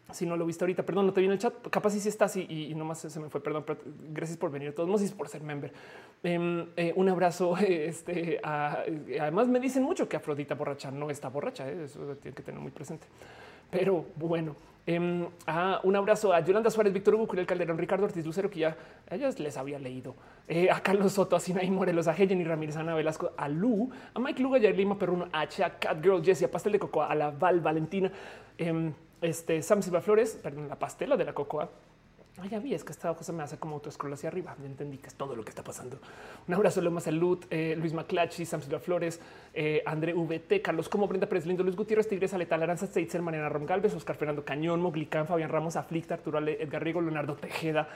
Em, 0.09 0.15
si 0.15 0.27
no 0.27 0.37
lo 0.37 0.47
viste 0.47 0.65
ahorita, 0.65 0.85
perdón, 0.85 1.07
no 1.07 1.13
te 1.13 1.21
vi 1.21 1.27
en 1.27 1.33
el 1.33 1.39
chat. 1.39 1.55
Capaz 1.71 1.91
si 1.91 2.01
sí 2.01 2.09
estás 2.09 2.37
y, 2.37 2.47
y, 2.49 2.75
nomás 2.75 2.99
se 2.99 3.21
me 3.21 3.29
fue. 3.29 3.43
Perdón, 3.43 3.65
pero 3.67 3.81
gracias 4.13 4.39
por 4.39 4.51
venir. 4.51 4.75
Todos 4.75 4.89
modos 4.89 5.11
por 5.13 5.29
ser 5.29 5.43
member. 5.43 5.73
Em, 6.23 6.67
eh, 6.77 6.93
un 6.97 7.09
abrazo. 7.09 7.57
Este 7.67 8.41
además, 8.43 9.49
me 9.49 9.61
dicen 9.61 9.83
mucho 9.83 10.09
que 10.09 10.17
Afrodita 10.17 10.55
borracha 10.55 10.91
no 10.91 11.11
está 11.11 11.29
borracha. 11.29 11.69
¿eh? 11.69 11.85
Eso 11.85 12.01
tiene 12.17 12.35
que 12.35 12.43
tener 12.43 12.61
muy 12.61 12.71
presente. 12.71 13.07
Pero 13.71 14.07
bueno, 14.15 14.55
em, 14.87 15.27
un 15.83 15.97
abrazo 15.97 16.33
a 16.33 16.41
Yolanda 16.41 16.71
Suárez, 16.71 16.93
Víctor 16.93 17.17
Hugo, 17.17 17.27
Curiel 17.27 17.47
Calderón, 17.47 17.79
Ricardo 17.79 18.05
Ortiz 18.05 18.25
Lucero, 18.25 18.49
que 18.49 18.61
ya 18.61 18.77
ellos 19.11 19.39
les 19.41 19.57
había 19.57 19.79
leído. 19.79 20.15
Eh, 20.49 20.71
a 20.71 20.81
Carlos 20.81 21.13
Soto, 21.13 21.35
a 21.35 21.41
Sinaí 21.41 21.71
Morelos, 21.71 22.07
a 22.07 22.15
Jenny 22.15 22.45
Ramírez, 22.45 22.77
Ana 22.77 22.95
Velasco, 22.95 23.33
a 23.37 23.49
Lu, 23.49 23.91
a 24.15 24.21
Mike 24.21 24.41
Luga, 24.41 24.57
a 24.59 24.71
Lima 24.71 24.97
Perruno, 24.97 25.29
a 25.33 25.49
Cha, 25.49 25.79
Cat 25.79 26.01
Girl, 26.01 26.23
Jessie, 26.23 26.47
a 26.47 26.51
Pastel 26.51 26.73
de 26.73 26.79
Coco, 26.79 27.03
a 27.03 27.15
la 27.15 27.31
Val 27.31 27.61
Valentina. 27.61 28.11
Este 29.21 29.63
Sam 29.63 29.83
Silva 29.83 30.01
Flores, 30.01 30.39
perdón, 30.43 30.69
la 30.69 30.79
pastela 30.79 31.17
de 31.17 31.25
la 31.25 31.33
cocoa. 31.33 31.71
Ah, 32.39 32.47
ya 32.51 32.59
vi, 32.59 32.75
es 32.75 32.85
que 32.85 32.93
esta 32.93 33.15
cosa 33.15 33.33
me 33.33 33.43
hace 33.43 33.57
como 33.57 33.77
autoscroll 33.77 34.13
hacia 34.13 34.29
arriba. 34.29 34.55
Ya 34.61 34.67
entendí 34.67 34.99
que 34.99 35.07
es 35.07 35.15
todo 35.15 35.35
lo 35.35 35.43
que 35.43 35.49
está 35.49 35.65
pasando. 35.65 35.99
Un 36.47 36.53
abrazo, 36.53 36.83
Loma 36.83 37.01
Salud, 37.01 37.43
eh, 37.49 37.75
Luis 37.79 37.95
Maclachi, 37.95 38.45
Sam 38.45 38.61
Silva 38.61 38.79
Flores, 38.79 39.21
eh, 39.55 39.83
André 39.87 40.13
VT, 40.13 40.61
Carlos 40.61 40.91
Como, 40.91 41.09
Brenda 41.09 41.27
Pérez 41.27 41.47
Lindo, 41.47 41.63
Luis 41.63 41.77
Gutiérrez, 41.77 42.07
Tigres, 42.09 42.35
Aleta, 42.35 42.59
Laranza, 42.59 42.87
Steitzel, 42.87 43.23
Mariana 43.23 43.49
Rom 43.49 43.65
Galvez, 43.65 43.95
Oscar 43.95 44.17
Fernando 44.17 44.45
Cañón, 44.45 44.83
Moglicán, 44.83 45.27
Fabián 45.27 45.49
Ramos, 45.49 45.77
Aflicta, 45.77 46.15
Arturo 46.15 46.37
Ale, 46.37 46.63
Edgar 46.63 46.85
Rigo, 46.85 47.01
Leonardo 47.01 47.37
Tejeda. 47.37 47.89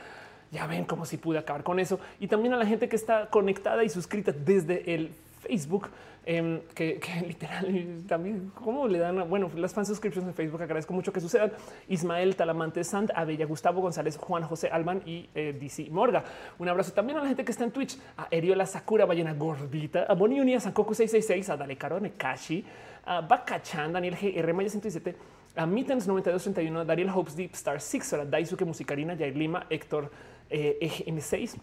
Ya 0.51 0.67
ven 0.67 0.85
cómo 0.87 1.05
si 1.05 1.19
pude 1.19 1.39
acabar 1.39 1.63
con 1.63 1.79
eso. 1.79 2.01
Y 2.19 2.27
también 2.27 2.55
a 2.55 2.57
la 2.57 2.65
gente 2.65 2.89
que 2.89 2.97
está 2.97 3.29
conectada 3.29 3.85
y 3.85 3.91
suscrita 3.91 4.33
desde 4.33 4.95
el 4.95 5.11
Facebook, 5.43 5.89
em, 6.27 6.61
que, 6.75 7.01
literal 7.27 8.05
también 8.07 8.53
cómo 8.55 8.87
le 8.87 8.99
dan, 8.99 9.29
bueno, 9.29 9.51
las 9.57 9.73
fan 9.75 9.87
subscriptions 9.87 10.27
en 10.27 10.35
Facebook. 10.35 10.63
Agradezco 10.63 10.93
mucho 10.93 11.13
que 11.13 11.21
sucedan. 11.21 11.53
Ismael 11.89 12.37
Talamante 12.37 12.85
Sant, 12.85 13.11
Abella 13.15 13.47
Gustavo 13.47 13.81
González, 13.81 14.17
Juan 14.17 14.43
José 14.43 14.69
Alman 14.69 15.03
y 15.07 15.29
eh, 15.35 15.57
DC 15.59 15.91
Morga. 15.91 16.25
Un 16.59 16.69
abrazo 16.69 16.93
también 16.93 17.19
a 17.19 17.23
la 17.23 17.29
gente 17.29 17.45
que 17.45 17.53
está 17.53 17.65
en 17.65 17.71
Twitch, 17.71 17.99
a 18.17 18.29
Eriola 18.31 18.67
Sakura, 18.67 19.05
Ballena 19.05 19.35
Gordita, 19.35 20.05
a 20.05 20.15
Boni 20.15 20.41
Unia, 20.41 20.61
Sankoku 20.61 20.95
666, 20.95 21.51
a 21.51 21.57
Dale 21.57 21.77
Caro 21.77 22.01
Nekashi, 22.01 22.65
a 23.05 23.21
Bakachan, 23.21 23.93
Daniel 23.93 24.17
G. 24.17 24.37
R. 24.37 24.53
Maya 24.53 24.69
117, 24.69 25.17
a 25.57 25.67
Mittens 25.67 26.07
9231, 26.07 26.85
Dariel 26.85 27.11
Hopes 27.11 27.37
Deep 27.37 27.55
Star 27.55 27.81
6, 27.81 28.13
a 28.13 28.25
Daisuke 28.25 28.65
Musicarina, 28.65 29.17
Jair 29.17 29.37
Lima, 29.37 29.67
Héctor 29.69 30.11
eh, 30.49 31.05
M6, 31.07 31.57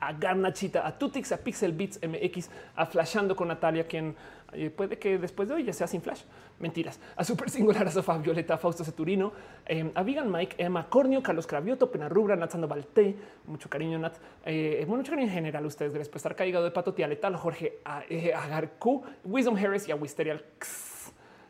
a 0.00 0.12
Garnachita, 0.12 0.86
a 0.86 0.98
Tutix, 0.98 1.32
a 1.32 1.36
Pixel 1.36 1.72
Beats 1.72 2.00
MX, 2.02 2.48
a 2.76 2.86
Flashando 2.86 3.36
con 3.36 3.48
Natalia, 3.48 3.86
quien 3.86 4.16
eh, 4.52 4.70
puede 4.70 4.98
que 4.98 5.18
después 5.18 5.48
de 5.48 5.54
hoy 5.54 5.64
ya 5.64 5.72
sea 5.72 5.86
sin 5.86 6.00
flash. 6.00 6.22
Mentiras. 6.58 7.00
A 7.16 7.24
Super 7.24 7.48
Singular, 7.48 7.86
a 7.86 7.90
Sofá 7.90 8.18
Violeta, 8.18 8.58
Fausto 8.58 8.84
Ceturino, 8.84 9.32
em, 9.64 9.90
a 9.94 10.02
Vegan 10.02 10.30
Mike, 10.30 10.56
Emma 10.58 10.88
Cornio, 10.88 11.22
Carlos 11.22 11.46
Cravioto, 11.46 11.90
Pena 11.90 12.08
Rubra, 12.08 12.36
Natsando 12.36 12.68
Balte, 12.68 13.16
mucho 13.46 13.70
cariño, 13.70 13.98
Nat. 13.98 14.16
Eh, 14.44 14.84
mucho 14.86 15.10
cariño 15.10 15.28
en 15.28 15.34
general. 15.34 15.64
Ustedes, 15.64 15.92
gracias 15.92 16.10
por 16.10 16.18
estar 16.18 16.36
caigado 16.36 16.64
de 16.64 16.70
pato, 16.70 16.92
tía 16.92 17.08
letal, 17.08 17.36
Jorge 17.36 17.78
eh, 18.08 18.32
Agarcu, 18.34 19.02
Wisdom 19.24 19.56
Harris 19.56 19.88
y 19.88 19.92
a 19.92 19.96
Wisterial. 19.96 20.44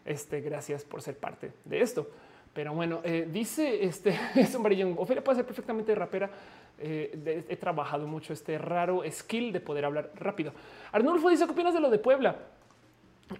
Este, 0.04 0.40
gracias 0.40 0.84
por 0.84 1.02
ser 1.02 1.18
parte 1.18 1.52
de 1.64 1.80
esto. 1.80 2.08
Pero 2.60 2.74
bueno, 2.74 3.00
eh, 3.04 3.26
dice 3.32 3.82
este 3.86 4.10
es 4.34 4.54
un. 4.54 4.94
Ofelia 4.98 5.24
puede 5.24 5.36
ser 5.36 5.46
perfectamente 5.46 5.94
rapera. 5.94 6.28
Eh, 6.78 7.46
he 7.48 7.56
trabajado 7.56 8.06
mucho 8.06 8.34
este 8.34 8.58
raro 8.58 9.02
skill 9.10 9.50
de 9.50 9.60
poder 9.60 9.86
hablar 9.86 10.10
rápido. 10.14 10.52
Arnulfo 10.92 11.30
dice: 11.30 11.46
¿Qué 11.46 11.52
opinas 11.52 11.72
de 11.72 11.80
lo 11.80 11.88
de 11.88 11.98
Puebla? 11.98 12.36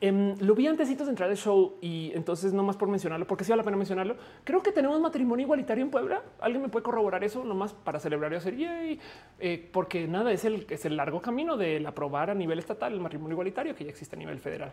Em, 0.01 0.35
lo 0.41 0.55
vi 0.55 0.69
antes 0.69 0.89
de 0.89 1.05
entrar 1.05 1.29
al 1.29 1.37
show 1.37 1.77
y 1.83 2.13
entonces 2.15 2.55
no 2.55 2.63
más 2.63 2.79
por 2.79 2.89
mencionarlo, 2.89 3.27
porque 3.27 3.45
sí 3.45 3.51
vale 3.51 3.61
la 3.61 3.65
pena 3.65 3.77
mencionarlo. 3.77 4.17
Creo 4.43 4.63
que 4.63 4.73
tenemos 4.73 4.99
matrimonio 5.03 5.45
igualitario 5.45 5.85
en 5.85 5.91
Puebla. 5.91 6.23
Alguien 6.41 6.63
me 6.63 6.71
puede 6.71 6.85
corroborar 6.85 7.23
eso 7.23 7.45
nomás 7.45 7.75
para 7.75 8.01
celebrar 8.01 8.33
y 8.33 8.37
hacer 8.37 8.57
yay, 8.57 9.01
eh, 9.39 9.69
porque 9.71 10.09
nada 10.09 10.33
es 10.33 10.47
el, 10.47 10.67
es 10.71 10.87
el 10.87 10.97
largo 10.97 11.21
camino 11.21 11.59
del 11.59 11.85
aprobar 11.85 12.31
a 12.31 12.35
nivel 12.35 12.59
estatal 12.59 12.95
el 12.95 13.01
matrimonio 13.01 13.35
igualitario 13.35 13.75
que 13.75 13.85
ya 13.85 13.91
existe 13.91 14.17
a 14.17 14.19
nivel 14.19 14.39
federal. 14.39 14.73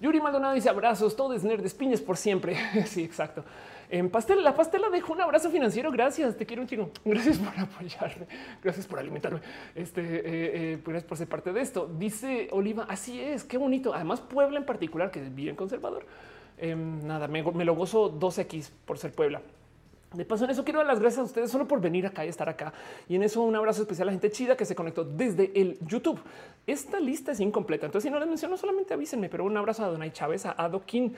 Yuri 0.00 0.20
Maldonado 0.20 0.54
dice 0.54 0.68
abrazos, 0.68 1.14
todo 1.14 1.34
es 1.34 1.44
nerd, 1.44 1.64
piñas 1.74 2.00
por 2.00 2.16
siempre. 2.16 2.56
sí, 2.86 3.04
exacto. 3.04 3.44
En 3.90 4.10
pastel, 4.10 4.42
la 4.42 4.54
pastela 4.54 4.90
dejo 4.90 5.12
un 5.12 5.20
abrazo 5.20 5.50
financiero. 5.50 5.90
Gracias, 5.90 6.36
te 6.36 6.46
quiero 6.46 6.62
un 6.62 6.68
chingo. 6.68 6.90
Gracias 7.04 7.38
por 7.38 7.58
apoyarme. 7.58 8.26
Gracias 8.62 8.86
por 8.86 8.98
alimentarme. 8.98 9.40
Este, 9.74 10.00
eh, 10.00 10.22
eh, 10.72 10.78
gracias 10.84 11.04
por 11.04 11.18
ser 11.18 11.28
parte 11.28 11.52
de 11.52 11.60
esto. 11.60 11.90
Dice 11.98 12.48
Oliva, 12.52 12.86
así 12.88 13.20
es, 13.20 13.44
qué 13.44 13.58
bonito. 13.58 13.94
Además, 13.94 14.20
Puebla 14.20 14.58
en 14.58 14.66
particular, 14.66 15.10
que 15.10 15.20
es 15.20 15.34
bien 15.34 15.56
conservador. 15.56 16.06
Em, 16.58 17.04
nada, 17.06 17.28
me, 17.28 17.42
lo 17.42 17.74
gozo 17.74 18.12
2X 18.18 18.70
por 18.84 18.98
ser 18.98 19.12
Puebla. 19.12 19.42
De 20.14 20.24
paso, 20.24 20.44
en 20.44 20.50
eso 20.50 20.62
quiero 20.62 20.78
dar 20.78 20.86
las 20.86 21.00
gracias 21.00 21.20
a 21.20 21.24
ustedes 21.24 21.50
solo 21.50 21.66
por 21.66 21.80
venir 21.80 22.06
acá 22.06 22.24
y 22.24 22.28
estar 22.28 22.48
acá. 22.48 22.72
Y 23.08 23.16
en 23.16 23.24
eso 23.24 23.42
un 23.42 23.56
abrazo 23.56 23.82
especial 23.82 24.06
a 24.08 24.12
la 24.12 24.12
gente 24.12 24.30
chida 24.30 24.56
que 24.56 24.64
se 24.64 24.76
conectó 24.76 25.04
desde 25.04 25.50
el 25.60 25.76
YouTube. 25.84 26.20
Esta 26.68 27.00
lista 27.00 27.32
es 27.32 27.40
incompleta, 27.40 27.86
entonces 27.86 28.08
si 28.08 28.12
no 28.12 28.20
les 28.20 28.28
menciono 28.28 28.56
solamente 28.56 28.94
avísenme, 28.94 29.28
pero 29.28 29.44
un 29.44 29.56
abrazo 29.56 29.84
a 29.84 29.88
Donay 29.88 30.12
Chávez, 30.12 30.46
a 30.46 30.52
Adoquín, 30.52 31.16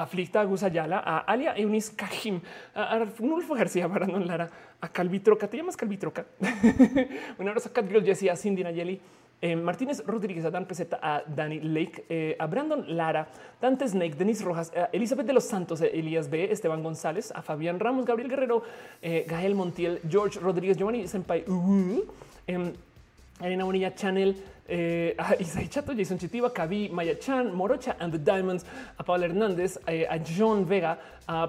a 0.00 0.06
Flita 0.06 0.42
Gusayala, 0.44 1.02
a 1.04 1.18
Alia 1.18 1.54
Eunice 1.56 1.94
Cajim, 1.94 2.40
a 2.74 2.96
Arnulfo 2.96 3.54
García 3.54 3.86
Barandón 3.86 4.26
Lara, 4.26 4.48
a 4.80 4.88
Calvitroca, 4.88 5.46
te 5.46 5.58
llamas 5.58 5.76
Calvitroca. 5.76 6.24
un 7.38 7.46
abrazo 7.46 7.68
a 7.68 7.72
Catgirl 7.72 8.02
Jessie, 8.02 8.30
a 8.30 8.36
Cindy 8.36 8.64
Nayeli, 8.64 8.98
eh, 9.42 9.56
Martínez 9.56 10.02
Rodríguez, 10.06 10.44
a 10.46 10.50
Dan 10.50 10.64
Peseta, 10.64 10.98
a 11.02 11.22
Danny 11.26 11.60
Lake, 11.60 12.06
eh, 12.08 12.34
a 12.38 12.46
Brandon 12.46 12.82
Lara, 12.96 13.28
Dante 13.60 13.86
Snake, 13.86 14.16
Denis 14.16 14.42
Rojas, 14.42 14.72
a 14.74 14.88
Elizabeth 14.92 15.26
de 15.26 15.34
los 15.34 15.44
Santos, 15.44 15.82
Elías 15.82 16.30
B, 16.30 16.50
Esteban 16.50 16.82
González, 16.82 17.30
a 17.32 17.42
Fabián 17.42 17.78
Ramos, 17.78 18.06
Gabriel 18.06 18.30
Guerrero, 18.30 18.62
eh, 19.02 19.26
Gael 19.28 19.54
Montiel, 19.54 20.00
George 20.08 20.40
Rodríguez, 20.40 20.78
Giovanni 20.78 21.06
Senpai, 21.08 21.44
uh, 21.46 22.04
em, 22.46 22.72
Arena 23.38 23.64
Bonilla 23.64 23.94
Channel, 23.94 24.34
eh, 24.70 25.14
a 25.18 25.34
Isai 25.34 25.68
Chato, 25.68 25.92
Jason 25.92 26.18
Chitiva, 26.18 26.52
Kavi, 26.52 26.88
Maya 26.90 27.18
Chan, 27.18 27.52
Morocha 27.52 27.96
and 27.98 28.12
the 28.12 28.18
Diamonds, 28.18 28.64
a 28.96 29.02
Paula 29.02 29.26
Hernández, 29.26 29.78
eh, 29.86 30.06
a 30.08 30.18
John 30.18 30.66
Vega, 30.66 30.98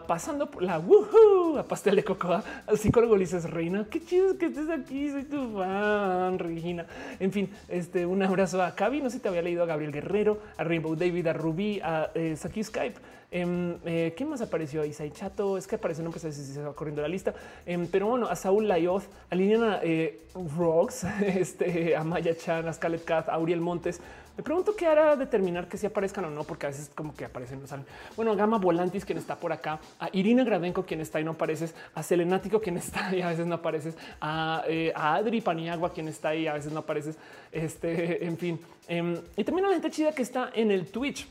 pasando 0.08 0.50
por 0.50 0.62
la 0.62 0.80
woohoo, 0.80 1.58
a 1.58 1.64
Pastel 1.64 1.96
de 1.96 2.04
Cocoa, 2.04 2.44
al 2.68 2.78
psicólogo 2.78 3.16
Lices 3.16 3.50
Reina. 3.50 3.86
Qué 3.90 4.04
chido 4.04 4.38
que 4.38 4.48
estés 4.48 4.70
aquí, 4.70 5.10
soy 5.10 5.24
tu 5.24 5.58
fan, 5.58 6.38
Regina. 6.38 6.86
En 7.20 7.32
fin, 7.32 7.50
este, 7.68 8.06
un 8.06 8.22
abrazo 8.22 8.62
a 8.62 8.76
Kavi, 8.76 9.02
no 9.02 9.10
sé 9.10 9.18
si 9.18 9.24
te 9.24 9.30
había 9.30 9.42
leído 9.42 9.64
a 9.64 9.66
Gabriel 9.66 9.92
Guerrero, 9.92 10.40
a 10.58 10.64
Rainbow 10.64 10.96
David, 10.96 11.28
a 11.28 11.34
Rubí, 11.34 11.80
a 11.82 12.12
eh, 12.14 12.36
Saki 12.36 12.64
Skype. 12.64 13.00
Em, 13.34 13.78
eh, 13.86 14.14
¿Quién 14.18 14.28
más 14.28 14.42
apareció? 14.42 14.84
Isai 14.84 15.10
Chato, 15.12 15.58
es 15.58 15.66
que 15.66 15.76
aparece, 15.76 16.04
no 16.04 16.12
sé 16.12 16.34
si 16.34 16.44
se 16.44 16.62
va 16.62 16.74
corriendo 16.74 17.02
la 17.02 17.08
lista, 17.08 17.34
em, 17.66 17.88
pero 17.88 18.08
bueno, 18.08 18.28
a 18.28 18.36
Saúl 18.36 18.68
Layoth, 18.68 19.06
a 19.30 19.36
Liliana 19.36 19.80
eh, 19.82 20.28
Rocks, 20.58 21.06
este, 21.26 21.96
a 21.96 22.04
Maya 22.04 22.36
Chan, 22.36 22.68
a 22.68 22.74
Scarlett 22.74 23.06
Cat, 23.06 23.30
a 23.30 23.40
Uriel 23.40 23.62
Montes. 23.62 24.02
Me 24.36 24.44
pregunto 24.44 24.76
qué 24.76 24.86
hará 24.86 25.16
determinar 25.16 25.70
que 25.70 25.78
si 25.78 25.86
aparezcan 25.86 26.26
o 26.26 26.30
no, 26.30 26.44
porque 26.44 26.66
a 26.66 26.70
veces 26.70 26.92
como 26.94 27.16
que 27.16 27.24
aparecen 27.24 27.62
no 27.62 27.68
salen. 27.68 27.86
Bueno, 28.18 28.34
a 28.34 28.36
Gama 28.36 28.58
Volantis, 28.58 29.06
quien 29.06 29.18
está 29.18 29.38
por 29.38 29.54
acá, 29.54 29.80
a 29.98 30.10
Irina 30.12 30.44
Gradenko, 30.44 30.86
quien 30.86 31.00
está 31.00 31.22
y 31.22 31.24
no 31.24 31.32
apareces, 31.32 31.74
a 31.96 32.04
Selenático, 32.04 32.60
quien 32.60 32.76
está 32.76 33.16
y 33.16 33.22
a 33.22 33.30
veces 33.30 33.46
no 33.46 33.56
apareces, 33.56 33.96
a, 34.20 34.64
eh, 34.68 34.92
a 34.94 35.16
Adri 35.16 35.40
Paniagua, 35.40 35.94
quien 35.94 36.10
está 36.10 36.36
y 36.36 36.48
a 36.48 36.54
veces 36.54 36.74
no 36.74 36.80
apareces. 36.80 37.18
Este, 37.50 38.26
en 38.26 38.38
fin, 38.38 38.60
em, 38.90 39.18
y 39.38 39.44
también 39.46 39.66
a 39.66 39.70
la 39.70 39.76
gente 39.76 39.90
chida 39.90 40.12
que 40.12 40.22
está 40.22 40.50
en 40.54 40.72
el 40.72 40.88
Twitch 40.88 41.28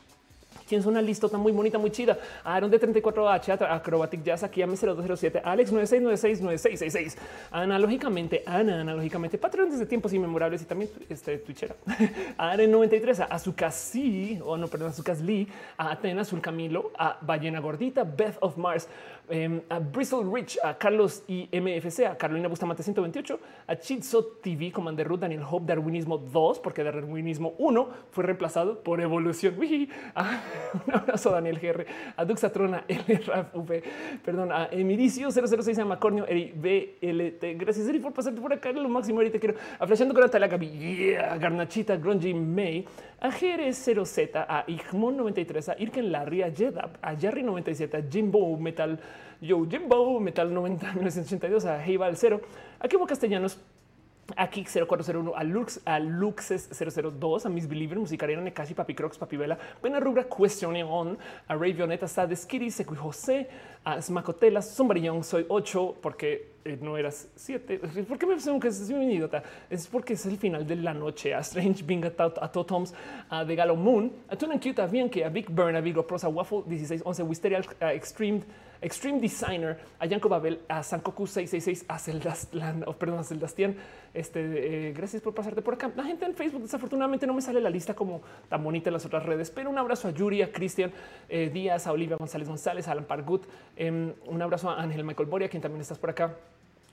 Tienes 0.71 0.87
una 0.87 1.03
listota 1.03 1.37
muy 1.37 1.51
bonita, 1.51 1.79
muy 1.79 1.91
chida. 1.91 2.17
Aaron 2.45 2.71
de 2.71 2.81
34H, 2.81 3.61
Acrobatic 3.69 4.23
Jazz, 4.23 4.45
aquí 4.45 4.63
a 4.63 4.69
0207, 4.69 5.43
Alex 5.45 5.73
96969666. 5.73 7.17
Analógicamente, 7.51 8.45
Ana, 8.47 8.83
analógicamente, 8.83 9.37
Patreon 9.37 9.69
desde 9.69 9.85
tiempos 9.87 10.13
inmemorables 10.13 10.63
y 10.63 10.67
también 10.67 10.89
este 11.09 11.39
Twitchera. 11.39 11.75
Aren 12.39 12.71
93, 12.71 13.19
a 13.19 13.25
Azukasi, 13.25 14.39
o 14.45 14.57
no, 14.57 14.69
perdón, 14.69 14.93
Lee, 15.25 15.49
a 15.77 15.91
Atena, 15.91 16.23
Azul 16.23 16.41
Camilo, 16.41 16.93
a 16.97 17.19
Ballena 17.21 17.59
Gordita, 17.59 18.05
Beth 18.05 18.37
of 18.39 18.57
Mars, 18.57 18.87
Em, 19.31 19.63
a 19.69 19.79
Bristol 19.79 20.29
Rich, 20.33 20.59
a 20.63 20.77
Carlos 20.77 21.23
y 21.29 21.49
MFC, 21.53 22.07
a 22.07 22.17
Carolina 22.17 22.49
Bustamante 22.49 22.83
128, 22.83 23.39
a 23.69 23.77
Chitso 23.77 24.25
TV, 24.43 24.73
Commander 24.73 25.07
Ruth, 25.07 25.21
Daniel 25.21 25.43
Hope, 25.49 25.67
Darwinismo 25.67 26.19
2, 26.19 26.59
porque 26.59 26.83
Darwinismo 26.83 27.55
1 27.59 27.89
fue 28.11 28.25
reemplazado 28.25 28.83
por 28.83 29.01
evolución. 29.01 29.55
Un 30.87 30.95
abrazo 30.95 31.31
Daniel 31.31 31.61
GR, 31.61 31.87
a 32.17 32.25
Duxatrona, 32.25 32.85
LRAV, 32.89 33.83
perdón, 34.25 34.51
a 34.53 34.69
Emiricio 34.73 35.31
006, 35.31 35.79
a 35.79 35.85
Macornio, 35.85 36.27
Eri 36.27 36.53
BLT. 36.53 37.59
Gracias, 37.59 37.87
Eri, 37.87 38.01
por 38.01 38.13
pasarte 38.13 38.41
por 38.41 38.53
acá. 38.53 38.73
Lo 38.73 38.89
máximo, 38.89 39.21
te 39.21 39.39
quiero. 39.39 39.55
A 39.79 39.87
Flashando 39.87 40.13
con 40.13 40.23
Natalia 40.25 40.49
Gaby, 40.49 41.15
a 41.15 41.37
Garnachita, 41.37 41.97
Grungy 41.97 42.35
May, 42.35 42.85
a 43.21 43.29
GR0Z, 43.29 44.31
a 44.35 44.65
Igmon 44.67 45.17
93, 45.17 45.69
a 45.69 45.77
Irken 45.79 46.11
Larry, 46.11 46.43
a 46.43 46.51
Jedab, 46.51 46.97
a 47.03 47.15
Jerry 47.15 47.43
97, 47.43 47.97
a 47.97 48.03
Jimbo 48.03 48.57
Metal, 48.57 48.99
Yo 49.41 49.67
Jimbo 49.67 50.19
Metal 50.21 50.49
90, 50.49 50.87
1982, 50.87 51.67
a 51.69 51.79
Heival 51.85 52.17
0, 52.17 52.41
a 52.81 52.89
Kibo 52.89 53.07
Castellanos, 53.07 53.59
a 54.37 54.49
Kik 54.49 54.69
0401, 54.69 55.33
a 55.35 55.45
Lux, 55.45 55.81
a 55.85 55.99
Luxes 55.99 56.69
002, 56.71 57.47
a 57.47 57.49
Miss 57.49 57.67
Believer, 57.67 57.99
Musicarena, 57.99 58.43
Nekashi, 58.43 58.75
Papi 58.75 58.95
Crocs, 58.95 59.19
Papi 59.19 59.37
Vela, 59.37 59.59
Buena 59.81 60.01
Rubra, 60.01 60.25
Question 60.25 60.77
On, 60.83 61.17
a 61.49 61.57
Ray 61.57 61.73
Vioneta, 61.73 62.07
Sades, 62.07 62.45
Kiri, 62.45 62.71
Secui 62.71 62.97
José, 62.97 63.49
a 63.85 64.01
Smacotela, 64.01 64.63
Sombrillón, 64.63 65.25
soy 65.25 65.47
8, 65.49 65.97
porque 66.01 66.51
eh, 66.65 66.79
no 66.81 66.97
eras 66.97 67.29
7. 67.37 67.79
¿Por 68.07 68.19
qué 68.19 68.27
me 68.27 68.35
presumo 68.35 68.61
que 68.61 68.69
es 68.69 68.91
un 68.91 69.03
idiota? 69.03 69.43
Es 69.69 69.87
porque 69.87 70.13
es 70.13 70.27
el 70.27 70.37
final 70.37 70.67
de 70.67 70.77
la 70.77 70.93
noche. 70.93 71.35
A 71.35 71.41
Strange, 71.41 71.83
Bing, 71.83 72.05
a, 72.05 72.11
Totoms, 72.53 72.93
a 73.29 73.45
The 73.47 73.55
Galo 73.55 73.77
Moon, 73.77 74.13
a 74.29 74.37
Tuna 74.37 74.61
Cute, 74.61 74.81
a 74.81 74.89
que 75.09 75.25
a 75.25 75.29
Big 75.31 75.49
Burn, 75.49 75.77
a 75.77 75.81
Vigo 75.81 76.07
Prosa, 76.07 76.29
Waffle 76.29 76.63
1611, 76.67 77.23
Wisteria, 77.23 77.63
a 77.81 77.95
Extreme, 77.95 78.43
Extreme 78.83 79.21
Designer, 79.21 79.79
a 79.99 80.07
Yanko 80.07 80.29
Babel, 80.29 80.61
a 80.69 80.83
Sankoku 80.83 81.27
666, 81.27 81.85
a 81.87 81.99
Zeldastian, 81.99 82.85
oh, 82.87 82.97
a. 82.97 83.75
Este, 84.15 84.89
eh, 84.89 84.93
gracias 84.93 85.23
por 85.23 85.35
pasarte 85.35 85.61
por 85.61 85.75
acá. 85.75 85.91
La 85.95 86.05
gente 86.05 86.25
en 86.25 86.35
Facebook, 86.35 86.63
desafortunadamente, 86.63 87.27
no 87.27 87.35
me 87.35 87.43
sale 87.43 87.61
la 87.61 87.69
lista 87.69 87.95
como 87.95 88.23
tan 88.49 88.65
bonita 88.65 88.89
en 88.89 88.95
las 88.95 89.05
otras 89.05 89.25
redes, 89.25 89.51
pero 89.51 89.69
un 89.69 89.79
abrazo 89.79 90.09
a 90.09 90.13
Yuri, 90.13 90.41
a 90.43 90.51
Cristian 90.51 90.93
eh, 91.29 91.51
Díaz, 91.53 91.87
a 91.87 91.93
Olivia 91.93 92.17
González 92.17 92.49
González, 92.49 92.89
a 92.89 92.93
Alan 92.93 93.05
Pargut. 93.05 93.45
Em, 93.77 94.15
un 94.27 94.43
abrazo 94.43 94.71
a 94.71 94.81
Ángel 94.81 95.05
Michael 95.05 95.29
Boria, 95.29 95.49
quien 95.49 95.63
también 95.63 95.83
estás 95.83 95.99
por 95.99 96.11
acá. 96.11 96.35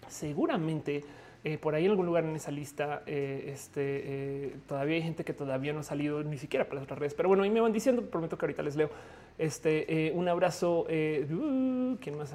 Seguramente 0.09 1.03
eh, 1.43 1.57
por 1.57 1.73
ahí 1.75 1.85
en 1.85 1.91
algún 1.91 2.05
lugar 2.05 2.25
en 2.25 2.35
esa 2.35 2.51
lista, 2.51 3.03
este, 3.05 4.55
todavía 4.67 4.95
hay 4.95 5.03
gente 5.03 5.23
que 5.23 5.33
todavía 5.33 5.71
no 5.71 5.79
ha 5.79 5.83
salido 5.83 6.23
ni 6.23 6.37
siquiera 6.37 6.65
para 6.65 6.75
las 6.75 6.83
otras 6.83 6.99
redes. 6.99 7.13
Pero 7.13 7.29
bueno, 7.29 7.43
ahí 7.43 7.49
me 7.49 7.61
van 7.61 7.71
diciendo, 7.71 8.01
prometo 8.01 8.37
que 8.37 8.45
ahorita 8.45 8.63
les 8.63 8.75
leo. 8.75 8.89
Este, 9.37 10.11
un 10.15 10.27
abrazo. 10.27 10.81
Uh, 10.81 11.97
¿Quién 11.99 12.17
más? 12.17 12.33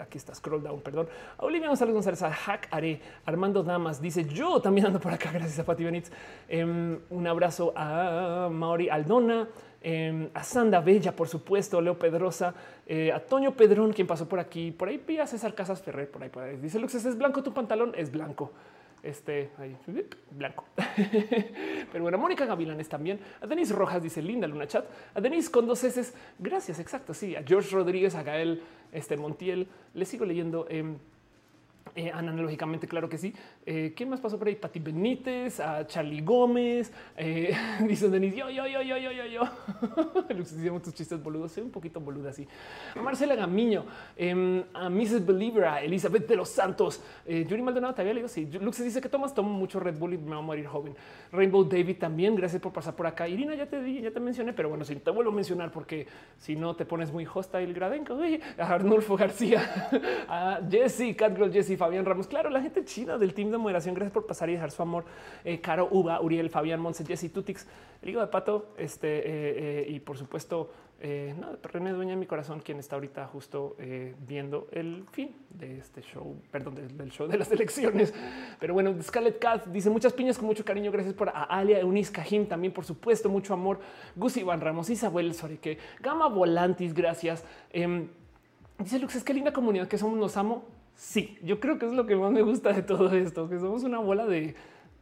Aquí 0.00 0.18
está, 0.18 0.34
scroll 0.34 0.62
down, 0.62 0.80
perdón. 0.80 1.08
A 1.38 1.44
Olivia 1.44 1.68
González 1.68 1.94
González, 1.94 2.22
a 2.22 2.30
Hack 2.30 2.68
Are, 2.70 3.00
Armando 3.24 3.62
Damas 3.62 4.00
dice, 4.00 4.24
yo 4.24 4.60
también 4.60 4.86
ando 4.86 5.00
por 5.00 5.12
acá, 5.12 5.30
gracias 5.32 5.58
a 5.58 5.64
Pati 5.64 5.84
Benítez. 5.84 6.12
Em, 6.48 6.98
un 7.10 7.26
abrazo 7.26 7.72
a 7.76 8.48
Mauri 8.50 8.88
Aldona. 8.88 9.48
Em, 9.84 10.30
a 10.32 10.44
Sanda 10.44 10.80
Bella, 10.80 11.16
por 11.16 11.26
supuesto, 11.26 11.80
Leo 11.80 11.98
Pedrosa, 11.98 12.54
eh, 12.86 13.10
a 13.10 13.18
Toño 13.18 13.56
Pedrón, 13.56 13.92
quien 13.92 14.06
pasó 14.06 14.28
por 14.28 14.38
aquí, 14.38 14.70
por 14.70 14.88
ahí 14.88 15.02
a 15.18 15.26
César 15.26 15.54
Casas 15.54 15.82
Ferrer, 15.82 16.08
por 16.08 16.22
ahí, 16.22 16.28
por 16.28 16.44
ahí. 16.44 16.56
Dice 16.56 16.78
Luxes, 16.78 17.04
¿es 17.04 17.18
blanco 17.18 17.42
tu 17.42 17.52
pantalón? 17.52 17.92
Es 17.96 18.12
blanco. 18.12 18.52
Este 19.02 19.50
ahí, 19.58 19.76
blanco. 20.30 20.64
Pero 21.92 22.04
bueno, 22.04 22.18
Mónica 22.18 22.46
Gavilanes 22.46 22.88
también. 22.88 23.18
A 23.40 23.46
Denis 23.46 23.70
Rojas 23.72 24.00
dice 24.00 24.22
linda 24.22 24.46
Luna 24.46 24.68
Chat. 24.68 24.84
A 25.14 25.20
Denis 25.20 25.50
con 25.50 25.66
dos 25.66 25.82
S. 25.82 26.12
Gracias, 26.38 26.78
exacto. 26.78 27.12
Sí, 27.12 27.34
a 27.34 27.42
George 27.42 27.74
Rodríguez, 27.74 28.14
a 28.14 28.22
Gael 28.22 28.62
este, 28.92 29.16
Montiel. 29.16 29.66
Le 29.94 30.04
sigo 30.04 30.24
leyendo. 30.24 30.66
Eh, 30.70 30.84
eh, 31.94 32.10
analógicamente, 32.10 32.88
claro 32.88 33.08
que 33.08 33.18
sí. 33.18 33.34
Eh, 33.66 33.92
¿Quién 33.94 34.08
más 34.08 34.20
pasó 34.20 34.38
por 34.38 34.48
ahí? 34.48 34.56
Pati 34.56 34.78
Benítez, 34.78 35.60
a 35.60 35.86
Charlie 35.86 36.22
Gómez, 36.22 36.90
eh, 37.16 37.54
dice 37.86 38.08
Denis, 38.08 38.34
yo, 38.34 38.48
yo, 38.48 38.66
yo, 38.66 38.80
yo, 38.82 38.96
yo, 38.96 39.12
yo, 39.12 39.26
yo. 39.26 39.42
Hicimos 40.40 40.82
tus 40.82 40.94
chistes 40.94 41.22
boludos, 41.22 41.52
soy 41.52 41.64
un 41.64 41.70
poquito 41.70 42.00
boluda 42.00 42.30
así. 42.30 42.48
A 42.96 43.02
Marcela 43.02 43.34
Gamiño, 43.34 43.84
em, 44.16 44.64
a 44.72 44.88
Mrs. 44.88 45.26
Believer, 45.26 45.64
a 45.64 45.82
Elizabeth 45.82 46.26
de 46.26 46.36
los 46.36 46.48
Santos, 46.48 47.02
eh, 47.26 47.44
Yuri 47.48 47.60
Maldonado, 47.60 47.94
te 47.94 48.00
había 48.00 48.14
leído. 48.14 48.28
Sí, 48.28 48.46
Lux 48.46 48.82
dice 48.82 49.00
que 49.00 49.08
tomas, 49.10 49.34
tomo 49.34 49.50
mucho 49.50 49.78
Red 49.78 49.98
Bull 49.98 50.14
y 50.14 50.18
me 50.18 50.30
va 50.30 50.38
a 50.38 50.40
morir 50.40 50.66
joven. 50.66 50.94
Rainbow 51.30 51.64
David 51.64 51.98
también, 51.98 52.34
gracias 52.34 52.62
por 52.62 52.72
pasar 52.72 52.96
por 52.96 53.06
acá. 53.06 53.28
Irina, 53.28 53.54
ya 53.54 53.66
te 53.66 53.82
di, 53.82 54.00
ya 54.00 54.10
te 54.10 54.20
mencioné, 54.20 54.54
pero 54.54 54.70
bueno, 54.70 54.84
si 54.84 54.96
te 54.96 55.10
vuelvo 55.10 55.30
a 55.30 55.34
mencionar 55.34 55.70
porque 55.70 56.06
si 56.38 56.56
no 56.56 56.74
te 56.74 56.86
pones 56.86 57.12
muy 57.12 57.26
hostile, 57.32 57.72
Gradenko, 57.74 58.18
a 58.58 58.62
Arnulfo 58.62 59.16
García, 59.16 59.90
a 60.28 60.60
Jesse, 60.70 61.14
Catgirl 61.14 61.52
Jesse 61.52 61.71
Fabián 61.76 62.04
Ramos. 62.04 62.26
Claro, 62.26 62.50
la 62.50 62.60
gente 62.60 62.84
china 62.84 63.18
del 63.18 63.34
team 63.34 63.50
de 63.50 63.58
moderación. 63.58 63.94
Gracias 63.94 64.12
por 64.12 64.26
pasar 64.26 64.48
y 64.50 64.52
dejar 64.52 64.70
su 64.70 64.82
amor. 64.82 65.04
Eh, 65.44 65.60
Caro 65.60 65.88
Uba, 65.90 66.20
Uriel, 66.20 66.50
Fabián 66.50 66.80
Monse, 66.80 67.04
Jesse 67.04 67.32
Tutix, 67.32 67.66
el 68.02 68.10
higo 68.10 68.20
de 68.20 68.26
pato. 68.26 68.74
Este 68.76 69.18
eh, 69.18 69.22
eh, 69.26 69.86
y 69.88 70.00
por 70.00 70.16
supuesto, 70.18 70.70
no, 71.02 71.56
René 71.64 71.90
Dueña 71.90 72.14
mi 72.14 72.26
corazón, 72.26 72.60
quien 72.60 72.78
está 72.78 72.94
ahorita 72.94 73.26
justo 73.26 73.76
viendo 74.24 74.68
el 74.70 75.04
fin 75.10 75.34
de 75.50 75.78
este 75.78 76.00
show, 76.00 76.36
perdón, 76.52 76.76
del, 76.76 77.10
show 77.10 77.26
de 77.26 77.36
las 77.36 77.50
elecciones. 77.52 78.14
Pero 78.60 78.74
bueno, 78.74 78.94
Scarlett 79.02 79.40
Cat 79.40 79.66
dice 79.66 79.90
muchas 79.90 80.12
piñas 80.12 80.38
con 80.38 80.46
mucho 80.46 80.64
cariño. 80.64 80.92
Gracias 80.92 81.14
por 81.14 81.28
a 81.28 81.42
Alia 81.42 81.80
Eunice 81.80 82.12
Cajim, 82.12 82.46
también 82.46 82.72
por 82.72 82.84
supuesto, 82.84 83.28
mucho 83.28 83.52
amor. 83.52 83.80
Gus 84.14 84.36
Iván 84.36 84.60
Ramos, 84.60 84.90
Isabel 84.90 85.34
Soreque, 85.34 85.78
Gama 86.00 86.28
Volantis, 86.28 86.94
gracias. 86.94 87.44
Em, 87.72 88.06
dice 88.78 89.00
Lux, 89.00 89.16
es 89.16 89.24
que 89.24 89.34
linda 89.34 89.52
comunidad 89.52 89.88
que 89.88 89.98
somos, 89.98 90.16
nos 90.16 90.36
amo. 90.36 90.64
Sí, 90.94 91.38
yo 91.42 91.58
creo 91.60 91.78
que 91.78 91.86
es 91.86 91.92
lo 91.92 92.06
que 92.06 92.16
más 92.16 92.30
me 92.30 92.42
gusta 92.42 92.72
de 92.72 92.82
todo 92.82 93.10
esto, 93.12 93.48
que 93.48 93.58
somos 93.58 93.82
una 93.82 93.98
bola 93.98 94.26
de 94.26 94.54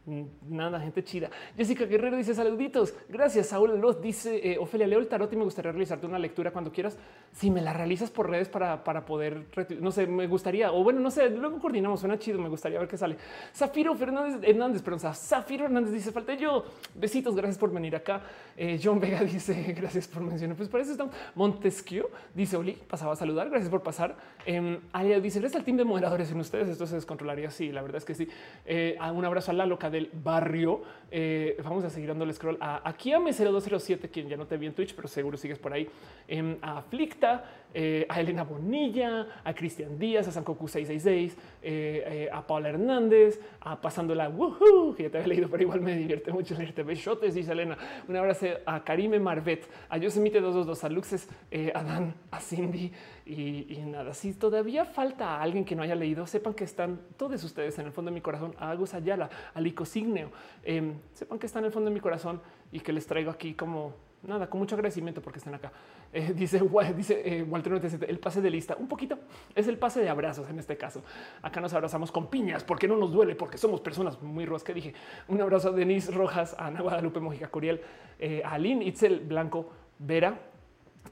Nada, 0.03 0.79
gente 0.79 1.03
chida. 1.03 1.29
Jessica 1.55 1.85
Guerrero 1.85 2.17
dice 2.17 2.33
saluditos. 2.33 2.91
Gracias. 3.07 3.47
Saúl 3.47 3.79
Los 3.79 4.01
dice 4.01 4.51
eh, 4.51 4.57
Ofelia 4.57 4.87
Leo 4.87 4.97
el 4.97 5.07
tarot 5.07 5.31
y 5.31 5.35
me 5.35 5.43
gustaría 5.43 5.71
realizarte 5.71 6.07
una 6.07 6.17
lectura 6.17 6.49
cuando 6.49 6.71
quieras. 6.71 6.97
Si 7.31 7.51
me 7.51 7.61
la 7.61 7.71
realizas 7.71 8.09
por 8.09 8.27
redes 8.27 8.49
para, 8.49 8.83
para 8.83 9.05
poder, 9.05 9.45
no 9.79 9.91
sé, 9.91 10.07
me 10.07 10.25
gustaría, 10.25 10.71
o 10.71 10.83
bueno, 10.83 10.99
no 10.99 11.11
sé, 11.11 11.29
luego 11.29 11.59
coordinamos. 11.59 11.99
Suena 11.99 12.17
chido. 12.17 12.39
Me 12.39 12.49
gustaría 12.49 12.79
ver 12.79 12.87
qué 12.87 12.97
sale. 12.97 13.15
Zafiro 13.53 13.93
Fernández 13.93 14.41
Hernández, 14.41 14.81
perdón, 14.81 15.13
Zafiro 15.13 15.65
Hernández 15.65 15.93
dice 15.93 16.11
falta 16.11 16.33
yo. 16.33 16.65
Besitos. 16.95 17.35
Gracias 17.35 17.59
por 17.59 17.71
venir 17.71 17.95
acá. 17.95 18.23
Eh, 18.57 18.79
John 18.83 18.99
Vega 18.99 19.19
dice 19.23 19.53
gracias 19.77 20.07
por 20.07 20.23
mencionar. 20.23 20.57
Pues 20.57 20.67
para 20.67 20.81
eso 20.81 20.93
estamos. 20.93 21.13
Montesquieu 21.35 22.07
dice 22.33 22.57
Oli, 22.57 22.73
pasaba 22.73 23.13
a 23.13 23.15
saludar. 23.15 23.51
Gracias 23.51 23.69
por 23.69 23.83
pasar. 23.83 24.15
Eh, 24.47 24.79
Alia 24.93 25.19
dice 25.19 25.37
eres 25.37 25.53
el 25.53 25.63
team 25.63 25.77
de 25.77 25.83
moderadores 25.83 26.31
en 26.31 26.39
ustedes. 26.39 26.69
Esto 26.69 26.87
se 26.87 26.95
descontrolaría. 26.95 27.51
Sí, 27.51 27.71
la 27.71 27.83
verdad 27.83 27.97
es 27.97 28.05
que 28.05 28.15
sí. 28.15 28.27
Eh, 28.65 28.97
un 29.13 29.23
abrazo 29.25 29.51
a 29.51 29.53
la 29.53 29.67
loca 29.67 29.90
del 29.91 30.09
barrio. 30.11 30.81
Eh, 31.11 31.57
vamos 31.63 31.83
a 31.83 31.89
seguir 31.89 32.07
dando 32.07 32.23
el 32.23 32.33
scroll 32.33 32.57
a 32.59 32.87
aquí 32.87 33.11
a 33.13 33.19
M0207, 33.19 34.09
quien 34.09 34.29
ya 34.29 34.37
no 34.37 34.47
te 34.47 34.57
vi 34.57 34.65
en 34.65 34.73
Twitch, 34.73 34.95
pero 34.95 35.07
seguro 35.07 35.37
sigues 35.37 35.59
por 35.59 35.73
ahí. 35.73 35.87
Em, 36.27 36.57
a 36.61 36.77
Aflicta, 36.77 37.60
eh, 37.73 38.05
a 38.09 38.19
Elena 38.19 38.43
Bonilla, 38.43 39.41
a 39.43 39.53
Cristian 39.53 39.97
Díaz, 39.97 40.27
a 40.27 40.31
Sankoku 40.31 40.67
666, 40.67 41.37
eh, 41.61 42.29
a 42.31 42.45
Paula 42.45 42.69
Hernández, 42.69 43.39
a 43.61 43.79
Pasándola, 43.79 44.29
woohoo, 44.29 44.95
que 44.95 45.03
ya 45.03 45.09
te 45.09 45.17
había 45.17 45.29
leído, 45.29 45.49
pero 45.49 45.63
igual 45.63 45.81
me 45.81 45.95
divierte 45.95 46.31
mucho 46.31 46.55
leerte. 46.55 46.83
Besotes, 46.83 47.33
dice 47.33 47.51
Elena. 47.51 47.77
Un 48.07 48.15
abrazo 48.15 48.47
a 48.65 48.83
Karime 48.83 49.19
Marvet, 49.19 49.67
a 49.89 49.97
Yosemite 49.97 50.41
222, 50.41 50.83
a 50.83 50.89
Luxes, 50.89 51.29
a 51.73 51.83
Dan, 51.83 52.13
a 52.31 52.39
Cindy, 52.39 52.91
y, 53.25 53.77
nada, 53.85 54.13
si 54.13 54.33
todavía 54.33 54.83
falta 54.83 55.37
a 55.37 55.41
alguien 55.41 55.63
que 55.63 55.75
no 55.75 55.83
haya 55.83 55.95
leído, 55.95 56.25
sepan 56.25 56.53
que 56.53 56.63
están 56.63 56.99
todos 57.17 57.43
ustedes 57.43 57.77
en 57.79 57.85
el 57.85 57.91
fondo 57.91 58.11
de 58.11 58.15
mi 58.15 58.21
corazón, 58.21 58.53
a 58.57 58.71
Agus 58.71 58.93
Ayala, 58.93 59.29
a 59.53 59.61
Lico 59.61 59.85
Signeo, 59.85 60.31
em, 60.63 60.95
sepan 61.13 61.39
que 61.39 61.45
están 61.45 61.61
en 61.61 61.67
el 61.67 61.71
fondo 61.71 61.89
de 61.89 61.93
mi 61.93 62.01
corazón 62.01 62.41
y 62.71 62.79
que 62.79 62.91
les 62.91 63.05
traigo 63.07 63.31
aquí 63.31 63.53
como 63.53 64.10
nada, 64.23 64.49
con 64.49 64.59
mucho 64.59 64.75
agradecimiento 64.75 65.21
porque 65.21 65.39
están 65.39 65.55
acá. 65.55 65.71
Eh, 66.13 66.33
dice, 66.33 66.61
dice 66.93 67.21
eh, 67.23 67.41
Walter 67.43 67.79
el 68.05 68.19
pase 68.19 68.41
de 68.41 68.49
lista, 68.49 68.75
un 68.77 68.89
poquito 68.89 69.17
es 69.55 69.69
el 69.69 69.77
pase 69.77 70.01
de 70.01 70.09
abrazos 70.09 70.49
en 70.49 70.59
este 70.59 70.75
caso. 70.75 71.01
Acá 71.41 71.61
nos 71.61 71.73
abrazamos 71.73 72.11
con 72.11 72.27
piñas 72.27 72.65
porque 72.65 72.85
no 72.85 72.97
nos 72.97 73.13
duele, 73.13 73.33
porque 73.33 73.57
somos 73.57 73.79
personas 73.79 74.21
muy 74.21 74.45
ruas 74.45 74.61
que 74.61 74.73
dije. 74.73 74.93
Un 75.29 75.41
abrazo 75.41 75.69
a 75.69 75.71
Denise 75.71 76.11
Rojas, 76.11 76.53
a 76.59 76.67
Ana 76.67 76.81
Guadalupe 76.81 77.21
Mojica 77.21 77.47
Curiel, 77.47 77.79
eh, 78.19 78.41
a 78.43 78.57
Lynn 78.57 78.81
Itzel 78.81 79.21
Blanco 79.21 79.71
Vera. 79.99 80.37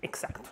Exacto. 0.02 0.50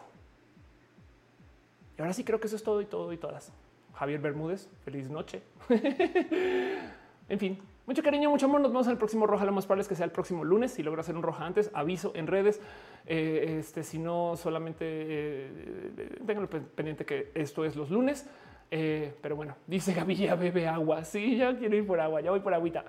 Y 1.97 2.01
ahora 2.01 2.13
sí 2.13 2.23
creo 2.23 2.39
que 2.39 2.47
eso 2.47 2.55
es 2.55 2.63
todo 2.63 2.79
y 2.79 2.85
todo 2.85 3.11
y 3.11 3.17
todas. 3.17 3.51
Javier 3.95 4.21
Bermúdez, 4.21 4.69
feliz 4.85 5.09
noche. 5.09 5.41
en 7.29 7.39
fin, 7.39 7.59
mucho 7.85 8.03
cariño, 8.03 8.29
mucho 8.29 8.45
amor. 8.45 8.61
Nos 8.61 8.71
vemos 8.71 8.87
en 8.87 8.93
el 8.93 8.97
próximo 8.97 9.27
Roja. 9.27 9.45
Lo 9.45 9.51
más 9.51 9.65
probable 9.65 9.81
es 9.81 9.87
que 9.87 9.95
sea 9.95 10.05
el 10.05 10.11
próximo 10.11 10.43
lunes. 10.43 10.71
Si 10.71 10.83
logro 10.83 11.01
hacer 11.01 11.15
un 11.15 11.23
Roja 11.23 11.45
antes, 11.45 11.71
aviso 11.73 12.11
en 12.15 12.27
redes. 12.27 12.61
Eh, 13.05 13.57
este, 13.59 13.83
si 13.83 13.99
no, 13.99 14.35
solamente 14.35 14.85
eh, 14.85 16.19
tengan 16.25 16.47
pendiente 16.47 17.05
que 17.05 17.31
esto 17.33 17.65
es 17.65 17.75
los 17.75 17.89
lunes. 17.89 18.27
Eh, 18.69 19.13
pero 19.21 19.35
bueno, 19.35 19.55
dice 19.65 19.93
Gaby, 19.93 20.15
ya 20.15 20.35
bebe 20.35 20.67
agua. 20.67 21.03
Sí, 21.03 21.37
ya 21.37 21.57
quiero 21.57 21.75
ir 21.75 21.87
por 21.87 21.99
agua, 21.99 22.21
ya 22.21 22.31
voy 22.31 22.41
por 22.41 22.53
agüita. 22.53 22.83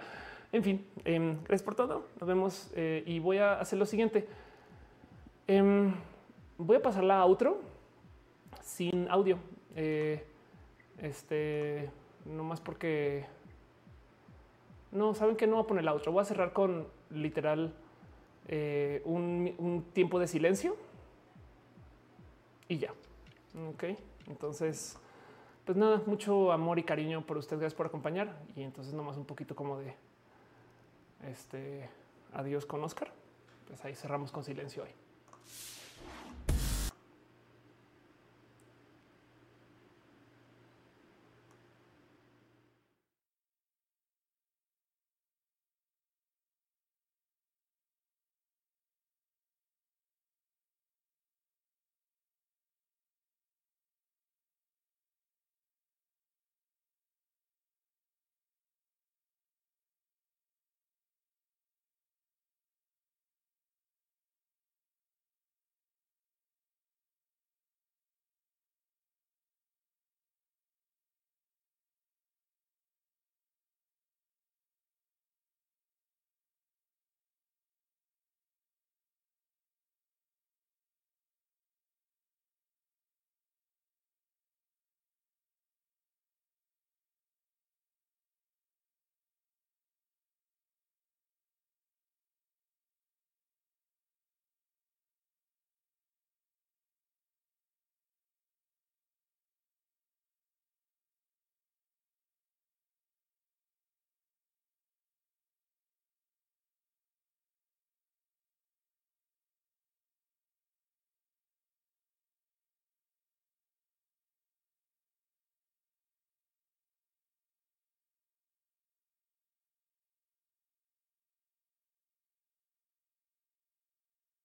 En 0.51 0.65
fin, 0.65 0.87
em, 1.05 1.37
gracias 1.45 1.63
por 1.63 1.75
todo. 1.75 2.07
Nos 2.19 2.29
vemos 2.29 2.73
y 2.75 3.19
voy 3.19 3.39
a 3.39 3.61
hacer 3.61 3.79
lo 3.79 3.87
siguiente. 3.87 4.27
Em, 5.47 5.95
voy 6.59 6.77
a 6.77 6.83
pasar 6.83 7.05
la 7.05 7.25
outro 7.25 7.63
sin 8.61 9.09
audio. 9.09 9.39
Eh, 9.75 10.25
este, 10.99 11.89
no 12.27 12.45
más 12.45 12.61
porque 12.61 13.25
no 14.93 15.15
saben 15.15 15.37
que 15.37 15.47
no 15.47 15.57
voy 15.57 15.65
a 15.65 15.67
poner 15.67 15.85
la 15.85 15.95
otra. 15.95 16.11
Voy 16.11 16.23
a 16.23 16.25
cerrar 16.25 16.53
con 16.53 16.89
literal 17.11 17.75
eh, 18.47 19.03
un, 19.05 19.85
tiempo 19.93 20.19
de 20.19 20.27
silencio 20.27 20.77
y 22.69 22.79
ya. 22.79 22.93
Ok, 23.71 23.85
entonces, 24.29 24.99
pues 25.65 25.77
nada, 25.77 26.03
mucho 26.07 26.53
amor 26.53 26.79
y 26.79 26.85
cariño 26.85 27.25
por 27.27 27.37
ustedes. 27.37 27.61
Gracias 27.61 27.77
por 27.77 27.87
acompañar. 27.87 28.41
Y 28.57 28.63
entonces, 28.63 28.95
nomás 28.95 29.17
un 29.17 29.25
poquito 29.25 29.55
como 29.55 29.79
de 29.79 29.95
este 31.27 31.89
adiós 32.33 32.67
con 32.67 32.83
Oscar. 32.85 33.13
Pues 33.67 33.85
ahí 33.85 33.95
cerramos 33.95 34.33
con 34.33 34.45
silencio 34.45 34.85
hoy. 34.85 35.08